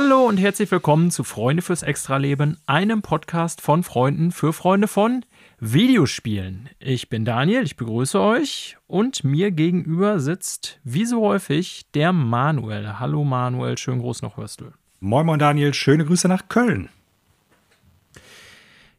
Hallo 0.00 0.26
und 0.26 0.36
herzlich 0.36 0.70
willkommen 0.70 1.10
zu 1.10 1.24
Freunde 1.24 1.60
fürs 1.60 1.82
Extraleben, 1.82 2.56
einem 2.66 3.02
Podcast 3.02 3.60
von 3.60 3.82
Freunden 3.82 4.30
für 4.30 4.52
Freunde 4.52 4.86
von 4.86 5.24
Videospielen. 5.58 6.68
Ich 6.78 7.08
bin 7.08 7.24
Daniel, 7.24 7.64
ich 7.64 7.76
begrüße 7.76 8.20
euch 8.20 8.76
und 8.86 9.24
mir 9.24 9.50
gegenüber 9.50 10.20
sitzt, 10.20 10.78
wie 10.84 11.04
so 11.04 11.22
häufig, 11.22 11.90
der 11.94 12.12
Manuel. 12.12 13.00
Hallo 13.00 13.24
Manuel, 13.24 13.76
schön 13.76 13.98
groß 13.98 14.22
noch 14.22 14.36
Hörstel. 14.36 14.72
Moin 15.00 15.26
Moin 15.26 15.40
Daniel, 15.40 15.74
schöne 15.74 16.04
Grüße 16.04 16.28
nach 16.28 16.48
Köln. 16.48 16.90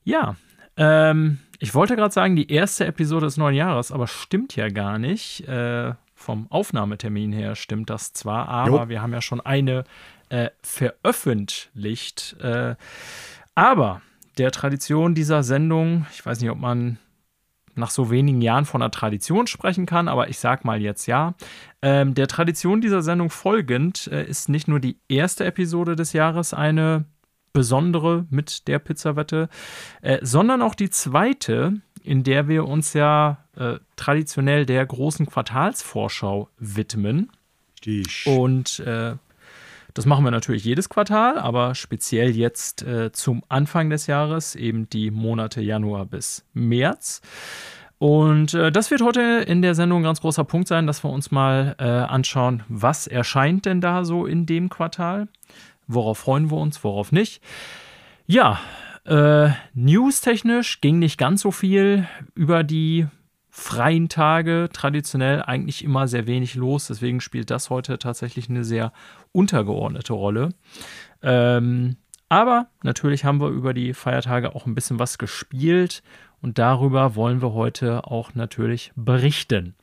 Ja, 0.03 0.35
ähm, 0.75 1.39
ich 1.59 1.73
wollte 1.75 1.95
gerade 1.95 2.13
sagen, 2.13 2.35
die 2.35 2.51
erste 2.51 2.85
Episode 2.85 3.27
des 3.27 3.37
neuen 3.37 3.55
Jahres, 3.55 3.93
aber 3.93 4.07
stimmt 4.07 4.57
ja 4.57 4.67
gar 4.67 4.99
nicht. 4.99 5.47
Äh, 5.47 5.93
vom 6.13 6.47
Aufnahmetermin 6.51 7.31
her 7.31 7.55
stimmt 7.55 7.89
das 7.89 8.11
zwar, 8.11 8.49
aber 8.49 8.83
jo. 8.83 8.89
wir 8.89 9.01
haben 9.01 9.13
ja 9.13 9.21
schon 9.21 9.39
eine 9.39 9.85
äh, 10.29 10.49
veröffentlicht. 10.61 12.35
Äh, 12.41 12.75
aber 13.55 14.01
der 14.37 14.51
Tradition 14.51 15.15
dieser 15.15 15.43
Sendung, 15.43 16.05
ich 16.13 16.25
weiß 16.25 16.39
nicht, 16.39 16.49
ob 16.49 16.59
man 16.59 16.97
nach 17.75 17.89
so 17.89 18.11
wenigen 18.11 18.41
Jahren 18.41 18.65
von 18.65 18.81
einer 18.81 18.91
Tradition 18.91 19.47
sprechen 19.47 19.85
kann, 19.85 20.07
aber 20.07 20.29
ich 20.29 20.39
sag 20.39 20.65
mal 20.65 20.81
jetzt 20.81 21.05
ja. 21.07 21.35
Ähm, 21.81 22.13
der 22.13 22.27
Tradition 22.27 22.81
dieser 22.81 23.01
Sendung 23.01 23.29
folgend 23.29 24.07
äh, 24.07 24.23
ist 24.25 24.49
nicht 24.49 24.67
nur 24.67 24.79
die 24.79 24.97
erste 25.07 25.45
Episode 25.45 25.95
des 25.95 26.13
Jahres 26.13 26.53
eine 26.53 27.05
besondere 27.53 28.25
mit 28.29 28.67
der 28.67 28.79
Pizzawette, 28.79 29.49
äh, 30.01 30.19
sondern 30.21 30.61
auch 30.61 30.75
die 30.75 30.89
zweite, 30.89 31.81
in 32.03 32.23
der 32.23 32.47
wir 32.47 32.67
uns 32.67 32.93
ja 32.93 33.45
äh, 33.55 33.79
traditionell 33.95 34.65
der 34.65 34.85
großen 34.85 35.25
Quartalsvorschau 35.25 36.49
widmen. 36.57 37.31
Stich. 37.77 38.27
Und 38.27 38.79
äh, 38.79 39.15
das 39.93 40.05
machen 40.05 40.23
wir 40.23 40.31
natürlich 40.31 40.63
jedes 40.63 40.89
Quartal, 40.89 41.37
aber 41.39 41.75
speziell 41.75 42.35
jetzt 42.35 42.83
äh, 42.83 43.11
zum 43.11 43.43
Anfang 43.49 43.89
des 43.89 44.07
Jahres, 44.07 44.55
eben 44.55 44.89
die 44.89 45.11
Monate 45.11 45.61
Januar 45.61 46.05
bis 46.05 46.45
März. 46.53 47.21
Und 47.97 48.53
äh, 48.53 48.71
das 48.71 48.91
wird 48.91 49.01
heute 49.01 49.21
in 49.21 49.61
der 49.61 49.75
Sendung 49.75 50.01
ein 50.01 50.03
ganz 50.03 50.21
großer 50.21 50.45
Punkt 50.45 50.67
sein, 50.69 50.87
dass 50.87 51.03
wir 51.03 51.09
uns 51.09 51.31
mal 51.31 51.75
äh, 51.79 51.83
anschauen, 51.83 52.63
was 52.69 53.07
erscheint 53.07 53.65
denn 53.65 53.81
da 53.81 54.05
so 54.05 54.25
in 54.25 54.45
dem 54.45 54.69
Quartal. 54.69 55.27
Worauf 55.87 56.19
freuen 56.19 56.49
wir 56.49 56.57
uns, 56.57 56.83
worauf 56.83 57.11
nicht. 57.11 57.41
Ja, 58.25 58.59
äh, 59.05 59.49
news-technisch 59.73 60.81
ging 60.81 60.99
nicht 60.99 61.17
ganz 61.17 61.41
so 61.41 61.51
viel 61.51 62.07
über 62.35 62.63
die 62.63 63.07
freien 63.59 64.09
Tage 64.09 64.69
traditionell 64.71 65.43
eigentlich 65.43 65.83
immer 65.83 66.07
sehr 66.07 66.25
wenig 66.27 66.55
los. 66.55 66.87
Deswegen 66.87 67.21
spielt 67.21 67.51
das 67.51 67.69
heute 67.69 67.99
tatsächlich 67.99 68.49
eine 68.49 68.63
sehr 68.63 68.93
untergeordnete 69.31 70.13
Rolle. 70.13 70.49
Ähm, 71.21 71.97
aber 72.29 72.67
natürlich 72.83 73.25
haben 73.25 73.41
wir 73.41 73.49
über 73.49 73.73
die 73.73 73.93
Feiertage 73.93 74.55
auch 74.55 74.65
ein 74.65 74.75
bisschen 74.75 74.99
was 74.99 75.17
gespielt 75.17 76.03
und 76.41 76.57
darüber 76.57 77.15
wollen 77.15 77.41
wir 77.41 77.53
heute 77.53 78.05
auch 78.05 78.33
natürlich 78.33 78.91
berichten. 78.95 79.75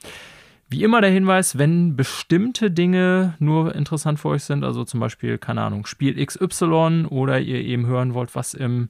Wie 0.69 0.83
immer 0.83 1.01
der 1.01 1.11
Hinweis, 1.11 1.59
wenn 1.59 1.97
bestimmte 1.97 2.71
Dinge 2.71 3.35
nur 3.39 3.75
interessant 3.75 4.19
für 4.19 4.31
euch 4.31 4.45
sind, 4.45 4.65
also 4.65 4.85
zum 4.85 4.99
Beispiel, 4.99 5.39
keine 5.39 5.63
Ahnung, 5.63 5.87
Spiel 5.87 6.25
XY 6.25 7.07
oder 7.09 7.39
ihr 7.39 7.61
eben 7.61 7.87
hören 7.87 8.15
wollt, 8.15 8.35
was 8.35 8.55
im 8.55 8.89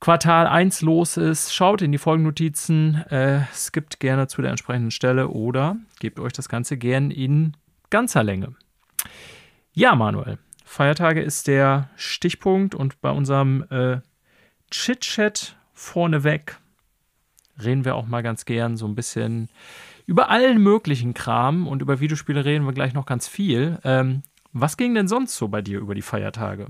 Quartal 0.00 0.46
1 0.46 0.82
los 0.82 1.16
ist, 1.16 1.52
schaut 1.52 1.82
in 1.82 1.90
die 1.90 1.98
Folgennotizen, 1.98 3.04
äh, 3.10 3.42
skippt 3.52 3.98
gerne 3.98 4.28
zu 4.28 4.42
der 4.42 4.50
entsprechenden 4.52 4.92
Stelle 4.92 5.28
oder 5.28 5.76
gebt 5.98 6.20
euch 6.20 6.32
das 6.32 6.48
Ganze 6.48 6.76
gern 6.76 7.10
in 7.10 7.56
ganzer 7.90 8.22
Länge. 8.22 8.54
Ja, 9.72 9.96
Manuel, 9.96 10.38
Feiertage 10.64 11.20
ist 11.20 11.48
der 11.48 11.90
Stichpunkt 11.96 12.74
und 12.74 13.00
bei 13.00 13.10
unserem 13.10 13.64
äh, 13.70 14.00
Chit-Chat 14.70 15.56
vorneweg 15.72 16.58
reden 17.62 17.84
wir 17.84 17.96
auch 17.96 18.06
mal 18.06 18.22
ganz 18.22 18.44
gern 18.44 18.76
so 18.76 18.86
ein 18.86 18.94
bisschen 18.94 19.48
über 20.06 20.30
allen 20.30 20.62
möglichen 20.62 21.12
Kram 21.12 21.66
und 21.66 21.82
über 21.82 22.00
Videospiele 22.00 22.44
reden 22.44 22.66
wir 22.66 22.72
gleich 22.72 22.94
noch 22.94 23.06
ganz 23.06 23.26
viel. 23.26 23.78
Ähm, 23.82 24.22
was 24.52 24.76
ging 24.76 24.94
denn 24.94 25.08
sonst 25.08 25.36
so 25.36 25.48
bei 25.48 25.60
dir 25.60 25.80
über 25.80 25.94
die 25.94 26.02
Feiertage? 26.02 26.68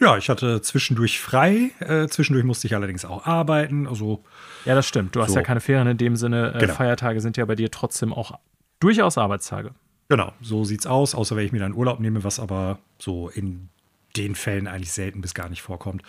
Ja, 0.00 0.16
ich 0.16 0.28
hatte 0.28 0.62
zwischendurch 0.62 1.20
frei. 1.20 1.70
Äh, 1.80 2.08
zwischendurch 2.08 2.44
musste 2.44 2.66
ich 2.66 2.74
allerdings 2.74 3.04
auch 3.04 3.26
arbeiten. 3.26 3.86
Also, 3.86 4.24
ja, 4.64 4.74
das 4.74 4.86
stimmt. 4.86 5.14
Du 5.14 5.20
so. 5.20 5.26
hast 5.26 5.34
ja 5.34 5.42
keine 5.42 5.60
Ferien 5.60 5.86
in 5.86 5.98
dem 5.98 6.16
Sinne. 6.16 6.54
Äh, 6.54 6.60
genau. 6.60 6.74
Feiertage 6.74 7.20
sind 7.20 7.36
ja 7.36 7.44
bei 7.44 7.54
dir 7.54 7.70
trotzdem 7.70 8.12
auch 8.12 8.38
durchaus 8.80 9.18
Arbeitstage. 9.18 9.72
Genau, 10.08 10.32
so 10.42 10.64
sieht's 10.64 10.86
aus, 10.86 11.14
außer 11.14 11.36
wenn 11.36 11.46
ich 11.46 11.52
mir 11.52 11.60
dann 11.60 11.74
Urlaub 11.74 12.00
nehme, 12.00 12.24
was 12.24 12.40
aber 12.40 12.78
so 12.98 13.28
in 13.28 13.68
den 14.16 14.34
Fällen 14.34 14.66
eigentlich 14.66 14.92
selten 14.92 15.20
bis 15.20 15.34
gar 15.34 15.48
nicht 15.48 15.62
vorkommt. 15.62 16.02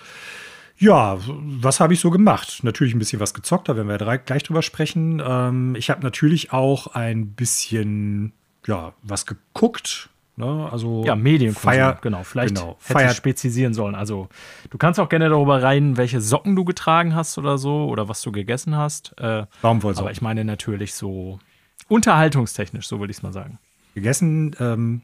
Ja, 0.78 1.20
was 1.26 1.80
habe 1.80 1.94
ich 1.94 2.00
so 2.00 2.10
gemacht? 2.10 2.60
Natürlich 2.64 2.94
ein 2.94 3.00
bisschen 3.00 3.20
was 3.20 3.34
gezockt, 3.34 3.70
da 3.70 3.76
werden 3.76 3.88
wir 3.88 4.18
gleich 4.18 4.44
drüber 4.44 4.62
sprechen. 4.62 5.22
Ähm, 5.26 5.76
ich 5.76 5.90
habe 5.90 6.02
natürlich 6.02 6.52
auch 6.52 6.88
ein 6.88 7.30
bisschen, 7.30 8.34
ja, 8.66 8.94
was 9.04 9.26
geguckt. 9.26 10.10
Ne? 10.36 10.70
Also 10.72 11.04
ja, 11.06 11.16
Medienkonsum, 11.16 11.62
Feier, 11.62 11.98
genau. 12.02 12.24
Vielleicht 12.24 12.56
genau, 12.56 12.78
hätte 12.82 12.94
Feier, 12.94 13.12
ich 13.12 13.18
spezifizieren 13.18 13.74
sollen. 13.74 13.94
Also 13.94 14.30
du 14.72 14.78
kannst 14.78 15.00
auch 15.00 15.10
gerne 15.10 15.30
darüber 15.30 15.62
rein, 15.62 15.96
welche 15.96 16.22
Socken 16.22 16.56
du 16.56 16.66
getragen 16.66 17.14
hast 17.14 17.38
oder 17.38 17.58
so 17.60 17.86
oder 17.86 18.10
was 18.10 18.22
du 18.24 18.32
gegessen 18.32 18.76
hast. 18.76 19.14
Äh, 19.20 19.46
Baumwollsocken. 19.62 20.06
Aber 20.06 20.12
ich 20.12 20.22
meine 20.22 20.44
natürlich 20.44 20.96
so 20.96 21.40
unterhaltungstechnisch, 21.88 22.88
so 22.88 23.00
würde 23.00 23.12
ich 23.12 23.18
es 23.18 23.24
mal 23.24 23.34
sagen. 23.34 23.60
Gegessen 23.94 24.56
ähm, 24.60 25.02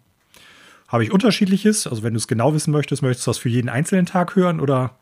habe 0.87 1.03
ich 1.03 1.11
unterschiedliches. 1.11 1.85
Also 1.85 2.01
wenn 2.01 2.13
du 2.13 2.17
es 2.17 2.27
genau 2.27 2.53
wissen 2.55 2.71
möchtest, 2.71 3.03
möchtest 3.03 3.27
du 3.27 3.29
das 3.29 3.37
für 3.37 3.49
jeden 3.49 3.69
einzelnen 3.69 4.07
Tag 4.07 4.35
hören 4.35 4.59
oder? 4.59 4.95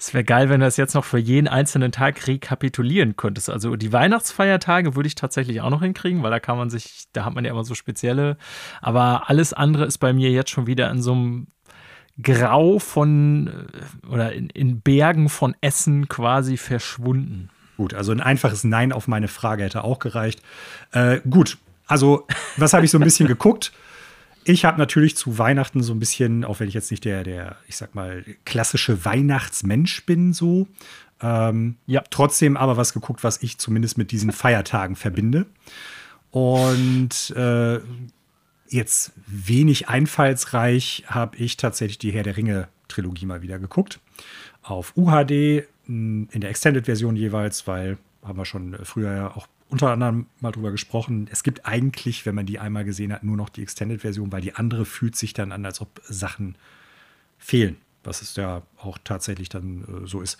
Es 0.00 0.14
wäre 0.14 0.24
geil, 0.24 0.48
wenn 0.48 0.60
du 0.60 0.66
das 0.66 0.78
jetzt 0.78 0.94
noch 0.94 1.04
für 1.04 1.18
jeden 1.18 1.46
einzelnen 1.46 1.92
Tag 1.92 2.26
rekapitulieren 2.26 3.16
könntest. 3.16 3.50
Also 3.50 3.76
die 3.76 3.92
Weihnachtsfeiertage 3.92 4.96
würde 4.96 5.06
ich 5.08 5.14
tatsächlich 5.14 5.60
auch 5.60 5.68
noch 5.68 5.82
hinkriegen, 5.82 6.22
weil 6.22 6.30
da 6.30 6.40
kann 6.40 6.56
man 6.56 6.70
sich, 6.70 7.04
da 7.12 7.26
hat 7.26 7.34
man 7.34 7.44
ja 7.44 7.50
immer 7.50 7.64
so 7.64 7.74
spezielle. 7.74 8.38
Aber 8.80 9.28
alles 9.28 9.52
andere 9.52 9.84
ist 9.84 9.98
bei 9.98 10.14
mir 10.14 10.30
jetzt 10.30 10.48
schon 10.48 10.66
wieder 10.66 10.90
in 10.90 11.02
so 11.02 11.12
einem 11.12 11.48
Grau 12.22 12.78
von 12.78 13.48
äh, 13.48 14.06
oder 14.06 14.32
in, 14.32 14.48
in 14.48 14.80
Bergen 14.80 15.28
von 15.28 15.54
Essen 15.60 16.08
quasi 16.08 16.56
verschwunden. 16.56 17.50
Gut, 17.76 17.92
also 17.92 18.10
ein 18.12 18.22
einfaches 18.22 18.64
Nein 18.64 18.92
auf 18.92 19.06
meine 19.06 19.28
Frage 19.28 19.64
hätte 19.64 19.84
auch 19.84 19.98
gereicht. 19.98 20.40
Äh, 20.92 21.20
gut, 21.28 21.58
also 21.86 22.26
was 22.56 22.72
habe 22.72 22.86
ich 22.86 22.90
so 22.90 22.96
ein 22.96 23.04
bisschen 23.04 23.28
geguckt? 23.28 23.70
Ich 24.50 24.64
habe 24.64 24.78
natürlich 24.78 25.16
zu 25.16 25.38
Weihnachten 25.38 25.80
so 25.80 25.92
ein 25.92 26.00
bisschen, 26.00 26.44
auch 26.44 26.58
wenn 26.58 26.66
ich 26.66 26.74
jetzt 26.74 26.90
nicht 26.90 27.04
der, 27.04 27.22
der, 27.22 27.56
ich 27.68 27.76
sag 27.76 27.94
mal, 27.94 28.24
klassische 28.44 29.04
Weihnachtsmensch 29.04 30.04
bin, 30.06 30.32
so, 30.32 30.66
ähm, 31.22 31.76
ja. 31.86 32.02
trotzdem 32.10 32.56
aber 32.56 32.76
was 32.76 32.92
geguckt, 32.92 33.22
was 33.22 33.42
ich 33.44 33.58
zumindest 33.58 33.96
mit 33.96 34.10
diesen 34.10 34.32
Feiertagen 34.32 34.96
verbinde. 34.96 35.46
Und 36.32 37.30
äh, 37.36 37.78
jetzt 38.68 39.12
wenig 39.26 39.88
einfallsreich 39.88 41.04
habe 41.06 41.36
ich 41.36 41.56
tatsächlich 41.56 41.98
die 41.98 42.10
Herr 42.10 42.24
der 42.24 42.36
Ringe-Trilogie 42.36 43.26
mal 43.26 43.42
wieder 43.42 43.60
geguckt. 43.60 44.00
Auf 44.62 44.96
UHD, 44.96 45.64
in 45.86 46.28
der 46.34 46.50
Extended-Version 46.50 47.14
jeweils, 47.14 47.68
weil 47.68 47.98
haben 48.24 48.38
wir 48.38 48.44
schon 48.44 48.76
früher 48.82 49.14
ja 49.14 49.36
auch 49.36 49.46
unter 49.70 49.90
anderem 49.90 50.26
mal 50.40 50.52
drüber 50.52 50.70
gesprochen. 50.70 51.28
Es 51.30 51.42
gibt 51.42 51.66
eigentlich, 51.66 52.26
wenn 52.26 52.34
man 52.34 52.46
die 52.46 52.58
einmal 52.58 52.84
gesehen 52.84 53.12
hat, 53.12 53.22
nur 53.22 53.36
noch 53.36 53.48
die 53.48 53.62
Extended-Version, 53.62 54.32
weil 54.32 54.40
die 54.40 54.54
andere 54.54 54.84
fühlt 54.84 55.16
sich 55.16 55.32
dann 55.32 55.52
an, 55.52 55.64
als 55.64 55.80
ob 55.80 56.00
Sachen 56.04 56.56
fehlen, 57.38 57.76
was 58.04 58.20
es 58.22 58.36
ja 58.36 58.62
auch 58.78 58.98
tatsächlich 59.02 59.48
dann 59.48 59.84
äh, 59.84 60.06
so 60.06 60.20
ist. 60.20 60.38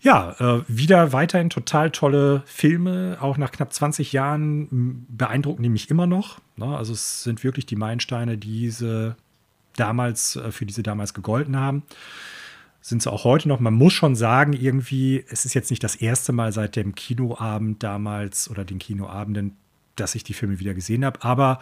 Ja, 0.00 0.34
äh, 0.40 0.64
wieder 0.66 1.12
weiterhin 1.12 1.50
total 1.50 1.90
tolle 1.90 2.42
Filme, 2.46 3.18
auch 3.20 3.36
nach 3.36 3.52
knapp 3.52 3.72
20 3.72 4.12
Jahren 4.12 5.06
beeindrucken 5.08 5.62
die 5.62 5.68
mich 5.68 5.90
immer 5.90 6.06
noch. 6.06 6.40
Ne? 6.56 6.76
Also 6.76 6.92
es 6.92 7.22
sind 7.22 7.44
wirklich 7.44 7.66
die 7.66 7.76
Meilensteine, 7.76 8.36
die 8.36 8.60
diese 8.62 9.16
damals, 9.76 10.36
äh, 10.36 10.50
für 10.50 10.66
diese 10.66 10.82
damals 10.82 11.14
gegolten 11.14 11.56
haben 11.56 11.84
sind 12.82 13.02
sie 13.02 13.10
auch 13.10 13.24
heute 13.24 13.48
noch. 13.48 13.60
Man 13.60 13.74
muss 13.74 13.92
schon 13.94 14.16
sagen, 14.16 14.52
irgendwie, 14.52 15.24
es 15.30 15.46
ist 15.46 15.54
jetzt 15.54 15.70
nicht 15.70 15.82
das 15.82 15.94
erste 15.96 16.32
Mal 16.32 16.52
seit 16.52 16.76
dem 16.76 16.94
Kinoabend 16.94 17.82
damals 17.82 18.50
oder 18.50 18.64
den 18.64 18.78
Kinoabenden, 18.78 19.56
dass 19.96 20.14
ich 20.14 20.24
die 20.24 20.34
Filme 20.34 20.58
wieder 20.58 20.74
gesehen 20.74 21.04
habe, 21.04 21.22
aber 21.22 21.60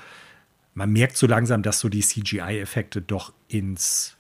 man 0.74 0.90
merkt 0.90 1.16
so 1.16 1.26
langsam, 1.26 1.62
dass 1.62 1.78
so 1.80 1.88
die 1.88 2.00
CGI-Effekte 2.00 3.02
doch 3.02 3.32
ins 3.48 4.16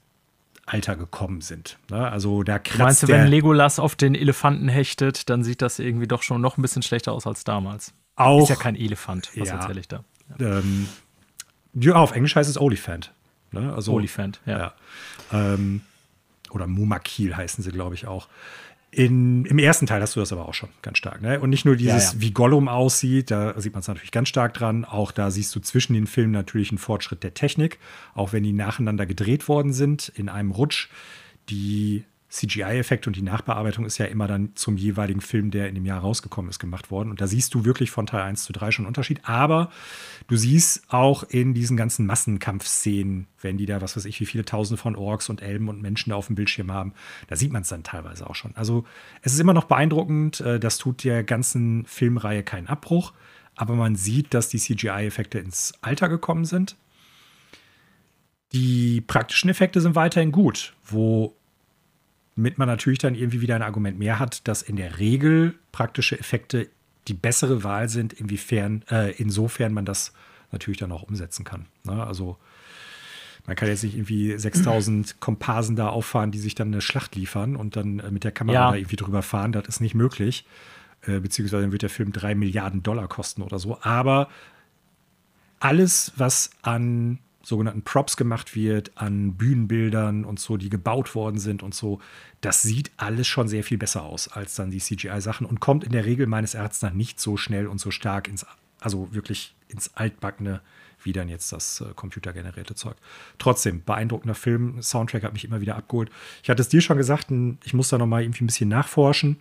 Alter 0.66 0.94
gekommen 0.94 1.40
sind. 1.40 1.78
Ne? 1.90 2.10
Also 2.10 2.42
da 2.42 2.58
kratzt 2.58 2.78
Meinst 2.78 3.02
du, 3.04 3.08
wenn 3.08 3.26
Legolas 3.26 3.78
auf 3.78 3.96
den 3.96 4.14
Elefanten 4.14 4.68
hechtet, 4.68 5.30
dann 5.30 5.42
sieht 5.42 5.62
das 5.62 5.78
irgendwie 5.78 6.06
doch 6.06 6.22
schon 6.22 6.40
noch 6.40 6.58
ein 6.58 6.62
bisschen 6.62 6.82
schlechter 6.82 7.12
aus 7.12 7.26
als 7.26 7.44
damals. 7.44 7.94
Auch. 8.16 8.42
Ist 8.42 8.50
ja 8.50 8.56
kein 8.56 8.76
Elefant. 8.76 9.30
Was 9.36 9.48
ja, 9.48 9.56
erzähle 9.56 9.80
ich 9.80 9.88
da? 9.88 10.04
Ja. 10.38 10.58
Ähm, 10.58 10.86
ja, 11.74 11.94
auf 11.94 12.12
Englisch 12.12 12.36
heißt 12.36 12.50
es 12.50 12.60
Olifant. 12.60 13.12
Ne? 13.52 13.72
Also, 13.74 13.94
Olifant, 13.94 14.40
ja. 14.46 14.58
ja. 14.58 14.74
Ähm, 15.32 15.80
oder 16.50 16.66
Mumakil 16.66 17.36
heißen 17.36 17.62
sie, 17.62 17.70
glaube 17.70 17.94
ich, 17.94 18.06
auch. 18.06 18.28
In, 18.92 19.44
Im 19.44 19.60
ersten 19.60 19.86
Teil 19.86 20.02
hast 20.02 20.16
du 20.16 20.20
das 20.20 20.32
aber 20.32 20.48
auch 20.48 20.54
schon 20.54 20.70
ganz 20.82 20.98
stark. 20.98 21.22
Ne? 21.22 21.38
Und 21.38 21.50
nicht 21.50 21.64
nur 21.64 21.76
dieses, 21.76 22.06
ja, 22.06 22.12
ja. 22.14 22.20
wie 22.20 22.32
Gollum 22.32 22.68
aussieht, 22.68 23.30
da 23.30 23.58
sieht 23.60 23.72
man 23.72 23.80
es 23.80 23.88
natürlich 23.88 24.10
ganz 24.10 24.28
stark 24.28 24.52
dran. 24.54 24.84
Auch 24.84 25.12
da 25.12 25.30
siehst 25.30 25.54
du 25.54 25.60
zwischen 25.60 25.94
den 25.94 26.08
Filmen 26.08 26.32
natürlich 26.32 26.70
einen 26.70 26.78
Fortschritt 26.78 27.22
der 27.22 27.32
Technik, 27.32 27.78
auch 28.14 28.32
wenn 28.32 28.42
die 28.42 28.52
nacheinander 28.52 29.06
gedreht 29.06 29.46
worden 29.46 29.72
sind 29.72 30.08
in 30.16 30.28
einem 30.28 30.50
Rutsch. 30.50 30.88
Die 31.50 32.04
CGI-Effekt 32.30 33.08
und 33.08 33.16
die 33.16 33.22
Nachbearbeitung 33.22 33.84
ist 33.84 33.98
ja 33.98 34.06
immer 34.06 34.28
dann 34.28 34.54
zum 34.54 34.76
jeweiligen 34.76 35.20
Film, 35.20 35.50
der 35.50 35.68
in 35.68 35.74
dem 35.74 35.84
Jahr 35.84 36.00
rausgekommen 36.00 36.48
ist, 36.48 36.60
gemacht 36.60 36.92
worden. 36.92 37.10
Und 37.10 37.20
da 37.20 37.26
siehst 37.26 37.52
du 37.54 37.64
wirklich 37.64 37.90
von 37.90 38.06
Teil 38.06 38.22
1 38.22 38.44
zu 38.44 38.52
3 38.52 38.70
schon 38.70 38.84
einen 38.84 38.90
Unterschied. 38.90 39.20
Aber 39.24 39.70
du 40.28 40.36
siehst 40.36 40.84
auch 40.88 41.24
in 41.24 41.54
diesen 41.54 41.76
ganzen 41.76 42.06
Massenkampfszenen, 42.06 43.26
wenn 43.40 43.58
die 43.58 43.66
da, 43.66 43.82
was 43.82 43.96
weiß 43.96 44.04
ich, 44.04 44.20
wie 44.20 44.26
viele 44.26 44.44
Tausende 44.44 44.80
von 44.80 44.94
Orks 44.94 45.28
und 45.28 45.42
Elben 45.42 45.68
und 45.68 45.82
Menschen 45.82 46.10
da 46.10 46.16
auf 46.16 46.28
dem 46.28 46.36
Bildschirm 46.36 46.70
haben, 46.70 46.92
da 47.26 47.34
sieht 47.34 47.52
man 47.52 47.62
es 47.62 47.68
dann 47.68 47.82
teilweise 47.82 48.30
auch 48.30 48.36
schon. 48.36 48.54
Also 48.54 48.84
es 49.22 49.32
ist 49.32 49.40
immer 49.40 49.54
noch 49.54 49.64
beeindruckend. 49.64 50.40
Äh, 50.40 50.60
das 50.60 50.78
tut 50.78 51.02
der 51.02 51.24
ganzen 51.24 51.84
Filmreihe 51.86 52.44
keinen 52.44 52.68
Abbruch. 52.68 53.12
Aber 53.56 53.74
man 53.74 53.96
sieht, 53.96 54.32
dass 54.34 54.48
die 54.48 54.58
CGI-Effekte 54.58 55.40
ins 55.40 55.74
Alter 55.82 56.08
gekommen 56.08 56.44
sind. 56.44 56.76
Die 58.52 59.00
praktischen 59.00 59.50
Effekte 59.50 59.80
sind 59.80 59.96
weiterhin 59.96 60.32
gut, 60.32 60.74
wo 60.84 61.36
damit 62.40 62.56
man 62.56 62.68
natürlich 62.68 62.98
dann 62.98 63.14
irgendwie 63.14 63.42
wieder 63.42 63.54
ein 63.54 63.62
Argument 63.62 63.98
mehr 63.98 64.18
hat, 64.18 64.48
dass 64.48 64.62
in 64.62 64.76
der 64.76 64.98
Regel 64.98 65.54
praktische 65.72 66.18
Effekte 66.18 66.68
die 67.06 67.12
bessere 67.12 67.64
Wahl 67.64 67.90
sind, 67.90 68.14
inwiefern, 68.14 68.82
äh, 68.90 69.12
insofern 69.12 69.74
man 69.74 69.84
das 69.84 70.14
natürlich 70.50 70.78
dann 70.78 70.90
auch 70.90 71.02
umsetzen 71.02 71.44
kann. 71.44 71.66
Ne? 71.84 72.02
Also 72.02 72.38
man 73.46 73.56
kann 73.56 73.68
jetzt 73.68 73.84
nicht 73.84 73.94
irgendwie 73.94 74.38
6000 74.38 75.16
Komparsen 75.20 75.76
da 75.76 75.90
auffahren, 75.90 76.30
die 76.30 76.38
sich 76.38 76.54
dann 76.54 76.68
eine 76.68 76.80
Schlacht 76.80 77.14
liefern 77.14 77.56
und 77.56 77.76
dann 77.76 77.98
äh, 77.98 78.10
mit 78.10 78.24
der 78.24 78.32
Kamera 78.32 78.54
ja. 78.54 78.70
da 78.70 78.76
irgendwie 78.76 78.96
drüber 78.96 79.20
fahren. 79.20 79.52
Das 79.52 79.66
ist 79.68 79.80
nicht 79.80 79.94
möglich. 79.94 80.46
Äh, 81.02 81.20
beziehungsweise 81.20 81.64
dann 81.64 81.72
wird 81.72 81.82
der 81.82 81.90
Film 81.90 82.10
drei 82.10 82.34
Milliarden 82.34 82.82
Dollar 82.82 83.06
kosten 83.06 83.42
oder 83.42 83.58
so. 83.58 83.78
Aber 83.82 84.30
alles, 85.58 86.14
was 86.16 86.48
an 86.62 87.18
sogenannten 87.42 87.82
Props 87.82 88.16
gemacht 88.16 88.54
wird, 88.54 88.92
an 88.96 89.34
Bühnenbildern 89.34 90.24
und 90.24 90.38
so, 90.38 90.56
die 90.56 90.68
gebaut 90.68 91.14
worden 91.14 91.38
sind 91.38 91.62
und 91.62 91.74
so, 91.74 92.00
das 92.40 92.62
sieht 92.62 92.90
alles 92.96 93.26
schon 93.26 93.48
sehr 93.48 93.64
viel 93.64 93.78
besser 93.78 94.02
aus 94.02 94.28
als 94.28 94.54
dann 94.54 94.70
die 94.70 94.78
CGI-Sachen 94.78 95.46
und 95.46 95.60
kommt 95.60 95.84
in 95.84 95.92
der 95.92 96.04
Regel 96.04 96.26
meines 96.26 96.54
Erachtens 96.54 96.82
nach 96.82 96.92
nicht 96.92 97.20
so 97.20 97.36
schnell 97.36 97.66
und 97.66 97.80
so 97.80 97.90
stark 97.90 98.28
ins, 98.28 98.44
also 98.80 99.12
wirklich 99.12 99.54
ins 99.68 99.94
Altbackene, 99.96 100.60
wie 101.02 101.12
dann 101.12 101.28
jetzt 101.28 101.52
das 101.52 101.80
äh, 101.80 101.94
computergenerierte 101.94 102.74
Zeug. 102.74 102.96
Trotzdem, 103.38 103.82
beeindruckender 103.84 104.34
Film. 104.34 104.82
Soundtrack 104.82 105.22
hat 105.22 105.32
mich 105.32 105.44
immer 105.44 105.62
wieder 105.62 105.76
abgeholt. 105.76 106.10
Ich 106.42 106.50
hatte 106.50 106.60
es 106.60 106.68
dir 106.68 106.82
schon 106.82 106.98
gesagt, 106.98 107.28
ich 107.64 107.72
muss 107.72 107.88
da 107.88 107.96
noch 107.96 108.06
mal 108.06 108.22
irgendwie 108.22 108.44
ein 108.44 108.48
bisschen 108.48 108.68
nachforschen. 108.68 109.40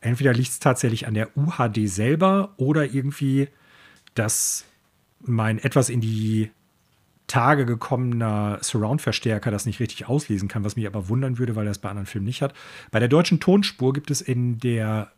Entweder 0.00 0.32
liegt 0.32 0.50
es 0.50 0.58
tatsächlich 0.58 1.06
an 1.06 1.14
der 1.14 1.36
UHD 1.36 1.88
selber 1.88 2.52
oder 2.56 2.84
irgendwie, 2.84 3.48
dass 4.14 4.64
mein 5.20 5.58
etwas 5.58 5.88
in 5.88 6.00
die 6.00 6.50
Tage 7.28 7.66
gekommener 7.66 8.58
Surround-Verstärker 8.60 9.50
das 9.50 9.66
nicht 9.66 9.80
richtig 9.80 10.08
auslesen 10.08 10.48
kann, 10.48 10.64
was 10.64 10.76
mich 10.76 10.86
aber 10.86 11.08
wundern 11.08 11.38
würde, 11.38 11.54
weil 11.54 11.66
er 11.66 11.70
es 11.70 11.78
bei 11.78 11.88
anderen 11.88 12.06
Filmen 12.06 12.26
nicht 12.26 12.42
hat. 12.42 12.54
Bei 12.90 12.98
der 12.98 13.08
deutschen 13.08 13.38
Tonspur 13.38 13.92
gibt 13.92 14.10
es 14.10 14.20
in 14.20 14.58
der, 14.58 15.12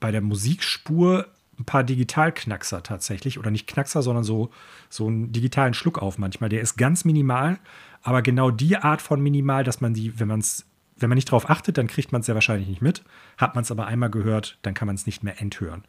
bei 0.00 0.10
der 0.10 0.22
Musikspur 0.22 1.26
ein 1.58 1.64
paar 1.64 1.84
Digitalknackser 1.84 2.82
tatsächlich. 2.82 3.38
Oder 3.38 3.50
nicht 3.50 3.66
Knackser, 3.66 4.00
sondern 4.00 4.24
so, 4.24 4.50
so 4.88 5.08
einen 5.08 5.32
digitalen 5.32 5.74
Schluck 5.74 5.98
auf 5.98 6.18
manchmal. 6.18 6.48
Der 6.48 6.60
ist 6.60 6.76
ganz 6.76 7.04
minimal, 7.04 7.58
aber 8.02 8.22
genau 8.22 8.50
die 8.50 8.76
Art 8.76 9.02
von 9.02 9.20
minimal, 9.20 9.64
dass 9.64 9.80
man 9.80 9.94
die, 9.94 10.18
wenn 10.18 10.28
man 10.28 10.40
es 10.40 10.64
wenn 11.00 11.10
man 11.10 11.16
nicht 11.16 11.28
darauf 11.28 11.48
achtet, 11.48 11.78
dann 11.78 11.86
kriegt 11.86 12.10
man 12.10 12.20
es 12.20 12.26
sehr 12.26 12.34
wahrscheinlich 12.34 12.68
nicht 12.68 12.82
mit. 12.82 13.04
Hat 13.36 13.54
man 13.54 13.62
es 13.62 13.70
aber 13.70 13.86
einmal 13.86 14.10
gehört, 14.10 14.58
dann 14.62 14.74
kann 14.74 14.86
man 14.86 14.96
es 14.96 15.06
nicht 15.06 15.22
mehr 15.22 15.40
enthören. 15.40 15.84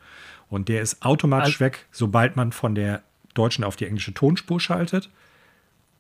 Und 0.50 0.70
der 0.70 0.82
ist 0.82 1.04
automatisch 1.04 1.56
also, 1.56 1.66
weg, 1.66 1.88
sobald 1.92 2.36
man 2.36 2.52
von 2.52 2.76
der 2.76 3.02
deutschen 3.34 3.64
auf 3.64 3.76
die 3.76 3.88
englische 3.88 4.14
Tonspur 4.14 4.60
schaltet. 4.60 5.10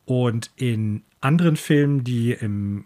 Und 0.09 0.49
in 0.55 1.03
anderen 1.21 1.55
Filmen, 1.55 2.03
die 2.03 2.31
im 2.31 2.85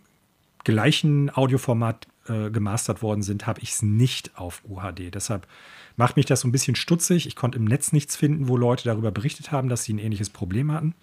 gleichen 0.66 1.34
Audioformat 1.34 2.06
äh, 2.28 2.50
gemastert 2.50 3.02
worden 3.02 3.22
sind, 3.22 3.48
habe 3.48 3.62
ich 3.62 3.72
es 3.72 3.81
nicht 3.81 4.38
auf 4.38 4.62
UHD. 4.68 5.16
Deshalb 5.16 5.48
macht 5.96 6.18
mich 6.18 6.25
das 6.25 6.42
so 6.42 6.50
ein 6.50 6.52
bisschen 6.52 6.75
stutzig. 6.75 7.25
Ich 7.25 7.38
konnte 7.38 7.58
im 7.58 7.64
Netz 7.64 7.94
nichts 7.94 8.18
finden, 8.18 8.50
wo 8.50 8.58
Leute 8.58 8.84
darüber 8.84 9.10
berichtet 9.12 9.54
haben, 9.54 9.70
dass 9.70 9.86
sie 9.86 9.94
ein 9.94 10.00
ähnliches 10.00 10.30
Problem 10.30 10.74
hatten. 10.74 10.96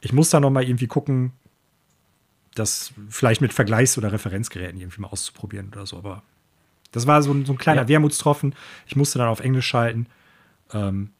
Ich 0.00 0.12
muss 0.12 0.28
da 0.28 0.40
noch 0.40 0.50
mal 0.50 0.64
irgendwie 0.64 0.88
gucken, 0.88 1.30
das 2.56 2.92
vielleicht 3.08 3.40
mit 3.40 3.52
Vergleichs- 3.52 3.96
oder 3.96 4.10
Referenzgeräten 4.10 4.80
irgendwie 4.80 5.02
mal 5.02 5.08
auszuprobieren 5.08 5.68
oder 5.70 5.86
so. 5.86 5.98
Aber 5.98 6.24
das 6.90 7.06
war 7.06 7.22
so 7.22 7.30
ein, 7.30 7.46
so 7.46 7.52
ein 7.52 7.58
kleiner 7.58 7.82
ja. 7.82 7.88
Wermutstropfen. 7.90 8.56
Ich 8.88 8.96
musste 8.96 9.20
dann 9.20 9.28
auf 9.28 9.38
Englisch 9.38 9.68
schalten. 9.68 10.08
Ähm, 10.72 11.10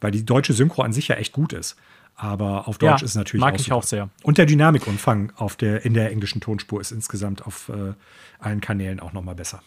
weil 0.00 0.10
die 0.10 0.26
deutsche 0.26 0.54
Synchro 0.54 0.82
an 0.82 0.92
sich 0.92 1.06
ja 1.06 1.14
echt 1.14 1.32
gut 1.32 1.52
ist. 1.52 1.76
Aber 2.22 2.68
auf 2.68 2.76
Deutsch 2.76 3.00
ja, 3.00 3.06
ist 3.06 3.14
natürlich 3.14 3.40
mag 3.40 3.54
auch 3.54 3.58
ich 3.58 3.64
super. 3.64 3.76
auch 3.76 3.82
sehr. 3.82 4.10
Und 4.22 4.36
der 4.36 4.44
Dynamikumfang 4.44 5.32
auf 5.36 5.56
der, 5.56 5.86
in 5.86 5.94
der 5.94 6.10
englischen 6.10 6.42
Tonspur 6.42 6.78
ist 6.78 6.90
insgesamt 6.90 7.46
auf 7.46 7.70
äh, 7.70 7.94
allen 8.38 8.60
Kanälen 8.60 9.00
auch 9.00 9.14
noch 9.14 9.22
mal 9.22 9.34
besser. 9.34 9.62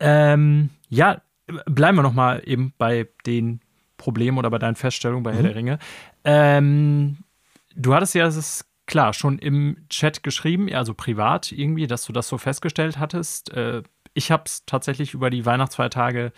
Ähm, 0.00 0.68
ja, 0.90 1.22
bleiben 1.64 1.96
wir 1.96 2.02
noch 2.02 2.12
mal 2.12 2.42
eben 2.44 2.74
bei 2.76 3.08
den 3.24 3.60
Problemen 3.96 4.36
oder 4.36 4.50
bei 4.50 4.58
deinen 4.58 4.76
Feststellungen 4.76 5.22
bei 5.22 5.32
mhm. 5.32 5.36
Herr 5.36 5.42
der 5.44 5.54
Ringe. 5.54 5.78
Ähm, 6.24 7.16
du 7.74 7.94
hattest 7.94 8.14
ja, 8.14 8.26
es 8.26 8.36
ist 8.36 8.66
klar, 8.84 9.14
schon 9.14 9.38
im 9.38 9.78
Chat 9.88 10.22
geschrieben, 10.22 10.70
also 10.74 10.92
privat 10.92 11.52
irgendwie, 11.52 11.86
dass 11.86 12.04
du 12.04 12.12
das 12.12 12.28
so 12.28 12.36
festgestellt 12.36 12.98
hattest. 12.98 13.50
Äh, 13.54 13.82
ich 14.12 14.30
habe 14.30 14.42
es 14.44 14.66
tatsächlich 14.66 15.14
über 15.14 15.30
die 15.30 15.46
Weihnachtsfeiertage 15.46 16.26
äh, 16.26 16.30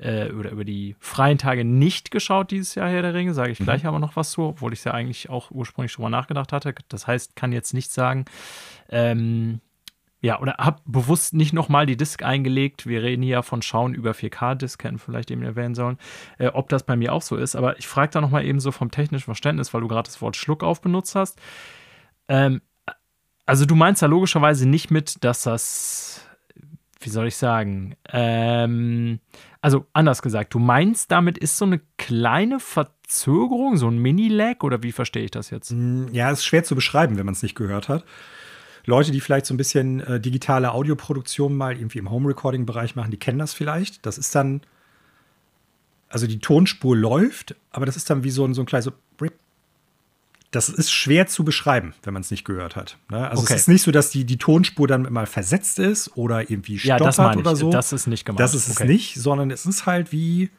oder 0.00 0.50
über 0.50 0.64
die 0.64 0.96
freien 0.98 1.38
Tage 1.38 1.64
nicht 1.64 2.10
geschaut 2.10 2.50
dieses 2.50 2.74
Jahr 2.74 2.88
Herr 2.88 3.02
der 3.02 3.14
Ringe, 3.14 3.34
sage 3.34 3.52
ich 3.52 3.60
mhm. 3.60 3.64
gleich 3.64 3.86
aber 3.86 3.98
noch 3.98 4.16
was 4.16 4.30
zu, 4.32 4.42
obwohl 4.42 4.72
ich 4.72 4.80
es 4.80 4.84
ja 4.84 4.92
eigentlich 4.92 5.28
auch 5.28 5.50
ursprünglich 5.50 5.92
schon 5.92 6.02
mal 6.02 6.10
nachgedacht 6.10 6.52
hatte. 6.52 6.74
Das 6.88 7.06
heißt, 7.06 7.36
kann 7.36 7.52
jetzt 7.52 7.74
nicht 7.74 7.92
sagen. 7.92 8.24
Ähm, 8.88 9.60
ja, 10.22 10.38
oder 10.38 10.56
habe 10.58 10.82
bewusst 10.84 11.32
nicht 11.32 11.54
nochmal 11.54 11.86
die 11.86 11.96
Disc 11.96 12.22
eingelegt. 12.22 12.86
Wir 12.86 13.02
reden 13.02 13.22
hier 13.22 13.42
von 13.42 13.62
Schauen 13.62 13.94
über 13.94 14.10
4K-Disc, 14.10 14.82
hätten 14.84 14.98
vielleicht 14.98 15.30
eben 15.30 15.42
erwähnen 15.42 15.74
sollen, 15.74 15.96
äh, 16.38 16.48
ob 16.48 16.68
das 16.68 16.82
bei 16.82 16.94
mir 16.94 17.14
auch 17.14 17.22
so 17.22 17.36
ist. 17.36 17.56
Aber 17.56 17.78
ich 17.78 17.88
frage 17.88 18.12
da 18.12 18.20
nochmal 18.20 18.44
eben 18.44 18.60
so 18.60 18.70
vom 18.70 18.90
technischen 18.90 19.24
Verständnis, 19.24 19.72
weil 19.72 19.80
du 19.80 19.88
gerade 19.88 20.08
das 20.08 20.20
Wort 20.20 20.36
Schluck 20.36 20.62
auf 20.62 20.82
benutzt 20.82 21.14
hast. 21.14 21.40
Ähm, 22.28 22.60
also 23.46 23.64
du 23.64 23.74
meinst 23.74 24.02
ja 24.02 24.08
logischerweise 24.08 24.68
nicht 24.68 24.90
mit, 24.90 25.24
dass 25.24 25.42
das, 25.42 26.26
wie 27.00 27.10
soll 27.10 27.28
ich 27.28 27.36
sagen, 27.36 27.96
ähm, 28.12 29.20
also 29.62 29.86
anders 29.92 30.22
gesagt, 30.22 30.54
du 30.54 30.58
meinst, 30.58 31.10
damit 31.10 31.36
ist 31.38 31.58
so 31.58 31.64
eine 31.64 31.80
kleine 31.98 32.60
Verzögerung, 32.60 33.76
so 33.76 33.88
ein 33.88 33.98
Mini-Lag 33.98 34.62
oder 34.62 34.82
wie 34.82 34.92
verstehe 34.92 35.24
ich 35.24 35.30
das 35.30 35.50
jetzt? 35.50 35.72
Mm, 35.72 36.06
ja, 36.12 36.30
ist 36.30 36.44
schwer 36.44 36.64
zu 36.64 36.74
beschreiben, 36.74 37.18
wenn 37.18 37.26
man 37.26 37.34
es 37.34 37.42
nicht 37.42 37.54
gehört 37.54 37.88
hat. 37.88 38.04
Leute, 38.86 39.10
die 39.10 39.20
vielleicht 39.20 39.44
so 39.44 39.52
ein 39.52 39.58
bisschen 39.58 40.00
äh, 40.00 40.18
digitale 40.18 40.72
Audioproduktion 40.72 41.54
mal 41.54 41.76
irgendwie 41.76 41.98
im 41.98 42.10
Home-Recording-Bereich 42.10 42.96
machen, 42.96 43.10
die 43.10 43.18
kennen 43.18 43.38
das 43.38 43.52
vielleicht. 43.52 44.06
Das 44.06 44.16
ist 44.16 44.34
dann, 44.34 44.62
also 46.08 46.26
die 46.26 46.38
Tonspur 46.38 46.96
läuft, 46.96 47.54
aber 47.70 47.84
das 47.84 47.96
ist 47.96 48.08
dann 48.08 48.24
wie 48.24 48.30
so 48.30 48.44
ein, 48.46 48.54
so 48.54 48.62
ein 48.62 48.66
kleines 48.66 48.86
so 48.86 48.92
das 50.50 50.68
ist 50.68 50.90
schwer 50.90 51.26
zu 51.28 51.44
beschreiben, 51.44 51.94
wenn 52.02 52.12
man 52.12 52.22
es 52.22 52.30
nicht 52.30 52.44
gehört 52.44 52.74
hat. 52.74 52.98
Ne? 53.08 53.28
Also 53.28 53.42
okay. 53.42 53.54
es 53.54 53.62
ist 53.62 53.68
nicht 53.68 53.82
so, 53.82 53.92
dass 53.92 54.10
die, 54.10 54.24
die 54.24 54.36
Tonspur 54.36 54.88
dann 54.88 55.02
mal 55.12 55.26
versetzt 55.26 55.78
ist 55.78 56.16
oder 56.16 56.50
irgendwie 56.50 56.78
stottert 56.78 57.18
ja, 57.18 57.36
oder 57.36 57.54
so. 57.54 57.70
Das 57.70 57.92
ist 57.92 58.08
nicht 58.08 58.24
gemeint. 58.24 58.40
Das 58.40 58.54
ist 58.54 58.68
okay. 58.68 58.82
es 58.82 58.88
nicht, 58.88 59.14
sondern 59.14 59.50
es 59.50 59.64
ist 59.64 59.86
halt 59.86 60.10
wie 60.10 60.50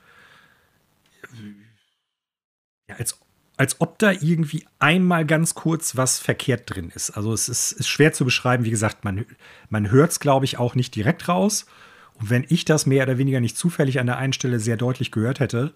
ja, 2.87 2.95
als, 2.95 3.19
als 3.57 3.81
ob 3.81 3.99
da 3.99 4.11
irgendwie 4.11 4.65
einmal 4.79 5.25
ganz 5.25 5.55
kurz 5.55 5.97
was 5.97 6.19
verkehrt 6.19 6.73
drin 6.73 6.89
ist. 6.95 7.11
Also 7.11 7.33
es 7.33 7.49
ist, 7.49 7.73
ist 7.73 7.89
schwer 7.89 8.13
zu 8.13 8.23
beschreiben. 8.23 8.63
Wie 8.63 8.71
gesagt, 8.71 9.03
man, 9.03 9.25
man 9.69 9.91
hört 9.91 10.11
es, 10.11 10.19
glaube 10.21 10.45
ich, 10.45 10.57
auch 10.57 10.73
nicht 10.73 10.95
direkt 10.95 11.27
raus. 11.27 11.65
Und 12.13 12.29
wenn 12.29 12.45
ich 12.47 12.63
das 12.63 12.85
mehr 12.85 13.03
oder 13.03 13.17
weniger 13.17 13.41
nicht 13.41 13.57
zufällig 13.57 13.99
an 13.99 14.05
der 14.05 14.17
einen 14.17 14.33
Stelle 14.33 14.61
sehr 14.61 14.77
deutlich 14.77 15.11
gehört 15.11 15.41
hätte, 15.41 15.73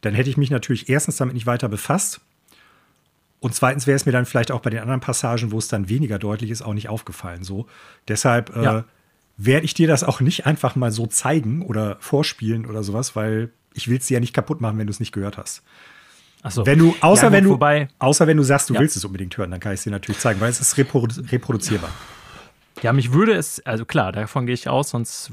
dann 0.00 0.14
hätte 0.14 0.30
ich 0.30 0.36
mich 0.36 0.50
natürlich 0.50 0.88
erstens 0.88 1.16
damit 1.16 1.34
nicht 1.34 1.46
weiter 1.46 1.68
befasst 1.68 2.20
und 3.40 3.54
zweitens 3.54 3.86
wäre 3.86 3.96
es 3.96 4.06
mir 4.06 4.12
dann 4.12 4.26
vielleicht 4.26 4.50
auch 4.50 4.60
bei 4.60 4.70
den 4.70 4.80
anderen 4.80 5.00
Passagen, 5.00 5.52
wo 5.52 5.58
es 5.58 5.68
dann 5.68 5.88
weniger 5.88 6.18
deutlich 6.18 6.50
ist, 6.50 6.62
auch 6.62 6.74
nicht 6.74 6.88
aufgefallen. 6.88 7.44
So. 7.44 7.66
Deshalb 8.08 8.54
äh, 8.56 8.62
ja. 8.62 8.84
werde 9.36 9.64
ich 9.64 9.74
dir 9.74 9.86
das 9.86 10.02
auch 10.02 10.20
nicht 10.20 10.46
einfach 10.46 10.74
mal 10.74 10.90
so 10.90 11.06
zeigen 11.06 11.62
oder 11.62 11.96
vorspielen 12.00 12.66
oder 12.66 12.82
sowas, 12.82 13.14
weil 13.14 13.50
ich 13.74 13.88
will 13.88 13.98
es 13.98 14.06
dir 14.06 14.14
ja 14.14 14.20
nicht 14.20 14.34
kaputt 14.34 14.60
machen, 14.60 14.78
wenn 14.78 14.86
du 14.86 14.92
es 14.92 15.00
nicht 15.00 15.12
gehört 15.12 15.38
hast. 15.38 15.62
Ach 16.42 16.50
so. 16.50 16.66
Wenn 16.66 16.78
du, 16.78 16.94
außer 17.00 17.26
ja, 17.26 17.32
wenn 17.32 17.44
du, 17.44 17.58
außer 17.98 18.26
wenn 18.26 18.36
du 18.36 18.42
sagst, 18.42 18.70
du 18.70 18.74
ja. 18.74 18.80
willst 18.80 18.96
es 18.96 19.04
unbedingt 19.04 19.36
hören, 19.36 19.50
dann 19.50 19.60
kann 19.60 19.72
ich 19.72 19.80
es 19.80 19.84
dir 19.84 19.90
natürlich 19.90 20.20
zeigen, 20.20 20.40
weil 20.40 20.50
es 20.50 20.60
ist 20.60 20.76
reprodu 20.76 21.20
reproduzierbar. 21.30 21.90
Ja, 22.82 22.92
mich 22.92 23.12
würde 23.12 23.32
es, 23.32 23.64
also 23.66 23.84
klar, 23.84 24.12
davon 24.12 24.46
gehe 24.46 24.54
ich 24.54 24.68
aus, 24.68 24.90
sonst 24.90 25.30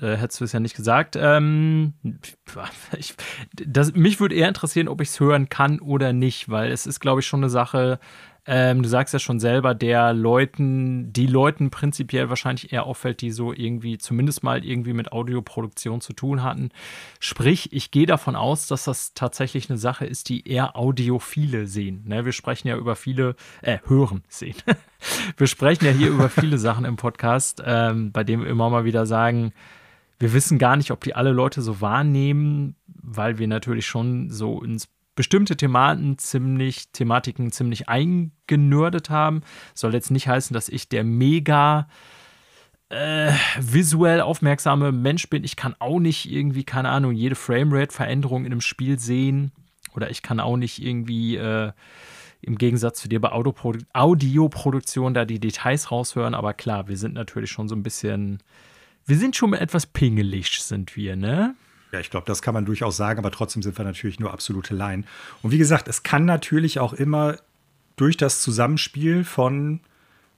äh, 0.00 0.16
hättest 0.16 0.40
du 0.40 0.44
es 0.44 0.52
ja 0.52 0.60
nicht 0.60 0.76
gesagt. 0.76 1.16
Ähm, 1.16 1.94
ich, 2.96 3.14
das, 3.52 3.94
mich 3.94 4.20
würde 4.20 4.34
eher 4.34 4.48
interessieren, 4.48 4.88
ob 4.88 5.00
ich 5.00 5.08
es 5.08 5.20
hören 5.20 5.48
kann 5.48 5.80
oder 5.80 6.12
nicht, 6.12 6.48
weil 6.48 6.70
es 6.70 6.86
ist, 6.86 7.00
glaube 7.00 7.20
ich, 7.20 7.26
schon 7.26 7.40
eine 7.40 7.50
Sache, 7.50 7.98
Ähm, 8.46 8.82
du 8.82 8.88
sagst 8.88 9.14
ja 9.14 9.18
schon 9.18 9.40
selber, 9.40 9.74
der 9.74 10.12
Leuten, 10.12 11.12
die 11.12 11.26
Leuten 11.26 11.70
prinzipiell 11.70 12.28
wahrscheinlich 12.28 12.72
eher 12.72 12.84
auffällt, 12.84 13.22
die 13.22 13.30
so 13.30 13.52
irgendwie 13.52 13.96
zumindest 13.96 14.42
mal 14.42 14.64
irgendwie 14.64 14.92
mit 14.92 15.12
Audioproduktion 15.12 16.02
zu 16.02 16.12
tun 16.12 16.42
hatten. 16.42 16.68
Sprich, 17.20 17.72
ich 17.72 17.90
gehe 17.90 18.06
davon 18.06 18.36
aus, 18.36 18.66
dass 18.66 18.84
das 18.84 19.14
tatsächlich 19.14 19.70
eine 19.70 19.78
Sache 19.78 20.04
ist, 20.04 20.28
die 20.28 20.46
eher 20.46 20.76
Audiophile 20.76 21.66
sehen. 21.66 22.02
Ne? 22.06 22.26
Wir 22.26 22.32
sprechen 22.32 22.68
ja 22.68 22.76
über 22.76 22.96
viele, 22.96 23.34
äh, 23.62 23.78
hören, 23.86 24.22
sehen. 24.28 24.56
wir 25.38 25.46
sprechen 25.46 25.86
ja 25.86 25.92
hier 25.92 26.08
über 26.08 26.28
viele 26.28 26.58
Sachen 26.58 26.84
im 26.84 26.96
Podcast, 26.96 27.62
ähm, 27.64 28.12
bei 28.12 28.24
dem 28.24 28.42
wir 28.42 28.48
immer 28.48 28.68
mal 28.68 28.84
wieder 28.84 29.06
sagen, 29.06 29.52
wir 30.18 30.32
wissen 30.32 30.58
gar 30.58 30.76
nicht, 30.76 30.90
ob 30.90 31.02
die 31.02 31.14
alle 31.14 31.32
Leute 31.32 31.62
so 31.62 31.80
wahrnehmen, 31.80 32.76
weil 32.86 33.38
wir 33.38 33.48
natürlich 33.48 33.86
schon 33.86 34.30
so 34.30 34.62
ins 34.62 34.88
bestimmte 35.14 35.56
Thematen 35.56 36.18
ziemlich, 36.18 36.90
Thematiken 36.92 37.52
ziemlich 37.52 37.88
eingenördet 37.88 39.10
haben. 39.10 39.42
Soll 39.74 39.94
jetzt 39.94 40.10
nicht 40.10 40.28
heißen, 40.28 40.54
dass 40.54 40.68
ich 40.68 40.88
der 40.88 41.04
mega 41.04 41.88
äh, 42.88 43.32
visuell 43.60 44.20
aufmerksame 44.20 44.92
Mensch 44.92 45.28
bin. 45.28 45.44
Ich 45.44 45.56
kann 45.56 45.74
auch 45.78 46.00
nicht 46.00 46.30
irgendwie, 46.30 46.64
keine 46.64 46.90
Ahnung, 46.90 47.12
jede 47.12 47.34
Framerate-Veränderung 47.34 48.44
in 48.44 48.52
einem 48.52 48.60
Spiel 48.60 48.98
sehen. 48.98 49.52
Oder 49.94 50.10
ich 50.10 50.22
kann 50.22 50.40
auch 50.40 50.56
nicht 50.56 50.82
irgendwie 50.82 51.36
äh, 51.36 51.72
im 52.40 52.58
Gegensatz 52.58 53.00
zu 53.00 53.08
dir 53.08 53.20
bei 53.20 53.30
Audioproduktion 53.32 55.14
da 55.14 55.24
die 55.24 55.40
Details 55.40 55.90
raushören. 55.90 56.34
Aber 56.34 56.52
klar, 56.52 56.88
wir 56.88 56.96
sind 56.96 57.14
natürlich 57.14 57.50
schon 57.50 57.68
so 57.68 57.74
ein 57.74 57.82
bisschen, 57.82 58.42
wir 59.06 59.16
sind 59.16 59.36
schon 59.36 59.54
etwas 59.54 59.86
pingelig, 59.86 60.60
sind 60.60 60.96
wir, 60.96 61.16
ne? 61.16 61.54
Ja, 61.94 62.00
ich 62.00 62.10
glaube, 62.10 62.26
das 62.26 62.42
kann 62.42 62.54
man 62.54 62.64
durchaus 62.64 62.96
sagen, 62.96 63.20
aber 63.20 63.30
trotzdem 63.30 63.62
sind 63.62 63.78
wir 63.78 63.84
natürlich 63.84 64.18
nur 64.18 64.32
absolute 64.32 64.74
Laien. 64.74 65.06
Und 65.42 65.52
wie 65.52 65.58
gesagt, 65.58 65.86
es 65.86 66.02
kann 66.02 66.24
natürlich 66.24 66.80
auch 66.80 66.92
immer 66.92 67.36
durch 67.94 68.16
das 68.16 68.42
Zusammenspiel 68.42 69.22
von 69.22 69.78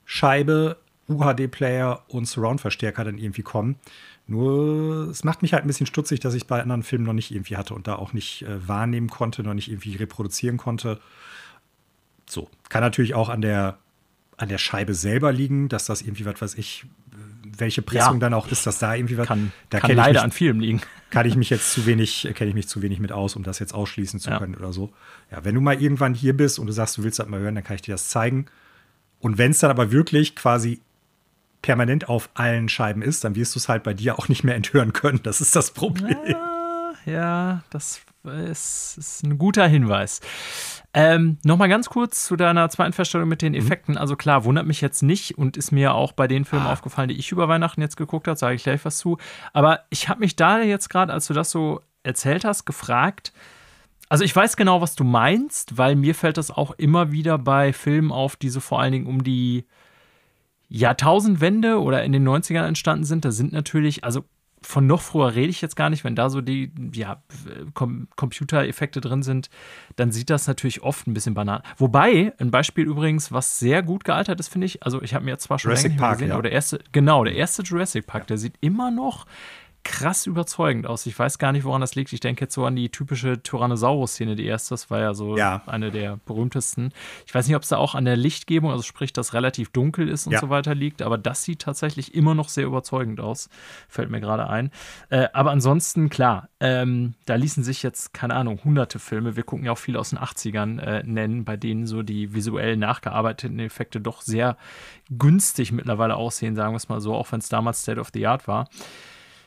Scheibe, 0.05 0.77
UHD-Player 1.09 2.03
und 2.09 2.25
Surround-Verstärker 2.25 3.03
dann 3.03 3.17
irgendwie 3.17 3.41
kommen. 3.41 3.77
Nur, 4.27 5.07
es 5.09 5.23
macht 5.23 5.41
mich 5.41 5.53
halt 5.53 5.63
ein 5.63 5.67
bisschen 5.67 5.87
stutzig, 5.87 6.19
dass 6.19 6.35
ich 6.35 6.45
bei 6.45 6.61
anderen 6.61 6.83
Filmen 6.83 7.05
noch 7.05 7.13
nicht 7.13 7.31
irgendwie 7.31 7.57
hatte 7.57 7.73
und 7.73 7.87
da 7.87 7.95
auch 7.95 8.13
nicht 8.13 8.43
äh, 8.43 8.67
wahrnehmen 8.67 9.09
konnte, 9.09 9.41
noch 9.41 9.55
nicht 9.55 9.71
irgendwie 9.71 9.95
reproduzieren 9.95 10.57
konnte. 10.57 10.99
So, 12.29 12.51
kann 12.69 12.83
natürlich 12.83 13.15
auch 13.15 13.29
an 13.29 13.41
der, 13.41 13.79
an 14.35 14.49
der 14.49 14.59
Scheibe 14.59 14.93
selber 14.93 15.31
liegen, 15.31 15.69
dass 15.69 15.85
das 15.85 16.03
irgendwie, 16.03 16.25
was 16.25 16.39
weiß 16.39 16.53
ich, 16.53 16.85
welche 17.59 17.81
Pressung 17.81 18.15
ja. 18.15 18.19
dann 18.19 18.33
auch 18.33 18.47
ist, 18.47 18.65
dass 18.65 18.79
da 18.79 18.95
irgendwie 18.95 19.17
was. 19.17 19.27
Kann, 19.27 19.51
da 19.69 19.79
kann 19.79 19.95
leider 19.95 20.13
mich, 20.13 20.21
an 20.21 20.31
Filmen 20.31 20.61
liegen. 20.61 20.81
Kann 21.09 21.25
ich 21.25 21.37
mich 21.37 21.49
jetzt 21.49 21.71
zu 21.71 21.85
wenig, 21.85 22.27
kenne 22.35 22.49
ich 22.49 22.53
mich 22.53 22.67
zu 22.67 22.81
wenig 22.81 22.99
mit 22.99 23.13
aus, 23.13 23.37
um 23.37 23.43
das 23.43 23.59
jetzt 23.59 23.73
ausschließen 23.73 24.19
zu 24.19 24.29
ja. 24.29 24.39
können 24.39 24.55
oder 24.55 24.73
so. 24.73 24.91
Ja, 25.31 25.45
wenn 25.45 25.55
du 25.55 25.61
mal 25.61 25.81
irgendwann 25.81 26.13
hier 26.13 26.35
bist 26.35 26.59
und 26.59 26.67
du 26.67 26.73
sagst, 26.73 26.97
du 26.97 27.03
willst 27.03 27.17
das 27.17 27.29
mal 27.29 27.39
hören, 27.39 27.55
dann 27.55 27.63
kann 27.63 27.75
ich 27.75 27.81
dir 27.81 27.93
das 27.93 28.09
zeigen. 28.09 28.47
Und 29.19 29.37
wenn 29.37 29.51
es 29.51 29.59
dann 29.59 29.71
aber 29.71 29.89
wirklich 29.91 30.35
quasi 30.35 30.81
permanent 31.61 32.09
auf 32.09 32.29
allen 32.33 32.67
Scheiben 32.67 33.01
ist, 33.01 33.23
dann 33.23 33.35
wirst 33.35 33.55
du 33.55 33.59
es 33.59 33.69
halt 33.69 33.83
bei 33.83 33.93
dir 33.93 34.19
auch 34.19 34.27
nicht 34.27 34.43
mehr 34.43 34.55
enthören 34.55 34.91
können. 34.91 35.21
Das 35.23 35.39
ist 35.39 35.55
das 35.55 35.71
Problem. 35.71 36.17
Ja, 36.27 36.91
ja 37.05 37.63
das 37.69 38.01
ist, 38.23 38.97
ist 38.97 39.23
ein 39.23 39.37
guter 39.37 39.67
Hinweis. 39.67 40.19
Ähm, 40.99 41.37
Nochmal 41.43 41.69
ganz 41.69 41.89
kurz 41.89 42.25
zu 42.25 42.35
deiner 42.35 42.67
zweiten 42.69 42.91
Feststellung 42.91 43.29
mit 43.29 43.43
den 43.43 43.53
mhm. 43.53 43.59
Effekten. 43.59 43.93
Mhm. 43.93 43.99
Also 43.99 44.15
klar, 44.15 44.45
wundert 44.45 44.65
mich 44.65 44.81
jetzt 44.81 45.03
nicht 45.03 45.37
und 45.37 45.55
ist 45.55 45.71
mir 45.71 45.93
auch 45.93 46.11
bei 46.11 46.27
den 46.27 46.43
Filmen 46.43 46.65
ah. 46.65 46.71
aufgefallen, 46.73 47.09
die 47.09 47.19
ich 47.19 47.31
über 47.31 47.47
Weihnachten 47.47 47.81
jetzt 47.81 47.97
geguckt 47.97 48.27
habe, 48.27 48.35
sage 48.35 48.55
ich 48.55 48.63
gleich 48.63 48.83
was 48.83 48.97
zu. 48.97 49.19
Aber 49.53 49.81
ich 49.91 50.09
habe 50.09 50.21
mich 50.21 50.35
da 50.35 50.59
jetzt 50.59 50.89
gerade, 50.89 51.13
als 51.13 51.27
du 51.27 51.35
das 51.35 51.51
so 51.51 51.81
erzählt 52.01 52.45
hast, 52.45 52.65
gefragt, 52.65 53.31
also 54.09 54.23
ich 54.23 54.35
weiß 54.35 54.57
genau, 54.57 54.81
was 54.81 54.95
du 54.95 55.03
meinst, 55.03 55.77
weil 55.77 55.95
mir 55.95 56.15
fällt 56.15 56.37
das 56.37 56.49
auch 56.49 56.71
immer 56.79 57.11
wieder 57.11 57.37
bei 57.37 57.73
Filmen 57.73 58.11
auf, 58.11 58.35
die 58.35 58.49
so 58.49 58.59
vor 58.59 58.81
allen 58.81 58.93
Dingen 58.93 59.05
um 59.05 59.23
die 59.23 59.65
Jahrtausendwende 60.67 61.79
oder 61.79 62.03
in 62.03 62.11
den 62.11 62.27
90ern 62.27 62.65
entstanden 62.65 63.03
sind. 63.03 63.23
Da 63.23 63.29
sind 63.29 63.53
natürlich, 63.53 64.03
also 64.03 64.23
von 64.61 64.87
noch 64.87 65.01
früher 65.01 65.35
rede 65.35 65.49
ich 65.49 65.61
jetzt 65.61 65.75
gar 65.75 65.89
nicht, 65.89 66.03
wenn 66.03 66.15
da 66.15 66.29
so 66.29 66.41
die 66.41 66.71
ja, 66.93 67.21
Com 67.73 68.07
Computereffekte 68.15 69.01
drin 69.01 69.23
sind, 69.23 69.49
dann 69.95 70.11
sieht 70.11 70.29
das 70.29 70.47
natürlich 70.47 70.81
oft 70.81 71.07
ein 71.07 71.13
bisschen 71.13 71.33
banal. 71.33 71.61
Wobei, 71.77 72.33
ein 72.39 72.51
Beispiel 72.51 72.85
übrigens, 72.85 73.31
was 73.31 73.59
sehr 73.59 73.83
gut 73.83 74.03
gealtert 74.03 74.39
ist, 74.39 74.47
finde 74.47 74.65
ich, 74.65 74.83
also 74.83 75.01
ich 75.01 75.13
habe 75.13 75.25
mir 75.25 75.31
jetzt 75.31 75.43
zwar 75.43 75.59
schon 75.59 75.69
Jurassic 75.69 75.97
Park, 75.97 76.13
gesehen, 76.13 76.29
ja. 76.29 76.33
aber 76.33 76.43
der 76.43 76.51
erste, 76.51 76.79
genau, 76.91 77.23
der 77.23 77.35
erste 77.35 77.61
Jurassic 77.63 78.07
Park, 78.07 78.23
ja. 78.23 78.27
der 78.27 78.37
sieht 78.37 78.55
immer 78.61 78.91
noch 78.91 79.25
krass 79.83 80.25
überzeugend 80.25 80.85
aus. 80.85 81.05
Ich 81.05 81.17
weiß 81.17 81.37
gar 81.39 81.51
nicht, 81.51 81.63
woran 81.63 81.81
das 81.81 81.95
liegt. 81.95 82.11
Ich 82.11 82.19
denke 82.19 82.45
jetzt 82.45 82.53
so 82.53 82.65
an 82.65 82.75
die 82.75 82.89
typische 82.89 83.41
Tyrannosaurus-Szene, 83.41 84.35
die 84.35 84.45
erste. 84.45 84.73
Das 84.73 84.89
war 84.89 84.99
ja 84.99 85.13
so 85.13 85.37
ja. 85.37 85.61
eine 85.65 85.91
der 85.91 86.19
berühmtesten. 86.25 86.91
Ich 87.25 87.33
weiß 87.33 87.47
nicht, 87.47 87.55
ob 87.55 87.63
es 87.63 87.69
da 87.69 87.77
auch 87.77 87.95
an 87.95 88.05
der 88.05 88.17
Lichtgebung, 88.17 88.71
also 88.71 88.83
sprich, 88.83 89.13
dass 89.13 89.33
relativ 89.33 89.69
dunkel 89.71 90.09
ist 90.09 90.27
und 90.27 90.33
ja. 90.33 90.39
so 90.39 90.49
weiter 90.49 90.75
liegt, 90.75 91.01
aber 91.01 91.17
das 91.17 91.43
sieht 91.43 91.59
tatsächlich 91.59 92.13
immer 92.15 92.35
noch 92.35 92.49
sehr 92.49 92.65
überzeugend 92.65 93.19
aus. 93.19 93.49
Fällt 93.87 94.09
mir 94.09 94.19
gerade 94.19 94.49
ein. 94.49 94.71
Äh, 95.09 95.29
aber 95.33 95.51
ansonsten, 95.51 96.09
klar, 96.09 96.49
ähm, 96.59 97.13
da 97.25 97.35
ließen 97.35 97.63
sich 97.63 97.81
jetzt, 97.81 98.13
keine 98.13 98.35
Ahnung, 98.35 98.59
hunderte 98.63 98.99
Filme, 98.99 99.35
wir 99.35 99.43
gucken 99.43 99.65
ja 99.65 99.71
auch 99.71 99.77
viele 99.77 99.99
aus 99.99 100.09
den 100.09 100.19
80ern, 100.19 100.79
äh, 100.79 101.03
nennen, 101.03 101.45
bei 101.45 101.55
denen 101.55 101.85
so 101.85 102.03
die 102.03 102.33
visuell 102.33 102.77
nachgearbeiteten 102.77 103.59
Effekte 103.59 104.01
doch 104.01 104.21
sehr 104.21 104.57
günstig 105.09 105.71
mittlerweile 105.71 106.15
aussehen, 106.15 106.55
sagen 106.55 106.73
wir 106.73 106.77
es 106.77 106.89
mal 106.89 106.99
so, 106.99 107.15
auch 107.15 107.31
wenn 107.31 107.39
es 107.39 107.49
damals 107.49 107.81
State 107.81 107.99
of 107.99 108.09
the 108.13 108.27
Art 108.27 108.47
war. 108.47 108.67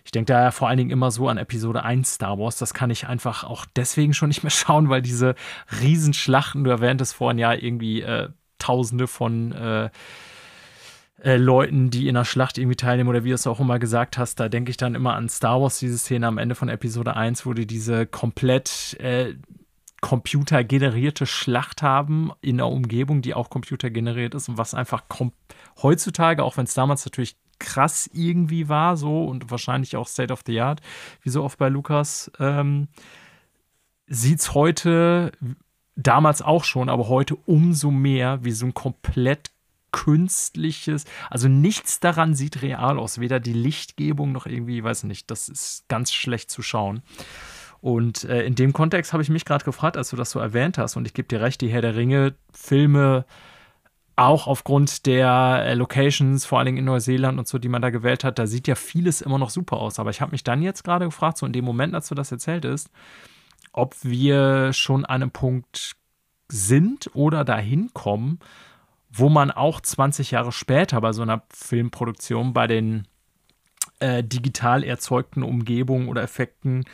Ich 0.04 0.10
denke 0.10 0.32
da 0.32 0.50
vor 0.50 0.68
allen 0.68 0.78
Dingen 0.78 0.90
immer 0.90 1.10
so 1.10 1.28
an 1.28 1.38
Episode 1.38 1.84
1 1.84 2.14
Star 2.14 2.38
Wars. 2.38 2.56
Das 2.56 2.74
kann 2.74 2.90
ich 2.90 3.06
einfach 3.06 3.44
auch 3.44 3.66
deswegen 3.76 4.14
schon 4.14 4.28
nicht 4.28 4.42
mehr 4.42 4.50
schauen, 4.50 4.88
weil 4.88 5.02
diese 5.02 5.34
Riesenschlachten, 5.80 6.64
du 6.64 6.70
erwähntest 6.70 7.14
vorhin 7.14 7.38
ja 7.38 7.52
irgendwie 7.52 8.02
äh, 8.02 8.28
Tausende 8.58 9.06
von 9.06 9.52
äh, 9.52 9.90
äh, 11.22 11.36
Leuten, 11.36 11.90
die 11.90 12.08
in 12.08 12.14
der 12.14 12.24
Schlacht 12.24 12.58
irgendwie 12.58 12.76
teilnehmen 12.76 13.08
oder 13.08 13.24
wie 13.24 13.30
du 13.30 13.34
es 13.34 13.46
auch 13.46 13.60
immer 13.60 13.78
gesagt 13.78 14.18
hast, 14.18 14.40
da 14.40 14.48
denke 14.48 14.70
ich 14.70 14.76
dann 14.76 14.94
immer 14.94 15.14
an 15.14 15.28
Star 15.28 15.60
Wars, 15.60 15.78
diese 15.78 15.98
Szene 15.98 16.26
am 16.26 16.38
Ende 16.38 16.54
von 16.54 16.68
Episode 16.68 17.16
1, 17.16 17.46
wo 17.46 17.52
die 17.52 17.66
diese 17.66 18.06
komplett 18.06 18.96
äh, 19.00 19.34
computergenerierte 20.00 21.26
Schlacht 21.26 21.82
haben 21.82 22.32
in 22.40 22.56
der 22.56 22.68
Umgebung, 22.68 23.20
die 23.22 23.34
auch 23.34 23.50
computergeneriert 23.50 24.34
ist 24.34 24.48
und 24.48 24.56
was 24.56 24.72
einfach 24.72 25.04
heutzutage, 25.82 26.42
auch 26.42 26.56
wenn 26.56 26.64
es 26.64 26.74
damals 26.74 27.04
natürlich 27.04 27.36
krass 27.60 28.10
irgendwie 28.12 28.68
war, 28.68 28.96
so 28.96 29.24
und 29.24 29.50
wahrscheinlich 29.50 29.96
auch 29.96 30.08
State 30.08 30.32
of 30.32 30.42
the 30.46 30.60
Art, 30.60 30.80
wie 31.22 31.30
so 31.30 31.44
oft 31.44 31.58
bei 31.58 31.68
Lukas, 31.68 32.32
ähm, 32.40 32.88
sieht 34.08 34.40
es 34.40 34.54
heute, 34.54 35.30
damals 35.96 36.42
auch 36.42 36.64
schon, 36.64 36.88
aber 36.88 37.08
heute 37.08 37.36
umso 37.46 37.90
mehr 37.90 38.42
wie 38.42 38.52
so 38.52 38.66
ein 38.66 38.74
komplett 38.74 39.50
künstliches, 39.92 41.04
also 41.28 41.48
nichts 41.48 42.00
daran 42.00 42.34
sieht 42.34 42.62
real 42.62 42.98
aus, 42.98 43.18
weder 43.18 43.40
die 43.40 43.52
Lichtgebung 43.52 44.32
noch 44.32 44.46
irgendwie, 44.46 44.82
weiß 44.82 45.04
nicht, 45.04 45.30
das 45.30 45.48
ist 45.48 45.88
ganz 45.88 46.12
schlecht 46.12 46.50
zu 46.50 46.62
schauen. 46.62 47.02
Und 47.80 48.24
äh, 48.24 48.44
in 48.44 48.54
dem 48.54 48.72
Kontext 48.72 49.12
habe 49.12 49.22
ich 49.22 49.30
mich 49.30 49.44
gerade 49.44 49.64
gefragt, 49.64 49.96
als 49.96 50.10
du 50.10 50.16
das 50.16 50.30
so 50.30 50.38
erwähnt 50.38 50.78
hast, 50.78 50.96
und 50.96 51.06
ich 51.06 51.14
gebe 51.14 51.28
dir 51.28 51.40
recht, 51.40 51.60
die 51.60 51.68
Herr 51.68 51.82
der 51.82 51.96
Ringe 51.96 52.34
Filme 52.52 53.24
auch 54.20 54.46
aufgrund 54.46 55.06
der 55.06 55.62
äh, 55.64 55.74
Locations, 55.74 56.44
vor 56.44 56.58
allen 56.58 56.66
Dingen 56.66 56.78
in 56.78 56.84
Neuseeland 56.84 57.38
und 57.38 57.48
so, 57.48 57.58
die 57.58 57.70
man 57.70 57.80
da 57.80 57.88
gewählt 57.88 58.22
hat, 58.22 58.38
da 58.38 58.46
sieht 58.46 58.68
ja 58.68 58.74
vieles 58.74 59.22
immer 59.22 59.38
noch 59.38 59.48
super 59.48 59.78
aus. 59.78 59.98
Aber 59.98 60.10
ich 60.10 60.20
habe 60.20 60.32
mich 60.32 60.44
dann 60.44 60.60
jetzt 60.60 60.84
gerade 60.84 61.06
gefragt, 61.06 61.38
so 61.38 61.46
in 61.46 61.54
dem 61.54 61.64
Moment, 61.64 61.94
als 61.94 62.08
du 62.08 62.14
das 62.14 62.30
erzählt 62.30 62.66
hast, 62.66 62.90
ob 63.72 63.96
wir 64.02 64.74
schon 64.74 65.06
an 65.06 65.22
einem 65.22 65.30
Punkt 65.30 65.96
sind 66.48 67.10
oder 67.14 67.46
dahin 67.46 67.94
kommen, 67.94 68.40
wo 69.10 69.30
man 69.30 69.50
auch 69.50 69.80
20 69.80 70.32
Jahre 70.32 70.52
später 70.52 71.00
bei 71.00 71.12
so 71.12 71.22
einer 71.22 71.42
Filmproduktion 71.48 72.52
bei 72.52 72.66
den 72.66 73.08
äh, 74.00 74.22
digital 74.22 74.84
erzeugten 74.84 75.42
Umgebungen 75.42 76.08
oder 76.08 76.22
Effekten 76.22 76.84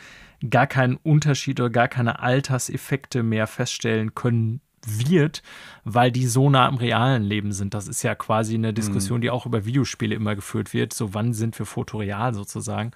gar 0.49 0.67
keinen 0.67 0.95
Unterschied 0.95 1.59
oder 1.59 1.71
gar 1.71 1.89
keine 1.89 2.19
Alterseffekte 2.19 3.21
mehr 3.21 3.47
feststellen 3.47 4.15
können 4.15 4.61
wird, 4.85 5.41
weil 5.83 6.11
die 6.11 6.27
so 6.27 6.49
nah 6.49 6.67
im 6.67 6.75
realen 6.75 7.23
Leben 7.23 7.51
sind. 7.51 7.73
Das 7.73 7.87
ist 7.87 8.03
ja 8.03 8.15
quasi 8.15 8.55
eine 8.55 8.73
Diskussion, 8.73 9.19
mhm. 9.19 9.21
die 9.21 9.29
auch 9.29 9.45
über 9.45 9.65
Videospiele 9.65 10.15
immer 10.15 10.35
geführt 10.35 10.73
wird. 10.73 10.93
So, 10.93 11.13
wann 11.13 11.33
sind 11.33 11.57
wir 11.59 11.65
fotoreal 11.65 12.33
sozusagen? 12.33 12.91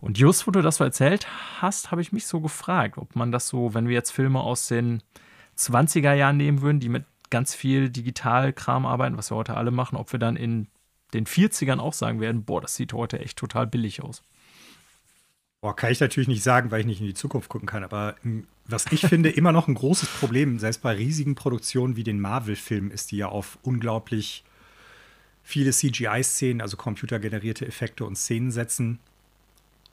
Und 0.00 0.18
just, 0.18 0.46
wo 0.46 0.50
du 0.50 0.62
das 0.62 0.76
so 0.76 0.84
erzählt 0.84 1.26
hast, 1.60 1.90
habe 1.90 2.02
ich 2.02 2.12
mich 2.12 2.26
so 2.26 2.40
gefragt, 2.40 2.98
ob 2.98 3.14
man 3.14 3.30
das 3.30 3.48
so, 3.48 3.72
wenn 3.72 3.86
wir 3.86 3.94
jetzt 3.94 4.10
Filme 4.10 4.40
aus 4.40 4.66
den 4.66 5.02
20er 5.56 6.14
Jahren 6.14 6.36
nehmen 6.36 6.60
würden, 6.60 6.80
die 6.80 6.88
mit 6.88 7.04
ganz 7.30 7.54
viel 7.54 7.88
Digitalkram 7.88 8.84
arbeiten, 8.84 9.16
was 9.16 9.30
wir 9.30 9.36
heute 9.36 9.56
alle 9.56 9.70
machen, 9.70 9.96
ob 9.96 10.12
wir 10.12 10.18
dann 10.18 10.36
in 10.36 10.66
den 11.14 11.26
40ern 11.26 11.78
auch 11.78 11.92
sagen 11.92 12.20
werden, 12.20 12.44
boah, 12.44 12.60
das 12.60 12.74
sieht 12.74 12.92
heute 12.92 13.20
echt 13.20 13.38
total 13.38 13.66
billig 13.66 14.02
aus. 14.02 14.22
Boah, 15.62 15.76
kann 15.76 15.92
ich 15.92 16.00
natürlich 16.00 16.28
nicht 16.28 16.42
sagen, 16.42 16.72
weil 16.72 16.80
ich 16.80 16.86
nicht 16.86 17.00
in 17.00 17.06
die 17.06 17.14
Zukunft 17.14 17.48
gucken 17.48 17.68
kann. 17.68 17.84
Aber 17.84 18.16
was 18.66 18.90
ich 18.90 19.02
finde, 19.02 19.30
immer 19.30 19.52
noch 19.52 19.68
ein 19.68 19.74
großes 19.74 20.08
Problem, 20.08 20.58
selbst 20.58 20.82
bei 20.82 20.92
riesigen 20.92 21.36
Produktionen 21.36 21.94
wie 21.94 22.02
den 22.02 22.20
Marvel-Filmen, 22.20 22.90
ist, 22.90 23.12
die 23.12 23.18
ja 23.18 23.28
auf 23.28 23.58
unglaublich 23.62 24.42
viele 25.44 25.70
CGI-Szenen, 25.70 26.60
also 26.60 26.76
computergenerierte 26.76 27.64
Effekte 27.64 28.04
und 28.04 28.16
Szenen 28.16 28.50
setzen. 28.50 28.98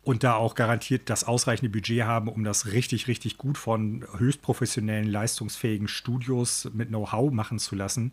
Und 0.10 0.24
da 0.24 0.34
auch 0.34 0.56
garantiert 0.56 1.08
das 1.12 1.24
ausreichende 1.24 1.70
Budget 1.70 2.02
haben, 2.02 2.30
um 2.30 2.44
das 2.44 2.72
richtig, 2.72 3.08
richtig 3.08 3.38
gut 3.38 3.60
von 3.60 4.04
höchst 4.18 4.42
professionellen, 4.42 5.06
leistungsfähigen 5.06 5.88
Studios 5.88 6.68
mit 6.74 6.88
Know-how 6.88 7.32
machen 7.32 7.60
zu 7.60 7.76
lassen. 7.76 8.12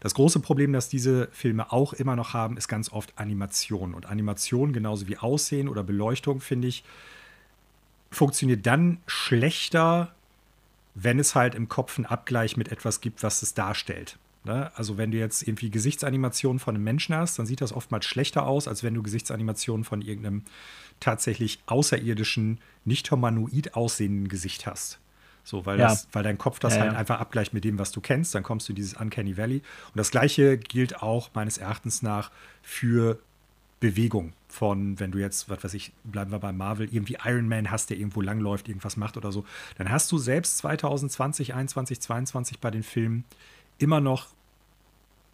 Das 0.00 0.12
große 0.12 0.40
Problem, 0.40 0.74
das 0.74 0.90
diese 0.90 1.28
Filme 1.32 1.72
auch 1.72 1.94
immer 1.94 2.16
noch 2.16 2.34
haben, 2.34 2.58
ist 2.58 2.68
ganz 2.68 2.92
oft 2.92 3.14
Animation. 3.16 3.94
Und 3.94 4.04
Animation, 4.04 4.74
genauso 4.74 5.08
wie 5.08 5.16
Aussehen 5.16 5.70
oder 5.70 5.82
Beleuchtung, 5.82 6.42
finde 6.42 6.68
ich, 6.68 6.84
funktioniert 8.10 8.66
dann 8.66 8.98
schlechter, 9.06 10.12
wenn 10.94 11.18
es 11.18 11.34
halt 11.34 11.54
im 11.54 11.70
Kopf 11.70 11.96
einen 11.96 12.04
Abgleich 12.04 12.58
mit 12.58 12.70
etwas 12.70 13.00
gibt, 13.00 13.22
was 13.22 13.40
es 13.40 13.54
darstellt. 13.54 14.18
Ne? 14.44 14.70
Also 14.74 14.96
wenn 14.96 15.10
du 15.10 15.18
jetzt 15.18 15.46
irgendwie 15.46 15.70
Gesichtsanimationen 15.70 16.58
von 16.58 16.74
einem 16.74 16.84
Menschen 16.84 17.14
hast, 17.14 17.38
dann 17.38 17.46
sieht 17.46 17.60
das 17.60 17.72
oftmals 17.72 18.06
schlechter 18.06 18.46
aus, 18.46 18.68
als 18.68 18.82
wenn 18.82 18.94
du 18.94 19.02
Gesichtsanimationen 19.02 19.84
von 19.84 20.00
irgendeinem 20.00 20.42
tatsächlich 21.00 21.60
außerirdischen, 21.66 22.58
nicht 22.84 23.10
humanoid 23.10 23.74
aussehenden 23.74 24.28
Gesicht 24.28 24.66
hast. 24.66 24.98
So, 25.44 25.64
weil, 25.64 25.78
ja. 25.78 25.88
das, 25.88 26.08
weil 26.12 26.22
dein 26.22 26.36
Kopf 26.36 26.58
das 26.58 26.74
ja, 26.74 26.80
halt 26.80 26.92
ja. 26.92 26.98
einfach 26.98 27.20
abgleicht 27.20 27.54
mit 27.54 27.64
dem, 27.64 27.78
was 27.78 27.90
du 27.90 28.00
kennst, 28.00 28.34
dann 28.34 28.42
kommst 28.42 28.68
du 28.68 28.72
in 28.72 28.76
dieses 28.76 28.94
Uncanny 28.94 29.36
Valley. 29.36 29.56
Und 29.56 29.96
das 29.96 30.10
gleiche 30.10 30.58
gilt 30.58 31.02
auch 31.02 31.30
meines 31.32 31.56
Erachtens 31.56 32.02
nach 32.02 32.30
für 32.62 33.18
Bewegung 33.80 34.34
von, 34.48 34.98
wenn 35.00 35.10
du 35.10 35.18
jetzt, 35.18 35.48
was 35.48 35.64
weiß 35.64 35.74
ich, 35.74 35.92
bleiben 36.04 36.32
wir 36.32 36.38
bei 36.38 36.52
Marvel, 36.52 36.92
irgendwie 36.92 37.16
Iron 37.24 37.48
Man 37.48 37.70
hast, 37.70 37.90
der 37.90 37.96
irgendwo 37.96 38.20
langläuft, 38.20 38.68
irgendwas 38.68 38.96
macht 38.96 39.16
oder 39.16 39.32
so, 39.32 39.44
dann 39.76 39.90
hast 39.90 40.10
du 40.12 40.18
selbst 40.18 40.58
2020, 40.58 41.48
2021, 41.48 42.00
2022 42.00 42.60
bei 42.60 42.70
den 42.70 42.82
Filmen 42.82 43.24
immer 43.78 44.00
noch 44.00 44.26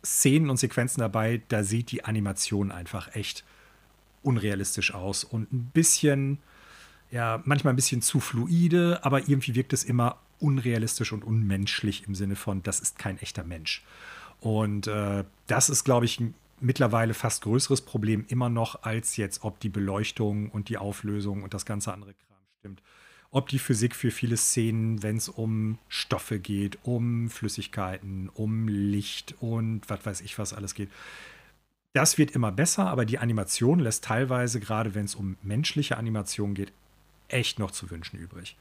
Szenen 0.05 0.51
und 0.51 0.59
Sequenzen 0.59 1.01
dabei, 1.01 1.41
da 1.49 1.65
sieht 1.65 1.91
die 1.91 2.05
Animation 2.05 2.71
einfach 2.71 3.15
echt 3.15 3.45
unrealistisch 4.25 4.95
aus 4.95 5.25
und 5.25 5.53
ein 5.53 5.71
bisschen, 5.73 6.39
ja, 7.11 7.43
manchmal 7.45 7.73
ein 7.73 7.77
bisschen 7.77 8.03
zu 8.03 8.21
fluide, 8.21 9.01
aber 9.03 9.29
irgendwie 9.29 9.55
wirkt 9.55 9.73
es 9.73 9.85
immer 9.85 10.19
unrealistisch 10.41 11.13
und 11.13 11.25
unmenschlich 11.25 12.07
im 12.07 12.15
Sinne 12.15 12.37
von, 12.37 12.63
das 12.63 12.81
ist 12.81 12.99
kein 12.99 13.19
echter 13.19 13.45
Mensch. 13.45 13.85
Und 14.41 14.87
äh, 14.87 15.25
das 15.47 15.71
ist, 15.71 15.85
glaube 15.85 16.05
ich, 16.05 16.21
ein 16.21 16.35
mittlerweile 16.61 17.15
fast 17.15 17.43
größeres 17.43 17.83
Problem 17.83 18.25
immer 18.29 18.49
noch, 18.49 18.83
als 18.83 19.17
jetzt, 19.17 19.45
ob 19.45 19.61
die 19.61 19.69
Beleuchtung 19.69 20.51
und 20.51 20.69
die 20.69 20.79
Auflösung 20.79 21.43
und 21.43 21.55
das 21.55 21.67
ganze 21.67 21.93
andere 21.93 22.15
Kram 22.15 22.39
stimmt. 22.59 22.83
Ob 23.31 23.49
die 23.49 23.59
Physik 23.59 23.97
für 23.97 24.11
viele 24.11 24.37
Szenen, 24.37 25.03
wenn 25.03 25.17
es 25.17 25.29
um 25.29 25.79
Stoffe 25.89 26.39
geht, 26.39 26.79
um 26.85 27.29
Flüssigkeiten, 27.31 28.31
um 28.33 28.69
Licht 28.69 29.35
und 29.41 29.83
was 29.89 30.07
weiß 30.07 30.21
ich, 30.21 30.39
was 30.39 30.53
alles 30.53 30.75
geht. 30.75 30.91
Das 31.95 32.19
wird 32.19 32.33
immer 32.33 32.53
besser, 32.53 32.87
aber 32.87 33.07
die 33.07 33.19
Animation 33.19 33.79
lässt 33.79 34.05
teilweise, 34.05 34.61
gerade 34.61 34.95
wenn 34.95 35.07
es 35.07 35.15
um 35.15 35.37
menschliche 35.43 35.97
Animation 35.97 36.53
geht, 36.55 36.73
echt 37.29 37.59
noch 37.59 37.71
zu 37.71 37.91
wünschen 37.91 38.19
übrig 38.19 38.57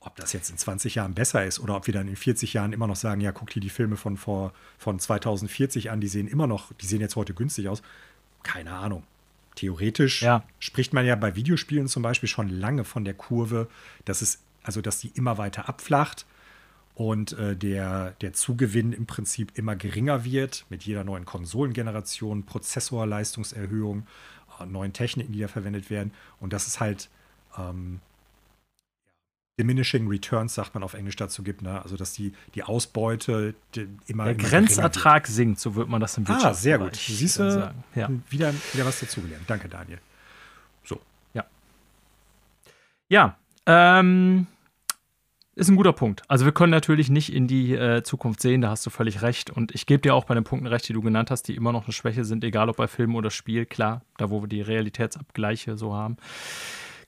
ob 0.00 0.16
das 0.16 0.32
jetzt 0.32 0.50
in 0.50 0.56
20 0.56 0.94
Jahren 0.94 1.14
besser 1.14 1.44
ist 1.44 1.60
oder 1.60 1.76
ob 1.76 1.86
wir 1.86 1.94
dann 1.94 2.08
in 2.08 2.16
40 2.16 2.54
Jahren 2.54 2.72
immer 2.72 2.86
noch 2.86 2.96
sagen, 2.96 3.20
ja, 3.20 3.32
guck 3.32 3.50
dir 3.50 3.60
die 3.60 3.68
Filme 3.68 3.96
von 3.96 4.16
vor 4.16 4.52
von 4.78 4.98
2040 4.98 5.90
an, 5.90 6.00
die 6.00 6.08
sehen 6.08 6.26
immer 6.26 6.46
noch, 6.46 6.72
die 6.80 6.86
sehen 6.86 7.00
jetzt 7.00 7.16
heute 7.16 7.34
günstig 7.34 7.68
aus. 7.68 7.82
Keine 8.42 8.72
Ahnung. 8.72 9.04
Theoretisch 9.56 10.22
ja. 10.22 10.42
spricht 10.58 10.94
man 10.94 11.04
ja 11.04 11.16
bei 11.16 11.36
Videospielen 11.36 11.86
zum 11.86 12.02
Beispiel 12.02 12.28
schon 12.28 12.48
lange 12.48 12.84
von 12.84 13.04
der 13.04 13.12
Kurve, 13.12 13.68
dass 14.06 14.22
es, 14.22 14.38
also 14.62 14.80
dass 14.80 15.00
die 15.00 15.08
immer 15.14 15.36
weiter 15.36 15.68
abflacht 15.68 16.24
und 17.00 17.32
äh, 17.32 17.56
der, 17.56 18.10
der 18.20 18.34
Zugewinn 18.34 18.92
im 18.92 19.06
Prinzip 19.06 19.56
immer 19.56 19.74
geringer 19.74 20.22
wird 20.22 20.66
mit 20.68 20.82
jeder 20.82 21.02
neuen 21.02 21.24
Konsolengeneration, 21.24 22.44
Prozessorleistungserhöhung, 22.44 24.06
äh, 24.60 24.66
neuen 24.66 24.92
Techniken, 24.92 25.32
die 25.32 25.40
da 25.40 25.48
verwendet 25.48 25.88
werden. 25.88 26.12
Und 26.40 26.52
das 26.52 26.66
ist 26.66 26.78
halt 26.78 27.08
ähm, 27.56 28.00
Diminishing 29.58 30.08
Returns, 30.08 30.54
sagt 30.54 30.74
man 30.74 30.82
auf 30.82 30.92
Englisch 30.92 31.16
dazu 31.16 31.42
gibt, 31.42 31.62
ne? 31.62 31.80
also 31.82 31.96
dass 31.96 32.12
die, 32.12 32.34
die 32.54 32.64
Ausbeute 32.64 33.54
die 33.74 33.88
immer. 34.06 34.24
Der 34.24 34.34
immer 34.34 34.44
Grenzertrag 34.44 35.26
sinkt, 35.26 35.58
so 35.58 35.76
wird 35.76 35.88
man 35.88 36.02
das 36.02 36.18
im 36.18 36.28
Wirtschaftsbereich 36.28 36.50
Ah, 36.52 36.60
sehr 36.60 36.78
gut. 36.78 36.96
Siehst 36.96 37.38
du, 37.38 37.72
ja. 37.94 38.10
wieder, 38.28 38.52
wieder 38.74 38.84
was 38.84 39.00
dazugelernt. 39.00 39.44
Danke, 39.46 39.70
Daniel. 39.70 40.00
So. 40.84 41.00
Ja. 41.32 41.46
Ja, 43.08 43.38
ähm, 43.64 44.48
ist 45.54 45.68
ein 45.68 45.76
guter 45.76 45.92
Punkt. 45.92 46.22
Also 46.28 46.44
wir 46.44 46.52
können 46.52 46.70
natürlich 46.70 47.10
nicht 47.10 47.32
in 47.32 47.46
die 47.46 47.74
äh, 47.74 48.02
Zukunft 48.02 48.40
sehen, 48.40 48.60
da 48.60 48.70
hast 48.70 48.86
du 48.86 48.90
völlig 48.90 49.22
recht. 49.22 49.50
Und 49.50 49.74
ich 49.74 49.86
gebe 49.86 50.00
dir 50.00 50.14
auch 50.14 50.24
bei 50.24 50.34
den 50.34 50.44
Punkten 50.44 50.66
recht, 50.66 50.88
die 50.88 50.92
du 50.92 51.02
genannt 51.02 51.30
hast, 51.30 51.42
die 51.48 51.56
immer 51.56 51.72
noch 51.72 51.84
eine 51.84 51.92
Schwäche 51.92 52.24
sind, 52.24 52.44
egal 52.44 52.68
ob 52.68 52.76
bei 52.76 52.86
Film 52.86 53.14
oder 53.14 53.30
Spiel, 53.30 53.66
klar, 53.66 54.02
da 54.16 54.30
wo 54.30 54.42
wir 54.42 54.48
die 54.48 54.62
Realitätsabgleiche 54.62 55.76
so 55.76 55.94
haben 55.94 56.16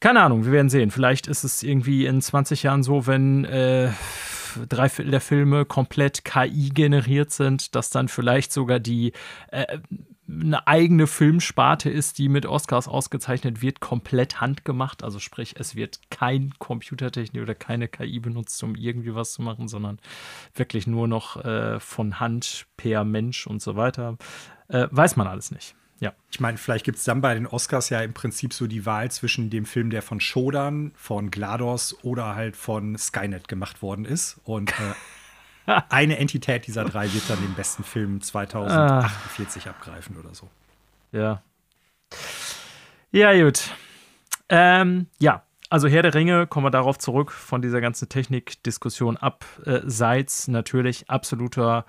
keine 0.02 0.20
Ahnung, 0.20 0.44
wir 0.44 0.52
werden 0.52 0.68
sehen. 0.68 0.90
Vielleicht 0.90 1.28
ist 1.28 1.44
es 1.44 1.62
irgendwie 1.62 2.06
in 2.06 2.20
20 2.20 2.64
Jahren 2.64 2.82
so, 2.82 3.06
wenn 3.06 3.44
äh, 3.44 3.92
drei 4.68 4.88
Viertel 4.88 5.12
der 5.12 5.20
Filme 5.20 5.64
komplett 5.64 6.24
KI 6.24 6.70
generiert 6.74 7.30
sind, 7.30 7.76
dass 7.76 7.90
dann 7.90 8.08
vielleicht 8.08 8.52
sogar 8.52 8.80
die 8.80 9.12
äh, 9.52 9.78
eine 10.28 10.66
eigene 10.66 11.06
Filmsparte 11.06 11.90
ist, 11.90 12.18
die 12.18 12.28
mit 12.28 12.46
Oscars 12.46 12.88
ausgezeichnet 12.88 13.60
wird, 13.60 13.80
komplett 13.80 14.40
handgemacht. 14.40 15.02
Also 15.02 15.18
sprich, 15.18 15.54
es 15.58 15.74
wird 15.74 16.00
kein 16.10 16.54
Computertechnik 16.58 17.42
oder 17.42 17.54
keine 17.54 17.88
KI 17.88 18.20
benutzt, 18.20 18.62
um 18.62 18.74
irgendwie 18.74 19.14
was 19.14 19.32
zu 19.32 19.42
machen, 19.42 19.68
sondern 19.68 19.98
wirklich 20.54 20.86
nur 20.86 21.08
noch 21.08 21.44
äh, 21.44 21.80
von 21.80 22.20
Hand 22.20 22.66
per 22.76 23.04
Mensch 23.04 23.46
und 23.46 23.60
so 23.60 23.76
weiter. 23.76 24.16
Äh, 24.68 24.86
weiß 24.90 25.16
man 25.16 25.26
alles 25.26 25.50
nicht. 25.50 25.74
Ja. 26.02 26.12
Ich 26.32 26.40
meine, 26.40 26.58
vielleicht 26.58 26.84
gibt 26.84 26.98
es 26.98 27.04
dann 27.04 27.20
bei 27.20 27.34
den 27.34 27.46
Oscars 27.46 27.88
ja 27.88 28.00
im 28.00 28.12
Prinzip 28.12 28.52
so 28.52 28.66
die 28.66 28.86
Wahl 28.86 29.10
zwischen 29.12 29.50
dem 29.50 29.66
Film, 29.66 29.90
der 29.90 30.02
von 30.02 30.18
Shodan, 30.18 30.92
von 30.96 31.30
GLaDOS 31.30 32.02
oder 32.02 32.34
halt 32.34 32.56
von 32.56 32.98
Skynet 32.98 33.46
gemacht 33.46 33.82
worden 33.82 34.04
ist. 34.04 34.40
Und 34.42 34.70
äh, 34.70 34.94
eine 35.88 36.18
Entität 36.18 36.66
dieser 36.66 36.84
drei 36.84 37.12
wird 37.12 37.28
dann 37.28 37.40
den 37.40 37.54
besten 37.54 37.84
Film 37.84 38.20
2048 38.20 39.66
ah. 39.66 39.70
abgreifen 39.70 40.16
oder 40.18 40.34
so. 40.34 40.48
Ja. 41.12 41.42
Ja, 43.10 43.32
gut. 43.42 43.70
Ähm, 44.48 45.06
ja, 45.18 45.44
also 45.70 45.88
Herr 45.88 46.02
der 46.02 46.14
Ringe, 46.14 46.46
kommen 46.46 46.66
wir 46.66 46.70
darauf 46.70 46.98
zurück, 46.98 47.30
von 47.30 47.62
dieser 47.62 47.80
ganzen 47.80 48.08
Technikdiskussion 48.08 49.16
abseits 49.16 50.48
natürlich 50.48 51.08
absoluter 51.08 51.86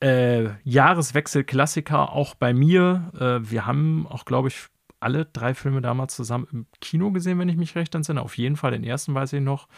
äh, 0.00 0.48
Jahreswechsel-Klassiker 0.64 2.12
auch 2.12 2.34
bei 2.34 2.54
mir. 2.54 3.10
Äh, 3.18 3.50
wir 3.50 3.66
haben 3.66 4.06
auch, 4.06 4.24
glaube 4.24 4.48
ich, 4.48 4.68
alle 5.00 5.26
drei 5.26 5.54
Filme 5.54 5.80
damals 5.80 6.16
zusammen 6.16 6.46
im 6.52 6.66
Kino 6.80 7.10
gesehen, 7.10 7.38
wenn 7.38 7.48
ich 7.48 7.56
mich 7.56 7.74
recht 7.74 7.94
entsinne. 7.94 8.22
Auf 8.22 8.38
jeden 8.38 8.56
Fall 8.56 8.70
den 8.70 8.84
ersten 8.84 9.14
weiß 9.14 9.32
ich 9.34 9.42
noch. 9.42 9.68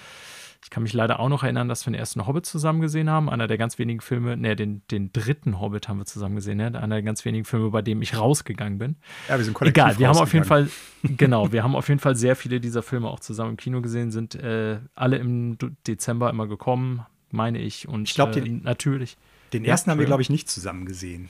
Ich 0.65 0.71
kann 0.71 0.85
mich 0.85 0.93
leider 0.93 1.19
auch 1.19 1.29
noch 1.29 1.43
erinnern, 1.43 1.69
dass 1.69 1.85
wir 1.87 1.91
den 1.91 1.99
ersten 1.99 2.25
Hobbit 2.27 2.47
zusammen 2.47 2.81
gesehen 2.81 3.11
haben. 3.11 3.29
Einer 3.29 3.49
der 3.49 3.59
ganz 3.59 3.79
wenigen 3.79 4.01
Filme, 4.01 4.37
ne, 4.37 4.55
den, 4.55 4.83
den 4.91 5.13
dritten 5.13 5.61
Hobbit 5.61 5.89
haben 5.89 5.99
wir 5.99 6.07
zusammen 6.07 6.37
gesehen, 6.37 6.59
ne? 6.59 6.67
Einer 6.67 6.97
der 6.97 7.03
ganz 7.03 7.25
wenigen 7.25 7.45
Filme, 7.45 7.71
bei 7.71 7.83
dem 7.83 8.01
ich 8.01 8.17
rausgegangen 8.17 8.79
bin. 8.79 8.97
Ja, 9.29 9.39
wir 9.39 9.45
sind 9.45 9.55
kollektiv 9.55 9.83
Egal, 9.83 9.99
wir 9.99 10.09
haben 10.09 10.19
auf 10.19 10.33
jeden 10.33 10.45
Fall, 10.45 10.71
genau, 11.03 11.51
wir 11.51 11.65
haben 11.65 11.75
auf 11.75 11.89
jeden 11.89 12.01
Fall 12.01 12.15
sehr 12.15 12.37
viele 12.37 12.61
dieser 12.61 12.83
Filme 12.83 13.09
auch 13.09 13.19
zusammen 13.19 13.51
im 13.51 13.57
Kino 13.57 13.83
gesehen, 13.83 14.13
sind 14.13 14.37
äh, 14.37 14.79
alle 14.95 15.17
im 15.17 15.59
Dezember 15.87 16.31
immer 16.31 16.47
gekommen, 16.47 17.05
meine 17.33 17.59
ich. 17.59 17.89
Und 17.89 18.09
ich 18.09 18.15
glaube, 18.15 18.39
äh, 18.39 18.49
natürlich. 18.49 19.17
Den 19.53 19.65
ersten 19.65 19.91
ja, 19.91 19.93
haben 19.93 19.99
wir, 19.99 20.07
glaube 20.07 20.23
ich, 20.23 20.31
nicht 20.31 20.49
zusammen 20.49 20.87
gesehen. 20.87 21.29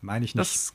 Meine 0.00 0.24
ich 0.24 0.34
nicht. 0.34 0.40
Das, 0.40 0.74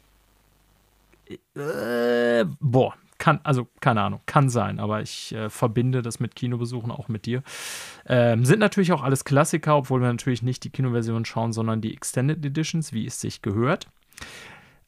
äh, 1.55 2.45
boah, 2.59 2.93
kann, 3.17 3.39
also 3.43 3.67
keine 3.79 4.01
Ahnung, 4.01 4.21
kann 4.25 4.49
sein, 4.49 4.79
aber 4.79 5.01
ich 5.01 5.33
äh, 5.33 5.49
verbinde 5.49 6.01
das 6.01 6.19
mit 6.19 6.35
Kinobesuchen 6.35 6.91
auch 6.91 7.07
mit 7.07 7.25
dir. 7.25 7.43
Ähm, 8.05 8.45
sind 8.45 8.59
natürlich 8.59 8.91
auch 8.91 9.03
alles 9.03 9.25
Klassiker, 9.25 9.75
obwohl 9.77 10.01
wir 10.01 10.07
natürlich 10.07 10.43
nicht 10.43 10.63
die 10.63 10.69
Kinoversion 10.69 11.25
schauen, 11.25 11.53
sondern 11.53 11.81
die 11.81 11.93
Extended 11.93 12.45
Editions, 12.45 12.93
wie 12.93 13.05
es 13.05 13.19
sich 13.19 13.41
gehört. 13.41 13.87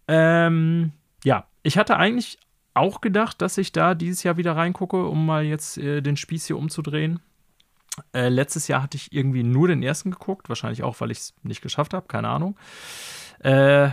Ähm, 0.08 0.92
ja, 1.24 1.46
ich 1.64 1.78
hatte 1.78 1.98
eigentlich 1.98 2.40
auch 2.74 3.02
gedacht, 3.02 3.42
dass 3.42 3.58
ich 3.58 3.72
da 3.72 3.96
dieses 3.96 4.24
Jahr 4.24 4.38
wieder 4.38 4.56
reingucke, 4.56 5.06
um 5.06 5.26
mal 5.26 5.44
jetzt 5.44 5.78
äh, 5.78 6.02
den 6.02 6.18
Spieß 6.18 6.48
hier 6.48 6.58
umzudrehen. 6.58 7.20
Äh, 8.14 8.30
letztes 8.30 8.68
Jahr 8.68 8.82
hatte 8.82 8.96
ich 8.98 9.12
irgendwie 9.12 9.44
nur 9.44 9.68
den 9.68 9.84
ersten 9.84 10.12
geguckt, 10.12 10.50
wahrscheinlich 10.50 10.84
auch, 10.84 11.00
weil 11.02 11.12
ich 11.12 11.18
es 11.20 11.34
nicht 11.44 11.62
geschafft 11.62 11.94
habe, 11.94 12.08
keine 12.08 12.30
Ahnung. 12.30 12.58
Äh, 13.40 13.90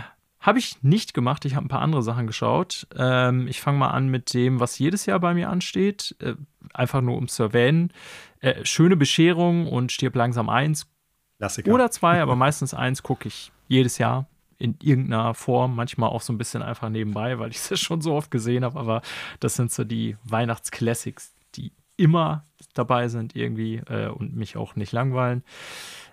habe 0.47 0.59
ich 0.59 0.81
nicht 0.81 1.13
gemacht, 1.13 1.43
ich 1.43 1.55
habe 1.55 1.65
ein 1.65 1.69
paar 1.69 1.81
andere 1.81 2.01
Sachen 2.01 2.25
geschaut. 2.25 2.87
Ähm, 2.95 3.49
ich 3.49 3.59
fange 3.59 3.79
mal 3.79 3.89
an 3.89 4.07
mit 4.07 4.33
dem, 4.33 4.61
was 4.61 4.79
jedes 4.79 5.05
Jahr 5.05 5.19
bei 5.19 5.33
mir 5.33 5.49
ansteht, 5.49 6.15
äh, 6.19 6.35
einfach 6.73 7.01
nur 7.01 7.17
um 7.17 7.27
zu 7.27 7.43
erwähnen. 7.43 7.91
Äh, 8.39 8.63
schöne 8.63 8.95
Bescherung 8.95 9.67
und 9.67 9.91
stirb 9.91 10.15
langsam 10.15 10.47
eins. 10.47 10.87
Klassiker. 11.37 11.73
Oder 11.73 11.91
zwei, 11.91 12.21
aber 12.21 12.37
meistens 12.37 12.73
eins 12.73 13.03
gucke 13.03 13.27
ich 13.27 13.51
jedes 13.67 13.97
Jahr 13.97 14.25
in 14.57 14.77
irgendeiner 14.81 15.33
Form, 15.33 15.75
manchmal 15.75 16.11
auch 16.11 16.21
so 16.21 16.31
ein 16.31 16.37
bisschen 16.37 16.61
einfach 16.61 16.87
nebenbei, 16.87 17.39
weil 17.39 17.49
ich 17.51 17.57
es 17.57 17.77
schon 17.81 17.99
so 17.99 18.13
oft 18.13 18.31
gesehen 18.31 18.63
habe, 18.63 18.79
aber 18.79 19.01
das 19.41 19.55
sind 19.55 19.69
so 19.69 19.83
die 19.83 20.15
Weihnachtsclassics, 20.23 21.35
die 21.55 21.73
immer 21.97 22.45
dabei 22.73 23.09
sind 23.09 23.35
irgendwie 23.35 23.81
äh, 23.89 24.07
und 24.07 24.33
mich 24.33 24.55
auch 24.55 24.77
nicht 24.77 24.93
langweilen. 24.93 25.43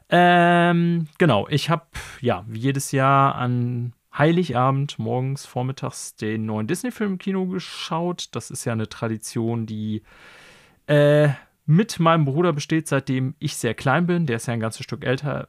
Ähm, 0.09 1.07
genau, 1.19 1.47
ich 1.49 1.71
habe 1.71 1.87
ja 2.21 2.45
wie 2.49 2.59
jedes 2.59 2.91
Jahr 2.91 3.37
an 3.37 3.93
Heiligabend 4.17 4.99
morgens, 4.99 5.45
vormittags 5.45 6.15
den 6.17 6.47
neuen 6.47 6.67
Disney-Film 6.67 7.13
im 7.13 7.19
Kino 7.19 7.47
geschaut. 7.47 8.29
Das 8.33 8.51
ist 8.51 8.65
ja 8.65 8.73
eine 8.73 8.89
Tradition, 8.89 9.67
die 9.67 10.03
äh, 10.87 11.31
mit 11.67 11.99
meinem 11.99 12.25
Bruder 12.25 12.53
besteht, 12.53 12.87
seitdem 12.87 13.35
ich 13.39 13.57
sehr 13.57 13.75
klein 13.75 14.07
bin. 14.07 14.27
Der 14.27 14.37
ist 14.37 14.47
ja 14.47 14.55
ein 14.55 14.61
ganzes 14.61 14.85
Stück 14.85 15.05
älter 15.05 15.49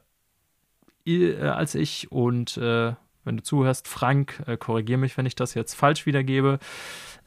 äh, 1.04 1.36
als 1.40 1.74
ich. 1.74 2.10
Und 2.10 2.56
äh, 2.56 2.94
wenn 3.26 3.36
du 3.36 3.42
zuhörst, 3.42 3.88
Frank, 3.88 4.42
äh, 4.46 4.56
korrigiere 4.56 4.98
mich, 4.98 5.16
wenn 5.16 5.26
ich 5.26 5.34
das 5.34 5.54
jetzt 5.54 5.74
falsch 5.74 6.06
wiedergebe. 6.06 6.58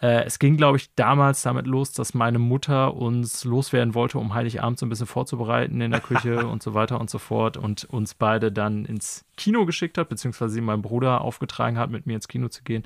Äh, 0.02 0.24
es 0.24 0.40
ging, 0.40 0.56
glaube 0.56 0.78
ich, 0.78 0.94
damals 0.96 1.42
damit 1.42 1.68
los, 1.68 1.92
dass 1.92 2.14
meine 2.14 2.40
Mutter 2.40 2.96
uns 2.96 3.44
loswerden 3.44 3.94
wollte, 3.94 4.18
um 4.18 4.34
Heiligabend 4.34 4.80
so 4.80 4.86
ein 4.86 4.90
bisschen 4.90 5.08
vorzubereiten 5.08 5.82
in 5.82 5.92
der 5.92 6.00
Küche 6.00 6.48
und 6.48 6.64
so 6.64 6.74
weiter 6.74 7.00
und 7.00 7.10
so 7.10 7.18
fort 7.18 7.58
und 7.58 7.84
uns 7.86 8.14
beide 8.14 8.52
dann 8.52 8.86
ins 8.86 9.26
Kino 9.36 9.66
geschickt 9.66 9.98
hat, 9.98 10.10
beziehungsweise 10.10 10.54
sie 10.54 10.62
meinem 10.62 10.82
Bruder 10.82 11.22
aufgetragen 11.22 11.78
hat, 11.78 11.90
mit 11.90 12.06
mir 12.06 12.16
ins 12.16 12.28
Kino 12.28 12.48
zu 12.48 12.64
gehen. 12.64 12.84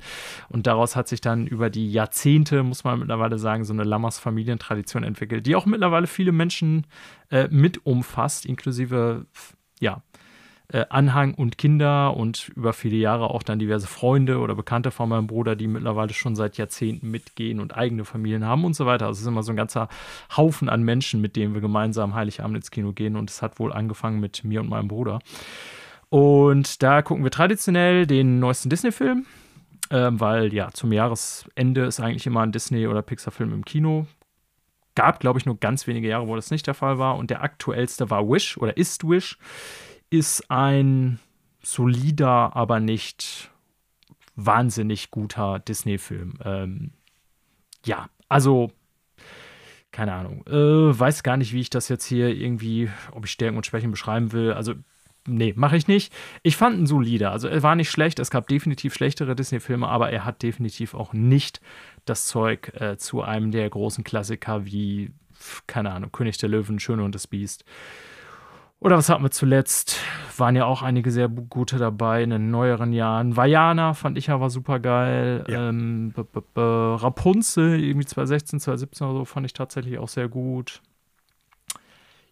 Und 0.48 0.66
daraus 0.66 0.96
hat 0.96 1.08
sich 1.08 1.20
dann 1.20 1.46
über 1.46 1.70
die 1.70 1.90
Jahrzehnte, 1.90 2.62
muss 2.62 2.84
man 2.84 2.98
mittlerweile 2.98 3.38
sagen, 3.38 3.64
so 3.64 3.72
eine 3.72 3.84
Lammers 3.84 4.18
Familientradition 4.18 5.04
entwickelt, 5.04 5.46
die 5.46 5.56
auch 5.56 5.66
mittlerweile 5.66 6.06
viele 6.06 6.32
Menschen 6.32 6.86
äh, 7.30 7.48
mit 7.50 7.86
umfasst, 7.86 8.44
inklusive, 8.44 9.26
ja, 9.80 10.02
äh, 10.72 10.86
Anhang 10.88 11.34
und 11.34 11.58
Kinder 11.58 12.16
und 12.16 12.50
über 12.56 12.72
viele 12.72 12.96
Jahre 12.96 13.30
auch 13.30 13.42
dann 13.42 13.58
diverse 13.58 13.86
Freunde 13.86 14.38
oder 14.38 14.54
Bekannte 14.54 14.90
von 14.90 15.08
meinem 15.08 15.26
Bruder, 15.26 15.56
die 15.56 15.66
mittlerweile 15.66 16.14
schon 16.14 16.36
seit 16.36 16.56
Jahrzehnten 16.56 17.10
mitgehen 17.10 17.60
und 17.60 17.76
eigene 17.76 18.04
Familien 18.04 18.44
haben 18.44 18.64
und 18.64 18.74
so 18.74 18.86
weiter. 18.86 19.06
Also 19.06 19.18
es 19.18 19.22
ist 19.22 19.28
immer 19.28 19.42
so 19.42 19.52
ein 19.52 19.56
ganzer 19.56 19.88
Haufen 20.36 20.68
an 20.68 20.82
Menschen, 20.82 21.20
mit 21.20 21.36
denen 21.36 21.54
wir 21.54 21.60
gemeinsam 21.60 22.14
Heiligabend 22.14 22.56
ins 22.56 22.70
Kino 22.70 22.92
gehen 22.92 23.16
und 23.16 23.30
es 23.30 23.42
hat 23.42 23.58
wohl 23.58 23.72
angefangen 23.72 24.20
mit 24.20 24.42
mir 24.44 24.60
und 24.60 24.68
meinem 24.68 24.88
Bruder. 24.88 25.18
Und 26.08 26.82
da 26.82 27.02
gucken 27.02 27.24
wir 27.24 27.30
traditionell 27.30 28.06
den 28.06 28.38
neuesten 28.38 28.70
Disney-Film, 28.70 29.26
äh, 29.90 30.10
weil 30.12 30.54
ja 30.54 30.70
zum 30.72 30.92
Jahresende 30.92 31.84
ist 31.84 32.00
eigentlich 32.00 32.26
immer 32.26 32.40
ein 32.40 32.52
Disney- 32.52 32.86
oder 32.86 33.02
Pixar-Film 33.02 33.52
im 33.52 33.64
Kino 33.64 34.06
gab, 34.94 35.20
glaube 35.20 35.38
ich, 35.38 35.46
nur 35.46 35.58
ganz 35.58 35.86
wenige 35.86 36.08
Jahre, 36.08 36.28
wo 36.28 36.36
das 36.36 36.50
nicht 36.50 36.66
der 36.66 36.74
Fall 36.74 36.98
war. 36.98 37.16
Und 37.16 37.30
der 37.30 37.42
aktuellste 37.42 38.10
war 38.10 38.28
Wish 38.28 38.56
oder 38.58 38.76
ist 38.76 39.06
Wish 39.08 39.38
ist 40.14 40.50
ein 40.50 41.18
solider, 41.62 42.54
aber 42.54 42.80
nicht 42.80 43.50
wahnsinnig 44.36 45.10
guter 45.10 45.58
Disney-Film. 45.58 46.38
Ähm, 46.44 46.90
ja, 47.84 48.08
also 48.28 48.70
keine 49.90 50.12
Ahnung. 50.12 50.44
Äh, 50.46 50.98
weiß 50.98 51.22
gar 51.22 51.36
nicht, 51.36 51.52
wie 51.52 51.60
ich 51.60 51.70
das 51.70 51.88
jetzt 51.88 52.04
hier 52.04 52.28
irgendwie, 52.28 52.90
ob 53.12 53.24
ich 53.24 53.30
Stärken 53.30 53.56
und 53.56 53.66
Schwächen 53.66 53.90
beschreiben 53.90 54.32
will. 54.32 54.52
Also, 54.52 54.74
nee, 55.26 55.52
mache 55.56 55.76
ich 55.76 55.86
nicht. 55.86 56.12
Ich 56.42 56.56
fand 56.56 56.78
ihn 56.78 56.86
solider. 56.86 57.30
Also, 57.30 57.46
er 57.46 57.62
war 57.62 57.76
nicht 57.76 57.90
schlecht. 57.90 58.18
Es 58.18 58.30
gab 58.30 58.48
definitiv 58.48 58.94
schlechtere 58.94 59.36
Disney-Filme, 59.36 59.88
aber 59.88 60.10
er 60.10 60.24
hat 60.24 60.42
definitiv 60.42 60.94
auch 60.94 61.12
nicht 61.12 61.60
das 62.04 62.26
Zeug 62.26 62.72
äh, 62.80 62.96
zu 62.98 63.22
einem 63.22 63.52
der 63.52 63.70
großen 63.70 64.02
Klassiker 64.02 64.64
wie, 64.64 65.12
keine 65.68 65.92
Ahnung, 65.92 66.10
König 66.10 66.38
der 66.38 66.48
Löwen, 66.48 66.80
Schöne 66.80 67.04
und 67.04 67.14
das 67.14 67.28
Biest. 67.28 67.64
Oder 68.84 68.98
was 68.98 69.08
hatten 69.08 69.22
wir 69.22 69.30
zuletzt? 69.30 69.98
Waren 70.36 70.56
ja 70.56 70.66
auch 70.66 70.82
einige 70.82 71.10
sehr 71.10 71.28
gute 71.28 71.78
dabei 71.78 72.22
in 72.22 72.28
den 72.28 72.50
neueren 72.50 72.92
Jahren. 72.92 73.34
Vajana 73.34 73.94
fand 73.94 74.18
ich 74.18 74.28
aber 74.28 74.50
super 74.50 74.78
geil. 74.78 75.42
Ja. 75.48 75.70
Ähm, 75.70 76.12
Rapunzel, 76.54 77.82
irgendwie 77.82 78.04
2016, 78.04 78.60
2017 78.60 79.06
oder 79.06 79.18
so, 79.20 79.24
fand 79.24 79.46
ich 79.46 79.54
tatsächlich 79.54 79.96
auch 79.96 80.08
sehr 80.08 80.28
gut. 80.28 80.82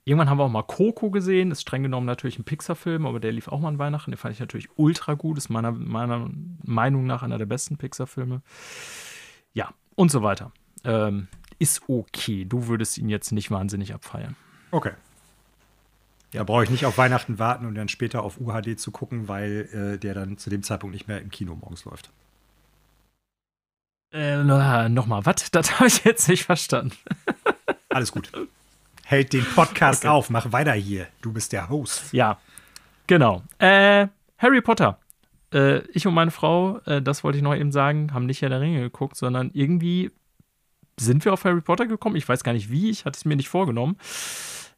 Irgendwann 0.04 0.28
haben 0.28 0.36
wir 0.36 0.44
auch 0.44 0.50
mal 0.50 0.62
Coco 0.62 1.10
gesehen. 1.10 1.52
Ist 1.52 1.62
streng 1.62 1.84
genommen 1.84 2.06
natürlich 2.06 2.38
ein 2.38 2.44
Pixar-Film, 2.44 3.06
aber 3.06 3.18
der 3.18 3.32
lief 3.32 3.48
auch 3.48 3.60
mal 3.60 3.68
an 3.68 3.78
Weihnachten. 3.78 4.10
Den 4.10 4.18
fand 4.18 4.34
ich 4.34 4.40
natürlich 4.40 4.68
ultra 4.76 5.14
gut. 5.14 5.38
Ist 5.38 5.48
meiner, 5.48 5.72
meiner 5.72 6.28
Meinung 6.62 7.06
nach 7.06 7.22
einer 7.22 7.38
der 7.38 7.46
besten 7.46 7.78
Pixar-Filme. 7.78 8.42
Ja, 9.54 9.72
und 9.94 10.10
so 10.10 10.22
weiter. 10.22 10.52
Ähm, 10.84 11.28
ist 11.58 11.88
okay. 11.88 12.44
Du 12.44 12.66
würdest 12.66 12.98
ihn 12.98 13.08
jetzt 13.08 13.32
nicht 13.32 13.50
wahnsinnig 13.50 13.94
abfeiern. 13.94 14.36
Okay. 14.70 14.92
Da 16.32 16.44
brauche 16.44 16.64
ich 16.64 16.70
nicht 16.70 16.86
auf 16.86 16.96
Weihnachten 16.96 17.38
warten 17.38 17.66
und 17.66 17.74
dann 17.74 17.88
später 17.88 18.22
auf 18.22 18.40
UHD 18.40 18.80
zu 18.80 18.90
gucken, 18.90 19.28
weil 19.28 19.68
äh, 19.72 19.98
der 19.98 20.14
dann 20.14 20.38
zu 20.38 20.48
dem 20.48 20.62
Zeitpunkt 20.62 20.94
nicht 20.94 21.06
mehr 21.06 21.20
im 21.20 21.30
Kino 21.30 21.54
morgens 21.54 21.84
läuft. 21.84 22.10
Äh, 24.12 24.42
Nochmal, 24.42 25.24
was? 25.24 25.50
Das 25.50 25.72
habe 25.78 25.88
ich 25.88 26.04
jetzt 26.04 26.28
nicht 26.28 26.44
verstanden. 26.44 26.96
Alles 27.90 28.12
gut. 28.12 28.32
Hält 29.04 29.34
den 29.34 29.44
Podcast 29.44 30.04
okay. 30.04 30.12
auf, 30.12 30.30
mach 30.30 30.52
weiter 30.52 30.72
hier. 30.72 31.06
Du 31.20 31.32
bist 31.32 31.52
der 31.52 31.68
Host. 31.68 32.12
Ja, 32.12 32.38
genau. 33.06 33.42
Äh, 33.58 34.08
Harry 34.38 34.62
Potter. 34.62 34.98
Äh, 35.52 35.80
ich 35.92 36.06
und 36.06 36.14
meine 36.14 36.30
Frau, 36.30 36.78
äh, 36.86 37.02
das 37.02 37.24
wollte 37.24 37.36
ich 37.36 37.44
noch 37.44 37.54
eben 37.54 37.72
sagen, 37.72 38.14
haben 38.14 38.24
nicht 38.24 38.40
Herr 38.40 38.48
der 38.48 38.60
Ringe 38.60 38.80
geguckt, 38.80 39.16
sondern 39.16 39.50
irgendwie 39.52 40.10
sind 40.98 41.24
wir 41.26 41.32
auf 41.34 41.44
Harry 41.44 41.60
Potter 41.60 41.86
gekommen. 41.86 42.16
Ich 42.16 42.28
weiß 42.28 42.42
gar 42.42 42.52
nicht 42.52 42.70
wie, 42.70 42.88
ich 42.88 43.04
hatte 43.04 43.18
es 43.18 43.26
mir 43.26 43.36
nicht 43.36 43.48
vorgenommen. 43.48 43.98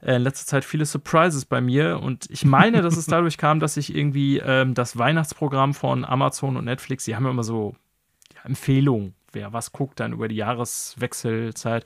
Äh, 0.05 0.17
in 0.17 0.23
letzter 0.23 0.47
Zeit 0.47 0.65
viele 0.65 0.85
Surprises 0.85 1.45
bei 1.45 1.61
mir 1.61 2.01
und 2.01 2.31
ich 2.31 2.45
meine, 2.45 2.83
dass 2.83 2.97
es 2.97 3.07
dadurch 3.07 3.39
kam, 3.39 3.59
dass 3.59 3.77
ich 3.77 3.95
irgendwie 3.95 4.39
ähm, 4.39 4.75
das 4.75 4.99
Weihnachtsprogramm 4.99 5.75
von 5.75 6.05
Amazon 6.05 6.57
und 6.57 6.67
Netflix, 6.67 7.05
die 7.05 7.17
haben 7.17 7.25
ja 7.25 7.31
immer 7.31 7.45
so 7.45 7.75
ja, 8.35 8.43
Empfehlungen, 8.45 9.15
wer 9.33 9.53
was 9.53 9.73
guckt 9.73 10.01
dann 10.01 10.13
über 10.13 10.29
die 10.29 10.37
Jahreswechselzeit. 10.37 11.85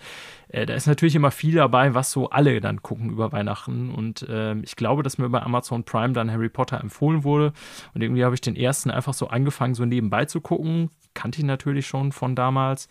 Äh, 0.48 0.66
da 0.66 0.74
ist 0.74 0.86
natürlich 0.86 1.14
immer 1.14 1.30
viel 1.30 1.54
dabei, 1.54 1.94
was 1.94 2.10
so 2.10 2.30
alle 2.30 2.60
dann 2.60 2.82
gucken 2.82 3.10
über 3.10 3.30
Weihnachten 3.30 3.90
und 3.94 4.22
äh, 4.22 4.56
ich 4.60 4.74
glaube, 4.74 5.04
dass 5.04 5.18
mir 5.18 5.28
bei 5.28 5.42
Amazon 5.42 5.84
Prime 5.84 6.12
dann 6.12 6.30
Harry 6.30 6.48
Potter 6.48 6.80
empfohlen 6.80 7.22
wurde 7.22 7.52
und 7.94 8.02
irgendwie 8.02 8.24
habe 8.24 8.34
ich 8.34 8.40
den 8.40 8.56
ersten 8.56 8.90
einfach 8.90 9.14
so 9.14 9.28
angefangen, 9.28 9.74
so 9.74 9.84
nebenbei 9.84 10.24
zu 10.24 10.40
gucken. 10.40 10.90
Kannte 11.14 11.38
ich 11.38 11.44
natürlich 11.44 11.86
schon 11.86 12.12
von 12.12 12.36
damals. 12.36 12.88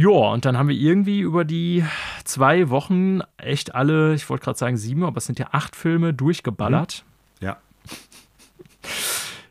Ja, 0.00 0.08
und 0.08 0.46
dann 0.46 0.56
haben 0.56 0.70
wir 0.70 0.76
irgendwie 0.76 1.20
über 1.20 1.44
die 1.44 1.84
zwei 2.24 2.70
Wochen 2.70 3.20
echt 3.36 3.74
alle, 3.74 4.14
ich 4.14 4.30
wollte 4.30 4.44
gerade 4.44 4.58
sagen 4.58 4.78
sieben, 4.78 5.04
aber 5.04 5.18
es 5.18 5.26
sind 5.26 5.38
ja 5.38 5.48
acht 5.52 5.76
Filme 5.76 6.14
durchgeballert. 6.14 7.04
Mhm. 7.38 7.46
Ja. 7.46 7.58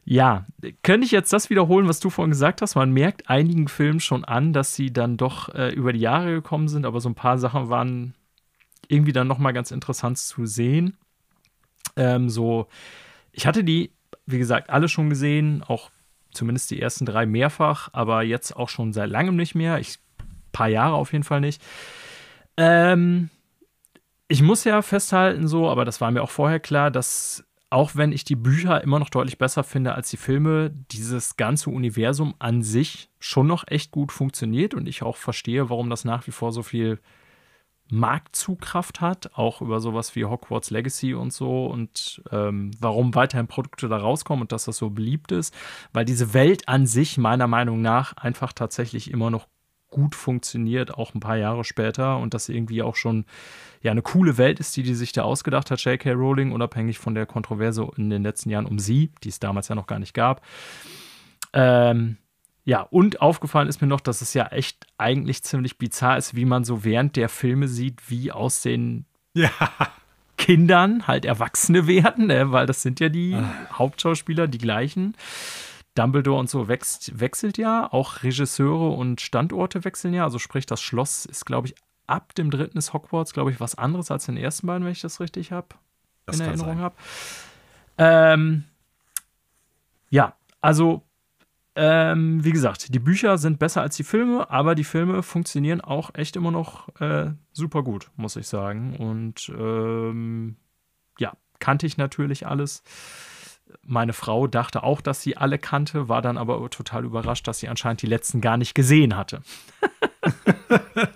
Ja, 0.05 0.47
könnte 0.81 1.05
ich 1.05 1.11
jetzt 1.11 1.31
das 1.33 1.51
wiederholen, 1.51 1.87
was 1.87 1.99
du 1.99 2.09
vorhin 2.09 2.31
gesagt 2.31 2.63
hast? 2.63 2.73
Man 2.73 2.91
merkt 2.91 3.29
einigen 3.29 3.67
Filmen 3.67 3.99
schon 3.99 4.25
an, 4.25 4.51
dass 4.51 4.73
sie 4.73 4.91
dann 4.91 5.17
doch 5.17 5.53
äh, 5.53 5.69
über 5.69 5.93
die 5.93 5.99
Jahre 5.99 6.31
gekommen 6.31 6.67
sind, 6.67 6.83
aber 6.87 6.99
so 6.99 7.09
ein 7.09 7.15
paar 7.15 7.37
Sachen 7.37 7.69
waren 7.69 8.15
irgendwie 8.87 9.13
dann 9.13 9.27
nochmal 9.27 9.53
ganz 9.53 9.69
interessant 9.69 10.17
zu 10.17 10.47
sehen. 10.47 10.97
Ähm, 11.95 12.27
so, 12.27 12.67
ich 13.33 13.45
hatte 13.45 13.63
die, 13.63 13.91
wie 14.25 14.39
gesagt, 14.39 14.71
alle 14.71 14.89
schon 14.89 15.11
gesehen, 15.11 15.63
auch 15.67 15.91
zumindest 16.31 16.71
die 16.71 16.81
ersten 16.81 17.05
drei 17.05 17.27
mehrfach, 17.27 17.89
aber 17.93 18.23
jetzt 18.23 18.55
auch 18.55 18.69
schon 18.69 18.93
seit 18.93 19.11
langem 19.11 19.35
nicht 19.35 19.53
mehr. 19.53 19.77
Ich 19.77 19.99
paar 20.51 20.67
Jahre 20.67 20.95
auf 20.95 21.11
jeden 21.11 21.23
Fall 21.23 21.41
nicht. 21.41 21.61
Ähm, 22.57 23.29
ich 24.27 24.41
muss 24.41 24.63
ja 24.63 24.81
festhalten, 24.81 25.47
so, 25.47 25.69
aber 25.69 25.85
das 25.85 26.01
war 26.01 26.11
mir 26.11 26.21
auch 26.21 26.29
vorher 26.29 26.59
klar, 26.59 26.91
dass 26.91 27.43
auch 27.71 27.95
wenn 27.95 28.11
ich 28.11 28.23
die 28.23 28.35
Bücher 28.35 28.83
immer 28.83 28.99
noch 28.99 29.09
deutlich 29.09 29.37
besser 29.37 29.63
finde 29.63 29.93
als 29.93 30.09
die 30.09 30.17
Filme, 30.17 30.71
dieses 30.91 31.37
ganze 31.37 31.69
Universum 31.69 32.33
an 32.39 32.63
sich 32.63 33.09
schon 33.19 33.47
noch 33.47 33.63
echt 33.67 33.91
gut 33.91 34.11
funktioniert 34.11 34.73
und 34.73 34.87
ich 34.87 35.03
auch 35.03 35.17
verstehe, 35.17 35.69
warum 35.69 35.89
das 35.89 36.03
nach 36.03 36.25
wie 36.25 36.31
vor 36.31 36.51
so 36.51 36.63
viel 36.63 36.99
Marktzugkraft 37.91 39.01
hat, 39.01 39.31
auch 39.33 39.61
über 39.61 39.79
sowas 39.79 40.15
wie 40.15 40.25
Hogwarts 40.25 40.69
Legacy 40.69 41.13
und 41.13 41.33
so 41.33 41.65
und 41.65 42.21
ähm, 42.31 42.71
warum 42.79 43.15
weiterhin 43.15 43.47
Produkte 43.47 43.87
da 43.87 43.97
rauskommen 43.97 44.41
und 44.41 44.51
dass 44.51 44.65
das 44.65 44.77
so 44.77 44.89
beliebt 44.89 45.31
ist, 45.31 45.55
weil 45.91 46.05
diese 46.05 46.33
Welt 46.33 46.67
an 46.67 46.85
sich 46.85 47.17
meiner 47.17 47.47
Meinung 47.47 47.81
nach 47.81 48.13
einfach 48.13 48.53
tatsächlich 48.53 49.11
immer 49.11 49.31
noch 49.31 49.47
gut 49.89 50.15
funktioniert, 50.15 50.93
auch 50.93 51.13
ein 51.13 51.19
paar 51.19 51.37
Jahre 51.37 51.63
später 51.63 52.17
und 52.17 52.33
das 52.33 52.49
irgendwie 52.49 52.81
auch 52.83 52.95
schon 52.95 53.25
ja 53.81 53.91
eine 53.91 54.01
coole 54.01 54.37
Welt 54.37 54.59
ist, 54.59 54.75
die 54.77 54.83
die 54.83 54.95
sich 54.95 55.11
da 55.11 55.23
ausgedacht 55.23 55.71
hat, 55.71 55.83
J.K. 55.83 56.11
Rowling, 56.11 56.51
unabhängig 56.51 56.99
von 56.99 57.15
der 57.15 57.25
Kontroverse 57.25 57.87
in 57.97 58.09
den 58.09 58.23
letzten 58.23 58.49
Jahren 58.49 58.65
um 58.65 58.79
sie, 58.79 59.11
die 59.23 59.29
es 59.29 59.39
damals 59.39 59.67
ja 59.67 59.75
noch 59.75 59.87
gar 59.87 59.99
nicht 59.99 60.13
gab. 60.13 60.41
Ähm, 61.53 62.17
ja, 62.65 62.81
und 62.81 63.21
aufgefallen 63.21 63.67
ist 63.67 63.81
mir 63.81 63.87
noch, 63.87 64.01
dass 64.01 64.21
es 64.21 64.33
ja 64.33 64.47
echt 64.47 64.85
eigentlich 64.97 65.43
ziemlich 65.43 65.77
bizarr 65.77 66.17
ist, 66.17 66.35
wie 66.35 66.45
man 66.45 66.63
so 66.63 66.83
während 66.83 67.15
der 67.15 67.29
Filme 67.29 67.67
sieht, 67.67 68.09
wie 68.09 68.31
aus 68.31 68.61
den 68.61 69.05
ja. 69.33 69.49
Kindern 70.37 71.07
halt 71.07 71.25
Erwachsene 71.25 71.87
werden, 71.87 72.27
ne? 72.27 72.51
weil 72.51 72.65
das 72.65 72.81
sind 72.81 72.99
ja 72.99 73.09
die 73.09 73.33
ah. 73.35 73.49
Hauptschauspieler, 73.73 74.47
die 74.47 74.57
gleichen. 74.57 75.15
Dumbledore 75.99 76.39
und 76.39 76.49
so 76.49 76.69
wächst, 76.69 77.19
wechselt 77.19 77.57
ja, 77.57 77.91
auch 77.91 78.23
Regisseure 78.23 78.91
und 78.91 79.19
Standorte 79.19 79.83
wechseln 79.83 80.13
ja. 80.13 80.23
Also 80.23 80.39
sprich, 80.39 80.65
das 80.65 80.81
Schloss 80.81 81.25
ist, 81.25 81.45
glaube 81.45 81.67
ich, 81.67 81.75
ab 82.07 82.33
dem 82.35 82.51
dritten 82.51 82.77
ist 82.77 82.93
Hogwarts, 82.93 83.33
glaube 83.33 83.51
ich, 83.51 83.59
was 83.59 83.75
anderes 83.75 84.09
als 84.09 84.25
den 84.25 84.37
ersten 84.37 84.67
beiden, 84.67 84.85
wenn 84.85 84.93
ich 84.93 85.01
das 85.01 85.19
richtig 85.19 85.51
habe, 85.51 85.67
in 86.31 86.39
Erinnerung 86.39 86.79
habe. 86.79 86.95
Ähm, 87.97 88.63
ja, 90.09 90.35
also 90.61 91.03
ähm, 91.75 92.43
wie 92.45 92.51
gesagt, 92.51 92.93
die 92.93 92.99
Bücher 92.99 93.37
sind 93.37 93.59
besser 93.59 93.81
als 93.81 93.97
die 93.97 94.03
Filme, 94.03 94.49
aber 94.49 94.75
die 94.75 94.85
Filme 94.85 95.21
funktionieren 95.21 95.81
auch 95.81 96.15
echt 96.15 96.37
immer 96.37 96.51
noch 96.51 96.87
äh, 97.01 97.31
super 97.51 97.83
gut, 97.83 98.09
muss 98.15 98.37
ich 98.37 98.47
sagen. 98.47 98.95
Und 98.95 99.49
ähm, 99.49 100.55
ja, 101.19 101.33
kannte 101.59 101.85
ich 101.85 101.97
natürlich 101.97 102.47
alles 102.47 102.83
Meine 103.83 104.13
Frau 104.13 104.47
dachte 104.47 104.83
auch, 104.83 105.01
dass 105.01 105.21
sie 105.21 105.37
alle 105.37 105.57
kannte, 105.57 106.09
war 106.09 106.21
dann 106.21 106.37
aber 106.37 106.69
total 106.69 107.05
überrascht, 107.05 107.47
dass 107.47 107.59
sie 107.59 107.69
anscheinend 107.69 108.01
die 108.01 108.07
letzten 108.07 108.41
gar 108.41 108.57
nicht 108.57 108.75
gesehen 108.75 109.15
hatte. 109.15 109.41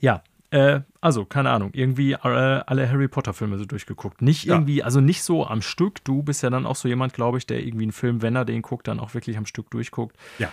ja, 0.00 0.22
äh, 0.50 0.80
also, 1.00 1.24
keine 1.24 1.50
Ahnung, 1.50 1.70
irgendwie 1.72 2.12
äh, 2.12 2.18
alle 2.18 2.88
Harry 2.88 3.08
Potter-Filme 3.08 3.58
so 3.58 3.64
durchgeguckt. 3.64 4.22
Nicht 4.22 4.44
ja. 4.44 4.54
irgendwie, 4.54 4.82
also 4.82 5.00
nicht 5.00 5.22
so 5.22 5.46
am 5.46 5.62
Stück. 5.62 6.04
Du 6.04 6.22
bist 6.22 6.42
ja 6.42 6.50
dann 6.50 6.66
auch 6.66 6.76
so 6.76 6.88
jemand, 6.88 7.14
glaube 7.14 7.38
ich, 7.38 7.46
der 7.46 7.64
irgendwie 7.64 7.84
einen 7.84 7.92
Film, 7.92 8.22
wenn 8.22 8.36
er 8.36 8.44
den 8.44 8.62
guckt, 8.62 8.88
dann 8.88 9.00
auch 9.00 9.14
wirklich 9.14 9.36
am 9.36 9.46
Stück 9.46 9.70
durchguckt. 9.70 10.16
Ja. 10.38 10.52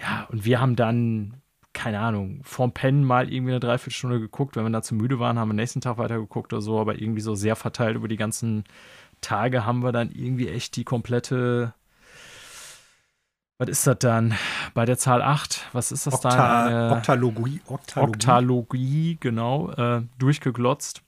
Ja, 0.00 0.26
und 0.30 0.44
wir 0.44 0.60
haben 0.60 0.74
dann, 0.74 1.34
keine 1.72 2.00
Ahnung, 2.00 2.40
vorm 2.42 2.72
Pennen 2.72 3.04
mal 3.04 3.32
irgendwie 3.32 3.52
eine 3.52 3.60
Dreiviertelstunde 3.60 4.20
geguckt. 4.20 4.56
Wenn 4.56 4.64
wir 4.64 4.70
da 4.70 4.82
zu 4.82 4.94
müde 4.94 5.18
waren, 5.18 5.38
haben 5.38 5.48
wir 5.48 5.54
nächsten 5.54 5.80
Tag 5.80 5.98
weitergeguckt 5.98 6.52
oder 6.52 6.62
so, 6.62 6.80
aber 6.80 7.00
irgendwie 7.00 7.20
so 7.20 7.34
sehr 7.34 7.54
verteilt 7.54 7.96
über 7.96 8.08
die 8.08 8.16
ganzen 8.16 8.64
Tage 9.22 9.64
haben 9.64 9.82
wir 9.82 9.92
dann 9.92 10.10
irgendwie 10.10 10.48
echt 10.48 10.76
die 10.76 10.84
komplette 10.84 11.74
was 13.62 13.68
ist 13.68 13.86
das 13.86 13.98
dann? 14.00 14.34
Bei 14.74 14.86
der 14.86 14.98
Zahl 14.98 15.22
8, 15.22 15.68
was 15.72 15.92
ist 15.92 16.08
das 16.08 16.14
Okta 16.14 16.68
dann? 16.68 16.98
Oktalogie, 16.98 17.60
Oktalogie. 17.66 18.12
Oktalogie, 18.12 19.16
genau, 19.20 19.70
äh, 19.70 20.02
durchgeglotzt. 20.18 21.02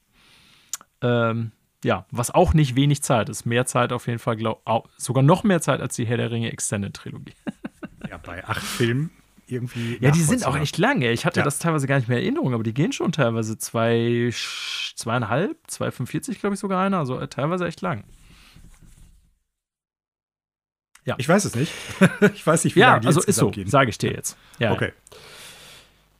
Ähm, 1.02 1.50
ja, 1.82 2.06
was 2.12 2.30
auch 2.30 2.54
nicht 2.54 2.76
wenig 2.76 3.02
Zeit 3.02 3.28
ist. 3.28 3.44
Mehr 3.44 3.66
Zeit 3.66 3.92
auf 3.92 4.06
jeden 4.06 4.20
Fall, 4.20 4.36
glaub, 4.36 4.62
sogar 4.96 5.24
noch 5.24 5.42
mehr 5.42 5.60
Zeit 5.60 5.80
als 5.80 5.96
die 5.96 6.06
Herr 6.06 6.16
der 6.16 6.30
Ringe 6.30 6.52
Extended 6.52 6.94
Trilogie. 6.94 7.34
ja, 8.08 8.18
bei 8.18 8.46
acht 8.46 8.62
Filmen 8.62 9.10
irgendwie. 9.46 9.98
Ja, 10.00 10.10
die 10.10 10.22
sind 10.22 10.46
auch 10.46 10.56
echt 10.56 10.78
lange. 10.78 11.10
Ich 11.10 11.24
hatte 11.26 11.40
ja. 11.40 11.44
das 11.44 11.58
teilweise 11.58 11.86
gar 11.86 11.96
nicht 11.96 12.08
mehr 12.08 12.18
in 12.18 12.24
Erinnerung, 12.24 12.54
aber 12.54 12.62
die 12.62 12.74
gehen 12.74 12.92
schon 12.92 13.12
teilweise 13.12 13.58
zwei, 13.58 14.30
zweieinhalb, 14.96 15.56
2,45 15.68 16.40
glaube 16.40 16.54
ich 16.54 16.60
sogar 16.60 16.82
einer. 16.82 16.98
Also 16.98 17.18
äh, 17.18 17.28
teilweise 17.28 17.66
echt 17.66 17.80
lang. 17.80 18.04
Ja. 21.04 21.16
Ich 21.18 21.28
weiß 21.28 21.44
es 21.44 21.54
nicht. 21.54 21.72
ich 22.34 22.46
weiß 22.46 22.64
nicht, 22.64 22.76
wie 22.76 22.80
ja, 22.80 22.90
lange 22.90 23.00
die 23.00 23.06
also 23.08 23.20
ist 23.20 23.36
so, 23.36 23.52
sage 23.66 23.90
ich 23.90 23.98
dir 23.98 24.12
jetzt. 24.12 24.36
Ja, 24.58 24.72
okay. 24.72 24.92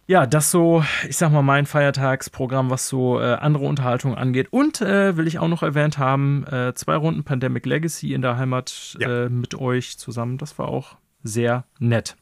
Ja, 0.06 0.26
das 0.26 0.50
so, 0.50 0.84
ich 1.08 1.16
sag 1.16 1.32
mal, 1.32 1.40
mein 1.40 1.64
Feiertagsprogramm, 1.64 2.68
was 2.68 2.88
so 2.88 3.18
äh, 3.18 3.36
andere 3.36 3.64
Unterhaltung 3.64 4.14
angeht. 4.14 4.48
Und 4.50 4.82
äh, 4.82 5.16
will 5.16 5.26
ich 5.26 5.38
auch 5.38 5.48
noch 5.48 5.62
erwähnt 5.62 5.96
haben, 5.96 6.46
äh, 6.46 6.74
zwei 6.74 6.96
Runden 6.96 7.24
Pandemic 7.24 7.64
Legacy 7.64 8.12
in 8.12 8.20
der 8.20 8.36
Heimat 8.36 8.98
ja. 9.00 9.24
Äh, 9.24 9.28
mit 9.30 9.54
euch 9.54 9.96
zusammen. 9.96 10.36
Das 10.36 10.58
war 10.58 10.68
auch 10.68 10.96
sehr 11.22 11.64
nett. 11.78 12.16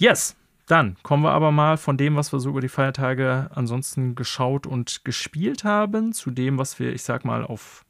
Yes, 0.00 0.36
dann 0.68 0.96
kommen 1.02 1.24
wir 1.24 1.32
aber 1.32 1.50
mal 1.50 1.76
von 1.76 1.96
dem, 1.96 2.14
was 2.14 2.32
wir 2.32 2.38
so 2.38 2.50
über 2.50 2.60
die 2.60 2.68
Feiertage 2.68 3.50
ansonsten 3.52 4.14
geschaut 4.14 4.64
und 4.64 5.04
gespielt 5.04 5.64
haben, 5.64 6.12
zu 6.12 6.30
dem, 6.30 6.56
was 6.56 6.78
wir, 6.78 6.92
ich 6.92 7.02
sag 7.02 7.24
mal, 7.24 7.44
auf 7.44 7.84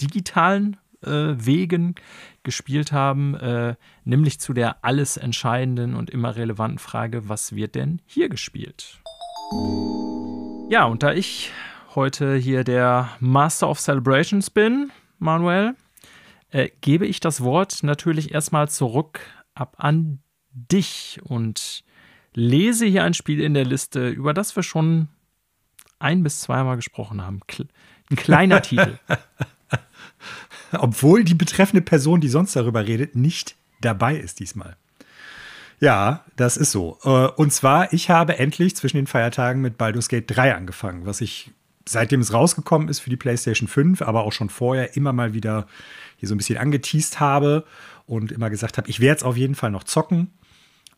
digitalen 0.00 0.78
äh, 1.02 1.34
Wegen 1.36 1.96
gespielt 2.44 2.92
haben, 2.92 3.34
äh, 3.34 3.74
nämlich 4.04 4.40
zu 4.40 4.54
der 4.54 4.84
alles 4.86 5.18
entscheidenden 5.18 5.96
und 5.96 6.08
immer 6.08 6.34
relevanten 6.34 6.78
Frage, 6.78 7.28
was 7.28 7.54
wird 7.54 7.74
denn 7.74 8.00
hier 8.06 8.30
gespielt? 8.30 8.98
Ja, 10.70 10.86
und 10.86 11.02
da 11.02 11.12
ich 11.12 11.52
heute 11.94 12.36
hier 12.36 12.64
der 12.64 13.10
Master 13.20 13.68
of 13.68 13.80
Celebrations 13.80 14.48
bin, 14.48 14.90
Manuel, 15.18 15.74
äh, 16.48 16.70
gebe 16.80 17.06
ich 17.06 17.20
das 17.20 17.42
Wort 17.42 17.82
natürlich 17.82 18.32
erstmal 18.32 18.70
zurück 18.70 19.20
ab 19.54 19.74
an 19.76 20.20
dich 20.56 21.20
und 21.22 21.84
lese 22.34 22.86
hier 22.86 23.04
ein 23.04 23.14
Spiel 23.14 23.40
in 23.40 23.54
der 23.54 23.64
Liste, 23.64 24.08
über 24.08 24.34
das 24.34 24.56
wir 24.56 24.62
schon 24.62 25.08
ein 25.98 26.22
bis 26.22 26.40
zweimal 26.40 26.76
gesprochen 26.76 27.22
haben. 27.22 27.40
Ein 28.10 28.16
kleiner 28.16 28.62
Titel. 28.62 28.98
Obwohl 30.72 31.24
die 31.24 31.34
betreffende 31.34 31.82
Person, 31.82 32.20
die 32.20 32.28
sonst 32.28 32.56
darüber 32.56 32.86
redet, 32.86 33.14
nicht 33.14 33.56
dabei 33.80 34.16
ist 34.16 34.40
diesmal. 34.40 34.76
Ja, 35.78 36.24
das 36.36 36.56
ist 36.56 36.72
so. 36.72 36.98
Äh, 37.04 37.28
und 37.36 37.52
zwar, 37.52 37.92
ich 37.92 38.10
habe 38.10 38.38
endlich 38.38 38.76
zwischen 38.76 38.96
den 38.96 39.06
Feiertagen 39.06 39.60
mit 39.60 39.76
Baldur's 39.76 40.08
Gate 40.08 40.24
3 40.26 40.54
angefangen, 40.54 41.04
was 41.06 41.20
ich 41.20 41.50
seitdem 41.88 42.20
es 42.20 42.32
rausgekommen 42.32 42.88
ist 42.88 43.00
für 43.00 43.10
die 43.10 43.16
PlayStation 43.16 43.68
5, 43.68 44.02
aber 44.02 44.24
auch 44.24 44.32
schon 44.32 44.50
vorher 44.50 44.96
immer 44.96 45.12
mal 45.12 45.34
wieder 45.34 45.66
hier 46.16 46.28
so 46.28 46.34
ein 46.34 46.38
bisschen 46.38 46.58
angeteased 46.58 47.20
habe 47.20 47.64
und 48.06 48.32
immer 48.32 48.50
gesagt 48.50 48.78
habe, 48.78 48.88
ich 48.88 49.00
werde 49.00 49.18
es 49.18 49.22
auf 49.22 49.36
jeden 49.36 49.54
Fall 49.54 49.70
noch 49.70 49.84
zocken. 49.84 50.32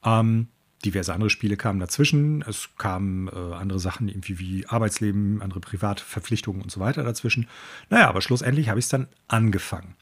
Ähm, 0.05 0.49
diverse 0.85 1.13
andere 1.13 1.31
Spiele 1.31 1.57
kamen 1.57 1.81
dazwischen. 1.81 2.43
Es 2.43 2.71
kamen 2.79 3.29
äh, 3.29 3.55
andere 3.55 3.79
Sachen, 3.79 4.09
irgendwie 4.09 4.39
wie 4.39 4.67
Arbeitsleben, 4.67 5.43
andere 5.43 5.61
private 5.61 6.05
Verpflichtungen 6.05 6.63
und 6.63 6.71
so 6.71 6.81
weiter 6.81 7.03
dazwischen. 7.03 7.49
Naja, 7.91 8.09
aber 8.09 8.21
schlussendlich 8.21 8.69
habe 8.69 8.79
ich 8.79 8.87
es 8.87 8.91
dann 8.91 9.09
angefangen. 9.27 9.97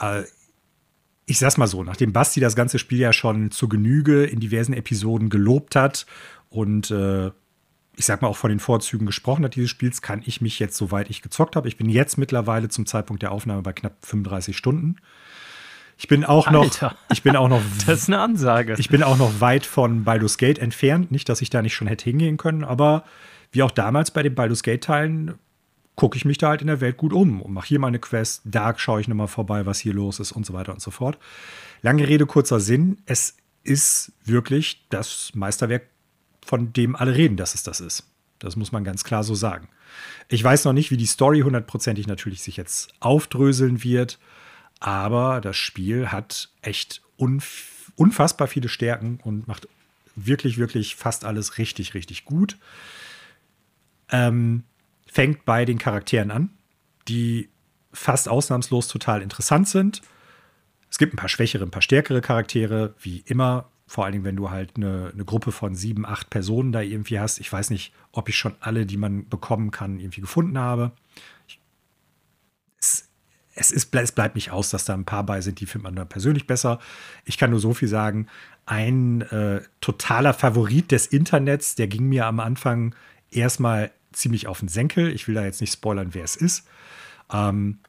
Äh, 0.00 0.24
ich 1.26 1.38
sag's 1.38 1.58
mal 1.58 1.66
so, 1.66 1.84
nachdem 1.84 2.12
Basti 2.12 2.40
das 2.40 2.56
ganze 2.56 2.78
Spiel 2.78 2.98
ja 2.98 3.12
schon 3.12 3.50
zur 3.50 3.68
Genüge 3.68 4.24
in 4.24 4.40
diversen 4.40 4.72
Episoden 4.72 5.28
gelobt 5.28 5.76
hat 5.76 6.06
und 6.48 6.90
äh, 6.90 7.30
ich 7.96 8.06
sag 8.06 8.22
mal 8.22 8.28
auch 8.28 8.36
von 8.36 8.50
den 8.50 8.60
Vorzügen 8.60 9.06
gesprochen 9.06 9.44
hat 9.44 9.56
dieses 9.56 9.70
Spiels, 9.70 10.00
kann 10.00 10.22
ich 10.24 10.40
mich 10.40 10.58
jetzt, 10.58 10.76
soweit 10.76 11.10
ich 11.10 11.20
gezockt 11.20 11.56
habe, 11.56 11.68
ich 11.68 11.76
bin 11.76 11.88
jetzt 11.90 12.16
mittlerweile 12.16 12.68
zum 12.68 12.86
Zeitpunkt 12.86 13.22
der 13.22 13.32
Aufnahme 13.32 13.62
bei 13.62 13.72
knapp 13.72 13.96
35 14.06 14.56
Stunden. 14.56 14.96
Ich 15.98 16.06
bin 16.06 16.24
auch 16.24 16.50
noch, 16.50 16.62
Alter. 16.62 16.96
ich 17.10 17.24
bin 17.24 17.34
auch 17.34 17.48
noch, 17.48 17.60
das 17.86 18.02
ist 18.02 18.08
eine 18.08 18.20
Ansage. 18.20 18.76
Ich 18.78 18.88
bin 18.88 19.02
auch 19.02 19.18
noch 19.18 19.40
weit 19.40 19.66
von 19.66 20.04
Baldur's 20.04 20.38
Gate 20.38 20.60
entfernt. 20.60 21.10
Nicht, 21.10 21.28
dass 21.28 21.42
ich 21.42 21.50
da 21.50 21.60
nicht 21.60 21.74
schon 21.74 21.88
hätte 21.88 22.04
hingehen 22.04 22.36
können, 22.36 22.62
aber 22.64 23.04
wie 23.50 23.62
auch 23.62 23.72
damals 23.72 24.12
bei 24.12 24.22
den 24.22 24.34
Baldur's 24.34 24.62
Gate 24.62 24.84
Teilen 24.84 25.34
gucke 25.96 26.16
ich 26.16 26.24
mich 26.24 26.38
da 26.38 26.50
halt 26.50 26.60
in 26.60 26.68
der 26.68 26.80
Welt 26.80 26.96
gut 26.96 27.12
um 27.12 27.42
und 27.42 27.52
mache 27.52 27.66
hier 27.66 27.80
mal 27.80 27.88
eine 27.88 27.98
Quest, 27.98 28.42
da 28.44 28.72
schaue 28.78 29.00
ich 29.00 29.08
nochmal 29.08 29.26
vorbei, 29.26 29.66
was 29.66 29.80
hier 29.80 29.92
los 29.92 30.20
ist 30.20 30.30
und 30.30 30.46
so 30.46 30.52
weiter 30.52 30.72
und 30.72 30.80
so 30.80 30.92
fort. 30.92 31.18
Lange 31.82 32.06
Rede, 32.06 32.26
kurzer 32.26 32.60
Sinn. 32.60 32.98
Es 33.04 33.36
ist 33.64 34.12
wirklich 34.24 34.86
das 34.90 35.32
Meisterwerk, 35.34 35.88
von 36.46 36.72
dem 36.72 36.94
alle 36.94 37.16
reden, 37.16 37.36
dass 37.36 37.56
es 37.56 37.64
das 37.64 37.80
ist. 37.80 38.04
Das 38.38 38.54
muss 38.54 38.70
man 38.70 38.84
ganz 38.84 39.02
klar 39.02 39.24
so 39.24 39.34
sagen. 39.34 39.68
Ich 40.28 40.44
weiß 40.44 40.64
noch 40.64 40.72
nicht, 40.72 40.92
wie 40.92 40.96
die 40.96 41.06
Story 41.06 41.40
hundertprozentig 41.40 42.06
natürlich 42.06 42.42
sich 42.42 42.56
jetzt 42.56 42.94
aufdröseln 43.00 43.82
wird. 43.82 44.20
Aber 44.80 45.40
das 45.40 45.56
Spiel 45.56 46.08
hat 46.08 46.50
echt 46.62 47.02
unf 47.16 47.76
unfassbar 47.96 48.46
viele 48.46 48.68
Stärken 48.68 49.18
und 49.24 49.48
macht 49.48 49.66
wirklich, 50.14 50.56
wirklich 50.56 50.94
fast 50.94 51.24
alles 51.24 51.58
richtig, 51.58 51.94
richtig 51.94 52.24
gut. 52.24 52.56
Ähm, 54.10 54.62
fängt 55.06 55.44
bei 55.44 55.64
den 55.64 55.78
Charakteren 55.78 56.30
an, 56.30 56.50
die 57.08 57.48
fast 57.92 58.28
ausnahmslos 58.28 58.88
total 58.88 59.20
interessant 59.20 59.68
sind. 59.68 60.02
Es 60.90 60.98
gibt 60.98 61.12
ein 61.12 61.16
paar 61.16 61.28
schwächere, 61.28 61.64
ein 61.64 61.70
paar 61.70 61.82
stärkere 61.82 62.20
Charaktere, 62.20 62.94
wie 63.00 63.22
immer. 63.26 63.68
Vor 63.86 64.04
allen 64.04 64.12
Dingen, 64.12 64.24
wenn 64.24 64.36
du 64.36 64.50
halt 64.50 64.76
eine, 64.76 65.10
eine 65.12 65.24
Gruppe 65.24 65.50
von 65.50 65.74
sieben, 65.74 66.06
acht 66.06 66.30
Personen 66.30 66.72
da 66.72 66.80
irgendwie 66.80 67.18
hast. 67.18 67.40
Ich 67.40 67.52
weiß 67.52 67.70
nicht, 67.70 67.92
ob 68.12 68.28
ich 68.28 68.36
schon 68.36 68.54
alle, 68.60 68.86
die 68.86 68.96
man 68.96 69.28
bekommen 69.28 69.70
kann, 69.70 69.98
irgendwie 69.98 70.20
gefunden 70.20 70.58
habe. 70.58 70.92
Es 73.58 73.70
ist, 73.70 73.92
es 73.94 74.12
bleibt 74.12 74.36
nicht 74.36 74.50
aus, 74.52 74.70
dass 74.70 74.84
da 74.84 74.94
ein 74.94 75.04
paar 75.04 75.24
bei 75.24 75.40
sind, 75.40 75.60
die 75.60 75.66
findet 75.66 75.94
man 75.94 76.08
persönlich 76.08 76.46
besser. 76.46 76.78
Ich 77.24 77.38
kann 77.38 77.50
nur 77.50 77.60
so 77.60 77.74
viel 77.74 77.88
sagen. 77.88 78.28
Ein 78.66 79.22
äh, 79.22 79.62
totaler 79.80 80.32
Favorit 80.32 80.92
des 80.92 81.06
Internets, 81.06 81.74
der 81.74 81.88
ging 81.88 82.08
mir 82.08 82.26
am 82.26 82.38
Anfang 82.38 82.94
erstmal 83.30 83.90
ziemlich 84.12 84.46
auf 84.46 84.60
den 84.60 84.68
Senkel. 84.68 85.10
Ich 85.12 85.26
will 85.26 85.34
da 85.34 85.44
jetzt 85.44 85.60
nicht 85.60 85.72
spoilern, 85.72 86.10
wer 86.12 86.24
es 86.24 86.36
ist. 86.36 86.66
Ähm, 87.32 87.80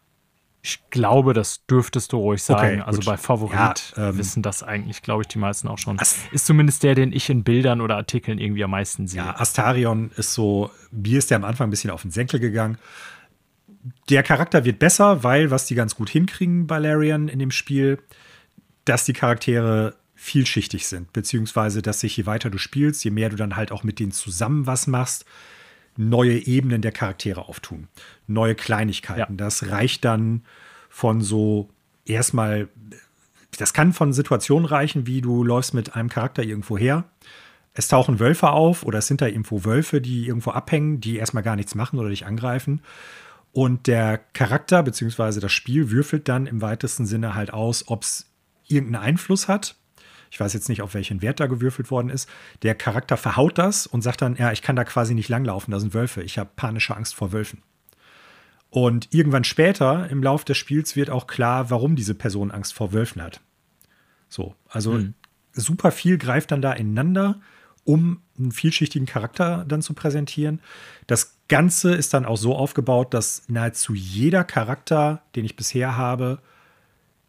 ich 0.61 0.79
glaube, 0.89 1.33
das 1.33 1.65
dürftest 1.67 2.11
du 2.11 2.17
ruhig 2.17 2.43
sagen. 2.43 2.81
Okay, 2.81 2.81
also 2.81 3.01
bei 3.01 3.15
Favorit 3.15 3.93
ja, 3.95 4.09
ähm, 4.09 4.17
wissen 4.17 4.41
das 4.41 4.61
eigentlich, 4.61 5.01
glaube 5.01 5.21
ich, 5.21 5.27
die 5.27 5.37
meisten 5.37 5.67
auch 5.67 5.77
schon. 5.77 5.99
Ast 5.99 6.17
ist 6.31 6.45
zumindest 6.45 6.83
der, 6.83 6.95
den 6.95 7.13
ich 7.13 7.29
in 7.29 7.43
Bildern 7.43 7.79
oder 7.79 7.95
Artikeln 7.95 8.39
irgendwie 8.39 8.63
am 8.63 8.71
meisten 8.71 9.07
sehe. 9.07 9.21
Ja, 9.21 9.39
Astarion 9.39 10.11
ist 10.17 10.33
so, 10.33 10.71
mir 10.91 11.17
ist 11.19 11.29
der 11.29 11.37
am 11.37 11.45
Anfang 11.45 11.67
ein 11.67 11.69
bisschen 11.69 11.91
auf 11.91 12.01
den 12.01 12.11
Senkel 12.11 12.39
gegangen 12.39 12.77
der 14.09 14.23
Charakter 14.23 14.65
wird 14.65 14.79
besser, 14.79 15.23
weil, 15.23 15.51
was 15.51 15.65
die 15.65 15.75
ganz 15.75 15.95
gut 15.95 16.09
hinkriegen 16.09 16.67
bei 16.67 16.79
Larian 16.79 17.27
in 17.27 17.39
dem 17.39 17.51
Spiel, 17.51 17.99
dass 18.85 19.05
die 19.05 19.13
Charaktere 19.13 19.95
vielschichtig 20.15 20.87
sind, 20.87 21.13
beziehungsweise 21.13 21.81
dass 21.81 22.01
sich 22.01 22.17
je 22.17 22.25
weiter 22.25 22.49
du 22.49 22.57
spielst, 22.57 23.03
je 23.05 23.11
mehr 23.11 23.29
du 23.29 23.37
dann 23.37 23.55
halt 23.55 23.71
auch 23.71 23.83
mit 23.83 23.99
denen 23.99 24.11
zusammen 24.11 24.67
was 24.67 24.85
machst, 24.87 25.25
neue 25.95 26.45
Ebenen 26.45 26.81
der 26.81 26.91
Charaktere 26.91 27.47
auftun. 27.47 27.87
Neue 28.27 28.55
Kleinigkeiten. 28.55 29.33
Ja. 29.33 29.45
Das 29.45 29.69
reicht 29.69 30.03
dann 30.05 30.43
von 30.89 31.21
so 31.21 31.69
erstmal, 32.05 32.67
das 33.57 33.73
kann 33.73 33.93
von 33.93 34.11
Situationen 34.11 34.65
reichen, 34.65 35.07
wie 35.07 35.21
du 35.21 35.43
läufst 35.43 35.73
mit 35.73 35.95
einem 35.95 36.09
Charakter 36.09 36.43
irgendwo 36.43 36.77
her. 36.77 37.05
Es 37.73 37.87
tauchen 37.87 38.19
Wölfe 38.19 38.49
auf 38.49 38.83
oder 38.83 38.99
es 38.99 39.07
sind 39.07 39.21
da 39.21 39.27
irgendwo 39.27 39.63
Wölfe, 39.63 40.01
die 40.01 40.27
irgendwo 40.27 40.51
abhängen, 40.51 40.99
die 40.99 41.17
erstmal 41.17 41.43
gar 41.43 41.55
nichts 41.55 41.75
machen 41.75 41.99
oder 41.99 42.09
dich 42.09 42.25
angreifen. 42.25 42.81
Und 43.51 43.87
der 43.87 44.17
Charakter 44.17 44.83
bzw. 44.83 45.39
das 45.39 45.51
Spiel 45.51 45.91
würfelt 45.91 46.27
dann 46.27 46.45
im 46.45 46.61
weitesten 46.61 47.05
Sinne 47.05 47.35
halt 47.35 47.51
aus, 47.51 47.87
ob 47.87 48.03
es 48.03 48.27
irgendeinen 48.67 49.03
Einfluss 49.03 49.47
hat. 49.47 49.75
Ich 50.31 50.39
weiß 50.39 50.53
jetzt 50.53 50.69
nicht, 50.69 50.83
auf 50.83 50.93
welchen 50.93 51.21
Wert 51.21 51.39
da 51.39 51.47
gewürfelt 51.47 51.89
worden 51.89 52.09
ist. 52.09 52.29
Der 52.61 52.75
Charakter 52.75 53.17
verhaut 53.17 53.57
das 53.57 53.87
und 53.87 54.03
sagt 54.03 54.21
dann, 54.21 54.35
ja, 54.35 54.51
ich 54.51 54.61
kann 54.61 54.75
da 54.75 54.83
quasi 54.83 55.15
nicht 55.15 55.29
langlaufen, 55.29 55.71
da 55.71 55.79
sind 55.79 55.93
Wölfe. 55.95 56.21
Ich 56.21 56.37
habe 56.37 56.51
panische 56.55 56.95
Angst 56.95 57.15
vor 57.15 57.31
Wölfen. 57.31 57.63
Und 58.69 59.11
irgendwann 59.11 59.43
später 59.43 60.07
im 60.09 60.21
Lauf 60.21 60.45
des 60.45 60.57
Spiels 60.57 60.95
wird 60.95 61.09
auch 61.09 61.25
klar, 61.25 61.71
warum 61.71 61.95
diese 61.95 62.13
Person 62.13 62.51
Angst 62.51 62.73
vor 62.75 62.93
Wölfen 62.93 63.21
hat. 63.23 63.41
So, 64.27 64.55
also 64.67 64.93
mhm. 64.93 65.15
super 65.53 65.91
viel 65.91 66.19
greift 66.19 66.51
dann 66.51 66.61
da 66.61 66.73
ineinander, 66.73 67.41
um 67.89 68.21
einen 68.37 68.51
vielschichtigen 68.51 69.07
Charakter 69.07 69.65
dann 69.67 69.81
zu 69.81 69.95
präsentieren. 69.95 70.61
Das 71.07 71.39
Ganze 71.47 71.95
ist 71.95 72.13
dann 72.13 72.23
auch 72.23 72.37
so 72.37 72.55
aufgebaut, 72.55 73.15
dass 73.15 73.41
nahezu 73.47 73.95
jeder 73.95 74.43
Charakter, 74.43 75.23
den 75.35 75.43
ich 75.43 75.55
bisher 75.55 75.97
habe, 75.97 76.37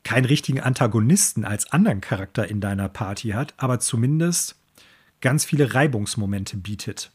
keinen 0.04 0.26
richtigen 0.26 0.60
Antagonisten 0.60 1.46
als 1.46 1.72
anderen 1.72 2.02
Charakter 2.02 2.46
in 2.46 2.60
deiner 2.60 2.90
Party 2.90 3.30
hat, 3.30 3.54
aber 3.56 3.80
zumindest 3.80 4.56
ganz 5.22 5.46
viele 5.46 5.72
Reibungsmomente 5.72 6.58
bietet, 6.58 7.10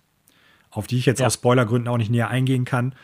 auf 0.71 0.87
die 0.87 0.97
ich 0.97 1.05
jetzt 1.05 1.19
ja. 1.19 1.27
aus 1.27 1.35
Spoilergründen 1.35 1.87
auch 1.87 1.97
nicht 1.97 2.09
näher 2.09 2.29
eingehen 2.29 2.65
kann. 2.65 2.95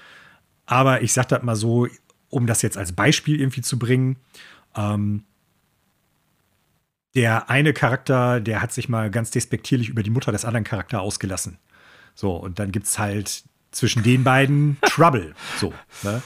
Aber 0.66 1.04
ich 1.04 1.14
sage 1.14 1.28
das 1.28 1.44
mal 1.44 1.56
so, 1.56 1.88
um 2.30 2.48
das 2.48 2.64
jetzt 2.64 2.80
als 2.80 2.94
Beispiel 2.94 3.40
irgendwie 3.40 3.62
zu 3.62 3.78
bringen. 3.78 4.16
Ähm, 4.76 5.24
der 7.16 7.50
eine 7.50 7.74
Charakter, 7.74 8.40
der 8.40 8.62
hat 8.62 8.72
sich 8.72 8.88
mal 8.90 9.10
ganz 9.12 9.32
despektierlich 9.32 9.90
über 9.90 10.04
die 10.04 10.10
Mutter 10.10 10.32
des 10.32 10.46
anderen 10.46 10.64
Charakters 10.64 11.02
ausgelassen. 11.02 11.58
So, 12.16 12.36
und 12.36 12.60
dann 12.60 12.72
gibt 12.72 12.86
es 12.88 13.00
halt 13.00 13.44
zwischen 13.72 14.04
den 14.04 14.24
beiden 14.24 14.78
Trouble. 14.84 15.34
So, 15.60 15.74
ne? 16.04 16.22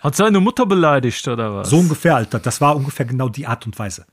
Hat 0.00 0.14
seine 0.14 0.38
Mutter 0.40 0.64
beleidigt 0.66 1.26
oder 1.26 1.54
was? 1.56 1.70
So 1.70 1.78
ungefähr, 1.78 2.14
Alter. 2.16 2.38
Das 2.38 2.60
war 2.60 2.76
ungefähr 2.76 3.04
genau 3.06 3.28
die 3.28 3.46
Art 3.46 3.66
und 3.66 3.76
Weise. 3.78 4.06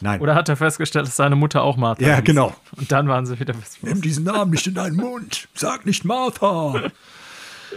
Nein. 0.00 0.20
Oder 0.20 0.34
hat 0.34 0.48
er 0.48 0.56
festgestellt, 0.56 1.06
dass 1.06 1.16
seine 1.16 1.36
Mutter 1.36 1.62
auch 1.62 1.76
Martha 1.76 2.04
Ja, 2.06 2.18
ist? 2.18 2.24
genau. 2.26 2.54
Und 2.76 2.92
dann 2.92 3.08
waren 3.08 3.26
sie 3.26 3.40
wieder. 3.40 3.54
Nimm 3.82 4.02
diesen 4.02 4.24
Namen 4.24 4.50
nicht 4.52 4.66
in 4.66 4.74
deinen 4.74 4.96
Mund. 4.96 5.48
Sag 5.54 5.86
nicht 5.86 6.04
Martha. 6.04 6.90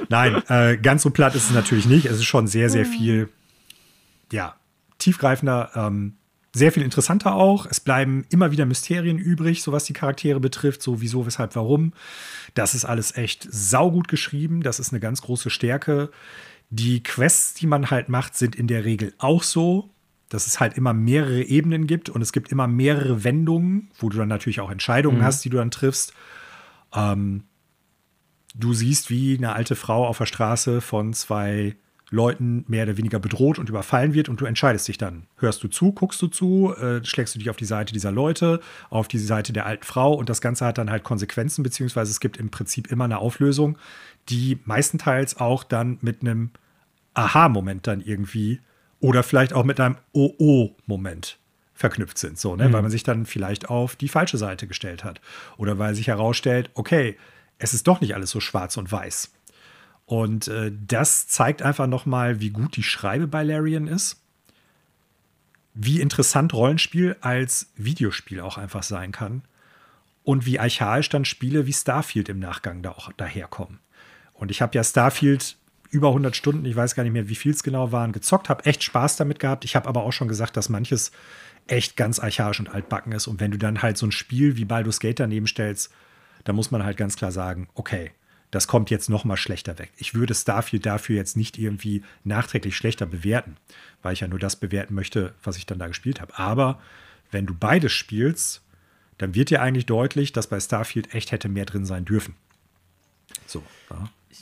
Nein, 0.09 0.43
äh, 0.49 0.77
ganz 0.77 1.01
so 1.03 1.09
platt 1.09 1.33
ist 1.35 1.45
es 1.45 1.51
natürlich 1.55 1.85
nicht. 1.87 2.05
Es 2.05 2.17
ist 2.17 2.25
schon 2.25 2.45
sehr, 2.47 2.69
sehr 2.69 2.85
viel, 2.85 3.29
ja, 4.31 4.55
tiefgreifender, 4.99 5.71
ähm, 5.75 6.17
sehr 6.51 6.71
viel 6.71 6.83
interessanter 6.83 7.35
auch. 7.35 7.65
Es 7.65 7.79
bleiben 7.79 8.25
immer 8.29 8.51
wieder 8.51 8.65
Mysterien 8.65 9.17
übrig, 9.17 9.61
so 9.61 9.71
was 9.71 9.83
die 9.83 9.93
Charaktere 9.93 10.39
betrifft, 10.39 10.81
so 10.81 11.01
wieso, 11.01 11.25
weshalb, 11.25 11.55
warum. 11.55 11.93
Das 12.55 12.73
ist 12.73 12.85
alles 12.85 13.15
echt 13.15 13.47
saugut 13.49 14.07
geschrieben. 14.07 14.63
Das 14.63 14.79
ist 14.79 14.91
eine 14.91 14.99
ganz 14.99 15.21
große 15.21 15.49
Stärke. 15.49 16.09
Die 16.69 17.03
Quests, 17.03 17.53
die 17.53 17.67
man 17.67 17.91
halt 17.91 18.09
macht, 18.09 18.35
sind 18.35 18.55
in 18.55 18.67
der 18.67 18.85
Regel 18.85 19.13
auch 19.17 19.43
so, 19.43 19.89
dass 20.29 20.47
es 20.47 20.59
halt 20.59 20.77
immer 20.77 20.93
mehrere 20.93 21.41
Ebenen 21.41 21.87
gibt 21.87 22.09
und 22.09 22.21
es 22.21 22.31
gibt 22.31 22.51
immer 22.51 22.67
mehrere 22.67 23.23
Wendungen, 23.23 23.89
wo 23.97 24.09
du 24.09 24.17
dann 24.17 24.27
natürlich 24.27 24.59
auch 24.59 24.71
Entscheidungen 24.71 25.19
mhm. 25.19 25.23
hast, 25.23 25.43
die 25.43 25.49
du 25.49 25.57
dann 25.57 25.71
triffst. 25.71 26.13
Ähm, 26.93 27.43
du 28.55 28.73
siehst, 28.73 29.09
wie 29.09 29.37
eine 29.37 29.53
alte 29.53 29.75
Frau 29.75 30.07
auf 30.07 30.19
der 30.19 30.25
Straße 30.25 30.81
von 30.81 31.13
zwei 31.13 31.75
Leuten 32.11 32.65
mehr 32.67 32.83
oder 32.83 32.97
weniger 32.97 33.19
bedroht 33.19 33.59
und 33.59 33.69
überfallen 33.69 34.13
wird 34.13 34.29
und 34.29 34.41
du 34.41 34.45
entscheidest 34.45 34.87
dich 34.87 34.97
dann. 34.97 35.27
Hörst 35.37 35.63
du 35.63 35.67
zu, 35.67 35.91
guckst 35.91 36.21
du 36.21 36.27
zu, 36.27 36.73
äh, 36.75 37.03
schlägst 37.03 37.35
du 37.35 37.39
dich 37.39 37.49
auf 37.49 37.57
die 37.57 37.65
Seite 37.65 37.93
dieser 37.93 38.11
Leute, 38.11 38.61
auf 38.89 39.07
die 39.07 39.19
Seite 39.19 39.53
der 39.53 39.65
alten 39.65 39.83
Frau 39.83 40.13
und 40.13 40.29
das 40.29 40.41
Ganze 40.41 40.65
hat 40.65 40.77
dann 40.77 40.89
halt 40.89 41.03
Konsequenzen, 41.03 41.63
beziehungsweise 41.63 42.11
es 42.11 42.19
gibt 42.19 42.37
im 42.37 42.49
Prinzip 42.49 42.91
immer 42.91 43.05
eine 43.05 43.19
Auflösung, 43.19 43.77
die 44.29 44.59
meistenteils 44.65 45.37
auch 45.37 45.63
dann 45.63 45.97
mit 46.01 46.21
einem 46.21 46.51
Aha-Moment 47.13 47.87
dann 47.87 48.01
irgendwie 48.01 48.59
oder 48.99 49.23
vielleicht 49.23 49.53
auch 49.53 49.63
mit 49.63 49.79
einem 49.79 49.97
OO-Moment 50.13 51.37
verknüpft 51.73 52.17
sind, 52.17 52.37
so, 52.37 52.55
ne? 52.55 52.67
Mhm. 52.67 52.73
weil 52.73 52.81
man 52.81 52.91
sich 52.91 53.03
dann 53.03 53.25
vielleicht 53.25 53.69
auf 53.69 53.95
die 53.95 54.09
falsche 54.09 54.37
Seite 54.37 54.67
gestellt 54.67 55.03
hat 55.03 55.21
oder 55.57 55.79
weil 55.79 55.95
sich 55.95 56.07
herausstellt, 56.07 56.69
okay, 56.73 57.17
es 57.57 57.73
ist 57.73 57.87
doch 57.87 58.01
nicht 58.01 58.15
alles 58.15 58.31
so 58.31 58.39
schwarz 58.39 58.77
und 58.77 58.91
weiß. 58.91 59.31
Und 60.09 60.47
äh, 60.47 60.71
das 60.87 61.27
zeigt 61.27 61.61
einfach 61.61 61.85
nochmal, 61.85 62.39
wie 62.39 62.49
gut 62.49 62.75
die 62.77 62.83
Schreibe 62.83 63.27
bei 63.27 63.43
Larian 63.43 63.85
ist. 63.85 64.19
Wie 65.75 66.01
interessant 66.01 66.51
Rollenspiel 66.51 67.15
als 67.21 67.71
Videospiel 67.75 68.39
auch 68.39 68.57
einfach 68.57 68.81
sein 68.81 69.11
kann. 69.11 69.43
Und 70.23 70.47
wie 70.47 70.59
archaisch 70.59 71.09
dann 71.09 71.25
Spiele 71.25 71.67
wie 71.67 71.73
Starfield 71.73 72.27
im 72.27 72.39
Nachgang 72.39 72.81
da 72.81 72.89
auch 72.89 73.13
daherkommen. 73.13 73.77
Und 74.33 74.49
ich 74.49 74.63
habe 74.63 74.75
ja 74.75 74.83
Starfield 74.83 75.57
über 75.91 76.07
100 76.07 76.35
Stunden, 76.35 76.65
ich 76.65 76.75
weiß 76.75 76.95
gar 76.95 77.03
nicht 77.03 77.13
mehr, 77.13 77.29
wie 77.29 77.35
viel 77.35 77.51
es 77.51 77.61
genau 77.61 77.91
waren, 77.91 78.11
gezockt, 78.11 78.49
habe 78.49 78.65
echt 78.65 78.83
Spaß 78.83 79.15
damit 79.17 79.37
gehabt. 79.37 79.63
Ich 79.63 79.75
habe 79.75 79.87
aber 79.87 80.01
auch 80.01 80.11
schon 80.11 80.27
gesagt, 80.27 80.57
dass 80.57 80.69
manches 80.69 81.11
echt 81.67 81.97
ganz 81.97 82.17
archaisch 82.17 82.59
und 82.59 82.69
altbacken 82.69 83.11
ist. 83.11 83.27
Und 83.27 83.39
wenn 83.39 83.51
du 83.51 83.59
dann 83.59 83.83
halt 83.83 83.99
so 83.99 84.07
ein 84.07 84.11
Spiel 84.11 84.57
wie 84.57 84.65
Baldur's 84.65 84.99
Gate 84.99 85.19
daneben 85.19 85.45
stellst, 85.45 85.91
da 86.45 86.53
muss 86.53 86.71
man 86.71 86.83
halt 86.83 86.97
ganz 86.97 87.15
klar 87.15 87.31
sagen, 87.31 87.69
okay, 87.75 88.09
das 88.51 88.67
kommt 88.67 88.89
jetzt 88.89 89.09
noch 89.09 89.25
mal 89.25 89.37
schlechter 89.37 89.77
weg. 89.77 89.91
Ich 89.97 90.15
würde 90.15 90.33
Starfield 90.33 90.85
dafür 90.85 91.15
jetzt 91.15 91.37
nicht 91.37 91.57
irgendwie 91.57 92.03
nachträglich 92.23 92.75
schlechter 92.75 93.05
bewerten, 93.05 93.57
weil 94.01 94.13
ich 94.13 94.21
ja 94.21 94.27
nur 94.27 94.39
das 94.39 94.55
bewerten 94.55 94.95
möchte, 94.95 95.33
was 95.43 95.57
ich 95.57 95.65
dann 95.65 95.79
da 95.79 95.87
gespielt 95.87 96.19
habe. 96.19 96.37
Aber 96.37 96.79
wenn 97.31 97.45
du 97.45 97.53
beides 97.53 97.91
spielst, 97.91 98.63
dann 99.19 99.35
wird 99.35 99.51
dir 99.51 99.61
eigentlich 99.61 99.85
deutlich, 99.85 100.31
dass 100.31 100.47
bei 100.47 100.59
Starfield 100.59 101.13
echt 101.13 101.31
hätte 101.31 101.49
mehr 101.49 101.65
drin 101.65 101.85
sein 101.85 102.05
dürfen. 102.05 102.35
So. 103.45 103.61
Ja. 103.91 104.09
Ich 104.29 104.39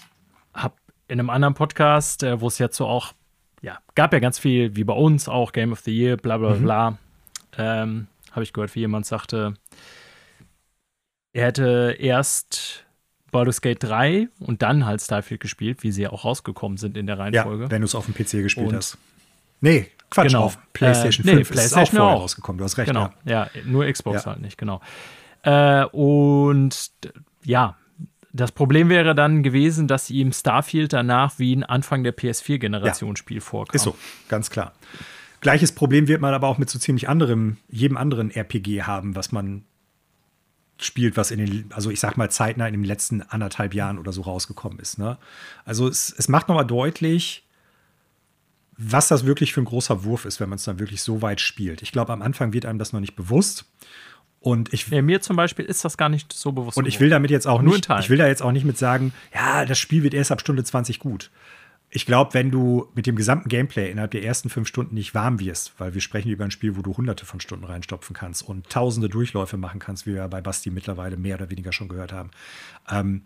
habe 0.54 0.76
in 1.08 1.20
einem 1.20 1.30
anderen 1.30 1.54
Podcast, 1.54 2.24
äh, 2.24 2.40
wo 2.40 2.48
es 2.48 2.60
jetzt 2.60 2.78
so 2.78 2.86
auch, 2.86 3.14
ja, 3.62 3.80
gab 3.96 4.14
ja 4.14 4.20
ganz 4.20 4.40
viel, 4.40 4.76
wie 4.76 4.84
bei 4.84 4.94
uns 4.94 5.28
auch, 5.28 5.52
Game 5.52 5.72
of 5.72 5.80
the 5.82 5.92
Year, 5.92 6.16
bla 6.16 6.38
bla 6.38 6.56
mhm. 6.56 6.64
bla, 6.64 6.98
ähm, 7.58 8.08
habe 8.32 8.44
ich 8.44 8.54
gehört, 8.54 8.76
wie 8.76 8.82
jemand 8.82 9.06
sagte, 9.06 9.56
er 11.34 11.48
hätte 11.48 11.96
erst 12.00 12.87
Baldur's 13.32 13.62
Gate 13.62 13.84
3 13.84 14.30
und 14.40 14.62
dann 14.62 14.86
halt 14.86 15.02
Starfield 15.02 15.42
gespielt, 15.42 15.84
wie 15.84 15.92
sie 15.92 16.04
ja 16.04 16.12
auch 16.12 16.26
rausgekommen 16.26 16.78
sind 16.78 16.98
in 16.98 17.08
der 17.08 17.20
Reihenfolge. 17.20 17.66
Ja, 17.66 17.72
wenn 17.72 17.82
du 17.82 17.86
es 17.86 17.96
auf 17.96 18.06
dem 18.06 18.14
PC 18.14 18.44
gespielt 18.44 18.68
und 18.68 18.76
hast. 18.76 18.98
Nee, 19.60 19.90
Quatsch, 20.10 20.28
genau. 20.28 20.44
auf 20.44 20.58
PlayStation 20.74 21.28
äh, 21.28 21.32
5 21.32 21.50
nee, 21.50 21.54
PlayStation 21.56 21.84
ist 21.84 21.94
es 21.94 22.00
auch, 22.00 22.12
auch 22.12 22.22
rausgekommen. 22.22 22.58
Du 22.58 22.64
hast 22.64 22.78
recht. 22.78 22.88
Genau, 22.88 23.10
ja, 23.26 23.50
ja 23.54 23.62
nur 23.66 23.92
Xbox 23.92 24.24
ja. 24.24 24.32
halt 24.32 24.42
nicht, 24.42 24.58
genau. 24.58 24.82
Äh, 25.44 25.86
und 25.86 26.92
ja, 27.44 27.76
das 28.34 28.52
Problem 28.52 28.90
wäre 28.90 29.16
dann 29.16 29.44
gewesen, 29.44 29.88
dass 29.88 30.10
ihm 30.10 30.32
Starfield 30.32 30.94
danach 30.94 31.40
wie 31.40 31.56
ein 31.56 31.64
Anfang 31.64 32.04
der 32.04 32.16
PS4-Generation 32.16 33.12
ja. 33.12 33.16
Spiel 33.16 33.42
vorkam. 33.42 33.76
Ist 33.76 33.84
so, 33.84 33.96
ganz 34.30 34.50
klar. 34.50 34.74
Gleiches 35.42 35.72
Problem 35.72 36.08
wird 36.08 36.22
man 36.22 36.34
aber 36.34 36.48
auch 36.48 36.58
mit 36.58 36.70
so 36.70 36.80
ziemlich 36.80 37.10
anderem, 37.10 37.58
jedem 37.70 37.98
anderen 37.98 38.32
RPG 38.32 38.84
haben, 38.84 39.16
was 39.16 39.32
man 39.32 39.64
spielt, 40.80 41.18
was 41.18 41.32
in 41.32 41.40
den, 41.40 41.70
also 41.74 41.90
ich 41.90 42.00
sag 42.00 42.18
mal, 42.18 42.30
zeitnah 42.30 42.68
in 42.68 42.74
den 42.74 42.84
letzten 42.84 43.22
anderthalb 43.22 43.74
Jahren 43.74 43.98
oder 43.98 44.12
so 44.12 44.22
rausgekommen 44.22 44.80
ist. 44.80 44.98
Ne? 45.00 45.18
Also 45.66 45.88
es, 45.88 46.14
es 46.16 46.28
macht 46.28 46.48
nochmal 46.48 46.68
deutlich, 46.68 47.44
was 48.78 49.08
das 49.08 49.26
wirklich 49.26 49.54
für 49.54 49.62
ein 49.62 49.66
großer 49.66 50.04
Wurf 50.04 50.26
ist, 50.26 50.40
wenn 50.40 50.50
man 50.50 50.58
es 50.58 50.64
dann 50.64 50.80
wirklich 50.80 51.02
so 51.02 51.22
weit 51.22 51.42
spielt. 51.42 51.82
Ich 51.82 51.92
glaube, 51.92 52.14
am 52.14 52.22
Anfang 52.22 52.54
wird 52.54 52.66
einem 52.66 52.80
das 52.80 52.94
noch 52.94 53.00
nicht 53.00 53.16
bewusst. 53.16 53.66
Und 54.40 54.72
ich, 54.72 54.88
ja, 54.88 55.02
mir 55.02 55.20
zum 55.20 55.36
Beispiel 55.36 55.66
ist 55.66 55.84
das 55.84 55.98
gar 55.98 56.10
nicht 56.10 56.32
so 56.32 56.52
bewusst. 56.52 56.78
Und 56.78 56.88
ich 56.88 57.00
will 57.00 57.10
damit 57.10 57.32
jetzt 57.32 57.48
auch 57.48 57.64
nicht, 57.64 57.90
ich 58.00 58.10
will 58.10 58.18
da 58.18 58.28
jetzt 58.28 58.44
auch 58.44 58.52
nicht 58.52 58.66
mit 58.66 58.78
sagen, 58.78 59.14
ja, 59.34 59.66
das 59.66 59.80
Spiel 59.80 60.04
wird 60.04 60.14
erst 60.14 60.32
ab 60.32 60.42
Stunde 60.42 60.64
20 60.64 61.00
gut 61.00 61.32
ich 61.98 62.06
glaube, 62.06 62.36
wenn 62.36 62.52
du 62.52 62.88
mit 62.94 63.08
dem 63.08 63.16
gesamten 63.16 63.50
Gameplay 63.50 63.90
innerhalb 63.90 64.12
der 64.12 64.24
ersten 64.24 64.52
fünf 64.52 64.68
Stunden 64.68 64.94
nicht 64.94 65.16
warm 65.16 65.40
wirst, 65.40 65.74
weil 65.80 65.96
wir 65.96 66.02
sprechen 66.02 66.30
über 66.30 66.46
ein 66.46 66.52
Spiel, 66.52 66.78
wo 66.78 66.84
du 66.84 66.96
hunderte 66.96 67.26
von 67.26 67.40
Stunden 67.40 67.66
reinstopfen 67.66 68.16
kannst 68.16 68.48
und 68.48 68.70
tausende 68.70 69.10
Durchläufe 69.10 69.58
machen 69.58 69.80
kannst, 69.80 70.06
wie 70.06 70.14
wir 70.14 70.28
bei 70.28 70.40
Basti 70.40 70.70
mittlerweile 70.70 71.18
mehr 71.18 71.38
oder 71.38 71.50
weniger 71.50 71.72
schon 71.72 71.88
gehört 71.88 72.14
haben. 72.14 72.30
Ähm, 72.88 73.24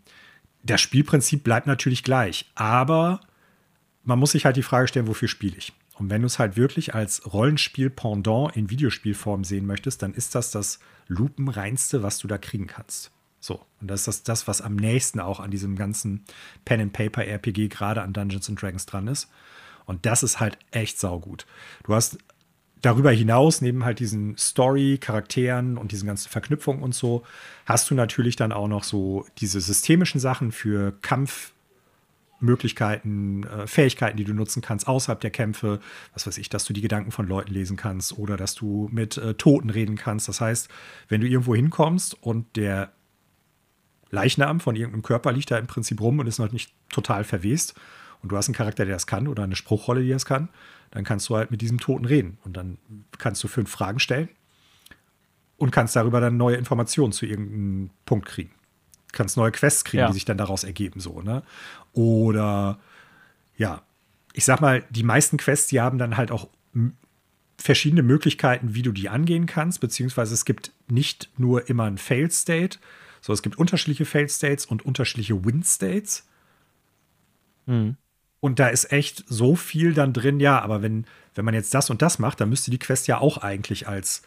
das 0.64 0.80
Spielprinzip 0.80 1.44
bleibt 1.44 1.68
natürlich 1.68 2.02
gleich, 2.02 2.50
aber 2.56 3.20
man 4.06 4.18
muss 4.18 4.32
sich 4.32 4.46
halt 4.46 4.56
die 4.56 4.64
Frage 4.64 4.88
stellen, 4.88 5.08
wofür 5.08 5.28
spiele 5.28 5.58
ich? 5.58 5.74
Und 5.96 6.10
wenn 6.10 6.22
du 6.22 6.28
es 6.28 6.40
halt 6.40 6.56
wirklich 6.56 6.96
als 6.96 7.30
Rollenspiel-Pendant 7.34 8.56
in 8.56 8.70
Videospielform 8.70 9.44
sehen 9.44 9.66
möchtest, 9.66 10.02
dann 10.02 10.14
ist 10.14 10.34
das 10.34 10.50
das 10.50 10.80
lupenreinste, 11.10 12.04
was 12.04 12.20
du 12.20 12.30
da 12.30 12.38
kriegen 12.38 12.68
kannst. 12.68 13.12
So, 13.42 13.60
und 13.82 13.90
das 13.90 14.02
ist 14.02 14.08
das, 14.08 14.24
das, 14.24 14.48
was 14.48 14.62
am 14.62 14.76
nächsten 14.76 15.20
auch 15.20 15.40
an 15.40 15.50
diesem 15.50 15.76
ganzen 15.76 16.24
Pen-and-Paper-RPG, 16.64 17.70
gerade 17.70 18.04
an 18.04 18.14
Dungeons 18.14 18.48
and 18.48 18.62
Dragons 18.62 18.86
dran 18.86 19.08
ist. 19.08 19.30
Und 19.86 20.06
das 20.06 20.22
ist 20.22 20.40
halt 20.40 20.60
echt 20.70 21.00
saugut. 21.00 21.48
Du 21.84 21.96
hast 21.96 22.20
darüber 22.82 23.10
hinaus, 23.12 23.62
neben 23.62 23.84
halt 23.84 23.98
diesen 24.00 24.38
Story, 24.38 25.00
Charakteren 25.02 25.80
und 25.80 25.92
diesen 25.92 26.06
ganzen 26.06 26.30
Verknüpfungen 26.30 26.84
und 26.84 26.94
so, 26.94 27.24
hast 27.66 27.90
du 27.90 27.96
natürlich 27.96 28.36
dann 28.36 28.52
auch 28.52 28.68
noch 28.68 28.84
so 28.84 29.26
diese 29.40 29.60
systemischen 29.60 30.20
Sachen 30.20 30.52
für 30.52 30.94
Kampfmöglichkeiten, 31.02 33.48
äh, 33.48 33.66
Fähigkeiten, 33.66 34.18
die 34.18 34.24
du 34.24 34.36
nutzen 34.36 34.62
kannst 34.62 34.88
außerhalb 34.88 35.20
der 35.20 35.32
Kämpfe. 35.32 35.80
Was 36.14 36.28
weiß 36.28 36.38
ich, 36.38 36.50
dass 36.50 36.66
du 36.66 36.74
die 36.74 36.82
Gedanken 36.82 37.12
von 37.12 37.28
Leuten 37.28 37.52
lesen 37.52 37.76
kannst 37.76 38.20
oder 38.20 38.38
dass 38.38 38.54
du 38.54 38.88
mit 38.92 39.18
äh, 39.18 39.34
Toten 39.34 39.72
reden 39.72 39.96
kannst. 39.96 40.28
Das 40.28 40.42
heißt, 40.42 40.70
wenn 41.08 41.22
du 41.22 41.28
irgendwo 41.28 41.56
hinkommst 41.56 42.22
und 42.22 42.56
der 42.56 42.92
Leichnam 44.12 44.60
von 44.60 44.76
irgendeinem 44.76 45.04
Körper 45.04 45.32
liegt 45.32 45.52
da 45.52 45.58
im 45.58 45.68
Prinzip 45.68 46.00
rum 46.02 46.20
und 46.20 46.28
ist 46.28 46.40
noch 46.40 46.52
nicht 46.52 46.74
total 46.90 47.24
verwest. 47.24 47.74
Und 48.22 48.32
du 48.32 48.38
hast 48.38 48.48
einen 48.48 48.56
Charakter, 48.56 48.86
der 48.86 48.96
das 48.96 49.08
kann 49.08 49.28
oder 49.28 49.44
eine 49.44 49.56
Spruchrolle, 49.56 50.04
die 50.04 50.10
das 50.10 50.26
kann, 50.26 50.50
dann 50.92 51.04
kannst 51.04 51.28
du 51.30 51.38
halt 51.38 51.50
mit 51.50 51.62
diesem 51.62 51.80
Toten 51.80 52.06
reden. 52.06 52.38
Und 52.44 52.56
dann 52.56 52.78
kannst 53.18 53.44
du 53.44 53.48
fünf 53.48 53.72
Fragen 53.72 54.00
stellen 54.00 54.30
und 55.58 55.72
kannst 55.72 55.96
darüber 55.96 56.20
dann 56.22 56.38
neue 56.38 56.58
Informationen 56.58 57.14
zu 57.14 57.26
irgendeinem 57.26 57.90
Punkt 58.06 58.28
kriegen. 58.28 58.52
Kannst 59.12 59.38
neue 59.38 59.52
Quests 59.52 59.84
kriegen, 59.84 60.02
ja. 60.02 60.08
die 60.08 60.14
sich 60.14 60.26
dann 60.26 60.38
daraus 60.38 60.64
ergeben, 60.64 61.00
so, 61.00 61.22
ne? 61.22 61.44
Oder 61.94 62.80
ja, 63.58 63.82
ich 64.34 64.46
sag 64.46 64.62
mal, 64.62 64.84
die 64.90 65.04
meisten 65.04 65.38
Quests, 65.38 65.68
die 65.68 65.82
haben 65.82 65.98
dann 65.98 66.18
halt 66.18 66.32
auch 66.32 66.48
verschiedene 67.58 68.02
Möglichkeiten, 68.02 68.74
wie 68.74 68.82
du 68.82 68.92
die 68.92 69.10
angehen 69.10 69.46
kannst, 69.46 69.82
beziehungsweise 69.82 70.34
es 70.34 70.46
gibt 70.46 70.72
nicht 70.88 71.30
nur 71.38 71.70
immer 71.70 71.84
ein 71.86 71.98
Fail-State, 71.98 72.80
sondern 73.22 73.36
es 73.36 73.42
gibt 73.44 73.58
unterschiedliche 73.58 74.06
Fail-States 74.06 74.66
und 74.66 74.84
unterschiedliche 74.84 75.46
Win-States. 75.46 76.28
Mhm. 77.66 77.98
Und 78.40 78.60
da 78.60 78.68
ist 78.68 78.92
echt 78.92 79.24
so 79.28 79.56
viel 79.56 79.94
dann 79.94 80.14
drin, 80.14 80.40
ja, 80.40 80.60
aber 80.60 80.82
wenn, 80.82 81.06
wenn 81.36 81.46
man 81.46 81.54
jetzt 81.54 81.74
das 81.74 81.90
und 81.90 82.02
das 82.02 82.18
macht, 82.18 82.42
dann 82.42 82.50
müsste 82.50 82.72
die 82.72 82.80
Quest 82.80 83.08
ja 83.08 83.20
auch 83.20 83.38
eigentlich 83.38 83.88
als 83.88 84.24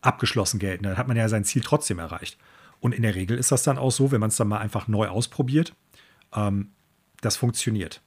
abgeschlossen 0.00 0.60
gelten. 0.60 0.84
Dann 0.84 0.96
hat 0.96 1.08
man 1.08 1.16
ja 1.16 1.28
sein 1.28 1.44
Ziel 1.44 1.62
trotzdem 1.62 1.98
erreicht. 1.98 2.38
Und 2.78 2.94
in 2.94 3.02
der 3.02 3.16
Regel 3.16 3.36
ist 3.36 3.50
das 3.50 3.64
dann 3.64 3.78
auch 3.78 3.90
so, 3.90 4.12
wenn 4.12 4.20
man 4.20 4.28
es 4.28 4.36
dann 4.36 4.48
mal 4.48 4.58
einfach 4.58 4.86
neu 4.86 5.08
ausprobiert, 5.08 5.74
ähm, 6.32 6.70
das 7.20 7.36
funktioniert. 7.36 8.00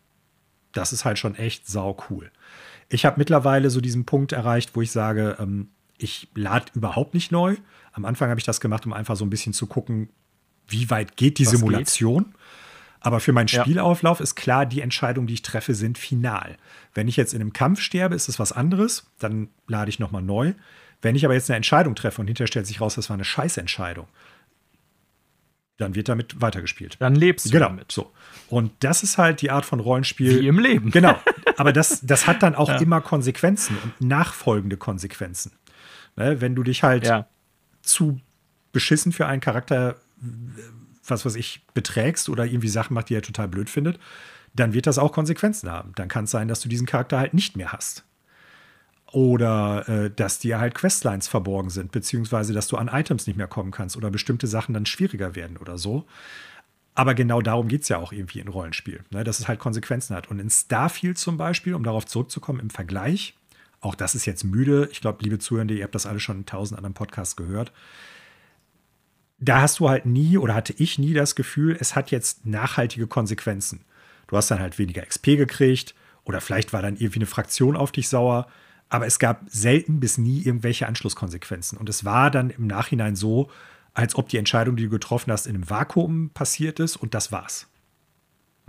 Das 0.72 0.94
ist 0.94 1.04
halt 1.04 1.20
schon 1.20 1.36
echt 1.36 1.68
sau 1.68 1.98
cool. 2.10 2.32
Ich 2.88 3.06
habe 3.06 3.18
mittlerweile 3.18 3.70
so 3.70 3.82
diesen 3.82 4.06
Punkt 4.06 4.32
erreicht, 4.32 4.76
wo 4.76 4.82
ich 4.82 4.92
sage, 4.92 5.36
ähm, 5.40 5.70
ich 6.00 6.30
lade 6.34 6.72
überhaupt 6.74 7.14
nicht 7.14 7.32
neu. 7.32 7.58
Am 7.92 8.06
Anfang 8.06 8.30
habe 8.30 8.40
ich 8.40 8.46
das 8.46 8.60
gemacht, 8.60 8.86
um 8.86 8.94
einfach 8.94 9.16
so 9.16 9.26
ein 9.26 9.30
bisschen 9.30 9.54
zu 9.54 9.68
gucken, 9.68 10.10
wie 10.68 10.90
weit 10.90 11.18
geht 11.18 11.38
die 11.38 11.46
Was 11.46 11.52
Simulation. 11.52 12.24
Geht? 12.26 12.34
Aber 13.02 13.20
für 13.20 13.32
meinen 13.32 13.48
Spielauflauf 13.48 14.20
ja. 14.20 14.24
ist 14.24 14.36
klar, 14.36 14.66
die 14.66 14.82
Entscheidungen, 14.82 15.28
die 15.28 15.36
ich 15.36 15.42
treffe, 15.42 15.74
sind 15.74 15.98
final. 15.98 16.58
Wenn 16.94 17.08
ich 17.08 17.16
jetzt 17.16 17.34
in 17.34 17.42
einem 17.42 17.54
Kampf 17.54 17.80
sterbe, 17.80 18.16
ist 18.16 18.28
es 18.28 18.40
was 18.40 18.52
anderes. 18.52 19.10
Dann 19.20 19.50
lade 19.68 19.90
ich 19.90 20.00
nochmal 20.00 20.22
neu. 20.22 20.54
Wenn 21.02 21.16
ich 21.16 21.24
aber 21.24 21.34
jetzt 21.34 21.50
eine 21.50 21.58
Entscheidung 21.58 21.96
treffe 21.96 22.20
und 22.20 22.28
hinterher 22.28 22.48
stellt 22.48 22.68
sich 22.68 22.82
raus, 22.82 22.96
das 22.96 23.10
war 23.10 23.14
eine 23.14 23.24
Scheißentscheidung, 23.24 24.08
dann 25.78 25.96
wird 25.96 26.10
damit 26.10 26.42
weitergespielt. 26.42 26.98
Dann 27.00 27.16
lebst 27.16 27.46
du 27.46 27.52
genau, 27.52 27.68
damit. 27.68 27.90
So. 27.92 28.12
Und 28.50 28.72
das 28.82 29.02
ist 29.02 29.18
halt 29.18 29.42
die 29.42 29.50
Art 29.50 29.66
von 29.66 29.80
Rollenspiel. 29.80 30.42
Wie 30.42 30.48
im 30.48 30.60
Leben. 30.60 30.92
Genau. 30.92 31.16
Aber 31.56 31.72
das, 31.72 32.02
das 32.02 32.28
hat 32.28 32.44
dann 32.44 32.54
auch 32.54 32.68
ja. 32.68 32.78
immer 32.80 33.00
Konsequenzen 33.00 33.78
und 33.82 34.02
nachfolgende 34.02 34.76
Konsequenzen. 34.76 35.54
Ne, 36.20 36.42
wenn 36.42 36.54
du 36.54 36.64
dich 36.64 36.84
halt 36.84 37.08
ja. 37.08 37.26
zu 37.82 38.20
beschissen 38.74 39.14
für 39.14 39.26
einen 39.26 39.40
Charakter, 39.40 39.96
was 41.08 41.26
weiß 41.26 41.36
ich, 41.36 41.62
beträgst 41.74 42.28
oder 42.28 42.46
irgendwie 42.46 42.68
Sachen 42.68 42.94
macht, 42.94 43.08
die 43.08 43.16
er 43.16 43.22
total 43.22 43.48
blöd 43.48 43.70
findet, 43.70 43.98
dann 44.54 44.74
wird 44.74 44.86
das 44.86 44.98
auch 44.98 45.14
Konsequenzen 45.14 45.72
haben. 45.72 45.94
Dann 45.96 46.10
kann 46.10 46.26
es 46.26 46.32
sein, 46.32 46.50
dass 46.50 46.60
du 46.60 46.68
diesen 46.68 46.86
Charakter 46.86 47.18
halt 47.20 47.34
nicht 47.34 47.56
mehr 47.56 47.72
hast. 47.72 48.04
Oder 49.14 49.88
äh, 49.88 50.12
dass 50.12 50.40
dir 50.40 50.60
halt 50.60 50.76
Questlines 50.76 51.30
verborgen 51.30 51.70
sind, 51.70 51.94
beziehungsweise 51.94 52.52
dass 52.52 52.68
du 52.68 52.76
an 52.76 52.90
Items 52.90 53.26
nicht 53.26 53.38
mehr 53.38 53.48
kommen 53.48 53.72
kannst 53.72 53.96
oder 53.96 54.12
bestimmte 54.12 54.46
Sachen 54.46 54.74
dann 54.74 54.86
schwieriger 54.86 55.36
werden 55.36 55.56
oder 55.56 55.78
so. 55.78 56.06
Aber 56.96 57.14
genau 57.14 57.42
darum 57.42 57.70
geht 57.70 57.84
es 57.84 57.90
ja 57.90 57.98
auch 57.98 58.12
irgendwie 58.12 58.42
in 58.42 58.50
Rollenspiel, 58.50 59.06
ne? 59.12 59.24
dass 59.24 59.40
es 59.40 59.48
halt 59.48 59.60
Konsequenzen 59.60 60.18
hat. 60.18 60.30
Und 60.30 60.40
in 60.40 60.50
Starfield 60.50 61.18
zum 61.18 61.38
Beispiel, 61.38 61.76
um 61.76 61.84
darauf 61.84 62.06
zurückzukommen, 62.06 62.60
im 62.60 62.70
Vergleich, 62.70 63.36
auch 63.82 63.96
das 63.96 64.16
ist 64.16 64.26
jetzt 64.26 64.44
müde, 64.44 64.90
ich 64.92 65.02
glaube, 65.02 65.24
liebe 65.24 65.40
Zuhörende, 65.40 65.74
ihr 65.74 65.84
habt 65.84 65.96
das 65.96 66.06
alle 66.06 66.20
schon 66.20 66.38
in 66.38 66.46
tausend 66.46 66.78
anderen 66.78 66.94
Podcasts 66.94 67.36
gehört. 67.36 67.72
Da 69.40 69.62
hast 69.62 69.80
du 69.80 69.90
halt 69.90 70.06
nie 70.06 70.38
oder 70.38 70.54
hatte 70.54 70.74
ich 70.78 71.00
nie 71.00 71.14
das 71.14 71.36
Gefühl, 71.36 71.78
es 71.80 71.96
hat 71.96 72.12
jetzt 72.12 72.46
nachhaltige 72.46 73.08
Konsequenzen. 73.08 73.86
Du 74.28 74.36
hast 74.36 74.52
dann 74.52 74.60
halt 74.60 74.78
weniger 74.78 75.02
XP 75.02 75.38
gekriegt 75.38 75.96
oder 76.26 76.42
vielleicht 76.42 76.74
war 76.74 76.82
dann 76.82 76.98
irgendwie 76.98 77.20
eine 77.20 77.26
Fraktion 77.26 77.78
auf 77.78 77.92
dich 77.92 78.10
sauer 78.10 78.48
aber 78.90 79.06
es 79.06 79.20
gab 79.20 79.44
selten 79.48 80.00
bis 80.00 80.18
nie 80.18 80.42
irgendwelche 80.42 80.88
Anschlusskonsequenzen. 80.88 81.78
Und 81.78 81.88
es 81.90 82.04
war 82.04 82.32
dann 82.32 82.50
im 82.50 82.68
Nachhinein 82.68 83.16
so, 83.16 83.50
als 83.94 84.16
ob 84.16 84.30
die 84.30 84.38
Entscheidung, 84.38 84.76
die 84.76 84.84
du 84.84 84.90
getroffen 84.90 85.32
hast, 85.32 85.46
in 85.48 85.56
einem 85.56 85.70
Vakuum 85.70 86.32
passiert 86.32 86.80
ist 86.80 86.98
und 86.98 87.14
das 87.14 87.32
war's. 87.32 87.68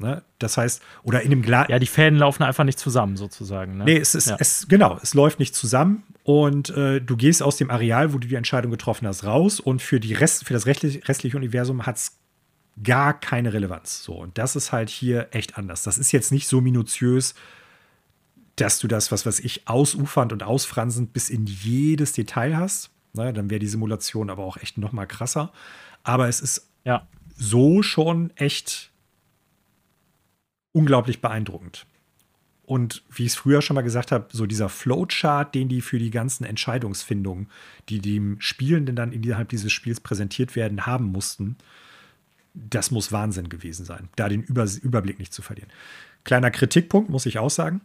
Ne? 0.01 0.23
Das 0.39 0.57
heißt, 0.57 0.83
oder 1.03 1.21
in 1.21 1.31
einem 1.31 1.43
Glas. 1.43 1.69
Ja, 1.69 1.79
die 1.79 1.87
Fäden 1.87 2.19
laufen 2.19 2.43
einfach 2.43 2.65
nicht 2.65 2.79
zusammen, 2.79 3.17
sozusagen. 3.17 3.77
Ne? 3.77 3.85
Nee, 3.85 3.97
es 3.99 4.15
ist, 4.15 4.31
ja. 4.31 4.37
es, 4.41 4.67
genau, 4.67 4.99
es 5.03 5.13
läuft 5.13 5.39
nicht 5.39 5.55
zusammen 5.55 6.05
und 6.25 6.71
äh, 6.71 7.01
du 7.01 7.17
gehst 7.17 7.43
aus 7.43 7.59
dem 7.59 7.71
Areal, 7.71 8.15
wo 8.15 8.19
du 8.19 8.27
die 8.27 8.35
Entscheidung 8.35 8.71
getroffen 8.71 9.07
hast, 9.07 9.25
raus 9.25 9.61
und 9.61 9.83
für, 9.83 10.01
die 10.01 10.15
Rest, 10.15 10.47
für 10.47 10.55
das 10.55 10.67
restliche, 10.67 11.07
restliche 11.07 11.37
Universum 11.37 11.85
hat 11.85 11.97
es 11.97 12.19
gar 12.83 13.19
keine 13.19 13.53
Relevanz. 13.53 14.03
So, 14.03 14.15
und 14.15 14.39
das 14.39 14.57
ist 14.57 14.73
halt 14.73 14.89
hier 14.89 15.29
echt 15.33 15.59
anders. 15.59 15.83
Das 15.83 15.99
ist 15.99 16.13
jetzt 16.13 16.33
nicht 16.33 16.49
so 16.49 16.63
minutiös, 16.63 17.35
dass 18.57 18.79
du 18.79 18.89
das, 18.89 19.13
was 19.13 19.27
weiß 19.27 19.41
ich, 19.41 19.69
ausufernd 19.69 20.33
und 20.33 20.43
ausfranzend 20.43 21.13
bis 21.13 21.29
in 21.29 21.45
jedes 21.45 22.13
Detail 22.13 22.57
hast. 22.57 22.91
Na, 23.13 23.33
dann 23.33 23.51
wäre 23.51 23.59
die 23.59 23.67
Simulation 23.67 24.31
aber 24.31 24.45
auch 24.45 24.57
echt 24.57 24.79
noch 24.79 24.93
mal 24.93 25.07
krasser. 25.07 25.53
Aber 26.05 26.29
es 26.29 26.41
ist 26.41 26.71
ja. 26.85 27.07
so 27.37 27.83
schon 27.83 28.31
echt 28.37 28.90
unglaublich 30.73 31.21
beeindruckend. 31.21 31.87
Und 32.65 33.03
wie 33.11 33.25
ich 33.25 33.33
es 33.33 33.37
früher 33.37 33.63
schon 33.63 33.75
mal 33.75 33.83
gesagt 33.83 34.13
habe, 34.13 34.29
so 34.31 34.47
dieser 34.47 34.69
Flowchart, 34.69 35.55
den 35.55 35.69
die 35.69 35.81
für 35.81 35.99
die 35.99 36.11
ganzen 36.11 36.45
Entscheidungsfindungen, 36.45 37.49
die 37.89 38.01
dem 38.01 38.41
Spielenden 38.41 38.95
dann 38.95 39.13
innerhalb 39.13 39.49
dieses 39.49 39.73
Spiels 39.73 40.01
präsentiert 40.01 40.55
werden, 40.55 40.87
haben 40.87 41.07
mussten, 41.07 41.57
das 42.55 42.91
muss 42.93 43.11
Wahnsinn 43.11 43.49
gewesen 43.49 43.85
sein, 43.85 44.09
da 44.15 44.29
den 44.29 44.43
Über 44.43 44.67
Überblick 44.83 45.19
nicht 45.19 45.33
zu 45.33 45.43
verlieren. 45.43 45.71
Kleiner 46.23 46.51
Kritikpunkt, 46.51 47.11
muss 47.11 47.27
ich 47.27 47.39
auch 47.39 47.51
sagen 47.51 47.81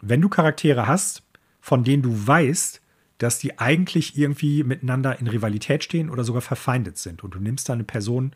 wenn 0.00 0.20
du 0.20 0.28
Charaktere 0.28 0.86
hast, 0.86 1.22
von 1.60 1.84
denen 1.84 2.02
du 2.02 2.26
weißt, 2.26 2.80
dass 3.18 3.38
die 3.38 3.58
eigentlich 3.58 4.18
irgendwie 4.18 4.62
miteinander 4.62 5.18
in 5.18 5.26
Rivalität 5.26 5.82
stehen 5.82 6.10
oder 6.10 6.22
sogar 6.22 6.42
verfeindet 6.42 6.98
sind 6.98 7.24
und 7.24 7.34
du 7.34 7.40
nimmst 7.40 7.68
da 7.68 7.72
eine 7.72 7.84
Person 7.84 8.32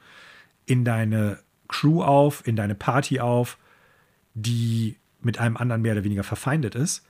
in 0.67 0.85
deine 0.85 1.39
Crew 1.69 2.03
auf, 2.03 2.47
in 2.47 2.57
deine 2.57 2.75
Party 2.75 3.21
auf, 3.21 3.59
die 4.35 4.97
mit 5.21 5.39
einem 5.39 5.57
anderen 5.57 5.83
mehr 5.83 5.93
oder 5.93 6.05
weniger 6.05 6.25
verfeindet 6.25 6.75
ist, 6.75 7.05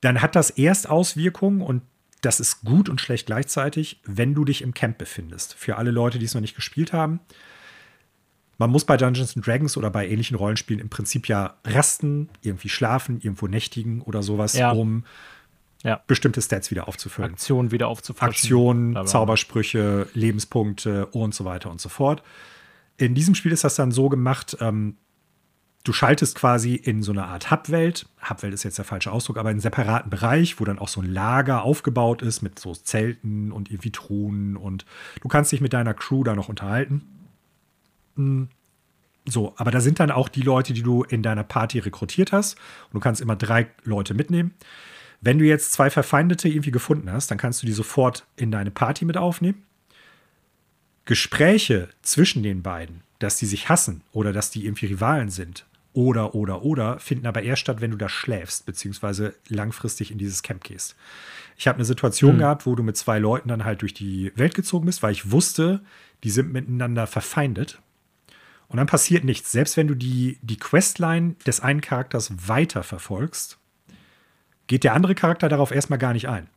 dann 0.00 0.22
hat 0.22 0.36
das 0.36 0.50
erst 0.50 0.88
Auswirkungen 0.88 1.60
und 1.60 1.82
das 2.20 2.40
ist 2.40 2.62
gut 2.64 2.88
und 2.88 3.00
schlecht 3.00 3.26
gleichzeitig, 3.26 4.00
wenn 4.04 4.34
du 4.34 4.44
dich 4.44 4.62
im 4.62 4.74
Camp 4.74 4.98
befindest. 4.98 5.54
Für 5.54 5.76
alle 5.76 5.90
Leute, 5.90 6.18
die 6.18 6.24
es 6.24 6.34
noch 6.34 6.40
nicht 6.40 6.56
gespielt 6.56 6.92
haben, 6.92 7.20
man 8.58 8.70
muss 8.70 8.84
bei 8.84 8.96
Dungeons 8.96 9.34
Dragons 9.34 9.76
oder 9.76 9.88
bei 9.88 10.08
ähnlichen 10.08 10.36
Rollenspielen 10.36 10.80
im 10.80 10.88
Prinzip 10.88 11.28
ja 11.28 11.58
rasten, 11.64 12.28
irgendwie 12.42 12.68
schlafen, 12.68 13.20
irgendwo 13.20 13.46
nächtigen 13.46 14.02
oder 14.02 14.22
sowas, 14.22 14.54
ja. 14.54 14.72
um 14.72 15.04
ja. 15.84 16.02
bestimmte 16.08 16.42
Stats 16.42 16.72
wieder 16.72 16.88
aufzufüllen. 16.88 17.32
Aktionen 17.32 17.70
wieder 17.70 17.86
aufzufüllen. 17.86 18.28
Aktionen, 18.28 19.06
Zaubersprüche, 19.06 20.08
Lebenspunkte 20.12 21.06
und 21.06 21.34
so 21.34 21.44
weiter 21.44 21.70
und 21.70 21.80
so 21.80 21.88
fort. 21.88 22.24
In 22.96 23.14
diesem 23.14 23.36
Spiel 23.36 23.52
ist 23.52 23.62
das 23.62 23.76
dann 23.76 23.92
so 23.92 24.08
gemacht, 24.08 24.56
ähm, 24.60 24.96
du 25.88 25.92
schaltest 25.94 26.36
quasi 26.36 26.74
in 26.74 27.02
so 27.02 27.12
eine 27.12 27.24
Art 27.24 27.50
Hubwelt. 27.50 28.06
Hubwelt 28.28 28.52
ist 28.52 28.62
jetzt 28.62 28.76
der 28.76 28.84
falsche 28.84 29.10
Ausdruck, 29.10 29.38
aber 29.38 29.48
in 29.48 29.54
einen 29.54 29.60
separaten 29.60 30.10
Bereich, 30.10 30.60
wo 30.60 30.64
dann 30.64 30.78
auch 30.78 30.88
so 30.88 31.00
ein 31.00 31.10
Lager 31.10 31.62
aufgebaut 31.62 32.20
ist 32.20 32.42
mit 32.42 32.58
so 32.58 32.74
Zelten 32.74 33.50
und 33.50 33.70
irgendwie 33.70 33.90
Truhen 33.90 34.56
und 34.56 34.84
du 35.22 35.28
kannst 35.28 35.50
dich 35.50 35.62
mit 35.62 35.72
deiner 35.72 35.94
Crew 35.94 36.24
da 36.24 36.34
noch 36.34 36.50
unterhalten. 36.50 37.06
Hm. 38.16 38.48
So, 39.24 39.54
aber 39.56 39.70
da 39.70 39.80
sind 39.80 40.00
dann 40.00 40.10
auch 40.10 40.28
die 40.28 40.42
Leute, 40.42 40.72
die 40.72 40.82
du 40.82 41.04
in 41.04 41.22
deiner 41.22 41.44
Party 41.44 41.78
rekrutiert 41.78 42.32
hast. 42.32 42.54
Und 42.86 42.94
du 42.94 43.00
kannst 43.00 43.20
immer 43.20 43.36
drei 43.36 43.68
Leute 43.84 44.14
mitnehmen. 44.14 44.54
Wenn 45.20 45.38
du 45.38 45.44
jetzt 45.44 45.72
zwei 45.72 45.90
Verfeindete 45.90 46.48
irgendwie 46.48 46.70
gefunden 46.70 47.12
hast, 47.12 47.30
dann 47.30 47.36
kannst 47.36 47.62
du 47.62 47.66
die 47.66 47.72
sofort 47.72 48.26
in 48.36 48.50
deine 48.50 48.70
Party 48.70 49.04
mit 49.04 49.18
aufnehmen. 49.18 49.64
Gespräche 51.04 51.90
zwischen 52.00 52.42
den 52.42 52.62
beiden, 52.62 53.02
dass 53.18 53.36
die 53.36 53.44
sich 53.44 53.68
hassen 53.68 54.02
oder 54.12 54.32
dass 54.32 54.50
die 54.50 54.64
irgendwie 54.64 54.86
Rivalen 54.86 55.28
sind 55.28 55.66
oder, 55.92 56.34
oder, 56.34 56.62
oder, 56.62 56.98
finden 56.98 57.26
aber 57.26 57.42
erst 57.42 57.62
statt, 57.62 57.80
wenn 57.80 57.90
du 57.90 57.96
da 57.96 58.08
schläfst, 58.08 58.66
beziehungsweise 58.66 59.34
langfristig 59.48 60.10
in 60.10 60.18
dieses 60.18 60.42
Camp 60.42 60.62
gehst. 60.64 60.96
Ich 61.56 61.66
habe 61.66 61.76
eine 61.76 61.84
Situation 61.84 62.32
hm. 62.32 62.38
gehabt, 62.38 62.66
wo 62.66 62.74
du 62.74 62.82
mit 62.82 62.96
zwei 62.96 63.18
Leuten 63.18 63.48
dann 63.48 63.64
halt 63.64 63.82
durch 63.82 63.94
die 63.94 64.32
Welt 64.36 64.54
gezogen 64.54 64.86
bist, 64.86 65.02
weil 65.02 65.12
ich 65.12 65.30
wusste, 65.32 65.80
die 66.24 66.30
sind 66.30 66.52
miteinander 66.52 67.06
verfeindet 67.06 67.80
und 68.68 68.76
dann 68.76 68.86
passiert 68.86 69.24
nichts. 69.24 69.50
Selbst 69.50 69.76
wenn 69.76 69.88
du 69.88 69.94
die, 69.94 70.38
die 70.42 70.58
Questline 70.58 71.34
des 71.46 71.60
einen 71.60 71.80
Charakters 71.80 72.48
weiter 72.48 72.82
verfolgst, 72.82 73.58
geht 74.66 74.84
der 74.84 74.94
andere 74.94 75.14
Charakter 75.14 75.48
darauf 75.48 75.72
erstmal 75.72 75.98
gar 75.98 76.12
nicht 76.12 76.28
ein. 76.28 76.48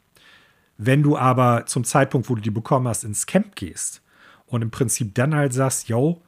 Wenn 0.77 1.03
du 1.03 1.17
aber 1.17 1.65
zum 1.65 1.83
Zeitpunkt, 1.83 2.29
wo 2.29 2.35
du 2.35 2.41
die 2.41 2.51
bekommen 2.51 2.87
hast, 2.87 3.03
ins 3.03 3.25
Camp 3.25 3.55
gehst 3.55 4.01
und 4.45 4.61
im 4.61 4.71
Prinzip 4.71 5.15
dann 5.15 5.33
halt 5.33 5.53
sagst, 5.53 5.87
yo, 5.87 6.21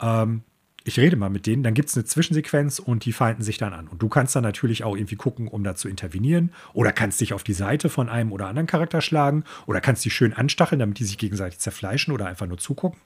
ähm, 0.00 0.42
ich 0.88 0.98
rede 0.98 1.16
mal 1.16 1.30
mit 1.30 1.46
denen, 1.46 1.62
dann 1.62 1.74
gibt 1.74 1.88
es 1.88 1.96
eine 1.96 2.04
Zwischensequenz 2.04 2.78
und 2.78 3.04
die 3.04 3.12
feinden 3.12 3.42
sich 3.42 3.58
dann 3.58 3.72
an. 3.72 3.86
Und 3.88 4.02
du 4.02 4.08
kannst 4.08 4.34
dann 4.34 4.42
natürlich 4.42 4.84
auch 4.84 4.96
irgendwie 4.96 5.16
gucken, 5.16 5.48
um 5.48 5.62
da 5.62 5.74
zu 5.74 5.88
intervenieren. 5.88 6.52
Oder 6.72 6.92
kannst 6.92 7.20
dich 7.20 7.32
auf 7.32 7.44
die 7.44 7.52
Seite 7.52 7.88
von 7.88 8.08
einem 8.08 8.32
oder 8.32 8.48
anderen 8.48 8.66
Charakter 8.66 9.00
schlagen. 9.00 9.44
Oder 9.66 9.80
kannst 9.80 10.04
die 10.04 10.10
schön 10.10 10.32
anstacheln, 10.32 10.80
damit 10.80 10.98
die 10.98 11.04
sich 11.04 11.18
gegenseitig 11.18 11.58
zerfleischen 11.60 12.12
oder 12.12 12.26
einfach 12.26 12.46
nur 12.46 12.58
zugucken. 12.58 12.98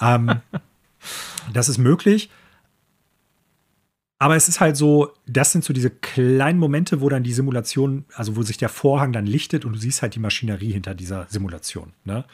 Ähm, 0.00 0.30
Das 1.52 1.68
ist 1.68 1.78
möglich. 1.78 2.30
Aber 4.18 4.36
es 4.36 4.48
ist 4.48 4.60
halt 4.60 4.76
so, 4.76 5.12
das 5.26 5.52
sind 5.52 5.64
so 5.64 5.72
diese 5.72 5.90
kleinen 5.90 6.58
Momente, 6.58 7.00
wo 7.00 7.08
dann 7.08 7.24
die 7.24 7.32
Simulation, 7.32 8.04
also 8.14 8.36
wo 8.36 8.42
sich 8.42 8.56
der 8.56 8.68
Vorhang 8.68 9.12
dann 9.12 9.26
lichtet 9.26 9.64
und 9.64 9.72
du 9.72 9.78
siehst 9.78 10.02
halt 10.02 10.14
die 10.14 10.20
Maschinerie 10.20 10.72
hinter 10.72 10.94
dieser 10.94 11.26
Simulation. 11.28 11.92
Ne? 12.04 12.24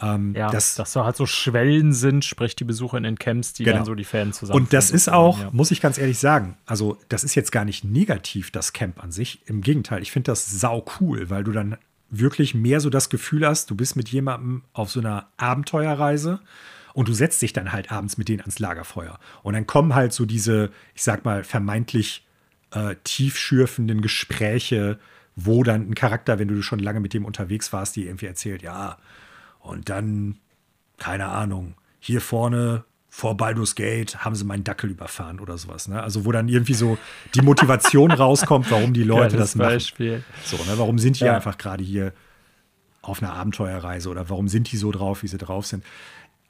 Ähm, 0.00 0.34
ja, 0.34 0.50
das, 0.50 0.76
dass 0.76 0.92
so 0.92 1.04
halt 1.04 1.16
so 1.16 1.26
Schwellen 1.26 1.92
sind, 1.92 2.24
sprich 2.24 2.56
die 2.56 2.64
Besucher 2.64 2.96
in 2.96 3.02
den 3.02 3.18
Camps, 3.18 3.52
die 3.52 3.64
genau. 3.64 3.78
dann 3.78 3.86
so 3.86 3.94
die 3.94 4.04
Fäden 4.04 4.32
zusammen. 4.32 4.60
Und 4.60 4.72
das 4.72 4.90
ist 4.90 5.10
auch, 5.10 5.40
ja. 5.40 5.50
muss 5.52 5.70
ich 5.70 5.80
ganz 5.80 5.98
ehrlich 5.98 6.18
sagen, 6.18 6.56
also 6.66 6.96
das 7.08 7.24
ist 7.24 7.34
jetzt 7.34 7.52
gar 7.52 7.64
nicht 7.64 7.84
negativ, 7.84 8.50
das 8.50 8.72
Camp 8.72 9.02
an 9.02 9.10
sich. 9.10 9.40
Im 9.46 9.60
Gegenteil, 9.60 10.02
ich 10.02 10.12
finde 10.12 10.30
das 10.30 10.46
sau 10.46 10.84
cool, 11.00 11.30
weil 11.30 11.44
du 11.44 11.52
dann 11.52 11.76
wirklich 12.10 12.54
mehr 12.54 12.80
so 12.80 12.90
das 12.90 13.10
Gefühl 13.10 13.46
hast, 13.46 13.70
du 13.70 13.74
bist 13.74 13.96
mit 13.96 14.08
jemandem 14.08 14.62
auf 14.72 14.90
so 14.90 15.00
einer 15.00 15.28
Abenteuerreise 15.36 16.40
und 16.94 17.08
du 17.08 17.12
setzt 17.12 17.42
dich 17.42 17.52
dann 17.52 17.72
halt 17.72 17.92
abends 17.92 18.18
mit 18.18 18.28
denen 18.28 18.40
ans 18.40 18.58
Lagerfeuer. 18.58 19.18
Und 19.42 19.54
dann 19.54 19.66
kommen 19.66 19.94
halt 19.94 20.12
so 20.12 20.26
diese, 20.26 20.70
ich 20.94 21.02
sag 21.02 21.24
mal, 21.24 21.44
vermeintlich 21.44 22.26
äh, 22.72 22.96
tiefschürfenden 23.04 24.02
Gespräche, 24.02 24.98
wo 25.36 25.62
dann 25.62 25.88
ein 25.90 25.94
Charakter, 25.94 26.38
wenn 26.38 26.48
du 26.48 26.62
schon 26.62 26.80
lange 26.80 27.00
mit 27.00 27.14
dem 27.14 27.24
unterwegs 27.24 27.72
warst, 27.72 27.96
die 27.96 28.06
irgendwie 28.06 28.26
erzählt, 28.26 28.62
ja, 28.62 28.98
und 29.60 29.88
dann, 29.88 30.38
keine 30.98 31.26
Ahnung, 31.26 31.74
hier 32.00 32.20
vorne 32.20 32.84
vor 33.10 33.36
Baldur's 33.36 33.74
Gate 33.74 34.24
haben 34.24 34.34
sie 34.34 34.44
meinen 34.44 34.64
Dackel 34.64 34.90
überfahren 34.90 35.40
oder 35.40 35.58
sowas. 35.58 35.88
Ne? 35.88 36.02
Also 36.02 36.24
wo 36.24 36.32
dann 36.32 36.48
irgendwie 36.48 36.74
so 36.74 36.98
die 37.34 37.40
Motivation 37.40 38.10
rauskommt, 38.12 38.70
warum 38.70 38.92
die 38.92 39.02
Leute 39.02 39.36
das 39.36 39.54
machen. 39.54 39.70
Beispiel. 39.70 40.22
So, 40.44 40.56
ne? 40.56 40.74
Warum 40.76 40.98
sind 40.98 41.18
die 41.18 41.24
ja. 41.24 41.34
einfach 41.34 41.58
gerade 41.58 41.82
hier 41.82 42.12
auf 43.02 43.22
einer 43.22 43.32
Abenteuerreise 43.32 44.08
oder 44.10 44.28
warum 44.28 44.48
sind 44.48 44.70
die 44.70 44.76
so 44.76 44.92
drauf, 44.92 45.22
wie 45.22 45.28
sie 45.28 45.38
drauf 45.38 45.66
sind? 45.66 45.84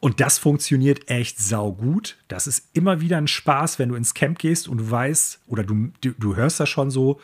Und 0.01 0.21
das 0.21 0.39
funktioniert 0.39 1.11
echt 1.11 1.41
saugut. 1.41 2.17
Das 2.29 2.47
ist 2.47 2.69
immer 2.73 3.01
wieder 3.01 3.17
ein 3.17 3.27
Spaß, 3.27 3.79
wenn 3.79 3.89
du 3.89 3.97
ins 3.97 4.15
Camp 4.15 4.39
gehst 4.39 4.69
und 4.69 4.79
du 4.79 4.91
weißt 4.91 5.41
oder 5.49 5.65
du, 5.65 5.91
du, 6.01 6.13
du 6.13 6.37
hörst 6.37 6.61
das 6.61 6.69
schon 6.69 6.91
so, 6.91 7.21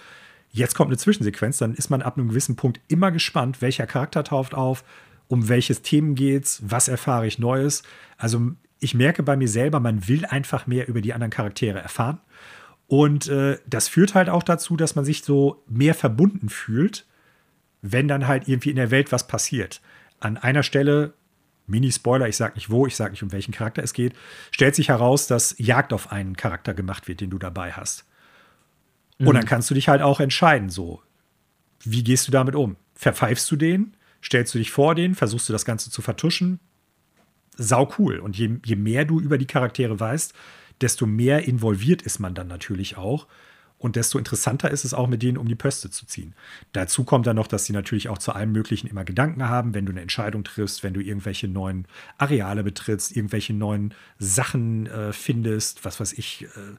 jetzt 0.51 0.75
kommt 0.75 0.89
eine 0.89 0.97
Zwischensequenz, 0.97 1.59
dann 1.59 1.75
ist 1.75 1.91
man 1.91 2.03
ab 2.03 2.17
einem 2.17 2.29
gewissen 2.29 2.57
Punkt 2.57 2.81
immer 2.89 3.13
gespannt, 3.13 3.63
welcher 3.63 3.87
Charakter 3.87 4.25
tauft 4.25 4.55
auf, 4.55 4.85
um 5.29 5.49
welches 5.49 5.83
Themen 5.83 6.15
geht's, 6.17 6.63
was 6.65 6.89
erfahre 6.89 7.27
ich 7.27 7.39
Neues. 7.39 7.85
Also 8.17 8.53
ich 8.81 8.95
merke 8.95 9.23
bei 9.23 9.37
mir 9.37 9.49
selber, 9.49 9.79
man 9.81 10.09
will 10.09 10.25
einfach 10.27 10.67
mehr 10.67 10.89
über 10.89 11.01
die 11.01 11.15
anderen 11.15 11.31
Charaktere 11.31 11.79
erfahren. 11.79 12.21
Und 12.87 13.29
äh, 13.29 13.59
das 13.67 13.89
führt 13.89 14.15
halt 14.15 14.29
auch 14.29 14.43
dazu, 14.43 14.77
dass 14.77 14.95
man 14.95 15.05
sich 15.05 15.25
so 15.25 15.63
mehr 15.69 15.95
verbunden 15.95 16.49
fühlt, 16.49 17.07
wenn 17.83 18.09
dann 18.09 18.27
halt 18.27 18.49
irgendwie 18.49 18.71
in 18.71 18.77
der 18.77 18.91
Welt 18.91 19.13
was 19.13 19.27
passiert. 19.27 19.81
An 20.21 20.37
einer 20.37 20.63
Stelle, 20.63 21.15
Mini-Spoiler, 21.67 22.29
ich 22.29 22.37
sag 22.37 22.57
nicht 22.57 22.71
wo, 22.71 22.87
ich 22.87 22.97
sag 22.97 23.13
nicht 23.13 23.23
um 23.23 23.33
welchen 23.33 23.53
Charakter 23.53 23.83
es 23.83 23.93
geht, 23.93 24.15
stellt 24.51 24.75
sich 24.75 24.89
heraus, 24.89 25.27
dass 25.27 25.55
Jagd 25.59 25.93
auf 25.93 26.13
einen 26.13 26.37
Charakter 26.37 26.75
gemacht 26.75 27.09
wird, 27.09 27.21
den 27.21 27.31
du 27.31 27.39
dabei 27.39 27.73
hast. 27.73 28.05
Mhm. 29.19 29.29
Und 29.29 29.35
dann 29.35 29.47
kannst 29.47 29.71
du 29.71 29.75
dich 29.75 29.89
halt 29.89 30.03
auch 30.03 30.21
entscheiden, 30.21 30.69
so, 30.69 31.03
wie 31.83 32.05
gehst 32.05 32.29
du 32.29 32.33
damit 32.33 32.55
um? 32.55 32.77
Verpfeifst 32.95 33.51
du 33.51 33.57
den? 33.57 33.97
stellst 34.25 34.55
du 34.55 34.59
dich 34.59 34.71
vor 34.71 34.95
den, 34.95 35.15
versuchst 35.15 35.49
du 35.49 35.53
das 35.53 35.65
Ganze 35.65 35.91
zu 35.91 36.03
vertuschen. 36.03 36.59
Sau 37.57 37.93
cool. 37.99 38.19
Und 38.19 38.37
je, 38.37 38.59
je 38.65 38.77
mehr 38.77 39.05
du 39.05 39.21
über 39.21 39.39
die 39.39 39.47
Charaktere 39.47 40.01
weißt, 40.01 40.33
desto 40.81 41.07
mehr 41.07 41.47
involviert 41.47 42.03
ist 42.03 42.19
man 42.19 42.35
dann 42.35 42.49
natürlich 42.49 42.97
auch. 42.97 43.29
Und 43.85 43.97
desto 43.97 44.17
interessanter 44.17 44.71
ist 44.71 44.87
es 44.87 44.95
auch, 44.95 45.09
mit 45.09 45.23
denen 45.23 45.37
um 45.37 45.47
die 45.47 45.55
Pöste 45.55 45.91
zu 45.91 46.07
ziehen. 46.07 46.33
Dazu 46.73 47.05
kommt 47.05 47.27
dann 47.27 47.37
noch, 47.37 47.47
dass 47.47 47.67
sie 47.67 47.75
natürlich 47.75 48.09
auch 48.09 48.17
zu 48.17 48.33
allem 48.33 48.51
Möglichen 48.51 48.87
immer 48.87 49.05
Gedanken 49.05 49.47
haben, 49.47 49.75
wenn 49.75 49.85
du 49.85 49.93
eine 49.93 50.01
Entscheidung 50.01 50.43
triffst, 50.43 50.83
wenn 50.83 50.95
du 50.95 51.03
irgendwelche 51.03 51.49
neuen 51.49 51.87
Areale 52.17 52.65
betrittst, 52.65 53.15
irgendwelche 53.15 53.53
neuen 53.53 53.93
Sachen 54.19 54.87
äh, 54.87 55.13
findest, 55.13 55.85
was 55.85 56.01
weiß 56.01 56.15
ich, 56.15 56.45
äh, 56.45 56.77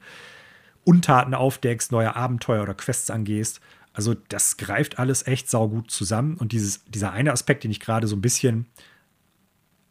Untaten 0.84 1.36
aufdeckst, 1.36 1.92
neue 1.92 2.16
Abenteuer 2.16 2.64
oder 2.64 2.74
Quests 2.74 3.12
angehst. 3.12 3.62
Also 3.94 4.16
das 4.30 4.58
greift 4.58 4.98
alles 4.98 5.28
echt 5.28 5.48
saugut 5.48 5.92
zusammen. 5.92 6.38
Und 6.38 6.54
dieses, 6.54 6.86
dieser 6.86 7.12
eine 7.12 7.34
Aspekt, 7.34 7.66
den 7.66 7.70
ich 7.70 7.80
gerade 7.80 8.08
so 8.08 8.16
ein 8.16 8.22
bisschen 8.22 8.66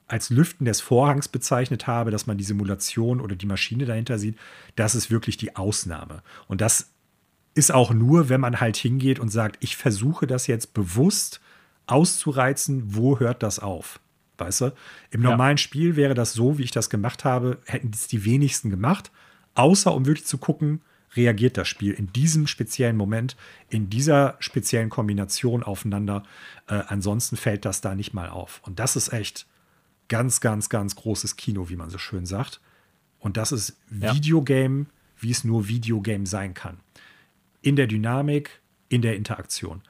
als 0.08 0.30
Lüften 0.30 0.64
des 0.64 0.80
Vorhangs 0.80 1.28
bezeichnet 1.28 1.86
habe, 1.86 2.10
dass 2.10 2.26
man 2.26 2.38
die 2.38 2.44
Simulation 2.44 3.20
oder 3.20 3.36
die 3.36 3.46
Maschine 3.46 3.84
dahinter 3.84 4.18
sieht, 4.18 4.36
das 4.74 4.96
ist 4.96 5.12
wirklich 5.12 5.36
die 5.36 5.54
Ausnahme. 5.54 6.24
Und 6.48 6.60
das 6.60 6.90
ist 7.54 7.72
auch 7.72 7.92
nur, 7.92 8.28
wenn 8.28 8.40
man 8.40 8.60
halt 8.60 8.76
hingeht 8.76 9.18
und 9.18 9.28
sagt, 9.28 9.56
ich 9.60 9.76
versuche 9.76 10.26
das 10.26 10.46
jetzt 10.46 10.74
bewusst 10.74 11.40
auszureizen, 11.86 12.94
wo 12.94 13.18
hört 13.20 13.42
das 13.42 13.58
auf? 13.58 14.00
Weißt 14.38 14.62
du? 14.62 14.72
Im 15.10 15.22
normalen 15.22 15.56
ja. 15.56 15.62
Spiel 15.62 15.96
wäre 15.96 16.14
das 16.14 16.32
so, 16.32 16.58
wie 16.58 16.64
ich 16.64 16.72
das 16.72 16.90
gemacht 16.90 17.24
habe, 17.24 17.58
hätten 17.66 17.90
es 17.94 18.08
die 18.08 18.24
wenigsten 18.24 18.70
gemacht, 18.70 19.12
außer 19.54 19.94
um 19.94 20.06
wirklich 20.06 20.26
zu 20.26 20.38
gucken, 20.38 20.80
reagiert 21.14 21.56
das 21.56 21.68
Spiel 21.68 21.92
in 21.92 22.12
diesem 22.12 22.48
speziellen 22.48 22.96
Moment, 22.96 23.36
in 23.68 23.88
dieser 23.88 24.36
speziellen 24.40 24.90
Kombination 24.90 25.62
aufeinander. 25.62 26.24
Äh, 26.66 26.82
ansonsten 26.88 27.36
fällt 27.36 27.64
das 27.64 27.80
da 27.80 27.94
nicht 27.94 28.14
mal 28.14 28.28
auf. 28.28 28.60
Und 28.64 28.80
das 28.80 28.96
ist 28.96 29.12
echt 29.12 29.46
ganz, 30.08 30.40
ganz, 30.40 30.68
ganz 30.68 30.96
großes 30.96 31.36
Kino, 31.36 31.68
wie 31.68 31.76
man 31.76 31.90
so 31.90 31.98
schön 31.98 32.26
sagt. 32.26 32.60
Und 33.20 33.36
das 33.36 33.52
ist 33.52 33.76
ja. 33.90 34.12
Videogame, 34.12 34.86
wie 35.18 35.30
es 35.30 35.44
nur 35.44 35.68
Videogame 35.68 36.26
sein 36.26 36.52
kann. 36.52 36.78
In 37.64 37.76
der 37.76 37.86
Dynamik, 37.86 38.60
in 38.88 39.02
der 39.02 39.16
Interaktion. 39.16 39.82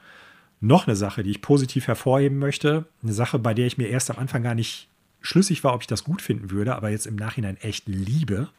Noch 0.61 0.87
eine 0.87 0.95
Sache, 0.95 1.23
die 1.23 1.31
ich 1.31 1.41
positiv 1.41 1.87
hervorheben 1.87 2.39
möchte, 2.39 2.85
eine 3.03 3.13
Sache, 3.13 3.37
bei 3.37 3.53
der 3.53 3.67
ich 3.67 3.77
mir 3.77 3.89
erst 3.89 4.09
am 4.09 4.17
Anfang 4.17 4.43
gar 4.43 4.55
nicht 4.55 4.87
schlüssig 5.21 5.63
war, 5.63 5.73
ob 5.73 5.81
ich 5.81 5.87
das 5.87 6.03
gut 6.03 6.21
finden 6.21 6.51
würde, 6.51 6.75
aber 6.75 6.89
jetzt 6.89 7.05
im 7.05 7.15
Nachhinein 7.15 7.57
echt 7.57 7.87
liebe, 7.87 8.49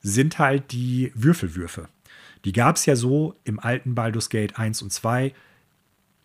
sind 0.00 0.38
halt 0.38 0.72
die 0.72 1.12
Würfelwürfe. 1.14 1.88
Die 2.44 2.52
gab 2.52 2.76
es 2.76 2.86
ja 2.86 2.96
so 2.96 3.34
im 3.44 3.60
alten 3.60 3.94
Baldur's 3.94 4.30
Gate 4.30 4.58
1 4.58 4.82
und 4.82 4.92
2 4.92 5.34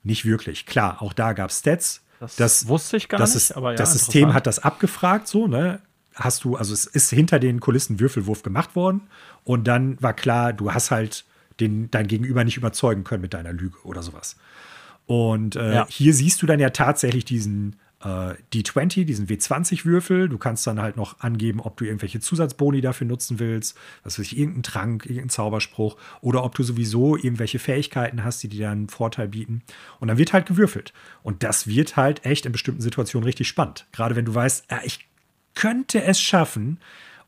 nicht 0.04 0.26
wirklich. 0.26 0.66
Klar, 0.66 1.02
auch 1.02 1.14
da 1.14 1.34
gab 1.34 1.50
es 1.50 1.60
Stats. 1.60 2.04
Das, 2.20 2.36
das, 2.36 2.68
wusste 2.68 2.98
ich 2.98 3.10
gar 3.10 3.20
das 3.20 3.34
nicht. 3.34 3.44
Ist, 3.44 3.52
aber 3.58 3.72
ja, 3.72 3.78
das 3.78 3.94
System 3.94 4.34
hat 4.34 4.46
das 4.48 4.60
abgefragt, 4.60 5.28
so, 5.28 5.48
ne? 5.48 5.82
Hast 6.14 6.44
du, 6.44 6.56
also 6.56 6.74
es 6.74 6.86
ist 6.86 7.10
hinter 7.10 7.40
den 7.40 7.60
Kulissen 7.60 8.00
Würfelwurf 8.00 8.44
gemacht 8.44 8.76
worden 8.76 9.02
und 9.44 9.68
dann 9.68 10.00
war 10.02 10.14
klar, 10.14 10.54
du 10.54 10.74
hast 10.74 10.92
halt 10.92 11.26
den, 11.62 11.92
dein 11.92 12.08
Gegenüber 12.08 12.44
nicht 12.44 12.58
überzeugen 12.58 13.04
können 13.04 13.22
mit 13.22 13.34
deiner 13.34 13.54
Lüge 13.54 13.78
oder 13.84 14.04
sowas. 14.04 14.36
Und 15.06 15.56
äh, 15.56 15.76
ja. 15.76 15.88
hier 15.90 16.14
siehst 16.14 16.42
du 16.42 16.46
dann 16.46 16.60
ja 16.60 16.70
tatsächlich 16.70 17.26
diesen 17.26 17.76
äh, 18.04 18.34
D20, 18.54 19.06
diesen 19.06 19.28
W20-Würfel. 19.28 20.30
Du 20.30 20.38
kannst 20.38 20.66
dann 20.68 20.82
halt 20.82 20.98
noch 20.98 21.20
angeben, 21.20 21.60
ob 21.60 21.78
du 21.78 21.86
irgendwelche 21.86 22.20
Zusatzboni 22.20 22.82
dafür 22.82 23.08
nutzen 23.08 23.40
willst, 23.40 23.78
was 24.04 24.18
weiß 24.18 24.26
ich, 24.26 24.38
irgendeinen 24.38 24.64
Trank, 24.64 25.06
irgendeinen 25.06 25.30
Zauberspruch 25.30 25.98
oder 26.22 26.44
ob 26.44 26.56
du 26.56 26.64
sowieso 26.64 27.16
irgendwelche 27.16 27.60
Fähigkeiten 27.60 28.24
hast, 28.24 28.42
die 28.44 28.48
dir 28.48 28.68
dann 28.68 28.78
einen 28.80 28.90
Vorteil 28.90 29.28
bieten. 29.28 29.62
Und 30.00 30.08
dann 30.08 30.18
wird 30.18 30.34
halt 30.34 30.46
gewürfelt. 30.46 30.94
Und 31.24 31.44
das 31.44 31.68
wird 31.68 31.96
halt 31.96 32.26
echt 32.26 32.46
in 32.46 32.52
bestimmten 32.52 32.82
Situationen 32.82 33.26
richtig 33.26 33.48
spannend. 33.48 33.88
Gerade 33.92 34.16
wenn 34.16 34.26
du 34.26 34.34
weißt, 34.34 34.66
ja, 34.72 34.80
ich 34.84 35.08
könnte 35.54 36.04
es 36.04 36.22
schaffen, 36.22 36.80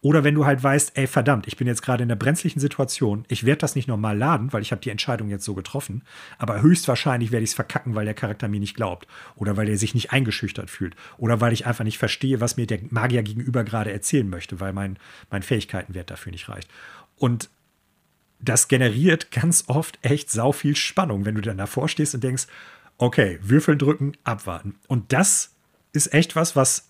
oder 0.04 0.26
wenn 0.26 0.36
du 0.36 0.46
halt 0.46 0.62
weißt, 0.62 0.92
ey, 0.96 1.08
verdammt, 1.08 1.48
ich 1.48 1.56
bin 1.56 1.66
jetzt 1.66 1.82
gerade 1.82 2.04
in 2.04 2.12
einer 2.12 2.20
brenzlichen 2.20 2.60
Situation, 2.60 3.24
ich 3.30 3.46
werde 3.46 3.60
das 3.60 3.74
nicht 3.74 3.88
normal 3.88 4.18
laden, 4.18 4.52
weil 4.52 4.62
ich 4.62 4.72
habe 4.72 4.82
die 4.82 4.90
Entscheidung 4.90 5.30
jetzt 5.30 5.46
so 5.46 5.56
getroffen, 5.56 6.04
aber 6.38 6.62
höchstwahrscheinlich 6.62 7.32
werde 7.32 7.46
ich 7.46 7.52
es 7.52 7.56
verkacken, 7.56 7.96
weil 7.96 8.04
der 8.04 8.14
Charakter 8.14 8.50
mir 8.50 8.60
nicht 8.60 8.76
glaubt 8.76 9.08
oder 9.36 9.56
weil 9.56 9.70
er 9.70 9.78
sich 9.78 9.96
nicht 9.96 10.12
eingeschüchtert 10.12 10.70
fühlt 10.70 10.98
oder 11.18 11.40
weil 11.40 11.54
ich 11.54 11.66
einfach 11.66 11.86
nicht 11.86 11.98
verstehe, 11.98 12.42
was 12.42 12.58
mir 12.58 12.68
der 12.68 12.80
Magier 12.90 13.24
gegenüber 13.24 13.64
gerade 13.64 13.94
erzählen 13.94 14.30
möchte, 14.30 14.60
weil 14.60 14.74
mein, 14.74 14.98
mein 15.32 15.42
Fähigkeitenwert 15.42 16.12
dafür 16.12 16.34
nicht 16.34 16.50
reicht. 16.50 16.70
Und 17.18 17.50
das 18.42 18.68
generiert 18.68 19.32
ganz 19.32 19.64
oft 19.68 20.00
echt 20.02 20.30
sau 20.30 20.52
viel 20.52 20.76
Spannung, 20.76 21.24
wenn 21.24 21.36
du 21.36 21.42
dann 21.42 21.58
davor 21.58 21.88
stehst 21.88 22.14
und 22.14 22.26
denkst, 22.26 22.48
okay, 22.98 23.40
Würfeln 23.42 23.80
drücken, 23.80 24.18
abwarten. 24.26 24.76
Und 24.90 25.14
das 25.14 25.56
ist 25.94 26.14
echt 26.14 26.36
was, 26.36 26.58
was 26.58 26.90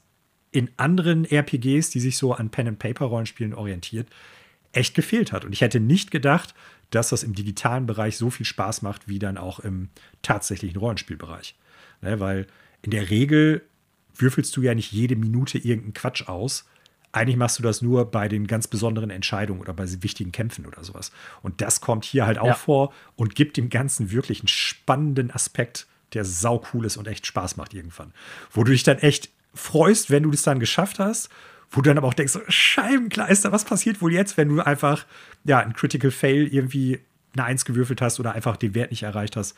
in 0.53 0.69
anderen 0.77 1.25
RPGs, 1.25 1.89
die 1.89 1.99
sich 1.99 2.17
so 2.17 2.33
an 2.33 2.49
Pen-and-Paper-Rollenspielen 2.49 3.53
orientiert, 3.53 4.07
echt 4.71 4.95
gefehlt 4.95 5.31
hat. 5.31 5.45
Und 5.45 5.51
ich 5.51 5.61
hätte 5.61 5.79
nicht 5.79 6.11
gedacht, 6.11 6.53
dass 6.91 7.09
das 7.09 7.23
im 7.23 7.33
digitalen 7.33 7.87
Bereich 7.87 8.17
so 8.17 8.29
viel 8.29 8.45
Spaß 8.45 8.83
macht, 8.83 9.07
wie 9.07 9.19
dann 9.19 9.37
auch 9.37 9.59
im 9.59 9.89
tatsächlichen 10.21 10.79
Rollenspielbereich. 10.79 11.55
Ne, 12.01 12.19
weil 12.19 12.47
in 12.83 12.91
der 12.91 13.09
Regel 13.09 13.63
würfelst 14.15 14.55
du 14.55 14.61
ja 14.61 14.75
nicht 14.75 14.91
jede 14.91 15.15
Minute 15.15 15.57
irgendeinen 15.57 15.93
Quatsch 15.93 16.27
aus. 16.27 16.65
Eigentlich 17.11 17.37
machst 17.37 17.57
du 17.57 17.63
das 17.63 17.81
nur 17.81 18.11
bei 18.11 18.27
den 18.27 18.45
ganz 18.45 18.67
besonderen 18.67 19.09
Entscheidungen 19.09 19.61
oder 19.61 19.73
bei 19.73 19.85
wichtigen 20.03 20.31
Kämpfen 20.31 20.65
oder 20.67 20.83
sowas. 20.83 21.11
Und 21.41 21.61
das 21.61 21.81
kommt 21.81 22.05
hier 22.05 22.27
halt 22.27 22.37
auch 22.37 22.47
ja. 22.47 22.53
vor 22.53 22.93
und 23.15 23.33
gibt 23.33 23.57
dem 23.57 23.69
Ganzen 23.69 24.11
wirklich 24.11 24.41
einen 24.41 24.47
spannenden 24.47 25.31
Aspekt, 25.31 25.87
der 26.13 26.25
sau 26.25 26.63
cool 26.73 26.85
ist 26.85 26.97
und 26.97 27.07
echt 27.07 27.25
Spaß 27.25 27.57
macht 27.57 27.73
irgendwann. 27.73 28.13
Wo 28.51 28.63
du 28.63 28.71
dich 28.71 28.83
dann 28.83 28.99
echt 28.99 29.29
freust, 29.53 30.09
wenn 30.09 30.23
du 30.23 30.31
das 30.31 30.43
dann 30.43 30.59
geschafft 30.59 30.99
hast, 30.99 31.29
wo 31.69 31.81
du 31.81 31.89
dann 31.89 31.97
aber 31.97 32.07
auch 32.07 32.13
denkst, 32.13 32.37
Scheibenklar, 32.47 33.29
ist 33.29 33.45
da 33.45 33.51
was 33.51 33.65
passiert 33.65 34.01
wohl 34.01 34.13
jetzt, 34.13 34.37
wenn 34.37 34.49
du 34.49 34.61
einfach 34.61 35.05
ja, 35.43 35.59
ein 35.59 35.73
Critical 35.73 36.11
Fail 36.11 36.47
irgendwie 36.47 36.99
eine 37.33 37.45
Eins 37.45 37.65
gewürfelt 37.65 38.01
hast 38.01 38.19
oder 38.19 38.33
einfach 38.33 38.57
den 38.57 38.75
Wert 38.75 38.91
nicht 38.91 39.03
erreicht 39.03 39.35
hast. 39.35 39.55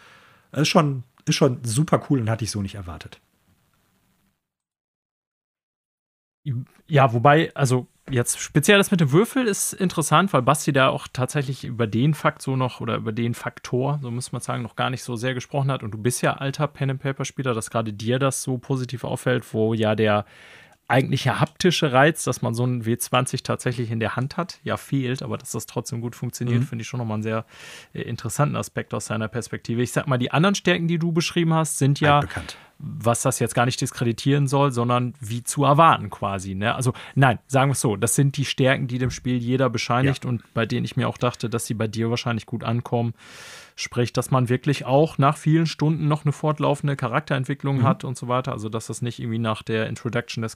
Das 0.51 0.61
ist 0.61 0.67
schon, 0.69 1.03
ist 1.25 1.35
schon 1.35 1.63
super 1.63 2.05
cool 2.09 2.21
und 2.21 2.29
hatte 2.29 2.45
ich 2.45 2.51
so 2.51 2.61
nicht 2.61 2.75
erwartet. 2.75 3.19
Ja, 6.87 7.11
wobei, 7.11 7.51
also 7.55 7.87
jetzt 8.09 8.39
speziell 8.39 8.77
das 8.77 8.91
mit 8.91 9.01
dem 9.01 9.11
Würfel 9.11 9.47
ist 9.47 9.73
interessant, 9.73 10.31
weil 10.33 10.41
Basti 10.41 10.71
da 10.71 10.89
auch 10.89 11.07
tatsächlich 11.11 11.63
über 11.63 11.87
den 11.87 12.13
Fakt 12.13 12.41
so 12.41 12.55
noch 12.55 12.81
oder 12.81 12.95
über 12.95 13.11
den 13.11 13.33
Faktor, 13.33 13.99
so 14.01 14.11
muss 14.11 14.31
man 14.31 14.41
sagen, 14.41 14.63
noch 14.63 14.75
gar 14.75 14.89
nicht 14.89 15.03
so 15.03 15.15
sehr 15.15 15.33
gesprochen 15.33 15.71
hat. 15.71 15.83
Und 15.83 15.91
du 15.91 15.97
bist 15.97 16.21
ja 16.21 16.33
alter 16.33 16.67
Pen 16.67 16.91
and 16.91 17.01
Paper 17.01 17.25
Spieler, 17.25 17.53
dass 17.53 17.69
gerade 17.69 17.93
dir 17.93 18.19
das 18.19 18.43
so 18.43 18.57
positiv 18.57 19.03
auffällt, 19.03 19.53
wo 19.53 19.73
ja 19.73 19.95
der 19.95 20.25
eigentliche 20.87 21.39
haptische 21.39 21.91
Reiz, 21.91 22.23
dass 22.23 22.41
man 22.41 22.53
so 22.53 22.63
einen 22.63 22.83
W20 22.83 23.43
tatsächlich 23.43 23.89
in 23.89 23.99
der 23.99 24.15
Hand 24.15 24.37
hat, 24.37 24.59
ja 24.63 24.77
fehlt, 24.77 25.23
aber 25.23 25.37
dass 25.37 25.51
das 25.51 25.65
trotzdem 25.65 25.99
gut 25.99 26.15
funktioniert, 26.15 26.61
mhm. 26.61 26.65
finde 26.65 26.83
ich 26.83 26.87
schon 26.87 26.99
nochmal 26.99 27.15
einen 27.15 27.23
sehr 27.23 27.45
äh, 27.93 28.01
interessanten 28.01 28.55
Aspekt 28.55 28.93
aus 28.93 29.07
seiner 29.07 29.27
Perspektive. 29.27 29.81
Ich 29.81 29.91
sag 29.91 30.07
mal, 30.07 30.17
die 30.17 30.31
anderen 30.31 30.55
Stärken, 30.55 30.87
die 30.87 30.99
du 30.99 31.11
beschrieben 31.11 31.53
hast, 31.53 31.79
sind 31.79 31.99
ja, 31.99 32.21
was 32.77 33.23
das 33.23 33.39
jetzt 33.39 33.55
gar 33.55 33.65
nicht 33.65 33.81
diskreditieren 33.81 34.47
soll, 34.47 34.71
sondern 34.71 35.15
wie 35.19 35.43
zu 35.43 35.63
erwarten 35.63 36.09
quasi. 36.09 36.53
Ne? 36.53 36.75
Also 36.75 36.93
nein, 37.15 37.39
sagen 37.47 37.69
wir 37.69 37.73
es 37.73 37.81
so, 37.81 37.95
das 37.95 38.15
sind 38.15 38.37
die 38.37 38.45
Stärken, 38.45 38.87
die 38.87 38.99
dem 38.99 39.11
Spiel 39.11 39.37
jeder 39.37 39.69
bescheinigt 39.69 40.25
ja. 40.25 40.29
und 40.29 40.43
bei 40.53 40.65
denen 40.65 40.85
ich 40.85 40.95
mir 40.95 41.07
auch 41.07 41.17
dachte, 41.17 41.49
dass 41.49 41.65
sie 41.65 41.73
bei 41.73 41.87
dir 41.87 42.09
wahrscheinlich 42.09 42.45
gut 42.45 42.63
ankommen. 42.63 43.13
Sprich, 43.77 44.13
dass 44.13 44.31
man 44.31 44.47
wirklich 44.47 44.85
auch 44.85 45.17
nach 45.17 45.37
vielen 45.37 45.65
Stunden 45.65 46.07
noch 46.07 46.23
eine 46.23 46.31
fortlaufende 46.31 46.95
Charakterentwicklung 46.95 47.79
mhm. 47.79 47.83
hat 47.83 48.03
und 48.05 48.17
so 48.17 48.27
weiter. 48.27 48.53
Also, 48.53 48.69
dass 48.69 48.87
das 48.87 49.01
nicht 49.01 49.19
irgendwie 49.19 49.39
nach 49.39 49.63
der 49.63 49.87
Introduction 49.87 50.41
des 50.41 50.55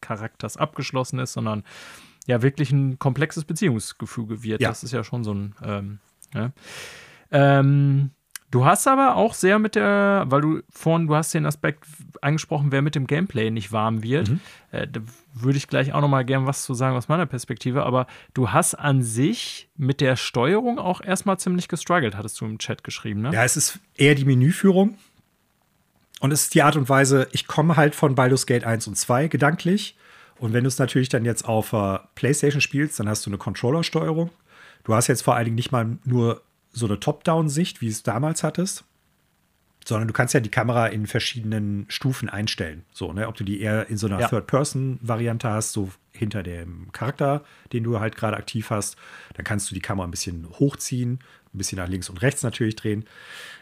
Charakters 0.00 0.56
abgeschlossen 0.56 1.18
ist, 1.18 1.32
sondern 1.32 1.64
ja 2.26 2.42
wirklich 2.42 2.70
ein 2.70 2.98
komplexes 2.98 3.44
Beziehungsgefüge 3.44 4.42
wird. 4.42 4.60
Ja. 4.60 4.68
Das 4.68 4.84
ist 4.84 4.92
ja 4.92 5.02
schon 5.02 5.24
so 5.24 5.34
ein. 5.34 5.54
Ähm, 5.64 5.98
ja. 6.32 6.52
ähm, 7.32 8.10
Du 8.50 8.64
hast 8.64 8.88
aber 8.88 9.14
auch 9.14 9.34
sehr 9.34 9.60
mit 9.60 9.76
der, 9.76 10.24
weil 10.26 10.40
du 10.40 10.60
vorhin, 10.70 11.06
du 11.06 11.14
hast 11.14 11.32
den 11.32 11.46
Aspekt 11.46 11.84
angesprochen, 12.20 12.72
wer 12.72 12.82
mit 12.82 12.96
dem 12.96 13.06
Gameplay 13.06 13.50
nicht 13.50 13.70
warm 13.70 14.02
wird. 14.02 14.28
Mhm. 14.28 14.40
Äh, 14.72 14.88
da 14.88 15.00
würde 15.34 15.56
ich 15.56 15.68
gleich 15.68 15.92
auch 15.92 16.00
noch 16.00 16.08
mal 16.08 16.24
gern 16.24 16.46
was 16.46 16.64
zu 16.64 16.74
sagen 16.74 16.96
aus 16.96 17.08
meiner 17.08 17.26
Perspektive. 17.26 17.84
Aber 17.84 18.08
du 18.34 18.50
hast 18.50 18.74
an 18.74 19.02
sich 19.02 19.68
mit 19.76 20.00
der 20.00 20.16
Steuerung 20.16 20.80
auch 20.80 21.00
erstmal 21.00 21.38
ziemlich 21.38 21.68
gestruggelt, 21.68 22.16
hattest 22.16 22.40
du 22.40 22.44
im 22.44 22.58
Chat 22.58 22.82
geschrieben, 22.82 23.20
ne? 23.20 23.30
Ja, 23.32 23.44
es 23.44 23.56
ist 23.56 23.78
eher 23.94 24.16
die 24.16 24.24
Menüführung. 24.24 24.98
Und 26.18 26.32
es 26.32 26.42
ist 26.42 26.54
die 26.54 26.62
Art 26.62 26.76
und 26.76 26.88
Weise, 26.88 27.28
ich 27.32 27.46
komme 27.46 27.76
halt 27.76 27.94
von 27.94 28.14
Baldur's 28.14 28.46
Gate 28.46 28.64
1 28.64 28.88
und 28.88 28.96
2 28.96 29.28
gedanklich. 29.28 29.96
Und 30.38 30.52
wenn 30.52 30.64
du 30.64 30.68
es 30.68 30.78
natürlich 30.78 31.08
dann 31.08 31.24
jetzt 31.24 31.46
auf 31.46 31.72
uh, 31.72 31.98
PlayStation 32.14 32.60
spielst, 32.60 32.98
dann 32.98 33.08
hast 33.08 33.24
du 33.24 33.30
eine 33.30 33.38
Controller-Steuerung. 33.38 34.30
Du 34.84 34.94
hast 34.94 35.06
jetzt 35.06 35.22
vor 35.22 35.36
allen 35.36 35.44
Dingen 35.44 35.56
nicht 35.56 35.72
mal 35.72 35.98
nur 36.04 36.42
so 36.72 36.86
eine 36.86 37.00
Top-Down-Sicht, 37.00 37.80
wie 37.80 37.88
es 37.88 38.02
damals 38.02 38.42
hattest, 38.42 38.84
sondern 39.84 40.08
du 40.08 40.14
kannst 40.14 40.34
ja 40.34 40.40
die 40.40 40.50
Kamera 40.50 40.86
in 40.86 41.06
verschiedenen 41.06 41.86
Stufen 41.88 42.28
einstellen. 42.28 42.84
So, 42.92 43.12
ne? 43.12 43.26
Ob 43.28 43.36
du 43.36 43.44
die 43.44 43.60
eher 43.60 43.88
in 43.88 43.96
so 43.96 44.06
einer 44.06 44.20
ja. 44.20 44.28
Third-Person-Variante 44.28 45.48
hast, 45.48 45.72
so 45.72 45.90
hinter 46.12 46.42
dem 46.42 46.92
Charakter, 46.92 47.44
den 47.72 47.84
du 47.84 47.98
halt 47.98 48.16
gerade 48.16 48.36
aktiv 48.36 48.70
hast, 48.70 48.96
dann 49.34 49.44
kannst 49.44 49.70
du 49.70 49.74
die 49.74 49.80
Kamera 49.80 50.06
ein 50.06 50.10
bisschen 50.10 50.48
hochziehen, 50.58 51.20
ein 51.52 51.58
bisschen 51.58 51.78
nach 51.78 51.88
links 51.88 52.08
und 52.08 52.22
rechts 52.22 52.42
natürlich 52.42 52.76
drehen. 52.76 53.04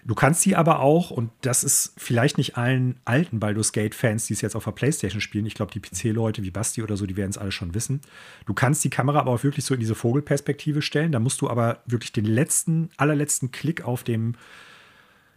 Du 0.05 0.14
kannst 0.14 0.43
sie 0.43 0.55
aber 0.57 0.80
auch, 0.80 1.11
und 1.11 1.30
das 1.41 1.64
ist 1.64 1.95
vielleicht 1.97 2.39
nicht 2.39 2.57
allen 2.57 3.01
alten 3.05 3.41
Baldur's 3.41 3.72
Gate-Fans, 3.72 4.26
die 4.26 4.34
es 4.34 4.41
jetzt 4.41 4.57
auf 4.57 4.64
der 4.64 4.72
Playstation 4.72 5.20
spielen, 5.20 5.47
ich 5.47 5.55
glaube, 5.55 5.72
die 5.72 5.80
PC-Leute 5.80 6.43
wie 6.43 6.51
Basti 6.51 6.82
oder 6.82 6.97
so, 6.97 7.07
die 7.07 7.16
werden 7.16 7.30
es 7.30 7.39
alle 7.39 7.53
schon 7.53 7.74
wissen. 7.74 8.01
Du 8.47 8.55
kannst 8.55 8.84
die 8.84 8.91
Kamera 8.91 9.20
aber 9.20 9.32
auch 9.32 9.43
wirklich 9.43 9.64
so 9.64 9.74
in 9.74 9.80
diese 9.80 9.95
Vogelperspektive 9.95 10.82
stellen. 10.82 11.12
Da 11.12 11.18
musst 11.18 11.41
du 11.41 11.49
aber 11.49 11.82
wirklich 11.86 12.12
den 12.12 12.26
letzten, 12.26 12.91
allerletzten 12.97 13.51
Klick 13.51 13.84
auf 13.84 14.05
dem 14.05 14.34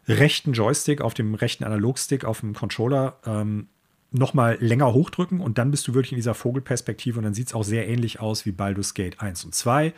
rechten 0.08 0.54
Joystick, 0.54 1.02
auf 1.02 1.14
dem 1.14 1.36
rechten 1.36 1.64
Analogstick, 1.64 2.26
auf 2.26 2.42
dem 2.42 2.54
Controller 2.54 3.18
ähm, 3.26 3.68
nochmal 4.12 4.58
länger 4.60 4.94
hochdrücken 4.94 5.40
und 5.40 5.58
dann 5.58 5.72
bist 5.72 5.88
du 5.88 5.94
wirklich 5.94 6.12
in 6.12 6.18
dieser 6.18 6.34
Vogelperspektive 6.34 7.18
und 7.18 7.24
dann 7.24 7.34
sieht 7.34 7.48
es 7.48 7.54
auch 7.54 7.64
sehr 7.64 7.88
ähnlich 7.88 8.20
aus 8.20 8.46
wie 8.46 8.52
Baldur's 8.52 8.94
Gate 8.94 9.22
1 9.22 9.46
und 9.46 9.56
2 9.56 9.86
mit 9.86 9.94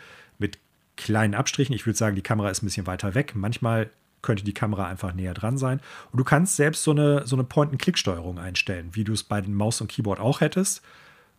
kleinen 0.95 1.33
Abstrichen. 1.33 1.73
Ich 1.73 1.85
würde 1.85 1.97
sagen, 1.97 2.15
die 2.15 2.21
Kamera 2.21 2.49
ist 2.49 2.63
ein 2.63 2.67
bisschen 2.67 2.87
weiter 2.87 3.15
weg. 3.15 3.33
Manchmal 3.35 3.89
könnte 4.21 4.43
die 4.43 4.53
Kamera 4.53 4.87
einfach 4.87 5.13
näher 5.13 5.33
dran 5.33 5.57
sein. 5.57 5.79
Und 6.11 6.17
du 6.17 6.23
kannst 6.23 6.55
selbst 6.55 6.83
so 6.83 6.91
eine, 6.91 7.27
so 7.27 7.35
eine 7.35 7.43
Point-and-Click-Steuerung 7.43 8.39
einstellen, 8.39 8.89
wie 8.93 9.03
du 9.03 9.13
es 9.13 9.23
bei 9.23 9.41
den 9.41 9.53
Maus 9.53 9.81
und 9.81 9.89
Keyboard 9.89 10.19
auch 10.19 10.41
hättest, 10.41 10.81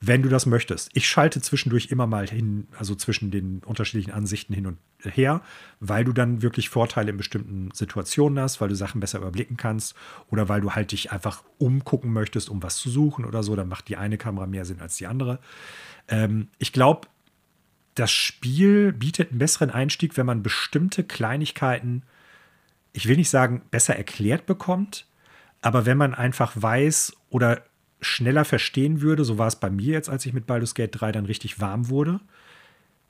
wenn 0.01 0.23
du 0.23 0.29
das 0.29 0.45
möchtest. 0.45 0.91
Ich 0.93 1.09
schalte 1.09 1.41
zwischendurch 1.41 1.87
immer 1.87 2.07
mal 2.07 2.29
hin, 2.29 2.69
also 2.79 2.95
zwischen 2.95 3.31
den 3.31 3.63
unterschiedlichen 3.65 4.13
Ansichten 4.13 4.53
hin 4.53 4.67
und 4.67 4.79
her, 5.03 5.41
weil 5.81 6.05
du 6.05 6.13
dann 6.13 6.43
wirklich 6.43 6.69
Vorteile 6.69 7.11
in 7.11 7.17
bestimmten 7.17 7.71
Situationen 7.73 8.39
hast, 8.39 8.61
weil 8.61 8.69
du 8.69 8.75
Sachen 8.75 9.01
besser 9.01 9.19
überblicken 9.19 9.57
kannst 9.57 9.95
oder 10.31 10.49
weil 10.49 10.61
du 10.61 10.73
halt 10.73 10.93
dich 10.93 11.11
einfach 11.11 11.43
umgucken 11.59 12.13
möchtest, 12.13 12.51
um 12.51 12.63
was 12.63 12.77
zu 12.77 12.91
suchen 12.91 13.25
oder 13.25 13.43
so. 13.43 13.57
Dann 13.57 13.69
macht 13.69 13.89
die 13.89 13.97
eine 13.97 14.19
Kamera 14.19 14.47
mehr 14.47 14.65
Sinn 14.65 14.81
als 14.81 14.97
die 14.97 15.07
andere. 15.07 15.39
Ähm, 16.09 16.49
ich 16.59 16.73
glaube, 16.73 17.09
das 17.95 18.11
Spiel 18.11 18.93
bietet 18.93 19.31
einen 19.31 19.39
besseren 19.39 19.71
Einstieg, 19.71 20.17
wenn 20.17 20.27
man 20.27 20.43
bestimmte 20.43 21.05
Kleinigkeiten, 21.05 22.03
ich 22.93 23.07
will 23.07 23.17
nicht 23.17 23.31
sagen, 23.31 23.63
besser 23.71 23.97
erklärt 23.97 24.47
bekommt, 24.47 25.07
aber 25.63 25.87
wenn 25.87 25.97
man 25.97 26.15
einfach 26.15 26.53
weiß 26.61 27.17
oder 27.31 27.63
schneller 28.01 28.45
verstehen 28.45 29.01
würde, 29.01 29.25
so 29.25 29.39
war 29.39 29.47
es 29.47 29.57
bei 29.57 29.71
mir 29.71 29.93
jetzt, 29.93 30.11
als 30.11 30.27
ich 30.27 30.33
mit 30.33 30.47
Baldur's 30.47 30.75
Gate 30.75 30.91
3 30.93 31.13
dann 31.13 31.27
richtig 31.27 31.61
warm 31.61 31.89
wurde, 31.89 32.21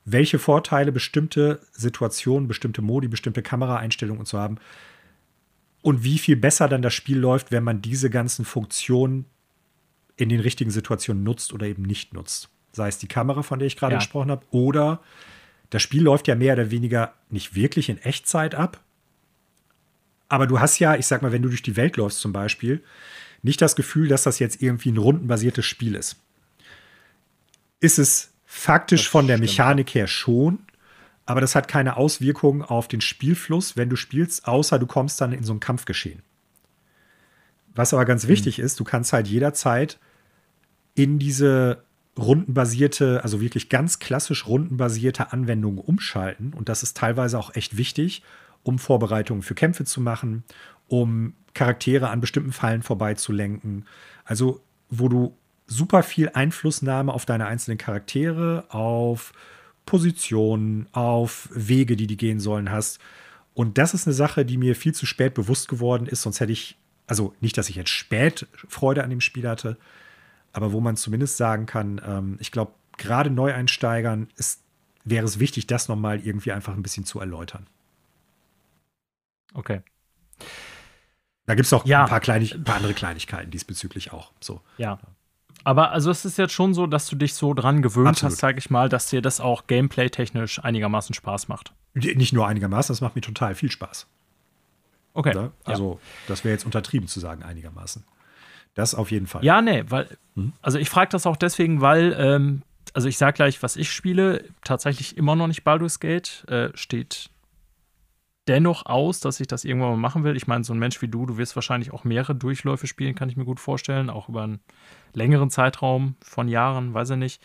welche 0.05 0.39
Vorteile 0.39 0.91
bestimmte 0.91 1.59
Situationen, 1.71 2.47
bestimmte 2.47 2.81
Modi, 2.81 3.07
bestimmte 3.07 3.41
Kameraeinstellungen 3.41 4.19
und 4.19 4.27
so 4.27 4.37
haben 4.37 4.57
und 5.81 6.03
wie 6.03 6.19
viel 6.19 6.35
besser 6.35 6.69
dann 6.69 6.83
das 6.83 6.93
Spiel 6.93 7.17
läuft, 7.17 7.51
wenn 7.51 7.63
man 7.63 7.81
diese 7.81 8.09
ganzen 8.11 8.45
Funktionen 8.45 9.25
in 10.15 10.29
den 10.29 10.39
richtigen 10.39 10.71
Situationen 10.71 11.23
nutzt 11.23 11.53
oder 11.53 11.65
eben 11.65 11.83
nicht 11.83 12.13
nutzt 12.13 12.54
sei 12.75 12.87
es 12.87 12.97
die 12.97 13.07
Kamera, 13.07 13.41
von 13.41 13.59
der 13.59 13.67
ich 13.67 13.77
gerade 13.77 13.93
ja. 13.93 13.99
gesprochen 13.99 14.31
habe, 14.31 14.45
oder 14.51 14.99
das 15.69 15.81
Spiel 15.81 16.03
läuft 16.03 16.27
ja 16.27 16.35
mehr 16.35 16.53
oder 16.53 16.71
weniger 16.71 17.13
nicht 17.29 17.55
wirklich 17.55 17.89
in 17.89 17.97
Echtzeit 17.97 18.55
ab. 18.55 18.81
Aber 20.27 20.47
du 20.47 20.59
hast 20.59 20.79
ja, 20.79 20.95
ich 20.95 21.05
sag 21.05 21.21
mal, 21.21 21.31
wenn 21.31 21.41
du 21.41 21.49
durch 21.49 21.61
die 21.61 21.75
Welt 21.75 21.97
läufst 21.97 22.19
zum 22.19 22.33
Beispiel, 22.33 22.83
nicht 23.41 23.61
das 23.61 23.75
Gefühl, 23.75 24.07
dass 24.07 24.23
das 24.23 24.39
jetzt 24.39 24.61
irgendwie 24.61 24.91
ein 24.91 24.97
rundenbasiertes 24.97 25.65
Spiel 25.65 25.95
ist. 25.95 26.17
Ist 27.79 27.99
es 27.99 28.31
faktisch 28.45 29.03
das 29.03 29.11
von 29.11 29.27
der 29.27 29.37
Mechanik 29.37 29.93
her 29.93 30.07
schon, 30.07 30.59
aber 31.25 31.41
das 31.41 31.55
hat 31.55 31.67
keine 31.67 31.97
Auswirkungen 31.97 32.61
auf 32.61 32.87
den 32.87 33.01
Spielfluss, 33.01 33.77
wenn 33.77 33.89
du 33.89 33.95
spielst, 33.95 34.47
außer 34.47 34.79
du 34.79 34.87
kommst 34.87 35.21
dann 35.21 35.31
in 35.31 35.43
so 35.43 35.53
ein 35.53 35.59
Kampfgeschehen. 35.59 36.21
Was 37.75 37.93
aber 37.93 38.05
ganz 38.05 38.23
hm. 38.23 38.29
wichtig 38.29 38.59
ist, 38.59 38.79
du 38.79 38.83
kannst 38.83 39.13
halt 39.13 39.27
jederzeit 39.27 39.99
in 40.95 41.19
diese 41.19 41.83
rundenbasierte, 42.17 43.21
also 43.23 43.41
wirklich 43.41 43.69
ganz 43.69 43.99
klassisch 43.99 44.47
rundenbasierte 44.47 45.33
Anwendungen 45.33 45.79
umschalten. 45.79 46.53
Und 46.53 46.69
das 46.69 46.83
ist 46.83 46.97
teilweise 46.97 47.37
auch 47.37 47.55
echt 47.55 47.77
wichtig, 47.77 48.23
um 48.63 48.79
Vorbereitungen 48.79 49.43
für 49.43 49.55
Kämpfe 49.55 49.85
zu 49.85 50.01
machen, 50.01 50.43
um 50.87 51.33
Charaktere 51.53 52.09
an 52.09 52.21
bestimmten 52.21 52.51
Fallen 52.51 52.83
vorbeizulenken. 52.83 53.85
Also, 54.23 54.61
wo 54.89 55.09
du 55.09 55.37
super 55.67 56.03
viel 56.03 56.29
Einflussnahme 56.33 57.13
auf 57.13 57.25
deine 57.25 57.47
einzelnen 57.47 57.77
Charaktere, 57.77 58.65
auf 58.69 59.33
Positionen, 59.85 60.87
auf 60.91 61.49
Wege, 61.53 61.95
die 61.95 62.07
die 62.07 62.17
gehen 62.17 62.39
sollen, 62.39 62.71
hast. 62.71 62.99
Und 63.53 63.77
das 63.77 63.93
ist 63.93 64.07
eine 64.07 64.13
Sache, 64.13 64.45
die 64.45 64.57
mir 64.57 64.75
viel 64.75 64.93
zu 64.93 65.05
spät 65.05 65.33
bewusst 65.33 65.67
geworden 65.67 66.07
ist. 66.07 66.21
Sonst 66.21 66.39
hätte 66.39 66.51
ich, 66.51 66.77
also 67.07 67.33
nicht, 67.39 67.57
dass 67.57 67.69
ich 67.69 67.75
jetzt 67.75 67.89
spät 67.89 68.47
Freude 68.53 69.03
an 69.03 69.09
dem 69.09 69.21
Spiel 69.21 69.47
hatte, 69.47 69.77
aber 70.55 70.71
wo 70.71 70.79
man 70.79 70.95
zumindest 70.95 71.35
sagen 71.35 71.65
kann, 71.65 72.01
ähm, 72.05 72.37
ich 72.39 72.49
glaube, 72.49 72.71
gerade 72.97 73.29
Neueinsteigern 73.29 74.29
ist, 74.37 74.61
wäre 75.03 75.25
es 75.25 75.37
wichtig, 75.37 75.67
das 75.67 75.89
nochmal 75.89 76.21
irgendwie 76.25 76.53
einfach 76.53 76.73
ein 76.73 76.81
bisschen 76.81 77.03
zu 77.03 77.19
erläutern. 77.19 77.67
Okay. 79.53 79.81
Da 81.45 81.55
gibt 81.55 81.65
es 81.65 81.71
noch 81.71 81.85
ja. 81.85 82.05
ein, 82.05 82.09
paar 82.09 82.21
ein 82.29 82.63
paar 82.63 82.75
andere 82.75 82.93
Kleinigkeiten 82.93 83.51
diesbezüglich 83.51 84.13
auch. 84.13 84.31
So. 84.39 84.61
Ja. 84.77 84.97
Aber 85.65 85.91
also 85.91 86.09
es 86.09 86.23
ist 86.23 86.37
jetzt 86.37 86.53
schon 86.53 86.73
so, 86.73 86.87
dass 86.87 87.07
du 87.07 87.17
dich 87.17 87.33
so 87.33 87.53
dran 87.53 87.81
gewöhnt 87.81 88.07
Absolut. 88.07 88.31
hast, 88.31 88.39
sage 88.39 88.57
ich 88.57 88.69
mal, 88.69 88.87
dass 88.87 89.09
dir 89.09 89.21
das 89.21 89.41
auch 89.41 89.67
gameplay-technisch 89.67 90.63
einigermaßen 90.63 91.13
Spaß 91.13 91.49
macht. 91.49 91.73
Nicht 91.93 92.31
nur 92.31 92.47
einigermaßen, 92.47 92.93
das 92.93 93.01
macht 93.01 93.15
mir 93.15 93.21
total 93.21 93.55
viel 93.55 93.71
Spaß. 93.71 94.07
Okay. 95.13 95.33
Ne? 95.33 95.51
Also, 95.65 95.99
ja. 96.01 96.09
das 96.27 96.45
wäre 96.45 96.53
jetzt 96.53 96.65
untertrieben 96.65 97.09
zu 97.09 97.19
sagen, 97.19 97.43
einigermaßen. 97.43 98.05
Das 98.75 98.93
auf 98.93 99.09
jeden 99.09 99.25
Fall. 99.25 99.43
Ja, 99.43 99.61
nee, 99.61 99.83
weil, 99.87 100.17
hm? 100.35 100.53
also 100.61 100.77
ich 100.77 100.89
frage 100.89 101.09
das 101.09 101.25
auch 101.25 101.37
deswegen, 101.37 101.81
weil, 101.81 102.15
ähm, 102.19 102.61
also 102.93 103.07
ich 103.07 103.17
sage 103.17 103.33
gleich, 103.33 103.63
was 103.63 103.75
ich 103.75 103.91
spiele, 103.91 104.45
tatsächlich 104.63 105.17
immer 105.17 105.35
noch 105.35 105.47
nicht 105.47 105.63
Baldur's 105.63 105.99
Gate, 105.99 106.45
äh, 106.49 106.69
steht 106.75 107.29
dennoch 108.47 108.85
aus, 108.85 109.19
dass 109.19 109.39
ich 109.39 109.47
das 109.47 109.65
irgendwann 109.65 109.91
mal 109.91 109.97
machen 109.97 110.23
will. 110.23 110.35
Ich 110.35 110.45
meine, 110.45 110.63
so 110.63 110.73
ein 110.73 110.79
Mensch 110.79 111.01
wie 111.01 111.07
du, 111.07 111.25
du 111.25 111.37
wirst 111.37 111.55
wahrscheinlich 111.55 111.91
auch 111.91 112.03
mehrere 112.03 112.35
Durchläufe 112.35 112.85
spielen, 112.85 113.15
kann 113.15 113.29
ich 113.29 113.37
mir 113.37 113.45
gut 113.45 113.59
vorstellen, 113.59 114.09
auch 114.09 114.29
über 114.29 114.43
einen 114.43 114.59
längeren 115.13 115.49
Zeitraum 115.49 116.15
von 116.21 116.47
Jahren, 116.47 116.93
weiß 116.93 117.11
ich 117.11 117.17
nicht. 117.17 117.41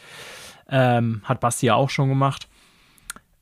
Ähm, 0.68 1.22
hat 1.24 1.40
Basti 1.40 1.66
ja 1.66 1.74
auch 1.74 1.90
schon 1.90 2.08
gemacht. 2.08 2.48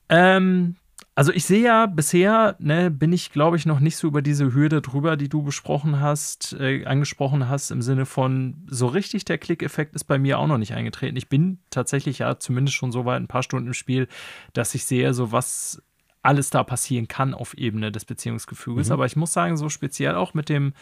Ähm, 0.09 0.77
also 1.19 1.33
ich 1.33 1.47
sehe 1.47 1.65
ja 1.65 1.87
bisher, 1.87 2.55
ne, 2.61 2.93
bin 2.93 3.13
ich, 3.13 3.33
glaube 3.33 3.57
ich, 3.57 3.67
noch 3.67 3.81
nicht 3.81 3.97
so 3.97 4.07
über 4.07 4.23
diese 4.23 4.55
Hürde 4.55 4.81
drüber, 4.81 5.17
die 5.17 5.29
du 5.29 5.43
besprochen 5.43 5.99
hast, 5.99 6.53
äh, 6.61 6.85
angesprochen 6.85 7.49
hast, 7.49 7.73
im 7.73 7.83
Sinne 7.83 8.07
von, 8.07 8.65
so 8.69 8.87
richtig 8.87 9.25
der 9.25 9.37
Klickeffekt 9.37 9.97
ist 9.97 10.05
bei 10.05 10.17
mir 10.17 10.39
auch 10.39 10.47
noch 10.47 10.59
nicht 10.59 10.75
eingetreten. 10.75 11.17
Ich 11.17 11.29
bin 11.29 11.59
tatsächlich 11.71 12.21
ja 12.21 12.39
zumindest 12.39 12.77
schon 12.77 12.93
so 12.93 13.05
weit 13.05 13.21
ein 13.21 13.27
paar 13.27 13.43
Stunden 13.43 13.67
im 13.67 13.75
Spiel, 13.75 14.07
dass 14.53 14.77
ich 14.77 14.85
sehe, 14.85 15.13
so 15.13 15.33
was 15.33 15.83
alles 16.23 16.51
da 16.51 16.63
passieren 16.63 17.09
kann 17.09 17.35
auf 17.35 17.53
Ebene 17.59 17.91
des 17.91 18.05
Beziehungsgefüges. 18.05 18.87
Mhm. 18.87 18.93
Aber 18.93 19.05
ich 19.05 19.17
muss 19.17 19.33
sagen, 19.33 19.57
so 19.57 19.69
speziell 19.71 20.15
auch 20.15 20.35
mit 20.35 20.49
dem 20.49 20.73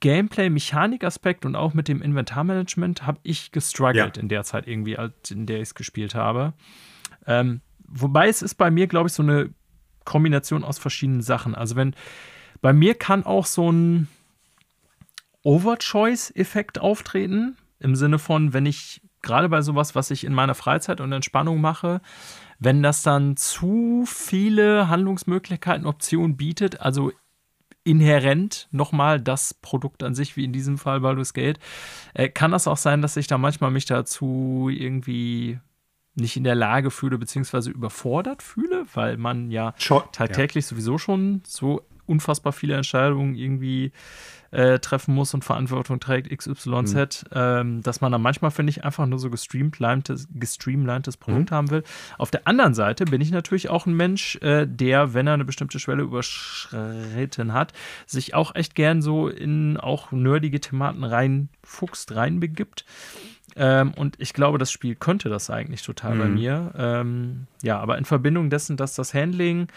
Gameplay-Mechanik-Aspekt 0.00 1.46
und 1.46 1.56
auch 1.56 1.72
mit 1.72 1.88
dem 1.88 2.02
Inventarmanagement 2.02 3.06
habe 3.06 3.20
ich 3.22 3.50
gestruggelt 3.50 4.18
ja. 4.18 4.22
in 4.22 4.28
der 4.28 4.44
Zeit 4.44 4.68
irgendwie, 4.68 4.98
in 5.30 5.46
der 5.46 5.56
ich 5.56 5.70
es 5.70 5.74
gespielt 5.74 6.14
habe. 6.14 6.52
Ähm, 7.26 7.62
wobei 7.90 8.28
es 8.28 8.42
ist 8.42 8.54
bei 8.54 8.70
mir, 8.70 8.86
glaube 8.86 9.08
ich, 9.08 9.12
so 9.12 9.22
eine 9.22 9.50
Kombination 10.04 10.64
aus 10.64 10.78
verschiedenen 10.78 11.22
Sachen. 11.22 11.54
Also 11.54 11.76
wenn 11.76 11.94
bei 12.62 12.72
mir 12.72 12.94
kann 12.94 13.24
auch 13.24 13.46
so 13.46 13.70
ein 13.70 14.08
Overchoice-Effekt 15.42 16.80
auftreten, 16.80 17.56
im 17.78 17.96
Sinne 17.96 18.18
von, 18.18 18.52
wenn 18.52 18.66
ich 18.66 19.00
gerade 19.22 19.48
bei 19.48 19.62
sowas, 19.62 19.94
was 19.94 20.10
ich 20.10 20.24
in 20.24 20.34
meiner 20.34 20.54
Freizeit 20.54 21.00
und 21.00 21.12
Entspannung 21.12 21.60
mache, 21.60 22.00
wenn 22.58 22.82
das 22.82 23.02
dann 23.02 23.36
zu 23.36 24.04
viele 24.06 24.88
Handlungsmöglichkeiten, 24.88 25.86
Optionen 25.86 26.36
bietet, 26.36 26.80
also 26.80 27.12
inhärent 27.84 28.68
nochmal 28.70 29.20
das 29.20 29.54
Produkt 29.54 30.02
an 30.02 30.14
sich, 30.14 30.36
wie 30.36 30.44
in 30.44 30.52
diesem 30.52 30.76
Fall 30.76 31.00
Baldur's 31.00 31.32
Gate, 31.32 31.58
äh, 32.12 32.28
kann 32.28 32.50
das 32.50 32.68
auch 32.68 32.76
sein, 32.76 33.00
dass 33.00 33.16
ich 33.16 33.26
da 33.26 33.38
manchmal 33.38 33.70
mich 33.70 33.86
dazu 33.86 34.68
irgendwie 34.70 35.58
nicht 36.20 36.36
in 36.36 36.44
der 36.44 36.54
Lage 36.54 36.90
fühle, 36.90 37.18
beziehungsweise 37.18 37.70
überfordert 37.70 38.42
fühle, 38.42 38.84
weil 38.94 39.16
man 39.16 39.50
ja 39.50 39.74
tagtäglich 40.12 40.64
ja. 40.64 40.68
sowieso 40.68 40.98
schon 40.98 41.42
so 41.46 41.82
unfassbar 42.06 42.52
viele 42.52 42.74
Entscheidungen 42.74 43.36
irgendwie 43.36 43.92
äh, 44.50 44.80
treffen 44.80 45.14
muss 45.14 45.32
und 45.32 45.44
Verantwortung 45.44 46.00
trägt, 46.00 46.36
XYZ, 46.36 46.64
mhm. 46.64 47.30
ähm, 47.32 47.82
dass 47.82 48.00
man 48.00 48.10
dann 48.12 48.22
manchmal, 48.22 48.50
finde 48.50 48.70
ich, 48.70 48.84
einfach 48.84 49.06
nur 49.06 49.18
so 49.18 49.30
gestreamlinedes, 49.30 50.28
gestreamlinedes 50.34 51.16
Produkt 51.16 51.50
mhm. 51.50 51.54
haben 51.54 51.70
will. 51.70 51.84
Auf 52.18 52.30
der 52.30 52.46
anderen 52.46 52.74
Seite 52.74 53.04
bin 53.04 53.20
ich 53.20 53.30
natürlich 53.30 53.70
auch 53.70 53.86
ein 53.86 53.94
Mensch, 53.94 54.36
äh, 54.42 54.66
der, 54.66 55.14
wenn 55.14 55.28
er 55.28 55.34
eine 55.34 55.44
bestimmte 55.44 55.78
Schwelle 55.78 56.02
überschritten 56.02 57.52
hat, 57.52 57.72
sich 58.06 58.34
auch 58.34 58.54
echt 58.54 58.74
gern 58.74 59.02
so 59.02 59.28
in 59.28 59.76
auch 59.76 60.10
nerdige 60.10 60.60
Thematen 60.60 61.04
reinfuchst, 61.04 62.14
reinbegibt. 62.14 62.84
Ähm, 63.56 63.92
und 63.94 64.16
ich 64.18 64.32
glaube, 64.32 64.58
das 64.58 64.70
Spiel 64.70 64.94
könnte 64.94 65.28
das 65.28 65.50
eigentlich 65.50 65.82
total 65.82 66.14
mhm. 66.14 66.18
bei 66.18 66.28
mir. 66.28 66.72
Ähm, 66.76 67.46
ja, 67.62 67.78
aber 67.78 67.98
in 67.98 68.04
Verbindung 68.04 68.50
dessen, 68.50 68.76
dass 68.76 68.94
das 68.94 69.14
Handling 69.14 69.68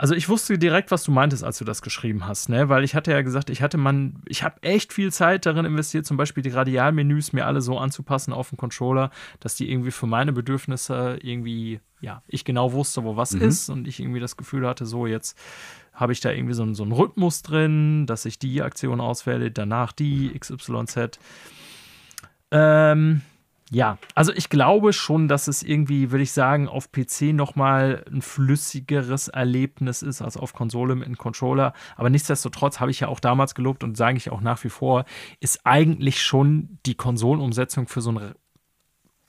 also 0.00 0.14
ich 0.14 0.28
wusste 0.28 0.58
direkt, 0.58 0.92
was 0.92 1.02
du 1.02 1.10
meintest, 1.10 1.42
als 1.42 1.58
du 1.58 1.64
das 1.64 1.82
geschrieben 1.82 2.24
hast, 2.24 2.48
ne? 2.48 2.68
Weil 2.68 2.84
ich 2.84 2.94
hatte 2.94 3.10
ja 3.10 3.20
gesagt, 3.22 3.50
ich 3.50 3.62
hatte 3.62 3.78
man, 3.78 4.22
ich 4.26 4.44
habe 4.44 4.62
echt 4.62 4.92
viel 4.92 5.12
Zeit 5.12 5.44
darin 5.44 5.64
investiert, 5.64 6.06
zum 6.06 6.16
Beispiel 6.16 6.44
die 6.44 6.50
Radialmenüs 6.50 7.32
mir 7.32 7.46
alle 7.46 7.60
so 7.60 7.78
anzupassen 7.78 8.32
auf 8.32 8.50
den 8.50 8.56
Controller, 8.56 9.10
dass 9.40 9.56
die 9.56 9.68
irgendwie 9.68 9.90
für 9.90 10.06
meine 10.06 10.32
Bedürfnisse 10.32 11.18
irgendwie, 11.20 11.80
ja, 12.00 12.22
ich 12.28 12.44
genau 12.44 12.72
wusste, 12.72 13.02
wo 13.02 13.16
was 13.16 13.32
mhm. 13.32 13.42
ist 13.42 13.70
und 13.70 13.88
ich 13.88 13.98
irgendwie 13.98 14.20
das 14.20 14.36
Gefühl 14.36 14.68
hatte, 14.68 14.86
so 14.86 15.08
jetzt 15.08 15.36
habe 15.92 16.12
ich 16.12 16.20
da 16.20 16.30
irgendwie 16.30 16.54
so, 16.54 16.72
so 16.74 16.84
einen 16.84 16.92
Rhythmus 16.92 17.42
drin, 17.42 18.06
dass 18.06 18.24
ich 18.24 18.38
die 18.38 18.62
Aktion 18.62 19.00
auswähle, 19.00 19.50
danach 19.50 19.90
die 19.90 20.30
XYZ. 20.38 21.18
Ähm, 22.50 23.22
ja, 23.70 23.98
also 24.14 24.32
ich 24.32 24.48
glaube 24.48 24.92
schon, 24.92 25.28
dass 25.28 25.46
es 25.46 25.62
irgendwie, 25.62 26.10
würde 26.10 26.22
ich 26.22 26.32
sagen, 26.32 26.68
auf 26.68 26.90
PC 26.90 27.34
nochmal 27.34 28.04
ein 28.10 28.22
flüssigeres 28.22 29.28
Erlebnis 29.28 30.02
ist 30.02 30.22
als 30.22 30.36
auf 30.38 30.54
Konsole 30.54 30.94
mit 30.94 31.06
einem 31.06 31.18
Controller. 31.18 31.74
Aber 31.96 32.08
nichtsdestotrotz 32.08 32.80
habe 32.80 32.90
ich 32.90 33.00
ja 33.00 33.08
auch 33.08 33.20
damals 33.20 33.54
gelobt 33.54 33.84
und 33.84 33.96
sage 33.96 34.16
ich 34.16 34.30
auch 34.30 34.40
nach 34.40 34.64
wie 34.64 34.70
vor, 34.70 35.04
ist 35.40 35.60
eigentlich 35.64 36.22
schon 36.22 36.78
die 36.86 36.94
Konsolenumsetzung 36.94 37.88
für 37.88 38.00
so 38.00 38.12
ein 38.12 38.34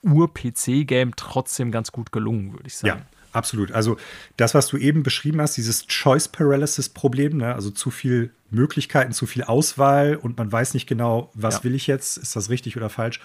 Ur-PC-Game 0.03 1.17
trotzdem 1.17 1.72
ganz 1.72 1.91
gut 1.91 2.13
gelungen, 2.13 2.53
würde 2.53 2.67
ich 2.67 2.78
sagen. 2.78 3.01
Ja. 3.11 3.18
Absolut. 3.32 3.71
Also 3.71 3.97
das, 4.38 4.53
was 4.53 4.67
du 4.67 4.77
eben 4.77 5.03
beschrieben 5.03 5.39
hast, 5.41 5.55
dieses 5.57 5.88
Choice 5.88 6.27
Paralysis-Problem, 6.27 7.38
ne? 7.38 7.53
also 7.53 7.69
zu 7.69 7.91
viel 7.91 8.32
Möglichkeiten, 8.49 9.11
zu 9.11 9.27
viel 9.27 9.43
Auswahl 9.43 10.15
und 10.15 10.38
man 10.38 10.51
weiß 10.51 10.73
nicht 10.73 10.88
genau, 10.88 11.32
was 11.34 11.57
ja. 11.57 11.63
will 11.65 11.75
ich 11.75 11.88
jetzt, 11.88 12.17
ist 12.17 12.36
das 12.36 12.49
richtig 12.49 12.75
oder 12.75 12.89
falsch 12.89 13.19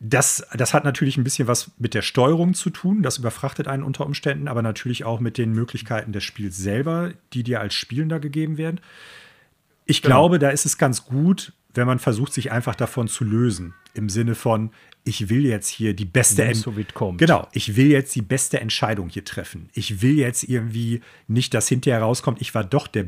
das, 0.00 0.46
das 0.54 0.74
hat 0.74 0.84
natürlich 0.84 1.16
ein 1.16 1.24
bisschen 1.24 1.48
was 1.48 1.72
mit 1.78 1.94
der 1.94 2.02
Steuerung 2.02 2.54
zu 2.54 2.70
tun. 2.70 3.02
Das 3.02 3.18
überfrachtet 3.18 3.66
einen 3.66 3.82
unter 3.82 4.06
Umständen, 4.06 4.48
aber 4.48 4.62
natürlich 4.62 5.04
auch 5.04 5.20
mit 5.20 5.38
den 5.38 5.52
Möglichkeiten 5.52 6.12
des 6.12 6.24
Spiels 6.24 6.56
selber, 6.56 7.12
die 7.32 7.42
dir 7.42 7.60
als 7.60 7.74
Spielender 7.74 8.20
gegeben 8.20 8.58
werden. 8.58 8.80
Ich 9.86 10.02
genau. 10.02 10.14
glaube, 10.14 10.38
da 10.38 10.50
ist 10.50 10.66
es 10.66 10.78
ganz 10.78 11.04
gut, 11.04 11.52
wenn 11.74 11.86
man 11.86 11.98
versucht, 11.98 12.32
sich 12.32 12.52
einfach 12.52 12.74
davon 12.74 13.08
zu 13.08 13.24
lösen. 13.24 13.74
Im 13.98 14.08
Sinne 14.08 14.36
von, 14.36 14.70
ich 15.02 15.28
will 15.28 15.44
jetzt 15.44 15.68
hier 15.68 15.92
die 15.92 16.04
beste 16.04 16.42
Entscheidung. 16.44 16.74
Genau, 17.18 17.48
ich 17.52 17.76
will 17.76 17.88
jetzt 17.88 18.14
die 18.14 18.22
beste 18.22 18.60
Entscheidung 18.60 19.08
hier 19.08 19.24
treffen. 19.24 19.68
Ich 19.72 20.02
will 20.02 20.16
jetzt 20.16 20.44
irgendwie 20.44 21.00
nicht, 21.26 21.52
dass 21.52 21.66
hinterher 21.66 22.00
rauskommt, 22.00 22.40
ich 22.40 22.54
war 22.54 22.62
doch 22.62 22.86
der 22.86 23.06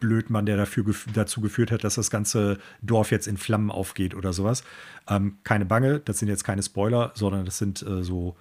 Blödmann, 0.00 0.46
der 0.46 0.56
dafür, 0.56 0.84
dazu 1.14 1.40
geführt 1.40 1.70
hat, 1.70 1.84
dass 1.84 1.94
das 1.94 2.10
ganze 2.10 2.58
Dorf 2.82 3.12
jetzt 3.12 3.28
in 3.28 3.36
Flammen 3.36 3.70
aufgeht 3.70 4.16
oder 4.16 4.32
sowas. 4.32 4.64
Ähm, 5.08 5.38
keine 5.44 5.64
Bange, 5.64 6.00
das 6.00 6.18
sind 6.18 6.26
jetzt 6.26 6.42
keine 6.42 6.64
Spoiler, 6.64 7.12
sondern 7.14 7.44
das 7.44 7.58
sind 7.58 7.82
äh, 7.82 8.02
so, 8.02 8.36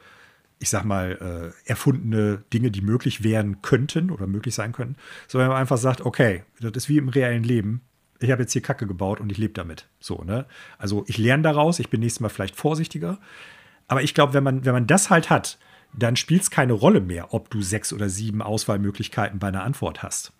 ich 0.57 0.69
sag 0.69 0.83
mal, 0.83 1.53
äh, 1.55 1.69
erfundene 1.69 2.43
Dinge, 2.51 2.71
die 2.71 2.81
möglich 2.81 3.23
werden 3.23 3.61
könnten 3.61 4.09
oder 4.09 4.25
möglich 4.25 4.55
sein 4.55 4.71
könnten. 4.71 4.95
So, 5.27 5.37
wenn 5.37 5.49
man 5.49 5.57
einfach 5.57 5.77
sagt, 5.77 6.01
okay, 6.01 6.43
das 6.59 6.71
ist 6.75 6.89
wie 6.89 6.97
im 6.97 7.09
reellen 7.09 7.43
Leben. 7.43 7.81
Ich 8.21 8.31
habe 8.31 8.43
jetzt 8.43 8.53
hier 8.53 8.61
Kacke 8.61 8.87
gebaut 8.87 9.19
und 9.19 9.31
ich 9.31 9.37
lebe 9.37 9.53
damit. 9.53 9.87
So, 9.99 10.23
ne? 10.23 10.45
Also 10.77 11.03
ich 11.07 11.17
lerne 11.17 11.43
daraus, 11.43 11.79
ich 11.79 11.89
bin 11.89 11.99
nächstes 11.99 12.21
Mal 12.21 12.29
vielleicht 12.29 12.55
vorsichtiger. 12.55 13.19
Aber 13.87 14.03
ich 14.03 14.13
glaube, 14.13 14.33
wenn 14.33 14.43
man, 14.43 14.63
wenn 14.63 14.73
man 14.73 14.87
das 14.87 15.09
halt 15.09 15.29
hat, 15.29 15.57
dann 15.93 16.15
spielt 16.15 16.43
es 16.43 16.51
keine 16.51 16.73
Rolle 16.73 17.01
mehr, 17.01 17.33
ob 17.33 17.49
du 17.49 17.61
sechs 17.61 17.91
oder 17.91 18.09
sieben 18.09 18.41
Auswahlmöglichkeiten 18.41 19.39
bei 19.39 19.49
einer 19.49 19.63
Antwort 19.63 20.03
hast 20.03 20.31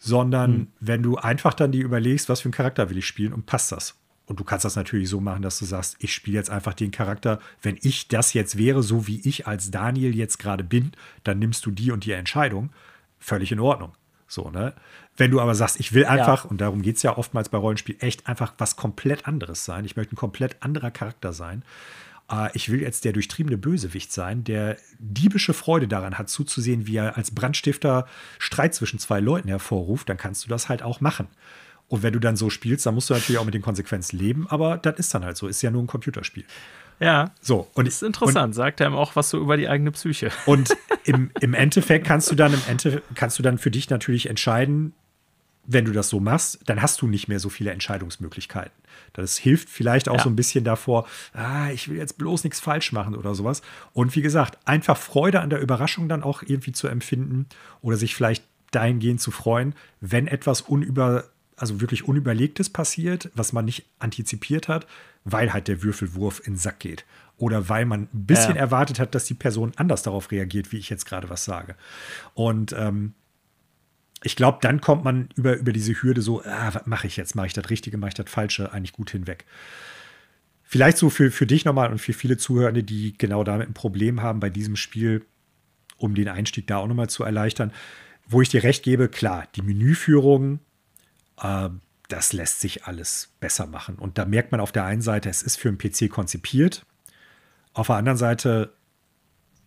sondern 0.00 0.52
hm. 0.52 0.66
wenn 0.80 1.02
du 1.02 1.18
einfach 1.18 1.54
dann 1.54 1.72
dir 1.72 1.84
überlegst, 1.84 2.28
was 2.28 2.40
für 2.40 2.46
einen 2.46 2.54
Charakter 2.54 2.90
will 2.90 2.98
ich 2.98 3.06
spielen 3.06 3.32
und 3.32 3.46
passt 3.46 3.70
das. 3.70 3.96
Und 4.24 4.40
du 4.40 4.44
kannst 4.44 4.64
das 4.64 4.76
natürlich 4.76 5.08
so 5.08 5.20
machen, 5.20 5.42
dass 5.42 5.58
du 5.58 5.64
sagst, 5.64 5.96
ich 5.98 6.14
spiele 6.14 6.36
jetzt 6.36 6.50
einfach 6.50 6.72
den 6.72 6.90
Charakter, 6.90 7.38
wenn 7.62 7.76
ich 7.82 8.08
das 8.08 8.32
jetzt 8.32 8.56
wäre, 8.56 8.82
so 8.82 9.06
wie 9.06 9.20
ich 9.28 9.46
als 9.46 9.70
Daniel 9.70 10.16
jetzt 10.16 10.38
gerade 10.38 10.64
bin, 10.64 10.92
dann 11.24 11.38
nimmst 11.38 11.66
du 11.66 11.70
die 11.70 11.90
und 11.90 12.04
die 12.04 12.12
Entscheidung. 12.12 12.70
Völlig 13.18 13.52
in 13.52 13.60
Ordnung. 13.60 13.92
So, 14.26 14.50
ne? 14.50 14.74
Wenn 15.20 15.30
du 15.30 15.40
aber 15.40 15.54
sagst, 15.54 15.78
ich 15.78 15.92
will 15.92 16.06
einfach, 16.06 16.44
ja. 16.44 16.50
und 16.50 16.60
darum 16.60 16.80
geht 16.80 16.96
es 16.96 17.02
ja 17.02 17.16
oftmals 17.16 17.50
bei 17.50 17.58
Rollenspiel, 17.58 17.96
echt 18.00 18.26
einfach 18.26 18.54
was 18.58 18.76
komplett 18.76 19.26
anderes 19.26 19.64
sein. 19.66 19.84
Ich 19.84 19.94
möchte 19.94 20.14
ein 20.14 20.16
komplett 20.16 20.56
anderer 20.62 20.90
Charakter 20.90 21.32
sein 21.32 21.62
äh, 22.30 22.48
ich 22.54 22.70
will 22.70 22.80
jetzt 22.80 23.04
der 23.04 23.12
durchtriebene 23.12 23.58
Bösewicht 23.58 24.12
sein, 24.12 24.44
der 24.44 24.76
diebische 24.98 25.52
Freude 25.52 25.88
daran 25.88 26.16
hat, 26.16 26.28
zuzusehen, 26.30 26.86
wie 26.86 26.96
er 26.96 27.16
als 27.16 27.32
Brandstifter 27.32 28.06
Streit 28.38 28.74
zwischen 28.74 28.98
zwei 28.98 29.20
Leuten 29.20 29.48
hervorruft, 29.48 30.08
dann 30.08 30.16
kannst 30.16 30.44
du 30.44 30.48
das 30.48 30.68
halt 30.68 30.82
auch 30.82 31.00
machen. 31.00 31.28
Und 31.88 32.04
wenn 32.04 32.12
du 32.12 32.20
dann 32.20 32.36
so 32.36 32.50
spielst, 32.50 32.86
dann 32.86 32.94
musst 32.94 33.10
du 33.10 33.14
natürlich 33.14 33.38
auch 33.38 33.44
mit 33.44 33.54
den 33.54 33.62
Konsequenzen 33.62 34.16
leben, 34.16 34.46
aber 34.48 34.78
das 34.78 34.98
ist 34.98 35.12
dann 35.12 35.24
halt 35.24 35.36
so, 35.36 35.48
ist 35.48 35.60
ja 35.60 35.72
nur 35.72 35.82
ein 35.82 35.88
Computerspiel. 35.88 36.44
Ja. 37.00 37.32
So. 37.40 37.66
Und 37.74 37.88
ist 37.88 38.02
interessant, 38.02 38.48
und, 38.48 38.52
sagt 38.52 38.80
er 38.80 38.86
ihm 38.86 38.94
auch 38.94 39.16
was 39.16 39.30
so 39.30 39.38
über 39.38 39.56
die 39.56 39.68
eigene 39.68 39.90
Psyche. 39.90 40.30
Und 40.46 40.76
im, 41.04 41.30
im 41.40 41.54
Endeffekt 41.54 42.06
kannst 42.06 42.30
du 42.30 42.36
dann 42.36 42.54
im 42.54 42.62
Ende, 42.68 43.02
kannst 43.14 43.38
du 43.38 43.42
dann 43.42 43.58
für 43.58 43.70
dich 43.70 43.90
natürlich 43.90 44.28
entscheiden, 44.28 44.92
wenn 45.72 45.84
du 45.84 45.92
das 45.92 46.08
so 46.08 46.18
machst, 46.18 46.58
dann 46.66 46.82
hast 46.82 47.00
du 47.00 47.06
nicht 47.06 47.28
mehr 47.28 47.38
so 47.38 47.48
viele 47.48 47.70
Entscheidungsmöglichkeiten. 47.70 48.72
Das 49.12 49.38
hilft 49.38 49.68
vielleicht 49.68 50.08
auch 50.08 50.16
ja. 50.16 50.22
so 50.24 50.28
ein 50.28 50.34
bisschen 50.34 50.64
davor, 50.64 51.06
ah, 51.32 51.70
ich 51.70 51.88
will 51.88 51.96
jetzt 51.96 52.18
bloß 52.18 52.42
nichts 52.42 52.58
falsch 52.58 52.92
machen 52.92 53.14
oder 53.14 53.36
sowas. 53.36 53.62
Und 53.92 54.16
wie 54.16 54.22
gesagt, 54.22 54.58
einfach 54.64 54.96
Freude 54.96 55.40
an 55.40 55.50
der 55.50 55.60
Überraschung 55.60 56.08
dann 56.08 56.24
auch 56.24 56.42
irgendwie 56.42 56.72
zu 56.72 56.88
empfinden 56.88 57.46
oder 57.82 57.96
sich 57.96 58.16
vielleicht 58.16 58.44
dahingehend 58.72 59.20
zu 59.20 59.30
freuen, 59.30 59.74
wenn 60.00 60.26
etwas 60.26 60.60
unüber, 60.60 61.24
also 61.56 61.80
wirklich 61.80 62.06
Unüberlegtes 62.06 62.70
passiert, 62.70 63.30
was 63.34 63.52
man 63.52 63.64
nicht 63.64 63.84
antizipiert 64.00 64.66
hat, 64.66 64.88
weil 65.24 65.52
halt 65.52 65.68
der 65.68 65.82
Würfelwurf 65.84 66.40
in 66.44 66.54
den 66.54 66.58
Sack 66.58 66.80
geht. 66.80 67.04
Oder 67.36 67.68
weil 67.68 67.84
man 67.84 68.02
ein 68.02 68.26
bisschen 68.26 68.56
ja. 68.56 68.62
erwartet 68.62 68.98
hat, 68.98 69.14
dass 69.14 69.24
die 69.24 69.34
Person 69.34 69.72
anders 69.76 70.02
darauf 70.02 70.30
reagiert, 70.32 70.72
wie 70.72 70.78
ich 70.78 70.90
jetzt 70.90 71.06
gerade 71.06 71.30
was 71.30 71.44
sage. 71.44 71.76
Und 72.34 72.74
ähm, 72.76 73.14
ich 74.22 74.36
glaube, 74.36 74.58
dann 74.60 74.80
kommt 74.80 75.04
man 75.04 75.28
über, 75.34 75.56
über 75.56 75.72
diese 75.72 75.94
Hürde 75.94 76.22
so, 76.22 76.42
ah, 76.42 76.70
was 76.72 76.86
mache 76.86 77.06
ich 77.06 77.16
jetzt? 77.16 77.34
Mache 77.34 77.46
ich 77.46 77.52
das 77.52 77.70
Richtige, 77.70 77.96
mache 77.96 78.08
ich 78.08 78.14
das 78.14 78.30
Falsche 78.30 78.72
eigentlich 78.72 78.92
gut 78.92 79.10
hinweg. 79.10 79.46
Vielleicht 80.62 80.98
so 80.98 81.10
für, 81.10 81.30
für 81.30 81.46
dich 81.46 81.64
nochmal 81.64 81.90
und 81.90 81.98
für 81.98 82.12
viele 82.12 82.36
Zuhörende, 82.36 82.84
die 82.84 83.16
genau 83.16 83.44
damit 83.44 83.68
ein 83.68 83.74
Problem 83.74 84.22
haben 84.22 84.40
bei 84.40 84.50
diesem 84.50 84.76
Spiel, 84.76 85.24
um 85.96 86.14
den 86.14 86.28
Einstieg 86.28 86.66
da 86.66 86.78
auch 86.78 86.86
nochmal 86.86 87.10
zu 87.10 87.24
erleichtern, 87.24 87.72
wo 88.26 88.42
ich 88.42 88.48
dir 88.48 88.62
recht 88.62 88.84
gebe, 88.84 89.08
klar, 89.08 89.48
die 89.56 89.62
Menüführung, 89.62 90.60
äh, 91.42 91.70
das 92.08 92.32
lässt 92.32 92.60
sich 92.60 92.84
alles 92.84 93.34
besser 93.40 93.66
machen. 93.66 93.96
Und 93.96 94.18
da 94.18 94.24
merkt 94.26 94.52
man 94.52 94.60
auf 94.60 94.72
der 94.72 94.84
einen 94.84 95.02
Seite, 95.02 95.28
es 95.28 95.42
ist 95.42 95.56
für 95.56 95.68
einen 95.68 95.78
PC 95.78 96.10
konzipiert. 96.10 96.84
Auf 97.72 97.86
der 97.86 97.96
anderen 97.96 98.18
Seite 98.18 98.72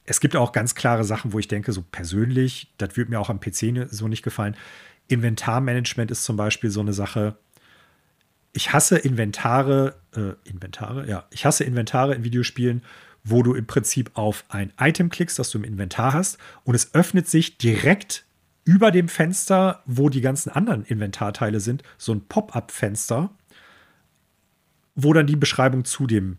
es 0.05 0.19
gibt 0.19 0.35
auch 0.35 0.51
ganz 0.51 0.75
klare 0.75 1.03
Sachen, 1.03 1.33
wo 1.33 1.39
ich 1.39 1.47
denke, 1.47 1.71
so 1.71 1.81
persönlich, 1.81 2.73
das 2.77 2.97
würde 2.97 3.11
mir 3.11 3.19
auch 3.19 3.29
am 3.29 3.39
PC 3.39 3.87
so 3.89 4.07
nicht 4.07 4.23
gefallen. 4.23 4.55
Inventarmanagement 5.07 6.11
ist 6.11 6.25
zum 6.25 6.37
Beispiel 6.37 6.69
so 6.69 6.81
eine 6.81 6.93
Sache. 6.93 7.37
Ich 8.51 8.73
hasse 8.73 8.97
Inventare, 8.97 9.95
äh, 10.15 10.33
Inventare, 10.49 11.07
ja, 11.07 11.25
ich 11.31 11.45
hasse 11.45 11.63
Inventare 11.63 12.15
in 12.15 12.23
Videospielen, 12.23 12.83
wo 13.23 13.41
du 13.41 13.53
im 13.53 13.65
Prinzip 13.65 14.11
auf 14.15 14.43
ein 14.49 14.73
Item 14.79 15.09
klickst, 15.09 15.39
das 15.39 15.49
du 15.49 15.57
im 15.57 15.63
Inventar 15.63 16.13
hast, 16.13 16.37
und 16.65 16.75
es 16.75 16.93
öffnet 16.93 17.27
sich 17.27 17.57
direkt 17.57 18.25
über 18.65 18.91
dem 18.91 19.07
Fenster, 19.07 19.81
wo 19.85 20.09
die 20.09 20.21
ganzen 20.21 20.49
anderen 20.49 20.83
Inventarteile 20.83 21.59
sind, 21.59 21.83
so 21.97 22.13
ein 22.13 22.25
Pop-up-Fenster, 22.27 23.29
wo 24.95 25.13
dann 25.13 25.27
die 25.27 25.35
Beschreibung 25.35 25.85
zu 25.85 26.07
dem 26.07 26.37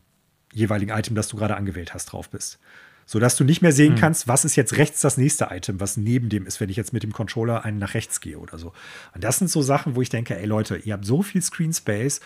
jeweiligen 0.52 0.96
Item, 0.96 1.16
das 1.16 1.28
du 1.28 1.36
gerade 1.36 1.56
angewählt 1.56 1.92
hast, 1.92 2.06
drauf 2.06 2.30
bist. 2.30 2.58
Sodass 3.06 3.36
du 3.36 3.44
nicht 3.44 3.62
mehr 3.62 3.72
sehen 3.72 3.94
hm. 3.94 4.00
kannst, 4.00 4.28
was 4.28 4.44
ist 4.44 4.56
jetzt 4.56 4.76
rechts 4.76 5.00
das 5.00 5.18
nächste 5.18 5.48
Item, 5.50 5.80
was 5.80 5.96
neben 5.96 6.28
dem 6.28 6.46
ist, 6.46 6.60
wenn 6.60 6.70
ich 6.70 6.76
jetzt 6.76 6.92
mit 6.92 7.02
dem 7.02 7.12
Controller 7.12 7.64
einen 7.64 7.78
nach 7.78 7.94
rechts 7.94 8.20
gehe 8.20 8.38
oder 8.38 8.58
so. 8.58 8.72
Und 9.14 9.24
das 9.24 9.38
sind 9.38 9.50
so 9.50 9.62
Sachen, 9.62 9.94
wo 9.94 10.02
ich 10.02 10.08
denke, 10.08 10.38
ey 10.38 10.46
Leute, 10.46 10.76
ihr 10.76 10.94
habt 10.94 11.04
so 11.04 11.22
viel 11.22 11.42
Screen 11.42 11.72
Space, 11.72 12.20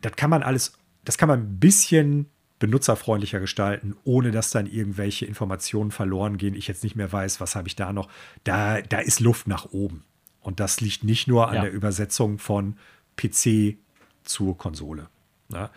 das 0.00 0.14
kann 0.16 0.30
man 0.30 0.42
alles, 0.42 0.72
das 1.04 1.18
kann 1.18 1.28
man 1.28 1.40
ein 1.40 1.58
bisschen 1.58 2.26
benutzerfreundlicher 2.62 3.40
gestalten, 3.40 3.96
ohne 4.04 4.30
dass 4.30 4.50
dann 4.50 4.66
irgendwelche 4.66 5.26
Informationen 5.26 5.90
verloren 5.90 6.38
gehen. 6.38 6.54
Ich 6.54 6.68
jetzt 6.68 6.84
nicht 6.84 6.94
mehr 6.94 7.12
weiß, 7.12 7.40
was 7.40 7.56
habe 7.56 7.66
ich 7.66 7.74
da 7.74 7.92
noch. 7.92 8.08
Da, 8.44 8.80
da 8.82 9.00
ist 9.00 9.18
Luft 9.18 9.48
nach 9.48 9.72
oben. 9.72 10.04
Und 10.40 10.60
das 10.60 10.80
liegt 10.80 11.02
nicht 11.02 11.26
nur 11.26 11.48
an 11.48 11.56
ja. 11.56 11.62
der 11.62 11.72
Übersetzung 11.72 12.38
von 12.38 12.76
PC 13.16 13.78
zur 14.22 14.56
Konsole. 14.56 15.08
Ja. 15.48 15.70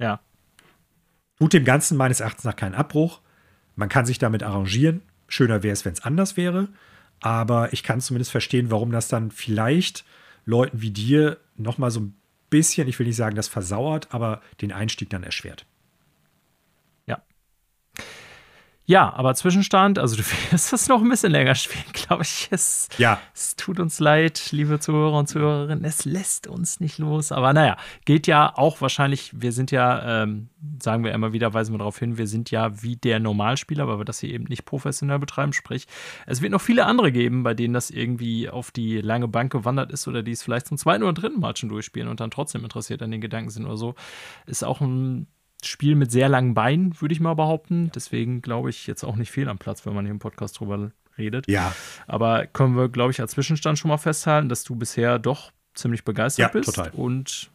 ja. 0.00 0.20
Tut 1.38 1.52
dem 1.52 1.64
Ganzen 1.64 1.96
meines 1.96 2.18
Erachtens 2.18 2.42
nach 2.42 2.56
keinen 2.56 2.74
Abbruch. 2.74 3.20
Man 3.78 3.88
kann 3.88 4.06
sich 4.06 4.18
damit 4.18 4.42
arrangieren. 4.42 5.02
Schöner 5.28 5.62
wäre 5.62 5.72
es, 5.72 5.84
wenn 5.84 5.92
es 5.92 6.02
anders 6.02 6.36
wäre. 6.36 6.68
Aber 7.20 7.72
ich 7.72 7.84
kann 7.84 8.00
zumindest 8.00 8.32
verstehen, 8.32 8.72
warum 8.72 8.90
das 8.90 9.06
dann 9.06 9.30
vielleicht 9.30 10.04
Leuten 10.44 10.82
wie 10.82 10.90
dir 10.90 11.38
noch 11.56 11.78
mal 11.78 11.92
so 11.92 12.00
ein 12.00 12.14
bisschen, 12.50 12.88
ich 12.88 12.98
will 12.98 13.06
nicht 13.06 13.14
sagen, 13.14 13.36
das 13.36 13.46
versauert, 13.46 14.08
aber 14.10 14.42
den 14.60 14.72
Einstieg 14.72 15.10
dann 15.10 15.22
erschwert. 15.22 15.64
Ja, 18.88 19.12
aber 19.12 19.34
Zwischenstand, 19.34 19.98
also 19.98 20.16
du 20.16 20.22
wirst 20.50 20.72
das 20.72 20.88
noch 20.88 21.02
ein 21.02 21.10
bisschen 21.10 21.30
länger 21.30 21.54
spielen, 21.54 21.84
glaube 21.92 22.22
ich. 22.22 22.48
Es, 22.50 22.88
ja. 22.96 23.20
es 23.34 23.54
tut 23.54 23.80
uns 23.80 24.00
leid, 24.00 24.50
liebe 24.50 24.80
Zuhörer 24.80 25.18
und 25.18 25.28
Zuhörerinnen. 25.28 25.84
Es 25.84 26.06
lässt 26.06 26.46
uns 26.46 26.80
nicht 26.80 26.96
los. 26.96 27.30
Aber 27.30 27.52
naja, 27.52 27.76
geht 28.06 28.26
ja 28.26 28.50
auch 28.56 28.80
wahrscheinlich, 28.80 29.38
wir 29.38 29.52
sind 29.52 29.72
ja, 29.72 30.22
ähm, 30.22 30.48
sagen 30.82 31.04
wir 31.04 31.12
immer 31.12 31.34
wieder, 31.34 31.52
weisen 31.52 31.74
wir 31.74 31.78
darauf 31.78 31.98
hin, 31.98 32.16
wir 32.16 32.26
sind 32.26 32.50
ja 32.50 32.82
wie 32.82 32.96
der 32.96 33.20
Normalspieler, 33.20 33.86
weil 33.86 33.98
wir 33.98 34.06
das 34.06 34.20
hier 34.20 34.30
eben 34.30 34.44
nicht 34.44 34.64
professionell 34.64 35.18
betreiben. 35.18 35.52
Sprich, 35.52 35.86
es 36.24 36.40
wird 36.40 36.52
noch 36.52 36.62
viele 36.62 36.86
andere 36.86 37.12
geben, 37.12 37.42
bei 37.42 37.52
denen 37.52 37.74
das 37.74 37.90
irgendwie 37.90 38.48
auf 38.48 38.70
die 38.70 39.02
lange 39.02 39.28
Bank 39.28 39.52
gewandert 39.52 39.92
ist 39.92 40.08
oder 40.08 40.22
die 40.22 40.32
es 40.32 40.42
vielleicht 40.42 40.66
zum 40.66 40.78
zweiten 40.78 41.02
oder 41.02 41.12
dritten 41.12 41.40
Mal 41.40 41.54
schon 41.54 41.68
durchspielen 41.68 42.08
und 42.08 42.20
dann 42.20 42.30
trotzdem 42.30 42.64
interessiert 42.64 43.02
an 43.02 43.10
den 43.10 43.20
Gedanken 43.20 43.50
sind 43.50 43.66
oder 43.66 43.76
so. 43.76 43.96
Ist 44.46 44.64
auch 44.64 44.80
ein 44.80 45.26
Spiel 45.62 45.94
mit 45.96 46.12
sehr 46.12 46.28
langen 46.28 46.54
Beinen, 46.54 47.00
würde 47.00 47.12
ich 47.12 47.20
mal 47.20 47.34
behaupten. 47.34 47.90
Deswegen 47.94 48.42
glaube 48.42 48.70
ich 48.70 48.86
jetzt 48.86 49.04
auch 49.04 49.16
nicht 49.16 49.30
fehl 49.30 49.48
am 49.48 49.58
Platz, 49.58 49.84
wenn 49.86 49.94
man 49.94 50.04
hier 50.04 50.12
im 50.12 50.20
Podcast 50.20 50.58
drüber 50.58 50.92
redet. 51.16 51.48
Ja. 51.48 51.74
Aber 52.06 52.46
können 52.46 52.76
wir, 52.76 52.88
glaube 52.88 53.10
ich, 53.10 53.20
als 53.20 53.32
Zwischenstand 53.32 53.78
schon 53.78 53.88
mal 53.88 53.98
festhalten, 53.98 54.48
dass 54.48 54.64
du 54.64 54.76
bisher 54.76 55.18
doch 55.18 55.52
ziemlich 55.74 56.04
begeistert 56.04 56.42
ja, 56.42 56.48
bist. 56.48 56.74
Total. 56.74 56.90
Und 56.90 57.50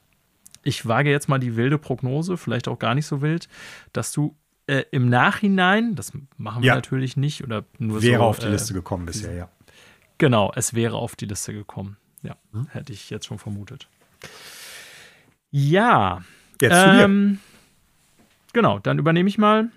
ich 0.63 0.85
wage 0.85 1.09
jetzt 1.09 1.29
mal 1.29 1.39
die 1.39 1.55
wilde 1.55 1.77
Prognose, 1.77 2.37
vielleicht 2.37 2.67
auch 2.67 2.79
gar 2.79 2.95
nicht 2.95 3.05
so 3.05 3.21
wild, 3.21 3.47
dass 3.91 4.11
du 4.11 4.35
äh, 4.67 4.83
im 4.91 5.09
Nachhinein, 5.09 5.95
das 5.95 6.13
machen 6.37 6.63
wir 6.63 6.67
ja. 6.67 6.75
natürlich 6.75 7.17
nicht, 7.17 7.43
oder 7.43 7.65
nur 7.79 8.01
wäre 8.01 8.19
so, 8.19 8.23
auf 8.23 8.39
die 8.39 8.47
äh, 8.47 8.51
Liste 8.51 8.73
gekommen 8.73 9.05
bisher, 9.05 9.33
ja. 9.33 9.49
Genau, 10.17 10.53
es 10.55 10.73
wäre 10.73 10.95
auf 10.95 11.15
die 11.15 11.25
Liste 11.25 11.53
gekommen. 11.53 11.97
Ja, 12.21 12.37
hm? 12.51 12.67
hätte 12.69 12.93
ich 12.93 13.09
jetzt 13.09 13.25
schon 13.25 13.39
vermutet. 13.39 13.89
Ja. 15.51 16.23
Jetzt 16.61 16.81
zu 16.81 16.89
ähm, 16.89 17.39
dir. 17.41 17.52
Genau, 18.53 18.79
dann 18.79 18.99
übernehme 18.99 19.27
ich 19.27 19.37
mal. 19.37 19.69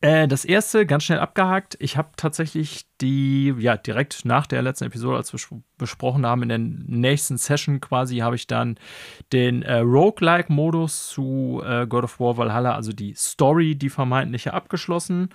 Äh, 0.00 0.28
das 0.28 0.44
erste, 0.44 0.86
ganz 0.86 1.04
schnell 1.04 1.18
abgehakt. 1.18 1.76
Ich 1.80 1.96
habe 1.96 2.10
tatsächlich 2.16 2.86
die, 3.00 3.52
ja, 3.58 3.76
direkt 3.76 4.24
nach 4.24 4.46
der 4.46 4.62
letzten 4.62 4.84
Episode, 4.84 5.16
als 5.16 5.32
wir 5.32 5.40
besprochen 5.76 6.24
haben, 6.24 6.42
in 6.42 6.48
der 6.48 6.58
nächsten 6.58 7.36
Session 7.36 7.80
quasi, 7.80 8.18
habe 8.18 8.36
ich 8.36 8.46
dann 8.46 8.78
den 9.32 9.62
äh, 9.62 9.78
Roguelike-Modus 9.78 11.08
zu 11.08 11.62
äh, 11.64 11.86
God 11.88 12.04
of 12.04 12.20
War 12.20 12.36
Valhalla, 12.36 12.74
also 12.74 12.92
die 12.92 13.14
Story, 13.14 13.74
die 13.74 13.90
vermeintliche, 13.90 14.54
abgeschlossen. 14.54 15.30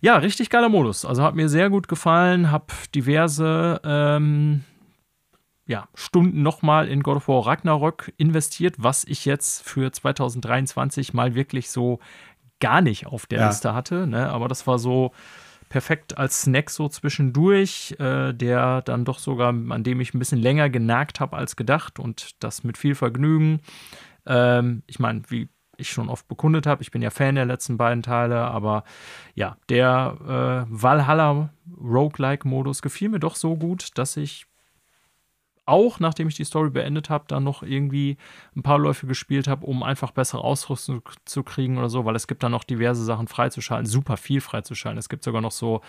Ja, 0.00 0.16
richtig 0.16 0.48
geiler 0.48 0.68
Modus. 0.70 1.04
Also 1.04 1.22
hat 1.22 1.34
mir 1.34 1.48
sehr 1.50 1.68
gut 1.68 1.88
gefallen, 1.88 2.50
habe 2.50 2.66
diverse 2.94 3.80
ähm, 3.84 4.64
ja, 5.66 5.88
Stunden 5.94 6.42
nochmal 6.42 6.88
in 6.88 7.02
God 7.02 7.16
of 7.16 7.28
War 7.28 7.46
Ragnarok 7.46 8.12
investiert, 8.16 8.76
was 8.78 9.04
ich 9.04 9.24
jetzt 9.24 9.62
für 9.62 9.90
2023 9.90 11.14
mal 11.14 11.34
wirklich 11.34 11.70
so 11.70 12.00
gar 12.60 12.80
nicht 12.80 13.06
auf 13.06 13.26
der 13.26 13.40
ja. 13.40 13.46
Liste 13.48 13.74
hatte. 13.74 14.06
Ne? 14.06 14.30
Aber 14.30 14.48
das 14.48 14.66
war 14.66 14.78
so 14.78 15.12
perfekt 15.68 16.18
als 16.18 16.42
Snack 16.42 16.70
so 16.70 16.88
zwischendurch, 16.88 17.96
äh, 17.98 18.32
der 18.32 18.82
dann 18.82 19.04
doch 19.04 19.18
sogar, 19.18 19.48
an 19.48 19.82
dem 19.82 20.00
ich 20.00 20.14
ein 20.14 20.18
bisschen 20.18 20.38
länger 20.38 20.70
genagt 20.70 21.20
habe 21.20 21.36
als 21.36 21.56
gedacht 21.56 21.98
und 21.98 22.42
das 22.42 22.62
mit 22.62 22.78
viel 22.78 22.94
Vergnügen. 22.94 23.60
Ähm, 24.26 24.82
ich 24.86 24.98
meine, 24.98 25.22
wie 25.28 25.48
ich 25.76 25.90
schon 25.90 26.08
oft 26.08 26.28
bekundet 26.28 26.66
habe, 26.66 26.82
ich 26.82 26.90
bin 26.90 27.02
ja 27.02 27.10
Fan 27.10 27.34
der 27.34 27.46
letzten 27.46 27.76
beiden 27.76 28.02
Teile, 28.02 28.42
aber 28.42 28.84
ja, 29.34 29.56
der 29.68 30.66
äh, 30.68 30.70
Valhalla 30.70 31.50
Roguelike-Modus 31.80 32.82
gefiel 32.82 33.08
mir 33.08 33.18
doch 33.18 33.34
so 33.34 33.56
gut, 33.56 33.88
dass 33.98 34.16
ich 34.16 34.46
auch 35.66 36.00
nachdem 36.00 36.28
ich 36.28 36.34
die 36.34 36.44
Story 36.44 36.70
beendet 36.70 37.10
habe, 37.10 37.24
dann 37.28 37.44
noch 37.44 37.62
irgendwie 37.62 38.16
ein 38.56 38.62
paar 38.62 38.78
Läufe 38.78 39.06
gespielt 39.06 39.48
habe, 39.48 39.66
um 39.66 39.82
einfach 39.82 40.10
bessere 40.10 40.42
Ausrüstung 40.42 41.02
zu 41.24 41.42
kriegen 41.42 41.78
oder 41.78 41.88
so, 41.88 42.04
weil 42.04 42.16
es 42.16 42.26
gibt 42.26 42.42
dann 42.42 42.52
noch 42.52 42.64
diverse 42.64 43.04
Sachen 43.04 43.28
freizuschalten, 43.28 43.86
super 43.86 44.16
viel 44.16 44.40
freizuschalten. 44.40 44.98
Es 44.98 45.08
gibt 45.08 45.24
sogar 45.24 45.40
noch 45.40 45.52
so 45.52 45.80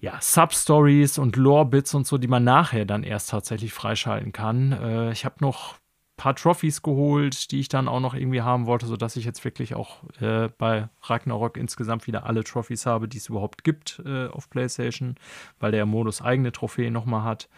ja, 0.00 0.18
Substories 0.20 1.18
und 1.18 1.36
Lore-Bits 1.36 1.94
und 1.94 2.06
so, 2.06 2.18
die 2.18 2.28
man 2.28 2.44
nachher 2.44 2.84
dann 2.84 3.02
erst 3.02 3.30
tatsächlich 3.30 3.72
freischalten 3.72 4.32
kann. 4.32 4.72
Äh, 4.72 5.12
ich 5.12 5.24
habe 5.24 5.36
noch 5.40 5.74
ein 5.74 6.22
paar 6.22 6.36
Trophys 6.36 6.82
geholt, 6.82 7.50
die 7.50 7.60
ich 7.60 7.68
dann 7.68 7.88
auch 7.88 8.00
noch 8.00 8.14
irgendwie 8.14 8.42
haben 8.42 8.66
wollte, 8.66 8.86
sodass 8.86 9.16
ich 9.16 9.24
jetzt 9.24 9.44
wirklich 9.44 9.74
auch 9.74 10.02
äh, 10.20 10.48
bei 10.58 10.88
Ragnarok 11.02 11.56
insgesamt 11.56 12.06
wieder 12.06 12.26
alle 12.26 12.44
Trophys 12.44 12.86
habe, 12.86 13.08
die 13.08 13.18
es 13.18 13.28
überhaupt 13.28 13.64
gibt 13.64 14.02
äh, 14.04 14.28
auf 14.28 14.50
PlayStation, 14.50 15.16
weil 15.58 15.72
der 15.72 15.86
Modus 15.86 16.22
eigene 16.22 16.52
Trophäen 16.52 16.92
nochmal 16.92 17.22
hat. 17.24 17.48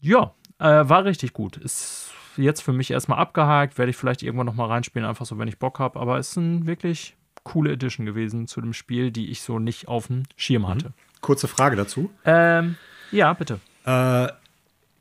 Ja, 0.00 0.34
äh, 0.58 0.88
war 0.88 1.04
richtig 1.04 1.32
gut. 1.32 1.56
Ist 1.56 2.10
jetzt 2.36 2.62
für 2.62 2.72
mich 2.72 2.90
erstmal 2.90 3.18
abgehakt. 3.18 3.78
Werde 3.78 3.90
ich 3.90 3.96
vielleicht 3.96 4.22
irgendwann 4.22 4.46
nochmal 4.46 4.68
reinspielen, 4.68 5.08
einfach 5.08 5.26
so, 5.26 5.38
wenn 5.38 5.48
ich 5.48 5.58
Bock 5.58 5.78
habe. 5.78 5.98
Aber 5.98 6.18
es 6.18 6.30
ist 6.30 6.38
eine 6.38 6.66
wirklich 6.66 7.16
coole 7.44 7.72
Edition 7.72 8.06
gewesen 8.06 8.46
zu 8.46 8.60
dem 8.60 8.72
Spiel, 8.72 9.10
die 9.10 9.30
ich 9.30 9.42
so 9.42 9.58
nicht 9.58 9.88
auf 9.88 10.08
dem 10.08 10.24
Schirm 10.36 10.62
mhm. 10.62 10.68
hatte. 10.68 10.92
Kurze 11.20 11.48
Frage 11.48 11.76
dazu. 11.76 12.10
Ähm, 12.24 12.76
ja, 13.10 13.32
bitte. 13.32 13.60
Äh, 13.84 14.28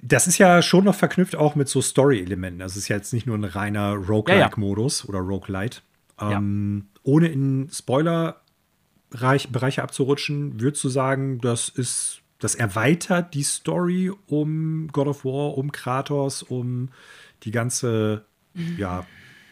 das 0.01 0.27
ist 0.27 0.37
ja 0.37 0.61
schon 0.61 0.83
noch 0.85 0.95
verknüpft 0.95 1.35
auch 1.35 1.55
mit 1.55 1.67
so 1.67 1.81
Story-Elementen. 1.81 2.59
Das 2.59 2.77
ist 2.77 2.87
ja 2.87 2.95
jetzt 2.95 3.11
nicht 3.13 3.25
nur 3.25 3.37
ein 3.37 3.43
reiner 3.43 3.95
Roguelike-Modus 3.95 5.01
ja, 5.01 5.05
ja. 5.05 5.09
oder 5.09 5.19
Roguelite. 5.19 5.81
Ähm, 6.19 6.85
ja. 6.85 6.91
Ohne 7.03 7.27
in 7.27 7.69
Spoiler-Bereiche 7.71 9.83
abzurutschen, 9.83 10.61
würdest 10.61 10.83
du 10.83 10.89
sagen, 10.89 11.39
das 11.41 11.69
ist 11.69 12.21
das 12.39 12.55
erweitert 12.55 13.33
die 13.33 13.43
Story 13.43 14.11
um 14.27 14.88
God 14.91 15.07
of 15.07 15.25
War, 15.25 15.57
um 15.57 15.71
Kratos, 15.71 16.43
um 16.43 16.89
die 17.43 17.51
ganze 17.51 18.25
mhm. 18.53 18.77
ja, 18.77 19.05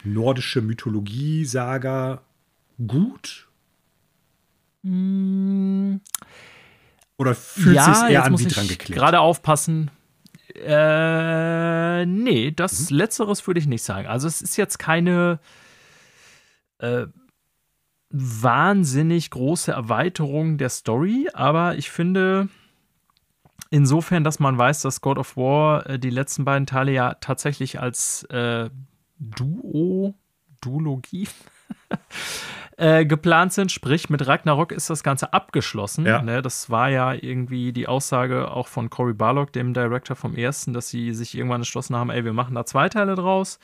nordische 0.03 0.61
Mythologie-Saga 0.61 2.21
gut? 2.85 3.47
Mm. 4.83 5.95
Oder 7.17 7.33
fühlt 7.33 7.75
ja, 7.75 7.93
sich 7.93 8.11
eher 8.11 8.25
an 8.25 8.37
wie 8.37 8.45
dran 8.45 8.67
geklebt? 8.67 8.99
Gerade 8.99 9.19
aufpassen. 9.19 9.89
Äh, 10.53 12.05
nee, 12.05 12.51
das 12.51 12.91
mhm. 12.91 12.97
Letzteres 12.97 13.45
würde 13.47 13.59
ich 13.59 13.67
nicht 13.67 13.83
sagen. 13.83 14.07
Also, 14.07 14.27
es 14.27 14.41
ist 14.41 14.57
jetzt 14.57 14.77
keine 14.77 15.39
äh, 16.79 17.07
wahnsinnig 18.09 19.31
große 19.31 19.71
Erweiterung 19.71 20.57
der 20.57 20.69
Story, 20.69 21.29
aber 21.33 21.75
ich 21.77 21.89
finde, 21.89 22.49
Insofern, 23.75 24.23
dass 24.23 24.39
man 24.39 24.57
weiß, 24.57 24.83
dass 24.83 25.01
God 25.01 25.17
of 25.17 25.35
War 25.35 25.85
äh, 25.85 25.99
die 25.99 26.09
letzten 26.09 26.45
beiden 26.45 26.65
Teile 26.65 26.93
ja 26.93 27.15
tatsächlich 27.15 27.77
als 27.77 28.23
äh, 28.29 28.69
Duo, 29.19 30.15
Duologie 30.61 31.27
äh, 32.77 33.05
geplant 33.05 33.51
sind. 33.51 33.73
Sprich, 33.73 34.09
mit 34.09 34.25
Ragnarok 34.25 34.71
ist 34.71 34.89
das 34.89 35.03
Ganze 35.03 35.33
abgeschlossen. 35.33 36.05
Ja. 36.05 36.21
Ne? 36.21 36.41
Das 36.41 36.69
war 36.69 36.89
ja 36.89 37.11
irgendwie 37.11 37.73
die 37.73 37.89
Aussage 37.89 38.49
auch 38.49 38.69
von 38.69 38.89
Cory 38.89 39.13
Barlog, 39.13 39.51
dem 39.51 39.73
Director 39.73 40.15
vom 40.15 40.35
ersten, 40.35 40.71
dass 40.71 40.87
sie 40.87 41.13
sich 41.13 41.35
irgendwann 41.37 41.59
entschlossen 41.59 41.97
haben, 41.97 42.11
ey, 42.11 42.23
wir 42.23 42.31
machen 42.31 42.55
da 42.55 42.65
zwei 42.65 42.87
Teile 42.87 43.15
draus. 43.15 43.59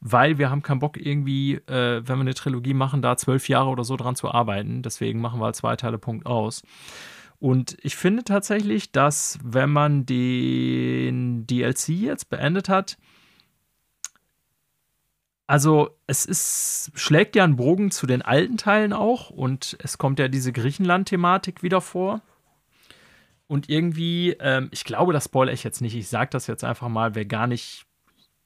weil 0.00 0.38
wir 0.38 0.48
haben 0.48 0.62
keinen 0.62 0.78
Bock 0.78 0.96
irgendwie, 0.96 1.54
äh, 1.66 2.02
wenn 2.06 2.18
wir 2.18 2.20
eine 2.20 2.34
Trilogie 2.34 2.72
machen, 2.72 3.02
da 3.02 3.16
zwölf 3.16 3.48
Jahre 3.48 3.68
oder 3.68 3.82
so 3.82 3.96
dran 3.96 4.14
zu 4.14 4.30
arbeiten. 4.30 4.82
Deswegen 4.82 5.20
machen 5.20 5.40
wir 5.40 5.46
halt 5.46 5.56
zwei 5.56 5.74
Teile 5.74 5.98
Punkt 5.98 6.24
aus. 6.24 6.62
Und 7.40 7.78
ich 7.80 7.96
finde 7.96 8.22
tatsächlich, 8.22 8.92
dass 8.92 9.38
wenn 9.42 9.70
man 9.70 10.04
den 10.04 11.46
DLC 11.46 11.88
jetzt 11.88 12.28
beendet 12.28 12.68
hat, 12.68 12.98
also 15.46 15.96
es 16.06 16.26
ist, 16.26 16.92
schlägt 16.94 17.34
ja 17.34 17.42
einen 17.42 17.56
Bogen 17.56 17.90
zu 17.90 18.06
den 18.06 18.22
alten 18.22 18.56
Teilen 18.56 18.92
auch 18.92 19.30
und 19.30 19.76
es 19.82 19.98
kommt 19.98 20.18
ja 20.20 20.28
diese 20.28 20.52
Griechenland-Thematik 20.52 21.62
wieder 21.62 21.80
vor. 21.80 22.20
Und 23.48 23.68
irgendwie, 23.68 24.36
ähm, 24.38 24.68
ich 24.70 24.84
glaube, 24.84 25.12
das 25.12 25.24
spoilere 25.24 25.54
ich 25.54 25.64
jetzt 25.64 25.80
nicht. 25.80 25.96
Ich 25.96 26.08
sage 26.08 26.30
das 26.30 26.46
jetzt 26.46 26.62
einfach 26.62 26.88
mal, 26.88 27.16
wer 27.16 27.24
gar 27.24 27.48
nicht 27.48 27.86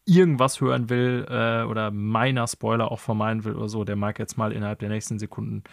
irgendwas 0.06 0.60
hören 0.60 0.88
will 0.88 1.26
äh, 1.28 1.64
oder 1.64 1.90
meiner 1.90 2.46
Spoiler 2.46 2.90
auch 2.90 3.00
vermeiden 3.00 3.44
will 3.44 3.54
oder 3.54 3.68
so, 3.68 3.84
der 3.84 3.96
mag 3.96 4.18
jetzt 4.18 4.38
mal 4.38 4.52
innerhalb 4.52 4.78
der 4.78 4.88
nächsten 4.88 5.18
Sekunden 5.18 5.64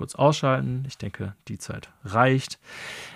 kurz 0.00 0.14
ausschalten. 0.14 0.84
Ich 0.88 0.96
denke, 0.96 1.34
die 1.46 1.58
Zeit 1.58 1.90
reicht. 2.04 2.58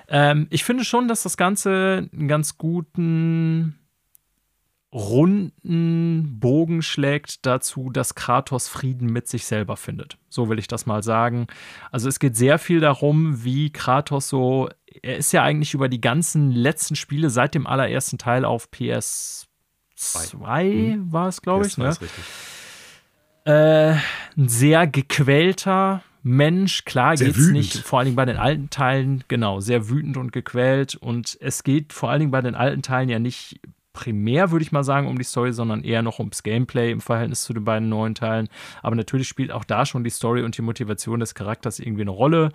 Ähm, 0.07 0.49
ich 0.51 0.65
finde 0.65 0.85
schon, 0.85 1.09
dass 1.09 1.23
das 1.23 1.39
Ganze 1.39 2.11
einen 2.13 2.29
ganz 2.29 2.59
guten 2.59 3.79
runden 4.93 6.39
Bogen 6.41 6.83
schlägt 6.83 7.47
dazu, 7.47 7.89
dass 7.89 8.15
Kratos 8.15 8.69
Frieden 8.69 9.07
mit 9.11 9.29
sich 9.29 9.47
selber 9.47 9.79
findet. 9.79 10.19
So 10.29 10.51
will 10.51 10.59
ich 10.59 10.69
das 10.69 10.85
mal 10.85 11.03
sagen. 11.03 11.47
Also 11.91 12.11
es 12.11 12.19
geht 12.19 12.37
sehr 12.37 12.59
viel 12.59 12.81
darum, 12.81 13.43
wie 13.43 13.73
Kratos 13.73 14.29
so, 14.29 14.69
er 15.03 15.17
ist 15.17 15.33
ja 15.33 15.43
eigentlich 15.43 15.73
über 15.73 15.89
die 15.89 16.03
ganzen 16.03 16.51
letzten 16.51 16.97
Spiele 16.97 17.31
seit 17.31 17.55
dem 17.55 17.67
allerersten 17.67 18.19
Teil 18.19 18.45
auf 18.45 18.71
PS 18.71 19.49
2 19.97 20.65
mhm. 20.65 21.13
war 21.13 21.29
es, 21.29 21.41
glaube 21.41 21.67
ich. 21.67 21.79
Ne? 21.79 21.97
Äh, 23.47 23.97
ein 24.37 24.49
sehr 24.49 24.87
gequälter 24.87 26.03
Mensch. 26.25 26.85
Klar 26.85 27.17
geht 27.17 27.37
es 27.37 27.51
nicht, 27.51 27.77
vor 27.77 27.99
allen 27.99 28.07
Dingen 28.07 28.17
bei 28.17 28.25
den 28.25 28.39
alten 28.39 28.71
Teilen, 28.71 29.23
genau, 29.29 29.61
sehr 29.61 29.89
wütend 29.89 30.17
und 30.17 30.33
gequält. 30.33 30.97
Und 30.97 31.39
es 31.41 31.63
geht 31.63 31.93
vor 31.93 32.11
allen 32.11 32.21
Dingen 32.21 32.33
bei 32.33 32.41
den 32.41 32.55
alten 32.55 32.83
Teilen 32.83 33.11
ja 33.11 33.19
nicht 33.19 33.61
primär, 33.93 34.51
würde 34.51 34.65
ich 34.65 34.73
mal 34.73 34.83
sagen, 34.85 35.07
um 35.07 35.17
die 35.17 35.25
Story, 35.25 35.53
sondern 35.53 35.85
eher 35.85 36.03
noch 36.03 36.19
ums 36.19 36.43
Gameplay 36.43 36.91
im 36.91 37.01
Verhältnis 37.01 37.45
zu 37.45 37.53
den 37.53 37.65
beiden 37.65 37.89
neuen 37.89 38.15
Teilen. 38.15 38.49
Aber 38.83 38.97
natürlich 38.97 39.29
spielt 39.29 39.53
auch 39.53 39.65
da 39.65 39.87
schon 39.87 40.03
die 40.03 40.11
Story 40.11 40.43
und 40.43 40.59
die 40.59 40.63
Motivation 40.63 41.21
des 41.21 41.35
Charakters 41.35 41.79
irgendwie 41.79 42.03
eine 42.03 42.11
Rolle. 42.11 42.51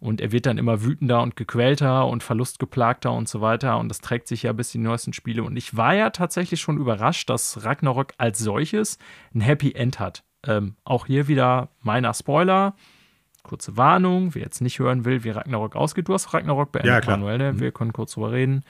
Und 0.00 0.20
er 0.20 0.32
wird 0.32 0.46
dann 0.46 0.56
immer 0.56 0.82
wütender 0.82 1.20
und 1.20 1.36
gequälter 1.36 2.06
und 2.06 2.22
verlustgeplagter 2.22 3.12
und 3.12 3.28
so 3.28 3.40
weiter. 3.40 3.78
Und 3.78 3.88
das 3.88 4.00
trägt 4.00 4.28
sich 4.28 4.44
ja 4.44 4.52
bis 4.52 4.70
die 4.70 4.78
neuesten 4.78 5.12
Spiele. 5.12 5.42
Und 5.42 5.56
ich 5.56 5.76
war 5.76 5.94
ja 5.94 6.10
tatsächlich 6.10 6.60
schon 6.60 6.78
überrascht, 6.78 7.28
dass 7.28 7.64
Ragnarok 7.64 8.14
als 8.16 8.38
solches 8.38 8.98
ein 9.34 9.40
Happy 9.40 9.72
End 9.72 10.00
hat. 10.00 10.24
Ähm, 10.46 10.76
auch 10.84 11.06
hier 11.06 11.28
wieder 11.28 11.68
meiner 11.82 12.14
Spoiler. 12.14 12.74
Kurze 13.48 13.76
Warnung, 13.76 14.34
wer 14.34 14.42
jetzt 14.42 14.60
nicht 14.60 14.78
hören 14.78 15.04
will, 15.04 15.24
wie 15.24 15.30
Ragnarok 15.30 15.74
ausgeht. 15.74 16.08
Du 16.08 16.14
hast 16.14 16.32
Ragnarok 16.32 16.70
beendet, 16.70 16.92
ja, 16.92 17.00
klar. 17.00 17.16
Manuel, 17.16 17.38
ne? 17.38 17.52
Mhm. 17.54 17.60
Wir 17.60 17.72
können 17.72 17.92
kurz 17.92 18.12
drüber 18.12 18.32
reden. 18.32 18.62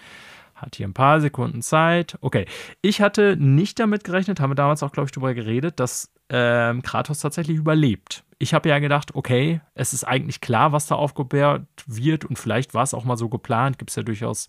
Hat 0.55 0.74
hier 0.74 0.89
ein 0.89 0.95
paar 0.95 1.20
Sekunden 1.20 1.62
Zeit. 1.62 2.16
Okay. 2.20 2.47
Ich 2.83 3.01
hatte 3.01 3.37
nicht 3.37 3.79
damit 3.79 4.03
gerechnet, 4.03 4.41
haben 4.41 4.51
wir 4.51 4.57
damals 4.57 4.83
auch, 4.83 4.91
glaube 4.91 5.07
ich, 5.07 5.12
darüber 5.12 5.35
geredet, 5.35 5.79
dass 5.79 6.11
ähm, 6.31 6.83
Kratos 6.83 7.20
tatsächlich 7.20 7.57
überlebt. 7.57 8.24
Ich 8.39 8.55
habe 8.55 8.68
ja 8.68 8.79
gedacht, 8.79 9.14
okay, 9.14 9.61
es 9.74 9.93
ist 9.93 10.05
eigentlich 10.05 10.41
klar, 10.41 10.72
was 10.72 10.87
da 10.87 10.95
aufgebärt 10.95 11.66
wird 11.87 12.24
und 12.24 12.39
vielleicht 12.39 12.74
war 12.74 12.83
es 12.83 12.95
auch 12.95 13.05
mal 13.05 13.16
so 13.16 13.29
geplant. 13.29 13.79
Gibt 13.79 13.91
es 13.91 13.97
ja 13.97 14.03
durchaus 14.03 14.49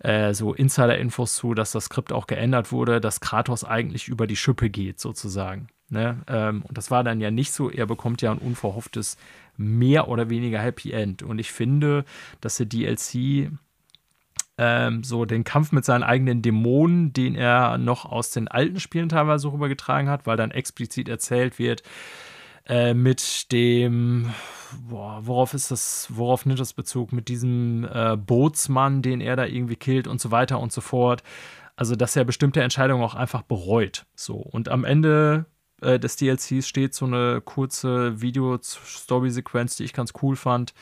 äh, 0.00 0.34
so 0.34 0.54
Insider-Infos 0.54 1.34
zu, 1.34 1.54
dass 1.54 1.72
das 1.72 1.84
Skript 1.84 2.12
auch 2.12 2.26
geändert 2.26 2.72
wurde, 2.72 3.00
dass 3.00 3.20
Kratos 3.20 3.64
eigentlich 3.64 4.08
über 4.08 4.26
die 4.26 4.36
Schippe 4.36 4.70
geht, 4.70 5.00
sozusagen. 5.00 5.68
Ne? 5.92 6.22
Ähm, 6.26 6.62
und 6.62 6.78
das 6.78 6.90
war 6.90 7.04
dann 7.04 7.20
ja 7.20 7.30
nicht 7.30 7.52
so. 7.52 7.70
Er 7.70 7.86
bekommt 7.86 8.22
ja 8.22 8.32
ein 8.32 8.38
unverhofftes 8.38 9.18
mehr 9.56 10.08
oder 10.08 10.30
weniger 10.30 10.58
Happy 10.58 10.92
End. 10.92 11.22
Und 11.22 11.38
ich 11.38 11.52
finde, 11.52 12.04
dass 12.40 12.56
der 12.56 12.66
DLC 12.66 13.50
ähm, 14.58 15.02
so 15.02 15.24
den 15.24 15.44
Kampf 15.44 15.72
mit 15.72 15.84
seinen 15.84 16.02
eigenen 16.02 16.42
Dämonen, 16.42 17.12
den 17.12 17.34
er 17.34 17.78
noch 17.78 18.04
aus 18.04 18.30
den 18.30 18.48
alten 18.48 18.80
Spielen 18.80 19.08
teilweise 19.08 19.52
rübergetragen 19.52 20.10
hat, 20.10 20.26
weil 20.26 20.36
dann 20.36 20.50
explizit 20.50 21.08
erzählt 21.08 21.58
wird, 21.58 21.82
äh, 22.66 22.94
mit 22.94 23.50
dem, 23.50 24.30
boah, 24.88 25.20
worauf 25.22 25.54
ist 25.54 25.70
das, 25.70 26.08
worauf 26.10 26.46
nimmt 26.46 26.60
das 26.60 26.74
Bezug? 26.74 27.12
Mit 27.12 27.28
diesem 27.28 27.88
äh, 27.92 28.16
Bootsmann, 28.16 29.02
den 29.02 29.20
er 29.20 29.36
da 29.36 29.46
irgendwie 29.46 29.76
killt 29.76 30.06
und 30.06 30.20
so 30.20 30.30
weiter 30.30 30.60
und 30.60 30.72
so 30.72 30.80
fort. 30.80 31.22
Also, 31.74 31.96
dass 31.96 32.14
er 32.14 32.24
bestimmte 32.24 32.62
Entscheidungen 32.62 33.02
auch 33.02 33.14
einfach 33.14 33.42
bereut. 33.42 34.04
So. 34.14 34.36
Und 34.36 34.68
am 34.68 34.84
Ende 34.84 35.46
äh, 35.82 35.98
des 35.98 36.16
DLCs 36.16 36.66
steht 36.66 36.94
so 36.94 37.06
eine 37.06 37.40
kurze 37.40 38.20
Video-Story-Sequenz, 38.20 39.76
die 39.76 39.84
ich 39.84 39.92
ganz 39.92 40.12
cool 40.22 40.36
fand 40.36 40.72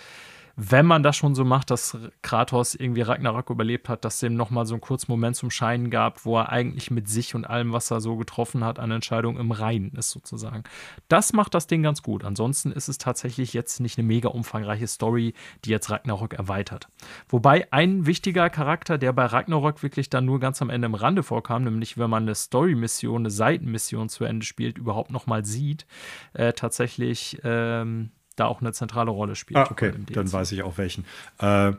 wenn 0.62 0.84
man 0.84 1.02
das 1.02 1.16
schon 1.16 1.34
so 1.34 1.42
macht, 1.42 1.70
dass 1.70 1.96
Kratos 2.20 2.74
irgendwie 2.74 3.00
Ragnarok 3.00 3.48
überlebt 3.48 3.88
hat, 3.88 4.04
dass 4.04 4.20
dem 4.20 4.34
nochmal 4.34 4.66
so 4.66 4.74
einen 4.74 4.82
kurzen 4.82 5.10
Moment 5.10 5.34
zum 5.34 5.50
Scheinen 5.50 5.88
gab, 5.88 6.26
wo 6.26 6.36
er 6.36 6.50
eigentlich 6.50 6.90
mit 6.90 7.08
sich 7.08 7.34
und 7.34 7.46
allem, 7.46 7.72
was 7.72 7.90
er 7.90 8.02
so 8.02 8.16
getroffen 8.16 8.62
hat, 8.62 8.78
an 8.78 8.90
Entscheidungen 8.90 9.40
im 9.40 9.52
Reinen 9.52 9.92
ist, 9.92 10.10
sozusagen. 10.10 10.64
Das 11.08 11.32
macht 11.32 11.54
das 11.54 11.66
Ding 11.66 11.82
ganz 11.82 12.02
gut. 12.02 12.24
Ansonsten 12.24 12.72
ist 12.72 12.88
es 12.88 12.98
tatsächlich 12.98 13.54
jetzt 13.54 13.80
nicht 13.80 13.96
eine 13.96 14.06
mega 14.06 14.28
umfangreiche 14.28 14.86
Story, 14.86 15.32
die 15.64 15.70
jetzt 15.70 15.88
Ragnarok 15.88 16.34
erweitert. 16.34 16.88
Wobei 17.30 17.72
ein 17.72 18.04
wichtiger 18.04 18.50
Charakter, 18.50 18.98
der 18.98 19.14
bei 19.14 19.24
Ragnarok 19.24 19.82
wirklich 19.82 20.10
dann 20.10 20.26
nur 20.26 20.40
ganz 20.40 20.60
am 20.60 20.68
Ende 20.68 20.86
im 20.86 20.94
Rande 20.94 21.22
vorkam, 21.22 21.64
nämlich 21.64 21.96
wenn 21.96 22.10
man 22.10 22.24
eine 22.24 22.34
Story-Mission, 22.34 23.22
eine 23.22 23.30
Seitenmission 23.30 24.10
zu 24.10 24.24
Ende 24.24 24.44
spielt, 24.44 24.76
überhaupt 24.76 25.10
nochmal 25.10 25.46
sieht, 25.46 25.86
äh, 26.34 26.52
tatsächlich. 26.52 27.40
Ähm, 27.44 28.10
da 28.40 28.46
auch 28.46 28.60
eine 28.60 28.72
zentrale 28.72 29.10
Rolle 29.10 29.36
spielt. 29.36 29.58
Ah, 29.58 29.68
okay, 29.70 29.92
dann 30.12 30.32
weiß 30.32 30.52
ich 30.52 30.62
auch 30.62 30.78
welchen. 30.78 31.04
Äh, 31.38 31.72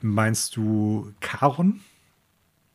meinst 0.00 0.56
du 0.56 1.12
Charon? 1.20 1.80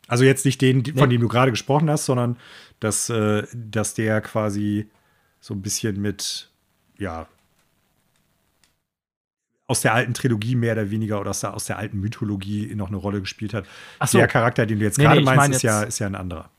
Also 0.08 0.24
jetzt 0.24 0.46
nicht 0.46 0.62
den, 0.62 0.86
von 0.86 1.10
nee. 1.10 1.16
dem 1.16 1.22
du 1.22 1.28
gerade 1.28 1.52
gesprochen 1.52 1.90
hast, 1.90 2.06
sondern 2.06 2.38
dass, 2.80 3.10
äh, 3.10 3.44
dass 3.54 3.94
der 3.94 4.22
quasi 4.22 4.90
so 5.40 5.54
ein 5.54 5.62
bisschen 5.62 6.02
mit, 6.02 6.50
ja, 6.98 7.28
aus 9.68 9.82
der 9.82 9.94
alten 9.94 10.14
Trilogie 10.14 10.56
mehr 10.56 10.74
oder 10.74 10.92
weniger 10.92 11.20
oder 11.20 11.32
aus 11.32 11.40
der, 11.40 11.54
aus 11.54 11.66
der 11.66 11.78
alten 11.78 12.00
Mythologie 12.00 12.74
noch 12.76 12.88
eine 12.88 12.98
Rolle 12.98 13.20
gespielt 13.20 13.54
hat. 13.54 13.66
So. 14.06 14.20
Der 14.20 14.28
Charakter, 14.28 14.66
den 14.66 14.80
du 14.80 14.86
jetzt 14.86 14.98
nee, 14.98 15.06
gerade 15.06 15.20
nee, 15.20 15.26
meinst, 15.26 15.38
mein 15.38 15.52
ist, 15.52 15.62
ja, 15.64 15.84
ist 15.84 16.00
ja 16.00 16.08
ein 16.08 16.16
anderer. 16.16 16.52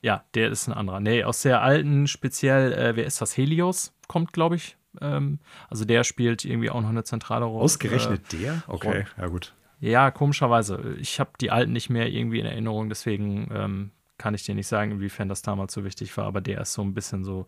Ja, 0.00 0.24
der 0.34 0.50
ist 0.50 0.68
ein 0.68 0.72
anderer. 0.72 1.00
Nee, 1.00 1.24
aus 1.24 1.42
der 1.42 1.62
alten 1.62 2.06
speziell, 2.06 2.72
äh, 2.72 2.96
wer 2.96 3.04
ist 3.04 3.20
das? 3.20 3.36
Helios 3.36 3.92
kommt, 4.06 4.32
glaube 4.32 4.56
ich, 4.56 4.76
ähm, 5.00 5.38
also 5.68 5.84
der 5.84 6.04
spielt 6.04 6.44
irgendwie 6.44 6.70
auch 6.70 6.80
noch 6.80 6.88
eine 6.88 7.04
zentrale 7.04 7.44
Rolle. 7.44 7.64
Ausgerechnet 7.64 8.32
äh, 8.34 8.36
der? 8.36 8.62
Okay, 8.66 9.04
ja 9.16 9.26
gut. 9.26 9.54
Ja, 9.80 10.10
komischerweise. 10.10 10.96
Ich 11.00 11.20
habe 11.20 11.30
die 11.40 11.50
alten 11.50 11.72
nicht 11.72 11.88
mehr 11.88 12.08
irgendwie 12.08 12.40
in 12.40 12.46
Erinnerung, 12.46 12.88
deswegen 12.88 13.48
ähm, 13.54 13.90
kann 14.18 14.34
ich 14.34 14.44
dir 14.44 14.54
nicht 14.54 14.66
sagen, 14.66 14.92
inwiefern 14.92 15.28
das 15.28 15.42
damals 15.42 15.72
so 15.72 15.84
wichtig 15.84 16.16
war, 16.16 16.26
aber 16.26 16.40
der 16.40 16.60
ist 16.60 16.72
so 16.72 16.82
ein 16.82 16.94
bisschen 16.94 17.24
so. 17.24 17.46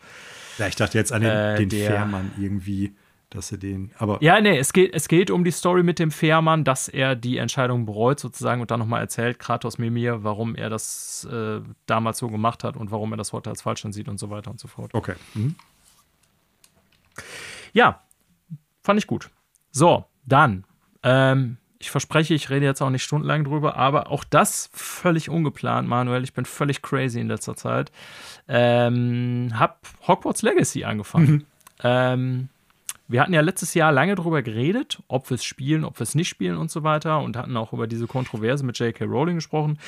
Ja, 0.59 0.69
ich 0.69 0.77
dachte 0.77 0.97
jetzt 0.97 1.13
an 1.13 1.23
den, 1.23 1.31
äh, 1.31 1.57
den 1.57 1.71
Fährmann 1.71 2.31
irgendwie, 2.39 2.95
dass 3.31 3.51
er 3.51 3.59
den. 3.59 3.91
Aber 3.99 4.19
ja, 4.23 4.41
nee, 4.41 4.59
es 4.59 4.73
geht, 4.73 4.95
es 4.95 5.09
geht 5.09 5.31
um 5.31 5.43
die 5.43 5.51
Story 5.51 5.83
mit 5.83 5.99
dem 5.99 6.13
Fährmann, 6.13 6.63
dass 6.63 6.89
er 6.89 7.17
die 7.17 7.39
Entscheidung 7.39 7.87
bereut 7.87 8.21
sozusagen 8.21 8.61
und 8.61 8.71
dann 8.71 8.79
nochmal 8.81 9.01
erzählt, 9.01 9.41
Kratos 9.41 9.79
Mimir, 9.79 10.23
warum 10.23 10.55
er 10.55 10.71
das 10.71 11.27
äh, 11.31 11.61
damals 11.87 12.19
so 12.19 12.29
gemacht 12.29 12.63
hat 12.63 12.77
und 12.77 12.93
warum 12.93 13.13
er 13.13 13.17
das 13.17 13.33
heute 13.33 13.51
als 13.51 13.63
falsch 13.63 13.85
ansieht 13.85 14.09
und 14.09 14.19
so 14.19 14.31
weiter 14.31 14.51
und 14.51 14.61
so 14.61 14.69
fort. 14.69 14.95
Okay. 14.95 15.15
Mhm. 15.35 15.57
Ja, 17.73 18.03
fand 18.83 18.99
ich 18.99 19.07
gut. 19.07 19.31
So, 19.71 20.05
dann. 20.27 20.65
Ähm, 21.03 21.57
ich 21.79 21.91
verspreche, 21.91 22.35
ich 22.35 22.51
rede 22.51 22.67
jetzt 22.67 22.83
auch 22.83 22.91
nicht 22.91 23.03
stundenlang 23.03 23.45
drüber, 23.45 23.77
aber 23.77 24.11
auch 24.11 24.25
das 24.25 24.69
völlig 24.75 25.31
ungeplant, 25.31 25.89
Manuel. 25.89 26.25
Ich 26.25 26.35
bin 26.35 26.45
völlig 26.45 26.83
crazy 26.83 27.21
in 27.21 27.29
letzter 27.29 27.57
Zeit. 27.57 27.91
Ähm, 28.49 29.53
hab 29.59 29.87
Hogwarts 30.07 30.43
Legacy 30.43 30.85
angefangen. 30.85 31.33
Mhm. 31.33 31.47
Ähm, 31.83 32.49
wir 33.09 33.23
hatten 33.23 33.33
ja 33.33 33.41
letztes 33.41 33.75
Jahr 33.75 33.91
lange 33.91 34.15
drüber 34.15 34.43
geredet, 34.43 35.03
ob 35.09 35.31
wir 35.31 35.35
es 35.37 35.45
spielen, 35.45 35.85
ob 35.85 35.99
wir 35.99 36.05
es 36.05 36.15
nicht 36.15 36.29
spielen 36.29 36.57
und 36.57 36.71
so 36.71 36.85
weiter 36.85 37.21
und 37.21 37.37
hatten 37.37 37.57
auch 37.57 37.73
über 37.73 37.87
diese 37.87 38.07
Kontroverse 38.07 38.65
mit 38.65 38.79
J.K. 38.79 39.05
Rowling 39.05 39.37
gesprochen. 39.37 39.79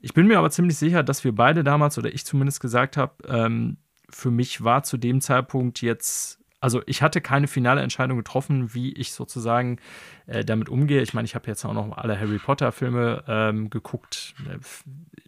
Ich 0.00 0.14
bin 0.14 0.26
mir 0.26 0.38
aber 0.38 0.50
ziemlich 0.50 0.76
sicher, 0.76 1.02
dass 1.02 1.22
wir 1.22 1.34
beide 1.34 1.62
damals 1.62 1.98
oder 1.98 2.12
ich 2.12 2.24
zumindest 2.24 2.60
gesagt 2.60 2.96
habe, 2.96 3.12
ähm, 3.28 3.76
für 4.10 4.30
mich 4.30 4.64
war 4.64 4.82
zu 4.82 4.96
dem 4.96 5.20
Zeitpunkt 5.20 5.82
jetzt 5.82 6.40
also 6.64 6.80
ich 6.86 7.02
hatte 7.02 7.20
keine 7.20 7.46
finale 7.46 7.82
Entscheidung 7.82 8.16
getroffen, 8.16 8.72
wie 8.72 8.94
ich 8.94 9.12
sozusagen 9.12 9.78
äh, 10.26 10.46
damit 10.46 10.70
umgehe. 10.70 11.02
Ich 11.02 11.12
meine, 11.12 11.26
ich 11.26 11.34
habe 11.34 11.46
jetzt 11.46 11.62
auch 11.66 11.74
noch 11.74 11.94
alle 11.98 12.18
Harry 12.18 12.38
Potter-Filme 12.38 13.22
ähm, 13.28 13.68
geguckt. 13.68 14.34
Äh, 14.48 14.58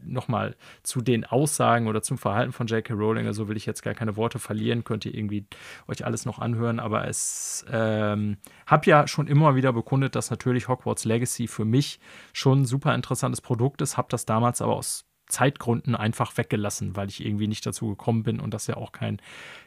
Nochmal 0.02 0.56
zu 0.82 1.02
den 1.02 1.26
Aussagen 1.26 1.88
oder 1.88 2.00
zum 2.00 2.16
Verhalten 2.16 2.52
von 2.52 2.68
J.K. 2.68 2.94
Rowling. 2.94 3.26
Also 3.26 3.48
will 3.48 3.56
ich 3.58 3.66
jetzt 3.66 3.82
gar 3.82 3.92
keine 3.92 4.16
Worte 4.16 4.38
verlieren. 4.38 4.82
Könnt 4.82 5.04
ihr 5.04 5.12
irgendwie 5.12 5.44
euch 5.88 6.06
alles 6.06 6.24
noch 6.24 6.38
anhören. 6.38 6.80
Aber 6.80 7.06
es 7.06 7.66
ähm, 7.70 8.38
habe 8.64 8.86
ja 8.88 9.06
schon 9.06 9.26
immer 9.26 9.56
wieder 9.56 9.74
bekundet, 9.74 10.14
dass 10.14 10.30
natürlich 10.30 10.68
Hogwarts 10.68 11.04
Legacy 11.04 11.48
für 11.48 11.66
mich 11.66 12.00
schon 12.32 12.62
ein 12.62 12.64
super 12.64 12.94
interessantes 12.94 13.42
Produkt 13.42 13.82
ist. 13.82 13.98
Habe 13.98 14.08
das 14.08 14.24
damals 14.24 14.62
aber 14.62 14.76
aus 14.76 15.04
Zeitgründen 15.26 15.96
einfach 15.96 16.34
weggelassen, 16.38 16.96
weil 16.96 17.08
ich 17.08 17.22
irgendwie 17.22 17.48
nicht 17.48 17.66
dazu 17.66 17.88
gekommen 17.88 18.22
bin 18.22 18.40
und 18.40 18.54
das 18.54 18.68
ja 18.68 18.78
auch 18.78 18.92
kein 18.92 19.20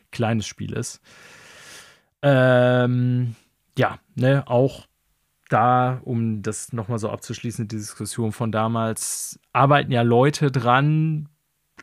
kleines 0.09 0.47
Spiel 0.47 0.73
ist. 0.73 1.01
Ähm, 2.21 3.35
ja, 3.77 3.99
ne, 4.15 4.43
auch 4.47 4.85
da, 5.49 5.99
um 6.03 6.41
das 6.41 6.73
nochmal 6.73 6.99
so 6.99 7.09
abzuschließen, 7.09 7.67
die 7.67 7.77
Diskussion 7.77 8.31
von 8.31 8.51
damals, 8.51 9.39
arbeiten 9.53 9.91
ja 9.91 10.01
Leute 10.03 10.51
dran, 10.51 11.29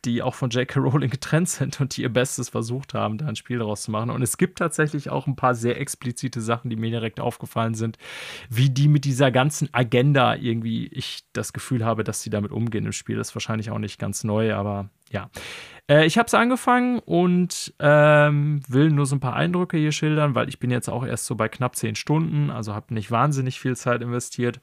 die 0.07 0.23
auch 0.23 0.35
von 0.35 0.51
J.K. 0.51 0.81
Rowling 0.81 1.11
getrennt 1.11 1.49
sind 1.49 1.81
und 1.81 1.97
die 1.97 2.03
ihr 2.03 2.13
Bestes 2.13 2.49
versucht 2.49 2.95
haben, 2.95 3.19
da 3.19 3.27
ein 3.27 3.37
Spiel 3.37 3.59
daraus 3.59 3.83
zu 3.83 3.91
machen. 3.91 4.11
Und 4.11 4.23
es 4.23 4.39
gibt 4.39 4.59
tatsächlich 4.59 5.11
auch 5.11 5.27
ein 5.27 5.37
paar 5.37 5.55
sehr 5.55 5.81
explizite 5.81 6.41
Sachen, 6.41 6.71
die 6.71 6.77
mir 6.77 6.91
direkt 6.91 7.21
aufgefallen 7.21 7.75
sind, 7.75 7.99
wie 8.49 8.71
die 8.71 8.89
mit 8.89 9.05
dieser 9.05 9.31
ganzen 9.31 9.69
Agenda 9.73 10.37
irgendwie, 10.37 10.87
ich 10.87 11.25
das 11.33 11.53
Gefühl 11.53 11.85
habe, 11.85 12.05
dass 12.05 12.23
sie 12.23 12.31
damit 12.31 12.53
umgehen 12.53 12.87
im 12.87 12.93
Spiel. 12.93 13.17
Das 13.17 13.31
ist 13.31 13.35
wahrscheinlich 13.35 13.71
auch 13.71 13.79
nicht 13.79 13.99
ganz 13.99 14.25
neu, 14.25 14.55
aber 14.55 14.89
ja. 15.11 15.29
Äh, 15.89 16.07
ich 16.07 16.19
habe 16.19 16.27
es 16.27 16.35
angefangen 16.35 17.01
und 17.01 17.75
ähm, 17.81 18.63
will 18.69 18.91
nur 18.91 19.07
so 19.07 19.17
ein 19.17 19.21
paar 19.21 19.35
Eindrücke 19.37 19.77
hier 19.77 19.93
schildern, 19.93 20.35
weil 20.35 20.49
ich 20.49 20.59
bin 20.59 20.71
jetzt 20.71 20.89
auch 20.89 21.05
erst 21.05 21.27
so 21.27 21.35
bei 21.35 21.49
knapp 21.49 21.77
zehn 21.77 21.97
Stunden, 21.97 22.51
also 22.51 22.75
habe 22.75 22.95
nicht 22.95 23.11
wahnsinnig 23.11 23.61
viel 23.61 23.77
Zeit 23.77 24.03
investiert 24.03 24.61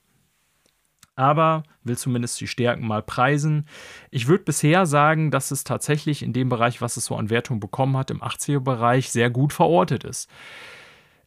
aber 1.16 1.64
will 1.84 1.98
zumindest 1.98 2.40
die 2.42 2.48
Stärken 2.48 2.88
mal 2.88 3.04
preisen. 3.04 3.68
Ich 4.10 4.28
würde 4.28 4.44
bisher 4.44 4.86
sagen, 4.86 5.32
dass 5.32 5.52
es 5.52 5.64
tatsächlich 5.64 6.24
in 6.24 6.34
dem 6.34 6.50
Bereich, 6.50 6.82
was 6.82 6.98
es 6.98 7.06
so 7.06 7.16
an 7.16 7.30
Wertung 7.30 7.60
bekommen 7.60 7.98
hat, 7.98 8.12
im 8.12 8.22
80er-Bereich 8.22 9.12
sehr 9.12 9.30
gut 9.30 9.54
verortet 9.54 10.04
ist. 10.04 10.30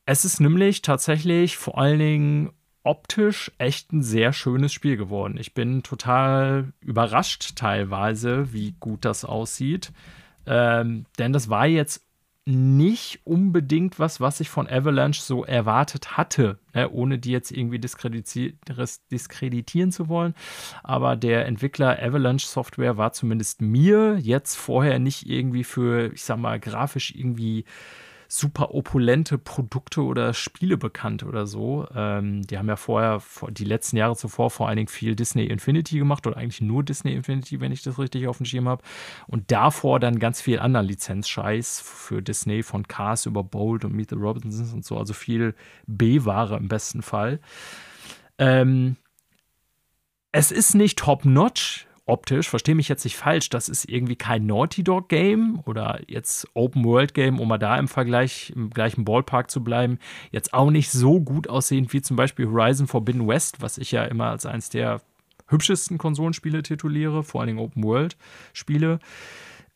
Es 0.05 0.25
ist 0.25 0.41
nämlich 0.41 0.83
tatsächlich 0.83 1.57
vor 1.57 1.79
allen 1.79 1.99
Dingen 1.99 2.51
optisch 2.85 3.51
echt 3.59 3.93
ein 3.93 4.03
sehr 4.03 4.33
schönes 4.33 4.73
Spiel 4.73 4.97
geworden. 4.97 5.37
Ich 5.39 5.55
bin 5.55 5.83
total 5.83 6.73
überrascht 6.81 7.57
teilweise, 7.57 8.53
wie 8.53 8.77
gut 8.79 9.05
das 9.05 9.25
aussieht. 9.25 9.93
Ähm, 10.47 11.07
denn 11.19 11.33
das 11.33 11.51
war 11.51 11.67
jetzt 11.67 12.06
nicht 12.49 13.23
unbedingt 13.25 13.99
was, 13.99 14.21
was 14.21 14.39
ich 14.39 14.49
von 14.49 14.69
Avalanche 14.69 15.21
so 15.21 15.45
erwartet 15.45 16.17
hatte, 16.17 16.61
ne, 16.75 16.89
ohne 16.89 17.19
die 17.19 17.33
jetzt 17.33 17.51
irgendwie 17.51 17.81
diskreditieren 17.81 19.91
zu 19.91 20.09
wollen. 20.09 20.33
Aber 20.85 21.17
der 21.17 21.47
Entwickler 21.47 22.01
Avalanche 22.01 22.47
Software 22.47 22.97
war 22.97 23.13
zumindest 23.13 23.63
mir 23.63 24.19
jetzt 24.21 24.55
vorher 24.55 25.01
nicht 25.01 25.29
irgendwie 25.29 25.65
für, 25.65 26.13
ich 26.13 26.23
sag 26.23 26.39
mal, 26.39 26.61
grafisch 26.61 27.13
irgendwie 27.17 27.65
super 28.29 28.75
opulente 28.75 29.39
Produkte 29.39 30.03
oder 30.03 30.35
Spiele 30.35 30.77
bekannt 30.77 31.23
oder 31.23 31.47
so. 31.47 31.87
Ähm, 31.95 32.43
die 32.43 32.59
haben 32.59 32.69
ja 32.69 32.77
vorher, 32.77 33.23
die 33.51 33.65
letzten 33.65 33.97
Jahre 33.97 34.17
zuvor 34.17 34.51
vor 34.51 34.69
allen 34.69 34.77
Dingen 34.77 34.89
viel 34.89 35.17
Disney 35.17 35.45
Infinity 35.45 35.99
gemacht 35.99 36.27
oder 36.27 36.37
eigentlich 36.37 36.61
nur 36.61 36.83
Disney 36.83 37.15
Infinity, 37.15 37.61
wenn 37.61 37.73
ich 37.73 37.83
das 37.83 37.99
richtig 37.99 38.29
auf 38.29 38.39
dem 38.39 38.47
Schirm 38.47 38.69
habe. 38.69 38.83
Und 39.27 39.51
davor 39.51 40.01
dann 40.01 40.19
ganz 40.19 40.41
viel 40.41 40.59
anderen 40.59 40.87
Lizenzscheiß 40.87 41.81
für 41.81 42.23
Disney 42.23 42.63
von 42.63 42.89
Cars 42.89 43.27
über 43.27 43.45
Bold 43.45 43.85
und 43.85 43.95
Meet 43.95 44.11
the 44.11 44.17
Robinsons 44.17 44.73
und 44.73 44.85
so. 44.85 44.99
Also 44.99 45.15
viel 45.15 45.55
B-Ware 45.87 46.57
im 46.57 46.69
besten 46.69 47.03
Fall. 47.03 47.41
Ähm, 48.39 48.97
es 50.33 50.53
ist 50.53 50.75
nicht 50.75 50.99
top-notch, 50.99 51.87
optisch, 52.07 52.49
verstehe 52.49 52.75
mich 52.75 52.89
jetzt 52.89 53.05
nicht 53.05 53.17
falsch, 53.17 53.51
das 53.51 53.69
ist 53.69 53.89
irgendwie 53.89 54.17
kein 54.17 54.47
Naughty 54.47 54.85
Dog 54.85 55.09
Game 55.09 55.61
oder 55.67 56.01
jetzt 56.07 56.49
Open 56.55 56.85
World 56.85 57.15
Game, 57.15 57.41
um 57.41 57.49
mal 57.49 57.59
da 57.59 57.77
im 57.77 57.89
Vergleich, 57.89 58.53
im 58.55 58.71
gleichen 58.71 59.05
Ballpark 59.05 59.51
zu 59.51 59.63
bleiben, 59.63 59.99
jetzt 60.31 60.55
auch 60.55 60.71
nicht 60.71 60.91
so 60.91 61.21
gut 61.21 61.49
aussehend 61.49 61.93
wie 61.93 62.01
zum 62.01 62.17
Beispiel 62.17 62.47
Horizon 62.47 62.87
Forbidden 62.87 63.27
West, 63.27 63.61
was 63.61 63.77
ich 63.77 63.91
ja 63.93 64.05
immer 64.05 64.31
als 64.31 64.47
eines 64.47 64.71
der 64.71 65.03
hübschesten 65.49 65.99
Konsolenspiele 65.99 66.63
tituliere, 66.63 67.23
vor 67.23 67.41
allen 67.41 67.49
Dingen 67.49 67.61
Open 67.61 67.83
World 67.85 68.17
Spiele. 68.53 69.01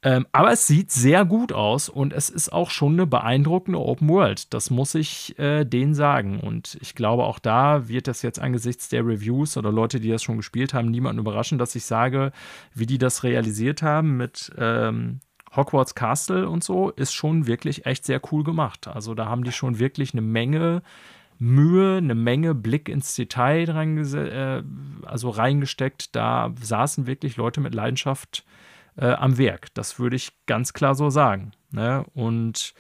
Ähm, 0.02 0.26
aber 0.32 0.52
es 0.52 0.66
sieht 0.66 0.90
sehr 0.90 1.26
gut 1.26 1.52
aus 1.52 1.90
und 1.90 2.14
es 2.14 2.30
ist 2.30 2.52
auch 2.52 2.70
schon 2.70 2.94
eine 2.94 3.06
beeindruckende 3.06 3.78
Open 3.78 4.08
World. 4.08 4.52
Das 4.54 4.70
muss 4.70 4.94
ich 4.94 5.38
äh, 5.38 5.64
denen 5.64 5.94
sagen. 5.94 6.40
Und 6.40 6.78
ich 6.80 6.94
glaube, 6.94 7.24
auch 7.24 7.38
da 7.38 7.86
wird 7.88 8.08
das 8.08 8.22
jetzt 8.22 8.38
angesichts 8.38 8.88
der 8.88 9.06
Reviews 9.06 9.58
oder 9.58 9.70
Leute, 9.70 10.00
die 10.00 10.08
das 10.08 10.22
schon 10.22 10.38
gespielt 10.38 10.72
haben, 10.72 10.90
niemanden 10.90 11.20
überraschen, 11.20 11.58
dass 11.58 11.74
ich 11.74 11.84
sage, 11.84 12.32
wie 12.74 12.86
die 12.86 12.96
das 12.96 13.24
realisiert 13.24 13.82
haben 13.82 14.16
mit 14.16 14.50
ähm, 14.56 15.20
Hogwarts 15.54 15.94
Castle 15.94 16.48
und 16.48 16.64
so, 16.64 16.90
ist 16.90 17.12
schon 17.12 17.46
wirklich 17.46 17.84
echt 17.84 18.06
sehr 18.06 18.22
cool 18.32 18.42
gemacht. 18.42 18.88
Also 18.88 19.14
da 19.14 19.26
haben 19.26 19.44
die 19.44 19.52
schon 19.52 19.78
wirklich 19.78 20.14
eine 20.14 20.22
Menge 20.22 20.82
Mühe, 21.38 21.98
eine 21.98 22.14
Menge 22.14 22.54
Blick 22.54 22.88
ins 22.88 23.14
Detail 23.14 23.68
äh, 23.68 24.62
also 25.04 25.28
reingesteckt. 25.28 26.14
Da 26.16 26.54
saßen 26.62 27.06
wirklich 27.06 27.36
Leute 27.36 27.60
mit 27.60 27.74
Leidenschaft 27.74 28.44
äh, 28.96 29.12
am 29.12 29.38
Werk. 29.38 29.72
Das 29.74 29.98
würde 29.98 30.16
ich 30.16 30.32
ganz 30.46 30.72
klar 30.72 30.94
so 30.94 31.10
sagen. 31.10 31.52
Ne? 31.70 32.04
Und 32.14 32.74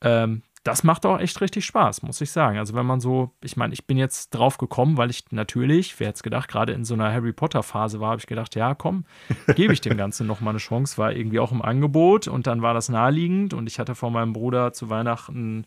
ähm, 0.00 0.42
das 0.64 0.84
macht 0.84 1.06
auch 1.06 1.18
echt 1.18 1.40
richtig 1.40 1.64
Spaß, 1.64 2.02
muss 2.02 2.20
ich 2.20 2.30
sagen. 2.30 2.58
Also 2.58 2.74
wenn 2.74 2.84
man 2.84 3.00
so, 3.00 3.32
ich 3.42 3.56
meine, 3.56 3.72
ich 3.72 3.86
bin 3.86 3.96
jetzt 3.96 4.30
drauf 4.30 4.58
gekommen, 4.58 4.96
weil 4.96 5.08
ich 5.08 5.24
natürlich, 5.30 5.98
wer 5.98 6.08
hätte 6.08 6.16
es 6.16 6.22
gedacht, 6.22 6.48
gerade 6.48 6.72
in 6.72 6.84
so 6.84 6.94
einer 6.94 7.12
Harry 7.12 7.32
Potter 7.32 7.62
Phase 7.62 8.00
war, 8.00 8.10
habe 8.10 8.20
ich 8.20 8.26
gedacht, 8.26 8.54
ja, 8.54 8.74
komm, 8.74 9.04
gebe 9.54 9.72
ich 9.72 9.80
dem 9.80 9.96
Ganzen 9.96 10.26
noch 10.26 10.40
mal 10.40 10.50
eine 10.50 10.58
Chance. 10.58 10.98
War 10.98 11.12
irgendwie 11.12 11.38
auch 11.38 11.52
im 11.52 11.62
Angebot 11.62 12.28
und 12.28 12.46
dann 12.46 12.60
war 12.60 12.74
das 12.74 12.88
naheliegend 12.88 13.54
und 13.54 13.66
ich 13.66 13.78
hatte 13.78 13.94
von 13.94 14.12
meinem 14.12 14.32
Bruder 14.32 14.72
zu 14.72 14.90
Weihnachten 14.90 15.64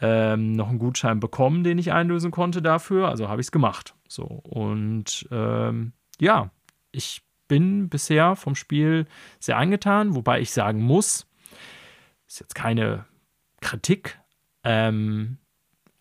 ähm, 0.00 0.52
noch 0.52 0.68
einen 0.68 0.78
Gutschein 0.78 1.20
bekommen, 1.20 1.64
den 1.64 1.78
ich 1.78 1.92
einlösen 1.92 2.30
konnte 2.30 2.60
dafür. 2.60 3.08
Also 3.08 3.28
habe 3.28 3.40
ich 3.40 3.46
es 3.46 3.52
gemacht. 3.52 3.94
So 4.08 4.24
und 4.24 5.26
ähm, 5.30 5.92
ja, 6.20 6.50
ich 6.92 7.22
bin 7.48 7.88
bisher 7.88 8.36
vom 8.36 8.54
Spiel 8.54 9.06
sehr 9.38 9.56
angetan, 9.56 10.14
wobei 10.14 10.40
ich 10.40 10.52
sagen 10.52 10.82
muss, 10.82 11.26
ist 12.26 12.40
jetzt 12.40 12.54
keine 12.54 13.06
Kritik, 13.60 14.18
ähm, 14.64 15.38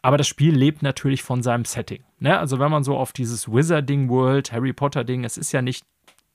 aber 0.01 0.17
das 0.17 0.27
Spiel 0.27 0.55
lebt 0.55 0.83
natürlich 0.83 1.23
von 1.23 1.41
seinem 1.41 1.65
Setting. 1.65 2.03
Ne? 2.19 2.37
Also 2.37 2.59
wenn 2.59 2.71
man 2.71 2.83
so 2.83 2.95
auf 2.95 3.13
dieses 3.13 3.51
Wizarding 3.51 4.09
World, 4.09 4.51
Harry 4.51 4.73
Potter 4.73 5.03
Ding, 5.03 5.23
es 5.23 5.37
ist 5.37 5.51
ja 5.51 5.61
nicht 5.61 5.85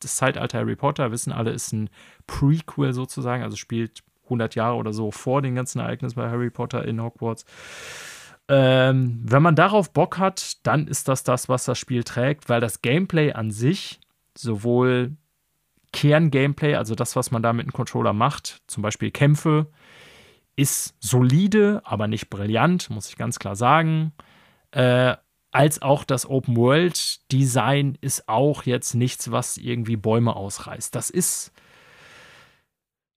das 0.00 0.16
Zeitalter 0.16 0.58
Harry 0.58 0.76
Potter, 0.76 1.10
wissen 1.12 1.32
alle, 1.32 1.52
ist 1.52 1.72
ein 1.72 1.88
Prequel 2.26 2.92
sozusagen, 2.92 3.42
also 3.42 3.56
spielt 3.56 4.02
100 4.24 4.54
Jahre 4.54 4.76
oder 4.76 4.92
so 4.92 5.10
vor 5.10 5.42
den 5.42 5.54
ganzen 5.54 5.78
Ereignissen 5.78 6.16
bei 6.16 6.28
Harry 6.28 6.50
Potter 6.50 6.84
in 6.84 7.02
Hogwarts. 7.02 7.44
Ähm, 8.48 9.22
wenn 9.24 9.42
man 9.42 9.56
darauf 9.56 9.92
Bock 9.92 10.18
hat, 10.18 10.66
dann 10.66 10.86
ist 10.88 11.08
das 11.08 11.22
das, 11.22 11.48
was 11.48 11.64
das 11.64 11.78
Spiel 11.78 12.04
trägt, 12.04 12.48
weil 12.48 12.60
das 12.60 12.82
Gameplay 12.82 13.32
an 13.32 13.50
sich 13.50 14.00
sowohl 14.36 15.16
Kern-Gameplay, 15.92 16.74
also 16.74 16.94
das, 16.94 17.16
was 17.16 17.30
man 17.30 17.42
da 17.42 17.52
mit 17.52 17.66
dem 17.66 17.72
Controller 17.72 18.12
macht, 18.12 18.62
zum 18.66 18.82
Beispiel 18.82 19.10
Kämpfe, 19.10 19.70
ist 20.56 20.94
solide, 21.00 21.82
aber 21.84 22.08
nicht 22.08 22.30
brillant, 22.30 22.90
muss 22.90 23.08
ich 23.08 23.16
ganz 23.16 23.38
klar 23.38 23.56
sagen. 23.56 24.12
Äh, 24.70 25.16
als 25.50 25.82
auch 25.82 26.04
das 26.04 26.28
Open 26.28 26.56
World 26.56 27.30
Design 27.30 27.98
ist 28.00 28.28
auch 28.28 28.64
jetzt 28.64 28.94
nichts, 28.94 29.30
was 29.30 29.58
irgendwie 29.58 29.96
Bäume 29.96 30.34
ausreißt. 30.34 30.94
Das 30.94 31.10
ist 31.10 31.52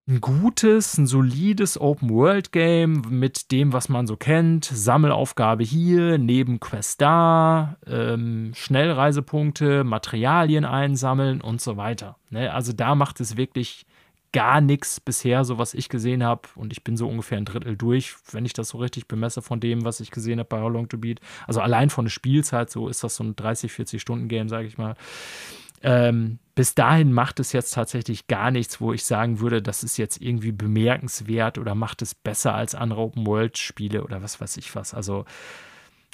ein 0.08 0.22
gutes, 0.22 1.00
ein 1.00 1.08
solides 1.08 1.82
Open-World-Game 1.82 3.06
mit 3.10 3.52
dem, 3.52 3.74
was 3.74 3.90
man 3.90 4.06
so 4.06 4.16
kennt. 4.16 4.66
Sammelaufgabe 4.66 5.64
hier, 5.64 6.20
Nebenquest 6.20 7.02
da, 7.02 7.78
ähm, 7.88 8.52
Schnellreisepunkte, 8.54 9.84
Materialien 9.84 10.64
einsammeln 10.64 11.42
und 11.42 11.60
so 11.60 11.78
weiter. 11.78 12.18
Ne? 12.30 12.54
Also 12.54 12.72
da 12.72 12.94
macht 12.94 13.20
es 13.20 13.36
wirklich 13.36 13.88
gar 14.32 14.62
nichts 14.62 15.00
bisher, 15.00 15.44
so 15.44 15.58
was 15.58 15.74
ich 15.74 15.90
gesehen 15.90 16.24
habe. 16.24 16.50
Und 16.56 16.72
ich 16.72 16.84
bin 16.84 16.98
so 16.98 17.08
ungefähr 17.08 17.40
ein 17.40 17.46
Drittel 17.46 17.76
durch, 17.76 18.16
wenn 18.32 18.46
ich 18.46 18.54
das 18.54 18.70
so 18.70 18.78
richtig 18.78 19.08
bemesse 19.08 19.42
von 19.42 19.60
dem, 19.60 19.86
was 19.86 20.02
ich 20.02 20.12
gesehen 20.12 20.38
habe 20.38 20.50
bei 20.50 20.62
How 20.62 20.72
Long 20.72 20.88
to 20.88 21.00
Beat. 21.00 21.20
Also 21.48 21.62
allein 21.62 21.90
von 21.90 22.06
der 22.06 22.12
Spielzeit, 22.12 22.70
so 22.70 22.90
ist 22.90 23.04
das 23.04 23.16
so 23.16 23.24
ein 23.24 23.36
30, 23.36 23.72
40 23.72 24.00
Stunden 24.00 24.28
Game, 24.28 24.50
sage 24.50 24.68
ich 24.68 24.78
mal. 24.78 24.96
Ähm, 25.86 26.40
bis 26.56 26.74
dahin 26.74 27.12
macht 27.12 27.40
es 27.40 27.52
jetzt 27.52 27.74
tatsächlich 27.74 28.28
gar 28.28 28.50
nichts, 28.50 28.80
wo 28.80 28.94
ich 28.94 29.04
sagen 29.04 29.40
würde, 29.40 29.62
das 29.62 29.84
ist 29.84 29.98
jetzt 29.98 30.22
irgendwie 30.22 30.52
bemerkenswert 30.52 31.58
oder 31.58 31.76
macht 31.76 32.02
es 32.02 32.16
besser 32.16 32.56
als 32.56 32.76
andere 32.76 33.02
Open-World-Spiele 33.02 34.04
oder 34.04 34.24
was 34.24 34.40
weiß 34.40 34.58
ich 34.58 34.74
was. 34.76 34.94
Also, 34.94 35.26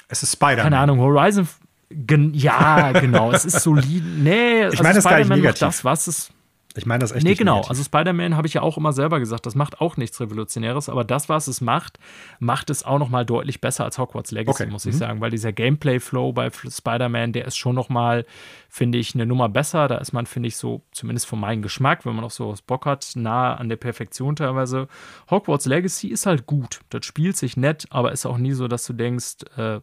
es 0.08 0.22
ist 0.22 0.32
Spider-Man. 0.32 0.64
Keine 0.64 0.78
Ahnung, 0.78 0.98
Horizon. 0.98 1.48
Gen 1.90 2.34
ja, 2.34 2.92
genau, 3.00 3.32
es 3.32 3.44
ist 3.44 3.60
solide. 3.60 4.06
Nee, 4.06 4.60
ich 4.60 4.64
also 4.64 4.82
meine 4.82 4.94
das 4.96 5.04
Spider-Man 5.04 5.42
macht 5.42 5.62
das, 5.62 5.84
was 5.84 6.06
es 6.06 6.32
ich 6.76 6.86
meine 6.86 7.00
das 7.00 7.12
echt 7.12 7.24
Nee, 7.24 7.30
nicht 7.30 7.38
genau. 7.38 7.56
Negativ. 7.56 7.70
Also 7.70 7.84
Spider-Man 7.84 8.36
habe 8.36 8.46
ich 8.46 8.54
ja 8.54 8.62
auch 8.62 8.76
immer 8.76 8.92
selber 8.92 9.18
gesagt, 9.20 9.46
das 9.46 9.54
macht 9.54 9.80
auch 9.80 9.96
nichts 9.96 10.20
Revolutionäres, 10.20 10.88
aber 10.88 11.04
das, 11.04 11.28
was 11.28 11.46
es 11.46 11.60
macht, 11.60 11.98
macht 12.38 12.70
es 12.70 12.84
auch 12.84 12.98
noch 12.98 13.08
mal 13.08 13.24
deutlich 13.24 13.60
besser 13.60 13.84
als 13.84 13.98
Hogwarts 13.98 14.30
Legacy, 14.30 14.64
okay. 14.64 14.72
muss 14.72 14.86
ich 14.86 14.94
mhm. 14.94 14.98
sagen, 14.98 15.20
weil 15.20 15.30
dieser 15.30 15.52
Gameplay-Flow 15.52 16.32
bei 16.32 16.50
Spider-Man, 16.50 17.32
der 17.32 17.46
ist 17.46 17.56
schon 17.56 17.74
noch 17.74 17.88
mal, 17.88 18.24
finde 18.68 18.98
ich, 18.98 19.14
eine 19.14 19.26
Nummer 19.26 19.48
besser. 19.48 19.88
Da 19.88 19.96
ist 19.98 20.12
man, 20.12 20.26
finde 20.26 20.48
ich, 20.48 20.56
so, 20.56 20.82
zumindest 20.92 21.26
von 21.26 21.40
meinem 21.40 21.62
Geschmack, 21.62 22.06
wenn 22.06 22.14
man 22.14 22.24
auch 22.24 22.30
so 22.30 22.50
was 22.50 22.62
Bock 22.62 22.86
hat, 22.86 23.12
nah 23.14 23.54
an 23.54 23.68
der 23.68 23.76
Perfektion 23.76 24.36
teilweise. 24.36 24.88
Hogwarts 25.30 25.66
Legacy 25.66 26.08
ist 26.08 26.26
halt 26.26 26.46
gut. 26.46 26.80
Das 26.90 27.04
spielt 27.04 27.36
sich 27.36 27.56
nett, 27.56 27.86
aber 27.90 28.12
ist 28.12 28.26
auch 28.26 28.38
nie 28.38 28.52
so, 28.52 28.68
dass 28.68 28.86
du 28.86 28.92
denkst, 28.92 29.36
äh, 29.56 29.80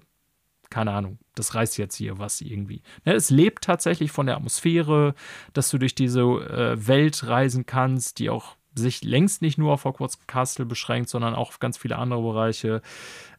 keine 0.69 0.91
Ahnung, 0.91 1.19
das 1.35 1.55
reißt 1.55 1.77
jetzt 1.77 1.95
hier 1.95 2.19
was 2.19 2.41
irgendwie. 2.41 2.81
Ne, 3.05 3.13
es 3.13 3.29
lebt 3.29 3.63
tatsächlich 3.63 4.11
von 4.11 4.25
der 4.25 4.37
Atmosphäre, 4.37 5.15
dass 5.53 5.69
du 5.69 5.77
durch 5.77 5.95
diese 5.95 6.21
äh, 6.21 6.87
Welt 6.87 7.27
reisen 7.27 7.65
kannst, 7.65 8.19
die 8.19 8.29
auch 8.29 8.55
sich 8.75 9.03
längst 9.03 9.41
nicht 9.41 9.57
nur 9.57 9.73
auf 9.73 9.85
Hogwarts 9.85 10.25
Castle 10.27 10.65
beschränkt, 10.65 11.09
sondern 11.09 11.35
auch 11.35 11.49
auf 11.49 11.59
ganz 11.59 11.77
viele 11.77 11.97
andere 11.97 12.21
Bereiche. 12.21 12.81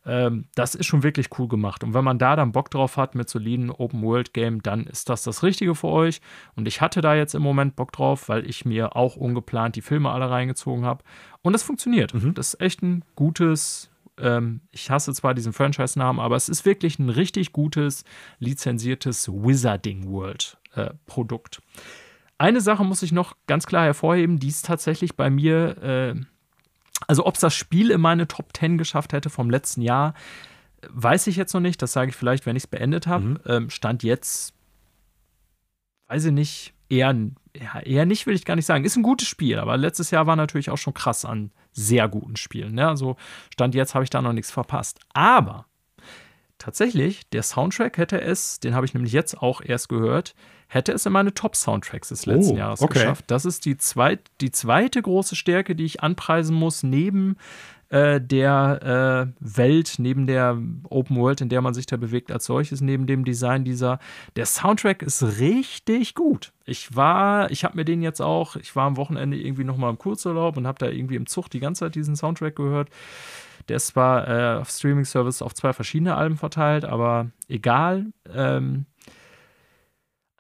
Ähm, 0.04 0.46
das 0.54 0.74
ist 0.74 0.86
schon 0.86 1.02
wirklich 1.02 1.28
cool 1.38 1.48
gemacht. 1.48 1.84
Und 1.84 1.94
wenn 1.94 2.04
man 2.04 2.18
da 2.18 2.36
dann 2.36 2.52
Bock 2.52 2.70
drauf 2.70 2.96
hat 2.96 3.14
mit 3.14 3.28
soliden 3.28 3.70
Open-World-Game, 3.70 4.62
dann 4.62 4.86
ist 4.86 5.08
das 5.08 5.22
das 5.22 5.42
Richtige 5.42 5.74
für 5.74 5.88
euch. 5.88 6.20
Und 6.56 6.66
ich 6.66 6.80
hatte 6.80 7.00
da 7.00 7.14
jetzt 7.14 7.34
im 7.34 7.42
Moment 7.42 7.76
Bock 7.76 7.92
drauf, 7.92 8.28
weil 8.28 8.48
ich 8.48 8.64
mir 8.64 8.96
auch 8.96 9.16
ungeplant 9.16 9.76
die 9.76 9.82
Filme 9.82 10.10
alle 10.10 10.30
reingezogen 10.30 10.84
habe. 10.84 11.04
Und 11.42 11.52
das 11.52 11.62
funktioniert. 11.62 12.14
Mhm. 12.14 12.34
Das 12.34 12.54
ist 12.54 12.60
echt 12.60 12.82
ein 12.82 13.04
gutes, 13.14 13.89
ähm, 14.20 14.60
ich 14.70 14.90
hasse 14.90 15.12
zwar 15.12 15.34
diesen 15.34 15.52
Franchise-Namen, 15.52 16.20
aber 16.20 16.36
es 16.36 16.48
ist 16.48 16.64
wirklich 16.64 16.98
ein 16.98 17.08
richtig 17.08 17.52
gutes, 17.52 18.04
lizenziertes 18.38 19.28
Wizarding 19.28 20.10
World-Produkt. 20.10 21.58
Äh, 21.58 21.80
Eine 22.38 22.60
Sache 22.60 22.84
muss 22.84 23.02
ich 23.02 23.12
noch 23.12 23.36
ganz 23.46 23.66
klar 23.66 23.84
hervorheben, 23.84 24.38
die 24.38 24.48
ist 24.48 24.64
tatsächlich 24.66 25.16
bei 25.16 25.30
mir 25.30 25.82
äh, 25.82 26.14
also, 27.06 27.26
ob 27.26 27.34
es 27.34 27.40
das 27.40 27.54
Spiel 27.54 27.90
in 27.90 28.00
meine 28.00 28.28
Top 28.28 28.56
10 28.56 28.78
geschafft 28.78 29.12
hätte 29.12 29.30
vom 29.30 29.50
letzten 29.50 29.82
Jahr, 29.82 30.14
weiß 30.88 31.26
ich 31.26 31.36
jetzt 31.36 31.54
noch 31.54 31.60
nicht. 31.60 31.80
Das 31.82 31.92
sage 31.92 32.10
ich 32.10 32.16
vielleicht, 32.16 32.46
wenn 32.46 32.56
ich 32.56 32.64
es 32.64 32.66
beendet 32.66 33.06
habe. 33.06 33.24
Mhm. 33.24 33.38
Ähm, 33.46 33.70
Stand 33.70 34.02
jetzt, 34.02 34.54
weiß 36.08 36.26
ich 36.26 36.32
nicht, 36.32 36.74
eher, 36.88 37.14
ja, 37.56 37.80
eher 37.80 38.06
nicht, 38.06 38.26
will 38.26 38.34
ich 38.34 38.44
gar 38.44 38.56
nicht 38.56 38.66
sagen. 38.66 38.84
Ist 38.84 38.96
ein 38.96 39.02
gutes 39.02 39.28
Spiel, 39.28 39.58
aber 39.58 39.76
letztes 39.76 40.10
Jahr 40.10 40.26
war 40.26 40.36
natürlich 40.36 40.70
auch 40.70 40.78
schon 40.78 40.94
krass 40.94 41.24
an 41.24 41.50
sehr 41.72 42.08
guten 42.08 42.36
Spielen. 42.36 42.74
Ne? 42.74 42.88
Also, 42.88 43.16
Stand 43.52 43.74
jetzt 43.74 43.94
habe 43.94 44.04
ich 44.04 44.10
da 44.10 44.22
noch 44.22 44.32
nichts 44.32 44.50
verpasst. 44.50 45.00
Aber 45.12 45.66
tatsächlich, 46.58 47.28
der 47.30 47.42
Soundtrack 47.42 47.98
hätte 47.98 48.20
es, 48.20 48.60
den 48.60 48.74
habe 48.74 48.86
ich 48.86 48.94
nämlich 48.94 49.12
jetzt 49.12 49.40
auch 49.40 49.60
erst 49.62 49.88
gehört, 49.88 50.34
hätte 50.68 50.92
es 50.92 51.04
in 51.04 51.12
meine 51.12 51.34
Top-Soundtracks 51.34 52.10
des 52.10 52.26
letzten 52.26 52.54
oh, 52.54 52.58
Jahres 52.58 52.80
okay. 52.80 53.00
geschafft. 53.00 53.24
Das 53.28 53.44
ist 53.44 53.64
die, 53.64 53.76
zweit, 53.76 54.20
die 54.40 54.52
zweite 54.52 55.02
große 55.02 55.34
Stärke, 55.34 55.74
die 55.74 55.84
ich 55.84 56.02
anpreisen 56.02 56.54
muss, 56.54 56.82
neben 56.82 57.36
äh, 57.90 58.20
der 58.20 59.32
äh, 59.36 59.56
Welt, 59.56 59.96
neben 59.98 60.26
der 60.26 60.56
Open 60.88 61.16
World, 61.16 61.40
in 61.40 61.48
der 61.48 61.60
man 61.60 61.74
sich 61.74 61.86
da 61.86 61.96
bewegt 61.96 62.30
als 62.30 62.44
solches, 62.44 62.80
neben 62.80 63.06
dem 63.06 63.24
Design 63.24 63.64
dieser. 63.64 63.98
Der 64.36 64.46
Soundtrack 64.46 65.02
ist 65.02 65.22
richtig 65.40 66.14
gut. 66.14 66.52
Ich 66.64 66.94
war, 66.94 67.50
ich 67.50 67.64
habe 67.64 67.76
mir 67.76 67.84
den 67.84 68.00
jetzt 68.00 68.20
auch, 68.22 68.56
ich 68.56 68.74
war 68.76 68.86
am 68.86 68.96
Wochenende 68.96 69.36
irgendwie 69.36 69.64
nochmal 69.64 69.90
im 69.90 69.98
Kurzurlaub 69.98 70.56
und 70.56 70.66
habe 70.66 70.78
da 70.78 70.86
irgendwie 70.88 71.16
im 71.16 71.26
Zug 71.26 71.50
die 71.50 71.60
ganze 71.60 71.80
Zeit 71.80 71.96
diesen 71.96 72.14
Soundtrack 72.14 72.54
gehört. 72.54 72.90
Der 73.68 73.76
ist 73.76 73.88
zwar 73.88 74.28
äh, 74.28 74.60
auf 74.60 74.70
Streaming-Service 74.70 75.42
auf 75.42 75.54
zwei 75.54 75.72
verschiedene 75.72 76.14
Alben 76.14 76.36
verteilt, 76.36 76.84
aber 76.84 77.30
egal. 77.48 78.06
Ähm, 78.32 78.86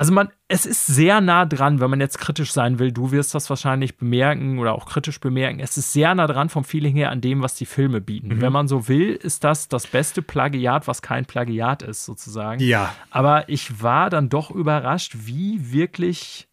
also 0.00 0.14
man, 0.14 0.30
es 0.48 0.64
ist 0.64 0.86
sehr 0.86 1.20
nah 1.20 1.44
dran, 1.44 1.78
wenn 1.78 1.90
man 1.90 2.00
jetzt 2.00 2.18
kritisch 2.18 2.52
sein 2.52 2.78
will. 2.78 2.90
Du 2.90 3.12
wirst 3.12 3.34
das 3.34 3.50
wahrscheinlich 3.50 3.98
bemerken 3.98 4.58
oder 4.58 4.72
auch 4.72 4.86
kritisch 4.86 5.20
bemerken. 5.20 5.60
Es 5.60 5.76
ist 5.76 5.92
sehr 5.92 6.14
nah 6.14 6.26
dran 6.26 6.48
vom 6.48 6.64
Feeling 6.64 6.96
her 6.96 7.10
an 7.10 7.20
dem, 7.20 7.42
was 7.42 7.54
die 7.54 7.66
Filme 7.66 8.00
bieten. 8.00 8.36
Mhm. 8.36 8.40
Wenn 8.40 8.50
man 8.50 8.66
so 8.66 8.88
will, 8.88 9.10
ist 9.10 9.44
das 9.44 9.68
das 9.68 9.86
beste 9.86 10.22
Plagiat, 10.22 10.88
was 10.88 11.02
kein 11.02 11.26
Plagiat 11.26 11.82
ist, 11.82 12.06
sozusagen. 12.06 12.62
Ja. 12.62 12.94
Aber 13.10 13.50
ich 13.50 13.82
war 13.82 14.08
dann 14.08 14.30
doch 14.30 14.50
überrascht, 14.50 15.16
wie 15.26 15.70
wirklich 15.70 16.48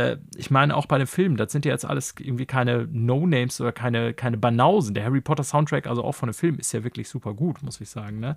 äh, 0.00 0.18
ich 0.36 0.50
meine, 0.50 0.76
auch 0.76 0.86
bei 0.86 0.98
den 0.98 1.06
Filmen, 1.06 1.36
das 1.36 1.52
sind 1.52 1.64
ja 1.64 1.72
jetzt 1.72 1.84
alles 1.84 2.14
irgendwie 2.18 2.46
keine 2.46 2.88
No-Names 2.90 3.60
oder 3.60 3.72
keine, 3.72 4.14
keine 4.14 4.36
Banausen. 4.36 4.94
Der 4.94 5.04
Harry 5.04 5.20
Potter 5.20 5.44
Soundtrack, 5.44 5.86
also 5.86 6.04
auch 6.04 6.14
von 6.14 6.28
den 6.28 6.34
Filmen, 6.34 6.58
ist 6.58 6.72
ja 6.72 6.84
wirklich 6.84 7.08
super 7.08 7.34
gut, 7.34 7.62
muss 7.62 7.80
ich 7.80 7.88
sagen. 7.88 8.20
Ne? 8.20 8.36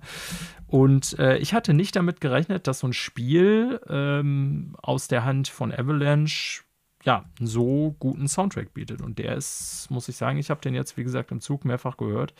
Und 0.66 1.18
äh, 1.18 1.38
ich 1.38 1.54
hatte 1.54 1.74
nicht 1.74 1.96
damit 1.96 2.20
gerechnet, 2.20 2.66
dass 2.66 2.80
so 2.80 2.88
ein 2.88 2.92
Spiel 2.92 3.80
ähm, 3.88 4.76
aus 4.82 5.08
der 5.08 5.24
Hand 5.24 5.48
von 5.48 5.72
Avalanche 5.72 6.62
ja, 7.04 7.26
einen 7.38 7.46
so 7.46 7.94
guten 7.98 8.28
Soundtrack 8.28 8.72
bietet. 8.72 9.02
Und 9.02 9.18
der 9.18 9.36
ist, 9.36 9.88
muss 9.90 10.08
ich 10.08 10.16
sagen, 10.16 10.38
ich 10.38 10.50
habe 10.50 10.60
den 10.62 10.74
jetzt, 10.74 10.96
wie 10.96 11.04
gesagt, 11.04 11.30
im 11.32 11.40
Zug 11.40 11.64
mehrfach 11.64 11.96
gehört. 11.96 12.34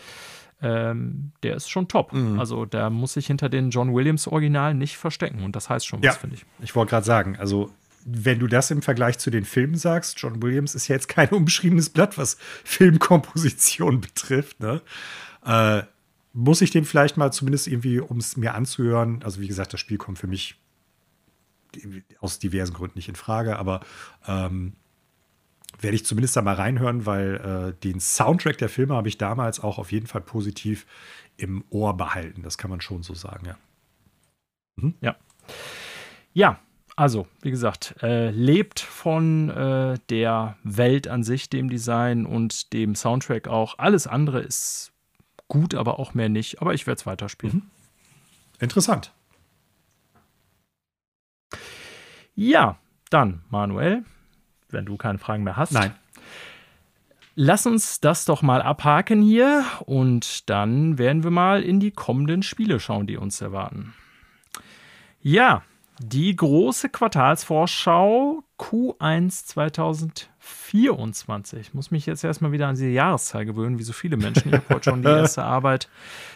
Ähm, 0.62 1.32
der 1.42 1.56
ist 1.56 1.68
schon 1.68 1.88
top. 1.88 2.12
Mhm. 2.12 2.40
Also 2.40 2.64
da 2.64 2.88
muss 2.88 3.16
ich 3.16 3.26
hinter 3.26 3.51
den 3.51 3.70
John 3.70 3.92
Williams 3.94 4.26
Original 4.26 4.72
nicht 4.72 4.96
verstecken. 4.96 5.44
Und 5.44 5.55
das 5.55 5.68
heißt 5.68 5.86
schon 5.86 6.01
was, 6.01 6.06
ja, 6.06 6.12
finde 6.12 6.36
ich. 6.36 6.46
Ich 6.60 6.74
wollte 6.74 6.90
gerade 6.90 7.05
sagen, 7.05 7.36
also 7.38 7.70
wenn 8.05 8.39
du 8.39 8.47
das 8.47 8.70
im 8.70 8.82
Vergleich 8.82 9.18
zu 9.18 9.31
den 9.31 9.44
Filmen 9.44 9.76
sagst, 9.76 10.20
John 10.20 10.43
Williams 10.43 10.74
ist 10.74 10.89
ja 10.89 10.94
jetzt 10.94 11.09
kein 11.09 11.28
unbeschriebenes 11.31 11.90
Blatt, 11.90 12.18
was 12.18 12.36
Filmkomposition 12.64 14.01
betrifft. 14.02 14.60
Ne? 14.60 14.82
Äh, 15.44 15.82
muss 16.32 16.60
ich 16.60 16.70
den 16.70 16.85
vielleicht 16.85 17.16
mal 17.16 17.32
zumindest 17.32 17.68
irgendwie, 17.68 18.01
um 18.01 18.18
es 18.18 18.36
mir 18.36 18.55
anzuhören, 18.55 19.22
also 19.22 19.40
wie 19.40 19.48
gesagt, 19.48 19.72
das 19.72 19.81
Spiel 19.81 19.98
kommt 19.98 20.18
für 20.18 20.26
mich 20.26 20.56
aus 22.20 22.39
diversen 22.39 22.74
Gründen 22.74 22.98
nicht 22.98 23.09
in 23.09 23.16
Frage, 23.16 23.59
aber 23.59 23.81
ähm, 24.26 24.74
werde 25.81 25.97
ich 25.97 26.05
zumindest 26.05 26.36
da 26.36 26.43
mal 26.43 26.55
reinhören, 26.55 27.05
weil 27.06 27.74
äh, 27.74 27.81
den 27.82 28.01
Soundtrack 28.01 28.59
der 28.59 28.68
Filme 28.68 28.94
habe 28.94 29.09
ich 29.09 29.18
damals 29.18 29.60
auch 29.60 29.78
auf 29.78 29.90
jeden 29.90 30.06
Fall 30.06 30.20
positiv 30.20 30.86
im 31.36 31.64
Ohr 31.70 31.97
behalten. 31.97 32.43
Das 32.43 32.59
kann 32.59 32.70
man 32.70 32.81
schon 32.81 33.02
so 33.02 33.14
sagen, 33.14 33.47
ja. 33.47 33.59
Mhm. 34.76 34.94
Ja. 35.01 35.16
Ja, 36.32 36.60
also, 36.97 37.27
wie 37.43 37.51
gesagt, 37.51 37.97
äh, 38.03 38.31
lebt 38.31 38.79
von 38.79 39.51
äh, 39.51 39.99
der 40.11 40.57
Welt 40.62 41.09
an 41.09 41.25
sich, 41.25 41.51
dem 41.51 41.69
Design 41.69 42.25
und 42.25 42.73
dem 42.73 42.95
Soundtrack 42.95 43.49
auch. 43.49 43.79
Alles 43.79 44.07
andere 44.07 44.41
ist 44.41 44.93
gut, 45.49 45.75
aber 45.75 45.99
auch 45.99 46.15
mehr 46.15 46.29
nicht. 46.29 46.61
Aber 46.61 46.73
ich 46.73 46.87
werde 46.87 47.01
es 47.01 47.07
weiterspielen. 47.07 47.57
Mhm. 47.57 47.62
Interessant. 48.61 49.12
Ja, 52.37 52.79
dann, 53.11 53.43
Manuel, 53.51 54.05
wenn 54.71 54.87
du 54.87 54.97
keine 54.97 55.19
Fragen 55.19 55.45
mehr 55.45 55.57
hast. 55.57 55.73
Nein. 55.73 55.95
Lass 57.37 57.66
uns 57.66 58.01
das 58.01 58.25
doch 58.25 58.43
mal 58.43 58.62
abhaken 58.62 59.21
hier 59.21 59.65
und 59.87 60.49
dann 60.49 60.99
werden 60.99 61.25
wir 61.25 61.33
mal 61.33 61.65
in 61.65 61.81
die 61.81 61.91
kommenden 61.91 62.45
Spiele 62.45 62.79
schauen, 62.79 63.09
die 63.09 63.16
uns 63.16 63.41
erwarten. 63.41 63.95
Ja, 65.21 65.65
die 66.01 66.35
große 66.35 66.89
Quartalsvorschau 66.89 68.43
Q1 68.59 69.47
2024. 69.47 71.61
Ich 71.61 71.75
muss 71.75 71.91
mich 71.91 72.07
jetzt 72.07 72.25
erstmal 72.25 72.53
wieder 72.53 72.69
an 72.69 72.75
diese 72.75 72.89
Jahreszahl 72.89 73.45
gewöhnen, 73.45 73.79
wie 73.79 73.83
so 73.85 73.93
viele 73.93 74.16
Menschen. 74.16 74.49
Ich 74.49 74.55
habe 74.55 74.75
heute 74.75 74.91
schon 74.91 75.03
die 75.03 75.09
erste 75.21 75.45
Arbeit 75.45 75.91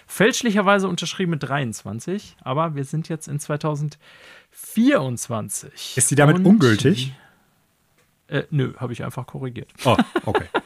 fälschlicherweise 0.06 0.86
unterschrieben 0.88 1.30
mit 1.30 1.42
23, 1.42 2.36
aber 2.42 2.74
wir 2.76 2.84
sind 2.84 3.08
jetzt 3.08 3.26
in 3.26 3.40
2024. 3.40 5.96
Ist 5.96 6.10
die 6.10 6.14
damit 6.14 6.36
Und 6.36 6.44
ungültig? 6.46 7.14
Äh, 8.28 8.44
nö, 8.50 8.74
habe 8.76 8.92
ich 8.92 9.02
einfach 9.04 9.26
korrigiert. 9.26 9.72
Oh, 9.84 9.96
okay. 10.26 10.46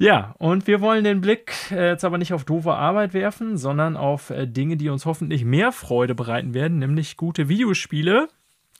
Ja, 0.00 0.34
und 0.38 0.66
wir 0.66 0.80
wollen 0.80 1.04
den 1.04 1.20
Blick 1.20 1.70
äh, 1.70 1.90
jetzt 1.90 2.06
aber 2.06 2.16
nicht 2.16 2.32
auf 2.32 2.44
doofe 2.44 2.72
Arbeit 2.72 3.12
werfen, 3.12 3.58
sondern 3.58 3.98
auf 3.98 4.30
äh, 4.30 4.46
Dinge, 4.46 4.78
die 4.78 4.88
uns 4.88 5.04
hoffentlich 5.04 5.44
mehr 5.44 5.72
Freude 5.72 6.14
bereiten 6.14 6.54
werden, 6.54 6.78
nämlich 6.78 7.18
gute 7.18 7.50
Videospiele. 7.50 8.30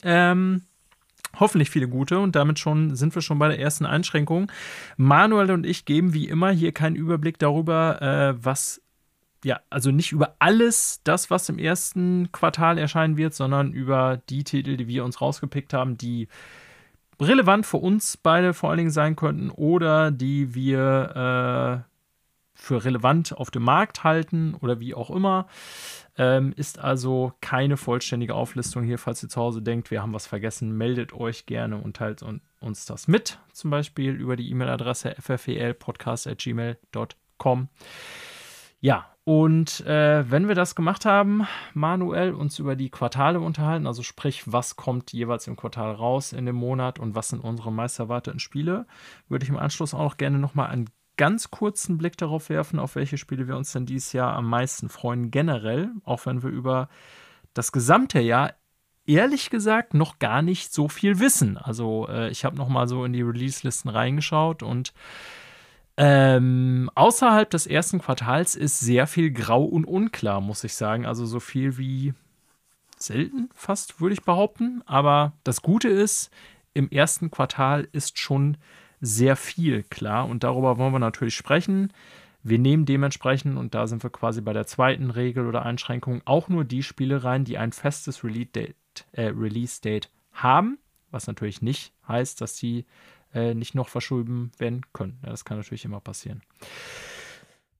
Ähm, 0.02 0.62
hoffentlich 1.38 1.68
viele 1.68 1.88
gute 1.88 2.18
und 2.18 2.36
damit 2.36 2.58
schon 2.58 2.96
sind 2.96 3.14
wir 3.14 3.20
schon 3.20 3.38
bei 3.38 3.48
der 3.48 3.60
ersten 3.60 3.84
Einschränkung. 3.84 4.50
Manuel 4.96 5.50
und 5.50 5.66
ich 5.66 5.84
geben 5.84 6.14
wie 6.14 6.26
immer 6.26 6.52
hier 6.52 6.72
keinen 6.72 6.96
Überblick 6.96 7.38
darüber, 7.38 8.00
äh, 8.00 8.42
was 8.42 8.80
ja, 9.44 9.60
also 9.68 9.90
nicht 9.90 10.12
über 10.12 10.36
alles 10.38 11.02
das, 11.04 11.30
was 11.30 11.50
im 11.50 11.58
ersten 11.58 12.32
Quartal 12.32 12.78
erscheinen 12.78 13.18
wird, 13.18 13.34
sondern 13.34 13.72
über 13.72 14.22
die 14.30 14.44
Titel, 14.44 14.78
die 14.78 14.88
wir 14.88 15.04
uns 15.04 15.20
rausgepickt 15.20 15.74
haben, 15.74 15.98
die 15.98 16.28
relevant 17.20 17.66
für 17.66 17.78
uns 17.78 18.16
beide 18.16 18.54
vor 18.54 18.70
allen 18.70 18.78
Dingen 18.78 18.90
sein 18.90 19.16
könnten 19.16 19.50
oder 19.50 20.10
die 20.10 20.54
wir 20.54 21.84
äh, 21.86 21.90
für 22.60 22.84
relevant 22.84 23.36
auf 23.36 23.50
dem 23.50 23.62
Markt 23.62 24.04
halten 24.04 24.54
oder 24.54 24.80
wie 24.80 24.94
auch 24.94 25.10
immer. 25.10 25.46
Ähm, 26.18 26.52
ist 26.56 26.78
also 26.78 27.32
keine 27.40 27.76
vollständige 27.76 28.34
Auflistung 28.34 28.84
hier, 28.84 28.98
falls 28.98 29.22
ihr 29.22 29.28
zu 29.28 29.40
Hause 29.40 29.62
denkt, 29.62 29.90
wir 29.90 30.02
haben 30.02 30.12
was 30.12 30.26
vergessen, 30.26 30.76
meldet 30.76 31.14
euch 31.14 31.46
gerne 31.46 31.78
und 31.78 31.96
teilt 31.96 32.22
uns 32.60 32.84
das 32.84 33.08
mit, 33.08 33.38
zum 33.52 33.70
Beispiel 33.70 34.12
über 34.12 34.36
die 34.36 34.50
E-Mail-Adresse 34.50 35.16
fflpodcast.gmail.com. 35.18 37.68
Ja, 38.80 39.09
und 39.24 39.80
äh, 39.86 40.30
wenn 40.30 40.48
wir 40.48 40.54
das 40.54 40.74
gemacht 40.74 41.04
haben, 41.04 41.46
manuell 41.74 42.32
uns 42.32 42.58
über 42.58 42.74
die 42.74 42.90
Quartale 42.90 43.40
unterhalten, 43.40 43.86
also 43.86 44.02
sprich, 44.02 44.50
was 44.50 44.76
kommt 44.76 45.12
jeweils 45.12 45.46
im 45.46 45.56
Quartal 45.56 45.92
raus 45.92 46.32
in 46.32 46.46
dem 46.46 46.56
Monat 46.56 46.98
und 46.98 47.14
was 47.14 47.28
sind 47.28 47.40
unsere 47.40 47.70
meist 47.70 47.98
erwarteten 47.98 48.40
Spiele, 48.40 48.86
würde 49.28 49.44
ich 49.44 49.50
im 49.50 49.58
Anschluss 49.58 49.94
auch 49.94 50.02
noch 50.02 50.16
gerne 50.16 50.38
nochmal 50.38 50.70
einen 50.70 50.88
ganz 51.16 51.50
kurzen 51.50 51.98
Blick 51.98 52.16
darauf 52.16 52.48
werfen, 52.48 52.78
auf 52.78 52.94
welche 52.94 53.18
Spiele 53.18 53.46
wir 53.46 53.56
uns 53.56 53.72
denn 53.72 53.84
dieses 53.84 54.14
Jahr 54.14 54.34
am 54.34 54.48
meisten 54.48 54.88
freuen, 54.88 55.30
generell, 55.30 55.90
auch 56.04 56.24
wenn 56.24 56.42
wir 56.42 56.48
über 56.50 56.88
das 57.52 57.72
gesamte 57.72 58.20
Jahr 58.20 58.54
ehrlich 59.06 59.50
gesagt 59.50 59.92
noch 59.92 60.18
gar 60.18 60.40
nicht 60.40 60.72
so 60.72 60.88
viel 60.88 61.18
wissen. 61.18 61.58
Also 61.58 62.08
äh, 62.08 62.30
ich 62.30 62.44
habe 62.46 62.56
nochmal 62.56 62.88
so 62.88 63.04
in 63.04 63.12
die 63.12 63.22
Release-Listen 63.22 63.90
reingeschaut 63.90 64.62
und 64.62 64.94
Ähm, 66.02 66.90
außerhalb 66.94 67.50
des 67.50 67.66
ersten 67.66 67.98
Quartals 67.98 68.56
ist 68.56 68.80
sehr 68.80 69.06
viel 69.06 69.30
grau 69.32 69.64
und 69.64 69.84
unklar, 69.84 70.40
muss 70.40 70.64
ich 70.64 70.72
sagen. 70.72 71.04
Also 71.04 71.26
so 71.26 71.40
viel 71.40 71.76
wie 71.76 72.14
selten 72.96 73.50
fast, 73.54 74.00
würde 74.00 74.14
ich 74.14 74.22
behaupten. 74.22 74.82
Aber 74.86 75.34
das 75.44 75.60
Gute 75.60 75.88
ist, 75.88 76.30
im 76.72 76.88
ersten 76.88 77.30
Quartal 77.30 77.86
ist 77.92 78.18
schon 78.18 78.56
sehr 79.02 79.36
viel 79.36 79.82
klar 79.82 80.26
und 80.26 80.42
darüber 80.42 80.78
wollen 80.78 80.94
wir 80.94 81.00
natürlich 81.00 81.34
sprechen. 81.36 81.92
Wir 82.42 82.58
nehmen 82.58 82.86
dementsprechend, 82.86 83.58
und 83.58 83.74
da 83.74 83.86
sind 83.86 84.02
wir 84.02 84.08
quasi 84.08 84.40
bei 84.40 84.54
der 84.54 84.66
zweiten 84.66 85.10
Regel 85.10 85.46
oder 85.46 85.66
Einschränkung, 85.66 86.22
auch 86.24 86.48
nur 86.48 86.64
die 86.64 86.82
Spiele 86.82 87.24
rein, 87.24 87.44
die 87.44 87.58
ein 87.58 87.72
festes 87.72 88.24
Release-Date 88.24 88.74
äh, 89.12 89.26
Release 89.26 89.82
haben, 90.32 90.78
was 91.10 91.26
natürlich 91.26 91.60
nicht 91.60 91.92
heißt, 92.08 92.40
dass 92.40 92.54
die 92.54 92.86
äh, 93.34 93.54
nicht 93.54 93.74
noch 93.74 93.88
verschoben 93.88 94.52
werden 94.58 94.82
können. 94.92 95.18
Ja, 95.22 95.30
das 95.30 95.44
kann 95.44 95.58
natürlich 95.58 95.84
immer 95.84 96.00
passieren. 96.00 96.42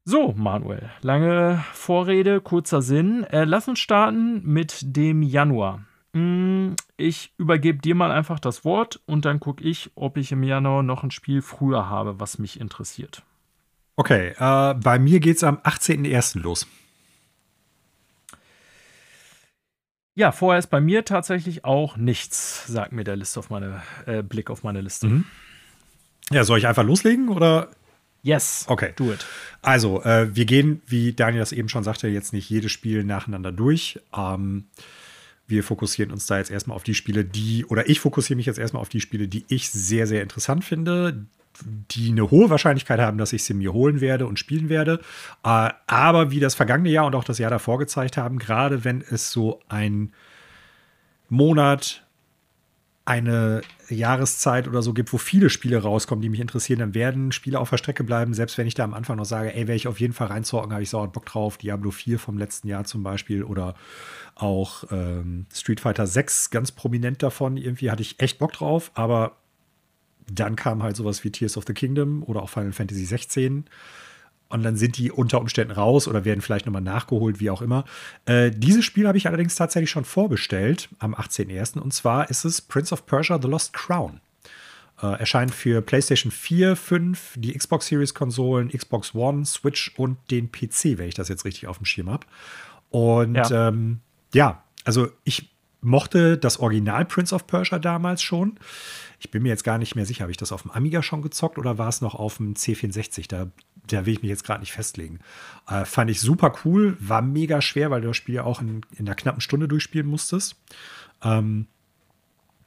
So, 0.04 0.32
Manuel, 0.36 0.90
lange 1.02 1.62
Vorrede, 1.72 2.40
kurzer 2.40 2.82
Sinn. 2.82 3.24
Äh, 3.24 3.44
lass 3.44 3.68
uns 3.68 3.78
starten 3.78 4.42
mit 4.44 4.78
dem 4.82 5.22
Januar. 5.22 5.84
Hm, 6.14 6.74
ich 6.96 7.32
übergebe 7.36 7.78
dir 7.78 7.94
mal 7.94 8.10
einfach 8.10 8.40
das 8.40 8.64
Wort 8.64 9.00
und 9.06 9.24
dann 9.24 9.38
gucke 9.38 9.62
ich, 9.62 9.90
ob 9.94 10.16
ich 10.16 10.32
im 10.32 10.42
Januar 10.42 10.82
noch 10.82 11.04
ein 11.04 11.10
Spiel 11.10 11.42
früher 11.42 11.88
habe, 11.88 12.18
was 12.18 12.38
mich 12.38 12.58
interessiert. 12.58 13.22
Okay, 13.96 14.34
äh, 14.38 14.74
bei 14.74 14.98
mir 14.98 15.20
geht 15.20 15.36
es 15.36 15.44
am 15.44 15.58
18.01. 15.58 16.40
los. 16.40 16.66
Ja, 20.14 20.32
vorher 20.32 20.58
ist 20.58 20.68
bei 20.68 20.80
mir 20.80 21.04
tatsächlich 21.04 21.64
auch 21.64 21.96
nichts, 21.96 22.66
sagt 22.66 22.92
mir 22.92 23.04
der 23.04 23.16
List 23.16 23.38
auf 23.38 23.50
meine, 23.50 23.82
äh, 24.06 24.22
Blick 24.22 24.50
auf 24.50 24.62
meine 24.62 24.80
Liste. 24.80 25.06
Mhm. 25.06 25.24
Ja, 26.30 26.44
soll 26.44 26.58
ich 26.58 26.66
einfach 26.66 26.84
loslegen 26.84 27.28
oder? 27.28 27.70
Yes. 28.22 28.66
Okay. 28.68 28.92
Do 28.96 29.12
it. 29.12 29.24
Also, 29.62 30.02
äh, 30.02 30.34
wir 30.34 30.44
gehen, 30.44 30.82
wie 30.86 31.12
Daniel 31.12 31.40
das 31.40 31.52
eben 31.52 31.68
schon 31.68 31.84
sagte, 31.84 32.08
jetzt 32.08 32.32
nicht 32.32 32.50
jedes 32.50 32.70
Spiel 32.70 33.02
nacheinander 33.02 33.50
durch. 33.50 33.98
Ähm, 34.14 34.66
wir 35.46 35.64
fokussieren 35.64 36.12
uns 36.12 36.26
da 36.26 36.38
jetzt 36.38 36.50
erstmal 36.50 36.76
auf 36.76 36.84
die 36.84 36.94
Spiele, 36.94 37.24
die, 37.24 37.64
oder 37.64 37.88
ich 37.88 38.00
fokussiere 38.00 38.36
mich 38.36 38.46
jetzt 38.46 38.58
erstmal 38.58 38.82
auf 38.82 38.88
die 38.88 39.00
Spiele, 39.00 39.26
die 39.26 39.44
ich 39.48 39.70
sehr, 39.70 40.06
sehr 40.06 40.22
interessant 40.22 40.64
finde, 40.64 41.26
die 41.64 42.10
eine 42.10 42.30
hohe 42.30 42.50
Wahrscheinlichkeit 42.50 43.00
haben, 43.00 43.18
dass 43.18 43.32
ich 43.32 43.44
sie 43.44 43.54
mir 43.54 43.72
holen 43.72 44.00
werde 44.00 44.26
und 44.26 44.38
spielen 44.38 44.68
werde. 44.68 45.00
Äh, 45.44 45.70
aber 45.86 46.30
wie 46.30 46.40
das 46.40 46.54
vergangene 46.54 46.90
Jahr 46.90 47.06
und 47.06 47.14
auch 47.14 47.24
das 47.24 47.38
Jahr 47.38 47.50
davor 47.50 47.78
gezeigt 47.78 48.16
haben, 48.16 48.38
gerade 48.38 48.84
wenn 48.84 49.02
es 49.02 49.30
so 49.30 49.60
ein 49.68 50.12
Monat, 51.28 52.04
eine 53.10 53.62
Jahreszeit 53.88 54.68
oder 54.68 54.82
so 54.82 54.92
gibt, 54.92 55.12
wo 55.12 55.18
viele 55.18 55.50
Spiele 55.50 55.82
rauskommen, 55.82 56.22
die 56.22 56.28
mich 56.28 56.38
interessieren, 56.38 56.78
dann 56.78 56.94
werden 56.94 57.32
Spiele 57.32 57.58
auf 57.58 57.70
der 57.70 57.78
Strecke 57.78 58.04
bleiben, 58.04 58.34
selbst 58.34 58.56
wenn 58.56 58.68
ich 58.68 58.74
da 58.74 58.84
am 58.84 58.94
Anfang 58.94 59.16
noch 59.16 59.24
sage, 59.24 59.52
ey, 59.52 59.62
werde 59.62 59.74
ich 59.74 59.88
auf 59.88 59.98
jeden 59.98 60.12
Fall 60.12 60.28
reinzocken, 60.28 60.72
habe 60.72 60.82
ich 60.82 60.90
sauer 60.90 61.08
Bock 61.08 61.26
drauf. 61.26 61.56
Diablo 61.56 61.90
4 61.90 62.20
vom 62.20 62.38
letzten 62.38 62.68
Jahr 62.68 62.84
zum 62.84 63.02
Beispiel 63.02 63.42
oder 63.42 63.74
auch 64.36 64.84
ähm, 64.92 65.46
Street 65.52 65.80
Fighter 65.80 66.06
6 66.06 66.50
ganz 66.50 66.70
prominent 66.70 67.22
davon. 67.22 67.56
Irgendwie 67.56 67.90
hatte 67.90 68.02
ich 68.02 68.20
echt 68.20 68.38
Bock 68.38 68.52
drauf, 68.52 68.92
aber 68.94 69.39
dann 70.38 70.56
kam 70.56 70.82
halt 70.82 70.96
sowas 70.96 71.24
wie 71.24 71.30
Tears 71.30 71.56
of 71.56 71.64
the 71.66 71.74
Kingdom 71.74 72.22
oder 72.22 72.42
auch 72.42 72.50
Final 72.50 72.72
Fantasy 72.72 73.04
16. 73.04 73.64
Und 74.48 74.64
dann 74.64 74.76
sind 74.76 74.98
die 74.98 75.12
unter 75.12 75.40
Umständen 75.40 75.72
raus 75.72 76.08
oder 76.08 76.24
werden 76.24 76.40
vielleicht 76.40 76.66
nochmal 76.66 76.82
nachgeholt, 76.82 77.38
wie 77.38 77.50
auch 77.50 77.62
immer. 77.62 77.84
Äh, 78.24 78.50
dieses 78.50 78.84
Spiel 78.84 79.06
habe 79.06 79.16
ich 79.16 79.28
allerdings 79.28 79.54
tatsächlich 79.54 79.90
schon 79.90 80.04
vorbestellt 80.04 80.88
am 80.98 81.14
18.01. 81.14 81.78
Und 81.78 81.94
zwar 81.94 82.28
ist 82.30 82.44
es 82.44 82.60
Prince 82.60 82.92
of 82.92 83.06
Persia 83.06 83.40
The 83.40 83.46
Lost 83.46 83.72
Crown. 83.72 84.20
Äh, 85.00 85.20
erscheint 85.20 85.54
für 85.54 85.80
PlayStation 85.82 86.32
4, 86.32 86.74
5, 86.74 87.34
die 87.36 87.56
Xbox 87.56 87.86
Series 87.86 88.12
Konsolen, 88.12 88.68
Xbox 88.68 89.14
One, 89.14 89.46
Switch 89.46 89.94
und 89.96 90.18
den 90.32 90.50
PC, 90.50 90.98
wenn 90.98 91.08
ich 91.08 91.14
das 91.14 91.28
jetzt 91.28 91.44
richtig 91.44 91.68
auf 91.68 91.78
dem 91.78 91.86
Schirm 91.86 92.10
habe. 92.10 92.26
Und 92.90 93.36
ja. 93.36 93.68
Ähm, 93.68 94.00
ja, 94.34 94.64
also 94.84 95.08
ich 95.24 95.50
mochte 95.80 96.36
das 96.36 96.58
Original 96.58 97.04
Prince 97.04 97.34
of 97.34 97.46
Persia 97.46 97.78
damals 97.78 98.22
schon. 98.22 98.58
Ich 99.18 99.30
bin 99.30 99.42
mir 99.42 99.48
jetzt 99.50 99.64
gar 99.64 99.78
nicht 99.78 99.96
mehr 99.96 100.06
sicher, 100.06 100.22
habe 100.22 100.30
ich 100.30 100.36
das 100.36 100.52
auf 100.52 100.62
dem 100.62 100.70
Amiga 100.70 101.02
schon 101.02 101.22
gezockt 101.22 101.58
oder 101.58 101.78
war 101.78 101.88
es 101.88 102.00
noch 102.00 102.14
auf 102.14 102.38
dem 102.38 102.54
C64? 102.54 103.28
Da, 103.28 103.48
da 103.86 104.06
will 104.06 104.14
ich 104.14 104.22
mich 104.22 104.30
jetzt 104.30 104.44
gerade 104.44 104.60
nicht 104.60 104.72
festlegen. 104.72 105.20
Äh, 105.68 105.84
fand 105.84 106.10
ich 106.10 106.20
super 106.20 106.52
cool, 106.64 106.96
war 107.00 107.22
mega 107.22 107.60
schwer, 107.60 107.90
weil 107.90 108.00
du 108.00 108.08
das 108.08 108.16
Spiel 108.16 108.36
ja 108.36 108.44
auch 108.44 108.60
in, 108.60 108.82
in 108.96 109.06
einer 109.06 109.14
knappen 109.14 109.40
Stunde 109.40 109.68
durchspielen 109.68 110.06
musstest. 110.06 110.56
Ähm, 111.22 111.66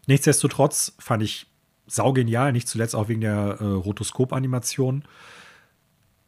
nichtsdestotrotz 0.07 0.95
fand 0.99 1.23
ich 1.23 1.47
saugenial, 1.87 2.51
nicht 2.51 2.67
zuletzt 2.67 2.95
auch 2.95 3.09
wegen 3.09 3.21
der 3.21 3.57
äh, 3.59 3.63
Rotoskop-Animation. 3.63 5.03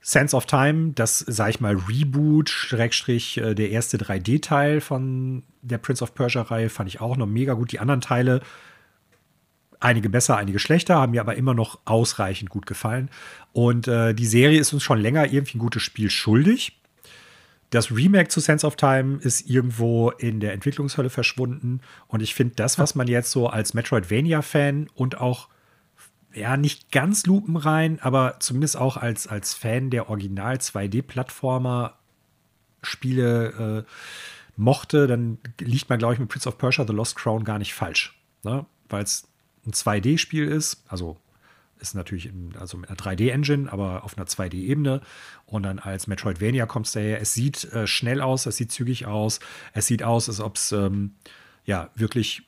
Sense 0.08 0.36
of 0.36 0.46
Time, 0.46 0.92
das, 0.94 1.18
sag 1.20 1.50
ich 1.50 1.60
mal, 1.60 1.76
Reboot, 1.76 2.50
Schrägstrich, 2.50 3.40
äh, 3.40 3.56
der 3.56 3.72
erste 3.72 3.98
3D-Teil 3.98 4.80
von 4.80 5.42
der 5.64 5.80
Prince 5.80 6.04
of 6.04 6.14
Persia-Reihe, 6.14 6.70
fand 6.70 6.90
ich 6.90 7.02
auch 7.02 7.18
noch 7.18 7.26
mega 7.26 7.54
gut. 7.54 7.72
Die 7.72 7.80
anderen 7.80 8.02
Teile 8.02 8.42
Einige 9.80 10.10
besser, 10.10 10.38
einige 10.38 10.58
schlechter, 10.58 10.96
haben 10.96 11.12
mir 11.12 11.22
aber 11.22 11.36
immer 11.36 11.54
noch 11.54 11.80
ausreichend 11.86 12.50
gut 12.50 12.66
gefallen. 12.66 13.10
Und 13.54 13.88
äh, 13.88 14.14
die 14.14 14.26
Serie 14.26 14.60
ist 14.60 14.74
uns 14.74 14.84
schon 14.84 15.00
länger 15.00 15.32
irgendwie 15.32 15.58
ein 15.58 15.60
gutes 15.60 15.84
Spiel 15.84 16.10
schuldig. 16.10 16.80
Das 17.70 17.92
Remake 17.92 18.30
zu 18.30 18.40
Sense 18.40 18.66
of 18.66 18.78
Time 18.78 19.20
ist 19.22 19.50
irgendwo 19.50 20.12
in 20.12 20.40
der 20.40 20.54
Entwicklungshölle 20.54 21.10
verschwunden. 21.10 21.82
Und 22.08 22.22
ich 22.22 22.36
finde, 22.36 22.56
das, 22.56 22.80
was 22.80 22.96
man 22.96 23.08
jetzt 23.08 23.32
so 23.32 23.48
als 23.48 23.74
Metroidvania-Fan 23.74 24.88
und 24.96 25.20
auch, 25.20 25.50
ja, 26.36 26.58
nicht 26.58 26.92
ganz 26.92 27.26
lupenrein, 27.26 28.00
aber 28.02 28.36
zumindest 28.40 28.76
auch 28.78 28.98
als, 28.98 29.28
als 29.28 29.54
Fan 29.54 29.90
der 29.90 30.10
Original 30.10 30.56
2D-Plattformer-Spiele 30.56 33.46
äh, 33.48 33.84
mochte, 34.58 35.08
dann 35.08 35.38
liegt 35.60 35.90
man, 35.90 35.98
glaube 35.98 36.14
ich, 36.14 36.20
mit 36.20 36.30
Prince 36.30 36.48
of 36.48 36.58
Persia 36.58 36.86
The 36.86 36.94
Lost 36.94 37.16
Crown 37.16 37.46
gar 37.46 37.58
nicht 37.58 37.74
falsch. 37.74 38.20
Ne? 38.44 38.66
Weil 38.90 39.04
es 39.04 39.28
ein 39.66 39.72
2D-Spiel 39.72 40.48
ist, 40.48 40.84
also 40.88 41.18
ist 41.80 41.96
natürlich 41.96 42.28
in, 42.28 42.54
also 42.60 42.78
mit 42.78 42.90
einer 42.90 42.98
3D-Engine, 42.98 43.72
aber 43.72 44.04
auf 44.04 44.18
einer 44.18 44.28
2D-Ebene. 44.28 45.02
Und 45.46 45.64
dann 45.64 45.80
als 45.80 46.08
Metroidvania 46.08 46.66
kommt 46.66 46.88
es 46.88 46.94
daher. 46.94 47.22
Es 47.22 47.34
sieht 47.34 47.66
äh, 47.74 47.88
schnell 47.88 48.22
aus, 48.22 48.46
es 48.46 48.58
sieht 48.58 48.72
zügig 48.72 49.06
aus, 49.06 49.40
es 49.74 49.88
sieht 49.88 50.04
aus, 50.04 50.30
als 50.30 50.40
ob 50.40 50.56
es 50.56 50.72
ähm, 50.72 51.16
ja 51.66 51.90
wirklich 51.96 52.44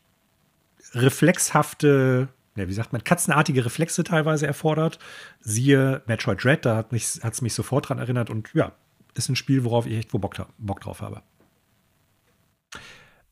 reflexhafte, 0.94 2.30
ja, 2.58 2.68
wie 2.68 2.74
sagt 2.74 2.94
man, 2.94 3.04
katzenartige 3.04 3.66
Reflexe 3.66 4.04
teilweise 4.04 4.48
erfordert. 4.48 5.00
Siehe 5.40 6.02
Metroid 6.08 6.44
Dread, 6.44 6.66
da 6.66 6.78
hat 6.78 6.92
es 6.92 7.22
mich, 7.22 7.42
mich 7.42 7.54
sofort 7.54 7.90
dran 7.90 8.00
erinnert 8.00 8.30
und 8.30 8.54
ja, 8.54 8.72
ist 9.16 9.30
ein 9.30 9.36
Spiel, 9.36 9.64
worauf 9.64 9.86
ich 9.86 9.98
echt 9.98 10.12
Bock, 10.12 10.36
Bock 10.58 10.82
drauf 10.82 11.02
habe. 11.02 11.22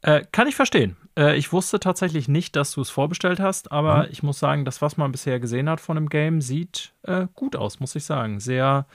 Äh, 0.01 0.23
kann 0.31 0.47
ich 0.47 0.55
verstehen. 0.55 0.97
Äh, 1.17 1.35
ich 1.35 1.51
wusste 1.51 1.79
tatsächlich 1.79 2.27
nicht, 2.27 2.55
dass 2.55 2.71
du 2.71 2.81
es 2.81 2.91
vorbestellt 2.91 3.39
hast, 3.39 3.71
aber 3.71 4.03
mhm. 4.03 4.09
ich 4.11 4.21
muss 4.21 4.37
sagen, 4.37 4.63
das, 4.63 4.81
was 4.81 4.97
man 4.97 5.11
bisher 5.11 5.39
gesehen 5.39 5.67
hat 5.69 5.81
von 5.81 5.95
dem 5.95 6.09
Game, 6.09 6.41
sieht 6.41 6.93
äh, 7.03 7.27
gut 7.33 7.55
aus, 7.55 7.79
muss 7.79 7.95
ich 7.95 8.05
sagen. 8.05 8.39
Sehr 8.39 8.85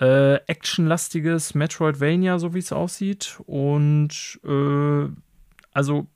äh, 0.00 0.36
actionlastiges 0.46 1.54
Metroidvania, 1.54 2.38
so 2.38 2.54
wie 2.54 2.60
es 2.60 2.72
aussieht. 2.72 3.38
Und 3.44 4.40
äh, 4.44 5.08
also 5.72 6.06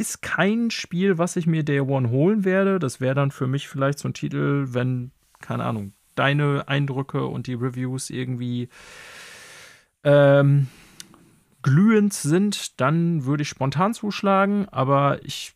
ist 0.00 0.22
kein 0.22 0.70
Spiel, 0.70 1.18
was 1.18 1.36
ich 1.36 1.46
mir 1.46 1.62
Day 1.62 1.80
One 1.80 2.10
holen 2.10 2.44
werde. 2.44 2.78
Das 2.78 3.00
wäre 3.00 3.14
dann 3.14 3.30
für 3.30 3.46
mich 3.46 3.68
vielleicht 3.68 3.98
so 3.98 4.08
ein 4.08 4.14
Titel, 4.14 4.68
wenn, 4.70 5.12
keine 5.40 5.64
Ahnung, 5.64 5.92
deine 6.14 6.66
Eindrücke 6.68 7.26
und 7.26 7.46
die 7.46 7.54
Reviews 7.54 8.08
irgendwie 8.08 8.68
ähm, 10.02 10.68
glühend 11.62 12.14
sind, 12.14 12.80
dann 12.80 13.26
würde 13.26 13.42
ich 13.42 13.48
spontan 13.50 13.92
zuschlagen. 13.92 14.68
Aber 14.70 15.22
ich 15.24 15.52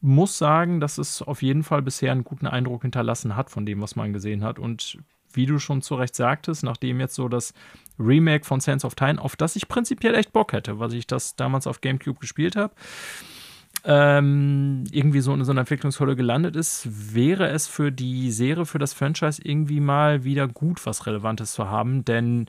muss 0.00 0.38
sagen, 0.38 0.80
dass 0.80 0.96
es 0.96 1.20
auf 1.20 1.42
jeden 1.42 1.62
Fall 1.62 1.82
bisher 1.82 2.12
einen 2.12 2.24
guten 2.24 2.46
Eindruck 2.46 2.82
hinterlassen 2.82 3.36
hat 3.36 3.50
von 3.50 3.66
dem, 3.66 3.82
was 3.82 3.94
man 3.94 4.14
gesehen 4.14 4.42
hat. 4.42 4.58
Und 4.58 4.98
wie 5.32 5.44
du 5.44 5.58
schon 5.58 5.82
zu 5.82 5.96
Recht 5.96 6.16
sagtest, 6.16 6.64
nachdem 6.64 6.98
jetzt 6.98 7.14
so 7.14 7.28
das 7.28 7.52
Remake 7.98 8.46
von 8.46 8.60
Sense 8.60 8.86
of 8.86 8.94
Time, 8.94 9.20
auf 9.20 9.36
das 9.36 9.54
ich 9.54 9.68
prinzipiell 9.68 10.14
echt 10.14 10.32
Bock 10.32 10.54
hätte, 10.54 10.78
weil 10.78 10.94
ich 10.94 11.06
das 11.06 11.36
damals 11.36 11.66
auf 11.66 11.82
GameCube 11.82 12.18
gespielt 12.18 12.56
habe, 12.56 12.74
ähm, 13.84 14.84
irgendwie 14.90 15.20
so 15.20 15.32
in 15.32 15.44
so 15.44 15.52
einer 15.52 15.62
Entwicklungshölle 15.62 16.16
gelandet 16.16 16.56
ist, 16.56 17.14
wäre 17.14 17.48
es 17.48 17.66
für 17.66 17.90
die 17.90 18.30
Serie, 18.30 18.66
für 18.66 18.78
das 18.78 18.92
Franchise 18.92 19.40
irgendwie 19.42 19.80
mal 19.80 20.24
wieder 20.24 20.48
gut, 20.48 20.84
was 20.86 21.06
Relevantes 21.06 21.52
zu 21.52 21.68
haben, 21.68 22.04
denn 22.04 22.46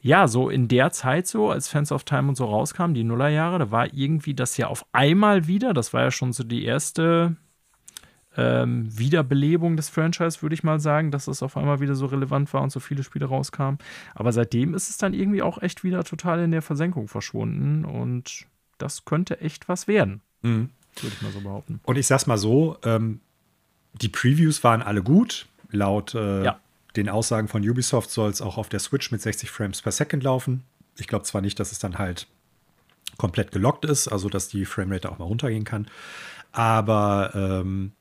ja, 0.00 0.28
so 0.28 0.50
in 0.50 0.68
der 0.68 0.90
Zeit 0.90 1.26
so, 1.26 1.50
als 1.50 1.68
Fans 1.68 1.90
of 1.90 2.04
Time 2.04 2.28
und 2.28 2.34
so 2.36 2.44
rauskamen, 2.44 2.94
die 2.94 3.04
Nullerjahre, 3.04 3.58
da 3.58 3.70
war 3.70 3.94
irgendwie 3.94 4.34
das 4.34 4.58
ja 4.58 4.66
auf 4.66 4.84
einmal 4.92 5.46
wieder, 5.46 5.72
das 5.72 5.94
war 5.94 6.02
ja 6.02 6.10
schon 6.10 6.34
so 6.34 6.44
die 6.44 6.64
erste 6.64 7.36
ähm, 8.36 8.86
Wiederbelebung 8.98 9.76
des 9.76 9.88
Franchise, 9.88 10.42
würde 10.42 10.54
ich 10.54 10.62
mal 10.62 10.78
sagen, 10.78 11.10
dass 11.10 11.26
es 11.26 11.42
auf 11.42 11.56
einmal 11.56 11.80
wieder 11.80 11.94
so 11.94 12.04
relevant 12.04 12.52
war 12.52 12.62
und 12.62 12.70
so 12.70 12.80
viele 12.80 13.02
Spiele 13.02 13.26
rauskamen. 13.26 13.78
Aber 14.14 14.32
seitdem 14.32 14.74
ist 14.74 14.90
es 14.90 14.98
dann 14.98 15.14
irgendwie 15.14 15.42
auch 15.42 15.62
echt 15.62 15.84
wieder 15.84 16.04
total 16.04 16.40
in 16.40 16.50
der 16.50 16.62
Versenkung 16.62 17.08
verschwunden 17.08 17.86
und 17.86 18.46
das 18.76 19.04
könnte 19.04 19.40
echt 19.40 19.68
was 19.68 19.88
werden, 19.88 20.20
mhm. 20.44 20.70
würde 21.00 21.14
ich 21.16 21.22
mal 21.22 21.32
so 21.32 21.40
behaupten. 21.40 21.80
Und 21.82 21.96
ich 21.96 22.06
sag's 22.06 22.26
mal 22.26 22.38
so, 22.38 22.78
ähm, 22.84 23.20
die 23.94 24.08
Previews 24.08 24.62
waren 24.64 24.82
alle 24.82 25.02
gut, 25.02 25.46
laut 25.70 26.14
äh, 26.14 26.44
ja 26.44 26.60
den 26.96 27.08
Aussagen 27.08 27.48
von 27.48 27.68
Ubisoft 27.68 28.10
soll 28.10 28.30
es 28.30 28.40
auch 28.40 28.56
auf 28.56 28.68
der 28.68 28.80
Switch 28.80 29.10
mit 29.10 29.20
60 29.20 29.50
Frames 29.50 29.82
per 29.82 29.92
Second 29.92 30.22
laufen. 30.22 30.62
Ich 30.96 31.08
glaube 31.08 31.24
zwar 31.24 31.40
nicht, 31.40 31.58
dass 31.58 31.72
es 31.72 31.78
dann 31.78 31.98
halt 31.98 32.26
komplett 33.18 33.52
gelockt 33.52 33.84
ist, 33.84 34.08
also 34.08 34.28
dass 34.28 34.48
die 34.48 34.64
Framerate 34.64 35.10
auch 35.10 35.18
mal 35.18 35.24
runtergehen 35.24 35.64
kann, 35.64 35.88
aber 36.52 37.32
ähm, 37.34 37.92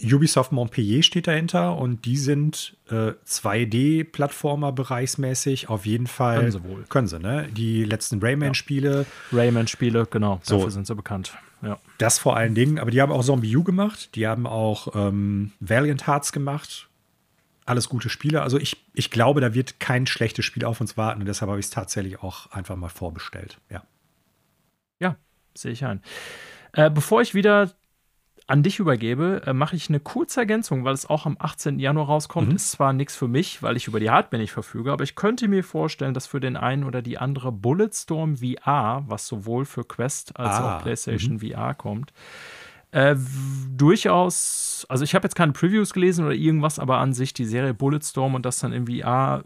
Ubisoft 0.00 0.52
Montpellier 0.52 1.02
steht 1.02 1.26
dahinter 1.26 1.76
und 1.76 2.04
die 2.04 2.16
sind 2.16 2.76
äh, 2.88 3.12
2D-Plattformer 3.26 4.72
bereichsmäßig 4.72 5.68
auf 5.68 5.86
jeden 5.86 6.06
Fall. 6.06 6.38
Können 6.38 6.52
sie 6.52 6.64
wohl. 6.64 6.84
Können 6.88 7.06
sie, 7.06 7.18
ne? 7.18 7.48
Die 7.52 7.84
letzten 7.84 8.20
Rayman-Spiele. 8.20 9.06
Ja. 9.30 9.38
Rayman-Spiele, 9.38 10.06
genau. 10.10 10.40
So. 10.42 10.56
Dafür 10.56 10.70
sind 10.70 10.86
sie 10.86 10.94
bekannt. 10.94 11.34
Ja. 11.62 11.78
Das 11.98 12.18
vor 12.18 12.36
allen 12.36 12.54
Dingen. 12.54 12.78
Aber 12.78 12.90
die 12.90 13.00
haben 13.00 13.12
auch 13.12 13.24
Zombie 13.24 13.56
U 13.56 13.62
gemacht. 13.62 14.14
Die 14.14 14.26
haben 14.26 14.46
auch 14.46 14.94
ähm, 14.94 15.52
Valiant 15.60 16.06
Hearts 16.06 16.32
gemacht. 16.32 16.88
Alles 17.64 17.88
gute 17.88 18.08
Spiele. 18.08 18.42
Also 18.42 18.58
ich, 18.58 18.84
ich 18.94 19.10
glaube, 19.10 19.40
da 19.40 19.54
wird 19.54 19.78
kein 19.78 20.06
schlechtes 20.06 20.44
Spiel 20.44 20.64
auf 20.64 20.80
uns 20.80 20.96
warten. 20.96 21.20
Und 21.20 21.26
deshalb 21.26 21.50
habe 21.50 21.60
ich 21.60 21.66
es 21.66 21.70
tatsächlich 21.70 22.22
auch 22.22 22.50
einfach 22.50 22.76
mal 22.76 22.88
vorbestellt. 22.88 23.58
Ja. 23.70 23.82
Ja, 24.98 25.16
sehe 25.54 25.72
ich 25.72 25.84
ein. 25.84 26.02
Äh, 26.72 26.90
bevor 26.90 27.22
ich 27.22 27.34
wieder 27.34 27.70
an 28.46 28.62
dich 28.62 28.78
übergebe, 28.78 29.42
äh, 29.46 29.52
mache 29.52 29.76
ich 29.76 29.88
eine 29.88 30.00
kurze 30.00 30.40
Ergänzung, 30.40 30.84
weil 30.84 30.94
es 30.94 31.08
auch 31.08 31.26
am 31.26 31.36
18. 31.38 31.78
Januar 31.78 32.06
rauskommt. 32.06 32.50
Mhm. 32.50 32.56
Ist 32.56 32.72
zwar 32.72 32.92
nichts 32.92 33.16
für 33.16 33.28
mich, 33.28 33.62
weil 33.62 33.76
ich 33.76 33.86
über 33.86 34.00
die 34.00 34.10
Hardware 34.10 34.40
nicht 34.40 34.52
verfüge, 34.52 34.92
aber 34.92 35.04
ich 35.04 35.14
könnte 35.14 35.48
mir 35.48 35.64
vorstellen, 35.64 36.14
dass 36.14 36.26
für 36.26 36.40
den 36.40 36.56
einen 36.56 36.84
oder 36.84 37.02
die 37.02 37.18
andere 37.18 37.52
Bulletstorm 37.52 38.38
VR, 38.38 39.04
was 39.06 39.26
sowohl 39.26 39.64
für 39.64 39.84
Quest 39.84 40.36
als 40.38 40.56
Ah, 40.56 40.76
auch 40.76 40.82
PlayStation 40.82 41.40
VR 41.40 41.74
kommt, 41.74 42.12
äh, 42.90 43.16
durchaus, 43.74 44.84
also 44.88 45.02
ich 45.04 45.14
habe 45.14 45.24
jetzt 45.24 45.34
keine 45.34 45.52
Previews 45.52 45.94
gelesen 45.94 46.26
oder 46.26 46.34
irgendwas, 46.34 46.78
aber 46.78 46.98
an 46.98 47.14
sich 47.14 47.32
die 47.32 47.46
Serie 47.46 47.72
Bulletstorm 47.72 48.34
und 48.34 48.44
das 48.44 48.58
dann 48.58 48.72
in 48.72 48.86
VR, 48.86 49.44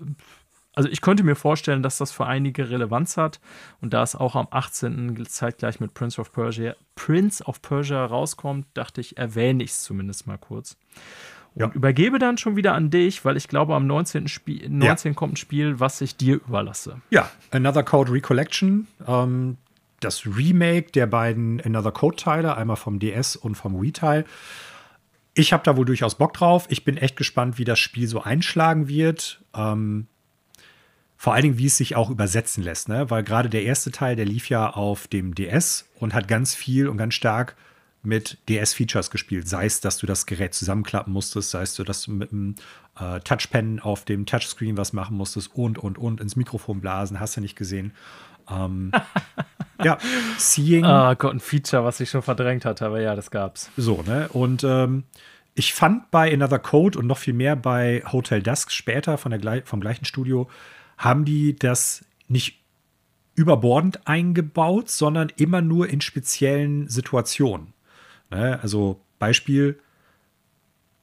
also 0.76 0.88
ich 0.88 1.00
könnte 1.00 1.24
mir 1.24 1.34
vorstellen, 1.34 1.82
dass 1.82 1.98
das 1.98 2.12
für 2.12 2.26
einige 2.26 2.70
Relevanz 2.70 3.16
hat 3.16 3.40
und 3.80 3.92
da 3.92 4.02
es 4.04 4.14
auch 4.14 4.36
am 4.36 4.46
18. 4.50 5.24
zeitgleich 5.26 5.80
mit 5.80 5.94
Prince 5.94 6.20
of 6.20 6.32
Persia, 6.32 6.74
Prince 6.94 7.42
of 7.44 7.60
Persia 7.62 8.04
rauskommt, 8.04 8.66
dachte 8.74 9.00
ich, 9.00 9.16
erwähne 9.18 9.64
ich 9.64 9.70
es 9.70 9.82
zumindest 9.82 10.26
mal 10.28 10.38
kurz. 10.38 10.76
Und 11.54 11.62
Ja. 11.62 11.70
übergebe 11.72 12.18
dann 12.18 12.36
schon 12.38 12.54
wieder 12.56 12.74
an 12.74 12.90
dich, 12.90 13.24
weil 13.24 13.36
ich 13.38 13.48
glaube, 13.48 13.74
am 13.74 13.86
19. 13.86 14.28
Spiel, 14.28 14.68
19. 14.68 15.14
kommt 15.14 15.32
ein 15.32 15.36
Spiel, 15.36 15.80
was 15.80 16.00
ich 16.02 16.16
dir 16.16 16.34
überlasse. 16.36 17.00
Ja, 17.10 17.30
Another 17.50 17.82
Code 17.82 18.12
Recollection. 18.12 18.86
Ähm, 19.06 19.56
das 20.00 20.26
Remake 20.26 20.92
der 20.92 21.06
beiden 21.06 21.58
Another 21.62 21.90
Code-Teile, 21.92 22.54
einmal 22.54 22.76
vom 22.76 22.98
DS 22.98 23.34
und 23.34 23.54
vom 23.54 23.80
Wii-Teil. 23.80 24.26
Ich 25.32 25.54
habe 25.54 25.62
da 25.64 25.76
wohl 25.78 25.86
durchaus 25.86 26.16
Bock 26.16 26.34
drauf. 26.34 26.66
Ich 26.68 26.84
bin 26.84 26.98
echt 26.98 27.16
gespannt, 27.16 27.56
wie 27.56 27.64
das 27.64 27.78
Spiel 27.78 28.06
so 28.06 28.22
einschlagen 28.22 28.88
wird. 28.88 29.42
Ähm, 29.54 30.06
vor 31.16 31.32
allen 31.32 31.42
Dingen, 31.42 31.58
wie 31.58 31.66
es 31.66 31.76
sich 31.76 31.96
auch 31.96 32.10
übersetzen 32.10 32.62
lässt, 32.62 32.88
ne? 32.88 33.10
Weil 33.10 33.22
gerade 33.22 33.48
der 33.48 33.62
erste 33.62 33.90
Teil, 33.90 34.16
der 34.16 34.26
lief 34.26 34.48
ja 34.48 34.70
auf 34.70 35.08
dem 35.08 35.34
DS 35.34 35.88
und 35.98 36.14
hat 36.14 36.28
ganz 36.28 36.54
viel 36.54 36.88
und 36.88 36.96
ganz 36.98 37.14
stark 37.14 37.56
mit 38.02 38.38
DS-Features 38.48 39.10
gespielt. 39.10 39.48
Sei 39.48 39.66
es, 39.66 39.80
dass 39.80 39.98
du 39.98 40.06
das 40.06 40.26
Gerät 40.26 40.54
zusammenklappen 40.54 41.12
musstest, 41.12 41.50
sei 41.50 41.62
es, 41.62 41.74
dass 41.74 42.02
du 42.02 42.12
mit 42.12 42.32
einem 42.32 42.54
äh, 42.98 43.20
Touchpen 43.20 43.80
auf 43.80 44.04
dem 44.04 44.26
Touchscreen 44.26 44.76
was 44.76 44.92
machen 44.92 45.16
musstest 45.16 45.50
und, 45.54 45.78
und, 45.78 45.98
und 45.98 46.20
ins 46.20 46.36
Mikrofon 46.36 46.80
blasen, 46.80 47.18
hast 47.18 47.36
du 47.36 47.40
nicht 47.40 47.56
gesehen. 47.56 47.92
Ähm, 48.48 48.92
ja, 49.82 49.98
Seeing. 50.38 50.84
Ah 50.84 51.14
Gott, 51.14 51.34
ein 51.34 51.40
Feature, 51.40 51.84
was 51.84 51.98
ich 51.98 52.10
schon 52.10 52.22
verdrängt 52.22 52.64
hatte, 52.64 52.86
aber 52.86 53.00
ja, 53.00 53.16
das 53.16 53.30
gab's. 53.30 53.70
So, 53.76 54.02
ne? 54.06 54.28
Und 54.32 54.62
ähm, 54.62 55.04
ich 55.54 55.74
fand 55.74 56.10
bei 56.10 56.32
Another 56.32 56.58
Code 56.58 56.98
und 56.98 57.06
noch 57.06 57.18
viel 57.18 57.34
mehr 57.34 57.56
bei 57.56 58.02
Hotel 58.12 58.42
Dusk 58.42 58.70
später 58.70 59.18
von 59.18 59.32
der, 59.32 59.62
vom 59.64 59.80
gleichen 59.80 60.04
Studio, 60.04 60.48
haben 60.96 61.24
die 61.24 61.56
das 61.56 62.04
nicht 62.28 62.60
überbordend 63.34 64.06
eingebaut, 64.06 64.88
sondern 64.88 65.30
immer 65.36 65.60
nur 65.60 65.88
in 65.88 66.00
speziellen 66.00 66.88
Situationen. 66.88 67.74
Ne? 68.30 68.58
Also 68.62 69.00
Beispiel, 69.18 69.78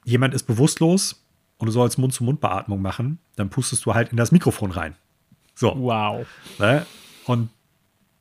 jemand 0.03 0.33
ist 0.33 0.43
bewusstlos 0.43 1.23
und 1.57 1.67
du 1.67 1.71
sollst 1.71 1.97
Mund-zu-Mund-Beatmung 1.97 2.81
machen, 2.81 3.19
dann 3.35 3.49
pustest 3.49 3.85
du 3.85 3.93
halt 3.93 4.09
in 4.09 4.17
das 4.17 4.31
Mikrofon 4.31 4.71
rein. 4.71 4.95
So. 5.55 5.73
Wow. 5.77 6.25
Ne? 6.59 6.85
Und 7.25 7.49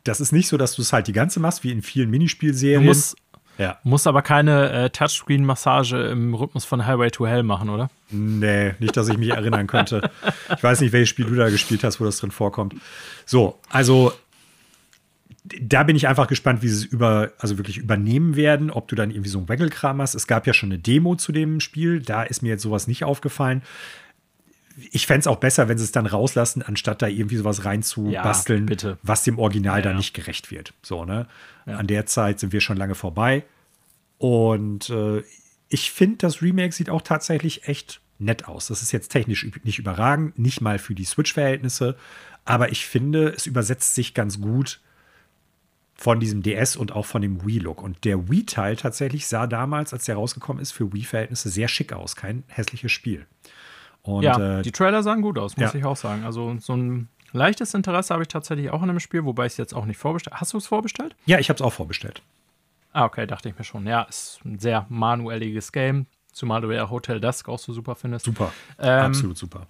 das 0.04 0.20
ist 0.20 0.32
nicht 0.32 0.48
so, 0.48 0.56
dass 0.56 0.74
du 0.74 0.82
es 0.82 0.92
halt 0.92 1.06
die 1.06 1.12
ganze 1.12 1.40
machst, 1.40 1.64
wie 1.64 1.72
in 1.72 1.82
vielen 1.82 2.10
Du 2.10 2.10
Minispielserien. 2.10 2.84
musst, 2.84 3.16
ja. 3.58 3.78
musst 3.84 4.06
aber 4.06 4.22
keine 4.22 4.70
äh, 4.70 4.90
Touchscreen-Massage 4.90 5.96
im 6.10 6.34
Rhythmus 6.34 6.64
von 6.64 6.86
Highway 6.86 7.10
to 7.10 7.26
Hell 7.26 7.42
machen, 7.42 7.70
oder? 7.70 7.90
Nee, 8.10 8.74
nicht, 8.78 8.96
dass 8.96 9.08
ich 9.08 9.18
mich 9.18 9.30
erinnern 9.30 9.66
könnte. 9.66 10.10
Ich 10.56 10.62
weiß 10.62 10.80
nicht, 10.80 10.92
welches 10.92 11.08
Spiel 11.08 11.26
du 11.26 11.34
da 11.34 11.48
gespielt 11.48 11.82
hast, 11.82 12.00
wo 12.00 12.04
das 12.04 12.18
drin 12.18 12.30
vorkommt. 12.30 12.74
So, 13.26 13.58
also 13.70 14.12
da 15.44 15.82
bin 15.82 15.96
ich 15.96 16.06
einfach 16.06 16.28
gespannt, 16.28 16.62
wie 16.62 16.68
sie 16.68 16.84
es 16.86 16.92
über, 16.92 17.32
also 17.38 17.58
wirklich 17.58 17.78
übernehmen 17.78 18.36
werden, 18.36 18.70
ob 18.70 18.88
du 18.88 18.94
dann 18.94 19.10
irgendwie 19.10 19.28
so 19.28 19.38
ein 19.38 19.48
Waggle-Kram 19.48 20.00
hast. 20.00 20.14
Es 20.14 20.26
gab 20.26 20.46
ja 20.46 20.52
schon 20.52 20.70
eine 20.70 20.78
Demo 20.78 21.16
zu 21.16 21.32
dem 21.32 21.60
Spiel, 21.60 22.00
da 22.00 22.22
ist 22.22 22.42
mir 22.42 22.50
jetzt 22.50 22.62
sowas 22.62 22.86
nicht 22.86 23.04
aufgefallen. 23.04 23.62
Ich 24.90 25.06
fände 25.06 25.20
es 25.20 25.26
auch 25.26 25.36
besser, 25.38 25.68
wenn 25.68 25.78
sie 25.78 25.84
es 25.84 25.92
dann 25.92 26.06
rauslassen, 26.06 26.62
anstatt 26.62 27.02
da 27.02 27.06
irgendwie 27.08 27.36
sowas 27.36 27.64
reinzubasteln, 27.64 28.68
Ja, 28.68 28.96
was 29.02 29.24
dem 29.24 29.38
Original 29.38 29.78
Ja, 29.78 29.82
dann 29.82 29.92
ja. 29.92 29.98
nicht 29.98 30.14
gerecht 30.14 30.50
wird. 30.50 30.74
So, 30.82 31.04
ne? 31.04 31.26
An 31.66 31.86
der 31.86 32.06
Zeit 32.06 32.40
sind 32.40 32.52
wir 32.52 32.60
schon 32.60 32.76
lange 32.76 32.94
vorbei. 32.94 33.44
Und 34.18 34.90
äh, 34.90 35.22
ich 35.68 35.90
finde, 35.90 36.18
das 36.18 36.42
Remake 36.42 36.72
sieht 36.72 36.90
auch 36.90 37.02
tatsächlich 37.02 37.66
echt 37.68 38.00
nett 38.18 38.46
aus. 38.46 38.68
Das 38.68 38.82
ist 38.82 38.92
jetzt 38.92 39.08
technisch 39.08 39.46
nicht 39.64 39.78
überragend, 39.78 40.38
nicht 40.38 40.60
mal 40.60 40.78
für 40.78 40.94
die 40.94 41.04
Switch-Verhältnisse, 41.04 41.96
aber 42.44 42.70
ich 42.70 42.86
finde, 42.86 43.28
es 43.28 43.46
übersetzt 43.46 43.94
sich 43.94 44.14
ganz 44.14 44.40
gut 44.40 44.80
von 45.94 46.18
diesem 46.18 46.42
DS 46.42 46.76
und 46.76 46.92
auch 46.92 47.06
von 47.06 47.22
dem 47.22 47.46
Wii-Look. 47.46 47.80
Und 47.80 48.04
der 48.04 48.28
Wii-Teil 48.28 48.76
tatsächlich 48.76 49.26
sah 49.26 49.46
damals, 49.46 49.92
als 49.92 50.04
der 50.06 50.16
rausgekommen 50.16 50.60
ist, 50.60 50.72
für 50.72 50.92
Wii-Verhältnisse 50.92 51.48
sehr 51.48 51.68
schick 51.68 51.92
aus. 51.92 52.16
Kein 52.16 52.42
hässliches 52.48 52.90
Spiel. 52.90 53.26
Und 54.02 54.22
ja, 54.24 54.58
äh, 54.58 54.62
die 54.62 54.72
Trailer 54.72 55.02
sahen 55.02 55.22
gut 55.22 55.38
aus, 55.38 55.56
muss 55.56 55.72
ja. 55.72 55.78
ich 55.78 55.84
auch 55.84 55.96
sagen. 55.96 56.24
Also 56.24 56.56
so 56.58 56.74
ein 56.74 57.08
leichtes 57.32 57.72
Interesse 57.74 58.12
habe 58.12 58.22
ich 58.22 58.28
tatsächlich 58.28 58.70
auch 58.70 58.82
an 58.82 58.88
dem 58.88 59.00
Spiel, 59.00 59.24
wobei 59.24 59.46
ich 59.46 59.52
es 59.52 59.56
jetzt 59.58 59.74
auch 59.74 59.84
nicht 59.84 59.96
vorbestellt 59.98 60.36
Hast 60.40 60.52
du 60.52 60.58
es 60.58 60.66
vorbestellt? 60.66 61.14
ja, 61.26 61.38
ich 61.38 61.48
habe 61.48 61.56
es 61.56 61.62
auch 61.62 61.72
vorbestellt. 61.72 62.22
Ah, 62.92 63.04
okay, 63.04 63.26
dachte 63.26 63.48
ich 63.48 63.56
mir 63.56 63.64
schon. 63.64 63.86
Ja, 63.86 64.02
ist 64.02 64.40
ein 64.44 64.58
sehr 64.58 64.84
manuelliges 64.90 65.72
Game, 65.72 66.06
zumal 66.32 66.60
du 66.60 66.70
ja 66.72 66.90
Hotel 66.90 67.20
Dusk 67.20 67.48
auch 67.48 67.58
so 67.58 67.72
super 67.72 67.94
findest. 67.94 68.26
Super. 68.26 68.52
Ähm, 68.78 69.06
Absolut 69.06 69.38
super. 69.38 69.66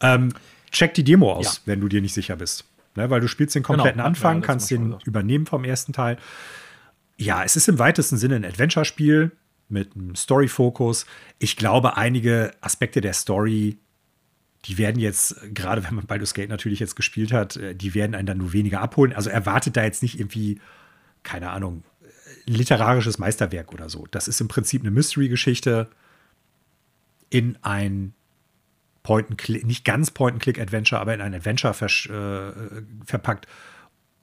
Ähm, 0.00 0.34
check 0.70 0.92
die 0.94 1.04
Demo 1.04 1.32
aus, 1.32 1.56
Ja. 1.56 1.62
wenn 1.66 1.80
du 1.80 1.88
dir 1.88 2.02
nicht 2.02 2.12
sicher 2.14 2.36
bist. 2.36 2.64
Ne, 2.94 3.08
weil 3.10 3.20
du 3.20 3.28
spielst 3.28 3.54
den 3.54 3.62
kompletten 3.62 3.92
Genau, 3.98 4.04
hatten 4.04 4.16
wir 4.20 4.28
Anfang, 4.28 4.42
kannst 4.42 4.70
den 4.70 4.86
gesagt. 4.86 5.06
übernehmen 5.06 5.46
vom 5.46 5.62
ersten 5.64 5.92
Teil. 5.92 6.18
Ja, 7.16 7.42
es 7.44 7.54
ist 7.56 7.68
im 7.68 7.78
weitesten 7.78 8.16
Sinne 8.16 8.36
ein 8.36 8.44
Adventure-Spiel 8.44 9.30
mit 9.68 9.94
einem 9.94 10.14
Story-Fokus. 10.14 11.06
Ich 11.38 11.56
glaube, 11.56 11.96
einige 11.96 12.52
Aspekte 12.60 13.00
der 13.00 13.12
Story, 13.12 13.78
die 14.64 14.78
werden 14.78 14.98
jetzt, 14.98 15.36
gerade 15.54 15.84
wenn 15.84 15.94
man 15.94 16.06
Baldur's 16.06 16.34
Gate 16.34 16.48
natürlich 16.48 16.80
jetzt 16.80 16.96
gespielt 16.96 17.32
hat, 17.32 17.56
äh, 17.56 17.74
die 17.74 17.94
werden 17.94 18.14
einen 18.14 18.26
dann 18.26 18.38
nur 18.38 18.52
weniger 18.52 18.80
abholen. 18.80 19.12
Also 19.12 19.30
erwartet 19.30 19.76
da 19.76 19.84
jetzt 19.84 20.02
nicht 20.02 20.18
irgendwie, 20.18 20.60
keine 21.22 21.50
Ahnung, 21.50 21.84
literarisches 22.46 23.18
Meisterwerk 23.18 23.72
oder 23.72 23.88
so. 23.88 24.06
Das 24.10 24.28
ist 24.28 24.40
im 24.40 24.48
Prinzip 24.48 24.82
eine 24.82 24.90
Mystery-Geschichte 24.90 25.88
in 27.30 27.58
ein 27.62 28.14
Point-and-Click, 29.02 29.64
nicht 29.64 29.84
ganz 29.84 30.10
Point-and-Click-Adventure, 30.10 31.00
aber 31.00 31.14
in 31.14 31.20
ein 31.20 31.34
Adventure 31.34 31.72
äh, 31.74 32.82
verpackt. 33.04 33.46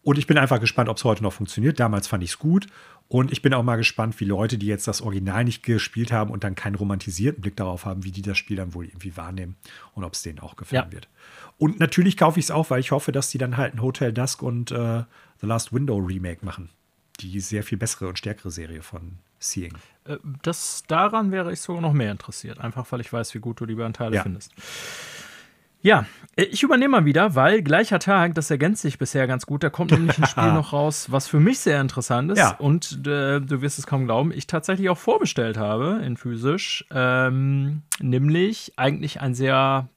Und 0.03 0.17
ich 0.19 0.27
bin 0.27 0.38
einfach 0.38 0.59
gespannt, 0.59 0.89
ob 0.89 0.97
es 0.97 1.03
heute 1.03 1.23
noch 1.23 1.34
funktioniert. 1.34 1.80
Damals 1.80 2.07
fand 2.07 2.23
ich 2.23 2.31
es 2.31 2.39
gut. 2.39 2.67
Und 3.07 3.32
ich 3.32 3.41
bin 3.44 3.53
auch 3.53 3.61
mal 3.64 3.76
gespannt, 3.76 4.19
wie 4.19 4.26
Leute, 4.26 4.57
die 4.57 4.65
jetzt 4.65 4.88
das 4.88 5.02
Original 5.02 5.44
nicht 5.44 5.61
gespielt 5.64 6.11
haben 6.11 6.32
und 6.32 6.44
dann 6.44 6.56
keinen 6.56 6.73
romantisierten 6.76 7.40
Blick 7.41 7.56
darauf 7.56 7.86
haben, 7.86 8.03
wie 8.03 8.11
die 8.11 8.23
das 8.23 8.38
Spiel 8.38 8.57
dann 8.57 8.73
wohl 8.73 8.86
irgendwie 8.86 9.15
wahrnehmen 9.15 9.56
und 9.94 10.03
ob 10.03 10.14
es 10.14 10.23
denen 10.23 10.40
auch 10.40 10.56
gefallen 10.56 10.86
Ja. 10.88 10.91
wird. 10.91 11.07
Und 11.57 11.80
natürlich 11.80 12.18
kaufe 12.18 12.40
ich 12.40 12.45
es 12.45 12.52
auch, 12.52 12.69
weil 12.72 12.80
ich 12.80 12.91
hoffe, 12.91 13.11
dass 13.11 13.30
die 13.30 13.38
dann 13.38 13.57
halt 13.57 13.76
ein 13.76 13.82
Hotel 13.82 14.11
Dusk 14.11 14.41
und 14.41 14.72
äh, 14.72 15.03
The 15.40 15.45
Last 15.48 15.72
Window 15.72 15.98
Remake 15.98 16.44
machen. 16.44 16.69
Die 17.19 17.40
sehr 17.40 17.64
viel 17.64 17.77
bessere 17.77 18.07
und 18.10 18.18
stärkere 18.18 18.49
Serie 18.52 18.82
von 18.82 19.19
Seeing. 19.40 19.73
Äh, 20.06 20.18
Das, 20.41 20.84
daran 20.88 21.32
wäre 21.32 21.53
ich 21.53 21.61
sogar 21.61 21.82
noch 21.84 21.94
mehr 21.94 22.11
interessiert, 22.11 22.60
einfach 22.60 22.91
weil 22.91 23.02
ich 23.02 23.14
weiß, 23.14 23.34
wie 23.36 23.40
gut 23.40 23.60
du 23.61 23.65
die 23.68 23.76
beiden 23.76 23.94
Teile 23.94 24.15
Ja. 24.15 24.23
findest. 24.23 24.52
Ja, 25.86 26.07
äh, 26.36 26.44
ich 26.45 26.64
übernehme 26.64 26.94
mal 26.94 27.06
wieder, 27.06 27.36
weil 27.36 27.62
gleicher 27.62 27.99
Tag, 27.99 28.34
das 28.34 28.49
ergänzt 28.49 28.82
sich 28.82 28.98
bisher 28.98 29.28
ganz 29.28 29.45
gut. 29.45 29.64
Da 29.64 29.70
kommt 29.70 29.91
nämlich 29.91 30.18
ein 30.18 30.26
Spiel 30.26 30.52
noch 30.53 30.74
raus, 30.74 31.12
was 31.12 31.28
für 31.28 31.40
mich 31.40 31.60
sehr 31.60 31.80
interessant 31.80 32.32
ist. 32.32 32.40
Ja. 32.40 32.56
Und 32.57 33.06
äh, 33.06 33.40
du 33.40 33.62
wirst 33.62 33.78
es 33.78 33.86
kaum 33.86 34.06
glauben, 34.06 34.32
ich 34.34 34.48
tatsächlich 34.48 34.90
auch 34.90 34.98
vorbestellt 34.98 35.57
habe 35.57 36.02
in 36.03 36.18
physisch. 36.18 36.86
Ähm, 36.90 37.84
nämlich 37.99 38.74
eigentlich 38.78 39.22
ein 39.22 39.36
sehr 39.36 39.88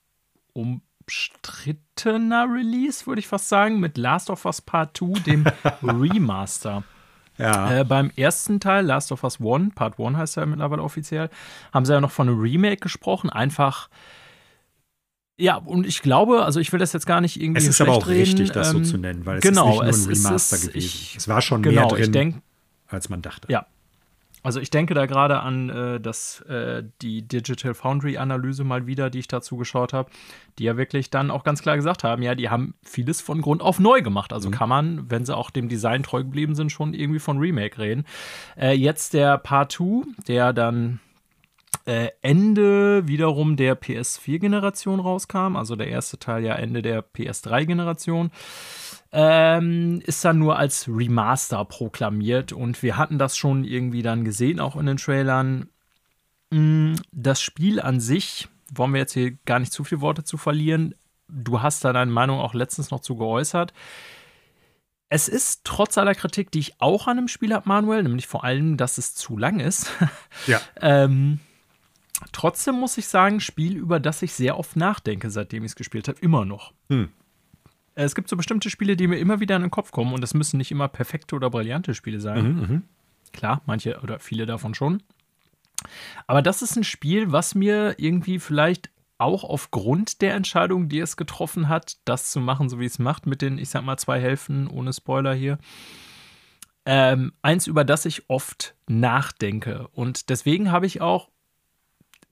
umstrittener 0.53 2.47
Release, 2.53 3.07
würde 3.07 3.21
ich 3.21 3.27
fast 3.27 3.49
sagen, 3.49 3.81
mit 3.81 3.97
Last 3.97 4.29
of 4.29 4.45
Us 4.45 4.61
Part 4.61 4.99
2, 4.99 5.21
dem 5.21 5.47
Remaster. 5.83 6.85
Ja. 7.39 7.79
Äh, 7.79 7.85
beim 7.85 8.11
ersten 8.15 8.61
Teil, 8.61 8.85
Last 8.85 9.11
of 9.13 9.25
Us 9.25 9.41
One, 9.41 9.71
Part 9.75 9.99
1 9.99 10.19
heißt 10.19 10.37
er 10.37 10.45
mittlerweile 10.45 10.83
offiziell, 10.83 11.31
haben 11.73 11.87
sie 11.87 11.95
ja 11.95 12.01
noch 12.01 12.11
von 12.11 12.29
einem 12.29 12.41
Remake 12.41 12.79
gesprochen. 12.79 13.31
Einfach, 13.31 13.89
Ja, 15.41 15.57
und 15.57 15.87
ich 15.87 16.03
glaube, 16.03 16.45
also 16.45 16.59
ich 16.59 16.73
will 16.73 16.81
das 16.81 16.93
jetzt 16.93 17.07
gar 17.07 17.21
nicht 17.21 17.41
irgendwie. 17.41 17.59
Es 17.63 17.69
ist 17.69 17.81
aber 17.81 17.93
auch 17.93 18.09
reden, 18.09 18.21
richtig, 18.21 18.51
das 18.51 18.75
ähm, 18.75 18.85
so 18.85 18.93
zu 18.93 18.99
nennen, 18.99 19.25
weil 19.25 19.39
es 19.39 19.43
genau, 19.43 19.81
ist 19.83 19.99
nicht 19.99 20.07
nur 20.07 20.09
ein 20.09 20.17
Remaster 20.17 20.57
ist, 20.57 20.67
gewesen. 20.69 20.79
Ich, 20.79 21.17
es 21.17 21.29
war 21.29 21.41
schon 21.41 21.63
genau, 21.63 21.89
mehr 21.89 21.97
drin, 21.97 22.13
denk, 22.13 22.43
als 22.89 23.09
man 23.09 23.23
dachte. 23.23 23.51
Ja. 23.51 23.67
Also 24.43 24.61
ich 24.61 24.71
denke 24.71 24.95
da 24.95 25.07
gerade 25.07 25.41
an 25.41 25.69
äh, 25.69 26.01
das, 26.01 26.41
äh, 26.43 26.83
die 27.03 27.23
Digital 27.23 27.75
Foundry-Analyse 27.75 28.65
mal 28.65 28.87
wieder, 28.87 29.11
die 29.11 29.19
ich 29.19 29.29
dazu 29.29 29.57
geschaut 29.57 29.93
habe, 29.93 30.11
die 30.59 30.65
ja 30.65 30.77
wirklich 30.77 31.11
dann 31.11 31.31
auch 31.31 31.45
ganz 31.45 31.61
klar 31.61 31.77
gesagt 31.77 32.05
haben, 32.05 32.23
ja, 32.23 32.35
die 32.35 32.49
haben 32.49 32.75
vieles 32.83 33.21
von 33.21 33.43
Grund 33.43 33.63
auf 33.63 33.79
neu 33.79 34.01
gemacht. 34.01 34.33
Also 34.33 34.49
mhm. 34.49 34.55
kann 34.55 34.69
man, 34.69 35.11
wenn 35.11 35.25
sie 35.25 35.37
auch 35.37 35.51
dem 35.51 35.69
Design 35.69 36.03
treu 36.03 36.23
geblieben 36.23 36.55
sind, 36.55 36.71
schon 36.71 36.95
irgendwie 36.95 37.19
von 37.19 37.39
Remake 37.39 37.79
reden. 37.79 38.05
Äh, 38.57 38.73
jetzt 38.73 39.13
der 39.13 39.39
Part 39.39 39.73
2, 39.73 40.05
der 40.27 40.53
dann 40.53 41.01
äh, 41.89 42.11
Ende 42.21 43.09
wiederum 43.09 43.57
der 43.57 43.81
PS4-Generation 43.81 45.01
rauskam, 45.01 45.57
also 45.57 45.75
der 45.75 45.89
erste 45.89 46.19
Teil 46.19 46.45
ja 46.45 46.55
Ende 46.55 46.83
der 46.83 47.03
PS3-Generation, 47.03 48.31
ähm, 49.11 50.03
ist 50.05 50.23
dann 50.23 50.39
nur 50.39 50.59
als 50.59 50.87
Remaster 50.87 51.65
proklamiert 51.65 52.53
und 52.53 52.83
wir 52.83 52.99
hatten 52.99 53.19
das 53.19 53.39
schon 53.39 53.65
irgendwie 53.65 54.03
dann 54.03 54.23
gesehen, 54.25 54.61
auch 54.61 54.77
in 54.77 54.85
den 54.85 54.99
Trailern. 54.99 55.71
Mm, 56.51 56.97
das 57.11 57.41
Spiel 57.41 57.81
an 57.81 58.01
sich, 58.01 58.49
wollen 58.71 58.93
wir 58.93 59.01
jetzt 59.01 59.15
hier 59.15 59.39
gar 59.47 59.59
nicht 59.59 59.73
zu 59.73 59.83
viele 59.83 60.03
Worte 60.03 60.25
zu 60.25 60.37
verlieren, 60.37 60.95
du 61.27 61.63
hast 61.63 61.87
da 61.87 61.95
deine 61.95 62.11
Meinung 62.11 62.39
auch 62.39 62.53
letztens 62.53 62.91
noch 62.91 63.01
zu 63.01 63.17
geäußert. 63.17 63.73
Es 65.09 65.27
ist 65.27 65.63
trotz 65.65 65.97
aller 65.97 66.15
Kritik, 66.15 66.51
die 66.51 66.59
ich 66.59 66.83
auch 66.83 67.07
an 67.07 67.17
dem 67.17 67.29
Spiel 67.29 67.55
habe, 67.55 67.67
Manuel, 67.67 68.03
nämlich 68.03 68.27
vor 68.27 68.45
allem, 68.45 68.77
dass 68.77 68.99
es 68.99 69.15
zu 69.15 69.39
lang 69.39 69.59
ist, 69.59 69.91
ja. 70.47 70.61
ähm, 70.83 71.41
Trotzdem 72.33 72.77
muss 72.77 72.99
ich 72.99 73.07
sagen, 73.07 73.41
Spiel, 73.41 73.77
über 73.77 74.01
das 74.01 74.23
ich 74.23 74.33
sehr 74.33 74.59
oft 74.59 74.77
nachdenke, 74.77 75.31
seitdem 75.31 75.65
ich 75.65 75.73
es 75.73 75.77
gespielt 75.77 76.09
habe, 76.09 76.19
immer 76.21 76.45
noch. 76.45 76.73
Hm. 76.89 77.09
Es 77.95 78.15
gibt 78.15 78.29
so 78.29 78.37
bestimmte 78.37 78.71
Spiele, 78.71 78.97
die 78.97 79.09
mir 79.09 79.19
immer 79.19 79.41
wieder 79.41 79.57
in 79.57 79.63
den 79.63 79.71
Kopf 79.71 79.91
kommen 79.91 80.13
und 80.13 80.21
das 80.21 80.35
müssen 80.35 80.59
nicht 80.59 80.71
immer 80.71 80.89
perfekte 80.89 81.35
oder 81.35 81.51
brillante 81.51 81.95
Spiele 81.95 82.21
sein. 82.21 82.45
Mhm, 82.45 82.61
mh. 82.61 82.83
Klar, 83.33 83.63
manche 83.67 84.01
oder 84.01 84.21
viele 84.21 84.47
davon 84.47 84.75
schon. 84.75 85.03
Aber 86.27 86.43
das 86.43 86.63
ist 86.63 86.77
ein 86.77 86.85
Spiel, 86.85 87.33
was 87.33 87.55
mir 87.55 87.97
irgendwie 87.99 88.39
vielleicht 88.39 88.91
auch 89.19 89.43
aufgrund 89.43 90.23
der 90.23 90.35
Entscheidung, 90.35 90.89
die 90.89 91.01
es 91.01 91.17
getroffen 91.17 91.69
hat, 91.69 91.97
das 92.05 92.31
zu 92.31 92.41
machen, 92.41 92.69
so 92.69 92.79
wie 92.79 92.87
es 92.87 93.01
macht, 93.01 93.27
mit 93.27 93.43
den, 93.43 93.59
ich 93.59 93.69
sag 93.69 93.83
mal, 93.83 93.97
zwei 93.97 94.21
Hälften 94.21 94.69
ohne 94.69 94.93
Spoiler 94.93 95.35
hier, 95.35 95.59
ähm, 96.87 97.33
eins, 97.43 97.67
über 97.67 97.85
das 97.85 98.07
ich 98.07 98.31
oft 98.31 98.77
nachdenke. 98.87 99.89
Und 99.89 100.31
deswegen 100.31 100.71
habe 100.71 100.87
ich 100.87 101.01
auch 101.01 101.31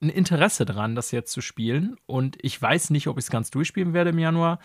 ein 0.01 0.09
Interesse 0.09 0.65
dran, 0.65 0.95
das 0.95 1.11
jetzt 1.11 1.33
zu 1.33 1.41
spielen. 1.41 1.97
Und 2.07 2.37
ich 2.43 2.61
weiß 2.61 2.91
nicht, 2.91 3.09
ob 3.09 3.19
ich 3.19 3.25
es 3.25 3.31
ganz 3.31 3.51
durchspielen 3.51 3.93
werde 3.93 4.11
im 4.11 4.19
Januar. 4.19 4.59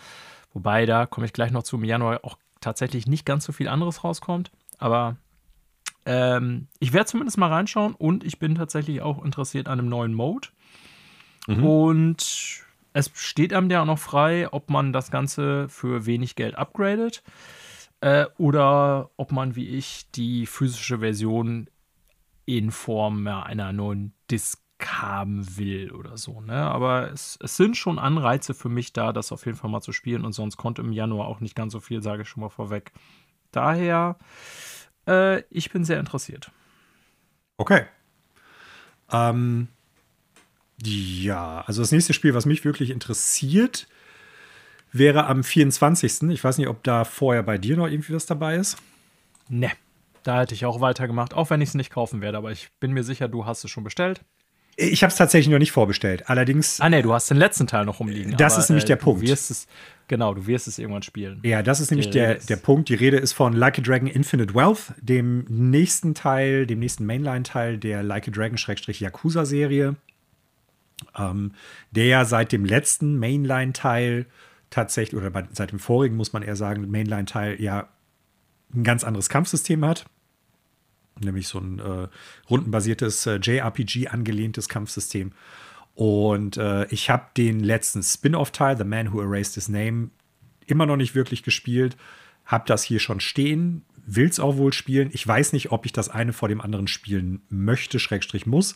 Wobei, 0.52 0.86
da 0.86 1.06
komme 1.06 1.26
ich 1.26 1.32
gleich 1.32 1.50
noch 1.50 1.62
zu, 1.62 1.76
im 1.76 1.84
Januar 1.84 2.20
auch 2.22 2.36
tatsächlich 2.60 3.06
nicht 3.06 3.24
ganz 3.24 3.44
so 3.44 3.52
viel 3.52 3.68
anderes 3.68 4.04
rauskommt. 4.04 4.50
Aber 4.78 5.16
ähm, 6.04 6.68
ich 6.78 6.92
werde 6.92 7.06
zumindest 7.06 7.38
mal 7.38 7.48
reinschauen 7.48 7.94
und 7.94 8.24
ich 8.24 8.38
bin 8.38 8.54
tatsächlich 8.54 9.00
auch 9.02 9.24
interessiert 9.24 9.68
an 9.68 9.78
einem 9.78 9.88
neuen 9.88 10.14
Mode. 10.14 10.48
Mhm. 11.46 11.64
Und 11.64 12.64
es 12.92 13.10
steht 13.14 13.52
einem 13.52 13.70
ja 13.70 13.82
auch 13.82 13.86
noch 13.86 13.98
frei, 13.98 14.52
ob 14.52 14.70
man 14.70 14.92
das 14.92 15.10
Ganze 15.10 15.68
für 15.68 16.06
wenig 16.06 16.36
Geld 16.36 16.56
upgradet 16.56 17.22
äh, 18.00 18.26
oder 18.36 19.10
ob 19.16 19.32
man 19.32 19.56
wie 19.56 19.68
ich 19.68 20.10
die 20.10 20.46
physische 20.46 20.98
Version 20.98 21.68
in 22.44 22.70
Form 22.70 23.26
einer 23.26 23.72
neuen 23.72 24.12
Disk 24.30 24.60
haben 24.86 25.56
will 25.56 25.92
oder 25.92 26.16
so. 26.16 26.40
Ne? 26.40 26.54
Aber 26.54 27.10
es, 27.12 27.38
es 27.42 27.56
sind 27.56 27.76
schon 27.76 27.98
Anreize 27.98 28.54
für 28.54 28.68
mich 28.68 28.92
da, 28.92 29.12
das 29.12 29.32
auf 29.32 29.46
jeden 29.46 29.58
Fall 29.58 29.70
mal 29.70 29.80
zu 29.80 29.92
spielen. 29.92 30.24
Und 30.24 30.32
sonst 30.32 30.56
konnte 30.56 30.82
im 30.82 30.92
Januar 30.92 31.28
auch 31.28 31.40
nicht 31.40 31.54
ganz 31.54 31.72
so 31.72 31.80
viel, 31.80 32.02
sage 32.02 32.22
ich 32.22 32.28
schon 32.28 32.42
mal 32.42 32.48
vorweg. 32.48 32.92
Daher, 33.50 34.16
äh, 35.06 35.42
ich 35.50 35.70
bin 35.70 35.84
sehr 35.84 36.00
interessiert. 36.00 36.50
Okay. 37.56 37.84
Ähm, 39.10 39.68
ja, 40.84 41.62
also 41.66 41.82
das 41.82 41.92
nächste 41.92 42.12
Spiel, 42.12 42.34
was 42.34 42.46
mich 42.46 42.64
wirklich 42.64 42.90
interessiert, 42.90 43.86
wäre 44.90 45.26
am 45.26 45.44
24. 45.44 46.22
Ich 46.30 46.42
weiß 46.42 46.58
nicht, 46.58 46.68
ob 46.68 46.82
da 46.82 47.04
vorher 47.04 47.42
bei 47.42 47.58
dir 47.58 47.76
noch 47.76 47.86
irgendwie 47.86 48.14
was 48.14 48.26
dabei 48.26 48.56
ist. 48.56 48.78
Ne, 49.48 49.70
da 50.22 50.40
hätte 50.40 50.54
ich 50.54 50.64
auch 50.64 50.80
weitergemacht, 50.80 51.34
auch 51.34 51.50
wenn 51.50 51.60
ich 51.60 51.70
es 51.70 51.74
nicht 51.74 51.90
kaufen 51.90 52.20
werde. 52.20 52.38
Aber 52.38 52.52
ich 52.52 52.70
bin 52.80 52.92
mir 52.92 53.04
sicher, 53.04 53.28
du 53.28 53.44
hast 53.44 53.64
es 53.64 53.70
schon 53.70 53.84
bestellt. 53.84 54.22
Ich 54.76 55.02
habe 55.02 55.10
es 55.10 55.16
tatsächlich 55.16 55.50
noch 55.50 55.58
nicht 55.58 55.72
vorbestellt. 55.72 56.28
Allerdings. 56.30 56.80
Ah, 56.80 56.88
nee, 56.88 57.02
du 57.02 57.12
hast 57.12 57.28
den 57.28 57.36
letzten 57.36 57.66
Teil 57.66 57.84
noch 57.84 58.00
rumliegen. 58.00 58.36
Das 58.36 58.54
aber, 58.54 58.62
ist 58.62 58.68
nämlich 58.70 58.84
äh, 58.84 58.88
der 58.88 58.96
Punkt. 58.96 59.22
Wirst 59.22 59.50
es, 59.50 59.66
genau, 60.08 60.32
du 60.34 60.46
wirst 60.46 60.66
es 60.66 60.78
irgendwann 60.78 61.02
spielen. 61.02 61.40
Ja, 61.42 61.62
das 61.62 61.80
ist 61.80 61.90
nämlich 61.90 62.10
der, 62.10 62.36
der 62.36 62.56
Punkt. 62.56 62.88
Die 62.88 62.94
Rede 62.94 63.18
ist 63.18 63.34
von 63.34 63.52
Like 63.52 63.78
a 63.78 63.82
Dragon 63.82 64.06
Infinite 64.06 64.54
Wealth, 64.54 64.94
dem 65.00 65.44
nächsten 65.48 66.14
Teil, 66.14 66.66
dem 66.66 66.78
nächsten 66.78 67.04
Mainline-Teil 67.04 67.78
der 67.78 68.02
Like 68.02 68.28
a 68.28 68.30
Dragon-Yakuza-Serie. 68.30 69.96
Ähm, 71.18 71.52
der 71.90 72.06
ja 72.06 72.24
seit 72.24 72.52
dem 72.52 72.64
letzten 72.64 73.18
Mainline-Teil 73.18 74.26
tatsächlich, 74.70 75.20
oder 75.20 75.46
seit 75.52 75.72
dem 75.72 75.80
vorigen 75.80 76.16
muss 76.16 76.32
man 76.32 76.42
eher 76.42 76.56
sagen, 76.56 76.90
Mainline-Teil 76.90 77.60
ja 77.60 77.88
ein 78.74 78.84
ganz 78.84 79.04
anderes 79.04 79.28
Kampfsystem 79.28 79.84
hat 79.84 80.06
nämlich 81.20 81.48
so 81.48 81.58
ein 81.58 81.78
äh, 81.78 82.08
rundenbasiertes 82.48 83.26
äh, 83.26 83.36
JRPG 83.36 84.08
angelehntes 84.08 84.68
Kampfsystem. 84.68 85.32
Und 85.94 86.56
äh, 86.56 86.86
ich 86.86 87.10
habe 87.10 87.26
den 87.36 87.60
letzten 87.60 88.02
Spin-off-Teil, 88.02 88.76
The 88.76 88.84
Man 88.84 89.12
Who 89.12 89.20
Erased 89.20 89.54
His 89.54 89.68
Name, 89.68 90.10
immer 90.66 90.86
noch 90.86 90.96
nicht 90.96 91.14
wirklich 91.14 91.42
gespielt. 91.42 91.96
Habe 92.44 92.64
das 92.66 92.82
hier 92.82 92.98
schon 92.98 93.20
stehen, 93.20 93.84
will 94.04 94.28
es 94.28 94.40
auch 94.40 94.56
wohl 94.56 94.72
spielen. 94.72 95.10
Ich 95.12 95.26
weiß 95.26 95.52
nicht, 95.52 95.70
ob 95.70 95.86
ich 95.86 95.92
das 95.92 96.08
eine 96.08 96.32
vor 96.32 96.48
dem 96.48 96.60
anderen 96.60 96.88
spielen 96.88 97.42
möchte, 97.48 97.98
Schrägstrich 97.98 98.46
muss. 98.46 98.74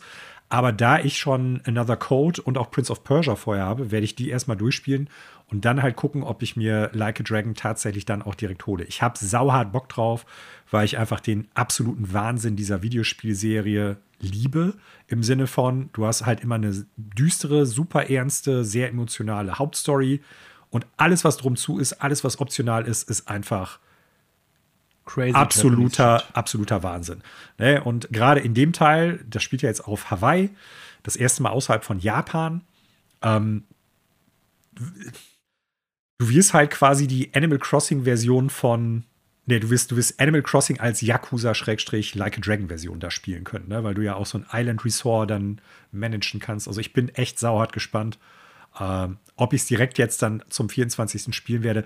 Aber 0.49 0.71
da 0.71 0.99
ich 0.99 1.17
schon 1.17 1.61
Another 1.65 1.97
Code 1.97 2.41
und 2.41 2.57
auch 2.57 2.71
Prince 2.71 2.91
of 2.91 3.03
Persia 3.03 3.35
vorher 3.35 3.65
habe, 3.65 3.91
werde 3.91 4.05
ich 4.05 4.15
die 4.15 4.29
erstmal 4.29 4.55
durchspielen 4.55 5.09
und 5.47 5.65
dann 5.65 5.81
halt 5.81 5.97
gucken, 5.97 6.23
ob 6.23 6.41
ich 6.41 6.55
mir 6.55 6.89
Like 6.93 7.19
a 7.19 7.23
Dragon 7.23 7.53
tatsächlich 7.53 8.05
dann 8.05 8.21
auch 8.21 8.35
direkt 8.35 8.65
hole. 8.65 8.85
Ich 8.85 9.01
habe 9.01 9.17
sauhart 9.17 9.73
Bock 9.73 9.89
drauf, 9.89 10.25
weil 10.71 10.85
ich 10.85 10.97
einfach 10.97 11.19
den 11.19 11.47
absoluten 11.53 12.13
Wahnsinn 12.13 12.55
dieser 12.55 12.81
Videospielserie 12.81 13.97
liebe. 14.19 14.73
Im 15.07 15.23
Sinne 15.23 15.47
von, 15.47 15.89
du 15.93 16.05
hast 16.05 16.25
halt 16.25 16.41
immer 16.41 16.55
eine 16.55 16.85
düstere, 16.97 17.65
super 17.65 18.09
ernste, 18.09 18.63
sehr 18.65 18.89
emotionale 18.89 19.59
Hauptstory 19.59 20.21
und 20.69 20.85
alles, 20.97 21.23
was 21.23 21.37
drum 21.37 21.55
zu 21.55 21.79
ist, 21.79 21.93
alles, 21.93 22.23
was 22.23 22.39
optional 22.39 22.85
ist, 22.85 23.09
ist 23.09 23.29
einfach 23.29 23.79
Crazy 25.05 25.33
absoluter, 25.33 26.23
absoluter 26.35 26.83
Wahnsinn. 26.83 27.21
Ne? 27.57 27.81
Und 27.83 28.09
gerade 28.11 28.41
in 28.41 28.53
dem 28.53 28.73
Teil, 28.73 29.23
das 29.27 29.41
spielt 29.41 29.61
ja 29.61 29.69
jetzt 29.69 29.87
auf 29.87 30.11
Hawaii, 30.11 30.49
das 31.03 31.15
erste 31.15 31.41
Mal 31.43 31.49
außerhalb 31.49 31.83
von 31.85 31.99
Japan. 31.99 32.61
Ähm, 33.21 33.63
du 34.75 36.29
wirst 36.29 36.53
halt 36.53 36.71
quasi 36.71 37.07
die 37.07 37.33
Animal 37.33 37.59
Crossing-Version 37.59 38.49
von. 38.49 39.05
Ne, 39.49 39.61
du 39.61 39.69
wirst, 39.69 39.91
du 39.91 39.95
wirst 39.95 40.19
Animal 40.19 40.41
Crossing 40.41 40.81
als 40.81 41.01
Yakuza-Like 41.01 42.37
a 42.37 42.41
Dragon-Version 42.41 42.99
da 42.99 43.09
spielen 43.09 43.45
können, 43.45 43.69
ne? 43.69 43.81
weil 43.81 43.93
du 43.93 44.01
ja 44.01 44.15
auch 44.15 44.25
so 44.25 44.37
ein 44.37 44.45
Island 44.51 44.83
Resort 44.83 45.31
dann 45.31 45.61
managen 45.93 46.41
kannst. 46.41 46.67
Also 46.67 46.81
ich 46.81 46.91
bin 46.91 47.07
echt 47.09 47.39
sauhart 47.39 47.71
gespannt. 47.71 48.19
Ähm, 48.77 49.17
ob 49.37 49.53
ich 49.53 49.61
es 49.61 49.67
direkt 49.67 49.97
jetzt 49.97 50.21
dann 50.21 50.43
zum 50.49 50.67
24. 50.67 51.33
spielen 51.33 51.63
werde, 51.63 51.85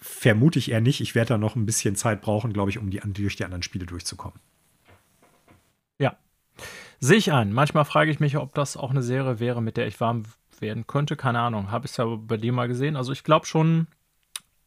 vermute 0.00 0.60
ich 0.60 0.70
eher 0.70 0.80
nicht. 0.80 1.00
Ich 1.00 1.16
werde 1.16 1.30
da 1.30 1.38
noch 1.38 1.56
ein 1.56 1.66
bisschen 1.66 1.96
Zeit 1.96 2.20
brauchen, 2.20 2.52
glaube 2.52 2.70
ich, 2.70 2.78
um 2.78 2.90
die, 2.90 3.00
durch 3.00 3.34
die 3.34 3.44
anderen 3.44 3.64
Spiele 3.64 3.84
durchzukommen. 3.84 4.38
Ja, 5.98 6.16
sehe 7.00 7.18
ich 7.18 7.32
ein. 7.32 7.52
Manchmal 7.52 7.84
frage 7.84 8.12
ich 8.12 8.20
mich, 8.20 8.36
ob 8.36 8.54
das 8.54 8.76
auch 8.76 8.90
eine 8.90 9.02
Serie 9.02 9.40
wäre, 9.40 9.60
mit 9.60 9.76
der 9.76 9.88
ich 9.88 10.00
warm 10.00 10.22
werden 10.60 10.86
könnte. 10.86 11.16
Keine 11.16 11.40
Ahnung. 11.40 11.72
Habe 11.72 11.86
ich 11.86 11.90
es 11.90 11.96
ja 11.96 12.04
bei 12.04 12.36
dir 12.36 12.52
mal 12.52 12.68
gesehen. 12.68 12.94
Also 12.94 13.10
ich 13.10 13.24
glaube 13.24 13.46
schon, 13.46 13.88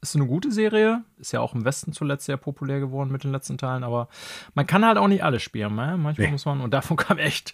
ist 0.09 0.15
eine 0.15 0.27
gute 0.27 0.51
Serie. 0.51 1.03
Ist 1.17 1.31
ja 1.31 1.41
auch 1.41 1.53
im 1.53 1.65
Westen 1.65 1.93
zuletzt 1.93 2.25
sehr 2.25 2.37
populär 2.37 2.79
geworden 2.79 3.11
mit 3.11 3.23
den 3.23 3.31
letzten 3.31 3.57
Teilen. 3.57 3.83
Aber 3.83 4.09
man 4.53 4.67
kann 4.67 4.85
halt 4.85 4.97
auch 4.97 5.07
nicht 5.07 5.23
alles 5.23 5.43
spielen. 5.43 5.75
Ne? 5.75 5.97
Manchmal 5.97 6.27
nee. 6.27 6.31
muss 6.31 6.45
man, 6.45 6.61
und 6.61 6.73
davon 6.73 6.97
kam 6.97 7.17
echt 7.17 7.53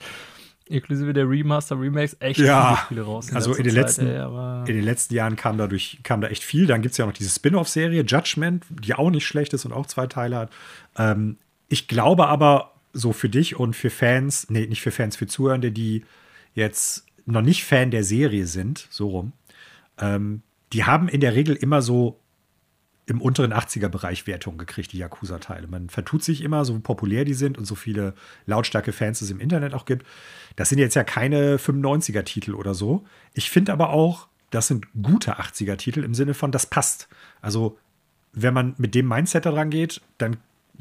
inklusive 0.66 1.14
der 1.14 1.30
Remaster, 1.30 1.80
Remakes, 1.80 2.16
echt 2.20 2.40
ja, 2.40 2.76
viele 2.76 2.78
Spiele 2.86 3.02
raus. 3.02 3.30
In 3.30 3.36
also 3.36 3.54
in 3.54 3.64
den, 3.64 3.74
Zeit, 3.74 3.84
letzten, 3.84 4.08
ey, 4.08 4.70
in 4.70 4.76
den 4.76 4.86
letzten 4.86 5.14
Jahren 5.14 5.36
kam, 5.36 5.58
dadurch, 5.58 6.00
kam 6.04 6.22
da 6.22 6.28
echt 6.28 6.44
viel. 6.44 6.66
Dann 6.66 6.82
gibt 6.82 6.94
es 6.94 6.98
ja 6.98 7.06
noch 7.06 7.14
diese 7.14 7.30
Spin-off-Serie, 7.30 8.04
Judgment, 8.04 8.64
die 8.70 8.94
auch 8.94 9.10
nicht 9.10 9.26
schlecht 9.26 9.54
ist 9.54 9.66
und 9.66 9.74
auch 9.74 9.86
zwei 9.86 10.08
Teile 10.08 10.38
hat. 10.38 10.52
Ähm, 10.98 11.38
ich 11.68 11.88
glaube 11.88 12.28
aber, 12.28 12.72
so 12.94 13.14
für 13.14 13.30
dich 13.30 13.58
und 13.58 13.76
für 13.76 13.90
Fans, 13.90 14.50
nee, 14.50 14.66
nicht 14.66 14.82
für 14.82 14.92
Fans, 14.92 15.16
für 15.16 15.28
Zuhörende, 15.28 15.72
die 15.72 16.04
jetzt 16.54 17.06
noch 17.26 17.42
nicht 17.42 17.64
Fan 17.64 17.92
der 17.92 18.04
Serie 18.04 18.46
sind, 18.48 18.88
so 18.90 19.10
rum, 19.10 19.34
ähm, 19.98 20.42
die 20.74 20.84
haben 20.84 21.08
in 21.08 21.22
der 21.22 21.36
Regel 21.36 21.56
immer 21.56 21.82
so 21.82 22.20
im 23.12 23.22
unteren 23.22 23.54
80er-Bereich 23.54 24.26
Wertungen 24.26 24.58
gekriegt, 24.58 24.94
die 24.94 24.98
Yakuza-Teile. 25.00 25.68
Man 25.68 25.90
vertut 25.90 26.24
sich 26.24 26.42
immer, 26.42 26.64
so 26.64 26.80
populär 26.80 27.26
die 27.26 27.34
sind 27.34 27.58
und 27.58 27.66
so 27.66 27.76
viele 27.76 28.14
lautstarke 28.46 28.94
Fans 28.94 29.22
es 29.22 29.30
im 29.30 29.42
Internet 29.42 29.74
auch 29.74 29.84
gibt. 29.84 30.08
Das 30.56 30.70
sind 30.70 30.80
jetzt 30.80 30.96
ja 30.96 31.04
keine 31.04 31.58
95er-Titel 31.58 32.54
oder 32.54 32.74
so. 32.74 33.04
Ich 33.34 33.50
finde 33.50 33.74
aber 33.74 33.90
auch, 33.90 34.28
das 34.50 34.68
sind 34.68 34.88
gute 35.02 35.40
80er-Titel 35.40 36.06
im 36.06 36.14
Sinne 36.14 36.34
von, 36.34 36.54
das 36.54 36.66
passt. 36.66 37.10
Also, 37.42 37.78
wenn 38.32 38.54
man 38.54 38.76
mit 38.78 38.96
dem 38.96 39.10
Mindset 39.10 39.46
da 39.46 39.52
dran 39.52 39.72
geht, 39.72 40.00
dann 40.18 40.38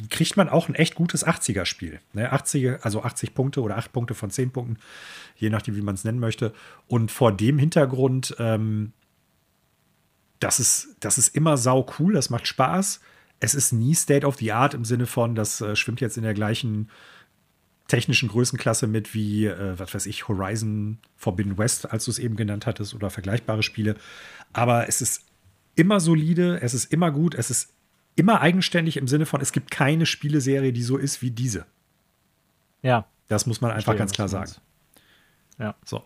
kriegt 0.09 0.37
man 0.37 0.49
auch 0.49 0.69
ein 0.69 0.77
echt 0.77 0.95
gutes 0.95 1.27
80er-Spiel. 1.27 1.99
Ne? 2.13 2.31
80, 2.31 2.85
also 2.85 3.03
80 3.03 3.35
Punkte 3.35 3.61
oder 3.61 3.77
8 3.77 3.93
Punkte 3.93 4.15
von 4.15 4.31
10 4.31 4.53
Punkten, 4.53 4.77
je 5.35 5.51
nachdem, 5.51 5.75
wie 5.75 5.83
man 5.83 5.97
es 5.97 6.05
nennen 6.05 6.21
möchte. 6.21 6.55
Und 6.87 7.11
vor 7.11 7.33
dem 7.33 7.59
Hintergrund, 7.59 8.37
ähm, 8.39 8.93
das, 10.41 10.59
ist, 10.59 10.97
das 11.01 11.19
ist 11.19 11.35
immer 11.35 11.57
sau 11.57 11.87
cool, 11.99 12.15
das 12.15 12.31
macht 12.31 12.47
Spaß. 12.47 13.01
Es 13.39 13.55
ist 13.55 13.73
nie 13.73 13.95
State 13.95 14.27
of 14.27 14.37
the 14.37 14.53
Art 14.53 14.75
im 14.75 14.85
Sinne 14.85 15.07
von, 15.07 15.35
das 15.35 15.61
äh, 15.61 15.77
schwimmt 15.77 16.01
jetzt 16.01 16.17
in 16.17 16.25
der 16.25 16.35
gleichen 16.35 16.91
technischen 17.89 18.29
Größenklasse 18.29 18.87
mit 18.87 19.15
wie, 19.15 19.47
äh, 19.47 19.79
was 19.79 19.95
weiß 19.95 20.07
ich, 20.07 20.29
Horizon 20.29 20.99
Forbidden 21.17 21.59
West, 21.59 21.91
als 21.91 22.05
du 22.05 22.11
es 22.11 22.19
eben 22.19 22.37
genannt 22.37 22.67
hattest, 22.67 22.95
oder 22.95 23.11
vergleichbare 23.11 23.63
Spiele. 23.63 23.97
Aber 24.53 24.89
es 24.89 25.01
ist 25.01 25.25
immer 25.75 26.01
solide, 26.01 26.61
es 26.61 26.75
ist 26.75 26.93
immer 26.93 27.11
gut, 27.11 27.35
es 27.35 27.51
ist 27.51 27.73
immer 28.17 28.41
eigenständig 28.41 28.97
im 28.97 29.09
Sinne 29.09 29.27
von, 29.27 29.41
es 29.41 29.53
gibt 29.53 29.71
keine 29.71 30.07
Spieleserie, 30.07 30.73
die 30.73 30.83
so 30.83 30.97
ist 30.97 31.23
wie 31.23 31.31
diese. 31.31 31.67
Ja. 32.83 33.07
Das 33.29 33.47
muss 33.47 33.61
man 33.61 33.71
einfach 33.71 33.97
ganz 33.97 34.13
klar 34.13 34.29
sagen. 34.29 34.53
Ja. 35.59 35.75
So. 35.85 36.05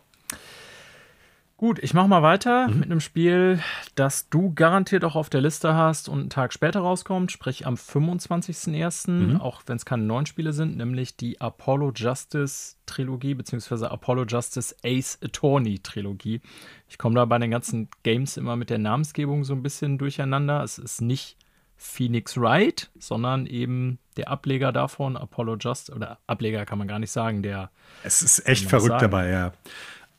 Gut, 1.64 1.78
ich 1.82 1.94
mache 1.94 2.08
mal 2.08 2.20
weiter 2.20 2.68
mhm. 2.68 2.80
mit 2.80 2.90
einem 2.90 3.00
Spiel, 3.00 3.58
das 3.94 4.28
du 4.28 4.52
garantiert 4.52 5.02
auch 5.02 5.16
auf 5.16 5.30
der 5.30 5.40
Liste 5.40 5.72
hast 5.72 6.10
und 6.10 6.20
einen 6.20 6.28
Tag 6.28 6.52
später 6.52 6.80
rauskommt, 6.80 7.32
sprich 7.32 7.66
am 7.66 7.76
25.01., 7.76 9.10
mhm. 9.10 9.40
auch 9.40 9.62
wenn 9.64 9.76
es 9.76 9.86
keine 9.86 10.02
neuen 10.02 10.26
Spiele 10.26 10.52
sind, 10.52 10.76
nämlich 10.76 11.16
die 11.16 11.40
Apollo 11.40 11.92
Justice 11.94 12.76
Trilogie, 12.84 13.32
beziehungsweise 13.32 13.90
Apollo 13.90 14.26
Justice 14.26 14.76
Ace 14.84 15.18
Attorney 15.24 15.78
Trilogie. 15.78 16.42
Ich 16.86 16.98
komme 16.98 17.14
da 17.14 17.24
bei 17.24 17.38
den 17.38 17.50
ganzen 17.50 17.88
Games 18.02 18.36
immer 18.36 18.56
mit 18.56 18.68
der 18.68 18.76
Namensgebung 18.76 19.44
so 19.44 19.54
ein 19.54 19.62
bisschen 19.62 19.96
durcheinander. 19.96 20.62
Es 20.62 20.76
ist 20.76 21.00
nicht 21.00 21.38
Phoenix 21.78 22.36
Wright, 22.36 22.90
sondern 22.98 23.46
eben 23.46 24.00
der 24.18 24.28
Ableger 24.28 24.70
davon, 24.70 25.16
Apollo 25.16 25.56
Just, 25.60 25.88
oder 25.88 26.18
Ableger 26.26 26.66
kann 26.66 26.76
man 26.76 26.88
gar 26.88 26.98
nicht 26.98 27.10
sagen, 27.10 27.42
der. 27.42 27.70
Es 28.02 28.20
ist 28.20 28.46
echt 28.46 28.68
verrückt 28.68 29.00
dabei, 29.00 29.30
ja. 29.30 29.52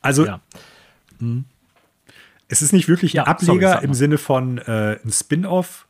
Also, 0.00 0.26
ja. 0.26 0.40
Hm. 1.18 1.44
es 2.48 2.62
ist 2.62 2.72
nicht 2.72 2.88
wirklich 2.88 3.14
ein 3.14 3.18
ja, 3.18 3.26
Ableger 3.26 3.72
sorry, 3.74 3.84
im 3.84 3.94
Sinne 3.94 4.18
von 4.18 4.58
äh, 4.58 4.98
ein 5.04 5.12
Spin-off, 5.12 5.86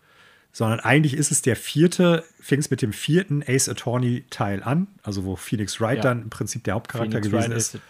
sondern 0.53 0.81
eigentlich 0.81 1.15
ist 1.15 1.31
es 1.31 1.43
der 1.43 1.57
vierte, 1.57 2.25
fing 2.41 2.61
es 2.61 2.71
mit 2.71 2.81
dem 2.81 2.93
vierten 2.93 3.43
Ace 3.47 3.69
Attorney 3.69 4.25
Teil 4.31 4.63
an, 4.63 4.87
also 5.03 5.25
wo 5.25 5.37
Phoenix 5.37 5.81
Wright 5.81 5.99
ja. 5.99 6.03
dann 6.03 6.23
im 6.23 6.31
Prinzip 6.31 6.65
der 6.65 6.75
Hauptcharakter 6.75 7.19
Phoenix 7.19 7.29
gewesen 7.29 7.51
Wright 7.51 7.59
ist. 7.59 7.75
ist. 7.75 7.83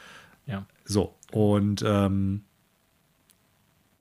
Ja. 0.46 0.66
So, 0.84 1.14
und 1.32 1.84
ähm, 1.86 2.42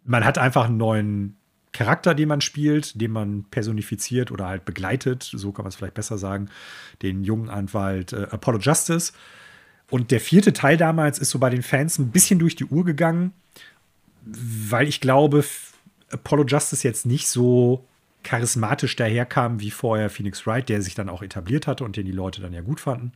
man 0.03 0.24
hat 0.24 0.38
einfach 0.38 0.66
einen 0.66 0.78
neuen 0.78 1.38
Charakter, 1.76 2.16
den 2.16 2.30
man 2.30 2.40
spielt, 2.40 3.02
den 3.02 3.12
man 3.12 3.44
personifiziert 3.52 4.32
oder 4.32 4.48
halt 4.48 4.64
begleitet, 4.64 5.24
so 5.24 5.52
kann 5.52 5.64
man 5.64 5.70
es 5.70 5.76
vielleicht 5.76 5.95
besser 5.95 6.18
sagen, 6.18 6.49
den 7.02 7.24
jungen 7.24 7.49
Anwalt 7.49 8.14
äh, 8.14 8.28
Apollo 8.32 8.60
Justice. 8.60 9.12
Und 9.90 10.12
der 10.12 10.20
vierte 10.20 10.53
Teil 10.53 10.78
damals 10.78 11.20
ist 11.20 11.30
so 11.30 11.40
bei 11.40 11.49
den 11.49 11.64
Fans 11.64 11.99
ein 11.99 12.12
bisschen 12.12 12.40
durch 12.40 12.56
die 12.56 12.66
Uhr 12.66 12.86
gegangen, 12.86 13.34
weil 14.24 14.88
ich 14.88 15.02
glaube, 15.02 15.44
Apollo 16.10 16.45
Justice 16.45 16.88
jetzt 16.88 17.06
nicht 17.06 17.28
so 17.28 17.86
charismatisch 18.24 18.95
daherkam 18.95 19.60
wie 19.60 19.70
vorher 19.70 20.10
Phoenix 20.10 20.48
Wright, 20.48 20.68
der 20.68 20.82
sich 20.82 20.95
dann 20.95 21.10
auch 21.10 21.22
etabliert 21.22 21.68
hatte 21.68 21.84
und 21.84 21.95
den 21.95 22.06
die 22.06 22.12
Leute 22.12 22.41
dann 22.41 22.53
ja 22.53 22.62
gut 22.62 22.80
fanden. 22.80 23.12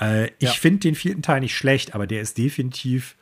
Äh, 0.00 0.26
ich 0.38 0.48
ja. 0.48 0.50
finde 0.52 0.80
den 0.80 0.94
vierten 0.94 1.22
Teil 1.22 1.40
nicht 1.40 1.56
schlecht, 1.56 1.94
aber 1.94 2.06
der 2.06 2.20
ist 2.20 2.38
definitiv 2.38 3.16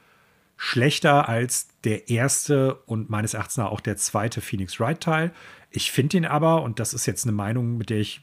schlechter 0.56 1.28
als 1.28 1.68
der 1.84 2.10
erste 2.10 2.74
und 2.86 3.10
meines 3.10 3.34
Erachtens 3.34 3.58
auch 3.58 3.80
der 3.80 3.96
zweite 3.96 4.40
Phoenix 4.40 4.78
Wright-Teil. 4.78 5.32
Ich 5.70 5.90
finde 5.90 6.18
ihn 6.18 6.26
aber, 6.26 6.62
und 6.62 6.78
das 6.78 6.92
ist 6.92 7.06
jetzt 7.06 7.24
eine 7.24 7.32
Meinung, 7.32 7.78
mit 7.78 7.90
der 7.90 7.98
ich 7.98 8.20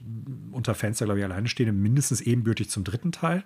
unter 0.51 0.75
Fans 0.75 0.99
da, 0.99 1.05
glaube 1.05 1.19
ich, 1.19 1.25
alleine 1.25 1.49
stehe, 1.49 1.71
mindestens 1.71 2.21
ebenbürtig 2.21 2.69
zum 2.69 2.83
dritten 2.83 3.11
Teil. 3.11 3.43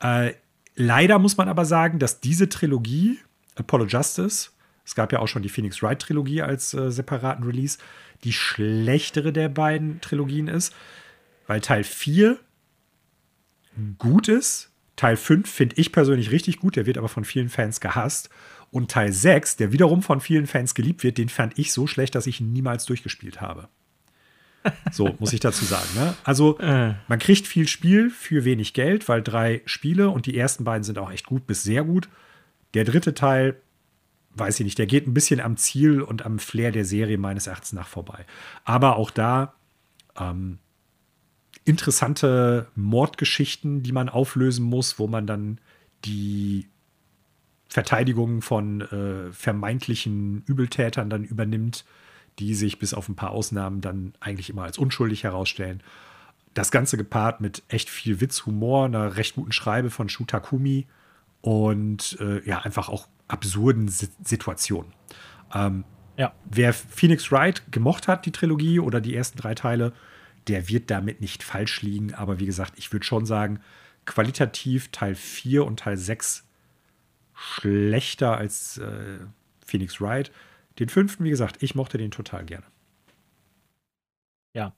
Äh, 0.00 0.34
leider 0.74 1.18
muss 1.18 1.36
man 1.36 1.48
aber 1.48 1.64
sagen, 1.64 1.98
dass 1.98 2.20
diese 2.20 2.48
Trilogie, 2.48 3.18
Apollo 3.54 3.86
Justice, 3.86 4.50
es 4.84 4.94
gab 4.94 5.12
ja 5.12 5.20
auch 5.20 5.28
schon 5.28 5.42
die 5.42 5.48
Phoenix 5.48 5.82
Wright-Trilogie 5.82 6.42
als 6.42 6.74
äh, 6.74 6.90
separaten 6.90 7.44
Release, 7.44 7.78
die 8.24 8.32
schlechtere 8.32 9.32
der 9.32 9.48
beiden 9.48 10.00
Trilogien 10.00 10.48
ist, 10.48 10.74
weil 11.46 11.60
Teil 11.60 11.84
4 11.84 12.38
gut 13.98 14.28
ist, 14.28 14.70
Teil 14.96 15.16
5 15.16 15.48
finde 15.48 15.76
ich 15.78 15.92
persönlich 15.92 16.30
richtig 16.30 16.58
gut, 16.58 16.76
der 16.76 16.86
wird 16.86 16.98
aber 16.98 17.08
von 17.08 17.24
vielen 17.24 17.48
Fans 17.48 17.80
gehasst. 17.80 18.28
Und 18.70 18.90
Teil 18.90 19.12
6, 19.12 19.56
der 19.56 19.72
wiederum 19.72 20.02
von 20.02 20.20
vielen 20.20 20.46
Fans 20.46 20.74
geliebt 20.74 21.02
wird, 21.02 21.18
den 21.18 21.28
fand 21.28 21.58
ich 21.58 21.72
so 21.72 21.86
schlecht, 21.86 22.14
dass 22.14 22.26
ich 22.26 22.40
ihn 22.40 22.52
niemals 22.52 22.84
durchgespielt 22.84 23.40
habe. 23.40 23.68
So, 24.92 25.14
muss 25.18 25.32
ich 25.32 25.40
dazu 25.40 25.64
sagen. 25.64 25.88
Ne? 25.94 26.14
Also, 26.24 26.58
äh. 26.60 26.94
man 27.08 27.18
kriegt 27.18 27.46
viel 27.46 27.68
Spiel 27.68 28.10
für 28.10 28.44
wenig 28.44 28.74
Geld, 28.74 29.08
weil 29.08 29.22
drei 29.22 29.62
Spiele 29.64 30.10
und 30.10 30.26
die 30.26 30.36
ersten 30.36 30.64
beiden 30.64 30.84
sind 30.84 30.98
auch 30.98 31.10
echt 31.10 31.26
gut 31.26 31.46
bis 31.46 31.62
sehr 31.62 31.84
gut. 31.84 32.08
Der 32.74 32.84
dritte 32.84 33.14
Teil, 33.14 33.60
weiß 34.34 34.60
ich 34.60 34.64
nicht, 34.64 34.78
der 34.78 34.86
geht 34.86 35.06
ein 35.06 35.14
bisschen 35.14 35.40
am 35.40 35.56
Ziel 35.56 36.02
und 36.02 36.24
am 36.24 36.38
Flair 36.38 36.72
der 36.72 36.84
Serie 36.84 37.18
meines 37.18 37.46
Erachtens 37.46 37.72
nach 37.72 37.88
vorbei. 37.88 38.26
Aber 38.64 38.96
auch 38.96 39.10
da, 39.10 39.54
ähm, 40.18 40.58
interessante 41.64 42.68
Mordgeschichten, 42.74 43.82
die 43.82 43.92
man 43.92 44.08
auflösen 44.08 44.64
muss, 44.64 44.98
wo 44.98 45.06
man 45.06 45.26
dann 45.26 45.58
die 46.04 46.68
Verteidigung 47.68 48.42
von 48.42 48.80
äh, 48.80 49.32
vermeintlichen 49.32 50.42
Übeltätern 50.46 51.08
dann 51.10 51.24
übernimmt, 51.24 51.84
die 52.40 52.54
sich 52.54 52.78
bis 52.78 52.94
auf 52.94 53.08
ein 53.08 53.14
paar 53.14 53.30
Ausnahmen 53.30 53.80
dann 53.80 54.14
eigentlich 54.18 54.50
immer 54.50 54.64
als 54.64 54.78
unschuldig 54.78 55.24
herausstellen. 55.24 55.82
Das 56.54 56.70
Ganze 56.70 56.96
gepaart 56.96 57.40
mit 57.40 57.62
echt 57.68 57.90
viel 57.90 58.20
Witz, 58.20 58.46
Humor, 58.46 58.86
einer 58.86 59.16
recht 59.16 59.36
guten 59.36 59.52
Schreibe 59.52 59.90
von 59.90 60.08
Shutakumi 60.08 60.86
und 61.42 62.18
äh, 62.20 62.44
ja, 62.48 62.60
einfach 62.60 62.88
auch 62.88 63.06
absurden 63.28 63.86
S 63.86 64.10
Situationen. 64.24 64.92
Ähm, 65.54 65.84
ja. 66.16 66.32
Wer 66.44 66.72
Phoenix 66.72 67.30
Wright 67.30 67.70
gemocht 67.70 68.08
hat, 68.08 68.26
die 68.26 68.32
Trilogie 68.32 68.80
oder 68.80 69.00
die 69.00 69.14
ersten 69.14 69.38
drei 69.38 69.54
Teile, 69.54 69.92
der 70.48 70.68
wird 70.68 70.90
damit 70.90 71.20
nicht 71.20 71.42
falsch 71.42 71.82
liegen. 71.82 72.14
Aber 72.14 72.40
wie 72.40 72.46
gesagt, 72.46 72.74
ich 72.76 72.92
würde 72.92 73.04
schon 73.04 73.26
sagen, 73.26 73.60
qualitativ 74.06 74.88
Teil 74.88 75.14
4 75.14 75.64
und 75.64 75.80
Teil 75.80 75.96
6 75.96 76.44
schlechter 77.34 78.36
als 78.36 78.78
äh, 78.78 79.18
Phoenix 79.64 80.00
Wright. 80.00 80.32
Den 80.78 80.88
fünften, 80.88 81.24
wie 81.24 81.30
gesagt, 81.30 81.62
ich 81.62 81.74
mochte 81.74 81.98
den 81.98 82.10
total 82.10 82.44
gerne. 82.44 82.66
Ja. 84.54 84.74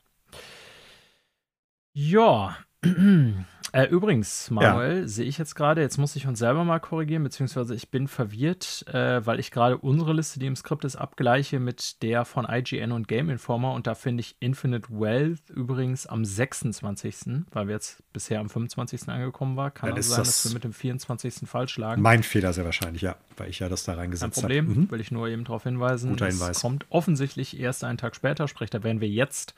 Ja. 1.94 2.56
Äh, 3.72 3.84
übrigens, 3.86 4.50
Manuel, 4.50 5.00
ja. 5.00 5.08
sehe 5.08 5.24
ich 5.24 5.38
jetzt 5.38 5.54
gerade, 5.54 5.80
jetzt 5.80 5.96
muss 5.96 6.14
ich 6.14 6.26
uns 6.26 6.38
selber 6.38 6.62
mal 6.62 6.78
korrigieren, 6.78 7.22
beziehungsweise 7.22 7.74
ich 7.74 7.90
bin 7.90 8.06
verwirrt, 8.06 8.84
äh, 8.88 9.24
weil 9.24 9.40
ich 9.40 9.50
gerade 9.50 9.78
unsere 9.78 10.12
Liste, 10.12 10.38
die 10.38 10.46
im 10.46 10.56
Skript 10.56 10.84
ist, 10.84 10.96
abgleiche 10.96 11.58
mit 11.58 12.02
der 12.02 12.26
von 12.26 12.46
IGN 12.46 12.92
und 12.92 13.08
Game 13.08 13.30
Informer 13.30 13.72
und 13.72 13.86
da 13.86 13.94
finde 13.94 14.20
ich 14.20 14.36
Infinite 14.40 14.88
Wealth 14.90 15.48
übrigens 15.48 16.06
am 16.06 16.22
26., 16.22 17.46
weil 17.50 17.66
wir 17.66 17.74
jetzt 17.74 18.02
bisher 18.12 18.40
am 18.40 18.50
25. 18.50 19.08
angekommen 19.08 19.56
waren. 19.56 19.72
Kann 19.72 19.90
also 19.92 20.10
sein, 20.10 20.18
das 20.18 20.42
dass 20.42 20.50
wir 20.50 20.54
mit 20.54 20.64
dem 20.64 20.74
24. 20.74 21.48
falsch 21.48 21.78
lagen. 21.78 22.02
Mein 22.02 22.22
Fehler 22.22 22.52
sehr 22.52 22.66
wahrscheinlich, 22.66 23.00
ja, 23.00 23.16
weil 23.38 23.48
ich 23.48 23.60
ja 23.60 23.70
das 23.70 23.84
da 23.84 23.94
reingesetzt 23.94 24.36
habe. 24.36 24.48
Kein 24.48 24.66
Problem, 24.66 24.82
mhm. 24.82 24.90
will 24.90 25.00
ich 25.00 25.10
nur 25.10 25.28
eben 25.28 25.44
darauf 25.44 25.62
hinweisen. 25.62 26.10
Guter 26.10 26.26
Hinweis. 26.26 26.56
Es 26.56 26.60
kommt 26.60 26.84
offensichtlich 26.90 27.58
erst 27.58 27.84
einen 27.84 27.96
Tag 27.96 28.16
später, 28.16 28.48
sprich, 28.48 28.68
da 28.68 28.82
werden 28.82 29.00
wir 29.00 29.08
jetzt 29.08 29.54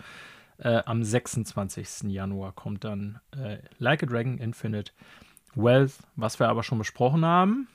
äh, 0.58 0.82
am 0.84 1.02
26. 1.02 2.10
Januar 2.10 2.52
kommt 2.52 2.84
dann 2.84 3.20
äh, 3.36 3.58
Like 3.78 4.02
a 4.02 4.06
Dragon 4.06 4.38
Infinite 4.38 4.92
Wealth, 5.54 5.94
was 6.16 6.38
wir 6.38 6.48
aber 6.48 6.62
schon 6.62 6.78
besprochen 6.78 7.24
haben. 7.24 7.68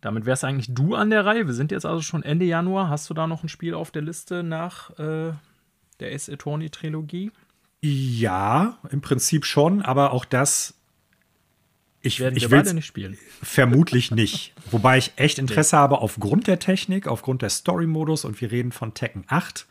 Damit 0.00 0.26
wärst 0.26 0.44
eigentlich 0.44 0.74
du 0.74 0.94
an 0.94 1.10
der 1.10 1.24
Reihe. 1.24 1.46
Wir 1.46 1.54
sind 1.54 1.72
jetzt 1.72 1.86
also 1.86 2.02
schon 2.02 2.22
Ende 2.22 2.44
Januar. 2.44 2.90
Hast 2.90 3.08
du 3.08 3.14
da 3.14 3.26
noch 3.26 3.42
ein 3.42 3.48
Spiel 3.48 3.74
auf 3.74 3.90
der 3.90 4.02
Liste 4.02 4.42
nach 4.42 4.90
äh, 4.98 5.32
der 6.00 6.14
Ace 6.14 6.28
Attorney 6.28 6.68
Trilogie? 6.68 7.32
Ja, 7.80 8.78
im 8.90 9.00
Prinzip 9.00 9.44
schon, 9.46 9.82
aber 9.82 10.12
auch 10.12 10.24
das. 10.24 10.74
Ich, 12.00 12.20
Werden 12.20 12.36
ich 12.36 12.50
will 12.50 12.62
nicht 12.74 12.84
spielen. 12.84 13.16
Vermutlich 13.42 14.10
nicht. 14.10 14.52
Wobei 14.70 14.98
ich 14.98 15.12
echt 15.16 15.38
Interesse 15.38 15.76
nee. 15.76 15.80
habe 15.80 15.98
aufgrund 15.98 16.46
der 16.48 16.58
Technik, 16.58 17.06
aufgrund 17.06 17.40
der 17.40 17.48
Story-Modus 17.48 18.26
und 18.26 18.38
wir 18.42 18.52
reden 18.52 18.72
von 18.72 18.92
Tekken 18.92 19.24
8 19.28 19.66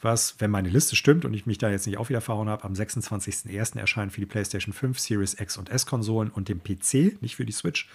was, 0.00 0.36
wenn 0.38 0.50
meine 0.50 0.68
Liste 0.68 0.96
stimmt 0.96 1.24
und 1.24 1.34
ich 1.34 1.46
mich 1.46 1.58
da 1.58 1.70
jetzt 1.70 1.86
nicht 1.86 1.98
auch 1.98 2.08
wieder 2.08 2.20
verhauen 2.20 2.48
habe, 2.48 2.64
am 2.64 2.72
26.01. 2.72 3.78
erscheint 3.78 4.12
für 4.12 4.20
die 4.20 4.26
PlayStation 4.26 4.72
5, 4.72 4.98
Series 4.98 5.40
X 5.40 5.56
und 5.56 5.70
S-Konsolen 5.70 6.30
und 6.30 6.48
dem 6.48 6.62
PC, 6.62 7.20
nicht 7.20 7.36
für 7.36 7.44
die 7.44 7.52
Switch. 7.52 7.88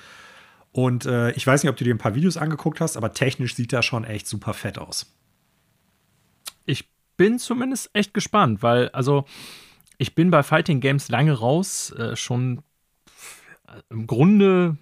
Und 0.72 1.06
äh, 1.06 1.32
ich 1.32 1.46
weiß 1.46 1.64
nicht, 1.64 1.70
ob 1.70 1.78
du 1.78 1.84
dir 1.84 1.94
ein 1.94 2.00
paar 2.00 2.16
Videos 2.16 2.36
angeguckt 2.36 2.82
hast, 2.82 2.98
aber 2.98 3.14
technisch 3.14 3.56
sieht 3.56 3.72
das 3.72 3.86
schon 3.86 4.04
echt 4.04 4.28
super 4.28 4.54
fett 4.54 4.80
aus. 4.80 5.14
Ich 6.66 6.90
bin 7.16 7.40
zumindest 7.40 7.90
echt 7.94 8.14
gespannt, 8.14 8.64
weil, 8.64 8.90
also, 8.90 9.26
ich 9.98 10.16
bin 10.16 10.32
bei 10.32 10.44
Fighting 10.44 10.82
Games 10.82 11.10
lange 11.10 11.34
raus, 11.34 11.92
äh, 11.92 12.16
schon 12.16 12.64
im 13.90 14.08
Grunde 14.08 14.78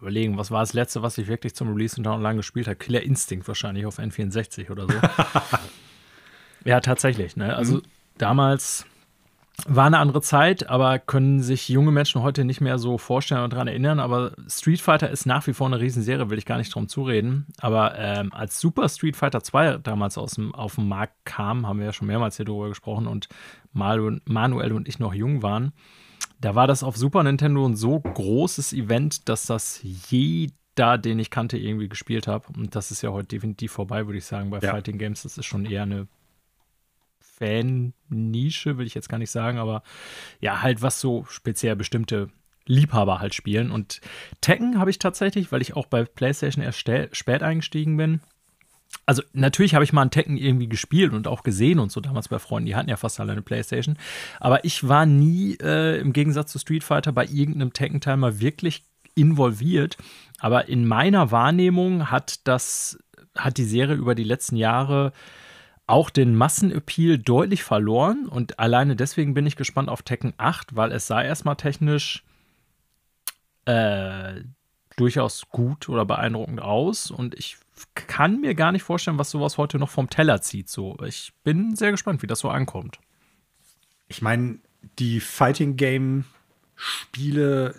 überlegen, 0.00 0.38
was 0.38 0.50
war 0.50 0.60
das 0.60 0.72
letzte, 0.72 1.02
was 1.02 1.18
ich 1.18 1.28
wirklich 1.28 1.54
zum 1.54 1.72
Release 1.72 1.96
und 1.98 2.06
online 2.06 2.36
gespielt 2.36 2.66
habe? 2.66 2.76
Killer 2.76 3.02
Instinct 3.02 3.46
wahrscheinlich 3.46 3.86
auf 3.86 3.98
N64 3.98 4.70
oder 4.70 4.86
so. 4.86 4.94
ja, 6.64 6.80
tatsächlich. 6.80 7.36
Ne? 7.36 7.54
Also 7.54 7.76
mhm. 7.76 7.82
damals 8.18 8.86
war 9.66 9.86
eine 9.86 9.98
andere 9.98 10.22
Zeit, 10.22 10.68
aber 10.68 10.98
können 10.98 11.42
sich 11.42 11.68
junge 11.68 11.92
Menschen 11.92 12.22
heute 12.22 12.44
nicht 12.44 12.60
mehr 12.60 12.78
so 12.78 12.98
vorstellen 12.98 13.42
und 13.42 13.52
daran 13.52 13.68
erinnern. 13.68 14.00
Aber 14.00 14.32
Street 14.48 14.80
Fighter 14.80 15.10
ist 15.10 15.26
nach 15.26 15.46
wie 15.46 15.52
vor 15.52 15.66
eine 15.66 15.80
Riesenserie, 15.80 16.30
will 16.30 16.38
ich 16.38 16.46
gar 16.46 16.58
nicht 16.58 16.74
drum 16.74 16.88
zureden. 16.88 17.46
Aber 17.58 17.98
ähm, 17.98 18.32
als 18.32 18.60
Super 18.60 18.88
Street 18.88 19.16
Fighter 19.16 19.42
2 19.42 19.78
damals 19.78 20.18
aus 20.18 20.32
dem, 20.32 20.54
auf 20.54 20.76
den 20.76 20.88
Markt 20.88 21.14
kam, 21.24 21.66
haben 21.66 21.78
wir 21.78 21.86
ja 21.86 21.92
schon 21.92 22.08
mehrmals 22.08 22.36
hier 22.36 22.46
drüber 22.46 22.68
gesprochen 22.68 23.06
und 23.06 23.28
Manuel 23.72 24.72
und 24.72 24.88
ich 24.88 24.98
noch 24.98 25.14
jung 25.14 25.42
waren, 25.42 25.72
da 26.40 26.54
war 26.54 26.66
das 26.66 26.82
auf 26.82 26.96
Super 26.96 27.22
Nintendo 27.22 27.66
ein 27.66 27.76
so 27.76 28.00
großes 28.00 28.72
Event, 28.72 29.28
dass 29.28 29.46
das 29.46 29.80
jeder, 29.82 30.98
den 30.98 31.18
ich 31.18 31.30
kannte, 31.30 31.58
irgendwie 31.58 31.88
gespielt 31.88 32.26
habe. 32.26 32.46
Und 32.56 32.74
das 32.74 32.90
ist 32.90 33.02
ja 33.02 33.10
heute 33.10 33.28
definitiv 33.28 33.72
vorbei, 33.72 34.06
würde 34.06 34.18
ich 34.18 34.24
sagen, 34.24 34.50
bei 34.50 34.58
ja. 34.58 34.70
Fighting 34.70 34.98
Games. 34.98 35.22
Das 35.22 35.36
ist 35.36 35.46
schon 35.46 35.66
eher 35.66 35.82
eine 35.82 36.08
Fan-Nische, 37.40 38.78
will 38.78 38.86
ich 38.86 38.94
jetzt 38.94 39.08
gar 39.08 39.18
nicht 39.18 39.30
sagen, 39.30 39.58
aber 39.58 39.82
ja, 40.40 40.62
halt 40.62 40.82
was 40.82 41.00
so 41.00 41.24
speziell 41.28 41.74
bestimmte 41.74 42.28
Liebhaber 42.66 43.18
halt 43.18 43.34
spielen. 43.34 43.70
Und 43.70 44.00
Tekken 44.40 44.78
habe 44.78 44.90
ich 44.90 44.98
tatsächlich, 44.98 45.50
weil 45.50 45.62
ich 45.62 45.74
auch 45.74 45.86
bei 45.86 46.04
PlayStation 46.04 46.62
erst 46.62 46.78
spät 46.78 47.42
eingestiegen 47.42 47.96
bin. 47.96 48.20
Also 49.06 49.22
natürlich 49.32 49.74
habe 49.74 49.84
ich 49.84 49.92
mal 49.92 50.02
einen 50.02 50.10
Tekken 50.10 50.36
irgendwie 50.36 50.68
gespielt 50.68 51.12
und 51.12 51.26
auch 51.26 51.42
gesehen 51.42 51.78
und 51.78 51.90
so 51.90 52.00
damals 52.00 52.28
bei 52.28 52.38
Freunden, 52.38 52.66
die 52.66 52.76
hatten 52.76 52.88
ja 52.88 52.96
fast 52.96 53.18
alle 53.20 53.32
eine 53.32 53.42
Playstation. 53.42 53.96
Aber 54.38 54.64
ich 54.64 54.86
war 54.86 55.06
nie 55.06 55.56
äh, 55.62 55.98
im 56.00 56.12
Gegensatz 56.12 56.52
zu 56.52 56.58
Street 56.58 56.84
Fighter 56.84 57.12
bei 57.12 57.24
irgendeinem 57.24 57.72
Tekken-Teil 57.72 58.16
mal 58.16 58.40
wirklich 58.40 58.84
involviert. 59.14 59.96
Aber 60.38 60.68
in 60.68 60.86
meiner 60.86 61.30
Wahrnehmung 61.30 62.10
hat 62.10 62.46
das, 62.46 62.98
hat 63.36 63.58
die 63.58 63.64
Serie 63.64 63.96
über 63.96 64.14
die 64.14 64.24
letzten 64.24 64.56
Jahre 64.56 65.12
auch 65.90 66.10
den 66.10 66.36
Massenappeal 66.36 67.18
deutlich 67.18 67.62
verloren 67.62 68.26
und 68.26 68.58
alleine 68.58 68.96
deswegen 68.96 69.34
bin 69.34 69.46
ich 69.46 69.56
gespannt 69.56 69.88
auf 69.88 70.02
Tekken 70.02 70.32
8, 70.36 70.76
weil 70.76 70.92
es 70.92 71.06
sah 71.06 71.22
erstmal 71.22 71.56
technisch 71.56 72.24
äh, 73.64 74.42
durchaus 74.96 75.48
gut 75.48 75.88
oder 75.88 76.04
beeindruckend 76.04 76.60
aus 76.60 77.10
und 77.10 77.34
ich 77.34 77.56
kann 77.94 78.40
mir 78.40 78.54
gar 78.54 78.72
nicht 78.72 78.82
vorstellen, 78.82 79.18
was 79.18 79.30
sowas 79.30 79.58
heute 79.58 79.78
noch 79.78 79.90
vom 79.90 80.10
Teller 80.10 80.42
zieht. 80.42 80.68
So, 80.68 80.98
ich 81.06 81.32
bin 81.44 81.74
sehr 81.74 81.90
gespannt, 81.90 82.22
wie 82.22 82.26
das 82.26 82.40
so 82.40 82.48
ankommt. 82.48 82.98
Ich 84.08 84.22
meine, 84.22 84.58
die 84.98 85.20
Fighting 85.20 85.76
Game 85.76 86.24
Spiele, 86.76 87.74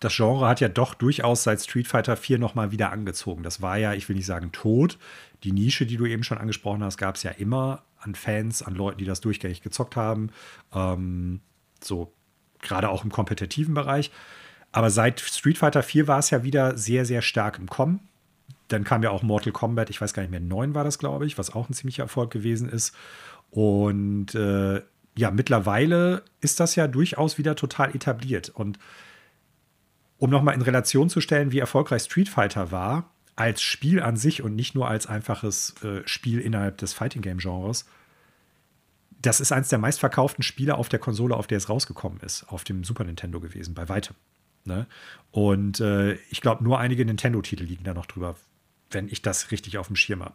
das 0.00 0.14
Genre 0.14 0.46
hat 0.46 0.60
ja 0.60 0.68
doch 0.68 0.94
durchaus 0.94 1.42
seit 1.42 1.60
Street 1.60 1.86
Fighter 1.86 2.16
4 2.16 2.38
nochmal 2.38 2.70
wieder 2.70 2.92
angezogen. 2.92 3.42
Das 3.42 3.62
war 3.62 3.78
ja, 3.78 3.94
ich 3.94 4.08
will 4.08 4.16
nicht 4.16 4.26
sagen 4.26 4.52
tot, 4.52 4.98
die 5.42 5.52
Nische, 5.52 5.86
die 5.86 5.96
du 5.96 6.06
eben 6.06 6.22
schon 6.22 6.38
angesprochen 6.38 6.84
hast, 6.84 6.98
gab 6.98 7.16
es 7.16 7.22
ja 7.22 7.30
immer 7.30 7.82
an 7.98 8.14
Fans, 8.14 8.62
an 8.62 8.74
Leuten, 8.74 8.98
die 8.98 9.04
das 9.04 9.20
durchgängig 9.20 9.62
gezockt 9.62 9.96
haben. 9.96 10.30
Ähm, 10.74 11.40
so 11.82 12.12
gerade 12.60 12.88
auch 12.88 13.04
im 13.04 13.10
kompetitiven 13.10 13.74
Bereich. 13.74 14.10
Aber 14.72 14.90
seit 14.90 15.20
Street 15.20 15.58
Fighter 15.58 15.82
4 15.82 16.06
war 16.06 16.18
es 16.18 16.30
ja 16.30 16.42
wieder 16.42 16.76
sehr, 16.76 17.06
sehr 17.06 17.22
stark 17.22 17.58
im 17.58 17.68
Kommen. 17.68 18.00
Dann 18.68 18.84
kam 18.84 19.02
ja 19.02 19.10
auch 19.10 19.22
Mortal 19.22 19.52
Kombat, 19.52 19.90
ich 19.90 20.00
weiß 20.00 20.12
gar 20.12 20.22
nicht 20.22 20.30
mehr, 20.30 20.40
9 20.40 20.74
war 20.74 20.84
das, 20.84 20.98
glaube 20.98 21.26
ich, 21.26 21.38
was 21.38 21.54
auch 21.54 21.68
ein 21.68 21.72
ziemlicher 21.72 22.02
Erfolg 22.02 22.30
gewesen 22.30 22.68
ist. 22.68 22.94
Und 23.50 24.34
äh, 24.34 24.82
ja, 25.16 25.30
mittlerweile 25.30 26.22
ist 26.40 26.60
das 26.60 26.74
ja 26.74 26.88
durchaus 26.88 27.38
wieder 27.38 27.54
total 27.56 27.94
etabliert. 27.94 28.50
Und 28.50 28.78
um 30.18 30.30
nochmal 30.30 30.54
in 30.54 30.62
Relation 30.62 31.08
zu 31.10 31.20
stellen, 31.20 31.52
wie 31.52 31.58
erfolgreich 31.58 32.02
Street 32.02 32.28
Fighter 32.28 32.70
war, 32.70 33.10
als 33.36 33.62
Spiel 33.62 34.00
an 34.00 34.16
sich 34.16 34.42
und 34.42 34.56
nicht 34.56 34.74
nur 34.74 34.88
als 34.88 35.06
einfaches 35.06 35.74
äh, 35.82 36.00
Spiel 36.06 36.40
innerhalb 36.40 36.78
des 36.78 36.94
Fighting 36.94 37.22
Game 37.22 37.38
Genres. 37.38 37.84
Das 39.20 39.40
ist 39.40 39.52
eins 39.52 39.68
der 39.68 39.78
meistverkauften 39.78 40.42
Spiele 40.42 40.76
auf 40.76 40.88
der 40.88 40.98
Konsole, 40.98 41.36
auf 41.36 41.46
der 41.46 41.58
es 41.58 41.68
rausgekommen 41.68 42.20
ist, 42.20 42.44
auf 42.48 42.64
dem 42.64 42.84
Super 42.84 43.04
Nintendo 43.04 43.40
gewesen, 43.40 43.74
bei 43.74 43.88
weitem. 43.88 44.16
Ne? 44.64 44.86
Und 45.30 45.80
äh, 45.80 46.14
ich 46.30 46.40
glaube, 46.40 46.64
nur 46.64 46.78
einige 46.78 47.04
Nintendo-Titel 47.04 47.64
liegen 47.64 47.84
da 47.84 47.94
noch 47.94 48.06
drüber, 48.06 48.36
wenn 48.90 49.08
ich 49.08 49.22
das 49.22 49.50
richtig 49.50 49.78
auf 49.78 49.86
dem 49.88 49.96
Schirm 49.96 50.24
habe. 50.24 50.34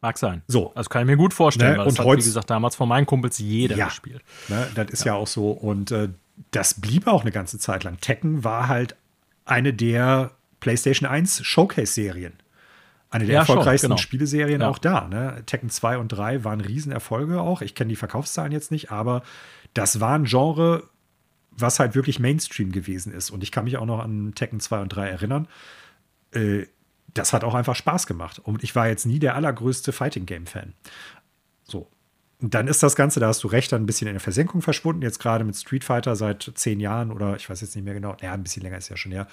Mag 0.00 0.18
sein. 0.18 0.42
So. 0.48 0.72
Also 0.74 0.90
kann 0.90 1.02
ich 1.02 1.06
mir 1.06 1.16
gut 1.16 1.32
vorstellen, 1.32 1.72
ne? 1.72 1.78
weil 1.78 1.86
und 1.86 1.98
das 1.98 2.04
hat, 2.04 2.12
wie 2.12 2.22
gesagt, 2.22 2.50
damals 2.50 2.76
von 2.76 2.88
meinen 2.88 3.06
Kumpels 3.06 3.38
jeder 3.38 3.76
ja, 3.76 3.86
gespielt. 3.86 4.22
Ne? 4.48 4.68
Das 4.74 4.90
ist 4.90 5.04
ja. 5.04 5.14
ja 5.14 5.18
auch 5.18 5.26
so. 5.26 5.50
Und 5.50 5.92
äh, 5.92 6.10
das 6.50 6.80
blieb 6.80 7.06
auch 7.06 7.22
eine 7.22 7.32
ganze 7.32 7.58
Zeit 7.58 7.84
lang. 7.84 8.00
Tekken 8.00 8.44
war 8.44 8.68
halt 8.68 8.96
eine 9.44 9.72
der 9.72 10.32
PlayStation 10.60 11.08
1 11.08 11.44
Showcase-Serien. 11.44 12.34
Eine 13.10 13.26
der 13.26 13.34
ja, 13.34 13.40
erfolgreichsten 13.40 13.86
schon, 13.86 13.96
genau. 13.96 14.02
Spieleserien 14.02 14.60
ja. 14.62 14.68
auch 14.68 14.78
da. 14.78 15.06
Ne? 15.06 15.42
Tekken 15.46 15.70
2 15.70 15.98
und 15.98 16.08
3 16.08 16.42
waren 16.42 16.60
Riesenerfolge 16.60 17.40
auch. 17.40 17.62
Ich 17.62 17.76
kenne 17.76 17.90
die 17.90 17.96
Verkaufszahlen 17.96 18.50
jetzt 18.50 18.72
nicht, 18.72 18.90
aber 18.90 19.22
das 19.72 20.00
war 20.00 20.18
ein 20.18 20.24
Genre, 20.24 20.82
was 21.52 21.78
halt 21.78 21.94
wirklich 21.94 22.18
Mainstream 22.18 22.72
gewesen 22.72 23.12
ist. 23.12 23.30
Und 23.30 23.44
ich 23.44 23.52
kann 23.52 23.64
mich 23.64 23.76
auch 23.76 23.86
noch 23.86 24.00
an 24.00 24.34
Tekken 24.34 24.58
2 24.58 24.80
und 24.80 24.88
3 24.88 25.08
erinnern. 25.08 25.46
Äh, 26.32 26.66
das 27.12 27.32
hat 27.32 27.44
auch 27.44 27.54
einfach 27.54 27.76
Spaß 27.76 28.08
gemacht. 28.08 28.40
Und 28.40 28.64
ich 28.64 28.74
war 28.74 28.88
jetzt 28.88 29.06
nie 29.06 29.20
der 29.20 29.36
allergrößte 29.36 29.92
Fighting 29.92 30.26
Game-Fan. 30.26 30.72
So. 31.62 31.88
Dann 32.46 32.68
ist 32.68 32.82
das 32.82 32.94
Ganze, 32.94 33.20
da 33.20 33.28
hast 33.28 33.42
du 33.42 33.48
recht, 33.48 33.72
dann 33.72 33.82
ein 33.82 33.86
bisschen 33.86 34.06
in 34.06 34.14
der 34.14 34.20
Versenkung 34.20 34.60
verschwunden. 34.60 35.00
Jetzt 35.00 35.18
gerade 35.18 35.44
mit 35.44 35.56
Street 35.56 35.82
Fighter 35.82 36.14
seit 36.14 36.52
zehn 36.54 36.78
Jahren 36.78 37.10
oder 37.10 37.36
ich 37.36 37.48
weiß 37.48 37.62
jetzt 37.62 37.74
nicht 37.74 37.84
mehr 37.84 37.94
genau. 37.94 38.16
Ja, 38.20 38.34
ein 38.34 38.42
bisschen 38.42 38.62
länger 38.62 38.76
ist 38.76 38.90
ja 38.90 38.98
schon 38.98 39.12
her. 39.12 39.26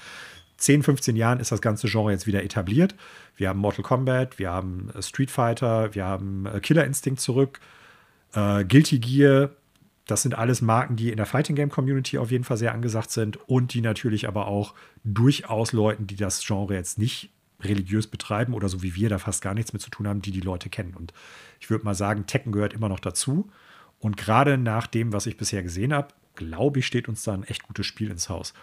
10, 0.56 0.84
15 0.84 1.16
Jahren 1.18 1.40
ist 1.40 1.52
das 1.52 1.62
ganze 1.62 1.88
Genre 1.88 2.12
jetzt 2.12 2.26
wieder 2.26 2.44
etabliert. 2.44 2.96
Wir 3.36 3.50
haben 3.50 3.60
Mortal 3.60 3.84
Kombat, 3.84 4.40
wir 4.40 4.52
haben 4.52 4.92
äh, 4.96 5.02
Street 5.02 5.30
Fighter, 5.30 5.94
wir 5.94 6.06
haben 6.06 6.46
äh, 6.46 6.62
Killer 6.62 6.86
Instinct 6.86 7.20
zurück, 7.20 7.60
äh, 8.34 8.64
Guilty 8.64 9.00
Gear. 9.00 9.50
Das 10.06 10.22
sind 10.22 10.38
alles 10.38 10.62
Marken, 10.62 10.96
die 10.96 11.10
in 11.10 11.18
der 11.18 11.26
Fighting 11.26 11.56
Game 11.56 11.70
Community 11.70 12.18
auf 12.18 12.32
jeden 12.32 12.44
Fall 12.44 12.58
sehr 12.58 12.74
angesagt 12.74 13.12
sind 13.12 13.38
und 13.50 13.74
die 13.74 13.82
natürlich 13.82 14.28
aber 14.28 14.48
auch 14.48 14.74
durchaus 15.04 15.74
Leuten, 15.74 16.08
die 16.08 16.16
das 16.16 16.46
Genre 16.46 16.76
jetzt 16.76 16.98
nicht 16.98 17.30
religiös 17.64 18.08
betreiben 18.08 18.54
oder 18.54 18.70
so 18.70 18.84
wie 18.84 18.96
wir 18.96 19.10
da 19.10 19.18
fast 19.18 19.42
gar 19.42 19.54
nichts 19.54 19.74
mit 19.74 19.82
zu 19.82 19.90
tun 19.90 20.08
haben, 20.08 20.22
die 20.22 20.32
die 20.32 20.42
Leute 20.42 20.70
kennen. 20.70 20.94
Und 20.94 21.14
ich 21.60 21.70
würde 21.70 21.86
mal 21.86 21.96
sagen, 21.96 22.26
Tekken 22.26 22.52
gehört 22.52 22.74
immer 22.74 22.90
noch 22.90 23.00
dazu. 23.00 23.50
Und 24.00 24.18
gerade 24.18 24.58
nach 24.58 24.88
dem, 24.88 25.14
was 25.14 25.26
ich 25.26 25.38
bisher 25.38 25.64
gesehen 25.64 25.94
habe, 25.94 26.10
glaube 26.36 26.80
ich, 26.80 26.88
steht 26.88 27.08
uns 27.08 27.24
da 27.24 27.34
ein 27.34 27.44
echt 27.44 27.64
gutes 27.64 27.86
Spiel 27.86 28.10
ins 28.10 28.30
Haus. 28.30 28.54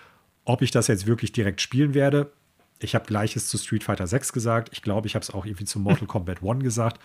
Ob 0.45 0.62
ich 0.62 0.70
das 0.70 0.89
jetzt 0.89 1.07
wirklich 1.07 1.33
direkt 1.33 1.61
spielen 1.61 1.95
werde, 1.95 2.33
ich 2.81 2.95
habe 2.95 3.07
gleiches 3.07 3.49
zu 3.49 3.59
Street 3.59 3.85
Fighter 3.85 4.07
6 4.07 4.33
gesagt. 4.33 4.70
Ich 4.73 4.83
glaube, 4.83 5.07
ich 5.07 5.15
habe 5.15 5.23
es 5.23 5.31
auch 5.31 5.45
irgendwie 5.45 5.65
zu 5.65 5.79
Mortal 5.79 6.07
Kombat 6.07 6.43
1 6.43 6.62
gesagt. 6.62 7.01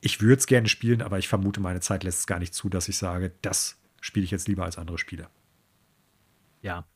Ich 0.00 0.20
würde 0.20 0.38
es 0.38 0.46
gerne 0.46 0.68
spielen, 0.68 1.02
aber 1.02 1.18
ich 1.18 1.28
vermute, 1.28 1.60
meine 1.60 1.80
Zeit 1.80 2.04
lässt 2.04 2.20
es 2.20 2.26
gar 2.26 2.38
nicht 2.38 2.54
zu, 2.54 2.68
dass 2.68 2.88
ich 2.88 2.96
sage, 2.96 3.32
das 3.42 3.78
spiele 4.00 4.24
ich 4.24 4.30
jetzt 4.30 4.48
lieber 4.48 4.64
als 4.64 4.78
andere 4.78 4.98
Spiele. 4.98 5.28
Ja. 6.62 6.86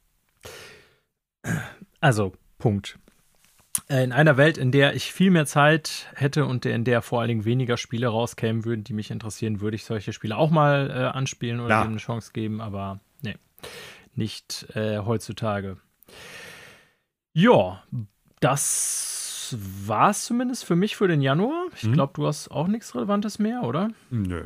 Also, 2.01 2.33
Punkt. 2.59 2.99
Äh, 3.89 4.05
in 4.05 4.13
einer 4.13 4.37
Welt, 4.37 4.59
in 4.59 4.71
der 4.71 4.95
ich 4.95 5.13
viel 5.13 5.31
mehr 5.31 5.47
Zeit 5.47 6.07
hätte 6.15 6.47
und 6.47 6.65
in 6.67 6.85
der 6.85 7.03
vor 7.03 7.21
allen 7.21 7.29
Dingen 7.29 7.45
weniger 7.45 7.77
Spiele 7.77 8.09
rauskämen 8.09 8.65
würden, 8.65 8.85
die 8.85 8.93
mich 8.93 9.11
interessieren, 9.11 9.61
würde 9.61 9.77
ich 9.77 9.85
solche 9.85 10.13
Spiele 10.13 10.37
auch 10.37 10.51
mal 10.51 10.91
äh, 10.91 11.17
anspielen 11.17 11.61
oder 11.61 11.71
ja. 11.71 11.83
dem 11.83 11.93
eine 11.93 11.99
Chance 11.99 12.33
geben, 12.33 12.61
aber 12.61 13.01
nee 13.23 13.35
nicht 14.17 14.67
äh, 14.75 14.99
heutzutage. 14.99 15.79
Ja, 17.33 17.83
das 18.41 19.57
war 19.59 20.11
es 20.11 20.25
zumindest 20.25 20.65
für 20.65 20.77
mich 20.77 20.97
für 20.97 21.09
den 21.09 21.21
Januar. 21.21 21.67
Ich 21.75 21.85
mhm. 21.85 21.95
glaube, 21.95 22.13
du 22.15 22.27
hast 22.27 22.51
auch 22.51 22.69
nichts 22.69 22.95
Relevantes 22.95 23.39
mehr, 23.39 23.63
oder? 23.63 23.91
Nö. 24.11 24.45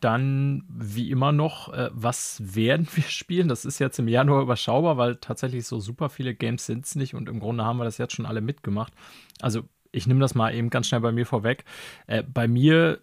Dann, 0.00 0.64
wie 0.68 1.10
immer 1.10 1.32
noch, 1.32 1.72
äh, 1.72 1.90
was 1.92 2.40
werden 2.54 2.88
wir 2.94 3.04
spielen? 3.08 3.48
Das 3.48 3.64
ist 3.64 3.78
jetzt 3.78 3.98
im 3.98 4.08
Januar 4.08 4.42
überschaubar, 4.42 4.96
weil 4.96 5.16
tatsächlich 5.16 5.66
so 5.66 5.80
super 5.80 6.08
viele 6.08 6.34
Games 6.34 6.66
sind 6.66 6.84
es 6.84 6.94
nicht 6.94 7.14
und 7.14 7.28
im 7.28 7.40
Grunde 7.40 7.64
haben 7.64 7.78
wir 7.78 7.84
das 7.84 7.98
jetzt 7.98 8.14
schon 8.14 8.26
alle 8.26 8.40
mitgemacht. 8.40 8.92
Also, 9.40 9.62
ich 9.92 10.06
nehme 10.06 10.20
das 10.20 10.34
mal 10.34 10.54
eben 10.54 10.70
ganz 10.70 10.86
schnell 10.86 11.00
bei 11.00 11.12
mir 11.12 11.26
vorweg. 11.26 11.64
Äh, 12.06 12.22
bei 12.22 12.46
mir 12.46 13.00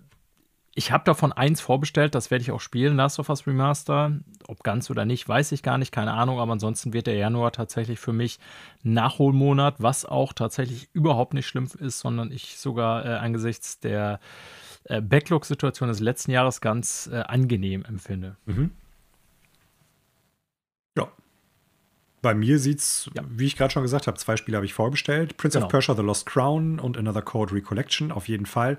ich 0.77 0.91
habe 0.91 1.03
davon 1.05 1.33
eins 1.33 1.59
vorbestellt, 1.59 2.13
das 2.13 2.29
werde 2.29 2.43
ich 2.43 2.51
auch 2.51 2.59
spielen, 2.59 2.97
Last 2.97 3.17
of 3.17 3.29
Us 3.29 3.47
Remaster. 3.47 4.19
Ob 4.47 4.63
ganz 4.63 4.91
oder 4.91 5.05
nicht, 5.05 5.27
weiß 5.27 5.51
ich 5.53 5.63
gar 5.63 5.79
nicht, 5.79 5.91
keine 5.91 6.13
Ahnung, 6.13 6.39
aber 6.39 6.51
ansonsten 6.51 6.93
wird 6.93 7.07
der 7.07 7.15
Januar 7.15 7.51
tatsächlich 7.51 7.99
für 7.99 8.13
mich 8.13 8.37
Nachholmonat, 8.83 9.77
was 9.79 10.05
auch 10.05 10.33
tatsächlich 10.33 10.87
überhaupt 10.93 11.33
nicht 11.33 11.47
schlimm 11.47 11.67
ist, 11.79 11.97
sondern 11.97 12.31
ich 12.31 12.59
sogar 12.59 13.03
äh, 13.07 13.15
angesichts 13.15 13.79
der 13.79 14.19
äh, 14.89 15.01
Backlog-Situation 15.01 15.89
des 15.89 15.99
letzten 15.99 16.31
Jahres 16.31 16.61
ganz 16.61 17.09
äh, 17.11 17.17
angenehm 17.17 17.83
empfinde. 17.85 18.37
Mhm. 18.45 18.71
Ja. 20.97 21.09
Bei 22.21 22.33
mir 22.33 22.59
sieht 22.59 22.79
es, 22.79 23.09
ja. 23.13 23.23
wie 23.29 23.45
ich 23.45 23.55
gerade 23.55 23.71
schon 23.71 23.83
gesagt 23.83 24.07
habe, 24.07 24.17
zwei 24.17 24.37
Spiele 24.37 24.57
habe 24.57 24.65
ich 24.65 24.73
vorbestellt. 24.73 25.37
Prince 25.37 25.57
genau. 25.57 25.65
of 25.65 25.71
Persia 25.71 25.95
The 25.95 26.01
Lost 26.01 26.25
Crown 26.25 26.79
und 26.79 26.97
Another 26.97 27.21
Code 27.21 27.53
Recollection 27.53 28.11
auf 28.11 28.27
jeden 28.27 28.45
Fall. 28.45 28.77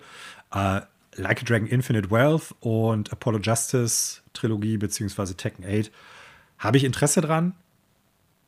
Äh, 0.53 0.81
Like 1.17 1.43
a 1.43 1.45
Dragon 1.45 1.67
Infinite 1.67 2.11
Wealth 2.11 2.55
und 2.61 3.13
Apollo 3.13 3.41
Justice 3.41 4.21
Trilogie 4.35 4.77
beziehungsweise 4.77 5.37
Tekken 5.37 5.65
8 5.65 5.91
habe 6.59 6.77
ich 6.77 6.85
Interesse 6.85 7.21
dran. 7.21 7.55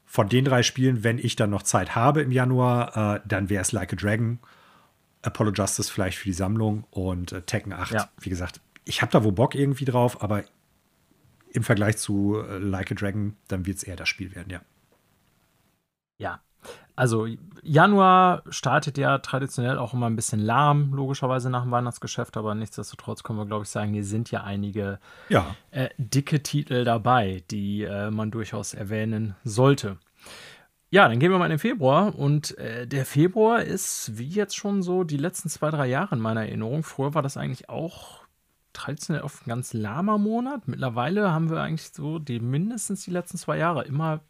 von 0.07 0.29
den 0.29 0.45
drei 0.45 0.65
Spielen, 0.65 1.05
wenn 1.05 1.19
ich 1.19 1.37
dann 1.37 1.51
noch 1.51 1.63
Zeit 1.63 1.95
habe 1.95 2.21
im 2.23 2.33
Januar, 2.33 3.17
äh, 3.17 3.21
dann 3.27 3.49
wäre 3.49 3.63
es 3.63 3.71
Like 3.71 3.93
a 3.93 3.97
Dragon, 3.97 4.41
Apollo 5.23 5.53
Justice 5.53 5.91
vielleicht 5.91 6.19
für 6.19 6.25
die 6.25 6.33
Sammlung 6.33 6.85
und 6.91 7.33
äh, 7.33 7.43
Tekken 7.43 7.73
8. 7.73 7.93
Ja. 7.93 8.09
Wie 8.21 8.31
gesagt, 8.31 8.61
ich 8.85 9.03
habe 9.03 9.13
da 9.13 9.25
wo 9.25 9.33
Bock 9.33 9.55
irgendwie 9.55 9.85
drauf, 9.85 10.23
aber 10.23 10.45
im 11.53 11.63
Vergleich 11.63 11.99
zu 11.99 12.41
äh, 12.41 12.59
Like 12.59 12.93
a 12.93 12.95
Dragon, 12.95 13.37
dann 13.49 13.67
wird 13.67 13.79
es 13.79 13.83
eher 13.83 13.97
das 13.97 14.09
Spiel 14.09 14.35
werden, 14.35 14.51
ja. 14.51 14.61
Ja, 16.19 16.41
also 16.97 17.27
Januar 17.63 18.43
startet 18.51 18.99
ja 18.99 19.17
traditionell 19.19 19.79
auch 19.79 19.95
immer 19.95 20.05
ein 20.05 20.17
bisschen 20.17 20.41
lahm, 20.41 20.93
logischerweise 20.93 21.49
nach 21.49 21.63
dem 21.63 21.71
Weihnachtsgeschäft, 21.71 22.37
aber 22.37 22.55
nichtsdestotrotz 22.55 23.23
können 23.23 23.39
wir, 23.39 23.47
glaube 23.47 23.65
ich, 23.65 23.71
sagen, 23.71 23.95
hier 23.95 24.05
sind 24.05 24.31
ja 24.31 24.45
einige 24.45 24.99
ja. 25.31 25.57
Äh, 25.71 25.89
dicke 25.97 26.43
Titel 26.43 26.85
dabei, 26.85 27.43
die 27.51 27.85
äh, 27.85 28.11
man 28.11 28.31
durchaus 28.31 28.75
erwähnen 28.75 29.35
sollte. 29.45 29.97
Ja, 30.93 31.09
dann 31.09 31.21
gehen 31.21 31.31
wir 31.31 31.39
mal 31.39 31.47
in 31.47 31.51
den 31.51 31.59
Februar 31.61 32.17
und 32.17 32.59
äh, 32.59 32.85
der 32.85 33.07
Februar 33.07 33.63
ist 33.63 34.19
wie 34.19 34.27
jetzt 34.27 34.57
schon 34.57 34.83
so 34.83 35.05
die 35.05 35.17
letzten 35.17 35.49
zwei, 35.49 35.71
drei 35.71 35.87
Jahre 35.87 36.17
in 36.17 36.21
meiner 36.21 36.43
Erinnerung. 36.43 36.83
Früher 36.83 37.15
war 37.15 37.23
das 37.23 37.37
eigentlich 37.37 37.69
auch 37.69 38.25
traditionell 38.73 39.23
oft 39.23 39.47
ein 39.47 39.51
ganz 39.51 39.73
lahmer 39.73 40.19
Monat. 40.19 40.67
Mittlerweile 40.67 41.33
haben 41.33 41.49
wir 41.49 41.61
eigentlich 41.61 41.91
so 41.91 42.19
die 42.19 42.41
mindestens 42.41 43.05
die 43.05 43.13
letzten 43.13 43.39
zwei 43.39 43.57
Jahre 43.57 43.85
immer 43.85 44.21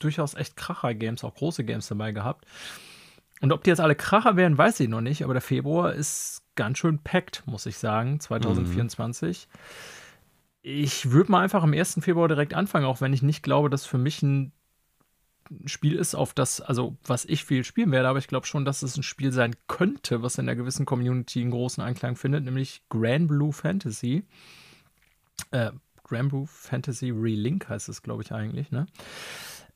durchaus 0.00 0.34
echt 0.34 0.56
Kracher-Games, 0.56 1.22
auch 1.22 1.36
große 1.36 1.62
Games 1.62 1.86
dabei 1.86 2.10
gehabt. 2.10 2.46
Und 3.40 3.52
ob 3.52 3.62
die 3.62 3.70
jetzt 3.70 3.80
alle 3.80 3.94
Kracher 3.94 4.36
werden, 4.36 4.58
weiß 4.58 4.80
ich 4.80 4.88
noch 4.88 5.00
nicht, 5.00 5.22
aber 5.22 5.34
der 5.34 5.42
Februar 5.42 5.92
ist 5.92 6.42
ganz 6.56 6.78
schön 6.78 6.98
packt, 6.98 7.44
muss 7.46 7.66
ich 7.66 7.78
sagen, 7.78 8.18
2024. 8.18 9.48
Mhm. 9.48 9.58
Ich 10.62 11.10
würde 11.10 11.30
mal 11.30 11.42
einfach 11.42 11.62
am 11.62 11.72
1. 11.72 11.98
Februar 12.02 12.28
direkt 12.28 12.54
anfangen, 12.54 12.86
auch 12.86 13.00
wenn 13.00 13.12
ich 13.12 13.22
nicht 13.22 13.42
glaube, 13.42 13.70
dass 13.70 13.86
für 13.86 13.98
mich 13.98 14.22
ein 14.22 14.52
Spiel 15.66 15.96
ist, 15.96 16.14
auf 16.14 16.34
das, 16.34 16.60
also 16.60 16.96
was 17.04 17.24
ich 17.24 17.44
viel 17.44 17.64
spielen 17.64 17.92
werde, 17.92 18.08
aber 18.08 18.18
ich 18.18 18.28
glaube 18.28 18.46
schon, 18.46 18.64
dass 18.64 18.82
es 18.82 18.96
ein 18.96 19.02
Spiel 19.02 19.32
sein 19.32 19.54
könnte, 19.66 20.22
was 20.22 20.38
in 20.38 20.48
einer 20.48 20.56
gewissen 20.56 20.86
Community 20.86 21.40
einen 21.40 21.50
großen 21.50 21.82
Anklang 21.82 22.16
findet, 22.16 22.44
nämlich 22.44 22.82
Grand 22.88 23.28
Blue 23.28 23.52
Fantasy. 23.52 24.24
Äh, 25.50 25.72
Grand 26.04 26.30
Blue 26.30 26.46
Fantasy 26.46 27.10
Relink 27.10 27.68
heißt 27.68 27.88
es, 27.88 28.02
glaube 28.02 28.22
ich, 28.22 28.32
eigentlich, 28.32 28.70
ne? 28.70 28.86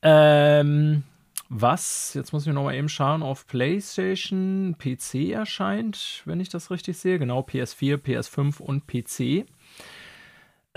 Ähm, 0.01 1.03
was, 1.49 2.13
jetzt 2.13 2.33
muss 2.33 2.45
ich 2.45 2.53
noch 2.53 2.63
mal 2.63 2.75
eben 2.75 2.89
schauen, 2.89 3.23
auf 3.23 3.47
PlayStation, 3.47 4.75
PC 4.77 5.31
erscheint, 5.31 6.21
wenn 6.25 6.39
ich 6.39 6.49
das 6.49 6.71
richtig 6.71 6.97
sehe. 6.97 7.19
Genau, 7.19 7.39
PS4, 7.39 7.97
PS5 7.97 8.59
und 8.59 8.85
PC. 8.85 9.45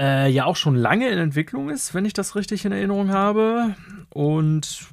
Äh, 0.00 0.30
ja, 0.30 0.46
auch 0.46 0.56
schon 0.56 0.76
lange 0.76 1.10
in 1.10 1.18
Entwicklung 1.18 1.68
ist, 1.68 1.92
wenn 1.92 2.06
ich 2.06 2.14
das 2.14 2.34
richtig 2.34 2.64
in 2.64 2.72
Erinnerung 2.72 3.10
habe. 3.10 3.76
Und 4.08 4.86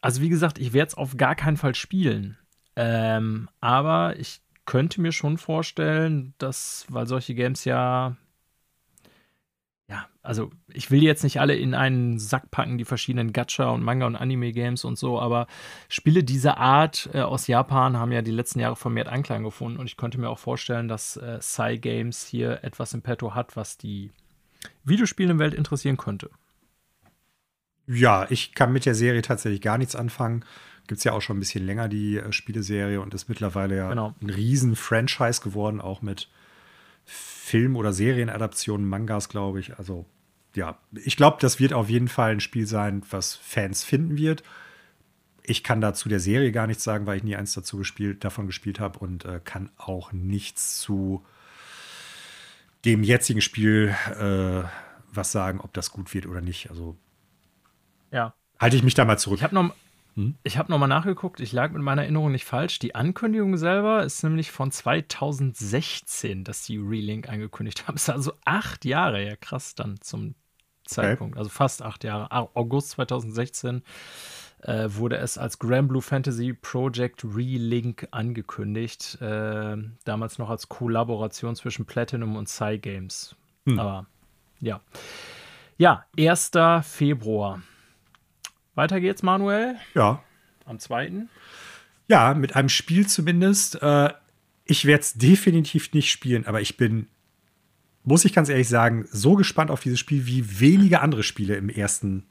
also 0.00 0.22
wie 0.22 0.30
gesagt, 0.30 0.58
ich 0.58 0.72
werde 0.72 0.88
es 0.88 0.94
auf 0.94 1.18
gar 1.18 1.34
keinen 1.34 1.58
Fall 1.58 1.74
spielen. 1.74 2.38
Ähm, 2.74 3.50
aber 3.60 4.18
ich 4.18 4.40
könnte 4.64 5.02
mir 5.02 5.12
schon 5.12 5.36
vorstellen, 5.36 6.32
dass, 6.38 6.86
weil 6.88 7.06
solche 7.06 7.34
Games 7.34 7.66
ja 7.66 7.74
ja, 8.06 8.16
also 10.24 10.50
ich 10.72 10.90
will 10.90 11.02
jetzt 11.02 11.22
nicht 11.22 11.38
alle 11.38 11.54
in 11.54 11.74
einen 11.74 12.18
Sack 12.18 12.50
packen, 12.50 12.78
die 12.78 12.86
verschiedenen 12.86 13.32
Gacha 13.32 13.68
und 13.70 13.82
Manga 13.82 14.06
und 14.06 14.16
Anime-Games 14.16 14.84
und 14.84 14.98
so, 14.98 15.20
aber 15.20 15.46
Spiele 15.88 16.24
dieser 16.24 16.56
Art 16.56 17.10
äh, 17.12 17.20
aus 17.20 17.46
Japan 17.46 17.98
haben 17.98 18.10
ja 18.10 18.22
die 18.22 18.30
letzten 18.30 18.58
Jahre 18.58 18.74
vermehrt 18.74 19.08
Anklang 19.08 19.44
gefunden 19.44 19.78
und 19.78 19.86
ich 19.86 19.98
könnte 19.98 20.18
mir 20.18 20.30
auch 20.30 20.38
vorstellen, 20.38 20.88
dass 20.88 21.18
äh, 21.18 21.38
Psy 21.38 21.78
Games 21.78 22.26
hier 22.26 22.64
etwas 22.64 22.94
im 22.94 23.02
Petto 23.02 23.34
hat, 23.34 23.54
was 23.54 23.76
die 23.76 24.10
Videospielewelt 24.84 25.52
interessieren 25.52 25.98
könnte. 25.98 26.30
Ja, 27.86 28.26
ich 28.30 28.54
kann 28.54 28.72
mit 28.72 28.86
der 28.86 28.94
Serie 28.94 29.20
tatsächlich 29.20 29.60
gar 29.60 29.76
nichts 29.76 29.94
anfangen. 29.94 30.46
Gibt 30.86 30.98
es 30.98 31.04
ja 31.04 31.12
auch 31.12 31.20
schon 31.20 31.36
ein 31.36 31.40
bisschen 31.40 31.66
länger 31.66 31.88
die 31.88 32.16
äh, 32.16 32.32
Spieleserie 32.32 33.00
und 33.00 33.12
ist 33.12 33.28
mittlerweile 33.28 33.76
ja 33.76 33.88
genau. 33.90 34.14
ein 34.22 34.30
riesen 34.30 34.74
Franchise 34.74 35.42
geworden, 35.42 35.82
auch 35.82 36.00
mit 36.00 36.30
Film- 37.04 37.76
oder 37.76 37.92
Serienadaptionen, 37.92 38.88
Mangas, 38.88 39.28
glaube 39.28 39.60
ich. 39.60 39.78
Also 39.78 40.06
ja, 40.54 40.78
ich 40.92 41.16
glaube, 41.16 41.38
das 41.40 41.58
wird 41.58 41.72
auf 41.72 41.90
jeden 41.90 42.08
Fall 42.08 42.32
ein 42.32 42.40
Spiel 42.40 42.66
sein, 42.66 43.02
was 43.10 43.34
Fans 43.34 43.84
finden 43.84 44.16
wird. 44.16 44.42
Ich 45.42 45.62
kann 45.62 45.80
dazu 45.80 46.08
der 46.08 46.20
Serie 46.20 46.52
gar 46.52 46.66
nichts 46.66 46.84
sagen, 46.84 47.06
weil 47.06 47.18
ich 47.18 47.24
nie 47.24 47.36
eins 47.36 47.52
dazu 47.52 47.76
gespielt, 47.76 48.24
davon 48.24 48.46
gespielt 48.46 48.80
habe 48.80 48.98
und 48.98 49.24
äh, 49.24 49.40
kann 49.44 49.70
auch 49.76 50.12
nichts 50.12 50.80
zu 50.80 51.24
dem 52.84 53.02
jetzigen 53.02 53.40
Spiel 53.40 53.94
äh, 54.18 54.62
was 55.12 55.32
sagen, 55.32 55.60
ob 55.60 55.72
das 55.74 55.90
gut 55.90 56.12
wird 56.14 56.26
oder 56.26 56.40
nicht. 56.40 56.70
Also 56.70 56.96
ja. 58.10 58.34
halte 58.58 58.76
ich 58.76 58.82
mich 58.82 58.94
da 58.94 59.04
mal 59.04 59.18
zurück. 59.18 59.38
Ich 59.38 59.44
habe 59.44 59.54
noch, 59.54 59.74
hm? 60.14 60.36
Ich 60.44 60.58
habe 60.58 60.70
nochmal 60.70 60.88
nachgeguckt, 60.88 61.40
ich 61.40 61.52
lag 61.52 61.72
mit 61.72 61.82
meiner 61.82 62.02
Erinnerung 62.02 62.30
nicht 62.30 62.44
falsch. 62.44 62.78
Die 62.78 62.94
Ankündigung 62.94 63.56
selber 63.56 64.04
ist 64.04 64.22
nämlich 64.22 64.52
von 64.52 64.70
2016, 64.70 66.44
dass 66.44 66.62
die 66.64 66.78
Relink 66.78 67.28
angekündigt 67.28 67.86
haben. 67.86 67.96
Es 67.96 68.02
ist 68.08 68.10
also 68.10 68.32
acht 68.44 68.84
Jahre, 68.84 69.24
ja 69.24 69.36
krass 69.36 69.74
dann 69.74 70.00
zum 70.00 70.34
Zeitpunkt. 70.84 71.34
Okay. 71.34 71.40
Also 71.40 71.50
fast 71.50 71.82
acht 71.82 72.04
Jahre. 72.04 72.30
August 72.30 72.90
2016 72.90 73.82
äh, 74.62 74.88
wurde 74.88 75.16
es 75.16 75.36
als 75.36 75.58
Grand 75.58 75.88
Blue 75.88 76.02
Fantasy 76.02 76.52
Project 76.52 77.24
Relink 77.24 78.06
angekündigt. 78.12 79.18
Äh, 79.20 79.76
damals 80.04 80.38
noch 80.38 80.50
als 80.50 80.68
Kollaboration 80.68 81.56
zwischen 81.56 81.86
Platinum 81.86 82.36
und 82.36 82.48
Cygames. 82.48 83.34
Hm. 83.66 83.78
Aber 83.78 84.06
ja. 84.60 84.80
Ja, 85.76 86.04
1. 86.16 86.52
Februar. 86.82 87.62
Weiter 88.74 89.00
geht's, 89.00 89.22
Manuel. 89.22 89.76
Ja. 89.94 90.22
Am 90.64 90.78
zweiten. 90.78 91.28
Ja, 92.08 92.34
mit 92.34 92.56
einem 92.56 92.68
Spiel 92.68 93.06
zumindest. 93.06 93.80
Äh, 93.82 94.12
ich 94.64 94.84
werde 94.84 95.02
es 95.02 95.14
definitiv 95.14 95.92
nicht 95.92 96.10
spielen, 96.10 96.46
aber 96.46 96.60
ich 96.60 96.76
bin, 96.76 97.08
muss 98.02 98.24
ich 98.24 98.32
ganz 98.32 98.48
ehrlich 98.48 98.68
sagen, 98.68 99.06
so 99.10 99.34
gespannt 99.34 99.70
auf 99.70 99.80
dieses 99.80 99.98
Spiel 99.98 100.26
wie 100.26 100.60
wenige 100.60 101.00
andere 101.00 101.22
Spiele 101.22 101.56
im 101.56 101.68
ersten 101.68 102.24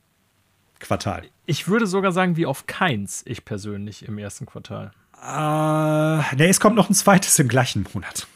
Quartal. 0.79 1.23
Ich 1.45 1.67
würde 1.67 1.87
sogar 1.87 2.11
sagen, 2.11 2.35
wie 2.35 2.45
auf 2.45 2.65
keins, 2.67 3.23
ich 3.25 3.45
persönlich 3.45 4.07
im 4.07 4.17
ersten 4.17 4.45
Quartal. 4.45 4.91
Äh, 5.21 6.35
nee, 6.35 6.49
es 6.49 6.59
kommt 6.59 6.75
noch 6.75 6.89
ein 6.89 6.95
zweites 6.95 7.39
im 7.39 7.47
gleichen 7.47 7.85
Monat. 7.93 8.27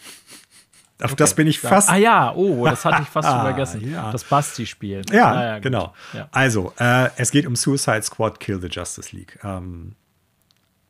Auf 0.99 1.11
okay. 1.11 1.15
das 1.17 1.35
bin 1.35 1.45
ich 1.45 1.59
fast. 1.59 1.89
Ah 1.89 1.95
ja, 1.95 2.33
oh, 2.33 2.65
das 2.65 2.83
hatte 2.83 3.03
ich 3.03 3.09
fast 3.09 3.29
vergessen. 3.29 3.91
Ja. 3.91 4.11
Das 4.11 4.23
Basti-Spiel. 4.23 5.03
Ja, 5.11 5.31
ah, 5.31 5.43
ja 5.43 5.59
genau. 5.59 5.93
Ja. 6.13 6.27
Also, 6.31 6.73
äh, 6.79 7.09
es 7.17 7.29
geht 7.29 7.45
um 7.45 7.55
Suicide 7.55 8.01
Squad 8.01 8.39
Kill 8.39 8.59
the 8.59 8.67
Justice 8.67 9.15
League. 9.15 9.37
Ähm, 9.43 9.95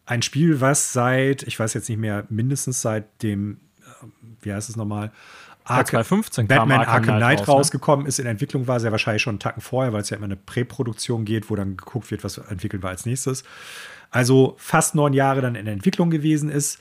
ein 0.06 0.22
Spiel, 0.22 0.62
was 0.62 0.94
seit, 0.94 1.44
ich 1.44 1.60
weiß 1.60 1.74
jetzt 1.74 1.90
nicht 1.90 1.98
mehr, 1.98 2.26
mindestens 2.30 2.82
seit 2.82 3.22
dem, 3.22 3.60
äh, 3.82 4.06
wie 4.42 4.54
heißt 4.54 4.70
es 4.70 4.78
nochmal? 4.78 5.12
Ark 5.66 5.88
2015 5.88 6.48
Batman 6.48 6.80
Arkham, 6.80 6.94
Arkham 6.94 7.18
Knight, 7.18 7.40
raus, 7.40 7.48
ne? 7.48 7.54
rausgekommen 7.54 8.06
ist, 8.06 8.20
in 8.20 8.26
Entwicklung 8.26 8.68
war, 8.68 8.80
sehr 8.80 8.92
wahrscheinlich 8.92 9.22
schon 9.22 9.32
einen 9.32 9.40
Tacken 9.40 9.62
vorher, 9.62 9.92
weil 9.92 10.00
es 10.00 10.10
ja 10.10 10.16
immer 10.16 10.26
eine 10.26 10.38
Präproduktion 10.38 11.26
geht, 11.26 11.50
wo 11.50 11.58
dann 11.58 11.76
geguckt 11.76 12.10
wird, 12.12 12.24
was 12.24 12.38
entwickelt 12.38 12.82
wir 12.82 12.90
als 12.90 13.06
nächstes. 13.06 13.44
Also 14.10 14.56
fast 14.58 14.96
neun 14.96 15.12
Jahre 15.12 15.42
dann 15.42 15.56
in 15.56 15.68
Entwicklung 15.68 16.10
gewesen 16.10 16.50
ist 16.50 16.80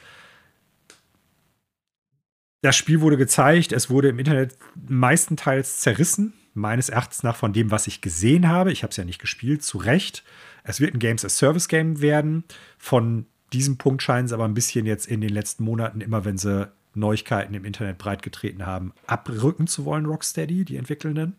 das 2.67 2.77
Spiel 2.77 3.01
wurde 3.01 3.17
gezeigt, 3.17 3.71
es 3.71 3.91
wurde 3.91 4.09
im 4.09 4.19
Internet 4.19 4.57
meistenteils 4.89 5.79
zerrissen, 5.79 6.33
meines 6.53 6.89
Erachtens 6.89 7.23
nach 7.23 7.37
von 7.37 7.53
dem, 7.53 7.71
was 7.71 7.87
ich 7.87 8.01
gesehen 8.01 8.49
habe. 8.49 8.73
Ich 8.73 8.83
habe 8.83 8.91
es 8.91 8.97
ja 8.97 9.05
nicht 9.05 9.21
gespielt, 9.21 9.63
zu 9.63 9.79
Recht. 9.79 10.25
Es 10.65 10.81
wird 10.81 10.93
ein 10.93 10.99
Games 10.99 11.25
as 11.25 11.39
Service 11.39 11.69
Game 11.69 12.01
werden. 12.01 12.43
Von 12.77 13.27
diesem 13.53 13.79
Punkt 13.79 14.03
scheinen 14.03 14.27
sie 14.27 14.35
aber 14.35 14.47
ein 14.47 14.55
bisschen 14.55 14.85
jetzt 14.85 15.07
in 15.07 15.21
den 15.21 15.31
letzten 15.31 15.63
Monaten, 15.63 16.01
immer 16.01 16.25
wenn 16.25 16.39
sie 16.39 16.69
Neuigkeiten 16.95 17.55
im 17.55 17.65
Internet 17.65 17.99
breitgetreten 17.99 18.67
haben, 18.67 18.93
abrücken 19.07 19.69
zu 19.69 19.85
wollen, 19.85 20.07
Rocksteady, 20.07 20.65
die 20.65 20.77
Entwickelnden. 20.77 21.37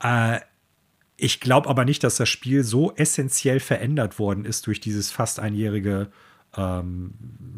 Äh, 0.00 0.38
ich 1.16 1.40
glaube 1.40 1.68
aber 1.68 1.84
nicht, 1.84 2.04
dass 2.04 2.16
das 2.16 2.28
Spiel 2.28 2.62
so 2.62 2.94
essentiell 2.94 3.58
verändert 3.58 4.20
worden 4.20 4.44
ist 4.44 4.68
durch 4.68 4.80
dieses 4.80 5.10
fast 5.10 5.40
einjährige 5.40 6.12
ähm, 6.56 7.12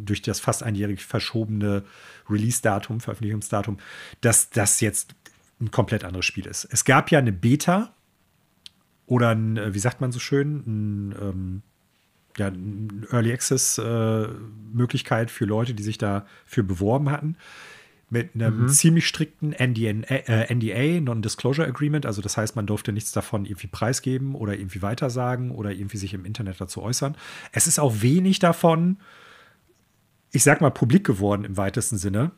durch 0.05 0.23
das 0.23 0.41
fast 0.41 0.63
einjährig 0.63 1.05
verschobene 1.05 1.85
Release-Datum, 2.29 3.01
Veröffentlichungsdatum, 3.01 3.79
dass 4.21 4.51
das 4.51 4.81
jetzt 4.81 5.15
ein 5.61 5.71
komplett 5.71 6.05
anderes 6.05 6.27
Spiel 6.27 6.47
ist. 6.47 6.69
Es 6.71 6.85
gab 6.85 7.11
ja 7.11 7.19
eine 7.19 7.33
Beta 7.33 7.95
oder 9.07 9.31
ein, 9.31 9.57
äh, 9.57 9.75
wie 9.75 9.79
sagt 9.79 10.01
man 10.01 10.13
so 10.13 10.19
schön, 10.19 10.63
ein, 10.67 11.15
ähm, 11.21 11.63
ja, 12.37 12.49
ein 12.49 13.07
Early 13.11 13.33
Access 13.33 13.79
äh, 13.79 14.29
Möglichkeit 14.73 15.31
für 15.31 15.45
Leute, 15.45 15.75
die 15.75 15.83
sich 15.83 15.99
dafür 15.99 16.63
beworben 16.63 17.11
hatten 17.11 17.37
mit 18.11 18.35
einem 18.35 18.63
mhm. 18.63 18.69
ziemlich 18.69 19.07
strikten 19.07 19.51
NDA, 19.51 19.91
äh, 20.09 20.55
NDA, 20.55 21.01
Non-Disclosure 21.01 21.67
Agreement. 21.67 22.07
Also 22.07 22.23
das 22.23 22.37
heißt, 22.37 22.57
man 22.57 22.67
durfte 22.67 22.93
nichts 22.93 23.13
davon 23.13 23.45
irgendwie 23.45 23.67
preisgeben 23.67 24.35
oder 24.35 24.57
irgendwie 24.57 24.81
weitersagen 24.81 25.51
oder 25.51 25.73
irgendwie 25.73 25.99
sich 25.99 26.15
im 26.15 26.25
Internet 26.25 26.61
dazu 26.61 26.83
äußern. 26.83 27.17
Es 27.53 27.67
ist 27.67 27.79
auch 27.79 28.01
wenig 28.01 28.39
davon, 28.39 28.99
ich 30.31 30.43
sag 30.43 30.61
mal, 30.61 30.71
publik 30.71 31.05
geworden 31.05 31.45
im 31.45 31.57
weitesten 31.57 31.99
Sinne, 31.99 32.31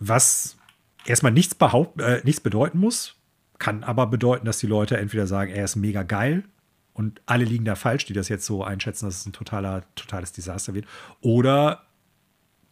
was 0.00 0.56
erstmal 1.04 1.32
nichts, 1.32 1.54
behaupt, 1.54 2.00
äh, 2.00 2.20
nichts 2.24 2.40
bedeuten 2.40 2.78
muss, 2.78 3.16
kann 3.58 3.84
aber 3.84 4.06
bedeuten, 4.06 4.46
dass 4.46 4.58
die 4.58 4.66
Leute 4.66 4.96
entweder 4.96 5.26
sagen, 5.26 5.50
er 5.50 5.64
ist 5.64 5.76
mega 5.76 6.02
geil 6.02 6.44
und 6.92 7.20
alle 7.26 7.44
liegen 7.44 7.64
da 7.64 7.76
falsch, 7.76 8.06
die 8.06 8.12
das 8.12 8.28
jetzt 8.28 8.46
so 8.46 8.64
einschätzen, 8.64 9.06
dass 9.06 9.20
es 9.20 9.26
ein 9.26 9.32
totaler, 9.32 9.82
totales 9.94 10.32
Desaster 10.32 10.74
wird. 10.74 10.86
Oder 11.20 11.87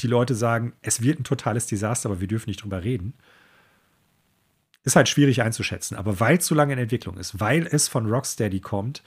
die 0.01 0.07
Leute 0.07 0.35
sagen, 0.35 0.75
es 0.83 1.03
wird 1.03 1.21
ein 1.21 1.25
totales 1.25 1.67
Desaster, 1.67 2.09
aber 2.09 2.21
wir 2.21 2.29
dürfen 2.29 2.51
nicht 2.51 2.63
drüber 2.63 2.85
reden. 2.85 3.15
Ist 4.85 4.97
halt 4.97 5.09
schwierig 5.09 5.43
einzuschätzen. 5.43 5.97
Aber 5.97 6.21
weil 6.21 6.39
es 6.39 6.47
so 6.47 6.55
lange 6.55 6.75
in 6.75 6.79
Entwicklung 6.79 7.17
ist, 7.17 7.41
weil 7.41 7.67
es 7.67 7.89
von 7.89 8.07
Rocksteady 8.07 8.61
kommt, 8.61 9.03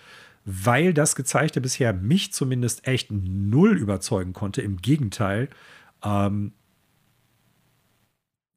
weil 0.45 0.93
das 0.93 1.15
Gezeigte 1.15 1.61
bisher 1.61 1.93
mich 1.93 2.33
zumindest 2.33 2.87
echt 2.87 3.11
null 3.11 3.77
überzeugen 3.77 4.33
konnte. 4.33 4.61
Im 4.61 4.77
Gegenteil, 4.77 5.49
ähm, 6.03 6.53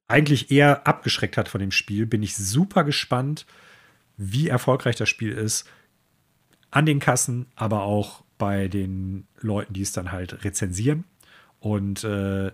eigentlich 0.09 0.51
eher 0.51 0.87
abgeschreckt 0.87 1.37
hat 1.37 1.49
von 1.49 1.61
dem 1.61 1.71
Spiel, 1.71 2.07
bin 2.07 2.23
ich 2.23 2.37
super 2.37 2.85
gespannt, 2.85 3.47
wie 4.17 4.49
erfolgreich 4.49 4.97
das 4.97 5.09
Spiel 5.09 5.33
ist. 5.33 5.67
An 6.71 6.87
den 6.87 7.01
Kassen, 7.01 7.47
aber 7.55 7.83
auch 7.83 8.23
bei 8.39 8.69
den 8.69 9.27
Leuten, 9.41 9.73
die 9.75 9.83
es 9.83 9.93
dann 9.93 10.13
halt 10.13 10.45
rezensieren. 10.45 11.05
Und 11.62 12.02
äh, 12.02 12.51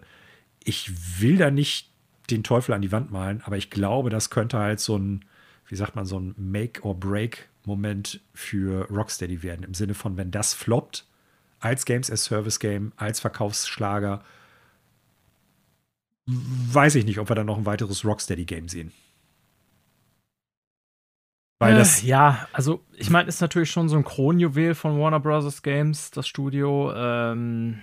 ich 0.63 1.21
will 1.21 1.39
da 1.39 1.51
nicht 1.51 1.91
den 2.29 2.45
Teufel 2.45 2.75
an 2.75 2.83
die 2.83 2.93
Wand 2.93 3.11
malen, 3.11 3.41
aber 3.43 3.57
ich 3.57 3.71
glaube, 3.71 4.11
das 4.11 4.29
könnte 4.29 4.59
halt 4.59 4.81
so 4.81 4.99
ein, 4.99 5.25
wie 5.67 5.77
sagt 5.77 5.97
man, 5.97 6.05
so 6.05 6.21
ein 6.21 6.35
Make-or-Break-Moment 6.37 8.21
für 8.35 8.87
Rocksteady 8.91 9.43
werden. 9.43 9.65
Im 9.65 9.73
Sinne 9.73 9.95
von, 9.95 10.19
wenn 10.19 10.31
das 10.31 10.53
floppt, 10.53 11.07
als 11.59 11.87
Games 11.87 12.11
as 12.11 12.25
Service 12.25 12.61
Game, 12.61 12.93
als 12.97 13.19
Verkaufsschlager, 13.19 14.23
weiß 16.27 16.95
ich 16.97 17.07
nicht, 17.07 17.19
ob 17.19 17.31
wir 17.31 17.35
dann 17.35 17.47
noch 17.47 17.57
ein 17.57 17.67
weiteres 17.67 18.05
Rocksteady-Game 18.05 18.69
sehen. 18.69 18.93
Weil 21.61 21.77
das 21.77 22.03
äh, 22.03 22.09
ja, 22.09 22.47
also 22.53 22.85
ich 22.93 23.09
meine, 23.09 23.31
ist 23.31 23.41
natürlich 23.41 23.71
schon 23.71 23.89
so 23.89 23.97
ein 23.97 24.05
Kronjuwel 24.05 24.75
von 24.75 25.01
Warner 25.01 25.19
Bros. 25.19 25.63
Games, 25.63 26.11
das 26.11 26.29
Studio. 26.29 26.93
Ähm, 26.95 27.81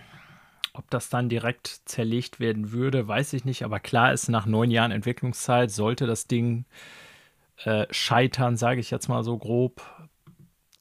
ob 0.78 0.90
das 0.90 1.10
dann 1.10 1.30
direkt 1.30 1.82
zerlegt 1.86 2.40
werden 2.40 2.72
würde, 2.72 3.08
weiß 3.08 3.34
ich 3.34 3.46
nicht. 3.46 3.64
Aber 3.64 3.80
klar 3.80 4.14
ist, 4.14 4.30
nach 4.30 4.46
neun 4.46 4.72
Jahren 4.72 4.92
Entwicklungszeit 4.92 5.72
sollte 5.72 6.08
das 6.08 6.28
Ding 6.28 6.66
äh, 7.64 7.86
scheitern, 7.92 8.58
sage 8.58 8.80
ich 8.80 8.92
jetzt 8.92 9.08
mal 9.08 9.24
so 9.24 9.38
grob, 9.38 9.82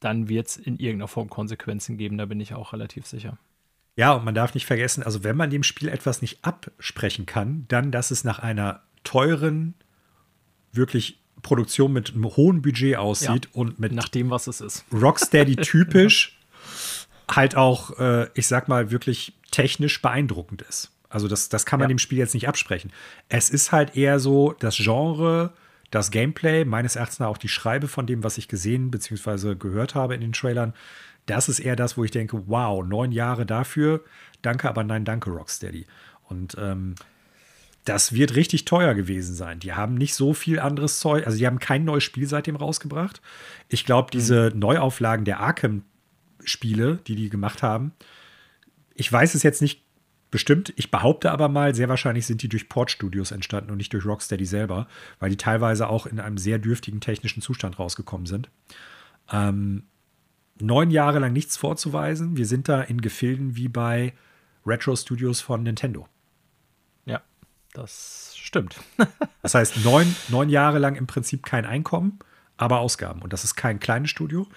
dann 0.00 0.28
wird 0.28 0.48
es 0.48 0.56
in 0.56 0.78
irgendeiner 0.78 1.08
Form 1.08 1.30
Konsequenzen 1.30 1.96
geben. 1.96 2.18
Da 2.18 2.26
bin 2.26 2.40
ich 2.40 2.54
auch 2.54 2.72
relativ 2.72 3.06
sicher. 3.06 3.38
Ja, 3.96 4.12
und 4.12 4.24
man 4.24 4.34
darf 4.34 4.54
nicht 4.54 4.66
vergessen, 4.66 5.04
also 5.04 5.22
wenn 5.22 5.36
man 5.36 5.50
dem 5.50 5.62
Spiel 5.62 5.88
etwas 5.88 6.20
nicht 6.20 6.44
absprechen 6.44 7.26
kann, 7.26 7.64
dann, 7.68 7.92
dass 7.92 8.10
es 8.10 8.24
nach 8.24 8.40
einer 8.40 8.82
teuren, 9.04 9.74
wirklich 10.72 11.20
Produktion 11.42 11.92
mit 11.92 12.12
einem 12.12 12.24
hohen 12.24 12.60
Budget 12.62 12.96
aussieht 12.96 13.46
ja, 13.46 13.50
und 13.52 13.78
mit 13.78 13.92
nach 13.92 14.08
dem, 14.08 14.30
was 14.30 14.48
es 14.48 14.60
ist. 14.60 14.84
Rocksteady 14.92 15.56
typisch 15.56 16.40
halt 17.30 17.54
auch, 17.54 17.98
äh, 17.98 18.28
ich 18.34 18.48
sag 18.48 18.66
mal, 18.66 18.90
wirklich 18.90 19.34
technisch 19.54 20.02
beeindruckend 20.02 20.62
ist. 20.62 20.90
Also 21.08 21.28
das, 21.28 21.48
das 21.48 21.64
kann 21.64 21.78
man 21.78 21.88
ja. 21.88 21.94
dem 21.94 22.00
Spiel 22.00 22.18
jetzt 22.18 22.34
nicht 22.34 22.48
absprechen. 22.48 22.90
Es 23.28 23.48
ist 23.48 23.70
halt 23.70 23.96
eher 23.96 24.18
so 24.18 24.52
das 24.58 24.76
Genre, 24.76 25.52
das 25.92 26.10
Gameplay, 26.10 26.64
meines 26.64 26.96
Erachtens 26.96 27.20
auch 27.20 27.38
die 27.38 27.48
Schreibe 27.48 27.86
von 27.86 28.04
dem, 28.04 28.24
was 28.24 28.36
ich 28.36 28.48
gesehen 28.48 28.90
bzw. 28.90 29.54
gehört 29.54 29.94
habe 29.94 30.16
in 30.16 30.20
den 30.20 30.32
Trailern. 30.32 30.74
Das 31.26 31.48
ist 31.48 31.60
eher 31.60 31.76
das, 31.76 31.96
wo 31.96 32.02
ich 32.02 32.10
denke, 32.10 32.48
wow, 32.48 32.84
neun 32.84 33.12
Jahre 33.12 33.46
dafür, 33.46 34.02
danke, 34.42 34.68
aber 34.68 34.82
nein, 34.82 35.04
danke, 35.04 35.30
Rocksteady. 35.30 35.86
Und 36.24 36.56
ähm, 36.58 36.96
das 37.84 38.12
wird 38.12 38.34
richtig 38.34 38.64
teuer 38.64 38.94
gewesen 38.94 39.36
sein. 39.36 39.60
Die 39.60 39.74
haben 39.74 39.94
nicht 39.94 40.14
so 40.14 40.34
viel 40.34 40.58
anderes 40.58 40.98
Zeug, 40.98 41.26
also 41.26 41.38
die 41.38 41.46
haben 41.46 41.60
kein 41.60 41.84
neues 41.84 42.02
Spiel 42.02 42.26
seitdem 42.26 42.56
rausgebracht. 42.56 43.22
Ich 43.68 43.84
glaube, 43.84 44.10
diese 44.10 44.50
mhm. 44.52 44.58
Neuauflagen 44.58 45.24
der 45.24 45.38
Arkham-Spiele, 45.38 46.98
die 47.06 47.14
die 47.14 47.30
gemacht 47.30 47.62
haben, 47.62 47.92
ich 48.94 49.10
weiß 49.12 49.34
es 49.34 49.42
jetzt 49.42 49.62
nicht 49.62 49.84
bestimmt, 50.30 50.72
ich 50.76 50.90
behaupte 50.90 51.30
aber 51.30 51.48
mal, 51.48 51.74
sehr 51.74 51.88
wahrscheinlich 51.88 52.26
sind 52.26 52.42
die 52.42 52.48
durch 52.48 52.68
Port-Studios 52.68 53.30
entstanden 53.30 53.70
und 53.70 53.76
nicht 53.76 53.92
durch 53.92 54.04
Rocksteady 54.04 54.46
selber, 54.46 54.88
weil 55.20 55.30
die 55.30 55.36
teilweise 55.36 55.88
auch 55.88 56.06
in 56.06 56.18
einem 56.18 56.38
sehr 56.38 56.58
dürftigen 56.58 57.00
technischen 57.00 57.40
Zustand 57.40 57.78
rausgekommen 57.78 58.26
sind. 58.26 58.50
Ähm, 59.30 59.84
neun 60.60 60.90
Jahre 60.90 61.20
lang 61.20 61.32
nichts 61.32 61.56
vorzuweisen. 61.56 62.36
Wir 62.36 62.46
sind 62.46 62.68
da 62.68 62.82
in 62.82 63.00
Gefilden 63.00 63.56
wie 63.56 63.68
bei 63.68 64.12
Retro 64.66 64.96
Studios 64.96 65.40
von 65.40 65.62
Nintendo. 65.62 66.08
Ja, 67.04 67.22
das 67.72 68.34
stimmt. 68.36 68.76
das 69.42 69.54
heißt, 69.54 69.84
neun, 69.84 70.16
neun 70.30 70.48
Jahre 70.48 70.78
lang 70.80 70.96
im 70.96 71.06
Prinzip 71.06 71.44
kein 71.44 71.64
Einkommen, 71.64 72.18
aber 72.56 72.80
Ausgaben. 72.80 73.22
Und 73.22 73.32
das 73.32 73.44
ist 73.44 73.54
kein 73.54 73.78
kleines 73.78 74.10
Studio. 74.10 74.48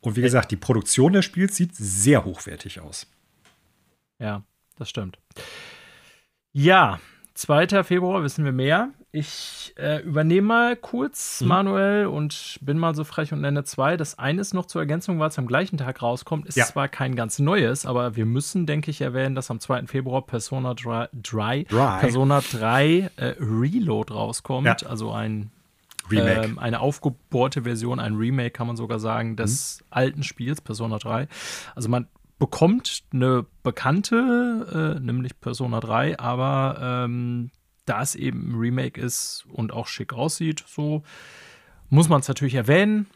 Und 0.00 0.16
wie 0.16 0.22
gesagt, 0.22 0.50
die 0.50 0.56
Produktion 0.56 1.12
des 1.12 1.24
Spiels 1.24 1.56
sieht 1.56 1.74
sehr 1.76 2.24
hochwertig 2.24 2.80
aus. 2.80 3.06
Ja, 4.18 4.42
das 4.76 4.88
stimmt. 4.88 5.18
Ja, 6.52 7.00
2. 7.34 7.84
Februar 7.84 8.22
wissen 8.22 8.44
wir 8.44 8.52
mehr. 8.52 8.90
Ich 9.12 9.74
äh, 9.78 10.02
übernehme 10.02 10.46
mal 10.46 10.76
kurz, 10.76 11.40
mhm. 11.40 11.48
Manuel, 11.48 12.06
und 12.06 12.58
bin 12.60 12.78
mal 12.78 12.94
so 12.94 13.04
frech 13.04 13.32
und 13.32 13.40
nenne 13.40 13.64
zwei. 13.64 13.96
Das 13.96 14.18
eine 14.18 14.40
ist 14.40 14.52
noch 14.52 14.66
zur 14.66 14.82
Ergänzung, 14.82 15.18
weil 15.18 15.28
es 15.28 15.38
am 15.38 15.46
gleichen 15.46 15.78
Tag 15.78 16.02
rauskommt. 16.02 16.46
Ist 16.46 16.56
ja. 16.56 16.64
zwar 16.64 16.88
kein 16.88 17.14
ganz 17.14 17.38
neues, 17.38 17.86
aber 17.86 18.16
wir 18.16 18.26
müssen, 18.26 18.66
denke 18.66 18.90
ich, 18.90 19.00
erwähnen, 19.00 19.34
dass 19.34 19.50
am 19.50 19.60
2. 19.60 19.86
Februar 19.86 20.26
Persona 20.26 20.74
3, 20.74 21.08
Dry, 21.12 21.64
Dry. 21.64 22.00
Persona 22.00 22.40
3 22.40 23.10
äh, 23.16 23.34
Reload 23.38 24.12
rauskommt. 24.12 24.66
Ja. 24.66 24.88
Also 24.88 25.12
ein 25.12 25.50
äh, 26.10 26.48
eine 26.56 26.80
aufgebohrte 26.80 27.62
Version, 27.62 27.98
ein 27.98 28.14
Remake, 28.14 28.50
kann 28.50 28.66
man 28.66 28.76
sogar 28.76 29.00
sagen, 29.00 29.36
des 29.36 29.80
mhm. 29.80 29.86
alten 29.90 30.22
Spiels, 30.22 30.60
Persona 30.60 30.98
3. 30.98 31.26
Also 31.74 31.88
man 31.88 32.06
bekommt 32.38 33.04
eine 33.12 33.46
bekannte, 33.62 34.96
äh, 34.96 35.00
nämlich 35.00 35.40
Persona 35.40 35.80
3, 35.80 36.18
aber 36.18 37.04
ähm, 37.04 37.50
da 37.86 38.02
es 38.02 38.14
eben 38.14 38.50
ein 38.50 38.54
Remake 38.58 39.00
ist 39.00 39.46
und 39.50 39.72
auch 39.72 39.86
schick 39.86 40.12
aussieht, 40.12 40.64
so 40.66 41.02
muss 41.88 42.08
man 42.08 42.20
es 42.20 42.28
natürlich 42.28 42.54
erwähnen. 42.54 43.06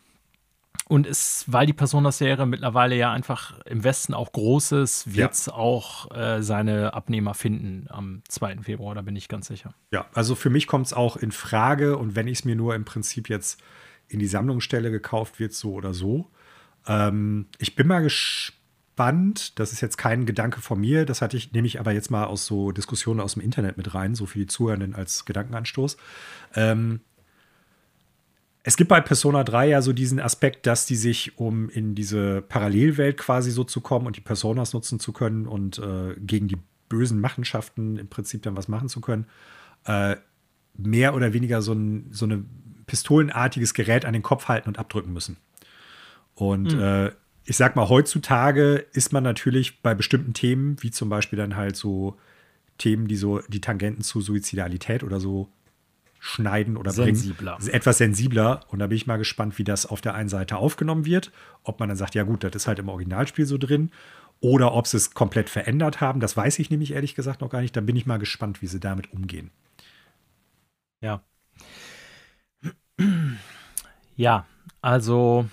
Und 0.89 1.07
es, 1.07 1.45
weil 1.47 1.67
die 1.67 1.73
Persona-Serie 1.73 2.47
mittlerweile 2.47 2.97
ja 2.97 3.13
einfach 3.13 3.61
im 3.65 3.85
Westen 3.85 4.13
auch 4.13 4.33
groß 4.33 4.73
ist, 4.73 5.15
wird 5.15 5.35
es 5.35 5.47
ja. 5.47 5.53
auch 5.53 6.11
äh, 6.17 6.43
seine 6.43 6.95
Abnehmer 6.95 7.35
finden 7.35 7.87
am 7.91 8.23
2. 8.27 8.59
Februar, 8.63 8.95
da 8.97 9.03
bin 9.03 9.15
ich 9.15 9.29
ganz 9.29 9.47
sicher. 9.47 9.75
Ja, 9.93 10.07
also 10.15 10.35
für 10.35 10.51
mich 10.51 10.67
kommt 10.67 10.87
es 10.87 10.93
auch 10.93 11.17
in 11.17 11.31
Frage 11.31 11.97
und 11.97 12.17
wenn 12.17 12.27
ich 12.27 12.41
es 12.41 12.45
mir 12.45 12.57
nur 12.57 12.75
im 12.75 12.85
Prinzip 12.85 13.29
jetzt 13.29 13.63
in 14.09 14.19
die 14.19 14.27
Sammlung 14.27 14.61
stelle, 14.61 14.91
gekauft 14.91 15.39
wird, 15.39 15.53
so 15.53 15.75
oder 15.75 15.95
so. 15.95 16.29
Ähm, 16.87 17.47
ich 17.59 17.77
bin 17.77 17.87
mal 17.87 18.03
gespannt 18.03 18.60
spannend. 19.01 19.59
Das 19.59 19.72
ist 19.72 19.81
jetzt 19.81 19.97
kein 19.97 20.27
Gedanke 20.27 20.60
von 20.60 20.78
mir. 20.78 21.06
Das 21.06 21.22
hatte 21.22 21.35
ich, 21.35 21.52
nehme 21.52 21.66
ich 21.66 21.81
aber 21.81 21.93
jetzt 21.93 22.10
mal 22.10 22.24
aus 22.24 22.44
so 22.44 22.70
Diskussionen 22.70 23.20
aus 23.20 23.32
dem 23.32 23.43
Internet 23.43 23.78
mit 23.78 23.94
rein, 23.94 24.14
so 24.14 24.27
für 24.27 24.39
die 24.39 24.47
Zuhörenden 24.47 24.94
als 24.94 25.24
Gedankenanstoß. 25.24 25.97
Ähm, 26.55 27.01
es 28.62 28.77
gibt 28.77 28.90
bei 28.90 29.01
Persona 29.01 29.43
3 29.43 29.68
ja 29.68 29.81
so 29.81 29.94
diesen 29.94 30.20
Aspekt, 30.20 30.66
dass 30.66 30.85
die 30.85 30.97
sich, 30.97 31.39
um 31.39 31.70
in 31.70 31.94
diese 31.94 32.43
Parallelwelt 32.43 33.16
quasi 33.16 33.51
so 33.51 33.64
zu 33.64 33.81
kommen 33.81 34.06
und 34.06 34.18
die 34.18 34.20
Personas 34.20 34.74
nutzen 34.74 35.01
zu 35.01 35.14
können 35.14 35.47
und 35.47 35.78
äh, 35.78 36.14
gegen 36.18 36.48
die 36.48 36.59
bösen 36.90 37.20
Machenschaften 37.20 37.97
im 37.97 38.09
Prinzip 38.09 38.43
dann 38.43 38.55
was 38.55 38.68
machen 38.68 38.90
zu 38.90 39.01
können, 39.01 39.24
äh, 39.86 40.16
mehr 40.77 41.14
oder 41.14 41.32
weniger 41.32 41.62
so 41.62 41.72
ein 41.72 42.09
so 42.10 42.27
eine 42.27 42.44
pistolenartiges 42.85 43.72
Gerät 43.72 44.05
an 44.05 44.12
den 44.12 44.22
Kopf 44.22 44.48
halten 44.48 44.68
und 44.68 44.78
abdrücken 44.78 45.14
müssen. 45.14 45.39
Und 46.35 46.74
mhm. 46.74 46.81
äh, 46.81 47.10
ich 47.51 47.56
sag 47.56 47.74
mal, 47.74 47.89
heutzutage 47.89 48.86
ist 48.93 49.12
man 49.12 49.24
natürlich 49.24 49.82
bei 49.82 49.93
bestimmten 49.97 50.35
Themen, 50.35 50.81
wie 50.85 50.93
zum 50.93 51.09
Beispiel 51.09 51.36
dann 51.36 51.56
halt 51.56 51.74
so 51.74 52.16
Themen, 52.78 53.09
die 53.09 53.16
so 53.16 53.40
die 53.48 53.60
Tangenten 53.60 54.02
zu 54.05 54.20
Suizidalität 54.20 55.02
oder 55.02 55.18
so 55.18 55.48
schneiden 56.20 56.77
oder 56.77 56.93
sensibler. 56.93 57.56
bringen. 57.56 57.70
Etwas 57.70 57.98
sensibler. 57.98 58.60
Und 58.68 58.78
da 58.78 58.86
bin 58.86 58.94
ich 58.94 59.09
mal 59.09 59.16
gespannt, 59.16 59.59
wie 59.59 59.64
das 59.64 59.85
auf 59.85 60.01
der 60.01 60.14
einen 60.14 60.28
Seite 60.28 60.59
aufgenommen 60.59 61.06
wird. 61.06 61.32
Ob 61.64 61.81
man 61.81 61.89
dann 61.89 61.98
sagt, 61.98 62.14
ja 62.14 62.22
gut, 62.22 62.44
das 62.44 62.55
ist 62.55 62.68
halt 62.68 62.78
im 62.78 62.89
Originalspiel 62.89 63.47
so 63.47 63.59
drin. 63.59 63.90
Oder 64.39 64.72
ob 64.72 64.86
sie 64.86 64.98
es 64.98 65.12
komplett 65.12 65.51
verändert 65.51 66.01
haben. 66.01 66.20
Das 66.20 66.36
weiß 66.36 66.60
ich 66.60 66.70
nämlich 66.70 66.93
ehrlich 66.93 67.16
gesagt 67.16 67.40
noch 67.40 67.51
gar 67.51 67.62
nicht. 67.62 67.77
Da 67.77 67.81
bin 67.81 67.97
ich 67.97 68.06
mal 68.06 68.20
gespannt, 68.20 68.62
wie 68.62 68.68
sie 68.68 68.78
damit 68.78 69.12
umgehen. 69.12 69.51
Ja. 71.01 71.24
Ja, 74.14 74.47
also 74.82 75.48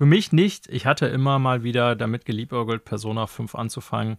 für 0.00 0.06
mich 0.06 0.32
nicht. 0.32 0.66
Ich 0.70 0.86
hatte 0.86 1.04
immer 1.08 1.38
mal 1.38 1.62
wieder 1.62 1.94
damit 1.94 2.24
geliebäugelt, 2.24 2.86
Persona 2.86 3.26
5 3.26 3.54
anzufangen. 3.54 4.16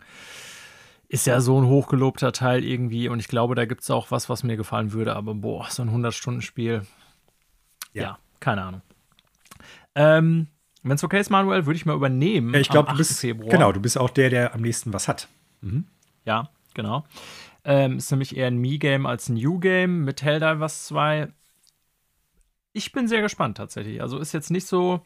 Ist 1.07 1.25
ja 1.25 1.41
so 1.41 1.59
ein 1.59 1.65
hochgelobter 1.65 2.33
Teil 2.33 2.63
irgendwie 2.63 3.09
und 3.09 3.19
ich 3.19 3.27
glaube, 3.27 3.55
da 3.55 3.65
gibt 3.65 3.81
es 3.81 3.89
auch 3.89 4.11
was, 4.11 4.29
was 4.29 4.43
mir 4.43 4.57
gefallen 4.57 4.93
würde, 4.93 5.15
aber 5.15 5.33
boah, 5.33 5.65
so 5.71 5.81
ein 5.81 5.89
100-Stunden-Spiel. 5.89 6.85
Ja. 7.93 8.03
ja. 8.03 8.19
keine 8.39 8.61
Ahnung. 8.61 8.81
Ähm, 9.95 10.49
Wenn 10.83 10.97
es 10.97 11.03
okay 11.03 11.19
ist, 11.19 11.31
Manuel, 11.31 11.65
würde 11.65 11.77
ich 11.77 11.87
mal 11.87 11.95
übernehmen. 11.95 12.53
Ich 12.53 12.69
glaube, 12.69 12.91
du 12.91 12.97
bist 12.97 13.19
Februar. 13.19 13.49
genau, 13.49 13.71
du 13.71 13.79
bist 13.79 13.97
auch 13.97 14.11
der, 14.11 14.29
der 14.29 14.53
am 14.53 14.61
nächsten 14.61 14.93
was 14.93 15.07
hat. 15.07 15.29
Mhm. 15.61 15.87
Ja, 16.25 16.51
genau. 16.75 17.05
Ähm, 17.65 17.97
ist 17.97 18.11
nämlich 18.11 18.37
eher 18.37 18.45
ein 18.45 18.59
Me-Game 18.59 19.07
als 19.07 19.29
ein 19.29 19.33
New-Game 19.33 20.05
mit 20.05 20.21
Helldivers 20.21 20.85
2. 20.85 21.29
Ich 22.71 22.91
bin 22.91 23.07
sehr 23.07 23.23
gespannt 23.23 23.57
tatsächlich. 23.57 23.99
Also 23.99 24.19
ist 24.19 24.31
jetzt 24.31 24.51
nicht 24.51 24.67
so, 24.67 25.03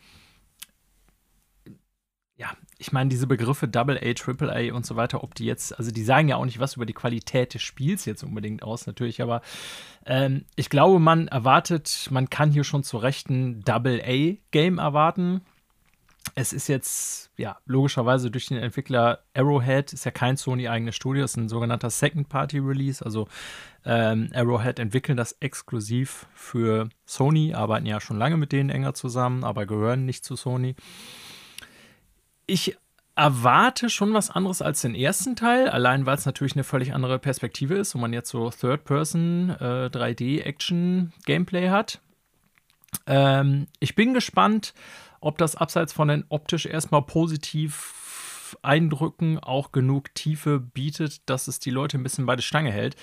ja, 2.38 2.52
ich 2.78 2.91
meine, 2.91 3.10
diese 3.10 3.28
Begriffe 3.28 3.68
Double 3.68 3.98
A, 3.98 4.14
Triple 4.14 4.53
A 4.53 4.76
und 4.76 4.86
so 4.86 4.98
weiter, 4.98 5.24
ob 5.24 5.36
die 5.36 5.45
jetzt, 5.45 5.78
also 5.78 5.91
die 5.91 6.03
sagen 6.03 6.28
ja 6.28 6.36
auch 6.36 6.45
nicht 6.45 6.60
was 6.60 6.76
über 6.76 6.86
die 6.86 6.94
Qualität 6.94 7.53
des 7.53 7.62
Spiels 7.62 8.06
jetzt 8.06 8.24
unbedingt 8.24 8.62
aus, 8.62 8.88
natürlich, 8.88 9.22
aber 9.22 9.41
ähm, 10.06 10.45
ich 10.56 10.70
glaube, 10.70 10.99
man 10.99 11.30
erwartet, 11.30 12.10
man 12.12 12.30
kann 12.30 12.52
hier 12.52 12.66
schon 12.66 12.84
zu 12.84 12.98
Recht 12.98 13.30
ein 13.30 13.62
Double 13.62 14.02
A-Game 14.06 14.80
erwarten. 14.80 15.41
Es 16.34 16.52
ist 16.52 16.68
jetzt, 16.68 17.32
ja, 17.38 17.57
logischerweise 17.66 18.30
durch 18.32 18.48
den 18.48 18.57
Entwickler 18.57 19.20
Arrowhead, 19.34 19.94
ist 19.94 20.03
ja 20.03 20.12
kein 20.12 20.36
Sony-eigenes 20.36 20.95
Studio, 20.95 21.24
ist 21.24 21.38
ein 21.38 21.48
sogenannter 21.48 21.90
Second-Party-Release. 21.90 23.06
Also 23.06 23.30
ähm, 23.86 24.32
Arrowhead 24.34 24.80
entwickeln 24.80 25.16
das 25.16 25.34
exklusiv 25.40 26.26
für 26.34 26.90
Sony, 27.06 27.53
arbeiten 27.53 27.86
ja 27.86 28.02
schon 28.02 28.18
lange 28.18 28.36
mit 28.36 28.52
denen 28.52 28.72
enger 28.72 28.95
zusammen, 28.95 29.45
aber 29.45 29.66
gehören 29.66 30.06
nicht 30.06 30.26
zu 30.26 30.36
Sony 30.36 30.76
ich 32.48 32.78
erwarte 33.16 33.90
schon 33.90 34.14
was 34.14 34.30
anderes 34.30 34.62
als 34.62 34.82
den 34.82 34.94
ersten 34.94 35.36
Teil, 35.36 35.70
allein 35.70 36.06
weil 36.06 36.18
es 36.18 36.26
natürlich 36.26 36.54
eine 36.54 36.66
völlig 36.66 36.94
andere 36.94 37.18
Perspektive 37.18 37.76
ist, 37.76 37.96
wo 37.96 38.00
man 38.00 38.12
jetzt 38.12 38.30
so 38.30 38.50
Third-Person 38.50 39.52
äh, 39.52 39.90
3D-Action-Gameplay 39.92 41.70
hat. 41.70 42.02
Ähm, 43.08 43.68
ich 43.80 43.96
bin 43.96 44.14
gespannt, 44.14 44.74
ob 45.22 45.38
das 45.38 45.56
abseits 45.56 45.94
von 45.94 46.10
den 46.10 46.26
optisch 46.30 46.66
erstmal 46.66 47.04
positiv 47.04 48.58
Eindrücken 48.62 49.40
auch 49.40 49.72
genug 49.72 50.14
Tiefe 50.14 50.60
bietet, 50.60 51.28
dass 51.30 51.48
es 51.48 51.60
die 51.60 51.72
Leute 51.72 51.98
ein 51.98 52.04
bisschen 52.04 52.26
bei 52.26 52.36
der 52.36 52.44
Stange 52.44 52.72
hält. 52.72 52.96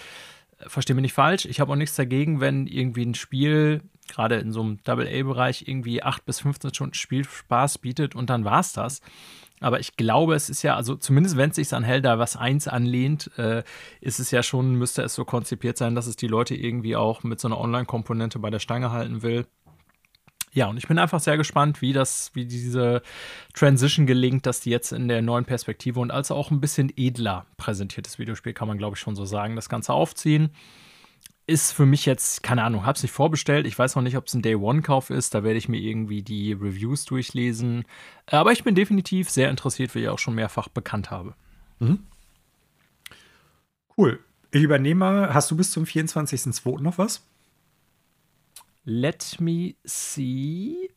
Verstehe 0.67 0.95
mich 0.95 1.03
nicht 1.03 1.13
falsch, 1.13 1.45
ich 1.47 1.61
habe 1.61 1.73
auch 1.73 1.77
nichts 1.77 1.97
dagegen, 1.97 2.41
wenn 2.41 2.67
irgendwie 2.67 3.05
ein 3.05 3.15
Spiel, 3.15 3.83
gerade 4.09 4.37
in 4.37 4.53
so 4.53 4.61
einem 4.61 4.83
Double-A-Bereich, 4.85 5.67
irgendwie 5.67 6.03
8 6.03 6.25
bis 6.25 6.41
15 6.41 6.75
Stunden 6.75 6.95
Spielspaß 6.95 7.79
bietet 7.79 8.15
und 8.15 8.31
dann 8.31 8.45
war 8.45 8.61
es 8.61 8.73
das. 8.73 9.01
Aber 9.61 9.79
ich 9.79 9.97
glaube, 9.97 10.35
es 10.35 10.51
ist 10.51 10.63
ja, 10.63 10.75
also 10.75 10.97
zumindest 10.97 11.37
wenn 11.37 11.51
es 11.51 11.57
sich 11.57 11.73
an 11.73 11.85
Helda 11.85 12.19
was 12.19 12.37
1 12.37 12.67
anlehnt, 12.67 13.31
äh, 13.39 13.63
ist 14.01 14.19
es 14.19 14.33
ja 14.33 14.43
schon, 14.43 14.75
müsste 14.75 15.03
es 15.03 15.15
so 15.15 15.25
konzipiert 15.25 15.79
sein, 15.79 15.95
dass 15.95 16.09
es 16.09 16.17
die 16.17 16.27
Leute 16.27 16.57
irgendwie 16.57 16.97
auch 16.97 17.23
mit 17.23 17.39
so 17.39 17.47
einer 17.47 17.61
Online-Komponente 17.61 18.41
bei 18.41 18.51
der 18.51 18.59
Stange 18.59 18.91
halten 18.91 19.23
will. 19.23 19.47
Ja, 20.55 20.69
und 20.69 20.77
ich 20.77 20.87
bin 20.87 20.99
einfach 20.99 21.21
sehr 21.21 21.39
gespannt, 21.39 21.81
wie 21.81 21.95
das, 21.95 22.31
wie 22.35 22.45
diese 22.45 23.03
Transition 23.55 24.07
gelingt, 24.07 24.45
dass 24.45 24.61
die 24.61 24.71
jetzt 24.71 24.93
in 24.93 25.09
der 25.09 25.23
neuen 25.23 25.47
Perspektive 25.47 25.99
und 25.99 26.11
als 26.11 26.31
auch 26.31 26.51
ein 26.51 26.61
bisschen 26.61 26.93
edler 26.97 27.47
präsentiertes 27.57 28.19
Videospiel, 28.19 28.53
kann 28.53 28.69
man 28.69 28.77
glaube 28.77 28.97
ich 28.97 29.01
schon 29.01 29.17
so 29.17 29.25
sagen, 29.25 29.57
das 29.57 29.71
Ganze 29.71 29.93
aufziehen 29.95 30.51
ist 31.47 31.73
für 31.73 31.87
mich 31.87 32.07
jetzt, 32.07 32.43
keine 32.43 32.63
Ahnung, 32.63 32.87
habe 32.87 32.97
es 32.97 33.03
nicht 33.03 33.13
vorbestellt. 33.13 33.67
Ich 33.67 33.79
weiß 33.79 33.97
noch 33.97 34.03
nicht, 34.03 34.17
ob 34.17 34.27
es 34.27 34.35
ein 34.35 34.43
Day-One-Kauf 34.43 35.11
ist. 35.11 35.35
Da 35.35 35.43
werde 35.43 35.59
ich 35.59 35.69
mir 35.69 35.81
irgendwie 35.81 36.23
die 36.23 36.53
Reviews 36.53 37.05
durchlesen. 37.05 37.85
Aber 38.27 38.53
ich 38.53 38.63
bin 38.63 38.75
definitiv 38.75 39.29
sehr 39.29 39.51
interessiert, 39.51 39.95
wie 39.95 40.03
ich 40.03 40.09
auch 40.09 40.19
schon 40.19 40.35
mehrfach 40.35 40.69
bekannt 40.69 41.11
habe. 41.11 41.35
Mhm. 41.81 42.05
Cool. 43.97 44.21
Ich 44.53 44.63
übernehme, 44.63 45.35
hast 45.35 45.51
du 45.51 45.57
bis 45.57 45.71
zum 45.73 45.85
24.02. 45.85 46.81
noch 46.81 46.99
was? 46.99 47.27
Let 48.85 49.41
me 49.41 49.75
see. 49.85 50.91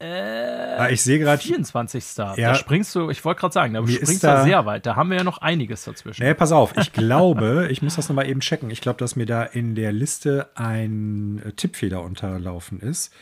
Äh, 0.00 0.76
ah, 0.78 0.88
ich 0.90 1.02
sehe 1.02 1.18
gerade. 1.18 1.42
24. 1.42 2.04
Ja, 2.16 2.34
da 2.36 2.54
springst 2.54 2.94
du, 2.94 3.10
ich 3.10 3.24
wollte 3.24 3.40
gerade 3.40 3.52
sagen, 3.52 3.74
da 3.74 3.84
springst 3.84 4.22
du 4.22 4.26
da, 4.28 4.44
sehr 4.44 4.64
weit. 4.64 4.86
Da 4.86 4.94
haben 4.94 5.10
wir 5.10 5.16
ja 5.16 5.24
noch 5.24 5.38
einiges 5.38 5.84
dazwischen. 5.84 6.22
Nee, 6.22 6.34
pass 6.34 6.52
auf, 6.52 6.76
ich 6.76 6.92
glaube, 6.92 7.68
ich 7.70 7.82
muss 7.82 7.96
das 7.96 8.08
nochmal 8.08 8.28
eben 8.28 8.38
checken. 8.38 8.70
Ich 8.70 8.80
glaube, 8.80 8.98
dass 8.98 9.16
mir 9.16 9.26
da 9.26 9.42
in 9.42 9.74
der 9.74 9.90
Liste 9.90 10.50
ein 10.54 11.42
äh, 11.44 11.52
Tippfehler 11.52 12.02
unterlaufen 12.02 12.78
ist. 12.78 13.12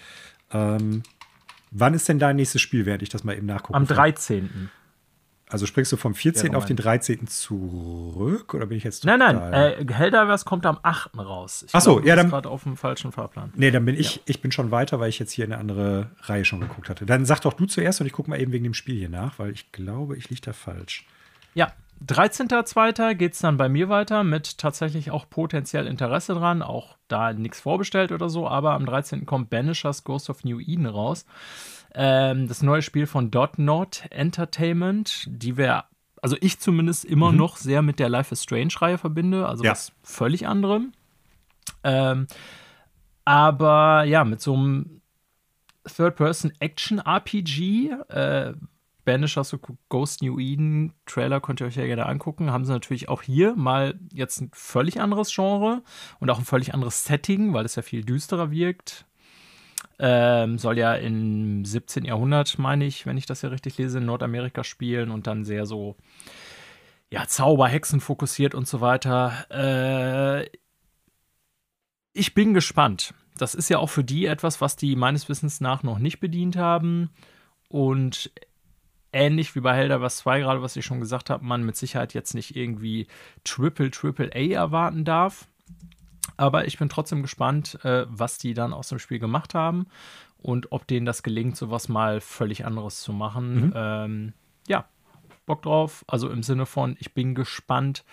Ähm, 0.53 1.03
wann 1.71 1.95
ist 1.95 2.11
denn 2.11 2.19
dein 2.19 2.37
nächstes 2.37 2.61
Spiel, 2.61 2.85
während 2.85 3.03
ich 3.03 3.09
das 3.09 3.25
mal 3.25 3.35
eben 3.35 3.47
nachgucke? 3.47 3.75
Am 3.75 3.87
13. 3.87 4.71
Also 5.49 5.65
springst 5.67 5.93
du 5.93 5.97
vom 5.97 6.15
14. 6.15 6.53
Ja, 6.53 6.59
auf 6.59 6.65
den 6.65 6.77
13. 6.77 7.29
zurück 7.29 8.53
oder 8.53 8.67
bin 8.67 8.79
ich 8.79 8.85
jetzt 8.85 9.05
Nein, 9.05 9.21
nein, 9.21 9.53
äh, 9.53 9.85
Helldivers 9.93 10.45
kommt 10.45 10.67
am 10.67 10.79
8. 10.83 11.17
raus. 11.19 11.65
Ich 11.69 11.75
Ach 11.75 11.81
so, 11.81 11.97
glaub, 11.97 12.07
ja, 12.07 12.17
dann 12.17 12.31
gerade 12.31 12.49
auf 12.49 12.65
dem 12.65 12.77
falschen 12.77 13.13
Fahrplan. 13.13 13.53
Nee, 13.55 13.71
dann 13.71 13.85
bin 13.85 13.95
ich 13.95 14.17
ja. 14.17 14.23
ich 14.27 14.43
bin 14.43 14.51
schon 14.51 14.73
weiter, 14.73 14.99
weil 14.99 15.09
ich 15.09 15.21
jetzt 15.21 15.31
hier 15.31 15.45
eine 15.45 15.59
andere 15.59 16.11
Reihe 16.23 16.45
schon 16.45 16.61
geguckt 16.61 16.91
hatte. 16.91 17.07
Dann 17.07 17.25
sag 17.25 17.41
doch 17.41 17.53
du 17.53 17.67
zuerst 17.67 18.01
und 18.01 18.09
ich 18.09 18.13
gucke 18.13 18.29
mal 18.29 18.41
eben 18.41 18.51
wegen 18.51 18.65
dem 18.65 18.75
Spiel 18.75 18.97
hier 18.99 19.09
nach, 19.09 19.39
weil 19.39 19.53
ich 19.53 19.71
glaube, 19.71 20.17
ich 20.17 20.29
liege 20.31 20.43
da 20.43 20.53
falsch. 20.53 21.07
Ja, 21.55 21.73
13.2. 22.05 23.15
geht 23.15 23.33
es 23.33 23.39
dann 23.39 23.57
bei 23.57 23.69
mir 23.69 23.89
weiter 23.89 24.25
mit 24.25 24.59
tatsächlich 24.59 25.11
auch 25.11 25.31
potenziell 25.31 25.87
Interesse 25.87 26.35
dran, 26.35 26.63
auch 26.63 26.97
da 27.09 27.33
nichts 27.33 27.61
vorbestellt 27.61 28.13
oder 28.13 28.29
so, 28.29 28.49
aber 28.49 28.73
am 28.73 28.85
13. 28.85 29.25
kommt 29.27 29.49
Banishers 29.49 30.05
Ghost 30.05 30.29
of 30.29 30.45
New 30.45 30.61
Eden 30.61 30.87
raus. 30.87 31.25
Ähm, 31.99 32.47
das 32.47 32.63
neue 32.63 32.83
Spiel 32.83 33.07
von 33.07 33.31
Dot 33.31 33.59
Not 33.59 34.05
Entertainment, 34.11 35.27
die 35.31 35.57
wir, 35.57 35.85
also 36.21 36.37
ich 36.43 36.61
zumindest 36.61 37.07
immer 37.07 37.33
mhm. 37.33 37.39
noch 37.39 37.57
sehr 37.57 37.81
mit 37.81 37.99
der 37.99 38.11
Life 38.11 38.33
is 38.33 38.43
Strange-Reihe 38.43 38.99
verbinde, 38.99 39.49
also 39.49 39.65
ja. 39.65 39.71
was 39.71 39.93
völlig 40.03 40.47
anderem. 40.47 40.93
Ähm, 41.83 42.27
aber 43.25 44.05
ja, 44.05 44.25
mit 44.25 44.43
so 44.43 44.53
einem 44.53 45.01
Third-Person-Action-RPG, 45.87 47.93
äh, 48.09 48.53
Banisher 49.07 49.45
Ghost 49.89 50.21
New 50.21 50.39
Eden 50.39 50.93
Trailer 51.07 51.41
könnt 51.41 51.61
ihr 51.61 51.67
euch 51.67 51.77
ja 51.77 51.87
gerne 51.87 52.05
angucken. 52.05 52.53
Haben 52.53 52.67
sie 52.67 52.73
natürlich 52.73 53.09
auch 53.09 53.23
hier 53.23 53.57
mal 53.57 53.99
jetzt 54.13 54.41
ein 54.41 54.51
völlig 54.53 55.01
anderes 55.01 55.35
Genre 55.35 55.83
und 56.19 56.29
auch 56.29 56.39
ein 56.39 56.45
völlig 56.45 56.75
anderes 56.75 57.05
Setting, 57.05 57.55
weil 57.55 57.65
es 57.65 57.77
ja 57.77 57.83
viel 57.83 58.05
düsterer 58.05 58.51
wirkt. 58.51 59.07
Ähm, 59.99 60.59
soll 60.59 60.79
ja 60.79 60.95
im 60.95 61.65
17. 61.65 62.05
Jahrhundert, 62.05 62.59
meine 62.59 62.85
ich, 62.85 63.07
wenn 63.07 63.17
ich 63.17 63.27
das 63.27 63.43
ja 63.43 63.49
richtig 63.49 63.79
lese, 63.79 63.99
in 63.99 64.07
Nordamerika 64.07 64.63
spielen 64.63 65.11
und 65.11 65.27
dann 65.27 65.45
sehr 65.45 65.65
so, 65.65 65.97
ja, 67.11 67.27
Zauber, 67.27 67.69
Hexen 67.69 68.01
fokussiert 68.01 68.55
und 68.55 68.69
so 68.69 68.81
weiter. 68.81 69.47
Äh, 69.51 70.51
ich 72.13 72.35
bin 72.35 72.55
gespannt. 72.55 73.15
Das 73.39 73.55
ist 73.55 73.69
ja 73.69 73.79
auch 73.79 73.91
für 73.91 74.05
die 74.05 74.27
etwas, 74.27 74.61
was 74.61 74.77
die 74.77 74.97
meines 74.97 75.29
Wissens 75.29 75.61
nach 75.61 75.83
noch 75.83 75.99
nicht 75.99 76.21
bedient 76.21 76.57
haben. 76.57 77.11
Und 77.69 78.31
ähnlich 79.13 79.55
wie 79.55 79.61
bei 79.61 79.75
Helder 79.75 80.01
was 80.01 80.19
2 80.19 80.41
gerade, 80.41 80.63
was 80.63 80.77
ich 80.77 80.85
schon 80.85 81.01
gesagt 81.01 81.31
habe, 81.31 81.45
man 81.45 81.65
mit 81.65 81.77
Sicherheit 81.77 82.15
jetzt 82.15 82.35
nicht 82.35 82.57
irgendwie 82.57 83.07
Triple 83.45 83.91
Triple 83.91 84.31
A 84.35 84.55
erwarten 84.55 85.05
darf. 85.05 85.49
Aber 86.37 86.67
ich 86.67 86.79
bin 86.79 86.89
trotzdem 86.89 87.23
gespannt, 87.23 87.79
äh, 87.85 88.07
was 88.09 88.39
die 88.39 88.55
dann 88.55 88.73
aus 88.73 88.89
dem 88.89 88.99
Spiel 88.99 89.19
gemacht 89.19 89.55
haben 89.55 89.87
und 90.39 90.73
ob 90.73 90.87
denen 90.87 91.07
das 91.07 91.23
gelingt, 91.23 91.57
sowas 91.57 91.89
mal 91.89 92.21
völlig 92.21 92.65
anderes 92.65 93.01
zu 93.01 93.13
machen. 93.13 93.67
Mhm. 93.67 93.73
Ähm, 93.75 94.33
ja, 94.69 94.89
Bock 95.47 95.63
drauf. 95.63 96.05
Also 96.07 96.29
im 96.29 96.43
Sinne 96.43 96.67
von, 96.67 96.97
ich 97.01 97.15
bin 97.15 97.35
gespannt, 97.35 98.05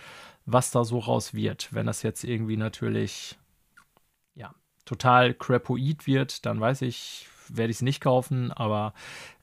was 0.46 0.70
da 0.70 0.84
so 0.84 0.98
raus 0.98 1.34
wird. 1.34 1.72
Wenn 1.72 1.86
das 1.86 2.02
jetzt 2.02 2.24
irgendwie 2.24 2.56
natürlich, 2.56 3.38
ja, 4.34 4.54
total 4.84 5.34
crapoid 5.34 6.06
wird, 6.06 6.46
dann 6.46 6.60
weiß 6.60 6.82
ich, 6.82 7.28
werde 7.48 7.70
ich 7.70 7.78
es 7.78 7.82
nicht 7.82 8.00
kaufen, 8.00 8.52
aber 8.52 8.94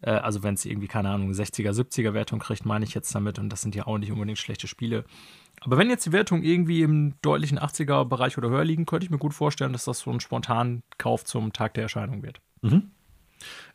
äh, 0.01 0.11
also 0.11 0.43
wenn 0.43 0.55
es 0.55 0.65
irgendwie, 0.65 0.87
keine 0.87 1.09
Ahnung, 1.09 1.31
60er, 1.31 1.71
70er 1.71 2.13
Wertung 2.13 2.39
kriegt, 2.39 2.65
meine 2.65 2.85
ich 2.85 2.93
jetzt 2.93 3.13
damit 3.13 3.39
und 3.39 3.49
das 3.49 3.61
sind 3.61 3.75
ja 3.75 3.85
auch 3.87 3.97
nicht 3.97 4.11
unbedingt 4.11 4.39
schlechte 4.39 4.67
Spiele. 4.67 5.05
Aber 5.61 5.77
wenn 5.77 5.89
jetzt 5.89 6.05
die 6.05 6.11
Wertung 6.11 6.41
irgendwie 6.43 6.81
im 6.81 7.13
deutlichen 7.21 7.59
80er-Bereich 7.59 8.37
oder 8.37 8.49
höher 8.49 8.65
liegen, 8.65 8.85
könnte 8.85 9.05
ich 9.05 9.11
mir 9.11 9.19
gut 9.19 9.33
vorstellen, 9.33 9.73
dass 9.73 9.85
das 9.85 9.99
so 9.99 10.11
ein 10.11 10.19
spontan 10.19 10.81
Kauf 10.97 11.23
zum 11.23 11.53
Tag 11.53 11.75
der 11.75 11.83
Erscheinung 11.83 12.23
wird. 12.23 12.41
Mhm. 12.61 12.91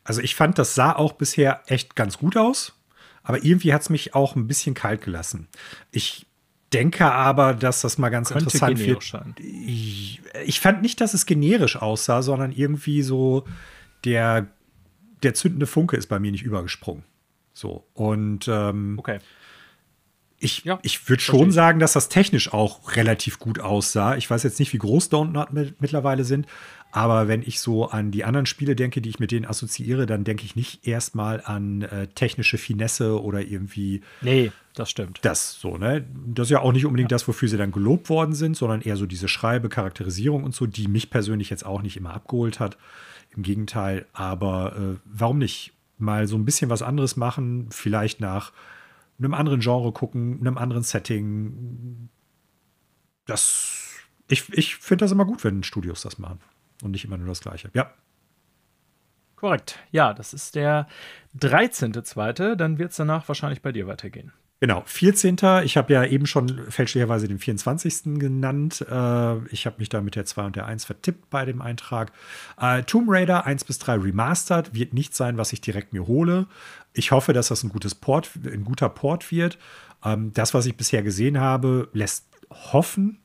Also 0.05 0.21
ich 0.21 0.35
fand, 0.35 0.59
das 0.59 0.75
sah 0.75 0.93
auch 0.93 1.13
bisher 1.13 1.63
echt 1.67 1.97
ganz 1.97 2.19
gut 2.19 2.37
aus, 2.37 2.81
aber 3.23 3.45
irgendwie 3.45 3.73
hat 3.73 3.83
es 3.83 3.91
mich 3.91 4.15
auch 4.15 4.37
ein 4.37 4.47
bisschen 4.49 4.75
kalt 4.75 5.03
gelassen. 5.03 5.49
Ich 5.91 6.27
denke 6.73 7.11
aber, 7.11 7.55
dass 7.55 7.81
das 7.81 7.99
mal 7.99 8.09
ganz 8.09 8.29
Könnte 8.29 8.45
interessant 8.45 8.79
wird. 8.79 9.41
Ich, 9.41 10.21
ich, 10.45 10.61
fand 10.61 10.83
nicht, 10.83 11.01
dass 11.01 11.15
es 11.15 11.27
generisch 11.27 11.77
aussah, 11.77 12.23
sondern 12.23 12.53
irgendwie 12.53 13.03
so 13.03 13.45
der, 14.05 14.49
der 15.23 15.35
zündende 15.35 15.67
Funke 15.67 15.97
ist 15.97 16.09
bei 16.09 16.19
mir 16.19 16.33
nicht 16.33 16.45
übergesprungen. 16.45 17.05
So. 17.53 17.87
Und 17.95 18.49
ähm, 18.49 18.97
okay. 18.99 19.19
Ich, 20.39 20.65
ja, 20.65 20.79
ich 20.83 21.09
würde 21.09 21.23
schon 21.23 21.51
sagen, 21.51 21.79
dass 21.79 21.95
das 21.95 22.09
technisch 22.11 22.53
auch 22.53 22.95
relativ 22.95 23.39
gut 23.39 23.59
aussah. 23.59 24.17
Ich 24.17 24.29
weiß 24.29 24.43
jetzt 24.43 24.59
nicht, 24.59 24.73
wie 24.75 24.79
groß 24.79 25.09
Donut 25.09 25.49
mittlerweile 25.53 26.25
sind, 26.25 26.47
aber 26.93 27.29
wenn 27.29 27.43
ich 27.43 27.61
so 27.61 27.89
an 27.89 28.11
die 28.11 28.25
anderen 28.25 28.47
Spiele 28.47 28.75
denke, 28.75 29.03
die 29.03 29.11
ich 29.11 29.19
mit 29.19 29.31
denen 29.31 29.45
assoziiere, 29.45 30.07
dann 30.07 30.25
denke 30.25 30.45
ich 30.45 30.57
nicht 30.57 30.87
erstmal 30.87 31.43
an 31.45 31.83
äh, 31.83 32.07
technische 32.09 32.59
Finesse 32.59 33.23
oder 33.23 33.43
irgendwie. 33.43 34.01
Nee, 34.23 34.51
das 34.75 34.91
stimmt. 34.91 35.19
Das 35.23 35.61
so, 35.61 35.77
ne? 35.77 36.07
Das 36.27 36.47
ist 36.47 36.53
ja 36.53 36.61
auch 36.61 36.73
nicht 36.73 36.87
unbedingt 36.87 37.11
ja. 37.11 37.17
das, 37.17 37.29
wofür 37.29 37.49
sie 37.49 37.57
dann 37.57 37.73
gelobt 37.73 38.09
worden 38.09 38.35
sind, 38.35 38.57
sondern 38.57 38.81
eher 38.81 38.97
so 38.97 39.07
diese 39.07 39.29
Schreibe, 39.29 39.69
Charakterisierung 39.69 40.45
und 40.45 40.55
so, 40.55 40.67
die 40.67 40.89
mich 40.89 41.11
persönlich 41.11 41.51
jetzt 41.51 41.67
auch 41.67 41.83
nicht 41.83 41.97
immer 41.97 42.15
abgeholt 42.15 42.61
hat. 42.61 42.77
Im 43.37 43.43
Gegenteil, 43.43 44.07
aber 44.13 44.77
äh, 44.77 44.99
warum 45.05 45.39
nicht? 45.39 45.73
Mal 45.99 46.27
so 46.27 46.37
ein 46.37 46.45
bisschen 46.45 46.69
was 46.69 46.83
anderes 46.83 47.17
machen, 47.17 47.69
vielleicht 47.71 48.21
nach 48.21 48.53
einem 49.19 49.35
anderen 49.35 49.61
Genre 49.61 49.93
gucken, 49.93 50.39
einem 50.41 50.59
anderen 50.59 50.83
Setting. 50.83 52.09
Das, 53.25 53.95
ich, 54.29 54.53
ich 54.53 54.77
finde 54.77 55.05
das 55.05 55.13
immer 55.13 55.25
gut, 55.25 55.43
wenn 55.45 55.63
Studios 55.63 56.03
das 56.03 56.19
machen 56.19 56.41
und 56.83 56.93
nicht 56.93 57.05
immer 57.05 57.17
nur 57.17 57.29
das 57.29 57.41
Gleiche. 57.41 57.71
Ja. 57.75 57.93
Korrekt. 59.37 59.79
Ja, 59.91 60.15
das 60.15 60.33
ist 60.33 60.55
der 60.55 60.87
13.2. 61.39 62.55
Dann 62.55 62.79
wird 62.79 62.91
es 62.91 62.97
danach 62.97 63.29
wahrscheinlich 63.29 63.63
bei 63.63 63.73
dir 63.73 63.87
weitergehen. 63.87 64.33
Genau, 64.59 64.83
14. 64.87 65.37
Ich 65.65 65.77
habe 65.77 65.93
ja 65.93 66.05
eben 66.05 66.25
schon 66.25 66.71
fälschlicherweise 66.71 67.29
den 67.29 67.39
24. 67.39 68.19
genannt. 68.19 68.81
Äh, 68.91 69.47
ich 69.49 69.67
habe 69.67 69.77
mich 69.79 69.91
da 69.91 70.01
mit 70.01 70.15
der 70.17 70.25
2 70.25 70.47
und 70.47 70.57
der 70.57 70.65
1 70.65 70.87
vertippt 70.87 71.29
bei 71.29 71.45
dem 71.45 71.61
Eintrag. 71.61 72.11
Äh, 72.59 72.83
Tomb 72.85 73.07
Raider 73.11 73.45
1 73.45 73.65
bis 73.65 73.79
3 73.81 73.97
Remastered 73.97 74.73
wird 74.73 74.95
nicht 74.95 75.15
sein, 75.15 75.37
was 75.37 75.53
ich 75.53 75.61
direkt 75.61 75.93
mir 75.93 76.07
hole. 76.07 76.47
Ich 76.95 77.11
hoffe, 77.11 77.35
dass 77.35 77.49
das 77.49 77.65
ein 77.65 77.69
gutes 77.69 77.95
Port, 77.95 78.31
ein 78.47 78.65
guter 78.65 78.89
Port 78.89 79.31
wird. 79.31 79.59
Ähm, 80.03 80.33
das, 80.33 80.55
was 80.55 80.65
ich 80.65 80.77
bisher 80.77 81.03
gesehen 81.03 81.39
habe, 81.39 81.91
lässt 81.93 82.25
hoffen. 82.51 83.19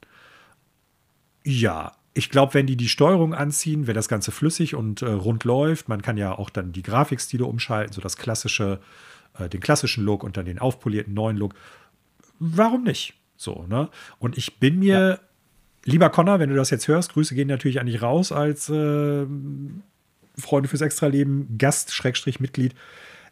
Ja, 1.46 1.94
ich 2.14 2.30
glaube, 2.30 2.56
wenn 2.56 2.68
die 2.68 2.76
die 2.76 2.90
Steuerung 2.90 3.34
anziehen, 3.34 3.88
wenn 3.88 3.96
das 3.96 4.10
Ganze 4.10 4.32
flüssig 4.32 4.76
und 4.76 5.02
äh, 5.02 5.06
rund 5.06 5.46
läuft, 5.46 5.88
man 5.88 6.02
kann 6.02 6.18
ja 6.18 6.38
auch 6.38 6.50
dann 6.50 6.74
die 6.74 6.84
Grafikstile 6.84 7.46
umschalten, 7.46 7.94
so 7.94 8.02
das 8.02 8.18
klassische, 8.18 8.82
äh, 9.38 9.50
den 9.50 9.62
klassischen 9.62 10.04
Look 10.04 10.24
und 10.24 10.38
dann 10.38 10.46
den 10.46 10.60
aufpolierten 10.60 11.14
neuen 11.14 11.38
Look. 11.38 11.54
Warum 12.40 12.84
nicht? 12.84 13.14
So, 13.38 13.66
ne? 13.68 13.90
Und 14.20 14.38
ich 14.38 14.60
bin 14.60 14.80
mir, 14.80 15.00
ja. 15.00 15.20
lieber 15.84 16.10
Connor, 16.10 16.40
wenn 16.40 16.50
du 16.50 16.56
das 16.56 16.70
jetzt 16.70 16.88
hörst, 16.88 17.14
Grüße 17.14 17.36
gehen 17.36 17.48
natürlich 17.48 17.80
an 17.80 17.88
dich 17.88 18.02
raus 18.02 18.32
als 18.32 18.70
äh, 18.70 19.26
Freunde 20.38 20.70
fürs 20.70 20.82
Extraleben, 20.82 21.58
Gast, 21.58 21.94
Schrägstrich, 21.94 22.40
Mitglied. 22.40 22.76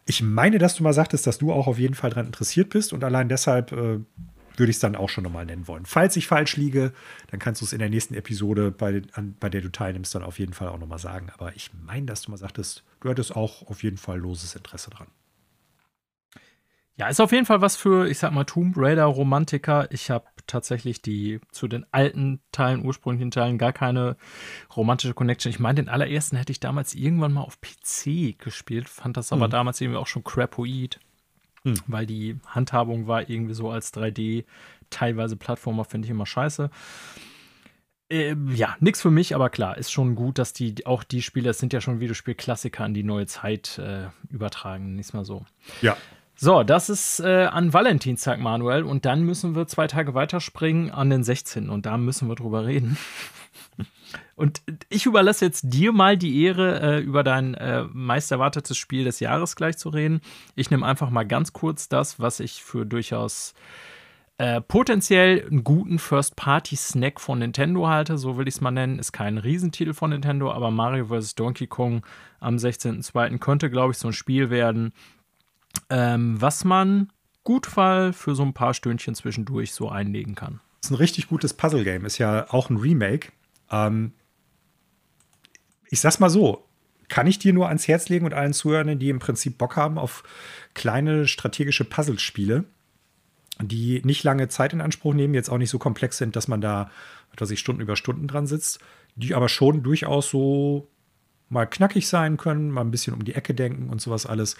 Ich 0.06 0.22
meine, 0.22 0.58
dass 0.58 0.74
du 0.74 0.82
mal 0.82 0.92
sagtest, 0.92 1.26
dass 1.26 1.38
du 1.38 1.52
auch 1.52 1.66
auf 1.66 1.78
jeden 1.78 1.94
Fall 1.94 2.10
daran 2.10 2.26
interessiert 2.26 2.70
bist 2.70 2.92
und 2.92 3.04
allein 3.04 3.28
deshalb 3.28 3.72
äh, 3.72 4.00
würde 4.56 4.70
ich 4.70 4.76
es 4.76 4.80
dann 4.80 4.96
auch 4.96 5.08
schon 5.08 5.24
nochmal 5.24 5.46
nennen 5.46 5.68
wollen. 5.68 5.86
Falls 5.86 6.16
ich 6.16 6.26
falsch 6.26 6.56
liege, 6.56 6.92
dann 7.30 7.40
kannst 7.40 7.60
du 7.60 7.64
es 7.64 7.72
in 7.72 7.78
der 7.78 7.88
nächsten 7.88 8.14
Episode, 8.14 8.70
bei, 8.70 9.02
an, 9.12 9.34
bei 9.40 9.48
der 9.48 9.60
du 9.60 9.70
teilnimmst, 9.70 10.14
dann 10.14 10.22
auf 10.22 10.38
jeden 10.38 10.52
Fall 10.52 10.68
auch 10.68 10.78
nochmal 10.78 10.98
sagen. 10.98 11.30
Aber 11.34 11.54
ich 11.56 11.70
meine, 11.86 12.06
dass 12.06 12.22
du 12.22 12.30
mal 12.30 12.36
sagtest, 12.36 12.84
du 13.00 13.08
hattest 13.08 13.34
auch 13.34 13.68
auf 13.68 13.82
jeden 13.82 13.96
Fall 13.96 14.18
loses 14.18 14.54
Interesse 14.54 14.90
dran. 14.90 15.06
Ja, 17.00 17.08
ist 17.08 17.18
auf 17.18 17.32
jeden 17.32 17.46
Fall 17.46 17.62
was 17.62 17.76
für, 17.76 18.10
ich 18.10 18.18
sag 18.18 18.30
mal, 18.34 18.44
Tomb 18.44 18.74
Raider 18.76 19.06
Romantiker. 19.06 19.90
Ich 19.90 20.10
habe 20.10 20.26
tatsächlich 20.46 21.00
die 21.00 21.40
zu 21.50 21.66
den 21.66 21.86
alten 21.92 22.40
Teilen, 22.52 22.84
ursprünglichen 22.84 23.30
Teilen, 23.30 23.56
gar 23.56 23.72
keine 23.72 24.18
romantische 24.76 25.14
Connection. 25.14 25.48
Ich 25.48 25.58
meine, 25.58 25.76
den 25.76 25.88
allerersten 25.88 26.36
hätte 26.36 26.52
ich 26.52 26.60
damals 26.60 26.94
irgendwann 26.94 27.32
mal 27.32 27.40
auf 27.40 27.58
PC 27.62 28.38
gespielt, 28.38 28.86
fand 28.86 29.16
das 29.16 29.32
aber 29.32 29.46
mhm. 29.46 29.50
damals 29.50 29.80
irgendwie 29.80 29.96
auch 29.96 30.06
schon 30.06 30.24
crapoid. 30.24 31.00
Hm. 31.64 31.80
Weil 31.86 32.04
die 32.04 32.38
Handhabung 32.46 33.06
war 33.06 33.30
irgendwie 33.30 33.54
so 33.54 33.70
als 33.70 33.94
3D, 33.94 34.44
teilweise 34.90 35.36
Plattformer, 35.36 35.86
finde 35.86 36.04
ich 36.04 36.10
immer 36.10 36.26
scheiße. 36.26 36.68
Äh, 38.10 38.36
ja, 38.52 38.76
nichts 38.80 39.00
für 39.00 39.10
mich, 39.10 39.34
aber 39.34 39.48
klar, 39.48 39.78
ist 39.78 39.90
schon 39.90 40.16
gut, 40.16 40.36
dass 40.36 40.52
die 40.52 40.84
auch 40.84 41.02
die 41.02 41.22
Spiele, 41.22 41.48
es 41.48 41.58
sind 41.60 41.72
ja 41.72 41.80
schon 41.80 42.00
Videospielklassiker 42.00 42.84
an 42.84 42.92
die 42.92 43.04
neue 43.04 43.24
Zeit 43.24 43.78
äh, 43.78 44.08
übertragen, 44.28 44.96
nicht 44.96 45.14
mal 45.14 45.24
so. 45.24 45.46
Ja. 45.80 45.96
So, 46.42 46.62
das 46.62 46.88
ist 46.88 47.20
äh, 47.20 47.44
an 47.44 47.74
Valentinstag, 47.74 48.40
Manuel. 48.40 48.84
Und 48.84 49.04
dann 49.04 49.24
müssen 49.24 49.54
wir 49.54 49.66
zwei 49.66 49.86
Tage 49.88 50.14
weiterspringen 50.14 50.90
an 50.90 51.10
den 51.10 51.22
16. 51.22 51.68
Und 51.68 51.84
da 51.84 51.98
müssen 51.98 52.28
wir 52.28 52.34
drüber 52.34 52.64
reden. 52.64 52.96
Und 54.36 54.62
ich 54.88 55.04
überlasse 55.04 55.44
jetzt 55.44 55.64
dir 55.64 55.92
mal 55.92 56.16
die 56.16 56.42
Ehre, 56.42 56.80
äh, 56.80 57.00
über 57.00 57.24
dein 57.24 57.52
äh, 57.56 57.84
meist 57.92 58.32
erwartetes 58.32 58.78
Spiel 58.78 59.04
des 59.04 59.20
Jahres 59.20 59.54
gleich 59.54 59.76
zu 59.76 59.90
reden. 59.90 60.22
Ich 60.54 60.70
nehme 60.70 60.86
einfach 60.86 61.10
mal 61.10 61.26
ganz 61.26 61.52
kurz 61.52 61.90
das, 61.90 62.18
was 62.20 62.40
ich 62.40 62.62
für 62.62 62.86
durchaus 62.86 63.52
äh, 64.38 64.62
potenziell 64.62 65.46
einen 65.46 65.62
guten 65.62 65.98
First-Party-Snack 65.98 67.20
von 67.20 67.40
Nintendo 67.40 67.86
halte, 67.86 68.16
so 68.16 68.38
will 68.38 68.48
ich 68.48 68.54
es 68.54 68.60
mal 68.62 68.70
nennen. 68.70 68.98
Ist 68.98 69.12
kein 69.12 69.36
Riesentitel 69.36 69.92
von 69.92 70.08
Nintendo, 70.08 70.50
aber 70.50 70.70
Mario 70.70 71.08
vs. 71.08 71.34
Donkey 71.34 71.66
Kong 71.66 72.00
am 72.38 72.56
16.02. 72.56 73.36
könnte, 73.36 73.68
glaube 73.68 73.90
ich, 73.90 73.98
so 73.98 74.08
ein 74.08 74.14
Spiel 74.14 74.48
werden, 74.48 74.94
ähm, 75.88 76.40
was 76.40 76.64
man 76.64 77.12
gut 77.44 77.66
Fall 77.66 78.12
für 78.12 78.34
so 78.34 78.42
ein 78.42 78.54
paar 78.54 78.74
Stündchen 78.74 79.14
zwischendurch 79.14 79.72
so 79.72 79.88
einlegen 79.88 80.34
kann. 80.34 80.60
Das 80.80 80.90
ist 80.90 80.92
ein 80.92 80.98
richtig 80.98 81.28
gutes 81.28 81.54
Puzzle-Game, 81.54 82.04
ist 82.04 82.18
ja 82.18 82.46
auch 82.50 82.70
ein 82.70 82.76
Remake. 82.76 83.32
Ähm, 83.70 84.12
ich 85.88 86.00
sag's 86.00 86.20
mal 86.20 86.30
so, 86.30 86.64
kann 87.08 87.26
ich 87.26 87.38
dir 87.38 87.52
nur 87.52 87.68
ans 87.68 87.88
Herz 87.88 88.08
legen 88.08 88.24
und 88.24 88.34
allen 88.34 88.52
Zuhörern, 88.52 88.98
die 88.98 89.10
im 89.10 89.18
Prinzip 89.18 89.58
Bock 89.58 89.76
haben 89.76 89.98
auf 89.98 90.22
kleine 90.74 91.26
strategische 91.26 91.84
Puzzlespiele, 91.84 92.64
die 93.60 94.00
nicht 94.04 94.22
lange 94.22 94.48
Zeit 94.48 94.72
in 94.72 94.80
Anspruch 94.80 95.12
nehmen, 95.12 95.34
jetzt 95.34 95.50
auch 95.50 95.58
nicht 95.58 95.70
so 95.70 95.78
komplex 95.78 96.16
sind, 96.18 96.36
dass 96.36 96.48
man 96.48 96.60
da, 96.60 96.90
dass 97.36 97.50
ich 97.50 97.58
Stunden 97.58 97.82
über 97.82 97.96
Stunden 97.96 98.28
dran 98.28 98.46
sitzt, 98.46 98.78
die 99.16 99.34
aber 99.34 99.48
schon 99.48 99.82
durchaus 99.82 100.30
so 100.30 100.88
mal 101.48 101.66
knackig 101.66 102.06
sein 102.06 102.36
können, 102.36 102.70
mal 102.70 102.82
ein 102.82 102.92
bisschen 102.92 103.12
um 103.12 103.24
die 103.24 103.34
Ecke 103.34 103.54
denken 103.54 103.90
und 103.90 104.00
sowas 104.00 104.24
alles. 104.24 104.56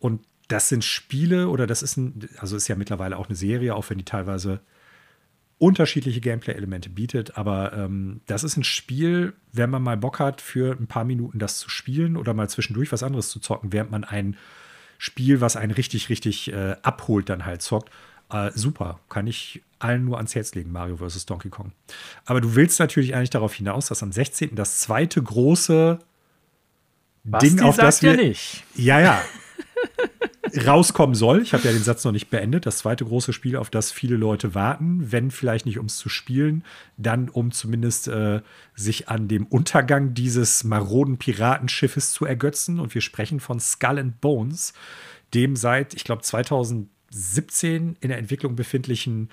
Und 0.00 0.22
das 0.52 0.68
sind 0.68 0.84
Spiele 0.84 1.48
oder 1.48 1.66
das 1.66 1.82
ist 1.82 1.96
ein, 1.96 2.28
also 2.36 2.56
ist 2.56 2.68
ja 2.68 2.76
mittlerweile 2.76 3.16
auch 3.16 3.28
eine 3.28 3.36
Serie, 3.36 3.74
auch 3.74 3.88
wenn 3.88 3.96
die 3.96 4.04
teilweise 4.04 4.60
unterschiedliche 5.56 6.20
Gameplay-Elemente 6.20 6.90
bietet. 6.90 7.38
Aber 7.38 7.72
ähm, 7.72 8.20
das 8.26 8.44
ist 8.44 8.58
ein 8.58 8.64
Spiel, 8.64 9.32
wenn 9.52 9.70
man 9.70 9.82
mal 9.82 9.96
Bock 9.96 10.18
hat, 10.18 10.42
für 10.42 10.76
ein 10.78 10.88
paar 10.88 11.04
Minuten 11.04 11.38
das 11.38 11.58
zu 11.58 11.70
spielen 11.70 12.18
oder 12.18 12.34
mal 12.34 12.50
zwischendurch 12.50 12.92
was 12.92 13.02
anderes 13.02 13.30
zu 13.30 13.40
zocken, 13.40 13.72
während 13.72 13.90
man 13.90 14.04
ein 14.04 14.36
Spiel, 14.98 15.40
was 15.40 15.56
einen 15.56 15.72
richtig, 15.72 16.10
richtig 16.10 16.52
äh, 16.52 16.76
abholt, 16.82 17.30
dann 17.30 17.46
halt 17.46 17.62
zockt. 17.62 17.90
Äh, 18.30 18.50
super, 18.54 19.00
kann 19.08 19.26
ich 19.26 19.62
allen 19.78 20.04
nur 20.04 20.18
ans 20.18 20.34
Herz 20.34 20.54
legen, 20.54 20.70
Mario 20.70 20.98
vs. 20.98 21.24
Donkey 21.24 21.48
Kong. 21.48 21.72
Aber 22.26 22.40
du 22.42 22.54
willst 22.54 22.78
natürlich 22.78 23.14
eigentlich 23.14 23.30
darauf 23.30 23.54
hinaus, 23.54 23.86
dass 23.86 24.02
am 24.02 24.12
16. 24.12 24.54
das 24.54 24.80
zweite 24.80 25.22
große 25.22 25.98
Basti 27.24 27.48
Ding, 27.48 27.60
auf 27.60 27.76
das 27.76 28.02
wir. 28.02 28.14
Ja, 28.14 28.16
nicht. 28.16 28.64
ja, 28.74 29.00
ja. 29.00 29.22
rauskommen 30.66 31.14
soll. 31.14 31.42
Ich 31.42 31.54
habe 31.54 31.64
ja 31.64 31.72
den 31.72 31.82
Satz 31.82 32.04
noch 32.04 32.12
nicht 32.12 32.30
beendet. 32.30 32.66
Das 32.66 32.78
zweite 32.78 33.04
große 33.04 33.32
Spiel, 33.32 33.56
auf 33.56 33.70
das 33.70 33.90
viele 33.90 34.16
Leute 34.16 34.54
warten, 34.54 35.10
wenn 35.10 35.30
vielleicht 35.30 35.66
nicht 35.66 35.78
um 35.78 35.86
es 35.86 35.96
zu 35.96 36.08
spielen, 36.08 36.64
dann 36.96 37.28
um 37.28 37.52
zumindest 37.52 38.08
äh, 38.08 38.40
sich 38.74 39.08
an 39.08 39.28
dem 39.28 39.46
Untergang 39.46 40.14
dieses 40.14 40.64
maroden 40.64 41.18
Piratenschiffes 41.18 42.10
zu 42.12 42.26
ergötzen. 42.26 42.80
Und 42.80 42.94
wir 42.94 43.00
sprechen 43.00 43.40
von 43.40 43.60
Skull 43.60 43.98
and 43.98 44.20
Bones, 44.20 44.74
dem 45.34 45.56
seit, 45.56 45.94
ich 45.94 46.04
glaube, 46.04 46.22
2017 46.22 47.96
in 48.00 48.08
der 48.08 48.18
Entwicklung 48.18 48.56
befindlichen 48.56 49.30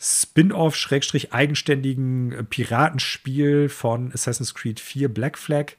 Spin-off-eigenständigen 0.00 2.46
Piratenspiel 2.48 3.68
von 3.68 4.12
Assassin's 4.12 4.54
Creed 4.54 4.78
4 4.78 5.12
Black 5.12 5.36
Flag 5.36 5.72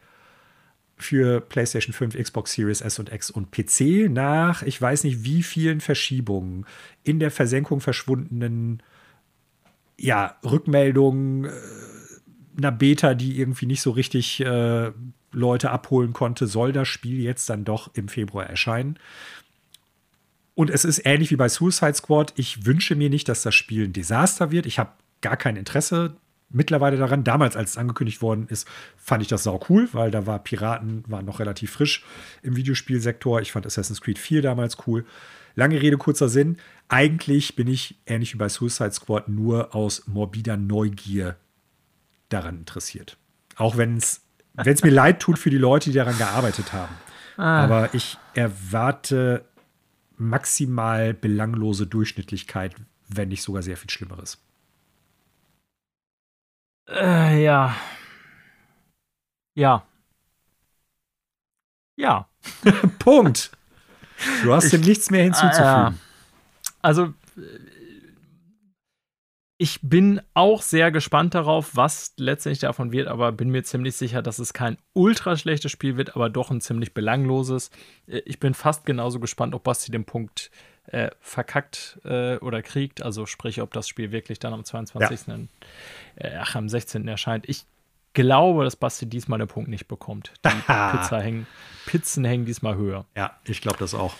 für 0.99 1.41
PlayStation 1.41 1.93
5, 1.93 2.17
Xbox 2.17 2.53
Series 2.53 2.81
S 2.81 2.99
und 2.99 3.11
X 3.11 3.31
und 3.31 3.51
PC 3.51 4.09
nach, 4.09 4.63
ich 4.63 4.81
weiß 4.81 5.03
nicht 5.03 5.23
wie 5.23 5.43
vielen 5.43 5.81
Verschiebungen, 5.81 6.65
in 7.03 7.19
der 7.19 7.31
Versenkung 7.31 7.79
verschwundenen 7.81 8.83
ja, 9.97 10.37
Rückmeldungen, 10.43 11.45
äh, 11.45 11.49
einer 12.57 12.71
Beta, 12.71 13.13
die 13.13 13.39
irgendwie 13.39 13.65
nicht 13.65 13.81
so 13.81 13.91
richtig 13.91 14.41
äh, 14.41 14.91
Leute 15.31 15.71
abholen 15.71 16.13
konnte, 16.13 16.47
soll 16.47 16.71
das 16.71 16.87
Spiel 16.87 17.19
jetzt 17.21 17.49
dann 17.49 17.63
doch 17.63 17.93
im 17.93 18.07
Februar 18.07 18.45
erscheinen. 18.45 18.97
Und 20.55 20.69
es 20.69 20.83
ist 20.83 21.05
ähnlich 21.05 21.31
wie 21.31 21.37
bei 21.37 21.47
Suicide 21.47 21.93
Squad. 21.93 22.33
Ich 22.35 22.65
wünsche 22.65 22.95
mir 22.95 23.09
nicht, 23.09 23.29
dass 23.29 23.43
das 23.43 23.55
Spiel 23.55 23.85
ein 23.85 23.93
Desaster 23.93 24.51
wird. 24.51 24.65
Ich 24.65 24.79
habe 24.79 24.91
gar 25.21 25.37
kein 25.37 25.55
Interesse 25.55 26.17
mittlerweile 26.49 26.97
daran. 26.97 27.23
Damals, 27.23 27.55
als 27.55 27.71
es 27.71 27.77
angekündigt 27.77 28.21
worden 28.21 28.47
ist, 28.49 28.67
fand 28.97 29.21
ich 29.21 29.27
das 29.27 29.43
sau 29.43 29.59
cool, 29.69 29.89
weil 29.93 30.11
da 30.11 30.25
war 30.25 30.39
Piraten, 30.39 31.03
waren 31.07 31.25
noch 31.25 31.39
relativ 31.39 31.71
frisch 31.71 32.03
im 32.41 32.55
Videospielsektor. 32.55 33.41
Ich 33.41 33.51
fand 33.51 33.65
Assassin's 33.65 34.01
Creed 34.01 34.19
4 34.19 34.41
damals 34.41 34.77
cool. 34.87 35.05
Lange 35.55 35.81
Rede, 35.81 35.97
kurzer 35.97 36.29
Sinn. 36.29 36.57
Eigentlich 36.87 37.55
bin 37.55 37.67
ich, 37.67 37.99
ähnlich 38.05 38.33
wie 38.33 38.37
bei 38.37 38.49
Suicide 38.49 38.91
Squad, 38.91 39.27
nur 39.27 39.75
aus 39.75 40.07
morbider 40.07 40.57
Neugier 40.57 41.35
daran 42.29 42.59
interessiert. 42.59 43.17
Auch 43.55 43.77
wenn 43.77 43.97
es 43.97 44.21
mir 44.55 44.89
leid 44.91 45.19
tut 45.19 45.37
für 45.37 45.49
die 45.49 45.57
Leute, 45.57 45.89
die 45.89 45.97
daran 45.97 46.17
gearbeitet 46.17 46.73
haben. 46.73 46.95
Ah. 47.37 47.63
Aber 47.63 47.93
ich 47.93 48.17
erwarte 48.33 49.45
maximal 50.17 51.13
belanglose 51.13 51.87
Durchschnittlichkeit, 51.87 52.75
wenn 53.07 53.29
nicht 53.29 53.41
sogar 53.41 53.63
sehr 53.63 53.77
viel 53.77 53.89
Schlimmeres. 53.89 54.37
Äh, 56.89 57.43
ja. 57.43 57.75
Ja. 59.55 59.83
Ja. 61.97 62.27
Punkt. 62.99 63.51
Du 64.43 64.53
hast 64.53 64.71
dem 64.73 64.81
nichts 64.81 65.11
mehr 65.11 65.23
hinzuzufügen. 65.23 65.93
Äh, 65.93 66.71
also, 66.81 67.13
ich 69.61 69.79
bin 69.81 70.21
auch 70.33 70.61
sehr 70.61 70.89
gespannt 70.89 71.35
darauf, 71.35 71.75
was 71.75 72.13
letztendlich 72.17 72.59
davon 72.59 72.93
wird, 72.93 73.07
aber 73.07 73.33
bin 73.33 73.49
mir 73.49 73.63
ziemlich 73.63 73.95
sicher, 73.95 74.21
dass 74.21 74.39
es 74.39 74.53
kein 74.53 74.77
ultra 74.93 75.35
schlechtes 75.35 75.71
Spiel 75.71 75.97
wird, 75.97 76.15
aber 76.15 76.29
doch 76.29 76.49
ein 76.49 76.61
ziemlich 76.61 76.93
belangloses. 76.93 77.69
Äh, 78.07 78.19
ich 78.25 78.39
bin 78.39 78.53
fast 78.53 78.85
genauso 78.85 79.19
gespannt, 79.19 79.53
ob 79.53 79.63
Basti 79.63 79.91
den 79.91 80.05
Punkt 80.05 80.49
äh, 80.91 81.09
verkackt 81.21 81.99
äh, 82.03 82.37
oder 82.37 82.61
kriegt. 82.61 83.03
Also 83.03 83.25
sprich, 83.25 83.61
ob 83.61 83.73
das 83.73 83.87
Spiel 83.87 84.11
wirklich 84.11 84.39
dann 84.39 84.53
am 84.53 84.63
22. 84.63 85.27
Ja. 85.27 85.35
Äh, 86.15 86.37
ach, 86.39 86.55
am 86.55 86.69
16. 86.69 87.07
erscheint. 87.07 87.47
Ich 87.47 87.65
glaube, 88.13 88.63
dass 88.63 88.75
Basti 88.75 89.05
diesmal 89.05 89.39
den 89.39 89.47
Punkt 89.47 89.69
nicht 89.69 89.87
bekommt. 89.87 90.33
Die 90.45 90.49
Pizza 90.49 91.21
hängen, 91.21 91.47
Pizzen 91.85 92.25
hängen 92.25 92.45
diesmal 92.45 92.75
höher. 92.75 93.05
Ja, 93.15 93.37
ich 93.45 93.61
glaube 93.61 93.77
das 93.77 93.93
auch. 93.93 94.15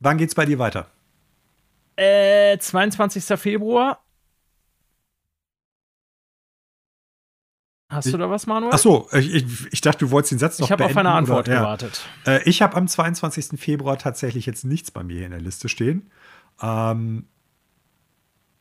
Wann 0.00 0.18
geht's 0.18 0.34
bei 0.34 0.44
dir 0.44 0.58
weiter? 0.58 0.88
Äh, 1.96 2.58
22. 2.58 3.38
Februar. 3.38 4.03
Hast 7.94 8.12
du 8.12 8.16
da 8.16 8.28
was, 8.28 8.46
Manuel? 8.46 8.72
Ach 8.74 8.78
so, 8.78 9.08
ich, 9.12 9.34
ich, 9.34 9.44
ich, 9.72 9.80
dachte, 9.80 10.04
du 10.04 10.10
wolltest 10.10 10.32
den 10.32 10.38
Satz 10.38 10.58
noch 10.58 10.66
Ich 10.66 10.72
habe 10.72 10.84
auf 10.84 10.96
eine 10.96 11.10
Antwort 11.10 11.48
oder, 11.48 11.58
gewartet. 11.58 12.00
Ja. 12.26 12.34
Äh, 12.34 12.48
ich 12.48 12.62
habe 12.62 12.76
am 12.76 12.88
22. 12.88 13.58
Februar 13.58 13.98
tatsächlich 13.98 14.46
jetzt 14.46 14.64
nichts 14.64 14.90
bei 14.90 15.02
mir 15.02 15.24
in 15.24 15.30
der 15.30 15.40
Liste 15.40 15.68
stehen. 15.68 16.10
Ähm, 16.60 17.26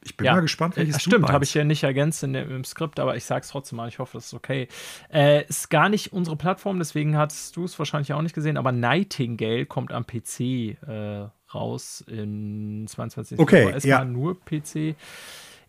ich 0.05 0.17
bin 0.17 0.25
ja. 0.25 0.33
mal 0.33 0.41
gespannt, 0.41 0.75
welches 0.75 0.95
ja, 0.95 0.99
Stimmt, 0.99 1.29
habe 1.29 1.45
ich 1.45 1.53
ja 1.53 1.63
nicht 1.63 1.83
ergänzt 1.83 2.23
in 2.23 2.33
dem, 2.33 2.51
im 2.51 2.63
Skript, 2.63 2.99
aber 2.99 3.15
ich 3.15 3.23
sage 3.23 3.41
es 3.41 3.49
trotzdem 3.49 3.77
mal. 3.77 3.87
Ich 3.87 3.99
hoffe, 3.99 4.17
das 4.17 4.27
ist 4.27 4.33
okay. 4.33 4.67
Äh, 5.11 5.45
ist 5.47 5.69
gar 5.69 5.89
nicht 5.89 6.11
unsere 6.11 6.35
Plattform, 6.35 6.77
deswegen 6.79 7.17
hast 7.17 7.55
du 7.55 7.63
es 7.63 7.77
wahrscheinlich 7.79 8.13
auch 8.13 8.21
nicht 8.21 8.35
gesehen, 8.35 8.57
aber 8.57 8.71
Nightingale 8.71 9.65
kommt 9.65 9.93
am 9.93 10.05
PC 10.05 10.39
äh, 10.39 11.27
raus 11.53 12.03
in 12.07 12.85
22. 12.87 13.39
Okay, 13.39 13.55
Februar. 13.55 13.73
Erstmal 13.73 13.99
ja. 13.99 14.05
nur 14.05 14.39
PC. 14.43 14.95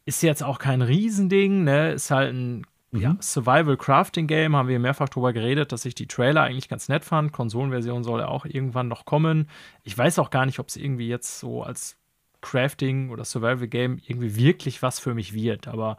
Ist 0.04 0.22
jetzt 0.22 0.42
auch 0.42 0.58
kein 0.58 0.82
Riesending, 0.82 1.64
ne? 1.64 1.92
Ist 1.92 2.10
halt 2.10 2.34
ein 2.34 2.66
mhm. 2.94 3.02
ja, 3.02 3.16
Survival-Crafting-Game, 3.20 4.56
haben 4.56 4.68
wir 4.68 4.78
mehrfach 4.78 5.08
drüber 5.08 5.32
geredet, 5.32 5.72
dass 5.72 5.84
ich 5.84 5.94
die 5.94 6.06
Trailer 6.06 6.42
eigentlich 6.42 6.68
ganz 6.68 6.88
nett 6.88 7.04
fand. 7.04 7.32
Konsolenversion 7.32 8.04
soll 8.04 8.20
ja 8.20 8.28
auch 8.28 8.44
irgendwann 8.44 8.88
noch 8.88 9.04
kommen. 9.04 9.48
Ich 9.82 9.96
weiß 9.96 10.18
auch 10.18 10.30
gar 10.30 10.46
nicht, 10.46 10.58
ob 10.58 10.68
es 10.68 10.76
irgendwie 10.76 11.08
jetzt 11.08 11.40
so 11.40 11.62
als 11.62 11.96
Crafting 12.40 13.10
oder 13.10 13.24
Survival 13.24 13.68
Game 13.68 14.00
irgendwie 14.06 14.36
wirklich 14.36 14.82
was 14.82 15.00
für 15.00 15.14
mich 15.14 15.34
wird. 15.34 15.66
Aber 15.66 15.96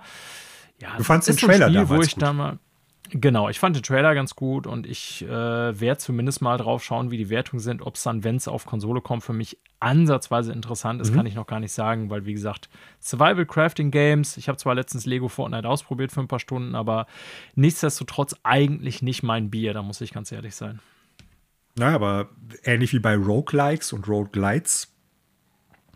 ja, 0.81 0.95
du 0.97 1.03
fandest 1.03 1.29
den 1.29 1.37
Trailer 1.37 1.69
Spiel, 1.69 1.89
wo 1.89 2.01
ich 2.01 2.13
gut. 2.13 2.21
da 2.21 2.33
mal 2.33 2.59
Genau, 3.09 3.49
ich 3.49 3.59
fand 3.59 3.75
den 3.75 3.83
Trailer 3.83 4.15
ganz 4.15 4.35
gut 4.35 4.65
und 4.65 4.87
ich 4.87 5.23
äh, 5.23 5.29
werde 5.29 5.97
zumindest 5.97 6.41
mal 6.41 6.57
drauf 6.57 6.83
schauen, 6.83 7.11
wie 7.11 7.17
die 7.17 7.29
Wertungen 7.29 7.59
sind. 7.59 7.81
Ob 7.81 7.95
es 7.95 8.03
dann, 8.03 8.23
wenn 8.23 8.37
es 8.37 8.47
auf 8.47 8.65
Konsole 8.65 9.01
kommt, 9.01 9.23
für 9.23 9.33
mich 9.33 9.59
ansatzweise 9.79 10.51
interessant 10.51 11.01
ist, 11.01 11.11
mhm. 11.11 11.17
kann 11.17 11.25
ich 11.25 11.35
noch 11.35 11.45
gar 11.45 11.59
nicht 11.59 11.71
sagen, 11.71 12.09
weil 12.09 12.25
wie 12.25 12.33
gesagt, 12.33 12.69
Survival 12.99 13.45
Crafting 13.45 13.91
Games, 13.91 14.37
ich 14.37 14.47
habe 14.47 14.57
zwar 14.57 14.73
letztens 14.73 15.05
Lego 15.05 15.27
Fortnite 15.27 15.67
ausprobiert 15.67 16.11
für 16.11 16.21
ein 16.21 16.27
paar 16.27 16.39
Stunden, 16.39 16.73
aber 16.73 17.05
nichtsdestotrotz 17.53 18.35
eigentlich 18.43 19.01
nicht 19.01 19.21
mein 19.21 19.51
Bier, 19.51 19.73
da 19.73 19.83
muss 19.83 20.01
ich 20.01 20.11
ganz 20.11 20.31
ehrlich 20.31 20.55
sein. 20.55 20.79
Naja, 21.77 21.95
aber 21.95 22.29
ähnlich 22.63 22.93
wie 22.93 22.99
bei 22.99 23.15
Roguelikes 23.15 23.93
und 23.93 24.07
Roguelites 24.07 24.94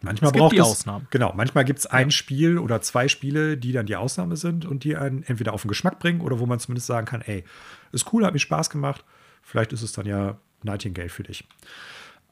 Manchmal 0.01 0.31
es 0.31 0.37
braucht 0.37 0.53
die 0.53 0.57
es, 0.57 0.65
Ausnahmen. 0.65 1.07
Genau, 1.09 1.33
manchmal 1.35 1.65
gibt 1.65 1.79
es 1.79 1.85
ein 1.85 2.07
ja. 2.07 2.11
Spiel 2.11 2.57
oder 2.57 2.81
zwei 2.81 3.07
Spiele, 3.07 3.57
die 3.57 3.71
dann 3.71 3.85
die 3.85 3.95
Ausnahme 3.95 4.37
sind 4.37 4.65
und 4.65 4.83
die 4.83 4.95
einen 4.95 5.23
entweder 5.23 5.53
auf 5.53 5.63
den 5.63 5.67
Geschmack 5.67 5.99
bringen 5.99 6.21
oder 6.21 6.39
wo 6.39 6.45
man 6.45 6.59
zumindest 6.59 6.87
sagen 6.87 7.05
kann, 7.05 7.21
ey, 7.21 7.43
ist 7.91 8.11
cool, 8.13 8.25
hat 8.25 8.33
mir 8.33 8.39
Spaß 8.39 8.69
gemacht. 8.69 9.03
Vielleicht 9.41 9.73
ist 9.73 9.81
es 9.81 9.91
dann 9.91 10.05
ja 10.05 10.37
Nightingale 10.63 11.09
für 11.09 11.23
dich. 11.23 11.47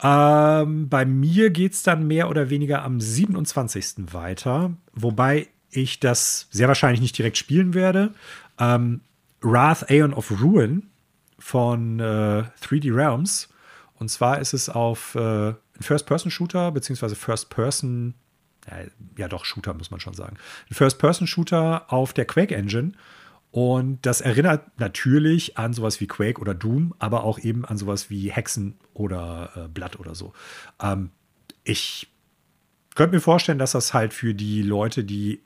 Ähm, 0.02 0.88
bei 0.88 1.04
mir 1.04 1.50
geht 1.50 1.72
es 1.72 1.82
dann 1.82 2.06
mehr 2.06 2.28
oder 2.28 2.50
weniger 2.50 2.84
am 2.84 3.00
27. 3.00 4.12
weiter, 4.12 4.72
wobei 4.94 5.48
ich 5.70 6.00
das 6.00 6.46
sehr 6.50 6.68
wahrscheinlich 6.68 7.00
nicht 7.00 7.18
direkt 7.18 7.36
spielen 7.36 7.74
werde. 7.74 8.14
Ähm, 8.58 9.00
Wrath 9.40 9.90
Aeon 9.90 10.14
of 10.14 10.30
Ruin 10.40 10.84
von 11.38 12.00
äh, 12.00 12.44
3D 12.62 12.94
Realms. 12.94 13.48
Und 13.94 14.10
zwar 14.10 14.38
ist 14.38 14.52
es 14.52 14.68
auf 14.68 15.14
äh, 15.14 15.54
ein 15.78 15.82
First-Person-Shooter, 15.82 16.72
beziehungsweise 16.72 17.16
First-Person, 17.16 18.14
ja, 18.66 18.76
ja, 19.16 19.28
doch, 19.28 19.44
Shooter 19.44 19.74
muss 19.74 19.90
man 19.90 20.00
schon 20.00 20.14
sagen. 20.14 20.36
Ein 20.70 20.74
First-Person-Shooter 20.74 21.92
auf 21.92 22.12
der 22.12 22.24
Quake-Engine. 22.24 22.92
Und 23.50 24.04
das 24.04 24.20
erinnert 24.20 24.78
natürlich 24.78 25.56
an 25.56 25.72
sowas 25.72 26.00
wie 26.00 26.06
Quake 26.06 26.40
oder 26.40 26.54
Doom, 26.54 26.94
aber 26.98 27.24
auch 27.24 27.38
eben 27.38 27.64
an 27.64 27.78
sowas 27.78 28.10
wie 28.10 28.30
Hexen 28.30 28.78
oder 28.92 29.52
äh, 29.56 29.68
Blood 29.68 29.98
oder 29.98 30.14
so. 30.14 30.34
Ähm, 30.82 31.10
ich 31.64 32.08
könnte 32.94 33.16
mir 33.16 33.20
vorstellen, 33.20 33.58
dass 33.58 33.72
das 33.72 33.94
halt 33.94 34.12
für 34.12 34.34
die 34.34 34.62
Leute, 34.62 35.04
die 35.04 35.40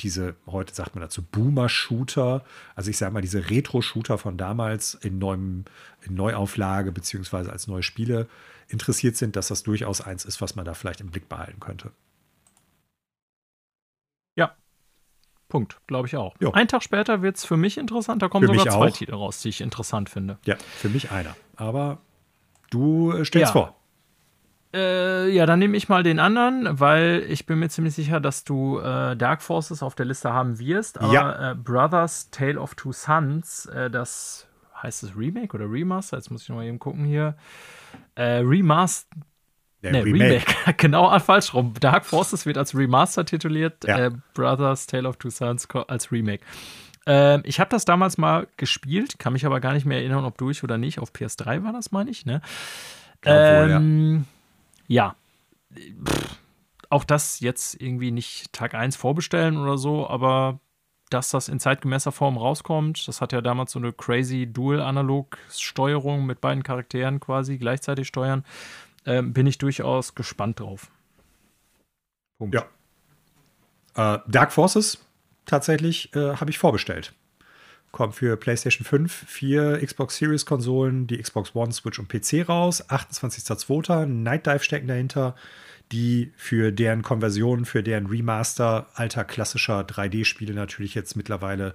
diese, 0.00 0.36
heute 0.46 0.74
sagt 0.74 0.94
man 0.94 1.02
dazu, 1.02 1.22
Boomer-Shooter, 1.22 2.44
also 2.74 2.90
ich 2.90 2.98
sage 2.98 3.12
mal, 3.12 3.20
diese 3.20 3.50
Retro-Shooter 3.50 4.18
von 4.18 4.36
damals 4.36 4.94
in, 4.94 5.18
neuem, 5.18 5.64
in 6.02 6.14
Neuauflage 6.14 6.92
beziehungsweise 6.92 7.50
als 7.50 7.66
neue 7.66 7.82
Spiele 7.82 8.28
interessiert 8.68 9.16
sind, 9.16 9.36
dass 9.36 9.48
das 9.48 9.62
durchaus 9.62 10.00
eins 10.00 10.24
ist, 10.24 10.40
was 10.40 10.54
man 10.54 10.64
da 10.64 10.74
vielleicht 10.74 11.00
im 11.00 11.10
Blick 11.10 11.28
behalten 11.28 11.60
könnte. 11.60 11.90
Ja. 14.36 14.54
Punkt, 15.48 15.78
glaube 15.86 16.06
ich 16.06 16.16
auch. 16.16 16.36
Jo. 16.40 16.52
Ein 16.52 16.68
Tag 16.68 16.82
später 16.82 17.22
wird 17.22 17.36
es 17.36 17.44
für 17.44 17.56
mich 17.56 17.78
interessant. 17.78 18.22
Da 18.22 18.28
kommen 18.28 18.46
für 18.46 18.58
sogar 18.58 18.74
zwei 18.74 18.90
Titel 18.90 19.14
raus, 19.14 19.40
die 19.40 19.48
ich 19.48 19.60
interessant 19.60 20.10
finde. 20.10 20.38
Ja, 20.44 20.56
für 20.76 20.88
mich 20.88 21.10
einer. 21.10 21.34
Aber 21.56 21.98
du 22.70 23.12
äh, 23.12 23.24
stellst 23.24 23.54
ja. 23.54 23.60
vor. 23.60 23.74
Äh, 24.74 25.30
ja, 25.30 25.46
dann 25.46 25.58
nehme 25.58 25.78
ich 25.78 25.88
mal 25.88 26.02
den 26.02 26.18
anderen, 26.18 26.78
weil 26.78 27.24
ich 27.28 27.46
bin 27.46 27.58
mir 27.58 27.70
ziemlich 27.70 27.94
sicher, 27.94 28.20
dass 28.20 28.44
du 28.44 28.78
äh, 28.78 29.16
Dark 29.16 29.40
Forces 29.40 29.82
auf 29.82 29.94
der 29.94 30.04
Liste 30.04 30.34
haben 30.34 30.58
wirst. 30.58 31.00
Aber 31.00 31.12
ja. 31.12 31.52
äh, 31.52 31.54
Brothers 31.54 32.30
Tale 32.30 32.60
of 32.60 32.74
Two 32.74 32.92
Sons, 32.92 33.64
äh, 33.66 33.88
das 33.88 34.47
heißt 34.82 35.02
es 35.02 35.16
Remake 35.16 35.54
oder 35.54 35.70
Remaster? 35.70 36.16
Jetzt 36.16 36.30
muss 36.30 36.42
ich 36.42 36.48
noch 36.48 36.56
mal 36.56 36.66
eben 36.66 36.78
gucken 36.78 37.04
hier. 37.04 37.36
Äh, 38.14 38.40
Remaster. 38.42 39.08
Nee, 39.80 40.00
Remake. 40.00 40.24
Remake. 40.24 40.54
genau 40.76 41.16
falsch 41.20 41.54
rum. 41.54 41.74
Dark 41.78 42.04
Forces 42.04 42.46
wird 42.46 42.58
als 42.58 42.74
Remaster 42.74 43.24
tituliert, 43.24 43.84
ja. 43.84 44.06
Äh, 44.06 44.10
Brothers 44.34 44.86
Tale 44.86 45.08
of 45.08 45.16
Two 45.16 45.30
Sons 45.30 45.68
als 45.86 46.10
Remake. 46.10 46.44
Ähm, 47.06 47.42
ich 47.44 47.60
habe 47.60 47.70
das 47.70 47.84
damals 47.84 48.18
mal 48.18 48.48
gespielt, 48.56 49.18
kann 49.18 49.32
mich 49.32 49.46
aber 49.46 49.60
gar 49.60 49.72
nicht 49.72 49.86
mehr 49.86 49.98
erinnern, 49.98 50.24
ob 50.24 50.36
durch 50.36 50.64
oder 50.64 50.78
nicht. 50.78 50.98
Auf 50.98 51.12
PS3 51.12 51.62
war 51.62 51.72
das, 51.72 51.92
meine 51.92 52.10
ich, 52.10 52.26
ne? 52.26 52.42
Ähm, 53.24 53.62
wohl, 53.62 53.70
ja 53.70 54.24
ja, 54.88 55.14
Pff, 56.04 56.38
auch 56.90 57.04
das 57.04 57.40
jetzt 57.40 57.80
irgendwie 57.80 58.10
nicht 58.10 58.52
Tag 58.52 58.74
1 58.74 58.96
vorbestellen 58.96 59.58
oder 59.58 59.78
so, 59.78 60.08
aber 60.08 60.58
dass 61.12 61.30
das 61.30 61.48
in 61.48 61.60
zeitgemäßer 61.60 62.12
Form 62.12 62.36
rauskommt, 62.36 63.06
das 63.08 63.20
hat 63.20 63.32
ja 63.32 63.40
damals 63.40 63.72
so 63.72 63.78
eine 63.78 63.92
crazy 63.92 64.46
Dual-Analog-Steuerung 64.46 66.26
mit 66.26 66.40
beiden 66.40 66.62
Charakteren 66.62 67.20
quasi 67.20 67.58
gleichzeitig 67.58 68.08
steuern, 68.08 68.44
äh, 69.04 69.22
bin 69.22 69.46
ich 69.46 69.58
durchaus 69.58 70.14
gespannt 70.14 70.60
drauf. 70.60 70.90
Punkt. 72.38 72.54
Ja. 72.54 74.14
Äh, 74.14 74.20
Dark 74.28 74.52
Forces 74.52 75.04
tatsächlich 75.44 76.14
äh, 76.14 76.36
habe 76.36 76.50
ich 76.50 76.58
vorbestellt. 76.58 77.12
Kommt 77.90 78.14
für 78.14 78.36
PlayStation 78.36 78.84
5, 78.84 79.12
4 79.26 79.84
Xbox 79.84 80.16
Series 80.16 80.44
Konsolen, 80.44 81.06
die 81.06 81.18
Xbox 81.18 81.54
One, 81.54 81.72
Switch 81.72 81.98
und 81.98 82.08
PC 82.08 82.48
raus. 82.48 82.86
28.02. 82.88 84.04
Night 84.04 84.46
Dive 84.46 84.62
stecken 84.62 84.88
dahinter, 84.88 85.34
die 85.92 86.32
für 86.36 86.72
deren 86.72 87.02
Konversion, 87.02 87.64
für 87.64 87.82
deren 87.82 88.06
Remaster 88.06 88.88
alter 88.94 89.24
klassischer 89.24 89.80
3D-Spiele 89.80 90.54
natürlich 90.54 90.94
jetzt 90.94 91.16
mittlerweile 91.16 91.74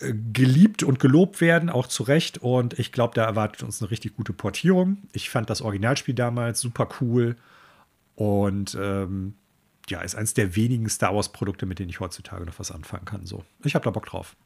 äh, 0.00 0.12
geliebt 0.32 0.82
und 0.82 0.98
gelobt 0.98 1.40
werden, 1.40 1.70
auch 1.70 1.86
zu 1.86 2.02
Recht. 2.02 2.38
Und 2.38 2.78
ich 2.78 2.92
glaube, 2.92 3.14
da 3.14 3.24
erwartet 3.24 3.62
uns 3.62 3.82
eine 3.82 3.90
richtig 3.90 4.16
gute 4.16 4.32
Portierung. 4.32 4.98
Ich 5.12 5.30
fand 5.30 5.50
das 5.50 5.62
Originalspiel 5.62 6.14
damals 6.14 6.60
super 6.60 6.88
cool 7.00 7.36
und 8.16 8.76
ähm, 8.80 9.34
ja, 9.88 10.00
ist 10.00 10.14
eines 10.14 10.34
der 10.34 10.56
wenigen 10.56 10.88
Star 10.88 11.14
Wars-Produkte, 11.14 11.66
mit 11.66 11.78
denen 11.78 11.90
ich 11.90 12.00
heutzutage 12.00 12.44
noch 12.46 12.58
was 12.58 12.70
anfangen 12.70 13.04
kann. 13.04 13.26
So, 13.26 13.44
ich 13.64 13.74
habe 13.74 13.84
da 13.84 13.90
Bock 13.90 14.06
drauf. 14.06 14.36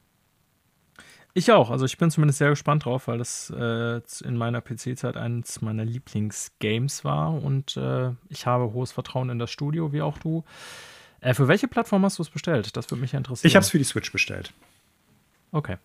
Ich 1.34 1.52
auch. 1.52 1.70
Also 1.70 1.84
ich 1.84 1.98
bin 1.98 2.10
zumindest 2.10 2.38
sehr 2.38 2.50
gespannt 2.50 2.84
drauf, 2.84 3.06
weil 3.06 3.18
das 3.18 3.50
äh, 3.50 4.00
in 4.24 4.36
meiner 4.36 4.60
PC-Zeit 4.60 5.16
eines 5.16 5.60
meiner 5.62 5.84
Lieblingsgames 5.84 7.04
war 7.04 7.32
und 7.32 7.76
äh, 7.76 8.10
ich 8.28 8.46
habe 8.46 8.72
hohes 8.72 8.92
Vertrauen 8.92 9.30
in 9.30 9.38
das 9.38 9.50
Studio, 9.50 9.92
wie 9.92 10.02
auch 10.02 10.18
du. 10.18 10.44
Äh, 11.20 11.34
für 11.34 11.48
welche 11.48 11.68
Plattform 11.68 12.04
hast 12.04 12.18
du 12.18 12.22
es 12.22 12.30
bestellt? 12.30 12.76
Das 12.76 12.90
würde 12.90 13.00
mich 13.00 13.14
interessieren. 13.14 13.48
Ich 13.48 13.56
habe 13.56 13.64
es 13.64 13.70
für 13.70 13.78
die 13.78 13.84
Switch 13.84 14.10
bestellt. 14.10 14.52
Okay. 15.52 15.76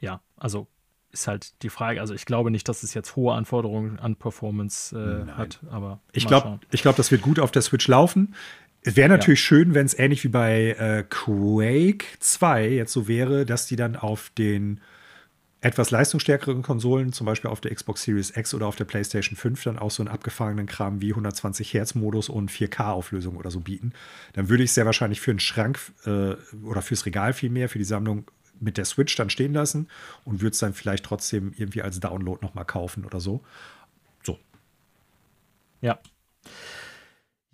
Ja, 0.00 0.20
also 0.36 0.66
ist 1.12 1.28
halt 1.28 1.62
die 1.62 1.68
Frage. 1.68 2.00
Also 2.00 2.14
ich 2.14 2.24
glaube 2.24 2.50
nicht, 2.50 2.68
dass 2.68 2.82
es 2.82 2.94
jetzt 2.94 3.16
hohe 3.16 3.34
Anforderungen 3.34 3.98
an 3.98 4.16
Performance 4.16 4.96
äh, 4.96 5.30
hat, 5.32 5.60
aber 5.70 6.00
ich 6.12 6.26
glaube, 6.26 6.58
ich 6.70 6.82
glaube, 6.82 6.96
das 6.96 7.10
wird 7.10 7.22
gut 7.22 7.38
auf 7.38 7.50
der 7.50 7.62
Switch 7.62 7.86
laufen. 7.86 8.34
Es 8.84 8.96
wäre 8.96 9.08
natürlich 9.08 9.40
ja. 9.40 9.46
schön, 9.46 9.74
wenn 9.74 9.86
es 9.86 9.98
ähnlich 9.98 10.24
wie 10.24 10.28
bei 10.28 10.70
äh, 10.72 11.04
Quake 11.08 12.06
2 12.18 12.68
jetzt 12.68 12.92
so 12.92 13.06
wäre, 13.06 13.46
dass 13.46 13.66
die 13.66 13.76
dann 13.76 13.96
auf 13.96 14.30
den 14.36 14.80
etwas 15.60 15.92
leistungsstärkeren 15.92 16.62
Konsolen, 16.62 17.12
zum 17.12 17.24
Beispiel 17.24 17.48
auf 17.48 17.60
der 17.60 17.72
Xbox 17.72 18.02
Series 18.02 18.36
X 18.36 18.52
oder 18.52 18.66
auf 18.66 18.74
der 18.74 18.84
PlayStation 18.84 19.36
5, 19.36 19.62
dann 19.62 19.78
auch 19.78 19.92
so 19.92 20.02
einen 20.02 20.08
abgefahrenen 20.08 20.66
Kram 20.66 21.00
wie 21.00 21.10
120 21.10 21.72
Hertz 21.72 21.94
Modus 21.94 22.28
und 22.28 22.50
4K-Auflösung 22.50 23.36
oder 23.36 23.52
so 23.52 23.60
bieten. 23.60 23.92
Dann 24.32 24.48
würde 24.48 24.64
ich 24.64 24.72
sehr 24.72 24.86
wahrscheinlich 24.86 25.20
für 25.20 25.30
einen 25.30 25.38
Schrank 25.38 25.78
äh, 26.04 26.34
oder 26.64 26.82
fürs 26.82 27.06
Regal 27.06 27.32
vielmehr, 27.32 27.68
für 27.68 27.78
die 27.78 27.84
Sammlung 27.84 28.28
mit 28.58 28.76
der 28.76 28.84
Switch 28.84 29.14
dann 29.14 29.30
stehen 29.30 29.54
lassen 29.54 29.88
und 30.24 30.40
würde 30.40 30.52
es 30.52 30.58
dann 30.58 30.74
vielleicht 30.74 31.04
trotzdem 31.04 31.52
irgendwie 31.56 31.82
als 31.82 32.00
Download 32.00 32.44
nochmal 32.44 32.64
kaufen 32.64 33.04
oder 33.04 33.20
so. 33.20 33.40
So. 34.24 34.40
Ja. 35.80 36.00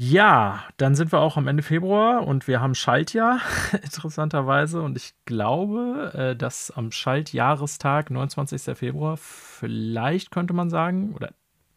Ja, 0.00 0.62
dann 0.76 0.94
sind 0.94 1.10
wir 1.10 1.18
auch 1.18 1.36
am 1.36 1.48
Ende 1.48 1.64
Februar 1.64 2.24
und 2.24 2.46
wir 2.46 2.60
haben 2.60 2.76
Schaltjahr, 2.76 3.40
interessanterweise. 3.82 4.80
Und 4.80 4.96
ich 4.96 5.12
glaube, 5.24 6.12
äh, 6.14 6.36
dass 6.36 6.70
am 6.70 6.92
Schaltjahrestag, 6.92 8.08
29. 8.08 8.78
Februar, 8.78 9.16
vielleicht 9.16 10.30
könnte 10.30 10.54
man 10.54 10.70
sagen, 10.70 11.14
oder 11.16 11.32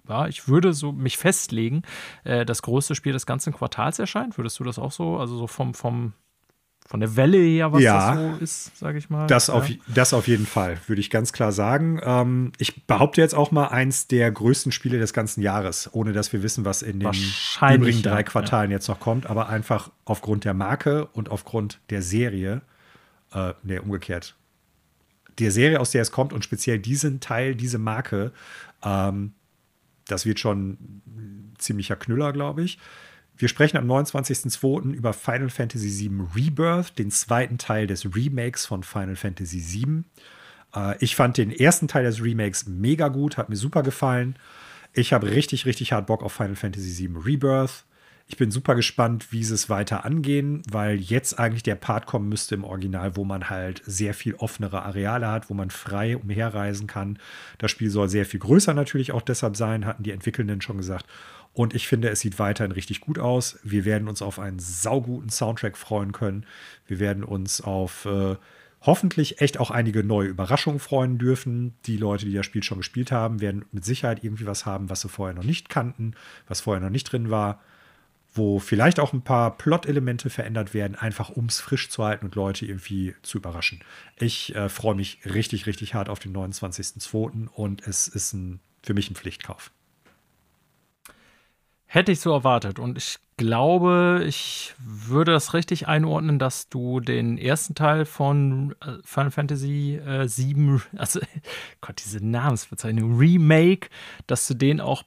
ja, 0.07 0.27
ich 0.27 0.47
würde 0.47 0.73
so 0.73 0.91
mich 0.91 1.17
festlegen, 1.17 1.81
äh, 2.23 2.45
das 2.45 2.61
größte 2.61 2.93
Spiel 2.93 3.13
des 3.13 3.25
ganzen 3.25 3.53
Quartals 3.53 3.97
erscheint. 3.97 4.37
Würdest 4.37 4.59
du 4.59 4.63
das 4.63 4.77
auch 4.77 4.91
so, 4.91 5.17
also 5.17 5.35
so 5.35 5.47
vom, 5.47 5.73
vom 5.73 6.13
von 6.91 6.99
der 6.99 7.15
Welle 7.15 7.37
her, 7.37 7.71
was 7.71 7.81
ja, 7.81 8.15
das 8.15 8.19
so 8.19 8.43
ist, 8.43 8.77
sage 8.77 8.97
ich 8.97 9.09
mal. 9.09 9.25
Das, 9.25 9.47
ja. 9.47 9.53
auf, 9.53 9.69
das 9.87 10.13
auf 10.13 10.27
jeden 10.27 10.45
Fall, 10.45 10.77
würde 10.87 10.99
ich 10.99 11.09
ganz 11.09 11.31
klar 11.31 11.53
sagen. 11.53 12.01
Ähm, 12.03 12.51
ich 12.57 12.85
behaupte 12.85 13.21
jetzt 13.21 13.33
auch 13.33 13.51
mal 13.51 13.67
eins 13.67 14.07
der 14.07 14.29
größten 14.29 14.73
Spiele 14.73 14.99
des 14.99 15.13
ganzen 15.13 15.41
Jahres, 15.41 15.89
ohne 15.93 16.11
dass 16.11 16.33
wir 16.33 16.43
wissen, 16.43 16.65
was 16.65 16.81
in 16.81 16.99
den 16.99 17.13
übrigen 17.73 18.01
drei 18.01 18.23
Quartalen 18.23 18.71
ja. 18.71 18.75
jetzt 18.75 18.89
noch 18.89 18.99
kommt, 18.99 19.25
aber 19.25 19.47
einfach 19.47 19.89
aufgrund 20.03 20.43
der 20.43 20.53
Marke 20.53 21.05
und 21.13 21.29
aufgrund 21.29 21.79
der 21.91 22.01
Serie, 22.01 22.61
äh, 23.33 23.53
nee, 23.63 23.79
umgekehrt, 23.79 24.35
der 25.39 25.51
Serie, 25.51 25.79
aus 25.79 25.91
der 25.91 26.01
es 26.01 26.11
kommt 26.11 26.33
und 26.33 26.43
speziell 26.43 26.77
diesen 26.77 27.21
Teil, 27.21 27.55
diese 27.55 27.77
Marke, 27.77 28.33
ähm, 28.83 29.31
das 30.09 30.25
wird 30.25 30.41
schon 30.41 30.71
ein 31.07 31.53
ziemlicher 31.57 31.95
Knüller, 31.95 32.33
glaube 32.33 32.63
ich. 32.63 32.79
Wir 33.41 33.47
sprechen 33.47 33.77
am 33.77 33.89
29.02. 33.89 34.93
über 34.93 35.13
Final 35.13 35.49
Fantasy 35.49 35.89
VII 35.89 36.27
Rebirth, 36.35 36.99
den 36.99 37.09
zweiten 37.09 37.57
Teil 37.57 37.87
des 37.87 38.05
Remakes 38.15 38.67
von 38.67 38.83
Final 38.83 39.15
Fantasy 39.15 39.59
VII. 39.59 40.03
Äh, 40.75 41.03
ich 41.03 41.15
fand 41.15 41.37
den 41.37 41.49
ersten 41.49 41.87
Teil 41.87 42.03
des 42.03 42.21
Remakes 42.21 42.67
mega 42.67 43.07
gut, 43.07 43.37
hat 43.37 43.49
mir 43.49 43.55
super 43.55 43.81
gefallen. 43.81 44.37
Ich 44.93 45.11
habe 45.11 45.31
richtig, 45.31 45.65
richtig 45.65 45.91
hart 45.91 46.05
Bock 46.05 46.21
auf 46.21 46.33
Final 46.33 46.55
Fantasy 46.55 47.07
VII 47.07 47.17
Rebirth. 47.17 47.83
Ich 48.27 48.37
bin 48.37 48.51
super 48.51 48.75
gespannt, 48.75 49.31
wie 49.31 49.43
sie 49.43 49.55
es 49.55 49.69
weiter 49.69 50.05
angehen, 50.05 50.61
weil 50.69 50.97
jetzt 50.97 51.39
eigentlich 51.39 51.63
der 51.63 51.75
Part 51.75 52.05
kommen 52.05 52.29
müsste 52.29 52.53
im 52.53 52.63
Original, 52.63 53.15
wo 53.15 53.25
man 53.25 53.49
halt 53.49 53.81
sehr 53.87 54.13
viel 54.13 54.35
offenere 54.35 54.83
Areale 54.83 55.27
hat, 55.27 55.49
wo 55.49 55.55
man 55.55 55.71
frei 55.71 56.15
umherreisen 56.15 56.85
kann. 56.85 57.17
Das 57.57 57.71
Spiel 57.71 57.89
soll 57.89 58.07
sehr 58.07 58.27
viel 58.27 58.39
größer 58.39 58.75
natürlich 58.75 59.11
auch 59.11 59.23
deshalb 59.23 59.57
sein, 59.57 59.87
hatten 59.87 60.03
die 60.03 60.11
Entwickelnden 60.11 60.61
schon 60.61 60.77
gesagt. 60.77 61.07
Und 61.53 61.73
ich 61.73 61.87
finde, 61.87 62.09
es 62.09 62.21
sieht 62.21 62.39
weiterhin 62.39 62.71
richtig 62.71 63.01
gut 63.01 63.19
aus. 63.19 63.59
Wir 63.63 63.83
werden 63.83 64.07
uns 64.07 64.21
auf 64.21 64.39
einen 64.39 64.59
sauguten 64.59 65.29
Soundtrack 65.29 65.77
freuen 65.77 66.13
können. 66.13 66.45
Wir 66.87 66.99
werden 66.99 67.23
uns 67.23 67.59
auf 67.59 68.05
äh, 68.05 68.37
hoffentlich 68.81 69.41
echt 69.41 69.59
auch 69.59 69.69
einige 69.69 70.03
neue 70.03 70.27
Überraschungen 70.27 70.79
freuen 70.79 71.17
dürfen. 71.17 71.75
Die 71.85 71.97
Leute, 71.97 72.25
die 72.25 72.33
das 72.33 72.45
Spiel 72.45 72.63
schon 72.63 72.79
gespielt 72.79 73.11
haben, 73.11 73.41
werden 73.41 73.65
mit 73.71 73.85
Sicherheit 73.85 74.23
irgendwie 74.23 74.45
was 74.45 74.65
haben, 74.65 74.89
was 74.89 75.01
sie 75.01 75.09
vorher 75.09 75.35
noch 75.35 75.43
nicht 75.43 75.69
kannten, 75.69 76.15
was 76.47 76.61
vorher 76.61 76.81
noch 76.81 76.89
nicht 76.89 77.11
drin 77.11 77.29
war, 77.29 77.61
wo 78.33 78.59
vielleicht 78.59 79.01
auch 79.01 79.11
ein 79.11 79.23
paar 79.23 79.57
Plot-Elemente 79.57 80.29
verändert 80.29 80.73
werden, 80.73 80.95
einfach 80.95 81.29
um 81.29 81.45
es 81.45 81.59
frisch 81.59 81.89
zu 81.89 82.03
halten 82.03 82.25
und 82.25 82.35
Leute 82.35 82.65
irgendwie 82.65 83.13
zu 83.23 83.37
überraschen. 83.37 83.83
Ich 84.17 84.55
äh, 84.55 84.69
freue 84.69 84.95
mich 84.95 85.19
richtig, 85.25 85.65
richtig 85.65 85.93
hart 85.93 86.07
auf 86.07 86.19
den 86.19 86.33
29.02. 86.33 87.49
und 87.49 87.85
es 87.85 88.07
ist 88.07 88.33
ein, 88.33 88.61
für 88.83 88.93
mich 88.93 89.11
ein 89.11 89.15
Pflichtkauf. 89.15 89.71
Hätte 91.93 92.13
ich 92.13 92.21
so 92.21 92.31
erwartet. 92.31 92.79
Und 92.79 92.97
ich 92.97 93.19
glaube, 93.35 94.23
ich 94.25 94.73
würde 94.79 95.33
das 95.33 95.53
richtig 95.53 95.89
einordnen, 95.89 96.39
dass 96.39 96.69
du 96.69 97.01
den 97.01 97.37
ersten 97.37 97.75
Teil 97.75 98.05
von 98.05 98.73
äh, 98.79 98.93
Final 99.03 99.29
Fantasy 99.29 99.97
äh, 99.97 100.25
7, 100.25 100.81
also 100.95 101.19
Gott, 101.81 102.01
diese 102.01 102.25
Namensbezeichnung, 102.25 103.17
Remake, 103.17 103.89
dass 104.25 104.47
du 104.47 104.53
den 104.53 104.79
auch 104.79 105.03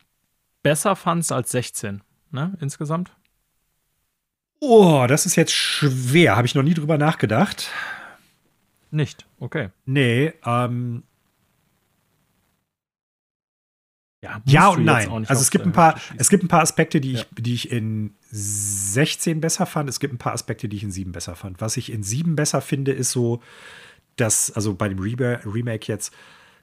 besser 0.62 0.94
fandst 0.94 1.32
als 1.32 1.52
16, 1.52 2.02
ne, 2.32 2.54
insgesamt? 2.60 3.12
Oh, 4.60 5.06
das 5.08 5.24
ist 5.24 5.36
jetzt 5.36 5.54
schwer. 5.54 6.36
Habe 6.36 6.46
ich 6.46 6.54
noch 6.54 6.62
nie 6.62 6.74
drüber 6.74 6.98
nachgedacht. 6.98 7.70
Nicht, 8.90 9.24
okay. 9.40 9.70
Nee, 9.86 10.34
ähm, 10.44 11.04
Ja, 14.24 14.40
ja 14.46 14.68
und 14.68 14.84
nein. 14.84 15.26
Also 15.28 15.42
es 15.42 15.50
gibt 15.50 15.66
ein 15.66 15.72
paar, 15.72 16.00
es 16.16 16.30
gibt 16.30 16.42
ein 16.42 16.48
paar 16.48 16.62
Aspekte, 16.62 17.00
die 17.00 17.12
ich, 17.12 17.20
ja. 17.20 17.26
die 17.38 17.54
ich 17.54 17.70
in 17.70 18.14
16 18.30 19.40
besser 19.40 19.66
fand. 19.66 19.88
Es 19.88 20.00
gibt 20.00 20.14
ein 20.14 20.18
paar 20.18 20.32
Aspekte, 20.32 20.68
die 20.68 20.78
ich 20.78 20.82
in 20.82 20.90
7 20.90 21.12
besser 21.12 21.36
fand. 21.36 21.60
Was 21.60 21.76
ich 21.76 21.92
in 21.92 22.02
7 22.02 22.34
besser 22.34 22.62
finde, 22.62 22.92
ist 22.92 23.10
so, 23.10 23.42
dass, 24.16 24.50
also 24.50 24.74
bei 24.74 24.88
dem 24.88 24.98
Remake 24.98 25.86
jetzt, 25.92 26.14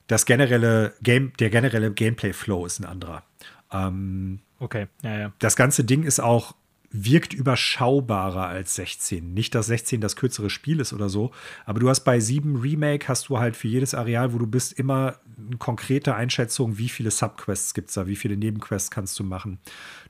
das 0.08 0.26
generelle 0.26 0.94
Game, 1.04 1.34
der 1.40 1.52
generelle 1.52 1.94
Gameplay-Flow 1.94 2.66
ist 2.66 2.80
ein 2.80 2.86
anderer. 2.86 3.24
Ähm, 3.72 4.40
okay, 4.60 4.88
ja, 5.04 5.20
ja. 5.20 5.34
Das 5.38 5.56
ganze 5.56 5.84
Ding 5.84 6.04
ist 6.04 6.20
auch 6.20 6.56
wirkt 6.94 7.34
überschaubarer 7.34 8.48
als 8.48 8.76
16. 8.76 9.34
Nicht, 9.34 9.56
dass 9.56 9.68
16 9.68 10.02
das 10.02 10.18
kürzere 10.18 10.50
Spiel 10.50 10.82
ist 10.82 10.92
oder 10.92 11.08
so, 11.08 11.32
aber 11.66 11.80
du 11.80 11.88
hast 11.88 12.02
bei 12.02 12.20
7 12.20 12.58
Remake 12.58 13.08
hast 13.08 13.30
du 13.30 13.40
halt 13.40 13.56
für 13.56 13.70
jedes 13.70 13.94
Areal, 13.94 14.34
wo 14.34 14.40
du 14.40 14.48
bist, 14.48 14.74
immer 14.74 15.16
eine 15.48 15.58
konkrete 15.58 16.16
Einschätzung, 16.16 16.78
wie 16.78 16.90
viele 16.90 17.12
Subquests 17.12 17.74
gibt 17.74 17.90
es 17.90 17.96
da, 17.96 18.08
wie 18.08 18.16
viele 18.16 18.38
Nebenquests 18.38 18.92
kannst 18.92 19.18
du 19.20 19.24
machen. 19.24 19.60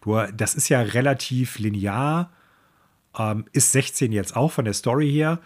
Du, 0.01 0.17
das 0.35 0.55
ist 0.55 0.69
ja 0.69 0.81
relativ 0.81 1.59
linear, 1.59 2.31
ähm, 3.17 3.45
ist 3.51 3.71
16 3.71 4.11
jetzt 4.11 4.35
auch 4.35 4.51
von 4.51 4.65
der 4.65 4.73
Story 4.73 5.11
her, 5.11 5.39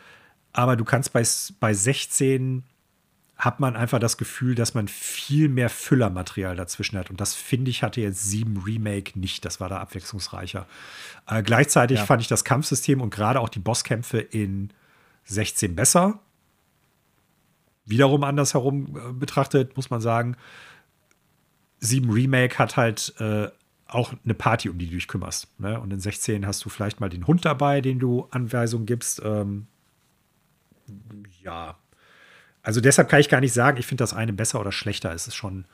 aber 0.53 0.75
du 0.75 0.85
kannst 0.85 1.13
bei, 1.13 1.23
bei 1.59 1.73
16 1.73 2.63
hat 3.37 3.59
man 3.59 3.75
einfach 3.75 3.99
das 3.99 4.17
Gefühl, 4.17 4.55
dass 4.55 4.73
man 4.73 4.87
viel 4.87 5.49
mehr 5.49 5.69
Füllermaterial 5.69 6.55
dazwischen 6.55 6.97
hat. 6.97 7.09
Und 7.09 7.19
das 7.19 7.33
finde 7.33 7.69
ich, 7.69 7.83
hatte 7.83 7.99
jetzt 7.99 8.23
7 8.29 8.63
Remake 8.65 9.19
nicht. 9.19 9.43
Das 9.43 9.59
war 9.59 9.67
da 9.67 9.79
abwechslungsreicher. 9.79 10.65
Äh, 11.27 11.43
gleichzeitig 11.43 11.99
ja. 11.99 12.05
fand 12.05 12.21
ich 12.21 12.29
das 12.29 12.45
Kampfsystem 12.45 13.01
und 13.01 13.09
gerade 13.13 13.41
auch 13.41 13.49
die 13.49 13.59
Bosskämpfe 13.59 14.19
in 14.19 14.71
16 15.25 15.75
besser. 15.75 16.19
Wiederum 17.85 18.23
andersherum 18.23 18.97
äh, 18.97 19.13
betrachtet, 19.13 19.75
muss 19.75 19.89
man 19.89 20.01
sagen, 20.01 20.35
7 21.79 22.09
Remake 22.09 22.57
hat 22.57 22.77
halt 22.77 23.13
äh, 23.19 23.49
auch 23.87 24.13
eine 24.23 24.33
Party, 24.33 24.69
um 24.69 24.77
die 24.77 24.87
du 24.87 24.95
dich 24.95 25.07
kümmerst. 25.07 25.59
Ne? 25.59 25.79
Und 25.79 25.93
in 25.93 25.99
16 25.99 26.45
hast 26.45 26.65
du 26.65 26.69
vielleicht 26.69 26.99
mal 26.99 27.09
den 27.09 27.27
Hund 27.27 27.45
dabei, 27.45 27.81
den 27.81 27.99
du 27.99 28.27
Anweisungen 28.31 28.85
gibst. 28.85 29.21
Ähm, 29.23 29.67
ja, 31.41 31.77
also 32.63 32.81
deshalb 32.81 33.09
kann 33.09 33.19
ich 33.19 33.29
gar 33.29 33.41
nicht 33.41 33.53
sagen, 33.53 33.77
ich 33.77 33.85
finde 33.85 34.01
das 34.01 34.13
eine 34.13 34.33
besser 34.33 34.59
oder 34.59 34.71
schlechter. 34.71 35.13
Es 35.13 35.27
ist 35.27 35.35
schon, 35.35 35.65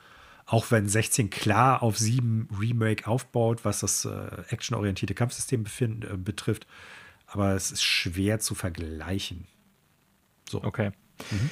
auch 0.45 0.71
wenn 0.71 0.89
16 0.89 1.29
klar 1.29 1.81
auf 1.81 1.97
7 1.97 2.49
Remake 2.59 3.07
aufbaut, 3.07 3.63
was 3.63 3.79
das 3.79 4.03
äh, 4.03 4.43
actionorientierte 4.49 5.13
Kampfsystem 5.13 5.63
befind, 5.63 6.03
äh, 6.03 6.17
betrifft. 6.17 6.67
Aber 7.27 7.53
es 7.53 7.71
ist 7.71 7.83
schwer 7.83 8.39
zu 8.39 8.55
vergleichen. 8.55 9.47
So. 10.49 10.61
Okay. 10.61 10.91
Mhm. 11.31 11.49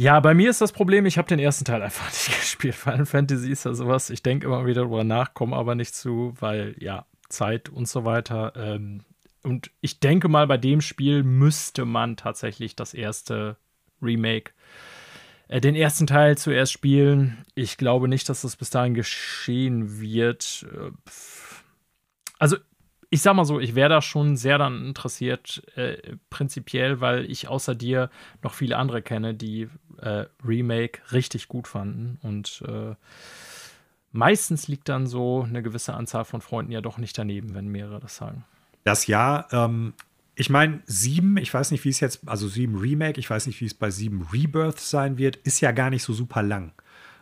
Ja, 0.00 0.20
bei 0.20 0.32
mir 0.32 0.48
ist 0.48 0.60
das 0.60 0.70
Problem, 0.70 1.06
ich 1.06 1.18
habe 1.18 1.26
den 1.26 1.40
ersten 1.40 1.64
Teil 1.64 1.82
einfach 1.82 2.06
nicht 2.12 2.26
gespielt. 2.26 2.76
Final 2.76 3.04
Fantasy 3.04 3.50
ist 3.50 3.64
ja 3.64 3.74
sowas, 3.74 4.10
ich 4.10 4.22
denke 4.22 4.46
immer 4.46 4.64
wieder 4.64 4.82
drüber 4.82 5.02
nach, 5.02 5.34
komme 5.34 5.56
aber 5.56 5.74
nicht 5.74 5.92
zu, 5.92 6.34
weil 6.38 6.76
ja, 6.78 7.04
Zeit 7.28 7.68
und 7.68 7.88
so 7.88 8.04
weiter. 8.04 8.52
Ähm, 8.54 9.00
und 9.42 9.72
ich 9.80 9.98
denke 9.98 10.28
mal, 10.28 10.46
bei 10.46 10.56
dem 10.56 10.82
Spiel 10.82 11.24
müsste 11.24 11.84
man 11.84 12.16
tatsächlich 12.16 12.76
das 12.76 12.94
erste 12.94 13.56
Remake 14.00 14.52
äh, 15.48 15.60
den 15.60 15.74
ersten 15.74 16.06
Teil 16.06 16.38
zuerst 16.38 16.70
spielen. 16.70 17.44
Ich 17.56 17.76
glaube 17.76 18.06
nicht, 18.06 18.28
dass 18.28 18.42
das 18.42 18.54
bis 18.54 18.70
dahin 18.70 18.94
geschehen 18.94 20.00
wird. 20.00 20.64
Äh, 20.72 20.92
also, 22.38 22.56
ich 23.10 23.22
sag 23.22 23.34
mal 23.34 23.44
so, 23.44 23.58
ich 23.58 23.74
wäre 23.74 23.88
da 23.88 24.02
schon 24.02 24.36
sehr 24.36 24.58
dann 24.58 24.84
interessiert, 24.86 25.62
äh, 25.76 26.16
prinzipiell, 26.30 27.00
weil 27.00 27.24
ich 27.30 27.48
außer 27.48 27.74
dir 27.74 28.10
noch 28.42 28.52
viele 28.52 28.76
andere 28.76 29.02
kenne, 29.02 29.34
die 29.34 29.68
äh, 30.02 30.26
Remake 30.44 31.00
richtig 31.12 31.48
gut 31.48 31.68
fanden. 31.68 32.18
Und 32.22 32.62
äh, 32.66 32.94
meistens 34.12 34.68
liegt 34.68 34.88
dann 34.88 35.06
so 35.06 35.42
eine 35.42 35.62
gewisse 35.62 35.94
Anzahl 35.94 36.24
von 36.24 36.40
Freunden 36.40 36.72
ja 36.72 36.80
doch 36.80 36.98
nicht 36.98 37.16
daneben, 37.16 37.54
wenn 37.54 37.68
mehrere 37.68 38.00
das 38.00 38.16
sagen. 38.16 38.44
Das 38.84 39.06
Jahr, 39.06 39.52
ähm, 39.52 39.94
ich 40.34 40.50
meine, 40.50 40.82
7, 40.86 41.36
ich 41.38 41.52
weiß 41.52 41.72
nicht, 41.72 41.84
wie 41.84 41.88
es 41.90 42.00
jetzt, 42.00 42.26
also 42.26 42.48
7 42.48 42.78
Remake, 42.78 43.18
ich 43.18 43.28
weiß 43.28 43.46
nicht, 43.46 43.60
wie 43.60 43.66
es 43.66 43.74
bei 43.74 43.90
7 43.90 44.28
Rebirth 44.32 44.80
sein 44.80 45.18
wird, 45.18 45.36
ist 45.36 45.60
ja 45.60 45.72
gar 45.72 45.90
nicht 45.90 46.02
so 46.02 46.12
super 46.12 46.42
lang. 46.42 46.72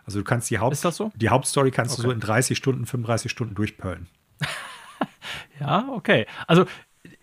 Also 0.04 0.20
du 0.20 0.24
kannst 0.24 0.50
die, 0.50 0.58
Haupt 0.58 0.76
so? 0.76 1.10
die 1.16 1.30
Hauptstory 1.30 1.72
kannst 1.72 1.94
okay. 1.94 2.02
du 2.02 2.08
so 2.08 2.12
in 2.12 2.20
30 2.20 2.56
Stunden, 2.56 2.86
35 2.86 3.30
Stunden 3.30 3.54
durchpölen. 3.54 4.06
ja, 5.60 5.88
okay. 5.90 6.26
Also 6.46 6.66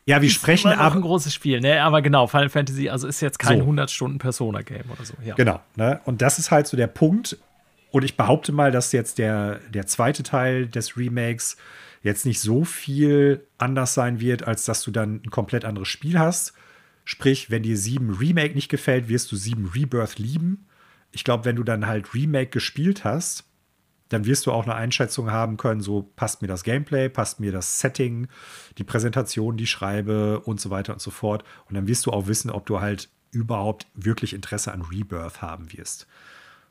ja, 0.06 0.22
wir 0.22 0.30
sprechen 0.30 0.72
aber 0.72 0.96
ein 0.96 1.02
großes 1.02 1.34
Spiel, 1.34 1.62
ne? 1.62 1.82
Aber 1.82 2.02
genau, 2.02 2.28
Final 2.28 2.50
Fantasy, 2.50 2.90
also 2.90 3.08
ist 3.08 3.22
jetzt 3.22 3.40
kein 3.40 3.58
so. 3.58 3.64
100 3.64 3.90
Stunden 3.90 4.18
Persona 4.18 4.62
Game 4.62 4.90
oder 4.92 5.06
so. 5.06 5.14
Ja. 5.24 5.36
Genau, 5.36 5.62
ne? 5.76 6.02
Und 6.06 6.22
das 6.22 6.40
ist 6.40 6.52
halt 6.52 6.68
so 6.68 6.76
der 6.76 6.88
Punkt. 6.88 7.38
Und 7.92 8.04
ich 8.04 8.18
behaupte 8.18 8.52
mal, 8.52 8.72
dass 8.72 8.92
jetzt 8.92 9.18
der, 9.18 9.60
der 9.70 9.86
zweite 9.86 10.24
Teil 10.24 10.68
des 10.68 10.98
Remakes 10.98 11.58
jetzt 12.02 12.26
nicht 12.26 12.42
so 12.42 12.66
viel 12.66 13.46
anders 13.58 13.94
sein 13.94 14.20
wird, 14.20 14.46
als 14.46 14.66
dass 14.66 14.82
du 14.82 14.92
dann 14.92 15.22
ein 15.24 15.30
komplett 15.30 15.64
anderes 15.64 15.88
Spiel 15.88 16.20
hast. 16.20 16.54
Sprich, 17.06 17.50
wenn 17.50 17.64
dir 17.64 17.78
7 17.78 18.10
Remake 18.12 18.56
nicht 18.56 18.70
gefällt, 18.70 19.08
wirst 19.10 19.32
du 19.32 19.36
7 19.36 19.72
Rebirth 19.74 20.20
lieben. 20.20 20.66
Ich 21.12 21.24
glaube, 21.24 21.46
wenn 21.46 21.56
du 21.56 21.64
dann 21.64 21.88
halt 21.88 22.14
Remake 22.14 22.50
gespielt 22.50 23.04
hast, 23.06 23.46
dann 24.14 24.26
wirst 24.26 24.46
du 24.46 24.52
auch 24.52 24.64
eine 24.64 24.76
Einschätzung 24.76 25.32
haben 25.32 25.58
können, 25.58 25.82
so 25.82 26.04
passt 26.16 26.42
mir 26.42 26.48
das 26.48 26.64
Gameplay, 26.64 27.10
passt 27.10 27.40
mir 27.40 27.52
das 27.52 27.80
Setting, 27.80 28.28
die 28.78 28.84
Präsentation, 28.84 29.58
die 29.58 29.66
ich 29.66 29.72
schreibe 29.72 30.40
und 30.42 30.62
so 30.62 30.70
weiter 30.70 30.94
und 30.94 31.02
so 31.02 31.12
fort. 31.12 31.44
Und 31.68 31.76
dann 31.76 31.88
wirst 31.88 32.06
du 32.06 32.12
auch 32.12 32.28
wissen, 32.28 32.50
ob 32.50 32.66
du 32.66 32.80
halt 32.80 33.10
überhaupt 33.32 33.88
wirklich 33.96 34.34
Interesse 34.34 34.72
an 34.72 34.82
Rebirth 34.82 35.42
haben 35.42 35.74
wirst. 35.74 36.08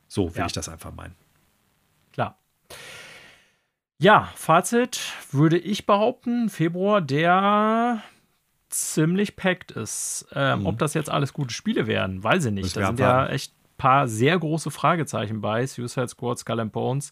So 0.09 0.35
will 0.35 0.41
ja. 0.41 0.47
ich 0.47 0.53
das 0.53 0.69
einfach 0.69 0.95
meinen. 0.95 1.15
Klar. 2.13 2.39
Ja, 3.99 4.31
Fazit 4.35 5.01
würde 5.31 5.59
ich 5.59 5.87
behaupten, 5.87 6.49
Februar, 6.49 7.01
der 7.01 8.03
ziemlich 8.69 9.37
packt 9.37 9.71
ist. 9.71 10.27
Ähm, 10.35 10.61
mhm. 10.61 10.67
Ob 10.67 10.79
das 10.79 10.95
jetzt 10.95 11.11
alles 11.11 11.33
gute 11.33 11.55
Spiele 11.55 11.87
werden, 11.87 12.23
weiß 12.23 12.47
ich 12.47 12.53
nicht. 12.53 12.77
Da 12.77 12.87
sind 12.87 13.01
ja 13.01 13.27
echt 13.27 13.55
paar 13.83 14.07
sehr 14.07 14.39
große 14.39 14.71
Fragezeichen 14.71 15.41
bei. 15.41 15.67
Suicide 15.67 16.07
Squad, 16.07 16.39
Skull 16.39 16.61
and 16.61 16.71
Bones. 16.71 17.11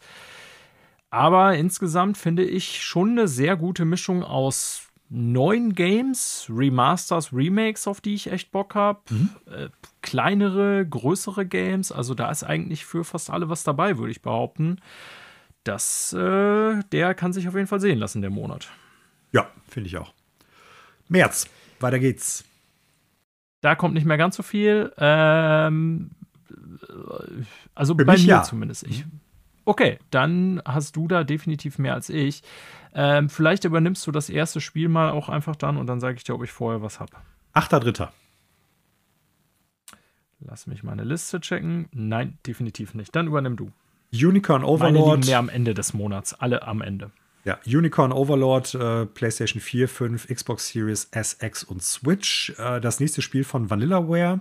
Aber 1.10 1.56
insgesamt 1.56 2.16
finde 2.16 2.44
ich 2.44 2.80
schon 2.80 3.10
eine 3.10 3.26
sehr 3.26 3.56
gute 3.56 3.84
Mischung 3.84 4.22
aus 4.22 4.86
neuen 5.08 5.74
Games, 5.74 6.46
Remasters, 6.48 7.32
Remakes, 7.32 7.88
auf 7.88 8.00
die 8.00 8.14
ich 8.14 8.30
echt 8.30 8.52
Bock 8.52 8.76
habe. 8.76 9.00
Mhm. 9.10 9.30
Äh, 9.52 9.68
kleinere, 10.00 10.86
größere 10.86 11.44
Games. 11.44 11.90
Also 11.90 12.14
da 12.14 12.30
ist 12.30 12.44
eigentlich 12.44 12.84
für 12.84 13.02
fast 13.02 13.30
alle 13.30 13.48
was 13.48 13.64
dabei, 13.64 13.98
würde 13.98 14.12
ich 14.12 14.22
behaupten. 14.22 14.80
Das, 15.64 16.12
äh, 16.12 16.80
der 16.92 17.14
kann 17.14 17.32
sich 17.32 17.48
auf 17.48 17.56
jeden 17.56 17.66
Fall 17.66 17.80
sehen 17.80 17.98
lassen, 17.98 18.20
der 18.20 18.30
Monat. 18.30 18.70
Ja, 19.32 19.50
finde 19.68 19.88
ich 19.88 19.98
auch. 19.98 20.14
März, 21.08 21.48
weiter 21.80 21.98
geht's. 21.98 22.44
Da 23.60 23.74
kommt 23.74 23.94
nicht 23.94 24.06
mehr 24.06 24.18
ganz 24.18 24.36
so 24.36 24.44
viel. 24.44 24.92
Ähm, 24.98 26.12
also 27.74 27.94
Für 27.94 28.04
bei 28.04 28.14
mir 28.14 28.24
ja. 28.24 28.42
zumindest. 28.42 28.84
Ich, 28.84 29.04
mhm. 29.04 29.20
okay, 29.64 29.98
dann 30.10 30.62
hast 30.64 30.96
du 30.96 31.08
da 31.08 31.24
definitiv 31.24 31.78
mehr 31.78 31.94
als 31.94 32.08
ich. 32.08 32.42
Ähm, 32.94 33.28
vielleicht 33.28 33.64
übernimmst 33.64 34.06
du 34.06 34.12
das 34.12 34.30
erste 34.30 34.60
Spiel 34.60 34.88
mal 34.88 35.10
auch 35.10 35.28
einfach 35.28 35.56
dann 35.56 35.76
und 35.76 35.86
dann 35.86 36.00
sage 36.00 36.16
ich 36.16 36.24
dir, 36.24 36.34
ob 36.34 36.42
ich 36.42 36.50
vorher 36.50 36.82
was 36.82 37.00
habe. 37.00 37.12
Achter 37.52 37.80
Dritter. 37.80 38.12
Lass 40.40 40.66
mich 40.66 40.82
meine 40.82 41.04
Liste 41.04 41.40
checken. 41.40 41.88
Nein, 41.92 42.38
definitiv 42.46 42.94
nicht. 42.94 43.14
Dann 43.14 43.26
übernimm 43.26 43.56
du. 43.56 43.70
Unicorn 44.12 44.64
Overlord. 44.64 44.94
Meine 44.94 45.16
liegen 45.16 45.26
mehr 45.26 45.38
am 45.38 45.48
Ende 45.48 45.74
des 45.74 45.92
Monats. 45.92 46.34
Alle 46.34 46.62
am 46.62 46.80
Ende. 46.80 47.10
Ja, 47.44 47.58
Unicorn 47.64 48.12
Overlord, 48.12 48.74
äh, 48.74 49.06
PlayStation 49.06 49.62
4, 49.62 49.88
5, 49.88 50.28
Xbox 50.28 50.68
Series 50.68 51.08
SX 51.12 51.64
und 51.64 51.82
Switch. 51.82 52.52
Äh, 52.58 52.80
das 52.80 53.00
nächste 53.00 53.22
Spiel 53.22 53.44
von 53.44 53.70
Vanillaware. 53.70 54.40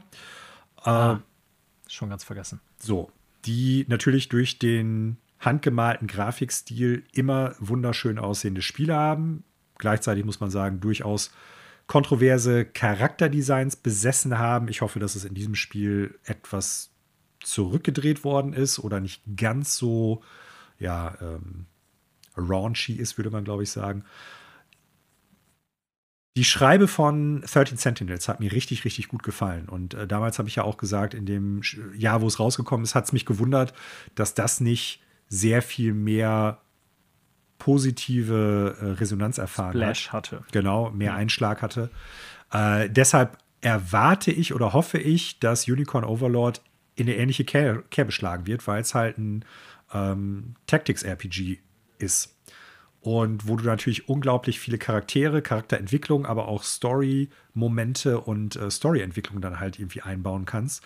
Äh, 0.83 0.89
ah, 0.89 1.21
schon 1.93 2.09
ganz 2.09 2.23
vergessen. 2.23 2.59
So, 2.77 3.11
die 3.45 3.85
natürlich 3.87 4.29
durch 4.29 4.59
den 4.59 5.17
handgemalten 5.39 6.07
Grafikstil 6.07 7.03
immer 7.13 7.55
wunderschön 7.59 8.19
aussehende 8.19 8.61
Spiele 8.61 8.95
haben. 8.95 9.43
Gleichzeitig 9.77 10.25
muss 10.25 10.39
man 10.39 10.51
sagen, 10.51 10.79
durchaus 10.81 11.31
kontroverse 11.87 12.65
Charakterdesigns 12.65 13.75
besessen 13.75 14.37
haben. 14.37 14.67
Ich 14.67 14.81
hoffe, 14.81 14.99
dass 14.99 15.15
es 15.15 15.25
in 15.25 15.33
diesem 15.33 15.55
Spiel 15.55 16.19
etwas 16.23 16.91
zurückgedreht 17.41 18.23
worden 18.23 18.53
ist 18.53 18.79
oder 18.79 18.99
nicht 18.99 19.23
ganz 19.35 19.77
so, 19.77 20.21
ja, 20.77 21.17
ähm, 21.21 21.65
raunchy 22.37 22.93
ist, 22.93 23.17
würde 23.17 23.31
man, 23.31 23.43
glaube 23.43 23.63
ich, 23.63 23.71
sagen. 23.71 24.03
Die 26.39 26.45
Schreibe 26.45 26.87
von 26.87 27.41
13 27.41 27.77
Sentinels 27.77 28.29
hat 28.29 28.39
mir 28.39 28.53
richtig, 28.53 28.85
richtig 28.85 29.09
gut 29.09 29.23
gefallen. 29.23 29.67
Und 29.67 29.93
äh, 29.93 30.07
damals 30.07 30.39
habe 30.39 30.47
ich 30.47 30.55
ja 30.55 30.63
auch 30.63 30.77
gesagt, 30.77 31.13
in 31.13 31.25
dem 31.25 31.59
Jahr, 31.97 32.21
wo 32.21 32.27
es 32.27 32.39
rausgekommen 32.39 32.85
ist, 32.85 32.95
hat 32.95 33.03
es 33.03 33.11
mich 33.11 33.25
gewundert, 33.25 33.73
dass 34.15 34.35
das 34.35 34.61
nicht 34.61 35.01
sehr 35.27 35.61
viel 35.61 35.93
mehr 35.93 36.59
positive 37.57 38.77
äh, 38.79 38.85
Resonanz 38.91 39.37
erfahren 39.37 39.73
Splash 39.73 40.13
hat. 40.13 40.31
hatte. 40.31 40.45
Genau, 40.53 40.91
mehr 40.91 41.13
Einschlag 41.13 41.61
hatte. 41.61 41.89
Äh, 42.53 42.89
deshalb 42.89 43.37
erwarte 43.59 44.31
ich 44.31 44.53
oder 44.53 44.71
hoffe 44.71 44.97
ich, 44.97 45.39
dass 45.39 45.67
Unicorn 45.67 46.05
Overlord 46.05 46.61
in 46.95 47.07
eine 47.07 47.17
ähnliche 47.17 47.43
Kerbe 47.43 48.13
schlagen 48.13 48.47
wird, 48.47 48.65
weil 48.65 48.79
es 48.79 48.95
halt 48.95 49.17
ein 49.17 49.43
ähm, 49.93 50.55
Tactics-RPG 50.67 51.59
ist. 51.97 52.38
Und 53.01 53.47
wo 53.47 53.55
du 53.55 53.63
natürlich 53.63 54.09
unglaublich 54.09 54.59
viele 54.59 54.77
Charaktere, 54.77 55.41
Charakterentwicklung, 55.41 56.25
aber 56.25 56.47
auch 56.47 56.63
Story-Momente 56.63 58.19
und 58.19 58.57
äh, 58.57 58.69
Story-Entwicklung 58.69 59.41
dann 59.41 59.59
halt 59.59 59.79
irgendwie 59.79 60.01
einbauen 60.01 60.45
kannst. 60.45 60.83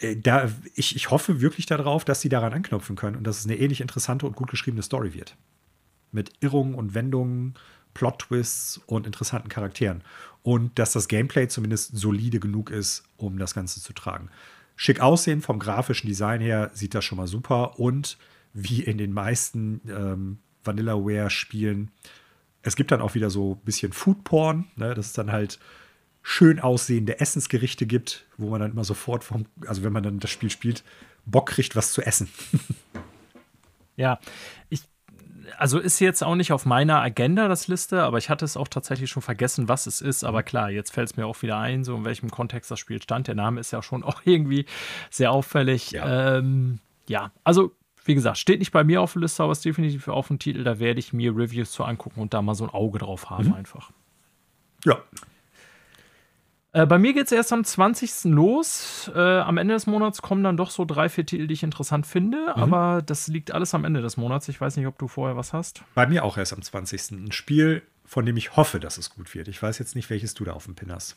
Äh, 0.00 0.16
da, 0.16 0.48
ich, 0.74 0.94
ich 0.94 1.10
hoffe 1.10 1.40
wirklich 1.40 1.66
darauf, 1.66 2.04
dass 2.04 2.20
sie 2.20 2.28
daran 2.28 2.52
anknüpfen 2.52 2.94
können 2.94 3.16
und 3.16 3.24
dass 3.24 3.40
es 3.40 3.44
eine 3.46 3.56
ähnlich 3.56 3.80
interessante 3.80 4.26
und 4.26 4.36
gut 4.36 4.50
geschriebene 4.50 4.82
Story 4.82 5.14
wird. 5.14 5.36
Mit 6.12 6.32
Irrungen 6.40 6.74
und 6.74 6.94
Wendungen, 6.94 7.54
Plot-Twists 7.94 8.80
und 8.86 9.06
interessanten 9.06 9.48
Charakteren. 9.48 10.04
Und 10.42 10.78
dass 10.78 10.92
das 10.92 11.08
Gameplay 11.08 11.48
zumindest 11.48 11.96
solide 11.96 12.38
genug 12.38 12.70
ist, 12.70 13.02
um 13.16 13.38
das 13.38 13.52
Ganze 13.52 13.80
zu 13.80 13.92
tragen. 13.92 14.30
Schick 14.76 15.00
aussehen 15.00 15.40
vom 15.40 15.58
grafischen 15.58 16.06
Design 16.06 16.40
her 16.40 16.70
sieht 16.74 16.94
das 16.94 17.04
schon 17.04 17.18
mal 17.18 17.26
super 17.26 17.80
und 17.80 18.18
wie 18.52 18.82
in 18.82 18.98
den 18.98 19.12
meisten 19.12 19.80
ähm, 19.88 20.38
Vanillaware-Spielen. 20.66 21.90
Es 22.62 22.76
gibt 22.76 22.90
dann 22.90 23.00
auch 23.00 23.14
wieder 23.14 23.30
so 23.30 23.54
ein 23.54 23.64
bisschen 23.64 23.92
Foodporn, 23.92 24.66
ne? 24.76 24.94
dass 24.94 25.06
es 25.06 25.12
dann 25.12 25.30
halt 25.32 25.58
schön 26.28 26.58
aussehende 26.58 27.20
Essensgerichte 27.20 27.86
gibt, 27.86 28.26
wo 28.36 28.50
man 28.50 28.60
dann 28.60 28.72
immer 28.72 28.82
sofort 28.82 29.22
vom, 29.22 29.46
also 29.68 29.84
wenn 29.84 29.92
man 29.92 30.02
dann 30.02 30.18
das 30.18 30.30
Spiel 30.30 30.50
spielt, 30.50 30.82
Bock 31.24 31.50
kriegt, 31.50 31.76
was 31.76 31.92
zu 31.92 32.02
essen. 32.02 32.28
ja, 33.96 34.18
ich, 34.68 34.82
also 35.56 35.78
ist 35.78 36.00
jetzt 36.00 36.24
auch 36.24 36.34
nicht 36.34 36.50
auf 36.50 36.66
meiner 36.66 37.00
Agenda 37.00 37.46
das 37.46 37.68
Liste, 37.68 38.02
aber 38.02 38.18
ich 38.18 38.28
hatte 38.28 38.44
es 38.44 38.56
auch 38.56 38.66
tatsächlich 38.66 39.08
schon 39.08 39.22
vergessen, 39.22 39.68
was 39.68 39.86
es 39.86 40.00
ist. 40.00 40.24
Aber 40.24 40.42
klar, 40.42 40.68
jetzt 40.68 40.92
fällt 40.92 41.10
es 41.10 41.16
mir 41.16 41.26
auch 41.26 41.40
wieder 41.42 41.58
ein, 41.58 41.84
so 41.84 41.94
in 41.94 42.04
welchem 42.04 42.28
Kontext 42.28 42.72
das 42.72 42.80
Spiel 42.80 43.00
stand. 43.00 43.28
Der 43.28 43.36
Name 43.36 43.60
ist 43.60 43.70
ja 43.70 43.80
schon 43.80 44.02
auch 44.04 44.22
irgendwie 44.24 44.66
sehr 45.10 45.30
auffällig. 45.30 45.92
Ja, 45.92 46.38
ähm, 46.38 46.80
ja 47.06 47.30
also 47.44 47.75
wie 48.06 48.14
gesagt, 48.14 48.38
steht 48.38 48.60
nicht 48.60 48.72
bei 48.72 48.84
mir 48.84 49.02
auf 49.02 49.12
der 49.12 49.22
Liste, 49.22 49.42
aber 49.42 49.52
ist 49.52 49.64
definitiv 49.64 50.08
auf 50.08 50.28
dem 50.28 50.38
Titel. 50.38 50.64
Da 50.64 50.78
werde 50.78 51.00
ich 51.00 51.12
mir 51.12 51.36
Reviews 51.36 51.72
zu 51.72 51.84
angucken 51.84 52.20
und 52.20 52.34
da 52.34 52.42
mal 52.42 52.54
so 52.54 52.64
ein 52.64 52.70
Auge 52.70 52.98
drauf 52.98 53.30
haben, 53.30 53.48
mhm. 53.48 53.54
einfach. 53.54 53.90
Ja. 54.84 54.98
Äh, 56.72 56.86
bei 56.86 56.98
mir 56.98 57.14
geht 57.14 57.26
es 57.26 57.32
erst 57.32 57.52
am 57.52 57.64
20. 57.64 58.24
los. 58.24 59.10
Äh, 59.14 59.18
am 59.18 59.56
Ende 59.56 59.74
des 59.74 59.86
Monats 59.86 60.20
kommen 60.22 60.44
dann 60.44 60.56
doch 60.56 60.70
so 60.70 60.84
drei, 60.84 61.08
vier 61.08 61.24
Titel, 61.24 61.46
die 61.46 61.54
ich 61.54 61.62
interessant 61.62 62.06
finde. 62.06 62.52
Mhm. 62.54 62.62
Aber 62.62 63.02
das 63.02 63.28
liegt 63.28 63.52
alles 63.52 63.74
am 63.74 63.84
Ende 63.84 64.02
des 64.02 64.16
Monats. 64.16 64.48
Ich 64.48 64.60
weiß 64.60 64.76
nicht, 64.76 64.86
ob 64.86 64.98
du 64.98 65.08
vorher 65.08 65.36
was 65.36 65.52
hast. 65.52 65.82
Bei 65.94 66.06
mir 66.06 66.22
auch 66.24 66.36
erst 66.36 66.52
am 66.52 66.62
20. 66.62 67.12
Ein 67.12 67.32
Spiel, 67.32 67.82
von 68.04 68.26
dem 68.26 68.36
ich 68.36 68.56
hoffe, 68.56 68.78
dass 68.78 68.98
es 68.98 69.10
gut 69.10 69.34
wird. 69.34 69.48
Ich 69.48 69.62
weiß 69.62 69.78
jetzt 69.78 69.96
nicht, 69.96 70.10
welches 70.10 70.34
du 70.34 70.44
da 70.44 70.52
auf 70.52 70.66
dem 70.66 70.74
Pin 70.74 70.92
hast. 70.92 71.16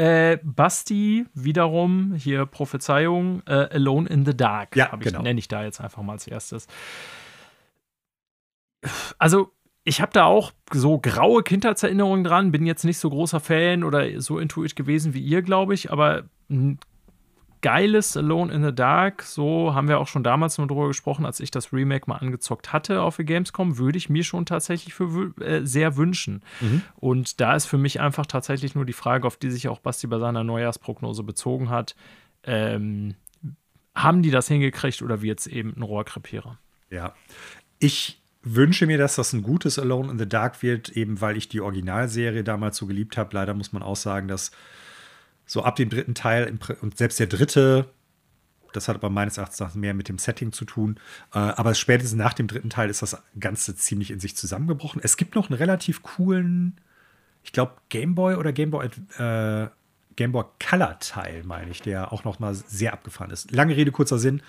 Äh, 0.00 0.38
Basti 0.42 1.26
wiederum, 1.34 2.14
hier 2.14 2.46
Prophezeiung, 2.46 3.42
äh, 3.46 3.68
Alone 3.70 4.08
in 4.08 4.24
the 4.24 4.34
Dark. 4.34 4.74
Ja, 4.74 4.90
ich, 4.94 5.00
genau. 5.00 5.20
Nenne 5.20 5.38
ich 5.38 5.46
da 5.46 5.62
jetzt 5.62 5.78
einfach 5.78 6.02
mal 6.02 6.14
als 6.14 6.26
erstes. 6.26 6.68
Also, 9.18 9.52
ich 9.84 10.00
habe 10.00 10.10
da 10.14 10.24
auch 10.24 10.52
so 10.72 10.98
graue 10.98 11.42
Kindheitserinnerungen 11.42 12.24
dran, 12.24 12.50
bin 12.50 12.64
jetzt 12.64 12.84
nicht 12.84 12.96
so 12.96 13.10
großer 13.10 13.40
Fan 13.40 13.84
oder 13.84 14.22
so 14.22 14.38
intuit 14.38 14.74
gewesen 14.74 15.12
wie 15.12 15.20
ihr, 15.20 15.42
glaube 15.42 15.74
ich, 15.74 15.92
aber 15.92 16.22
geiles 17.62 18.16
Alone 18.16 18.52
in 18.52 18.64
the 18.64 18.74
Dark, 18.74 19.22
so 19.22 19.74
haben 19.74 19.88
wir 19.88 19.98
auch 19.98 20.08
schon 20.08 20.22
damals 20.22 20.58
nur 20.58 20.66
drüber 20.66 20.88
gesprochen, 20.88 21.26
als 21.26 21.40
ich 21.40 21.50
das 21.50 21.72
Remake 21.72 22.08
mal 22.08 22.16
angezockt 22.16 22.72
hatte 22.72 23.02
auf 23.02 23.16
der 23.16 23.24
Gamescom, 23.24 23.78
würde 23.78 23.98
ich 23.98 24.08
mir 24.08 24.24
schon 24.24 24.46
tatsächlich 24.46 24.94
für 24.94 25.34
äh, 25.40 25.64
sehr 25.66 25.96
wünschen. 25.96 26.42
Mhm. 26.60 26.82
Und 26.96 27.40
da 27.40 27.54
ist 27.54 27.66
für 27.66 27.78
mich 27.78 28.00
einfach 28.00 28.26
tatsächlich 28.26 28.74
nur 28.74 28.84
die 28.84 28.92
Frage, 28.92 29.26
auf 29.26 29.36
die 29.36 29.50
sich 29.50 29.68
auch 29.68 29.80
Basti 29.80 30.06
bei 30.06 30.18
seiner 30.18 30.44
Neujahrsprognose 30.44 31.22
bezogen 31.22 31.70
hat. 31.70 31.94
Ähm, 32.44 33.14
haben 33.94 34.22
die 34.22 34.30
das 34.30 34.48
hingekriegt 34.48 35.02
oder 35.02 35.20
wird 35.20 35.40
es 35.40 35.46
eben 35.46 35.74
ein 35.76 35.82
Rohrkrepierer? 35.82 36.58
Ja. 36.90 37.14
Ich 37.78 38.20
wünsche 38.42 38.86
mir, 38.86 38.98
dass 38.98 39.16
das 39.16 39.32
ein 39.32 39.42
gutes 39.42 39.78
Alone 39.78 40.12
in 40.12 40.18
the 40.18 40.28
Dark 40.28 40.62
wird, 40.62 40.88
eben 40.90 41.20
weil 41.20 41.36
ich 41.36 41.48
die 41.48 41.60
Originalserie 41.60 42.44
damals 42.44 42.78
so 42.78 42.86
geliebt 42.86 43.16
habe. 43.16 43.34
Leider 43.34 43.54
muss 43.54 43.72
man 43.72 43.82
auch 43.82 43.96
sagen, 43.96 44.28
dass 44.28 44.50
so 45.50 45.64
ab 45.64 45.74
dem 45.74 45.88
dritten 45.88 46.14
Teil 46.14 46.56
und 46.80 46.96
selbst 46.96 47.18
der 47.18 47.26
dritte, 47.26 47.86
das 48.72 48.86
hat 48.86 48.94
aber 48.94 49.10
meines 49.10 49.36
Erachtens 49.36 49.74
mehr 49.74 49.94
mit 49.94 50.08
dem 50.08 50.16
Setting 50.16 50.52
zu 50.52 50.64
tun. 50.64 51.00
Äh, 51.34 51.38
aber 51.38 51.74
spätestens 51.74 52.16
nach 52.16 52.34
dem 52.34 52.46
dritten 52.46 52.70
Teil 52.70 52.88
ist 52.88 53.02
das 53.02 53.20
Ganze 53.40 53.74
ziemlich 53.74 54.12
in 54.12 54.20
sich 54.20 54.36
zusammengebrochen. 54.36 55.00
Es 55.02 55.16
gibt 55.16 55.34
noch 55.34 55.50
einen 55.50 55.58
relativ 55.58 56.04
coolen, 56.04 56.80
ich 57.42 57.50
glaube, 57.50 57.72
Gameboy 57.88 58.36
oder 58.36 58.52
Gameboy 58.52 58.90
äh, 59.18 59.68
Gameboy 60.14 60.44
Color 60.64 61.00
Teil, 61.00 61.42
meine 61.42 61.72
ich, 61.72 61.82
der 61.82 62.12
auch 62.12 62.22
noch 62.22 62.38
mal 62.38 62.54
sehr 62.54 62.92
abgefahren 62.92 63.32
ist. 63.32 63.50
Lange 63.50 63.76
Rede, 63.76 63.90
kurzer 63.90 64.20
Sinn. 64.20 64.42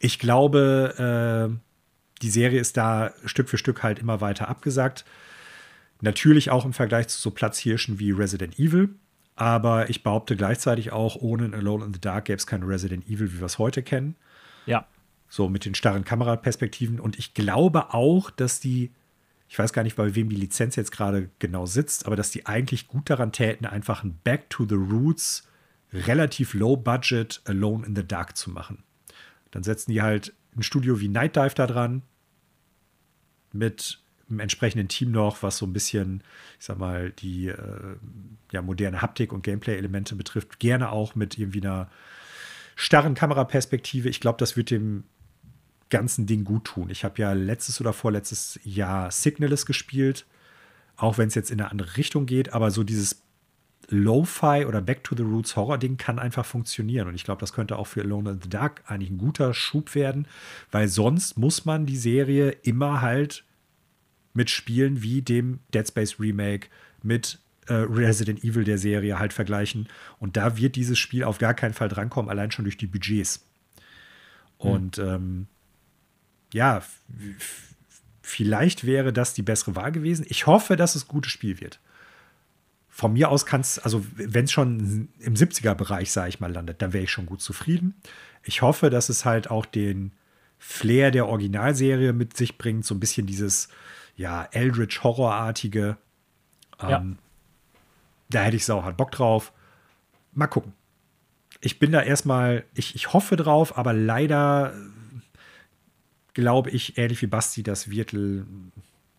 Ich 0.00 0.18
glaube, 0.18 1.54
äh, 1.54 2.20
die 2.20 2.30
Serie 2.30 2.58
ist 2.58 2.76
da 2.76 3.12
Stück 3.26 3.48
für 3.48 3.58
Stück 3.58 3.84
halt 3.84 4.00
immer 4.00 4.20
weiter 4.20 4.48
abgesagt. 4.48 5.04
Natürlich 6.00 6.50
auch 6.50 6.64
im 6.64 6.72
Vergleich 6.72 7.06
zu 7.06 7.20
so 7.20 7.30
Platzhirschen 7.30 8.00
wie 8.00 8.10
Resident 8.10 8.58
Evil. 8.58 8.96
Aber 9.38 9.88
ich 9.88 10.02
behaupte 10.02 10.34
gleichzeitig 10.34 10.90
auch, 10.90 11.14
ohne 11.14 11.56
Alone 11.56 11.84
in 11.84 11.94
the 11.94 12.00
Dark 12.00 12.24
gäbe 12.24 12.38
es 12.38 12.46
kein 12.48 12.64
Resident 12.64 13.06
Evil, 13.06 13.32
wie 13.32 13.38
wir 13.38 13.46
es 13.46 13.56
heute 13.56 13.84
kennen. 13.84 14.16
Ja. 14.66 14.84
So 15.28 15.48
mit 15.48 15.64
den 15.64 15.76
starren 15.76 16.04
Kameraperspektiven. 16.04 16.98
Und 16.98 17.20
ich 17.20 17.34
glaube 17.34 17.94
auch, 17.94 18.30
dass 18.30 18.58
die, 18.58 18.90
ich 19.48 19.56
weiß 19.56 19.72
gar 19.72 19.84
nicht, 19.84 19.94
bei 19.94 20.16
wem 20.16 20.28
die 20.28 20.34
Lizenz 20.34 20.74
jetzt 20.74 20.90
gerade 20.90 21.30
genau 21.38 21.66
sitzt, 21.66 22.04
aber 22.06 22.16
dass 22.16 22.32
die 22.32 22.46
eigentlich 22.46 22.88
gut 22.88 23.08
daran 23.10 23.30
täten, 23.30 23.64
einfach 23.64 24.02
ein 24.02 24.18
Back 24.24 24.50
to 24.50 24.66
the 24.68 24.74
Roots, 24.74 25.46
relativ 25.92 26.52
low 26.54 26.76
budget 26.76 27.40
Alone 27.44 27.86
in 27.86 27.94
the 27.94 28.04
Dark 28.04 28.36
zu 28.36 28.50
machen. 28.50 28.82
Dann 29.52 29.62
setzen 29.62 29.92
die 29.92 30.02
halt 30.02 30.34
ein 30.56 30.64
Studio 30.64 30.98
wie 30.98 31.08
Night 31.08 31.36
Dive 31.36 31.54
da 31.54 31.68
dran, 31.68 32.02
mit 33.52 34.00
einem 34.30 34.40
entsprechenden 34.40 34.88
Team 34.88 35.10
noch, 35.10 35.42
was 35.42 35.58
so 35.58 35.66
ein 35.66 35.72
bisschen, 35.72 36.22
ich 36.58 36.66
sag 36.66 36.78
mal, 36.78 37.10
die 37.10 37.48
äh, 37.48 37.96
ja, 38.52 38.62
moderne 38.62 39.02
Haptik 39.02 39.32
und 39.32 39.42
Gameplay-Elemente 39.42 40.14
betrifft. 40.16 40.58
Gerne 40.58 40.90
auch 40.90 41.14
mit 41.14 41.38
irgendwie 41.38 41.60
einer 41.60 41.88
starren 42.76 43.14
Kameraperspektive. 43.14 44.08
Ich 44.08 44.20
glaube, 44.20 44.38
das 44.38 44.56
wird 44.56 44.70
dem 44.70 45.04
ganzen 45.90 46.26
Ding 46.26 46.44
gut 46.44 46.64
tun. 46.64 46.90
Ich 46.90 47.04
habe 47.04 47.20
ja 47.20 47.32
letztes 47.32 47.80
oder 47.80 47.92
vorletztes 47.92 48.60
Jahr 48.62 49.10
Signalis 49.10 49.66
gespielt, 49.66 50.26
auch 50.96 51.18
wenn 51.18 51.28
es 51.28 51.34
jetzt 51.34 51.50
in 51.50 51.60
eine 51.60 51.70
andere 51.70 51.96
Richtung 51.96 52.26
geht, 52.26 52.52
aber 52.52 52.70
so 52.70 52.84
dieses 52.84 53.22
Lo-Fi 53.90 54.66
oder 54.66 54.82
Back 54.82 55.02
to 55.04 55.16
the 55.16 55.22
Roots 55.22 55.56
Horror-Ding 55.56 55.96
kann 55.96 56.18
einfach 56.18 56.44
funktionieren. 56.44 57.08
Und 57.08 57.14
ich 57.14 57.24
glaube, 57.24 57.40
das 57.40 57.54
könnte 57.54 57.78
auch 57.78 57.86
für 57.86 58.02
Alone 58.02 58.32
in 58.32 58.42
the 58.42 58.48
Dark 58.48 58.82
eigentlich 58.86 59.10
ein 59.10 59.18
guter 59.18 59.54
Schub 59.54 59.94
werden, 59.94 60.28
weil 60.70 60.88
sonst 60.88 61.38
muss 61.38 61.64
man 61.64 61.86
die 61.86 61.96
Serie 61.96 62.50
immer 62.50 63.00
halt 63.00 63.44
mit 64.38 64.50
Spielen 64.50 65.02
wie 65.02 65.20
dem 65.20 65.58
Dead 65.74 65.86
Space 65.86 66.20
Remake, 66.20 66.68
mit 67.02 67.40
äh, 67.66 67.74
Resident 67.74 68.44
Evil 68.44 68.62
der 68.62 68.78
Serie 68.78 69.18
halt 69.18 69.32
vergleichen. 69.32 69.88
Und 70.20 70.36
da 70.36 70.56
wird 70.56 70.76
dieses 70.76 70.96
Spiel 70.96 71.24
auf 71.24 71.38
gar 71.38 71.54
keinen 71.54 71.74
Fall 71.74 71.88
drankommen, 71.88 72.30
allein 72.30 72.52
schon 72.52 72.64
durch 72.64 72.76
die 72.76 72.86
Budgets. 72.86 73.44
Hm. 74.60 74.70
Und 74.70 74.98
ähm, 74.98 75.46
ja, 76.54 76.82
vielleicht 78.22 78.86
wäre 78.86 79.12
das 79.12 79.34
die 79.34 79.42
bessere 79.42 79.74
Wahl 79.74 79.90
gewesen. 79.90 80.24
Ich 80.28 80.46
hoffe, 80.46 80.76
dass 80.76 80.94
es 80.94 81.04
ein 81.04 81.08
gutes 81.08 81.32
Spiel 81.32 81.60
wird. 81.60 81.80
Von 82.88 83.14
mir 83.14 83.30
aus 83.30 83.44
kann 83.44 83.60
es, 83.60 83.80
also 83.80 84.06
wenn 84.14 84.44
es 84.44 84.52
schon 84.52 85.08
im 85.18 85.34
70er-Bereich, 85.34 86.12
sage 86.12 86.28
ich 86.28 86.38
mal, 86.38 86.52
landet, 86.52 86.80
dann 86.80 86.92
wäre 86.92 87.04
ich 87.04 87.10
schon 87.10 87.26
gut 87.26 87.42
zufrieden. 87.42 87.96
Ich 88.44 88.62
hoffe, 88.62 88.88
dass 88.88 89.08
es 89.08 89.24
halt 89.24 89.50
auch 89.50 89.66
den 89.66 90.12
Flair 90.58 91.10
der 91.10 91.26
Originalserie 91.26 92.12
mit 92.12 92.36
sich 92.36 92.56
bringt, 92.56 92.84
so 92.84 92.94
ein 92.94 93.00
bisschen 93.00 93.26
dieses 93.26 93.68
ja, 94.18 94.46
Eldritch-Horrorartige. 94.50 95.96
Ähm, 96.80 96.88
ja. 96.90 97.04
Da 98.28 98.42
hätte 98.42 98.56
ich 98.56 98.66
sau 98.66 98.82
hart 98.82 98.98
Bock 98.98 99.10
drauf. 99.12 99.52
Mal 100.32 100.48
gucken. 100.48 100.74
Ich 101.60 101.78
bin 101.78 101.92
da 101.92 102.02
erstmal, 102.02 102.64
ich, 102.74 102.94
ich 102.94 103.12
hoffe 103.12 103.36
drauf, 103.36 103.78
aber 103.78 103.94
leider 103.94 104.74
glaube 106.34 106.70
ich, 106.70 106.98
ähnlich 106.98 107.20
wie 107.22 107.26
Basti, 107.26 107.64
dass 107.64 107.90
Wirtel 107.90 108.46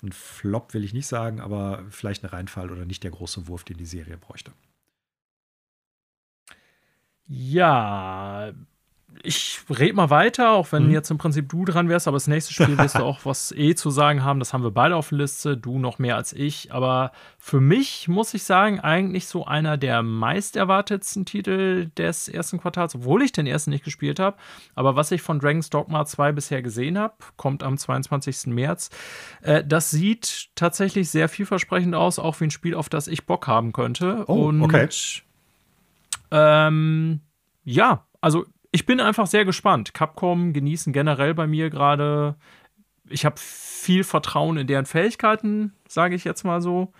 ein 0.01 0.11
Flop 0.13 0.73
will 0.73 0.85
ich 0.85 0.93
nicht 0.93 1.07
sagen, 1.07 1.41
aber 1.41 1.83
vielleicht 1.89 2.23
ein 2.23 2.29
Reinfall 2.29 2.71
oder 2.71 2.85
nicht 2.85 3.03
der 3.03 3.11
große 3.11 3.47
Wurf, 3.47 3.65
den 3.65 3.75
die 3.75 3.85
Serie 3.85 4.17
bräuchte. 4.17 4.53
Ja, 7.27 8.53
ich 9.21 9.59
rede 9.69 9.93
mal 9.93 10.09
weiter, 10.09 10.51
auch 10.51 10.71
wenn 10.71 10.87
mhm. 10.87 10.91
jetzt 10.91 11.11
im 11.11 11.17
Prinzip 11.17 11.49
du 11.49 11.65
dran 11.65 11.89
wärst, 11.89 12.07
aber 12.07 12.15
das 12.15 12.27
nächste 12.27 12.53
Spiel 12.53 12.77
wirst 12.77 12.95
du 12.95 12.99
auch 13.03 13.25
was 13.25 13.51
eh 13.51 13.75
zu 13.75 13.89
sagen 13.89 14.23
haben. 14.23 14.39
Das 14.39 14.53
haben 14.53 14.63
wir 14.63 14.71
beide 14.71 14.95
auf 14.95 15.09
der 15.09 15.17
Liste, 15.17 15.57
du 15.57 15.77
noch 15.77 15.99
mehr 15.99 16.15
als 16.15 16.31
ich. 16.31 16.71
Aber 16.71 17.11
für 17.37 17.59
mich 17.59 18.07
muss 18.07 18.33
ich 18.33 18.43
sagen, 18.43 18.79
eigentlich 18.79 19.27
so 19.27 19.45
einer 19.45 19.77
der 19.77 20.03
meist 20.03 20.55
erwartetsten 20.55 21.25
Titel 21.25 21.87
des 21.97 22.29
ersten 22.29 22.59
Quartals, 22.59 22.95
obwohl 22.95 23.21
ich 23.21 23.31
den 23.33 23.45
ersten 23.45 23.71
nicht 23.71 23.83
gespielt 23.83 24.19
habe. 24.19 24.37
Aber 24.73 24.95
was 24.95 25.11
ich 25.11 25.21
von 25.21 25.39
Dragon's 25.39 25.69
Dogma 25.69 26.05
2 26.05 26.31
bisher 26.31 26.61
gesehen 26.61 26.97
habe, 26.97 27.15
kommt 27.35 27.61
am 27.61 27.77
22. 27.77 28.47
März. 28.47 28.89
Äh, 29.41 29.65
das 29.65 29.91
sieht 29.91 30.49
tatsächlich 30.55 31.09
sehr 31.09 31.27
vielversprechend 31.27 31.93
aus, 31.93 32.19
auch 32.19 32.39
wie 32.39 32.45
ein 32.45 32.51
Spiel, 32.51 32.73
auf 32.73 32.87
das 32.87 33.07
ich 33.07 33.25
Bock 33.25 33.47
haben 33.47 33.73
könnte. 33.73 34.23
Oh, 34.27 34.47
Und 34.47 34.61
okay. 34.61 34.87
Ähm, 36.31 37.19
ja, 37.63 38.05
also 38.21 38.45
ich 38.71 38.85
bin 38.85 38.99
einfach 38.99 39.27
sehr 39.27 39.45
gespannt. 39.45 39.93
Capcom 39.93 40.53
genießen 40.53 40.93
generell 40.93 41.33
bei 41.33 41.47
mir 41.47 41.69
gerade. 41.69 42.35
Ich 43.09 43.25
habe 43.25 43.35
viel 43.37 44.03
Vertrauen 44.03 44.57
in 44.57 44.67
deren 44.67 44.85
Fähigkeiten, 44.85 45.73
sage 45.87 46.15
ich 46.15 46.23
jetzt 46.23 46.43
mal 46.43 46.61
so. 46.61 46.93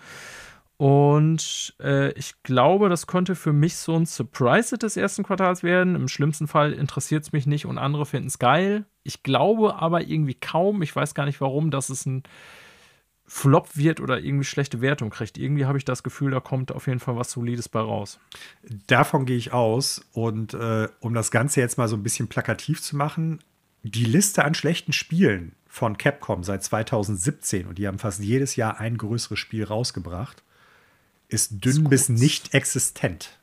Und 0.78 1.76
äh, 1.82 2.14
ich 2.14 2.42
glaube, 2.42 2.88
das 2.88 3.06
könnte 3.06 3.36
für 3.36 3.52
mich 3.52 3.76
so 3.76 3.96
ein 3.98 4.06
Surprise 4.06 4.78
des 4.78 4.96
ersten 4.96 5.24
Quartals 5.24 5.62
werden. 5.62 5.96
Im 5.96 6.08
schlimmsten 6.08 6.48
Fall 6.48 6.72
interessiert 6.72 7.24
es 7.24 7.34
mich 7.34 7.46
nicht 7.46 7.66
und 7.66 7.78
andere 7.78 8.06
finden 8.06 8.30
es 8.30 8.40
geil. 8.40 8.86
Ich 9.04 9.22
glaube 9.22 9.76
aber 9.76 10.08
irgendwie 10.08 10.36
kaum, 10.36 10.82
ich 10.82 10.96
weiß 10.96 11.16
gar 11.16 11.26
nicht 11.26 11.42
warum, 11.42 11.70
dass 11.70 11.90
es 11.90 12.06
ein 12.06 12.24
Flop 13.30 13.78
wird 13.78 14.00
oder 14.00 14.20
irgendwie 14.20 14.44
schlechte 14.44 14.82
Wertung 14.82 15.12
kriegt. 15.12 15.38
Irgendwie 15.38 15.66
habe 15.66 15.78
ich 15.78 15.86
das 15.86 16.02
Gefühl, 16.02 16.32
da 16.32 16.40
kommt 16.40 16.72
auf 16.72 16.88
jeden 16.88 17.00
Fall 17.00 17.16
was 17.16 17.32
Solides 17.32 17.70
bei 17.70 17.80
raus. 17.80 18.20
Davon 18.88 19.28
gehe 19.28 19.38
ich 19.38 19.54
aus. 19.54 20.02
Und 20.14 20.56
äh, 20.56 20.90
um 21.00 21.14
das 21.14 21.30
Ganze 21.30 21.62
jetzt 21.62 21.78
mal 21.78 21.88
so 21.88 21.96
ein 21.96 22.02
bisschen 22.02 22.28
plakativ 22.28 22.82
zu 22.82 22.98
machen, 22.98 23.40
die 23.84 24.04
Liste 24.04 24.44
an 24.44 24.56
schlechten 24.56 24.94
Spielen 24.94 25.54
von 25.68 25.98
Capcom 26.00 26.44
seit 26.44 26.64
2017, 26.64 27.68
und 27.68 27.78
die 27.78 27.88
haben 27.88 28.00
fast 28.00 28.20
jedes 28.20 28.56
Jahr 28.56 28.80
ein 28.80 28.98
größeres 28.98 29.38
Spiel 29.38 29.64
rausgebracht, 29.64 30.42
ist 31.28 31.64
dünn 31.64 31.84
ist 31.84 31.90
bis 31.90 32.10
nicht 32.10 32.56
existent. 32.56 33.38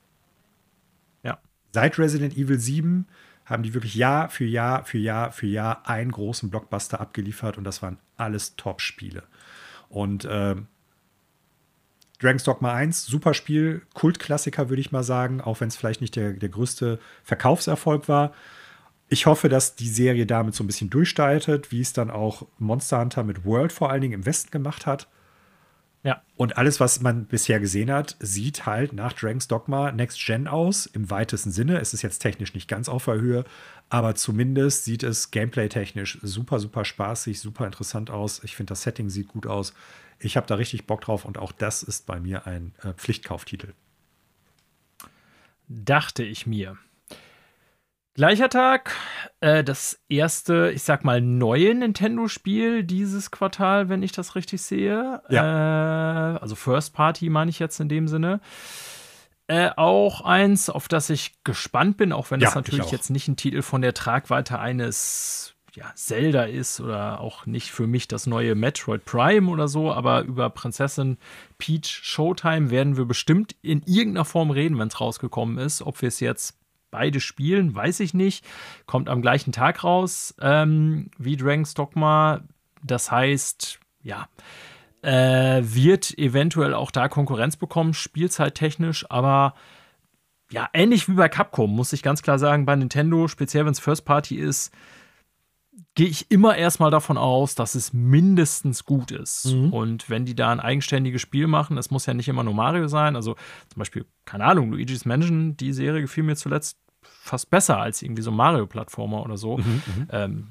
Ja. 1.23 1.39
Seit 1.73 1.97
Resident 1.97 2.37
Evil 2.37 2.59
7 2.59 3.07
haben 3.45 3.63
die 3.63 3.73
wirklich 3.73 3.95
Jahr 3.95 4.29
für 4.31 4.45
Jahr 4.45 4.85
für 4.85 4.99
Jahr 4.99 5.31
für 5.31 5.47
Jahr 5.47 5.89
einen 5.89 6.11
großen 6.11 6.51
Blockbuster 6.51 7.01
abgeliefert 7.01 7.57
und 7.57 7.63
das 7.63 7.83
waren 7.83 7.99
alles 8.17 8.57
Top-Spiele. 8.57 9.23
Und 9.89 10.25
äh, 10.25 10.57
Dragon's 12.19 12.45
Dogma 12.45 12.73
1, 12.73 13.07
super 13.07 13.35
Spiel, 13.35 13.83
Kultklassiker, 13.95 14.69
würde 14.69 14.81
ich 14.81 14.93
mal 14.93 15.03
sagen, 15.03 15.41
auch 15.41 15.61
wenn 15.61 15.69
es 15.69 15.77
vielleicht 15.77 16.01
nicht 16.01 16.17
der, 16.17 16.33
der 16.33 16.49
größte 16.49 16.99
Verkaufserfolg 17.23 18.09
war. 18.09 18.33
Ich 19.09 19.27
hoffe, 19.27 19.49
dass 19.49 19.77
die 19.77 19.89
Serie 19.89 20.27
damit 20.27 20.55
so 20.55 20.65
ein 20.65 20.67
bisschen 20.67 20.91
durchstartet, 20.91 21.71
wie 21.71 21.81
es 21.81 21.93
dann 21.93 22.11
auch 22.11 22.47
Monster 22.59 23.01
Hunter 23.01 23.23
mit 23.23 23.45
World 23.45 23.73
vor 23.73 23.91
allen 23.91 24.01
Dingen 24.01 24.15
im 24.15 24.27
Westen 24.27 24.51
gemacht 24.51 24.87
hat. 24.87 25.09
Ja. 26.07 26.23
Und 26.37 26.57
alles, 26.57 26.79
was 26.79 27.01
man 27.01 27.27
bisher 27.27 27.59
gesehen 27.59 27.91
hat, 27.91 28.15
sieht 28.21 28.65
halt 28.65 28.93
nach 28.93 29.13
Dragon's 29.13 29.49
Dogma 29.49 29.91
Next 29.91 30.25
Gen 30.25 30.47
aus, 30.47 30.87
im 30.87 31.11
weitesten 31.11 31.51
Sinne. 31.51 31.81
Es 31.81 31.95
ist 31.95 32.03
jetzt 32.03 32.21
technisch 32.21 32.55
nicht 32.55 32.69
ganz 32.69 32.89
auf 32.89 33.07
der 33.07 33.15
Höhe, 33.15 33.45
aber 33.89 34.15
zumindest 34.15 34.85
sieht 34.85 35.03
es 35.03 35.33
gameplay-technisch 35.33 36.21
super, 36.23 36.61
super 36.61 36.85
spaßig, 36.85 37.41
super 37.41 37.67
interessant 37.67 38.11
aus. 38.11 38.41
Ich 38.45 38.55
finde, 38.55 38.71
das 38.71 38.83
Setting 38.83 39.11
sieht 39.11 39.27
gut 39.27 39.49
aus. 39.49 39.75
Ich 40.21 40.37
habe 40.37 40.47
da 40.47 40.55
richtig 40.55 40.87
Bock 40.87 41.01
drauf 41.01 41.25
und 41.25 41.39
auch 41.39 41.51
das 41.51 41.83
ist 41.83 42.07
bei 42.07 42.21
mir 42.21 42.47
ein 42.47 42.73
äh, 42.85 42.93
Pflichtkauftitel. 42.93 43.73
Dachte 45.67 46.23
ich 46.23 46.47
mir. 46.47 46.79
Gleicher 48.17 48.49
Tag, 48.49 48.95
äh, 49.41 49.63
das 49.63 50.01
erste, 50.09 50.73
ich 50.75 50.85
sag 50.85 51.05
mal, 51.05 51.21
neue 51.21 51.75
Nintendo-Spiel 51.75 52.83
dieses 52.83 53.31
Quartal, 53.31 53.91
wenn 53.91 54.03
ich 54.03 54.11
das 54.13 54.35
richtig 54.37 54.63
sehe. 54.63 55.21
Ja. 55.29 56.37
Äh, 56.37 56.39
also 56.39 56.55
First 56.55 56.95
Party 56.95 57.29
meine 57.29 57.51
ich 57.51 57.59
jetzt 57.59 57.79
in 57.79 57.91
dem 57.91 58.09
Sinne. 58.09 58.41
Äh, 59.49 59.69
auch 59.77 60.23
eins, 60.23 60.71
auf 60.71 60.89
das 60.89 61.11
ich 61.11 61.45
gespannt 61.45 61.99
bin, 61.99 62.15
auch 62.15 62.31
wenn 62.31 62.41
ja, 62.41 62.47
das 62.47 62.55
natürlich 62.55 62.91
jetzt 62.91 63.11
nicht 63.11 63.29
ein 63.29 63.37
Titel 63.37 63.61
von 63.61 63.83
der 63.83 63.93
Tragweite 63.93 64.59
eines 64.59 65.55
ja, 65.75 65.93
Zelda 65.95 66.45
ist 66.45 66.81
oder 66.81 67.21
auch 67.21 67.45
nicht 67.45 67.71
für 67.71 67.87
mich 67.87 68.09
das 68.09 68.27
neue 68.27 68.55
Metroid 68.55 69.05
Prime 69.05 69.51
oder 69.51 69.69
so, 69.69 69.93
aber 69.93 70.23
über 70.23 70.49
Prinzessin 70.49 71.19
Peach 71.59 72.01
Showtime 72.03 72.71
werden 72.71 72.97
wir 72.97 73.05
bestimmt 73.05 73.57
in 73.61 73.83
irgendeiner 73.83 74.25
Form 74.25 74.51
reden, 74.51 74.79
wenn 74.79 74.89
es 74.89 75.03
rausgekommen 75.03 75.59
ist. 75.59 75.83
Ob 75.83 76.01
wir 76.01 76.09
es 76.09 76.21
jetzt 76.21 76.59
beide 76.91 77.21
spielen, 77.21 77.75
weiß 77.75 78.01
ich 78.01 78.15
nicht. 78.15 78.45
Kommt 78.87 79.09
am 79.09 79.23
gleichen 79.23 79.53
Tag 79.53 79.85
raus 79.85 80.35
ähm, 80.41 81.11
wie 81.19 81.37
Dragon's 81.37 81.75
Dogma. 81.75 82.41
Das 82.83 83.11
heißt, 83.11 83.81
ja, 84.03 84.29
äh, 85.03 85.63
wird 85.63 86.17
eventuell 86.19 86.75
auch 86.75 86.91
da 86.91 87.09
Konkurrenz 87.09 87.57
bekommen, 87.57 87.95
spielzeittechnisch, 87.95 89.11
aber 89.11 89.55
ja, 90.51 90.69
ähnlich 90.73 91.09
wie 91.09 91.15
bei 91.15 91.29
Capcom, 91.29 91.75
muss 91.75 91.93
ich 91.93 92.03
ganz 92.03 92.23
klar 92.23 92.39
sagen, 92.39 92.67
bei 92.67 92.77
Nintendo, 92.77 93.27
speziell 93.29 93.65
wenn 93.65 93.73
es 93.73 93.81
First 93.81 94.05
Party 94.05 94.37
ist, 94.37 94.73
gehe 95.97 96.07
ich 96.07 96.31
immer 96.31 96.57
erstmal 96.57 96.91
davon 96.91 97.17
aus, 97.17 97.55
dass 97.55 97.75
es 97.75 97.93
mindestens 97.95 98.85
gut 98.85 99.11
ist. 99.11 99.47
Mhm. 99.47 99.73
Und 99.73 100.11
wenn 100.11 100.27
die 100.27 100.35
da 100.35 100.53
ein 100.53 100.61
eigenständiges 100.61 101.23
Spiel 101.23 101.47
machen, 101.47 101.79
es 101.79 101.91
muss 101.91 102.05
ja 102.05 102.15
nicht 102.15 102.29
immer 102.29 102.45
nur 102.45 102.55
Mario 102.55 102.87
sein. 102.87 103.17
Also 103.17 103.35
zum 103.35 103.79
Beispiel, 103.79 104.05
keine 104.27 104.45
Ahnung, 104.45 104.71
Luigi's 104.71 105.07
Mansion, 105.07 105.57
die 105.57 105.73
Serie 105.73 106.03
gefiel 106.03 106.23
mir 106.23 106.37
zuletzt 106.37 106.79
fast 107.01 107.49
besser 107.49 107.79
als 107.79 108.03
irgendwie 108.03 108.23
so 108.23 108.31
Mario-Plattformer 108.31 109.23
oder 109.25 109.39
so. 109.39 109.57
Mhm, 109.57 109.65
mhm, 109.65 110.09
ähm, 110.11 110.47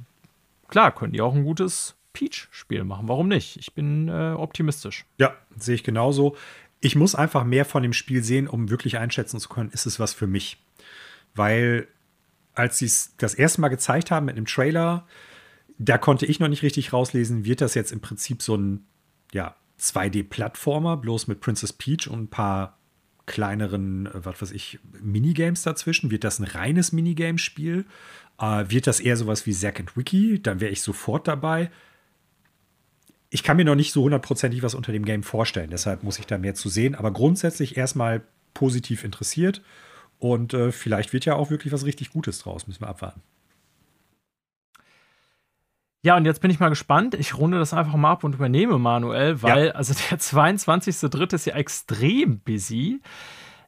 klar, 0.68 0.94
können 0.94 1.14
die 1.14 1.22
auch 1.22 1.36
ein 1.36 1.44
gutes 1.44 1.96
Peach-Spiel 2.14 2.84
machen. 2.84 3.08
Warum 3.08 3.28
nicht? 3.28 3.58
Ich 3.58 3.74
bin 3.74 4.10
äh, 4.10 4.34
optimistisch. 4.36 5.06
Ja, 5.20 5.36
sehe 5.56 5.76
ich 5.76 5.84
genauso. 5.84 6.36
Ich 6.80 6.96
muss 6.96 7.14
einfach 7.14 7.44
mehr 7.44 7.66
von 7.66 7.84
dem 7.84 7.94
Spiel 7.94 8.24
sehen, 8.24 8.48
um 8.48 8.72
wirklich 8.72 8.98
einschätzen 8.98 9.40
zu 9.40 9.50
können, 9.50 9.70
ist 9.70 9.86
es 9.86 10.00
was 10.00 10.14
für 10.14 10.28
mich. 10.28 10.58
Weil 11.36 11.88
als 12.56 12.80
sie 12.80 12.86
es 12.86 13.16
das 13.18 13.36
erste 13.36 13.62
Mal 13.62 13.68
gezeigt 13.68 14.10
haben 14.10 14.26
mit 14.26 14.38
einem 14.38 14.48
Trailer, 14.48 15.06
da 15.78 15.98
konnte 15.98 16.26
ich 16.26 16.40
noch 16.40 16.48
nicht 16.48 16.64
richtig 16.64 16.94
rauslesen, 16.94 17.46
wird 17.46 17.62
das 17.62 17.74
jetzt 17.74 17.92
im 17.92 18.00
Prinzip 18.00 18.42
so 18.42 18.56
ein 18.56 18.86
ja, 19.34 19.56
2D-Plattformer, 19.80 20.98
bloß 20.98 21.28
mit 21.28 21.42
Princess 21.42 21.74
Peach 21.74 22.08
und 22.08 22.24
ein 22.24 22.30
paar 22.30 22.78
kleineren, 23.26 24.06
äh, 24.08 24.26
was 24.26 24.42
weiß 24.42 24.52
ich, 24.52 24.80
Minigames 25.02 25.64
dazwischen? 25.64 26.12
Wird 26.12 26.24
das 26.24 26.40
ein 26.40 26.46
reines 26.46 26.92
Minigame-Spiel? 26.92 27.86
Äh, 28.40 28.66
wird 28.68 28.88
das 28.88 29.00
eher 29.00 29.18
sowas 29.18 29.46
wie 29.46 29.54
Zack 29.54 29.98
Wiki? 29.98 30.42
Dann 30.42 30.60
wäre 30.60 30.72
ich 30.72 30.82
sofort 30.82 31.28
dabei. 31.28 31.72
Ich 33.30 33.44
kann 33.44 33.58
mir 33.58 33.66
noch 33.66 33.76
nicht 33.76 33.92
so 33.92 34.04
hundertprozentig 34.04 34.64
was 34.64 34.76
unter 34.76 34.92
dem 34.92 35.04
Game 35.04 35.24
vorstellen, 35.24 35.70
deshalb 35.70 36.04
muss 36.04 36.20
ich 36.20 36.26
da 36.26 36.38
mehr 36.38 36.56
zu 36.56 36.70
sehen. 36.70 36.96
Aber 36.96 37.12
grundsätzlich 37.12 37.76
erstmal 37.76 38.22
positiv 38.54 39.04
interessiert 39.04 39.62
und 40.20 40.54
äh, 40.54 40.72
vielleicht 40.72 41.12
wird 41.12 41.26
ja 41.26 41.36
auch 41.36 41.50
wirklich 41.50 41.74
was 41.74 41.86
richtig 41.86 42.12
Gutes 42.12 42.40
draus. 42.40 42.68
Müssen 42.68 42.82
wir 42.82 42.88
abwarten. 42.88 43.22
Ja, 46.06 46.16
und 46.16 46.26
jetzt 46.26 46.40
bin 46.40 46.52
ich 46.52 46.60
mal 46.60 46.70
gespannt. 46.70 47.16
Ich 47.16 47.36
runde 47.36 47.58
das 47.58 47.74
einfach 47.74 47.96
mal 47.96 48.12
ab 48.12 48.24
und 48.24 48.36
übernehme 48.36 48.78
Manuel, 48.78 49.42
weil, 49.42 49.68
ja. 49.68 49.72
also 49.72 49.96
der 50.12 50.20
22.3. 50.60 51.34
ist 51.34 51.46
ja 51.46 51.56
extrem 51.56 52.42
busy. 52.42 53.02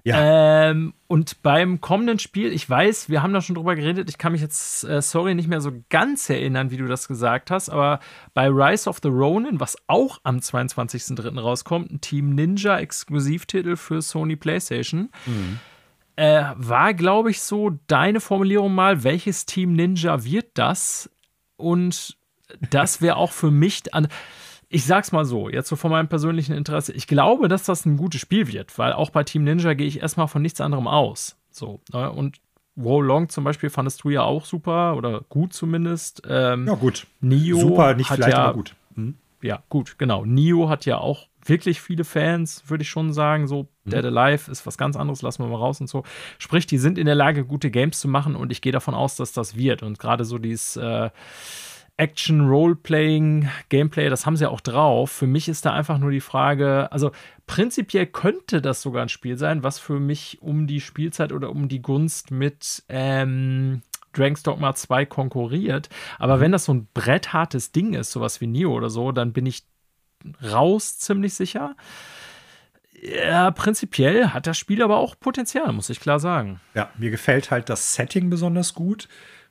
Ja. 0.03 0.69
Ähm, 0.69 0.93
und 1.07 1.41
beim 1.41 1.81
kommenden 1.81 2.19
Spiel, 2.19 2.53
ich 2.53 2.69
weiß, 2.69 3.09
wir 3.09 3.23
haben 3.23 3.33
da 3.33 3.41
schon 3.41 3.55
drüber 3.55 3.75
geredet, 3.75 4.07
ich 4.11 4.19
kann 4.19 4.33
mich 4.33 4.41
jetzt, 4.41 4.83
äh, 4.83 5.01
sorry, 5.01 5.33
nicht 5.33 5.49
mehr 5.49 5.61
so 5.61 5.71
ganz 5.89 6.29
erinnern, 6.29 6.69
wie 6.69 6.77
du 6.77 6.85
das 6.85 7.07
gesagt 7.07 7.49
hast, 7.49 7.69
aber 7.69 7.99
bei 8.35 8.47
Rise 8.47 8.87
of 8.87 8.99
the 9.01 9.09
Ronin, 9.09 9.59
was 9.59 9.75
auch 9.87 10.19
am 10.21 10.37
22.3. 10.37 11.39
rauskommt, 11.39 11.91
ein 11.91 12.01
Team 12.01 12.35
Ninja 12.35 12.77
Exklusivtitel 12.77 13.75
für 13.77 14.03
Sony 14.03 14.35
PlayStation. 14.35 15.09
Mhm. 15.25 15.59
Äh, 16.17 16.43
war, 16.55 16.93
glaube 16.93 17.31
ich, 17.31 17.41
so 17.41 17.71
deine 17.87 18.19
Formulierung 18.19 18.75
mal, 18.75 19.03
welches 19.03 19.47
Team 19.47 19.73
Ninja 19.73 20.23
wird 20.23 20.51
das? 20.53 21.09
Und 21.55 22.16
das 22.69 23.01
wäre 23.01 23.17
auch 23.17 23.31
für 23.31 23.51
mich 23.51 23.93
an. 23.93 24.07
Ich 24.69 24.85
sag's 24.85 25.11
mal 25.11 25.23
so, 25.23 25.49
jetzt 25.49 25.69
so 25.69 25.75
von 25.75 25.91
meinem 25.91 26.09
persönlichen 26.09 26.53
Interesse, 26.53 26.91
ich 26.91 27.07
glaube, 27.07 27.47
dass 27.47 27.63
das 27.63 27.85
ein 27.85 27.95
gutes 27.95 28.19
Spiel 28.19 28.47
wird, 28.47 28.77
weil 28.77 28.91
auch 28.93 29.09
bei 29.09 29.23
Team 29.23 29.43
Ninja 29.43 29.73
gehe 29.73 29.87
ich 29.87 30.01
erstmal 30.01 30.27
von 30.27 30.41
nichts 30.41 30.59
anderem 30.59 30.87
aus. 30.87 31.37
So, 31.51 31.79
ne? 31.93 32.11
und 32.11 32.39
Wo 32.75 33.01
Long 33.01 33.29
zum 33.29 33.43
Beispiel 33.43 33.69
fandest 33.69 34.03
du 34.03 34.09
ja 34.09 34.23
auch 34.23 34.45
super 34.45 34.97
oder 34.97 35.21
gut 35.29 35.53
zumindest. 35.53 36.21
Ähm, 36.27 36.67
ja, 36.67 36.75
gut. 36.75 37.07
Nio 37.21 37.59
super, 37.59 37.95
nicht 37.95 38.09
vielleicht, 38.09 38.33
ja, 38.33 38.43
aber 38.43 38.53
gut. 38.53 38.75
Hm? 38.95 39.15
Ja, 39.41 39.63
gut, 39.69 39.97
genau. 39.97 40.25
Nio 40.25 40.67
hat 40.67 40.85
ja 40.85 40.97
auch 40.97 41.27
wirklich 41.45 41.81
viele 41.81 42.03
Fans, 42.03 42.63
würde 42.67 42.81
ich 42.81 42.89
schon 42.89 43.13
sagen. 43.13 43.47
So, 43.47 43.67
mhm. 43.85 43.91
Dead 43.91 44.05
Alive 44.05 44.51
ist 44.51 44.65
was 44.65 44.77
ganz 44.77 44.95
anderes, 44.95 45.21
lassen 45.21 45.43
wir 45.43 45.49
mal 45.49 45.57
raus 45.57 45.79
und 45.79 45.87
so. 45.87 46.03
Sprich, 46.39 46.67
die 46.67 46.77
sind 46.77 46.97
in 46.97 47.05
der 47.05 47.15
Lage, 47.15 47.45
gute 47.45 47.71
Games 47.71 47.99
zu 47.99 48.07
machen 48.07 48.35
und 48.35 48.51
ich 48.51 48.61
gehe 48.61 48.71
davon 48.71 48.93
aus, 48.93 49.15
dass 49.15 49.31
das 49.31 49.55
wird. 49.55 49.83
Und 49.83 49.99
gerade 49.99 50.25
so 50.25 50.37
dieses 50.37 50.75
äh, 50.75 51.09
Action, 51.97 52.47
Roleplaying, 52.47 53.49
Gameplay, 53.69 54.07
das 54.09 54.27
haben 54.27 54.37
sie 54.37 54.49
auch 54.49 54.61
drauf. 54.61 55.11
Für 55.11 55.25
mich 55.25 55.49
ist 55.49 55.65
da 55.65 55.73
einfach 55.73 55.97
nur 55.97 56.11
die 56.11 56.21
Frage, 56.21 56.91
also 56.91 57.11
prinzipiell 57.47 58.05
könnte 58.05 58.61
das 58.61 58.83
sogar 58.83 59.01
ein 59.01 59.09
Spiel 59.09 59.35
sein, 59.37 59.63
was 59.63 59.79
für 59.79 59.99
mich 59.99 60.39
um 60.41 60.67
die 60.67 60.79
Spielzeit 60.79 61.31
oder 61.31 61.49
um 61.49 61.67
die 61.67 61.81
Gunst 61.81 62.29
mit 62.29 62.83
ähm, 62.87 63.81
Dragon's 64.13 64.43
Dogma 64.43 64.75
2 64.75 65.07
konkurriert. 65.07 65.89
Aber 66.19 66.37
mhm. 66.37 66.41
wenn 66.41 66.51
das 66.51 66.65
so 66.65 66.73
ein 66.75 66.87
bretthartes 66.93 67.71
Ding 67.71 67.95
ist, 67.95 68.11
sowas 68.11 68.41
wie 68.41 68.47
Neo 68.47 68.73
oder 68.73 68.91
so, 68.91 69.11
dann 69.11 69.33
bin 69.33 69.47
ich 69.47 69.63
raus, 70.43 70.99
ziemlich 70.99 71.33
sicher. 71.33 71.75
Ja, 73.01 73.51
prinzipiell 73.51 74.29
hat 74.29 74.47
das 74.47 74.57
Spiel 74.57 74.83
aber 74.83 74.97
auch 74.97 75.15
Potenzial, 75.19 75.71
muss 75.71 75.89
ich 75.89 75.99
klar 75.99 76.19
sagen. 76.19 76.59
Ja, 76.75 76.89
mir 76.97 77.09
gefällt 77.11 77.49
halt 77.49 77.69
das 77.69 77.95
Setting 77.95 78.29
besonders 78.29 78.73
gut 78.73 79.07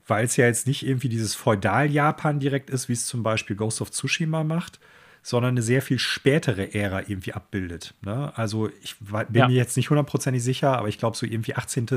weil 0.07 0.25
es 0.25 0.37
ja 0.37 0.47
jetzt 0.47 0.67
nicht 0.67 0.87
irgendwie 0.87 1.09
dieses 1.09 1.35
Feudal-Japan 1.35 2.39
direkt 2.39 2.71
ist, 2.71 2.89
wie 2.89 2.93
es 2.93 3.07
zum 3.07 3.23
Beispiel 3.23 3.57
Ghost 3.57 3.81
of 3.81 3.91
Tsushima 3.91 4.45
macht, 4.45 4.79
sondern 5.23 5.55
eine 5.55 5.63
sehr 5.63 5.83
viel 5.83 5.99
spätere 5.99 6.73
Ära 6.73 7.01
irgendwie 7.01 7.33
abbildet. 7.33 7.95
Ne? 8.03 8.33
Also 8.37 8.71
ich 8.83 8.97
bin 8.99 9.27
ja. 9.33 9.49
mir 9.49 9.55
jetzt 9.55 9.77
nicht 9.77 9.91
hundertprozentig 9.91 10.43
sicher, 10.43 10.79
aber 10.79 10.89
ich 10.89 10.99
glaube 10.99 11.17
so 11.17 11.27
irgendwie 11.27 11.57
18., 11.57 11.89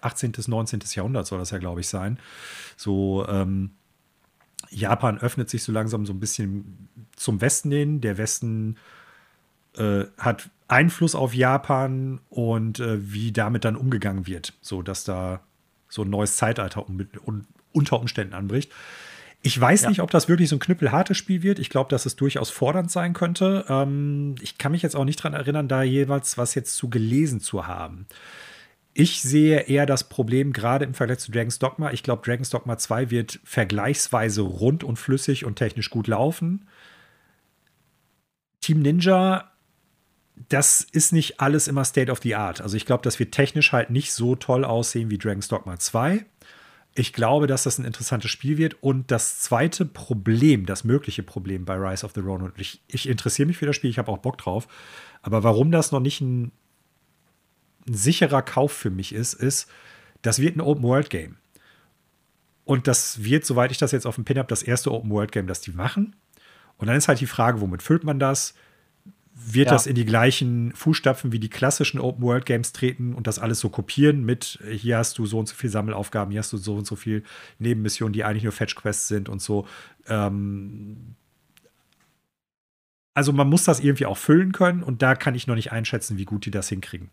18., 0.00 0.32
19. 0.46 0.80
Jahrhundert 0.94 1.26
soll 1.26 1.38
das 1.38 1.50
ja, 1.50 1.58
glaube 1.58 1.80
ich, 1.80 1.88
sein. 1.88 2.18
So 2.76 3.26
ähm, 3.28 3.72
Japan 4.70 5.18
öffnet 5.18 5.50
sich 5.50 5.62
so 5.62 5.72
langsam 5.72 6.06
so 6.06 6.14
ein 6.14 6.20
bisschen 6.20 6.88
zum 7.14 7.42
Westen 7.42 7.70
hin. 7.70 8.00
Der 8.00 8.16
Westen 8.16 8.76
äh, 9.76 10.04
hat 10.16 10.48
Einfluss 10.66 11.14
auf 11.14 11.34
Japan 11.34 12.20
und 12.30 12.80
äh, 12.80 13.12
wie 13.12 13.32
damit 13.32 13.66
dann 13.66 13.76
umgegangen 13.76 14.26
wird, 14.26 14.54
so 14.62 14.80
dass 14.80 15.04
da 15.04 15.40
so 15.88 16.02
ein 16.02 16.10
neues 16.10 16.36
Zeitalter 16.36 16.88
unter 17.72 18.00
Umständen 18.00 18.34
anbricht. 18.34 18.72
Ich 19.40 19.58
weiß 19.58 19.82
ja. 19.82 19.88
nicht, 19.88 20.00
ob 20.00 20.10
das 20.10 20.28
wirklich 20.28 20.48
so 20.48 20.56
ein 20.56 20.60
knüppelhartes 20.60 21.16
Spiel 21.16 21.42
wird. 21.42 21.58
Ich 21.58 21.70
glaube, 21.70 21.90
dass 21.90 22.06
es 22.06 22.16
durchaus 22.16 22.50
fordernd 22.50 22.90
sein 22.90 23.12
könnte. 23.12 23.64
Ähm, 23.68 24.34
ich 24.40 24.58
kann 24.58 24.72
mich 24.72 24.82
jetzt 24.82 24.96
auch 24.96 25.04
nicht 25.04 25.20
daran 25.20 25.34
erinnern, 25.34 25.68
da 25.68 25.82
jeweils 25.82 26.38
was 26.38 26.54
jetzt 26.54 26.74
zu 26.76 26.90
gelesen 26.90 27.40
zu 27.40 27.66
haben. 27.66 28.06
Ich 28.94 29.22
sehe 29.22 29.60
eher 29.60 29.86
das 29.86 30.08
Problem 30.08 30.52
gerade 30.52 30.84
im 30.84 30.92
Vergleich 30.92 31.20
zu 31.20 31.30
Dragon's 31.30 31.60
Dogma. 31.60 31.92
Ich 31.92 32.02
glaube, 32.02 32.22
Dragon's 32.24 32.50
Dogma 32.50 32.78
2 32.78 33.10
wird 33.10 33.38
vergleichsweise 33.44 34.42
rund 34.42 34.82
und 34.82 34.96
flüssig 34.96 35.44
und 35.44 35.54
technisch 35.54 35.90
gut 35.90 36.08
laufen. 36.08 36.66
Team 38.60 38.82
Ninja, 38.82 39.52
das 40.48 40.80
ist 40.80 41.12
nicht 41.12 41.40
alles 41.40 41.68
immer 41.68 41.84
State 41.84 42.10
of 42.10 42.20
the 42.22 42.34
Art. 42.34 42.60
Also 42.60 42.76
ich 42.76 42.86
glaube, 42.86 43.04
das 43.04 43.20
wird 43.20 43.30
technisch 43.30 43.70
halt 43.70 43.90
nicht 43.90 44.12
so 44.12 44.34
toll 44.34 44.64
aussehen 44.64 45.10
wie 45.10 45.18
Dragon's 45.18 45.46
Dogma 45.46 45.78
2. 45.78 46.24
Ich 46.98 47.12
glaube, 47.12 47.46
dass 47.46 47.62
das 47.62 47.78
ein 47.78 47.84
interessantes 47.84 48.28
Spiel 48.28 48.58
wird. 48.58 48.82
Und 48.82 49.12
das 49.12 49.38
zweite 49.38 49.84
Problem, 49.84 50.66
das 50.66 50.82
mögliche 50.82 51.22
Problem 51.22 51.64
bei 51.64 51.76
Rise 51.76 52.04
of 52.04 52.10
the 52.12 52.20
Ronin, 52.20 52.46
und 52.46 52.60
ich, 52.60 52.82
ich 52.88 53.08
interessiere 53.08 53.46
mich 53.46 53.56
für 53.56 53.66
das 53.66 53.76
Spiel, 53.76 53.88
ich 53.88 53.98
habe 53.98 54.10
auch 54.10 54.18
Bock 54.18 54.36
drauf, 54.36 54.66
aber 55.22 55.44
warum 55.44 55.70
das 55.70 55.92
noch 55.92 56.00
nicht 56.00 56.20
ein, 56.20 56.50
ein 57.86 57.94
sicherer 57.94 58.42
Kauf 58.42 58.72
für 58.72 58.90
mich 58.90 59.14
ist, 59.14 59.34
ist, 59.34 59.70
das 60.22 60.40
wird 60.40 60.56
ein 60.56 60.60
Open-World-Game. 60.60 61.36
Und 62.64 62.88
das 62.88 63.22
wird, 63.22 63.46
soweit 63.46 63.70
ich 63.70 63.78
das 63.78 63.92
jetzt 63.92 64.04
auf 64.04 64.16
dem 64.16 64.24
Pin 64.24 64.36
habe, 64.36 64.48
das 64.48 64.64
erste 64.64 64.90
Open-World-Game, 64.90 65.46
das 65.46 65.60
die 65.60 65.70
machen. 65.70 66.16
Und 66.78 66.88
dann 66.88 66.96
ist 66.96 67.06
halt 67.06 67.20
die 67.20 67.26
Frage, 67.26 67.60
womit 67.60 67.80
füllt 67.80 68.02
man 68.02 68.18
das? 68.18 68.54
Wird 69.40 69.66
ja. 69.66 69.72
das 69.72 69.86
in 69.86 69.94
die 69.94 70.04
gleichen 70.04 70.72
Fußstapfen 70.72 71.30
wie 71.32 71.38
die 71.38 71.48
klassischen 71.48 72.00
Open-World-Games 72.00 72.72
treten 72.72 73.14
und 73.14 73.26
das 73.26 73.38
alles 73.38 73.60
so 73.60 73.68
kopieren 73.68 74.24
mit, 74.24 74.58
hier 74.68 74.98
hast 74.98 75.18
du 75.18 75.26
so 75.26 75.38
und 75.38 75.48
so 75.48 75.54
viele 75.54 75.70
Sammelaufgaben, 75.70 76.32
hier 76.32 76.40
hast 76.40 76.52
du 76.52 76.56
so 76.56 76.76
und 76.76 76.86
so 76.86 76.96
viele 76.96 77.22
Nebenmissionen, 77.58 78.12
die 78.12 78.24
eigentlich 78.24 78.42
nur 78.42 78.52
Fetch-Quests 78.52 79.08
sind 79.08 79.28
und 79.28 79.40
so. 79.40 79.66
Ähm 80.08 81.14
also 83.14 83.32
man 83.32 83.48
muss 83.48 83.64
das 83.64 83.80
irgendwie 83.80 84.06
auch 84.06 84.18
füllen 84.18 84.52
können 84.52 84.82
und 84.82 85.02
da 85.02 85.14
kann 85.14 85.34
ich 85.34 85.46
noch 85.46 85.54
nicht 85.54 85.72
einschätzen, 85.72 86.18
wie 86.18 86.24
gut 86.24 86.46
die 86.46 86.50
das 86.50 86.68
hinkriegen. 86.68 87.10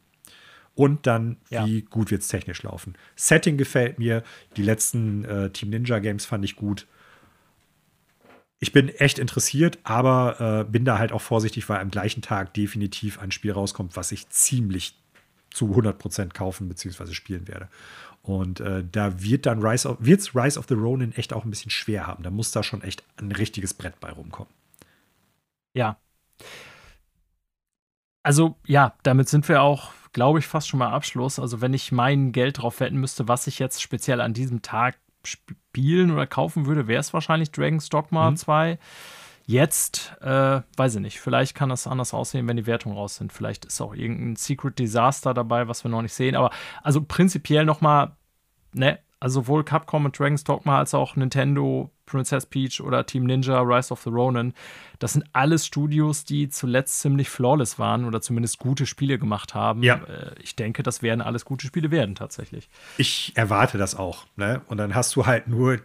Und 0.74 1.08
dann, 1.08 1.38
ja. 1.50 1.66
wie 1.66 1.84
gut 1.84 2.12
wird 2.12 2.22
es 2.22 2.28
technisch 2.28 2.62
laufen. 2.64 2.96
Setting 3.16 3.58
gefällt 3.58 3.98
mir. 3.98 4.24
Die 4.58 4.62
letzten 4.62 5.24
äh, 5.24 5.50
Team 5.52 5.70
Ninja 5.70 6.00
Games 6.00 6.26
fand 6.26 6.44
ich 6.44 6.58
gut 6.58 6.86
ich 8.66 8.72
bin 8.72 8.90
echt 8.90 9.20
interessiert, 9.20 9.78
aber 9.84 10.64
äh, 10.66 10.72
bin 10.72 10.86
da 10.86 10.98
halt 10.98 11.12
auch 11.12 11.22
vorsichtig, 11.22 11.70
weil 11.70 11.82
am 11.82 11.92
gleichen 11.92 12.24
Tag 12.24 12.52
definitiv 12.56 13.20
ein 13.20 13.30
Spiel 13.30 13.52
rauskommt, 13.52 13.96
was 13.96 14.12
ich 14.12 14.28
ziemlich 14.30 14.98
zu 15.52 15.68
100% 15.68 16.34
kaufen 16.34 16.68
bzw. 16.68 17.14
spielen 17.14 17.48
werde. 17.48 17.70
Und 18.24 18.62
äh, 18.62 18.84
da 18.92 19.22
wird 19.22 19.46
dann 19.46 19.64
Rise 19.64 19.88
of, 19.88 19.98
wird's 20.00 20.34
Rise 20.34 20.58
of 20.58 20.66
the 20.68 20.74
Ronin 20.74 21.14
echt 21.14 21.32
auch 21.32 21.46
ein 21.46 21.52
bisschen 21.52 21.70
schwer 21.70 22.08
haben. 22.08 22.24
Da 22.24 22.32
muss 22.32 22.50
da 22.50 22.64
schon 22.64 22.82
echt 22.82 23.04
ein 23.18 23.32
richtiges 23.32 23.76
Brett 23.76 24.00
bei 24.00 24.10
rumkommen. 24.10 24.52
Ja. 25.76 26.00
Also 28.24 28.56
ja, 28.66 28.96
damit 29.04 29.30
sind 29.30 29.48
wir 29.48 29.62
auch, 29.62 29.92
glaube 30.12 30.40
ich, 30.40 30.48
fast 30.48 30.70
schon 30.70 30.80
mal 30.80 30.90
Abschluss. 30.90 31.38
Also 31.38 31.62
wenn 31.62 31.76
ich 31.76 31.92
mein 31.92 32.32
Geld 32.32 32.58
drauf 32.58 32.80
wetten 32.80 32.98
müsste, 32.98 33.28
was 33.28 33.46
ich 33.46 33.60
jetzt 33.60 33.80
speziell 33.80 34.22
an 34.22 34.34
diesem 34.34 34.64
Tag 34.64 34.98
spielen 35.26 36.12
oder 36.12 36.28
kaufen 36.28 36.66
würde, 36.66 36.88
wäre 36.88 37.00
es 37.00 37.14
wahrscheinlich 37.14 37.52
Dragon's 37.52 37.90
Dogma 37.90 38.32
mhm. 38.32 38.38
2. 38.38 38.80
Jetzt, 39.48 40.16
äh, 40.22 40.62
weiß 40.76 40.96
ich 40.96 41.02
nicht, 41.02 41.20
vielleicht 41.20 41.54
kann 41.54 41.70
das 41.70 41.86
anders 41.86 42.16
aussehen, 42.16 42.48
wenn 42.48 42.58
die 42.58 42.66
Wertungen 42.66 42.98
raus 42.98 43.16
sind. 43.16 43.32
Vielleicht 43.32 43.66
ist 43.66 43.80
auch 43.80 43.94
irgendein 43.94 44.36
Secret 44.36 44.80
Disaster 44.80 45.36
dabei, 45.36 45.68
was 45.68 45.84
wir 45.84 45.92
noch 45.92 46.02
nicht 46.02 46.14
sehen. 46.14 46.36
Aber 46.36 46.50
also 46.82 47.04
prinzipiell 47.04 47.64
nochmal, 47.64 48.16
ne, 48.74 49.00
also 49.26 49.42
sowohl 49.42 49.64
Capcom 49.64 50.06
und 50.06 50.20
Dragon's 50.20 50.44
Dogma 50.44 50.78
als 50.78 50.94
auch 50.94 51.16
Nintendo, 51.16 51.90
Princess 52.06 52.46
Peach 52.46 52.80
oder 52.80 53.08
Team 53.08 53.24
Ninja, 53.24 53.60
Rise 53.60 53.92
of 53.92 54.04
the 54.04 54.12
Ronin, 54.12 54.54
das 55.00 55.14
sind 55.14 55.26
alles 55.34 55.66
Studios, 55.66 56.26
die 56.26 56.48
zuletzt 56.48 57.00
ziemlich 57.00 57.28
flawless 57.28 57.80
waren 57.80 58.06
oder 58.06 58.22
zumindest 58.22 58.60
gute 58.60 58.86
Spiele 58.86 59.18
gemacht 59.18 59.56
haben. 59.56 59.82
Ja. 59.82 59.96
Äh, 59.96 60.36
ich 60.44 60.56
denke, 60.56 60.84
das 60.84 61.02
werden 61.02 61.22
alles 61.22 61.44
gute 61.44 61.66
Spiele 61.66 61.90
werden 61.90 62.14
tatsächlich. 62.14 62.70
Ich 63.00 63.32
erwarte 63.34 63.80
das 63.80 63.96
auch. 63.96 64.28
Ne? 64.36 64.62
Und 64.68 64.78
dann 64.78 64.94
hast 64.94 65.16
du 65.16 65.26
halt 65.26 65.48
nur 65.48 65.80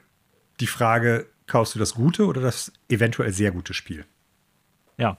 die 0.60 0.66
Frage, 0.66 1.26
kaufst 1.46 1.74
du 1.74 1.78
das 1.78 1.94
gute 1.94 2.26
oder 2.26 2.42
das 2.42 2.70
eventuell 2.90 3.32
sehr 3.32 3.52
gute 3.52 3.72
Spiel? 3.72 4.04
Ja, 4.98 5.16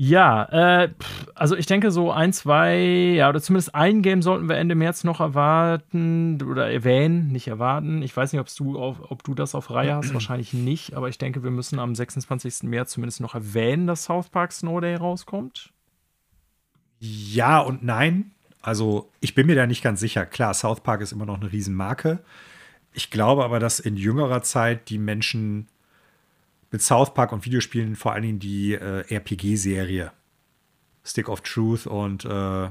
ja. 0.00 0.44
Äh, 0.84 0.90
also 1.34 1.56
ich 1.56 1.66
denke 1.66 1.90
so 1.90 2.12
ein, 2.12 2.32
zwei, 2.32 2.78
ja, 3.16 3.28
oder 3.28 3.42
zumindest 3.42 3.74
ein 3.74 4.00
Game 4.00 4.22
sollten 4.22 4.48
wir 4.48 4.56
Ende 4.56 4.76
März 4.76 5.02
noch 5.02 5.18
erwarten 5.18 6.40
oder 6.40 6.70
erwähnen, 6.70 7.32
nicht 7.32 7.48
erwarten. 7.48 8.00
Ich 8.02 8.16
weiß 8.16 8.32
nicht, 8.32 8.40
ob 8.40 8.46
du, 8.54 8.78
auf, 8.78 9.10
ob 9.10 9.24
du 9.24 9.34
das 9.34 9.56
auf 9.56 9.72
Reihe 9.72 9.96
hast, 9.96 10.14
wahrscheinlich 10.14 10.54
nicht, 10.54 10.94
aber 10.94 11.08
ich 11.08 11.18
denke, 11.18 11.42
wir 11.42 11.50
müssen 11.50 11.80
am 11.80 11.96
26. 11.96 12.62
März 12.62 12.92
zumindest 12.92 13.20
noch 13.20 13.34
erwähnen, 13.34 13.88
dass 13.88 14.04
South 14.04 14.28
Park 14.28 14.52
Snow 14.52 14.80
Day 14.80 14.94
rauskommt. 14.94 15.72
Ja 17.00 17.58
und 17.58 17.82
nein. 17.82 18.30
Also 18.62 19.10
ich 19.20 19.34
bin 19.34 19.48
mir 19.48 19.56
da 19.56 19.66
nicht 19.66 19.82
ganz 19.82 19.98
sicher. 19.98 20.26
Klar, 20.26 20.54
South 20.54 20.80
Park 20.80 21.00
ist 21.00 21.10
immer 21.10 21.26
noch 21.26 21.40
eine 21.40 21.50
Riesenmarke. 21.50 22.20
Ich 22.92 23.10
glaube 23.10 23.44
aber, 23.44 23.58
dass 23.58 23.80
in 23.80 23.96
jüngerer 23.96 24.42
Zeit 24.42 24.90
die 24.90 24.98
Menschen 24.98 25.66
mit 26.70 26.82
South 26.82 27.14
Park 27.14 27.32
und 27.32 27.44
Videospielen 27.44 27.96
vor 27.96 28.12
allen 28.12 28.22
Dingen 28.22 28.38
die 28.38 28.74
äh, 28.74 29.04
RPG-Serie 29.08 30.12
Stick 31.04 31.28
of 31.28 31.40
Truth 31.40 31.86
und 31.86 32.24
äh, 32.24 32.70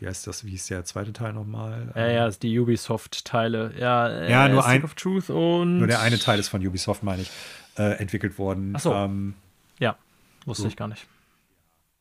wie 0.00 0.06
heißt 0.06 0.26
das, 0.26 0.44
wie 0.44 0.54
ist 0.54 0.70
der 0.70 0.84
zweite 0.84 1.12
Teil 1.12 1.34
nochmal? 1.34 1.92
Ja, 1.94 2.08
ja, 2.08 2.26
ist 2.26 2.42
die 2.42 2.58
Ubisoft-Teile. 2.58 3.74
Ja, 3.78 4.08
äh, 4.08 4.30
ja 4.30 4.48
nur 4.48 4.62
Stick 4.62 4.72
ein, 4.72 4.84
of 4.84 4.94
Truth 4.94 5.28
und. 5.28 5.78
Nur 5.78 5.86
der 5.86 6.00
eine 6.00 6.18
Teil 6.18 6.38
ist 6.38 6.48
von 6.48 6.66
Ubisoft, 6.66 7.02
meine 7.02 7.22
ich, 7.22 7.30
äh, 7.76 7.98
entwickelt 7.98 8.38
worden. 8.38 8.72
Ach 8.76 8.80
so. 8.80 8.94
Ähm, 8.94 9.34
ja, 9.78 9.96
wusste 10.46 10.62
so. 10.62 10.68
ich 10.68 10.76
gar 10.76 10.88
nicht. 10.88 11.06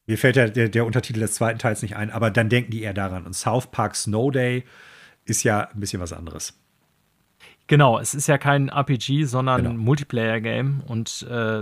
Mir 0.08 0.18
fällt 0.18 0.38
ja 0.38 0.48
der, 0.48 0.70
der 0.70 0.86
Untertitel 0.86 1.20
des 1.20 1.36
zweiten 1.36 1.60
Teils 1.60 1.82
nicht 1.82 1.98
ein, 1.98 2.10
aber 2.10 2.32
dann 2.32 2.50
denken 2.50 2.72
die 2.72 2.82
eher 2.82 2.94
daran. 2.94 3.26
Und 3.26 3.34
South 3.34 3.68
Park 3.68 3.96
Snow 3.96 4.32
Day 4.32 4.64
ist 5.26 5.44
ja 5.44 5.70
ein 5.70 5.80
bisschen 5.80 6.02
was 6.02 6.14
anderes. 6.14 6.58
Genau, 7.70 8.00
es 8.00 8.16
ist 8.16 8.28
ja 8.28 8.40
kein 8.40 8.70
RPG, 8.70 9.26
sondern 9.26 9.64
genau. 9.64 9.76
Multiplayer-Game. 9.76 10.82
Und 10.88 11.22
äh, 11.30 11.62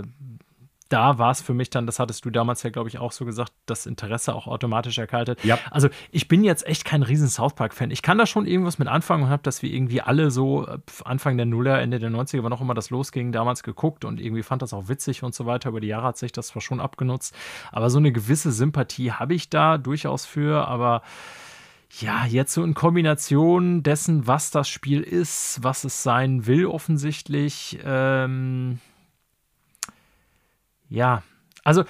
da 0.88 1.18
war 1.18 1.30
es 1.30 1.42
für 1.42 1.52
mich 1.52 1.68
dann, 1.68 1.84
das 1.84 1.98
hattest 1.98 2.24
du 2.24 2.30
damals 2.30 2.62
ja, 2.62 2.70
glaube 2.70 2.88
ich, 2.88 2.98
auch 2.98 3.12
so 3.12 3.26
gesagt, 3.26 3.52
das 3.66 3.84
Interesse 3.84 4.34
auch 4.34 4.46
automatisch 4.46 4.96
erkaltet. 4.96 5.44
Ja. 5.44 5.58
Also 5.70 5.90
ich 6.10 6.26
bin 6.26 6.44
jetzt 6.44 6.66
echt 6.66 6.86
kein 6.86 7.02
riesen 7.02 7.28
South 7.28 7.54
Park-Fan. 7.54 7.90
Ich 7.90 8.00
kann 8.00 8.16
da 8.16 8.24
schon 8.24 8.46
irgendwas 8.46 8.78
mit 8.78 8.88
anfangen 8.88 9.24
und 9.24 9.28
habe 9.28 9.42
das 9.42 9.62
wie 9.62 9.74
irgendwie 9.74 10.00
alle 10.00 10.30
so 10.30 10.66
äh, 10.66 10.78
Anfang 11.04 11.36
der 11.36 11.44
Nuller, 11.44 11.78
Ende 11.78 11.98
der 11.98 12.08
90er, 12.10 12.42
wann 12.42 12.54
auch 12.54 12.62
immer 12.62 12.72
das 12.72 12.88
losging, 12.88 13.30
damals 13.30 13.62
geguckt 13.62 14.06
und 14.06 14.18
irgendwie 14.18 14.42
fand 14.42 14.62
das 14.62 14.72
auch 14.72 14.88
witzig 14.88 15.22
und 15.22 15.34
so 15.34 15.44
weiter. 15.44 15.68
Über 15.68 15.80
die 15.80 15.88
Jahre 15.88 16.06
hat 16.06 16.16
sich 16.16 16.32
das 16.32 16.48
zwar 16.48 16.62
schon 16.62 16.80
abgenutzt, 16.80 17.36
aber 17.70 17.90
so 17.90 17.98
eine 17.98 18.12
gewisse 18.12 18.50
Sympathie 18.50 19.12
habe 19.12 19.34
ich 19.34 19.50
da 19.50 19.76
durchaus 19.76 20.24
für, 20.24 20.66
aber 20.66 21.02
ja, 21.90 22.26
jetzt 22.26 22.52
so 22.52 22.62
in 22.62 22.74
Kombination 22.74 23.82
dessen, 23.82 24.26
was 24.26 24.50
das 24.50 24.68
Spiel 24.68 25.00
ist, 25.02 25.62
was 25.62 25.84
es 25.84 26.02
sein 26.02 26.46
will, 26.46 26.66
offensichtlich. 26.66 27.78
Ähm, 27.82 28.80
ja, 30.88 31.22
also 31.64 31.84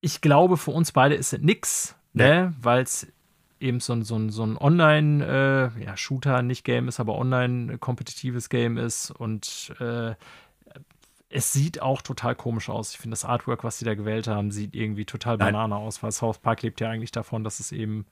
ich 0.00 0.20
glaube, 0.20 0.56
für 0.56 0.70
uns 0.70 0.92
beide 0.92 1.16
ist 1.16 1.32
es 1.32 1.40
nix, 1.40 1.96
ne? 2.12 2.54
weil 2.60 2.82
es 2.82 3.08
eben 3.60 3.80
so 3.80 3.92
ein, 3.92 4.02
so 4.02 4.16
ein, 4.16 4.30
so 4.30 4.44
ein 4.44 4.56
Online-Shooter, 4.56 6.30
äh, 6.30 6.36
ja, 6.36 6.42
nicht 6.42 6.64
Game 6.64 6.86
ist, 6.88 7.00
aber 7.00 7.16
online-kompetitives 7.16 8.48
Game 8.48 8.76
ist 8.76 9.10
und 9.10 9.74
äh, 9.80 10.14
es 11.30 11.52
sieht 11.52 11.82
auch 11.82 12.02
total 12.02 12.34
komisch 12.34 12.68
aus. 12.68 12.92
Ich 12.92 12.98
finde 12.98 13.12
das 13.12 13.24
Artwork, 13.24 13.64
was 13.64 13.78
sie 13.78 13.84
da 13.84 13.94
gewählt 13.94 14.28
haben, 14.28 14.50
sieht 14.50 14.74
irgendwie 14.74 15.04
total 15.04 15.36
Nein. 15.36 15.52
Banane 15.52 15.76
aus, 15.76 16.02
weil 16.02 16.12
South 16.12 16.38
Park 16.38 16.62
lebt 16.62 16.80
ja 16.80 16.88
eigentlich 16.88 17.12
davon, 17.12 17.44
dass 17.44 17.60
es 17.60 17.72
eben 17.72 18.06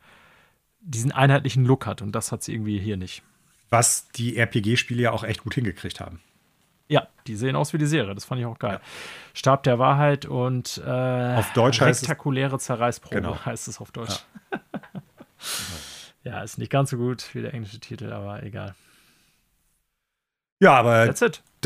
diesen 0.81 1.13
einheitlichen 1.13 1.65
Look 1.65 1.87
hat 1.87 2.03
und 2.03 2.13
das 2.13 2.31
hat 2.31 2.43
sie 2.43 2.53
irgendwie 2.53 2.79
hier 2.79 2.97
nicht. 2.97 3.23
Was 3.71 4.09
die 4.09 4.37
RPG-Spiele 4.37 5.03
ja 5.03 5.13
auch 5.13 5.25
echt 5.25 5.43
gut 5.43 5.55
hingekriegt 5.55 6.01
haben. 6.01 6.21
Ja, 6.89 7.09
die 7.27 7.35
sehen 7.35 7.57
aus 7.57 7.73
wie 7.73 7.79
die 7.79 7.87
Serie, 7.87 8.15
das 8.15 8.25
fand 8.25 8.41
ich 8.41 8.47
auch 8.47 8.59
geil. 8.59 8.79
Ja. 8.81 8.89
Stab 9.35 9.65
der 9.65 9.81
Wahrheit 9.81 10.25
und 10.25 10.81
äh, 10.87 11.35
auf 11.37 11.53
Deutsch 11.53 11.77
spektakuläre 11.77 12.59
Zerreißprobe 12.59 13.17
genau. 13.17 13.39
heißt 13.45 13.67
es 13.67 13.81
auf 13.81 13.91
Deutsch. 13.91 14.21
Ja. 14.53 14.61
ja, 16.25 16.43
ist 16.43 16.59
nicht 16.59 16.71
ganz 16.71 16.91
so 16.91 16.97
gut 16.97 17.35
wie 17.35 17.43
der 17.43 17.55
englische 17.55 17.81
Titel, 17.81 18.13
aber 18.13 18.43
egal. 18.45 18.77
Ja, 20.61 20.75
aber 20.75 21.07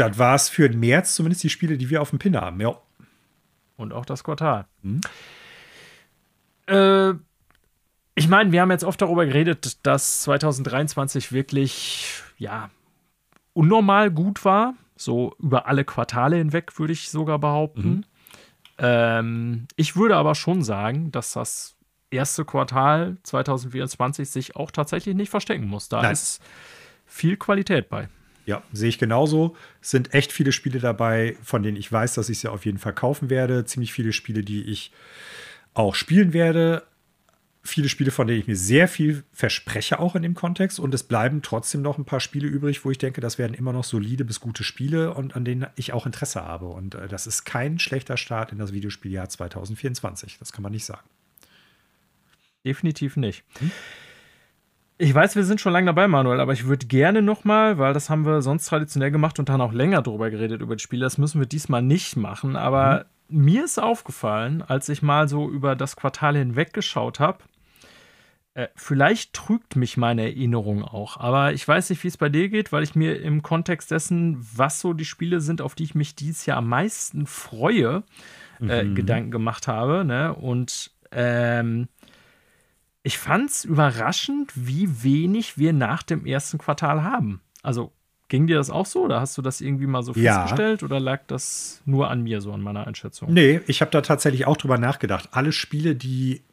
das 0.08 0.18
war 0.18 0.34
es 0.34 0.48
für 0.48 0.68
den 0.68 0.80
März 0.80 1.14
zumindest 1.14 1.42
die 1.42 1.50
Spiele, 1.50 1.76
die 1.78 1.90
wir 1.90 2.02
auf 2.02 2.10
dem 2.10 2.18
Pin 2.18 2.36
haben. 2.36 2.60
Ja. 2.60 2.76
Und 3.76 3.92
auch 3.92 4.04
das 4.04 4.24
Quartal. 4.24 4.66
Hm. 4.82 5.00
Äh, 6.66 7.14
ich 8.14 8.28
meine, 8.28 8.52
wir 8.52 8.60
haben 8.60 8.70
jetzt 8.70 8.84
oft 8.84 9.00
darüber 9.00 9.24
geredet, 9.24 9.78
dass 9.86 10.22
2023 10.22 11.32
wirklich, 11.32 12.22
ja, 12.38 12.70
unnormal 13.52 14.10
gut 14.10 14.44
war. 14.44 14.74
So 14.96 15.34
über 15.38 15.66
alle 15.66 15.84
Quartale 15.84 16.36
hinweg, 16.36 16.78
würde 16.78 16.92
ich 16.92 17.10
sogar 17.10 17.38
behaupten. 17.38 17.88
Mhm. 17.88 18.04
Ähm, 18.78 19.66
ich 19.76 19.96
würde 19.96 20.16
aber 20.16 20.34
schon 20.34 20.62
sagen, 20.62 21.10
dass 21.10 21.32
das 21.32 21.76
erste 22.10 22.44
Quartal 22.44 23.16
2024 23.22 24.28
sich 24.28 24.56
auch 24.56 24.70
tatsächlich 24.70 25.14
nicht 25.14 25.30
verstecken 25.30 25.66
muss. 25.66 25.88
Da 25.88 26.02
Nein. 26.02 26.12
ist 26.12 26.42
viel 27.06 27.36
Qualität 27.36 27.88
bei. 27.88 28.08
Ja, 28.46 28.62
sehe 28.72 28.88
ich 28.88 28.98
genauso. 28.98 29.56
Es 29.80 29.90
sind 29.90 30.14
echt 30.14 30.32
viele 30.32 30.52
Spiele 30.52 30.80
dabei, 30.80 31.36
von 31.42 31.62
denen 31.62 31.76
ich 31.76 31.90
weiß, 31.90 32.14
dass 32.14 32.28
ich 32.28 32.38
sie 32.38 32.48
auf 32.48 32.64
jeden 32.64 32.78
Fall 32.78 32.94
kaufen 32.94 33.30
werde. 33.30 33.64
Ziemlich 33.64 33.92
viele 33.92 34.12
Spiele, 34.12 34.42
die 34.42 34.62
ich 34.64 34.92
auch 35.74 35.94
spielen 35.94 36.32
werde 36.32 36.82
viele 37.62 37.88
Spiele, 37.88 38.10
von 38.10 38.26
denen 38.26 38.40
ich 38.40 38.46
mir 38.46 38.56
sehr 38.56 38.88
viel 38.88 39.24
verspreche, 39.32 39.98
auch 39.98 40.14
in 40.14 40.22
dem 40.22 40.34
Kontext. 40.34 40.80
Und 40.80 40.94
es 40.94 41.02
bleiben 41.02 41.42
trotzdem 41.42 41.82
noch 41.82 41.98
ein 41.98 42.04
paar 42.04 42.20
Spiele 42.20 42.48
übrig, 42.48 42.84
wo 42.84 42.90
ich 42.90 42.98
denke, 42.98 43.20
das 43.20 43.38
werden 43.38 43.54
immer 43.54 43.72
noch 43.72 43.84
solide 43.84 44.24
bis 44.24 44.40
gute 44.40 44.64
Spiele 44.64 45.14
und 45.14 45.36
an 45.36 45.44
denen 45.44 45.66
ich 45.76 45.92
auch 45.92 46.06
Interesse 46.06 46.42
habe. 46.42 46.66
Und 46.66 46.94
äh, 46.94 47.08
das 47.08 47.26
ist 47.26 47.44
kein 47.44 47.78
schlechter 47.78 48.16
Start 48.16 48.52
in 48.52 48.58
das 48.58 48.72
Videospieljahr 48.72 49.28
2024. 49.28 50.38
Das 50.38 50.52
kann 50.52 50.62
man 50.62 50.72
nicht 50.72 50.84
sagen. 50.84 51.06
Definitiv 52.64 53.16
nicht. 53.16 53.44
Hm? 53.58 53.70
Ich 55.02 55.14
weiß, 55.14 55.34
wir 55.34 55.44
sind 55.44 55.62
schon 55.62 55.72
lange 55.72 55.86
dabei, 55.86 56.08
Manuel, 56.08 56.40
aber 56.40 56.52
ich 56.52 56.66
würde 56.66 56.84
gerne 56.84 57.22
noch 57.22 57.44
mal, 57.44 57.78
weil 57.78 57.94
das 57.94 58.10
haben 58.10 58.26
wir 58.26 58.42
sonst 58.42 58.66
traditionell 58.66 59.10
gemacht 59.10 59.38
und 59.38 59.48
dann 59.48 59.62
auch 59.62 59.72
länger 59.72 60.02
drüber 60.02 60.28
geredet 60.28 60.60
über 60.60 60.76
die 60.76 60.82
Spiele. 60.82 61.06
Das 61.06 61.16
müssen 61.16 61.40
wir 61.40 61.46
diesmal 61.46 61.80
nicht 61.80 62.18
machen, 62.18 62.54
aber 62.54 63.06
mhm. 63.30 63.44
mir 63.44 63.64
ist 63.64 63.78
aufgefallen, 63.78 64.60
als 64.60 64.90
ich 64.90 65.00
mal 65.00 65.26
so 65.26 65.48
über 65.48 65.74
das 65.74 65.96
Quartal 65.96 66.36
hinweg 66.36 66.74
geschaut 66.74 67.18
habe, 67.18 67.38
äh, 68.52 68.68
vielleicht 68.74 69.32
trügt 69.32 69.74
mich 69.74 69.96
meine 69.96 70.20
Erinnerung 70.20 70.84
auch, 70.84 71.16
aber 71.16 71.54
ich 71.54 71.66
weiß 71.66 71.88
nicht, 71.88 72.04
wie 72.04 72.08
es 72.08 72.18
bei 72.18 72.28
dir 72.28 72.50
geht, 72.50 72.70
weil 72.70 72.82
ich 72.82 72.94
mir 72.94 73.22
im 73.22 73.42
Kontext 73.42 73.90
dessen, 73.90 74.46
was 74.54 74.80
so 74.80 74.92
die 74.92 75.06
Spiele 75.06 75.40
sind, 75.40 75.62
auf 75.62 75.74
die 75.74 75.84
ich 75.84 75.94
mich 75.94 76.14
dieses 76.14 76.44
Jahr 76.44 76.58
am 76.58 76.68
meisten 76.68 77.26
freue, 77.26 78.02
äh, 78.60 78.84
mhm. 78.84 78.94
Gedanken 78.94 79.30
gemacht 79.30 79.66
habe. 79.66 80.04
Ne? 80.04 80.34
Und 80.34 80.90
ähm, 81.10 81.88
ich 83.02 83.18
fand 83.18 83.50
es 83.50 83.64
überraschend, 83.64 84.52
wie 84.54 85.02
wenig 85.02 85.58
wir 85.58 85.72
nach 85.72 86.02
dem 86.02 86.26
ersten 86.26 86.58
Quartal 86.58 87.02
haben. 87.02 87.40
Also 87.62 87.92
Ging 88.30 88.46
dir 88.46 88.58
das 88.58 88.70
auch 88.70 88.86
so 88.86 89.02
oder 89.04 89.20
hast 89.20 89.36
du 89.36 89.42
das 89.42 89.60
irgendwie 89.60 89.88
mal 89.88 90.04
so 90.04 90.12
ja. 90.12 90.42
festgestellt 90.42 90.84
oder 90.84 91.00
lag 91.00 91.22
das 91.26 91.82
nur 91.84 92.08
an 92.08 92.22
mir 92.22 92.40
so 92.40 92.52
an 92.52 92.60
meiner 92.60 92.86
Einschätzung? 92.86 93.32
Nee, 93.32 93.60
ich 93.66 93.80
habe 93.80 93.90
da 93.90 94.02
tatsächlich 94.02 94.46
auch 94.46 94.56
drüber 94.56 94.78
nachgedacht. 94.78 95.30
Alle 95.32 95.50
Spiele, 95.50 95.96
die 95.96 96.44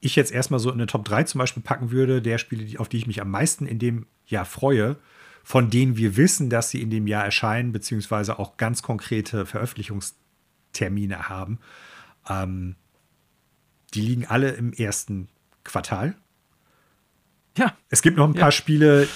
ich 0.00 0.16
jetzt 0.16 0.32
erstmal 0.32 0.60
so 0.60 0.70
in 0.70 0.76
eine 0.76 0.86
Top 0.86 1.04
3 1.04 1.24
zum 1.24 1.40
Beispiel 1.40 1.62
packen 1.62 1.90
würde, 1.90 2.22
der 2.22 2.38
Spiele, 2.38 2.80
auf 2.80 2.88
die 2.88 2.96
ich 2.96 3.06
mich 3.06 3.20
am 3.20 3.30
meisten 3.30 3.66
in 3.66 3.78
dem 3.78 4.06
Jahr 4.26 4.46
freue, 4.46 4.96
von 5.44 5.68
denen 5.68 5.98
wir 5.98 6.16
wissen, 6.16 6.48
dass 6.48 6.70
sie 6.70 6.80
in 6.80 6.88
dem 6.88 7.06
Jahr 7.06 7.26
erscheinen, 7.26 7.70
beziehungsweise 7.70 8.38
auch 8.38 8.56
ganz 8.56 8.80
konkrete 8.80 9.44
Veröffentlichungstermine 9.44 11.28
haben, 11.28 11.58
ähm, 12.30 12.76
die 13.92 14.00
liegen 14.00 14.24
alle 14.24 14.52
im 14.52 14.72
ersten 14.72 15.28
Quartal. 15.66 16.14
Ja. 17.56 17.76
Es 17.88 18.02
gibt 18.02 18.16
noch 18.16 18.26
ein 18.26 18.34
paar 18.34 18.52
Spiele, 18.52 19.08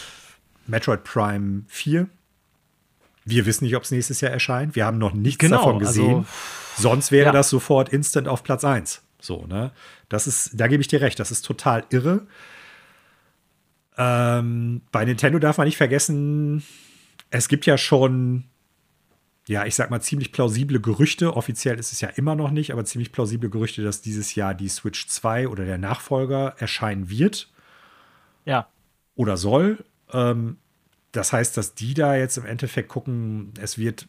Metroid 0.66 1.04
Prime 1.04 1.62
4. 1.68 2.08
Wir 3.24 3.46
wissen 3.46 3.64
nicht, 3.64 3.76
ob 3.76 3.82
es 3.82 3.90
nächstes 3.90 4.20
Jahr 4.20 4.32
erscheint. 4.32 4.76
Wir 4.76 4.86
haben 4.86 4.98
noch 4.98 5.12
nichts 5.12 5.38
genau, 5.38 5.58
davon 5.58 5.78
gesehen. 5.78 6.18
Also, 6.18 6.26
Sonst 6.76 7.12
wäre 7.12 7.26
ja. 7.26 7.32
das 7.32 7.50
sofort 7.50 7.90
instant 7.90 8.28
auf 8.28 8.42
Platz 8.42 8.64
1. 8.64 9.02
So, 9.20 9.46
ne? 9.46 9.72
Das 10.08 10.26
ist, 10.26 10.52
da 10.54 10.66
gebe 10.66 10.80
ich 10.80 10.88
dir 10.88 11.00
recht, 11.00 11.20
das 11.20 11.30
ist 11.30 11.42
total 11.42 11.84
irre. 11.90 12.26
Ähm, 13.98 14.80
bei 14.92 15.04
Nintendo 15.04 15.38
darf 15.38 15.58
man 15.58 15.66
nicht 15.66 15.76
vergessen, 15.76 16.64
es 17.30 17.48
gibt 17.48 17.66
ja 17.66 17.76
schon, 17.76 18.44
ja, 19.50 19.66
ich 19.66 19.74
sag 19.74 19.90
mal, 19.90 20.00
ziemlich 20.00 20.30
plausible 20.30 20.80
Gerüchte. 20.80 21.36
Offiziell 21.36 21.76
ist 21.76 21.90
es 21.90 22.00
ja 22.00 22.08
immer 22.10 22.36
noch 22.36 22.52
nicht, 22.52 22.72
aber 22.72 22.84
ziemlich 22.84 23.10
plausible 23.10 23.50
Gerüchte, 23.50 23.82
dass 23.82 24.00
dieses 24.00 24.36
Jahr 24.36 24.54
die 24.54 24.68
Switch 24.68 25.08
2 25.08 25.48
oder 25.48 25.64
der 25.64 25.76
Nachfolger 25.76 26.54
erscheinen 26.58 27.10
wird. 27.10 27.50
Ja. 28.44 28.68
Oder 29.16 29.36
soll. 29.36 29.84
Ähm, 30.12 30.58
das 31.10 31.32
heißt, 31.32 31.56
dass 31.56 31.74
die 31.74 31.94
da 31.94 32.14
jetzt 32.14 32.38
im 32.38 32.46
Endeffekt 32.46 32.88
gucken, 32.90 33.52
es 33.60 33.76
wird, 33.76 34.06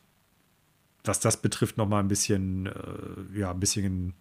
was 1.03 1.19
das 1.19 1.41
betrifft, 1.41 1.75
noch 1.75 1.87
mal 1.87 2.01
ein 2.01 2.07
bisschen, 2.07 2.67
äh, 2.67 3.39
ja, 3.39 3.49
ein 3.49 3.59
bisschen 3.59 4.13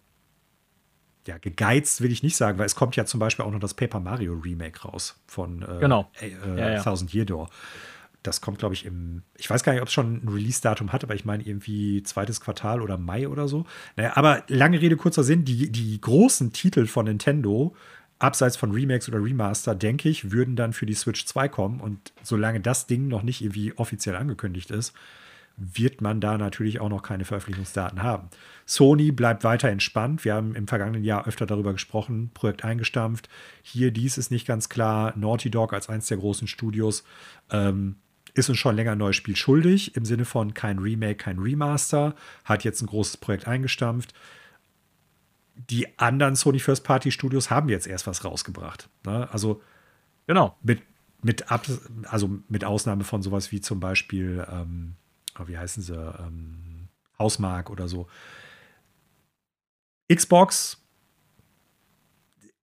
ja, 1.27 1.37
gegeizt 1.37 2.01
will 2.01 2.11
ich 2.11 2.23
nicht 2.23 2.35
sagen, 2.35 2.57
weil 2.57 2.65
es 2.65 2.73
kommt 2.73 2.95
ja 2.95 3.05
zum 3.05 3.19
Beispiel 3.19 3.45
auch 3.45 3.51
noch 3.51 3.59
das 3.59 3.75
Paper 3.75 3.99
Mario 3.99 4.33
Remake 4.33 4.81
raus 4.81 5.21
von 5.27 5.61
äh, 5.61 5.77
genau. 5.81 6.09
äh, 6.19 6.31
ja, 6.57 6.71
ja. 6.71 6.81
Thousand 6.81 7.13
Year 7.13 7.25
Door. 7.25 7.47
Das 8.23 8.41
kommt, 8.41 8.59
glaube 8.59 8.75
ich, 8.75 8.85
im, 8.85 9.23
ich 9.37 9.49
weiß 9.49 9.63
gar 9.63 9.73
nicht, 9.73 9.81
ob 9.81 9.87
es 9.87 9.93
schon 9.93 10.23
ein 10.23 10.27
Release-Datum 10.27 10.91
hat, 10.91 11.03
aber 11.03 11.15
ich 11.15 11.25
meine 11.25 11.43
irgendwie 11.43 12.03
zweites 12.03 12.39
Quartal 12.39 12.81
oder 12.81 12.97
Mai 12.97 13.27
oder 13.27 13.47
so. 13.47 13.65
Naja, 13.95 14.11
aber 14.15 14.43
lange 14.47 14.79
Rede, 14.79 14.95
kurzer 14.95 15.23
Sinn, 15.23 15.43
die, 15.43 15.71
die 15.71 15.99
großen 15.99 16.53
Titel 16.53 16.85
von 16.85 17.05
Nintendo, 17.05 17.75
abseits 18.19 18.57
von 18.57 18.71
Remakes 18.71 19.09
oder 19.09 19.23
Remaster, 19.23 19.73
denke 19.73 20.07
ich, 20.07 20.31
würden 20.31 20.55
dann 20.55 20.73
für 20.73 20.85
die 20.85 20.93
Switch 20.93 21.25
2 21.25 21.49
kommen. 21.49 21.81
Und 21.81 22.13
solange 22.21 22.59
das 22.59 22.85
Ding 22.85 23.07
noch 23.07 23.23
nicht 23.23 23.41
irgendwie 23.41 23.73
offiziell 23.73 24.15
angekündigt 24.15 24.69
ist, 24.69 24.93
wird 25.57 26.01
man 26.01 26.21
da 26.21 26.37
natürlich 26.37 26.79
auch 26.79 26.89
noch 26.89 27.03
keine 27.03 27.25
Veröffentlichungsdaten 27.25 28.01
haben. 28.01 28.29
Sony 28.65 29.11
bleibt 29.11 29.43
weiter 29.43 29.69
entspannt. 29.69 30.23
Wir 30.25 30.35
haben 30.35 30.55
im 30.55 30.67
vergangenen 30.67 31.03
Jahr 31.03 31.27
öfter 31.27 31.45
darüber 31.45 31.73
gesprochen, 31.73 32.31
Projekt 32.33 32.63
eingestampft. 32.63 33.29
Hier, 33.61 33.91
dies 33.91 34.17
ist 34.17 34.31
nicht 34.31 34.47
ganz 34.47 34.69
klar. 34.69 35.13
Naughty 35.17 35.49
Dog 35.49 35.73
als 35.73 35.89
eines 35.89 36.07
der 36.07 36.17
großen 36.17 36.47
Studios 36.47 37.03
ähm, 37.51 37.97
ist 38.33 38.49
uns 38.49 38.57
schon 38.57 38.75
länger 38.75 38.93
ein 38.93 38.97
neues 38.97 39.15
Spiel 39.15 39.35
schuldig, 39.35 39.95
im 39.95 40.05
Sinne 40.05 40.25
von 40.25 40.53
kein 40.53 40.79
Remake, 40.79 41.15
kein 41.15 41.39
Remaster, 41.39 42.15
hat 42.43 42.63
jetzt 42.63 42.81
ein 42.81 42.87
großes 42.87 43.17
Projekt 43.17 43.47
eingestampft. 43.47 44.13
Die 45.55 45.99
anderen 45.99 46.35
Sony 46.35 46.59
First 46.59 46.83
Party 46.83 47.11
Studios 47.11 47.49
haben 47.49 47.69
jetzt 47.69 47.87
erst 47.87 48.07
was 48.07 48.23
rausgebracht. 48.23 48.89
Ne? 49.05 49.27
Also, 49.31 49.61
genau, 50.27 50.57
mit, 50.63 50.81
mit, 51.21 51.51
also 51.51 52.39
mit 52.47 52.63
Ausnahme 52.63 53.03
von 53.03 53.21
sowas 53.21 53.51
wie 53.51 53.61
zum 53.61 53.79
Beispiel 53.79 54.45
ähm, 54.49 54.95
Oh, 55.39 55.47
wie 55.47 55.57
heißen 55.57 55.81
sie, 55.81 55.95
ähm, 55.95 56.87
Hausmark 57.17 57.69
oder 57.69 57.87
so. 57.87 58.07
Xbox 60.13 60.83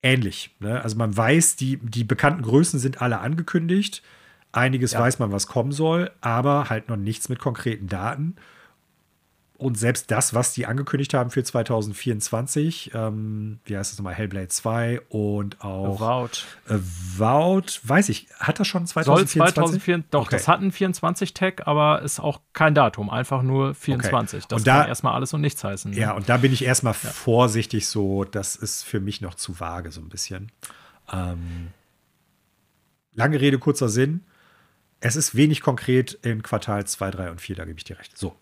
ähnlich. 0.03 0.55
Ne? 0.61 0.81
Also 0.83 0.97
man 0.97 1.17
weiß, 1.17 1.57
die, 1.57 1.79
die 1.79 2.05
bekannten 2.05 2.43
Größen 2.43 2.79
sind 2.79 3.01
alle 3.01 3.21
angekündigt. 3.21 4.03
Einiges 4.52 4.93
ja. 4.93 5.01
weiß 5.01 5.18
man, 5.18 5.33
was 5.33 5.47
kommen 5.47 5.73
soll, 5.73 6.10
aber 6.20 6.70
halt 6.70 6.89
noch 6.89 6.97
nichts 6.97 7.28
mit 7.28 7.39
konkreten 7.39 7.86
Daten. 7.89 8.36
Und 9.59 9.77
selbst 9.77 10.12
das, 10.12 10.35
was 10.35 10.52
die 10.52 10.67
angekündigt 10.67 11.15
haben 11.15 11.31
für 11.31 11.43
2024, 11.43 12.93
ähm, 12.94 13.59
wie 13.65 13.77
heißt 13.77 13.93
es 13.93 13.99
nochmal, 13.99 14.15
Hellblade 14.15 14.47
2 14.47 15.01
und 15.09 15.60
auch 15.62 16.01
Avowed. 16.01 16.47
Avowed, 16.68 17.81
weiß 17.83 18.09
ich, 18.10 18.28
hat 18.39 18.60
das 18.60 18.68
schon 18.68 18.86
2024? 18.86 19.35
Soll 19.35 19.52
2024, 19.52 20.10
doch, 20.12 20.27
okay. 20.27 20.36
das 20.36 20.47
hat 20.47 20.60
einen 20.60 20.70
24-Tag, 20.70 21.67
aber 21.67 22.02
ist 22.02 22.20
auch 22.20 22.41
kein 22.52 22.77
Datum, 22.77 23.10
einfach 23.10 23.43
nur 23.43 23.75
24. 23.75 24.44
Okay. 24.44 24.47
Das 24.49 24.60
und 24.60 24.67
da, 24.68 24.83
kann 24.83 24.89
erstmal 24.91 25.15
alles 25.15 25.35
und 25.35 25.41
nichts 25.41 25.65
heißen. 25.65 25.91
Ne? 25.91 25.99
Ja, 25.99 26.12
und 26.12 26.28
da 26.28 26.36
bin 26.36 26.52
ich 26.52 26.65
erstmal 26.65 26.94
ja. 26.94 27.10
vorsichtig 27.10 27.89
so, 27.89 28.23
das 28.23 28.55
ist 28.55 28.85
für 28.85 29.01
mich 29.01 29.20
noch 29.20 29.35
zu 29.35 29.59
vage 29.59 29.91
so 29.91 30.01
ein 30.01 30.09
bisschen. 30.09 30.52
Ähm, 31.12 31.73
lange 33.15 33.41
Rede, 33.41 33.59
kurzer 33.59 33.89
Sinn. 33.89 34.23
Es 35.01 35.17
ist 35.17 35.35
wenig 35.35 35.60
konkret 35.60 36.18
in 36.23 36.43
Quartal 36.43 36.86
2, 36.86 37.10
3 37.10 37.31
und 37.31 37.41
4, 37.41 37.57
da 37.57 37.65
gebe 37.65 37.78
ich 37.78 37.85
dir 37.85 37.99
recht. 37.99 38.17
So, 38.18 38.35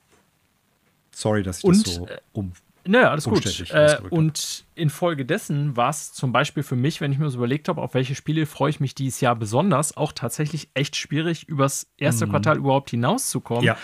Sorry, 1.16 1.42
dass 1.42 1.60
ich 1.60 1.64
und, 1.64 1.86
das 1.86 1.94
so 1.94 2.06
äh, 2.06 2.18
um. 2.34 2.52
Naja, 2.84 3.10
alles 3.10 3.24
gut. 3.24 3.70
Äh, 3.70 3.96
und 4.10 4.66
infolgedessen 4.74 5.74
war 5.74 5.88
es 5.88 6.12
zum 6.12 6.30
Beispiel 6.30 6.62
für 6.62 6.76
mich, 6.76 7.00
wenn 7.00 7.10
ich 7.10 7.18
mir 7.18 7.30
so 7.30 7.38
überlegt 7.38 7.70
habe, 7.70 7.80
auf 7.80 7.94
welche 7.94 8.14
Spiele 8.14 8.44
freue 8.44 8.68
ich 8.68 8.80
mich 8.80 8.94
dieses 8.94 9.22
Jahr 9.22 9.34
besonders, 9.34 9.96
auch 9.96 10.12
tatsächlich 10.12 10.68
echt 10.74 10.94
schwierig, 10.94 11.48
übers 11.48 11.88
erste 11.96 12.26
mhm. 12.26 12.32
Quartal 12.32 12.58
überhaupt 12.58 12.90
hinauszukommen. 12.90 13.64
Ja. 13.64 13.78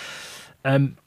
Ähm, 0.63 0.99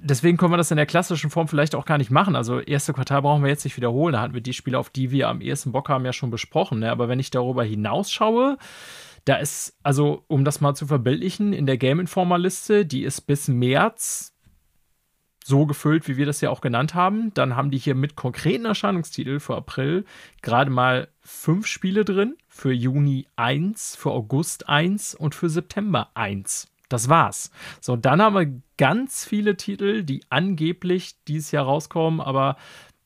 deswegen 0.00 0.38
können 0.38 0.54
wir 0.54 0.56
das 0.56 0.70
in 0.70 0.78
der 0.78 0.86
klassischen 0.86 1.28
Form 1.28 1.48
vielleicht 1.48 1.74
auch 1.74 1.84
gar 1.84 1.98
nicht 1.98 2.10
machen. 2.10 2.34
Also, 2.34 2.60
erste 2.60 2.94
Quartal 2.94 3.20
brauchen 3.20 3.42
wir 3.42 3.50
jetzt 3.50 3.64
nicht 3.64 3.76
wiederholen. 3.76 4.14
Da 4.14 4.22
hatten 4.22 4.32
wir 4.32 4.40
die 4.40 4.54
Spiele, 4.54 4.78
auf 4.78 4.88
die 4.88 5.10
wir 5.10 5.28
am 5.28 5.42
ehesten 5.42 5.70
Bock 5.70 5.90
haben, 5.90 6.06
ja 6.06 6.14
schon 6.14 6.30
besprochen. 6.30 6.78
Ne? 6.78 6.90
Aber 6.90 7.08
wenn 7.08 7.20
ich 7.20 7.30
darüber 7.30 7.62
hinausschaue, 7.62 8.56
da 9.24 9.36
ist, 9.36 9.76
also, 9.82 10.24
um 10.28 10.44
das 10.44 10.60
mal 10.60 10.74
zu 10.74 10.86
verbildlichen, 10.86 11.52
in 11.52 11.66
der 11.66 11.78
Game 11.78 12.00
Informer 12.00 12.38
Liste, 12.38 12.86
die 12.86 13.02
ist 13.02 13.22
bis 13.22 13.48
März 13.48 14.34
so 15.48 15.64
gefüllt, 15.66 16.06
wie 16.08 16.16
wir 16.16 16.26
das 16.26 16.40
ja 16.40 16.50
auch 16.50 16.60
genannt 16.60 16.94
haben. 16.94 17.32
Dann 17.34 17.56
haben 17.56 17.70
die 17.70 17.78
hier 17.78 17.94
mit 17.94 18.16
konkreten 18.16 18.66
Erscheinungstiteln 18.66 19.40
für 19.40 19.56
April 19.56 20.04
gerade 20.42 20.70
mal 20.70 21.08
fünf 21.20 21.66
Spiele 21.66 22.04
drin, 22.04 22.36
für 22.48 22.72
Juni 22.72 23.26
1, 23.36 23.96
für 23.96 24.10
August 24.10 24.68
1 24.68 25.14
und 25.14 25.34
für 25.34 25.48
September 25.48 26.10
1. 26.14 26.68
Das 26.88 27.08
war's. 27.08 27.50
So, 27.80 27.96
dann 27.96 28.22
haben 28.22 28.34
wir 28.34 28.62
ganz 28.76 29.24
viele 29.24 29.56
Titel, 29.56 30.04
die 30.04 30.22
angeblich 30.30 31.16
dieses 31.26 31.50
Jahr 31.50 31.64
rauskommen, 31.64 32.20
aber 32.20 32.56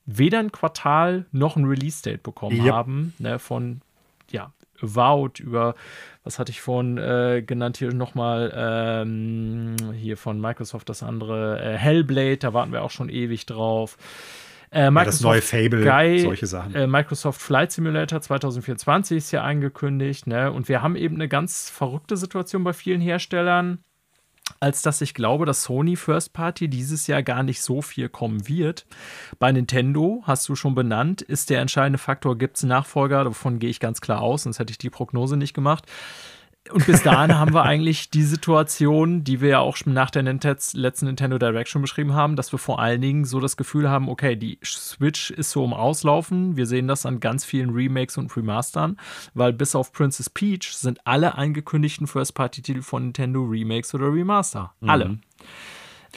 weder 0.05 0.39
ein 0.39 0.51
Quartal 0.51 1.25
noch 1.31 1.55
ein 1.55 1.65
Release-Date 1.65 2.23
bekommen 2.23 2.63
yep. 2.63 2.73
haben. 2.73 3.13
Ne, 3.19 3.39
von 3.39 3.81
Avowed, 4.83 5.39
über, 5.39 5.75
was 6.23 6.39
hatte 6.39 6.51
ich 6.51 6.61
vorhin 6.61 6.97
äh, 6.97 7.41
genannt, 7.45 7.77
hier 7.77 7.93
nochmal, 7.93 8.53
ähm, 8.55 9.75
hier 9.93 10.17
von 10.17 10.39
Microsoft 10.39 10.89
das 10.89 11.01
andere, 11.03 11.61
äh, 11.61 11.77
Hellblade, 11.77 12.37
da 12.37 12.53
warten 12.53 12.71
wir 12.71 12.83
auch 12.83 12.91
schon 12.91 13.09
ewig 13.09 13.45
drauf. 13.45 13.97
Äh, 14.71 14.85
ja, 14.85 14.91
das 14.91 15.21
neue 15.21 15.41
Fable, 15.41 15.83
Sky, 15.83 16.19
solche 16.21 16.47
Sachen. 16.47 16.73
Äh, 16.73 16.87
Microsoft 16.87 17.39
Flight 17.39 17.71
Simulator 17.71 18.21
2024 18.21 19.17
ist 19.17 19.31
ja 19.31 19.43
angekündigt, 19.43 20.25
ne? 20.25 20.51
Und 20.51 20.67
wir 20.67 20.81
haben 20.81 20.95
eben 20.95 21.15
eine 21.15 21.27
ganz 21.27 21.69
verrückte 21.69 22.17
Situation 22.17 22.63
bei 22.63 22.73
vielen 22.73 22.99
Herstellern 22.99 23.83
als 24.59 24.81
dass 24.81 25.01
ich 25.01 25.13
glaube, 25.13 25.45
dass 25.45 25.63
Sony 25.63 25.95
First 25.95 26.33
Party 26.33 26.67
dieses 26.67 27.07
Jahr 27.07 27.23
gar 27.23 27.43
nicht 27.43 27.61
so 27.61 27.81
viel 27.81 28.09
kommen 28.09 28.47
wird. 28.47 28.85
Bei 29.39 29.51
Nintendo, 29.51 30.23
hast 30.25 30.47
du 30.49 30.55
schon 30.55 30.75
benannt, 30.75 31.21
ist 31.21 31.49
der 31.49 31.61
entscheidende 31.61 31.97
Faktor, 31.99 32.37
gibt 32.37 32.57
es 32.57 32.63
Nachfolger, 32.63 33.23
davon 33.23 33.59
gehe 33.59 33.69
ich 33.69 33.79
ganz 33.79 34.01
klar 34.01 34.21
aus, 34.21 34.43
sonst 34.43 34.59
hätte 34.59 34.71
ich 34.71 34.77
die 34.77 34.89
Prognose 34.89 35.37
nicht 35.37 35.53
gemacht. 35.53 35.85
Und 36.71 36.85
bis 36.85 37.03
dahin 37.03 37.35
haben 37.39 37.53
wir 37.53 37.63
eigentlich 37.63 38.09
die 38.09 38.23
Situation, 38.23 39.23
die 39.23 39.41
wir 39.41 39.49
ja 39.49 39.59
auch 39.59 39.75
schon 39.75 39.93
nach 39.93 40.09
der 40.09 40.23
letzten 40.23 41.05
Nintendo 41.05 41.37
Direct 41.37 41.69
schon 41.69 41.81
beschrieben 41.81 42.13
haben, 42.13 42.35
dass 42.35 42.51
wir 42.53 42.59
vor 42.59 42.79
allen 42.79 43.01
Dingen 43.01 43.25
so 43.25 43.39
das 43.39 43.57
Gefühl 43.57 43.89
haben, 43.89 44.07
okay, 44.07 44.35
die 44.35 44.59
Switch 44.63 45.31
ist 45.31 45.51
so 45.51 45.65
im 45.65 45.73
Auslaufen. 45.73 46.55
Wir 46.55 46.65
sehen 46.65 46.87
das 46.87 47.05
an 47.05 47.19
ganz 47.19 47.43
vielen 47.43 47.71
Remakes 47.71 48.17
und 48.17 48.35
Remastern, 48.35 48.97
weil 49.33 49.51
bis 49.51 49.75
auf 49.75 49.91
Princess 49.91 50.29
Peach 50.29 50.73
sind 50.73 51.05
alle 51.05 51.35
angekündigten 51.35 52.07
First-Party-Titel 52.07 52.81
von 52.81 53.03
Nintendo 53.03 53.43
Remakes 53.43 53.93
oder 53.93 54.13
Remaster. 54.13 54.73
Mhm. 54.79 54.89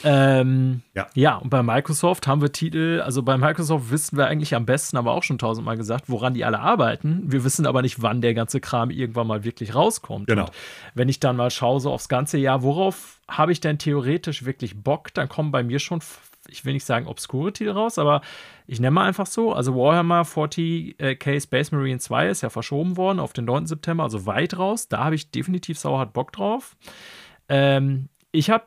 Ähm, 0.03 0.81
ja. 0.93 1.07
ja, 1.15 1.35
und 1.37 1.49
bei 1.49 1.63
Microsoft 1.63 2.27
haben 2.27 2.41
wir 2.41 2.51
Titel, 2.51 3.01
also 3.03 3.23
bei 3.23 3.37
Microsoft 3.37 3.89
wissen 3.89 4.17
wir 4.17 4.27
eigentlich 4.27 4.53
am 4.55 4.65
besten, 4.65 4.97
aber 4.97 5.13
auch 5.13 5.23
schon 5.23 5.37
tausendmal 5.37 5.77
gesagt, 5.77 6.05
woran 6.07 6.33
die 6.33 6.45
alle 6.45 6.59
arbeiten. 6.59 7.23
Wir 7.25 7.43
wissen 7.43 7.65
aber 7.65 7.81
nicht, 7.81 8.01
wann 8.01 8.21
der 8.21 8.33
ganze 8.33 8.59
Kram 8.59 8.91
irgendwann 8.91 9.27
mal 9.27 9.43
wirklich 9.43 9.73
rauskommt. 9.73 10.27
Genau. 10.27 10.45
Und 10.45 10.51
wenn 10.93 11.09
ich 11.09 11.19
dann 11.19 11.35
mal 11.35 11.49
schaue, 11.49 11.79
so 11.79 11.91
aufs 11.91 12.09
ganze 12.09 12.37
Jahr, 12.37 12.61
worauf 12.61 13.19
habe 13.27 13.51
ich 13.51 13.59
denn 13.59 13.79
theoretisch 13.79 14.45
wirklich 14.45 14.81
Bock, 14.83 15.13
dann 15.13 15.29
kommen 15.29 15.51
bei 15.51 15.63
mir 15.63 15.79
schon, 15.79 15.99
ich 16.47 16.63
will 16.63 16.73
nicht 16.73 16.85
sagen 16.85 17.07
obskure 17.07 17.51
Titel 17.51 17.71
raus, 17.71 17.97
aber 17.97 18.21
ich 18.67 18.79
nenne 18.79 18.91
mal 18.91 19.05
einfach 19.05 19.25
so. 19.25 19.53
Also 19.53 19.75
Warhammer 19.75 20.21
40k 20.23 21.41
Space 21.41 21.71
Marine 21.71 21.99
2 21.99 22.29
ist 22.29 22.41
ja 22.41 22.49
verschoben 22.49 22.97
worden 22.97 23.19
auf 23.19 23.33
den 23.33 23.45
9. 23.45 23.65
September, 23.65 24.03
also 24.03 24.25
weit 24.25 24.57
raus. 24.57 24.87
Da 24.87 25.03
habe 25.03 25.15
ich 25.15 25.31
definitiv 25.31 25.79
sauerhart 25.79 26.13
Bock 26.13 26.31
drauf. 26.31 26.77
Ähm, 27.49 28.09
ich 28.31 28.49
habe 28.49 28.65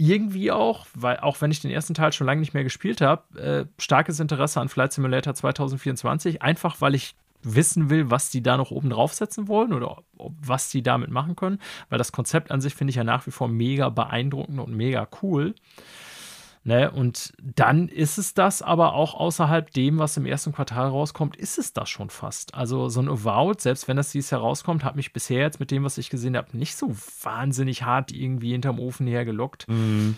irgendwie 0.00 0.50
auch, 0.50 0.86
weil 0.94 1.18
auch 1.18 1.40
wenn 1.42 1.50
ich 1.50 1.60
den 1.60 1.70
ersten 1.70 1.92
Teil 1.92 2.12
schon 2.12 2.26
lange 2.26 2.40
nicht 2.40 2.54
mehr 2.54 2.64
gespielt 2.64 3.02
habe, 3.02 3.38
äh, 3.38 3.66
starkes 3.80 4.18
Interesse 4.18 4.58
an 4.58 4.70
Flight 4.70 4.94
Simulator 4.94 5.34
2024, 5.34 6.40
einfach 6.40 6.80
weil 6.80 6.94
ich 6.94 7.14
wissen 7.42 7.90
will, 7.90 8.10
was 8.10 8.30
die 8.30 8.42
da 8.42 8.56
noch 8.56 8.70
oben 8.70 8.88
draufsetzen 8.88 9.46
wollen 9.46 9.74
oder 9.74 9.98
was 10.16 10.70
die 10.70 10.82
damit 10.82 11.10
machen 11.10 11.36
können, 11.36 11.58
weil 11.90 11.98
das 11.98 12.12
Konzept 12.12 12.50
an 12.50 12.62
sich 12.62 12.74
finde 12.74 12.90
ich 12.90 12.96
ja 12.96 13.04
nach 13.04 13.26
wie 13.26 13.30
vor 13.30 13.48
mega 13.48 13.90
beeindruckend 13.90 14.58
und 14.58 14.74
mega 14.74 15.06
cool. 15.22 15.54
Ne? 16.62 16.90
Und 16.90 17.32
dann 17.42 17.88
ist 17.88 18.18
es 18.18 18.34
das 18.34 18.60
aber 18.60 18.92
auch 18.92 19.14
außerhalb 19.14 19.70
dem, 19.70 19.98
was 19.98 20.18
im 20.18 20.26
ersten 20.26 20.52
Quartal 20.52 20.88
rauskommt, 20.88 21.36
ist 21.36 21.58
es 21.58 21.72
das 21.72 21.88
schon 21.88 22.10
fast. 22.10 22.54
Also 22.54 22.90
so 22.90 23.00
ein 23.00 23.08
Avowed, 23.08 23.60
selbst 23.60 23.88
wenn 23.88 23.96
das 23.96 24.12
dieses 24.12 24.30
Jahr 24.30 24.42
rauskommt, 24.42 24.84
hat 24.84 24.94
mich 24.94 25.14
bisher 25.14 25.40
jetzt 25.40 25.58
mit 25.58 25.70
dem, 25.70 25.84
was 25.84 25.96
ich 25.96 26.10
gesehen 26.10 26.36
habe, 26.36 26.56
nicht 26.56 26.76
so 26.76 26.94
wahnsinnig 27.22 27.84
hart 27.84 28.12
irgendwie 28.12 28.52
hinterm 28.52 28.78
Ofen 28.78 29.06
hergelockt. 29.06 29.68
Mhm. 29.68 30.16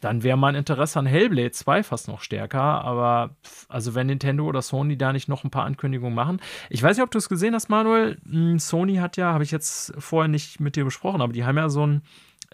Dann 0.00 0.22
wäre 0.22 0.36
mein 0.36 0.56
Interesse 0.56 0.98
an 0.98 1.06
Hellblade 1.06 1.52
2 1.52 1.82
fast 1.84 2.08
noch 2.08 2.20
stärker. 2.20 2.60
Aber 2.60 3.30
also 3.68 3.94
wenn 3.94 4.08
Nintendo 4.08 4.44
oder 4.44 4.62
Sony 4.62 4.98
da 4.98 5.12
nicht 5.12 5.28
noch 5.28 5.44
ein 5.44 5.50
paar 5.50 5.64
Ankündigungen 5.64 6.14
machen. 6.14 6.40
Ich 6.68 6.82
weiß 6.82 6.96
nicht, 6.96 7.04
ob 7.04 7.10
du 7.12 7.18
es 7.18 7.28
gesehen 7.28 7.54
hast, 7.54 7.70
Manuel. 7.70 8.18
Hm, 8.28 8.58
Sony 8.58 8.96
hat 8.96 9.16
ja, 9.16 9.32
habe 9.32 9.44
ich 9.44 9.50
jetzt 9.52 9.94
vorher 9.98 10.28
nicht 10.28 10.60
mit 10.60 10.76
dir 10.76 10.84
besprochen, 10.84 11.22
aber 11.22 11.32
die 11.32 11.44
haben 11.44 11.56
ja 11.56 11.70
so 11.70 11.86
ein 11.86 12.02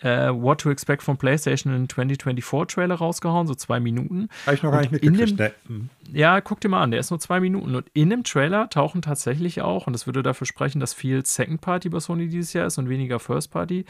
äh, 0.03 0.31
What 0.31 0.61
to 0.61 0.71
Expect 0.71 1.03
from 1.03 1.17
PlayStation 1.17 1.75
in 1.75 1.89
2024 1.89 2.75
Trailer 2.75 2.95
rausgehauen, 2.97 3.47
so 3.47 3.55
zwei 3.55 3.81
Minuten. 3.81 4.29
Habe 4.47 4.57
ich 4.57 4.63
noch 4.63 4.71
gar 4.71 4.81
nicht 4.81 4.93
mitgekriegt. 4.93 5.39
Dem, 5.39 5.51
mhm. 5.69 5.91
Ja, 6.13 6.41
guck 6.41 6.61
dir 6.61 6.69
mal 6.69 6.83
an, 6.83 6.91
der 6.91 7.01
ist 7.01 7.11
nur 7.11 7.21
zwei 7.21 7.41
Minuten. 7.41 7.75
Und 7.75 7.87
in 7.93 8.11
dem 8.11 8.25
Trailer 8.25 8.69
tauchen 8.71 9.03
tatsächlich 9.03 9.63
auch, 9.63 9.87
und 9.87 9.93
das 9.93 10.07
würde 10.07 10.23
dafür 10.23 10.47
sprechen, 10.47 10.81
dass 10.81 10.95
viel 10.95 11.25
Second 11.25 11.61
Party 11.61 11.89
bei 11.89 12.01
Sony 12.01 12.29
dieses 12.29 12.53
Jahr 12.53 12.67
ist 12.67 12.79
und 12.79 12.89
weniger 12.89 13.19
First 13.19 13.51
Party, 13.51 13.85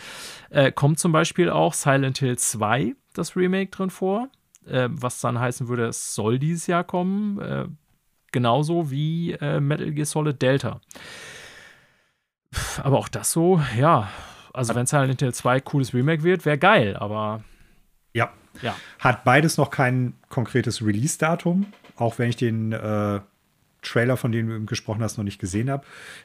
äh, 0.50 0.72
kommt 0.72 0.98
zum 0.98 1.12
Beispiel 1.12 1.50
auch 1.50 1.74
Silent 1.74 2.18
Hill 2.18 2.38
2, 2.38 2.94
das 3.14 3.36
Remake 3.36 3.70
drin 3.70 3.90
vor, 3.90 4.28
äh, 4.66 4.88
was 4.90 5.20
dann 5.20 5.38
heißen 5.38 5.68
würde, 5.68 5.86
es 5.86 6.14
soll 6.14 6.38
dieses 6.38 6.66
Jahr 6.66 6.84
kommen. 6.84 7.40
Äh, 7.40 7.66
genauso 8.32 8.90
wie 8.90 9.32
äh, 9.32 9.60
Metal 9.60 9.90
Gear 9.92 10.06
Solid 10.06 10.40
Delta. 10.40 10.80
Aber 12.82 12.98
auch 12.98 13.08
das 13.08 13.32
so, 13.32 13.60
ja, 13.78 14.08
Also, 14.52 14.74
wenn 14.74 14.86
Silent 14.86 15.20
Hill 15.20 15.34
2 15.34 15.60
cooles 15.60 15.94
Remake 15.94 16.22
wird, 16.22 16.44
wäre 16.44 16.58
geil, 16.58 16.96
aber. 16.96 17.42
Ja. 18.12 18.30
ja. 18.62 18.74
Hat 18.98 19.24
beides 19.24 19.56
noch 19.56 19.70
kein 19.70 20.14
konkretes 20.28 20.84
Release-Datum, 20.84 21.66
auch 21.96 22.18
wenn 22.18 22.30
ich 22.30 22.36
den 22.36 22.72
äh, 22.72 23.20
Trailer, 23.82 24.16
von 24.16 24.32
dem 24.32 24.48
du 24.48 24.64
gesprochen 24.66 25.02
hast, 25.02 25.16
noch 25.16 25.24
nicht 25.24 25.40
gesehen 25.40 25.70
habe. 25.70 25.84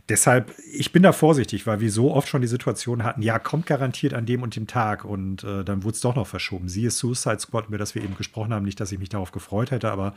Deshalb, 0.10 0.54
ich 0.72 0.92
bin 0.92 1.04
da 1.04 1.12
vorsichtig, 1.12 1.68
weil 1.68 1.80
wir 1.80 1.92
so 1.92 2.14
oft 2.14 2.28
schon 2.28 2.42
die 2.42 2.48
Situation 2.48 3.04
hatten, 3.04 3.22
ja, 3.22 3.40
kommt 3.40 3.66
garantiert 3.66 4.14
an 4.14 4.26
dem 4.26 4.42
und 4.44 4.56
dem 4.56 4.68
Tag 4.68 5.06
und 5.06 5.44
äh, 5.44 5.64
dann 5.64 5.84
wurde 5.84 5.96
es 5.96 6.02
doch 6.02 6.16
noch 6.16 6.28
verschoben. 6.28 6.70
Siehe 6.70 6.92
Suicide 6.92 7.40
Squad, 7.40 7.68
über 7.68 7.78
das 7.78 7.96
wir 7.96 8.04
eben 8.04 8.18
gesprochen 8.18 8.54
haben, 8.54 8.66
nicht, 8.66 8.80
dass 8.80 8.92
ich 8.92 9.00
mich 9.00 9.10
darauf 9.10 9.32
gefreut 9.32 9.72
hätte, 9.72 9.92
aber 9.92 10.16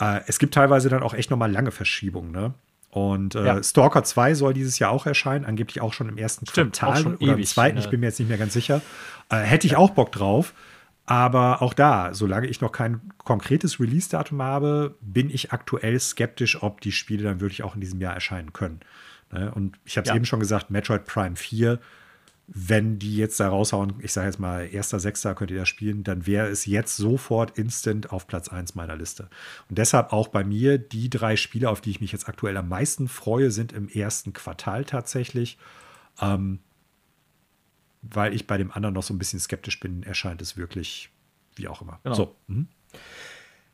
äh, 0.00 0.20
es 0.26 0.38
gibt 0.38 0.54
teilweise 0.54 0.88
dann 0.88 1.02
auch 1.02 1.14
echt 1.14 1.30
noch 1.30 1.38
mal 1.38 1.50
lange 1.50 1.70
Verschiebungen, 1.70 2.30
ne? 2.30 2.54
Und 2.94 3.34
äh, 3.34 3.44
ja. 3.44 3.60
Stalker 3.60 4.04
2 4.04 4.34
soll 4.34 4.54
dieses 4.54 4.78
Jahr 4.78 4.92
auch 4.92 5.04
erscheinen, 5.04 5.44
angeblich 5.44 5.80
auch 5.80 5.92
schon 5.92 6.08
im 6.08 6.16
ersten 6.16 6.46
Stimmt, 6.46 6.78
Quartal 6.78 7.14
oder 7.14 7.20
ewig, 7.20 7.38
im 7.38 7.44
zweiten, 7.44 7.74
ne? 7.74 7.80
ich 7.80 7.90
bin 7.90 7.98
mir 7.98 8.06
jetzt 8.06 8.20
nicht 8.20 8.28
mehr 8.28 8.38
ganz 8.38 8.52
sicher. 8.52 8.82
Äh, 9.30 9.38
hätte 9.38 9.66
ich 9.66 9.74
auch 9.74 9.90
Bock 9.90 10.12
drauf. 10.12 10.54
Aber 11.04 11.60
auch 11.60 11.74
da, 11.74 12.14
solange 12.14 12.46
ich 12.46 12.60
noch 12.60 12.70
kein 12.70 13.00
konkretes 13.18 13.80
Release-Datum 13.80 14.40
habe, 14.40 14.94
bin 15.00 15.28
ich 15.28 15.52
aktuell 15.52 15.98
skeptisch, 15.98 16.62
ob 16.62 16.80
die 16.82 16.92
Spiele 16.92 17.24
dann 17.24 17.40
wirklich 17.40 17.64
auch 17.64 17.74
in 17.74 17.80
diesem 17.80 18.00
Jahr 18.00 18.14
erscheinen 18.14 18.52
können. 18.52 18.78
Ne? 19.32 19.52
Und 19.52 19.76
ich 19.84 19.96
habe 19.96 20.04
es 20.04 20.10
ja. 20.10 20.14
eben 20.14 20.24
schon 20.24 20.38
gesagt, 20.38 20.70
Metroid 20.70 21.04
Prime 21.04 21.34
4, 21.34 21.80
wenn 22.46 22.98
die 22.98 23.16
jetzt 23.16 23.40
da 23.40 23.48
raushauen, 23.48 23.94
ich 24.00 24.12
sage 24.12 24.26
jetzt 24.26 24.38
mal, 24.38 24.64
1.6. 24.64 25.34
könnt 25.34 25.50
ihr 25.50 25.58
das 25.58 25.68
spielen, 25.68 26.04
dann 26.04 26.26
wäre 26.26 26.48
es 26.48 26.66
jetzt 26.66 26.96
sofort 26.96 27.58
instant 27.58 28.12
auf 28.12 28.26
Platz 28.26 28.48
1 28.48 28.74
meiner 28.74 28.96
Liste. 28.96 29.30
Und 29.68 29.78
deshalb 29.78 30.12
auch 30.12 30.28
bei 30.28 30.44
mir, 30.44 30.78
die 30.78 31.08
drei 31.08 31.36
Spiele, 31.36 31.70
auf 31.70 31.80
die 31.80 31.90
ich 31.90 32.00
mich 32.00 32.12
jetzt 32.12 32.28
aktuell 32.28 32.56
am 32.56 32.68
meisten 32.68 33.08
freue, 33.08 33.50
sind 33.50 33.72
im 33.72 33.88
ersten 33.88 34.32
Quartal 34.32 34.84
tatsächlich. 34.84 35.58
Ähm, 36.20 36.60
weil 38.02 38.34
ich 38.34 38.46
bei 38.46 38.58
dem 38.58 38.70
anderen 38.70 38.94
noch 38.94 39.02
so 39.02 39.14
ein 39.14 39.18
bisschen 39.18 39.40
skeptisch 39.40 39.80
bin, 39.80 40.02
erscheint 40.02 40.42
es 40.42 40.58
wirklich 40.58 41.10
wie 41.56 41.68
auch 41.68 41.80
immer. 41.80 42.00
Genau. 42.02 42.14
So. 42.14 42.36
Mhm 42.46 42.68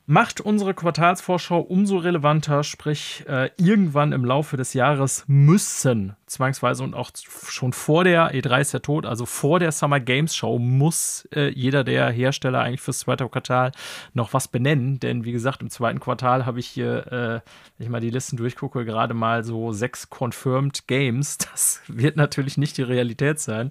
macht 0.06 0.40
unsere 0.40 0.74
Quartalsvorschau 0.74 1.60
umso 1.60 1.98
relevanter, 1.98 2.64
sprich 2.64 3.24
äh, 3.28 3.50
irgendwann 3.56 4.12
im 4.12 4.24
Laufe 4.24 4.56
des 4.56 4.74
Jahres 4.74 5.24
müssen 5.26 6.16
zwangsweise 6.30 6.84
und 6.84 6.94
auch 6.94 7.10
schon 7.14 7.72
vor 7.72 8.04
der 8.04 8.32
E3 8.32 8.60
ist 8.60 8.72
ja 8.72 8.78
tot, 8.78 9.04
also 9.04 9.26
vor 9.26 9.58
der 9.58 9.72
Summer 9.72 10.00
Games 10.00 10.34
Show 10.34 10.58
muss 10.58 11.28
äh, 11.34 11.48
jeder 11.48 11.84
der 11.84 12.10
Hersteller 12.10 12.60
eigentlich 12.60 12.80
fürs 12.80 13.00
zweite 13.00 13.28
Quartal 13.28 13.72
noch 14.14 14.32
was 14.32 14.48
benennen, 14.48 15.00
denn 15.00 15.24
wie 15.24 15.32
gesagt, 15.32 15.60
im 15.62 15.70
zweiten 15.70 16.00
Quartal 16.00 16.46
habe 16.46 16.60
ich 16.60 16.66
hier, 16.66 17.06
äh, 17.06 17.50
wenn 17.76 17.84
ich 17.84 17.88
mal 17.88 18.00
die 18.00 18.10
Listen 18.10 18.36
durchgucke, 18.36 18.84
gerade 18.84 19.14
mal 19.14 19.44
so 19.44 19.72
sechs 19.72 20.08
confirmed 20.08 20.86
Games. 20.86 21.38
Das 21.50 21.82
wird 21.88 22.16
natürlich 22.16 22.58
nicht 22.58 22.78
die 22.78 22.82
Realität 22.82 23.40
sein. 23.40 23.70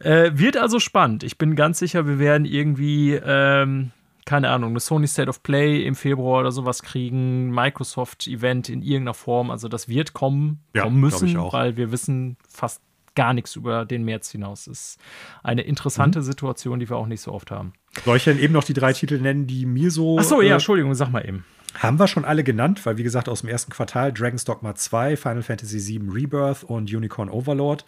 Äh, 0.00 0.32
wird 0.34 0.56
also 0.58 0.78
spannend. 0.78 1.22
Ich 1.22 1.38
bin 1.38 1.56
ganz 1.56 1.78
sicher, 1.78 2.06
wir 2.06 2.18
werden 2.18 2.44
irgendwie 2.44 3.14
ähm, 3.14 3.90
keine 4.26 4.50
Ahnung, 4.50 4.70
eine 4.70 4.80
Sony 4.80 5.06
State 5.06 5.30
of 5.30 5.42
Play 5.42 5.84
im 5.84 5.94
Februar 5.94 6.40
oder 6.40 6.52
sowas 6.52 6.82
kriegen, 6.82 7.50
Microsoft-Event 7.50 8.68
in 8.68 8.82
irgendeiner 8.82 9.14
Form. 9.14 9.50
Also 9.50 9.68
das 9.68 9.88
wird 9.88 10.12
kommen, 10.12 10.60
ja, 10.74 10.82
kommen 10.82 11.00
müssen, 11.00 11.36
weil 11.52 11.76
wir 11.76 11.92
wissen 11.92 12.36
fast 12.46 12.82
gar 13.14 13.32
nichts 13.32 13.56
über 13.56 13.86
den 13.86 14.04
März 14.04 14.30
hinaus. 14.30 14.64
Das 14.66 14.78
ist 14.78 15.00
eine 15.44 15.62
interessante 15.62 16.18
mhm. 16.18 16.24
Situation, 16.24 16.80
die 16.80 16.90
wir 16.90 16.96
auch 16.96 17.06
nicht 17.06 17.20
so 17.20 17.32
oft 17.32 17.50
haben. 17.50 17.72
Soll 18.04 18.18
ich 18.18 18.24
denn 18.24 18.38
eben 18.38 18.52
noch 18.52 18.64
die 18.64 18.74
drei 18.74 18.92
Titel 18.92 19.18
nennen, 19.20 19.46
die 19.46 19.64
mir 19.64 19.90
so. 19.90 20.18
Ach 20.18 20.24
so, 20.24 20.42
ja, 20.42 20.50
äh, 20.50 20.52
Entschuldigung, 20.54 20.94
sag 20.94 21.08
mal 21.10 21.26
eben. 21.26 21.44
Haben 21.78 21.98
wir 21.98 22.08
schon 22.08 22.24
alle 22.24 22.42
genannt, 22.42 22.84
weil 22.84 22.96
wie 22.96 23.04
gesagt, 23.04 23.28
aus 23.28 23.42
dem 23.42 23.50
ersten 23.50 23.70
Quartal 23.70 24.12
Dragon's 24.12 24.44
Dogma 24.44 24.74
2, 24.74 25.16
Final 25.16 25.42
Fantasy 25.42 26.00
VII 26.00 26.10
Rebirth 26.10 26.64
und 26.64 26.92
Unicorn 26.92 27.30
Overlord. 27.30 27.86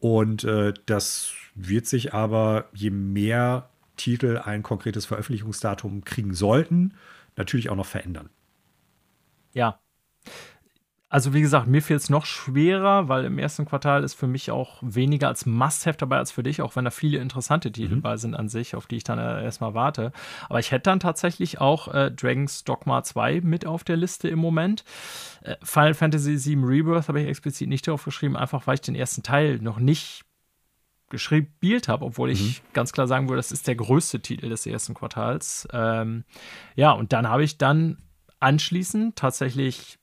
Und 0.00 0.44
äh, 0.44 0.72
das 0.86 1.32
wird 1.54 1.86
sich 1.86 2.14
aber, 2.14 2.66
je 2.72 2.90
mehr 2.90 3.70
Titel 3.96 4.40
ein 4.44 4.62
konkretes 4.62 5.06
Veröffentlichungsdatum 5.06 6.04
kriegen 6.04 6.34
sollten, 6.34 6.94
natürlich 7.36 7.70
auch 7.70 7.76
noch 7.76 7.86
verändern. 7.86 8.30
Ja. 9.52 9.80
Also 11.14 11.32
wie 11.32 11.42
gesagt, 11.42 11.68
mir 11.68 11.80
fehlt 11.80 12.00
es 12.00 12.10
noch 12.10 12.26
schwerer, 12.26 13.08
weil 13.08 13.24
im 13.24 13.38
ersten 13.38 13.66
Quartal 13.66 14.02
ist 14.02 14.14
für 14.14 14.26
mich 14.26 14.50
auch 14.50 14.78
weniger 14.82 15.28
als 15.28 15.46
Must-Have 15.46 15.96
dabei 15.96 16.16
als 16.16 16.32
für 16.32 16.42
dich, 16.42 16.60
auch 16.60 16.74
wenn 16.74 16.84
da 16.84 16.90
viele 16.90 17.18
interessante 17.18 17.70
Titel 17.70 17.94
mhm. 17.96 18.02
bei 18.02 18.16
sind 18.16 18.34
an 18.34 18.48
sich, 18.48 18.74
auf 18.74 18.88
die 18.88 18.96
ich 18.96 19.04
dann 19.04 19.20
erstmal 19.20 19.74
warte. 19.74 20.10
Aber 20.48 20.58
ich 20.58 20.72
hätte 20.72 20.90
dann 20.90 20.98
tatsächlich 20.98 21.60
auch 21.60 21.86
äh, 21.94 22.10
Dragon's 22.10 22.64
Dogma 22.64 23.04
2 23.04 23.42
mit 23.42 23.64
auf 23.64 23.84
der 23.84 23.96
Liste 23.96 24.26
im 24.26 24.40
Moment. 24.40 24.82
Äh, 25.42 25.54
Final 25.62 25.94
Fantasy 25.94 26.36
VII 26.44 26.64
Rebirth 26.64 27.06
habe 27.06 27.20
ich 27.20 27.28
explizit 27.28 27.68
nicht 27.68 27.86
darauf 27.86 28.04
geschrieben, 28.04 28.36
einfach 28.36 28.66
weil 28.66 28.74
ich 28.74 28.80
den 28.80 28.96
ersten 28.96 29.22
Teil 29.22 29.58
noch 29.60 29.78
nicht 29.78 30.24
gespielt 31.14 31.86
habe, 31.86 32.04
obwohl 32.04 32.30
ich 32.30 32.60
mhm. 32.60 32.66
ganz 32.72 32.92
klar 32.92 33.06
sagen 33.06 33.28
würde, 33.28 33.38
das 33.38 33.52
ist 33.52 33.68
der 33.68 33.76
größte 33.76 34.20
Titel 34.20 34.48
des 34.48 34.66
ersten 34.66 34.94
Quartals. 34.94 35.68
Ähm, 35.72 36.24
ja, 36.74 36.90
und 36.90 37.12
dann 37.12 37.28
habe 37.28 37.44
ich 37.44 37.56
dann 37.56 37.98
anschließend 38.40 39.14
tatsächlich 39.14 39.98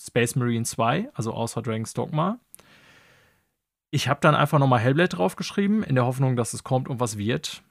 Space 0.00 0.34
Marine 0.34 0.64
2, 0.64 1.10
also 1.12 1.32
außer 1.34 1.60
Dragon's 1.60 1.92
Dogma. 1.92 2.40
Ich 3.90 4.08
habe 4.08 4.20
dann 4.22 4.34
einfach 4.34 4.58
nochmal 4.58 4.80
Hellblade 4.80 5.10
draufgeschrieben, 5.10 5.82
in 5.82 5.96
der 5.96 6.06
Hoffnung, 6.06 6.34
dass 6.34 6.54
es 6.54 6.64
kommt 6.64 6.88
und 6.88 6.98
was 6.98 7.18
wird. 7.18 7.62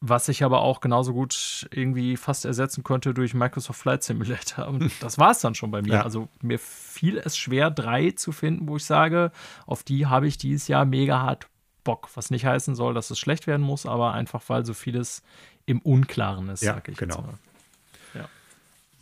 Was 0.00 0.28
ich 0.28 0.42
aber 0.42 0.60
auch 0.60 0.80
genauso 0.80 1.12
gut 1.12 1.68
irgendwie 1.72 2.16
fast 2.16 2.44
ersetzen 2.44 2.82
könnte 2.82 3.14
durch 3.14 3.34
Microsoft 3.34 3.80
Flight 3.80 4.02
Simulator. 4.02 4.66
Und 4.66 4.90
das 5.00 5.16
war 5.16 5.30
es 5.30 5.40
dann 5.40 5.54
schon 5.54 5.70
bei 5.70 5.80
mir. 5.80 5.94
Ja. 5.94 6.02
Also 6.02 6.28
mir 6.42 6.58
fiel 6.58 7.18
es 7.18 7.36
schwer, 7.36 7.70
drei 7.70 8.10
zu 8.10 8.32
finden, 8.32 8.68
wo 8.68 8.76
ich 8.76 8.84
sage, 8.84 9.30
auf 9.64 9.84
die 9.84 10.06
habe 10.06 10.26
ich 10.26 10.38
dieses 10.38 10.66
Jahr 10.66 10.84
mega 10.84 11.20
hart 11.20 11.48
Bock, 11.84 12.10
was 12.14 12.30
nicht 12.30 12.44
heißen 12.44 12.74
soll, 12.74 12.94
dass 12.94 13.10
es 13.10 13.18
schlecht 13.18 13.46
werden 13.46 13.64
muss, 13.64 13.86
aber 13.86 14.12
einfach 14.12 14.42
weil 14.48 14.64
so 14.64 14.74
vieles 14.74 15.22
im 15.66 15.80
Unklaren 15.80 16.48
ist, 16.48 16.62
ja, 16.62 16.74
sag 16.74 16.88
ich 16.88 16.96
genau. 16.96 17.24
Ja. 18.14 18.28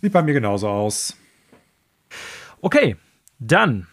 Sieht 0.01 0.13
bei 0.13 0.23
mir 0.23 0.35
genauso 0.35 0.69
aus. 0.69 1.17
Okay, 2.61 2.97
dann 3.39 3.87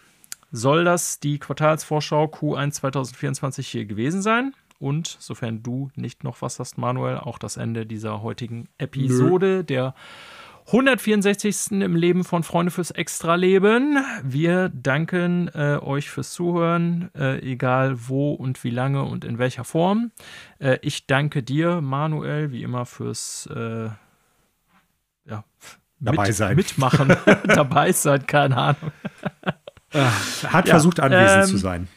soll 0.50 0.84
das 0.84 1.20
die 1.20 1.38
Quartalsvorschau 1.38 2.26
Q1 2.26 2.72
2024 2.72 3.68
hier 3.68 3.84
gewesen 3.84 4.22
sein. 4.22 4.54
Und 4.78 5.16
sofern 5.20 5.62
du 5.62 5.90
nicht 5.94 6.24
noch 6.24 6.42
was 6.42 6.58
hast, 6.58 6.78
Manuel, 6.78 7.18
auch 7.18 7.38
das 7.38 7.56
Ende 7.56 7.86
dieser 7.86 8.22
heutigen 8.22 8.68
Episode 8.76 9.46
Nö. 9.46 9.64
der 9.64 9.94
164. 10.66 11.72
im 11.82 11.94
Leben 11.94 12.24
von 12.24 12.42
Freunde 12.42 12.70
fürs 12.70 12.90
Extraleben. 12.90 13.98
Wir 14.22 14.70
danken 14.70 15.48
äh, 15.48 15.76
euch 15.76 16.08
fürs 16.08 16.32
Zuhören, 16.32 17.10
äh, 17.14 17.38
egal 17.40 18.08
wo 18.08 18.32
und 18.32 18.64
wie 18.64 18.70
lange 18.70 19.02
und 19.02 19.24
in 19.26 19.38
welcher 19.38 19.64
Form. 19.64 20.10
Äh, 20.58 20.78
ich 20.80 21.06
danke 21.06 21.42
dir, 21.42 21.82
Manuel, 21.82 22.50
wie 22.50 22.62
immer 22.62 22.86
fürs 22.86 23.46
äh, 23.54 23.90
ja, 25.26 25.44
dabei 26.00 26.28
mit, 26.28 26.34
sein. 26.34 26.56
mitmachen, 26.56 27.14
dabei 27.44 27.92
sein, 27.92 28.26
keine 28.26 28.56
Ahnung. 28.56 28.92
Hat 29.92 30.66
ja, 30.66 30.74
versucht, 30.74 30.98
anwesend 30.98 31.44
ähm, 31.44 31.50
zu 31.50 31.58
sein. 31.58 31.88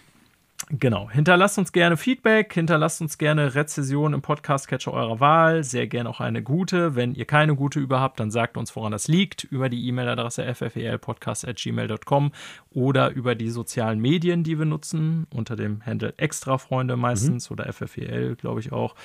Genau. 0.70 1.10
Hinterlasst 1.10 1.58
uns 1.58 1.72
gerne 1.72 1.96
Feedback, 1.96 2.54
hinterlasst 2.54 3.00
uns 3.00 3.18
gerne 3.18 3.56
Rezession 3.56 4.14
im 4.14 4.22
Podcast-Catcher 4.22 4.92
eurer 4.92 5.22
Wahl. 5.22 5.64
Sehr 5.64 5.88
gerne 5.88 6.10
auch 6.10 6.20
eine 6.20 6.44
gute. 6.44 6.94
Wenn 6.94 7.16
ihr 7.16 7.24
keine 7.24 7.56
gute 7.56 7.80
über 7.80 8.02
habt, 8.02 8.20
dann 8.20 8.32
sagt 8.32 8.58
uns, 8.58 8.76
woran 8.76 8.92
das 8.92 9.08
liegt. 9.08 9.46
Über 9.46 9.70
die 9.70 9.88
E-Mail-Adresse 9.88 10.44
ffelpodcast.gmail.com 10.44 12.32
oder 12.72 13.12
über 13.12 13.36
die 13.36 13.50
sozialen 13.50 14.00
Medien, 14.00 14.44
die 14.44 14.60
wir 14.60 14.66
nutzen, 14.66 15.26
unter 15.34 15.56
dem 15.56 15.86
Handle 15.86 16.14
Extra-Freunde 16.18 16.98
meistens 16.98 17.50
mhm. 17.50 17.54
oder 17.54 17.72
FFEL, 17.72 18.36
glaube 18.36 18.60
ich 18.60 18.74
auch. 18.74 18.96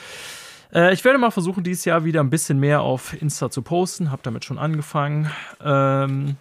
Äh, 0.72 0.92
ich 0.92 1.04
werde 1.04 1.18
mal 1.18 1.30
versuchen, 1.30 1.62
dieses 1.62 1.84
Jahr 1.84 2.04
wieder 2.04 2.20
ein 2.20 2.30
bisschen 2.30 2.58
mehr 2.58 2.80
auf 2.80 3.20
Insta 3.22 3.50
zu 3.50 3.62
posten. 3.62 4.10
Hab 4.10 4.24
damit 4.24 4.44
schon 4.44 4.58
angefangen. 4.58 5.30
Ähm, 5.62 6.36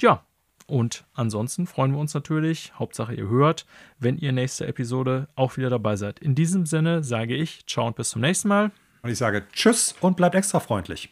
ja, 0.00 0.22
und 0.66 1.04
ansonsten 1.14 1.66
freuen 1.66 1.92
wir 1.92 1.98
uns 1.98 2.14
natürlich, 2.14 2.72
Hauptsache 2.78 3.14
ihr 3.14 3.28
hört, 3.28 3.66
wenn 3.98 4.18
ihr 4.18 4.32
nächste 4.32 4.66
Episode 4.66 5.28
auch 5.36 5.56
wieder 5.56 5.70
dabei 5.70 5.96
seid. 5.96 6.18
In 6.18 6.34
diesem 6.34 6.66
Sinne 6.66 7.02
sage 7.04 7.34
ich 7.34 7.66
ciao 7.66 7.86
und 7.86 7.96
bis 7.96 8.10
zum 8.10 8.22
nächsten 8.22 8.48
Mal. 8.48 8.70
Und 9.02 9.10
ich 9.10 9.18
sage 9.18 9.44
tschüss 9.52 9.94
und 10.00 10.16
bleibt 10.16 10.34
extra 10.34 10.60
freundlich. 10.60 11.10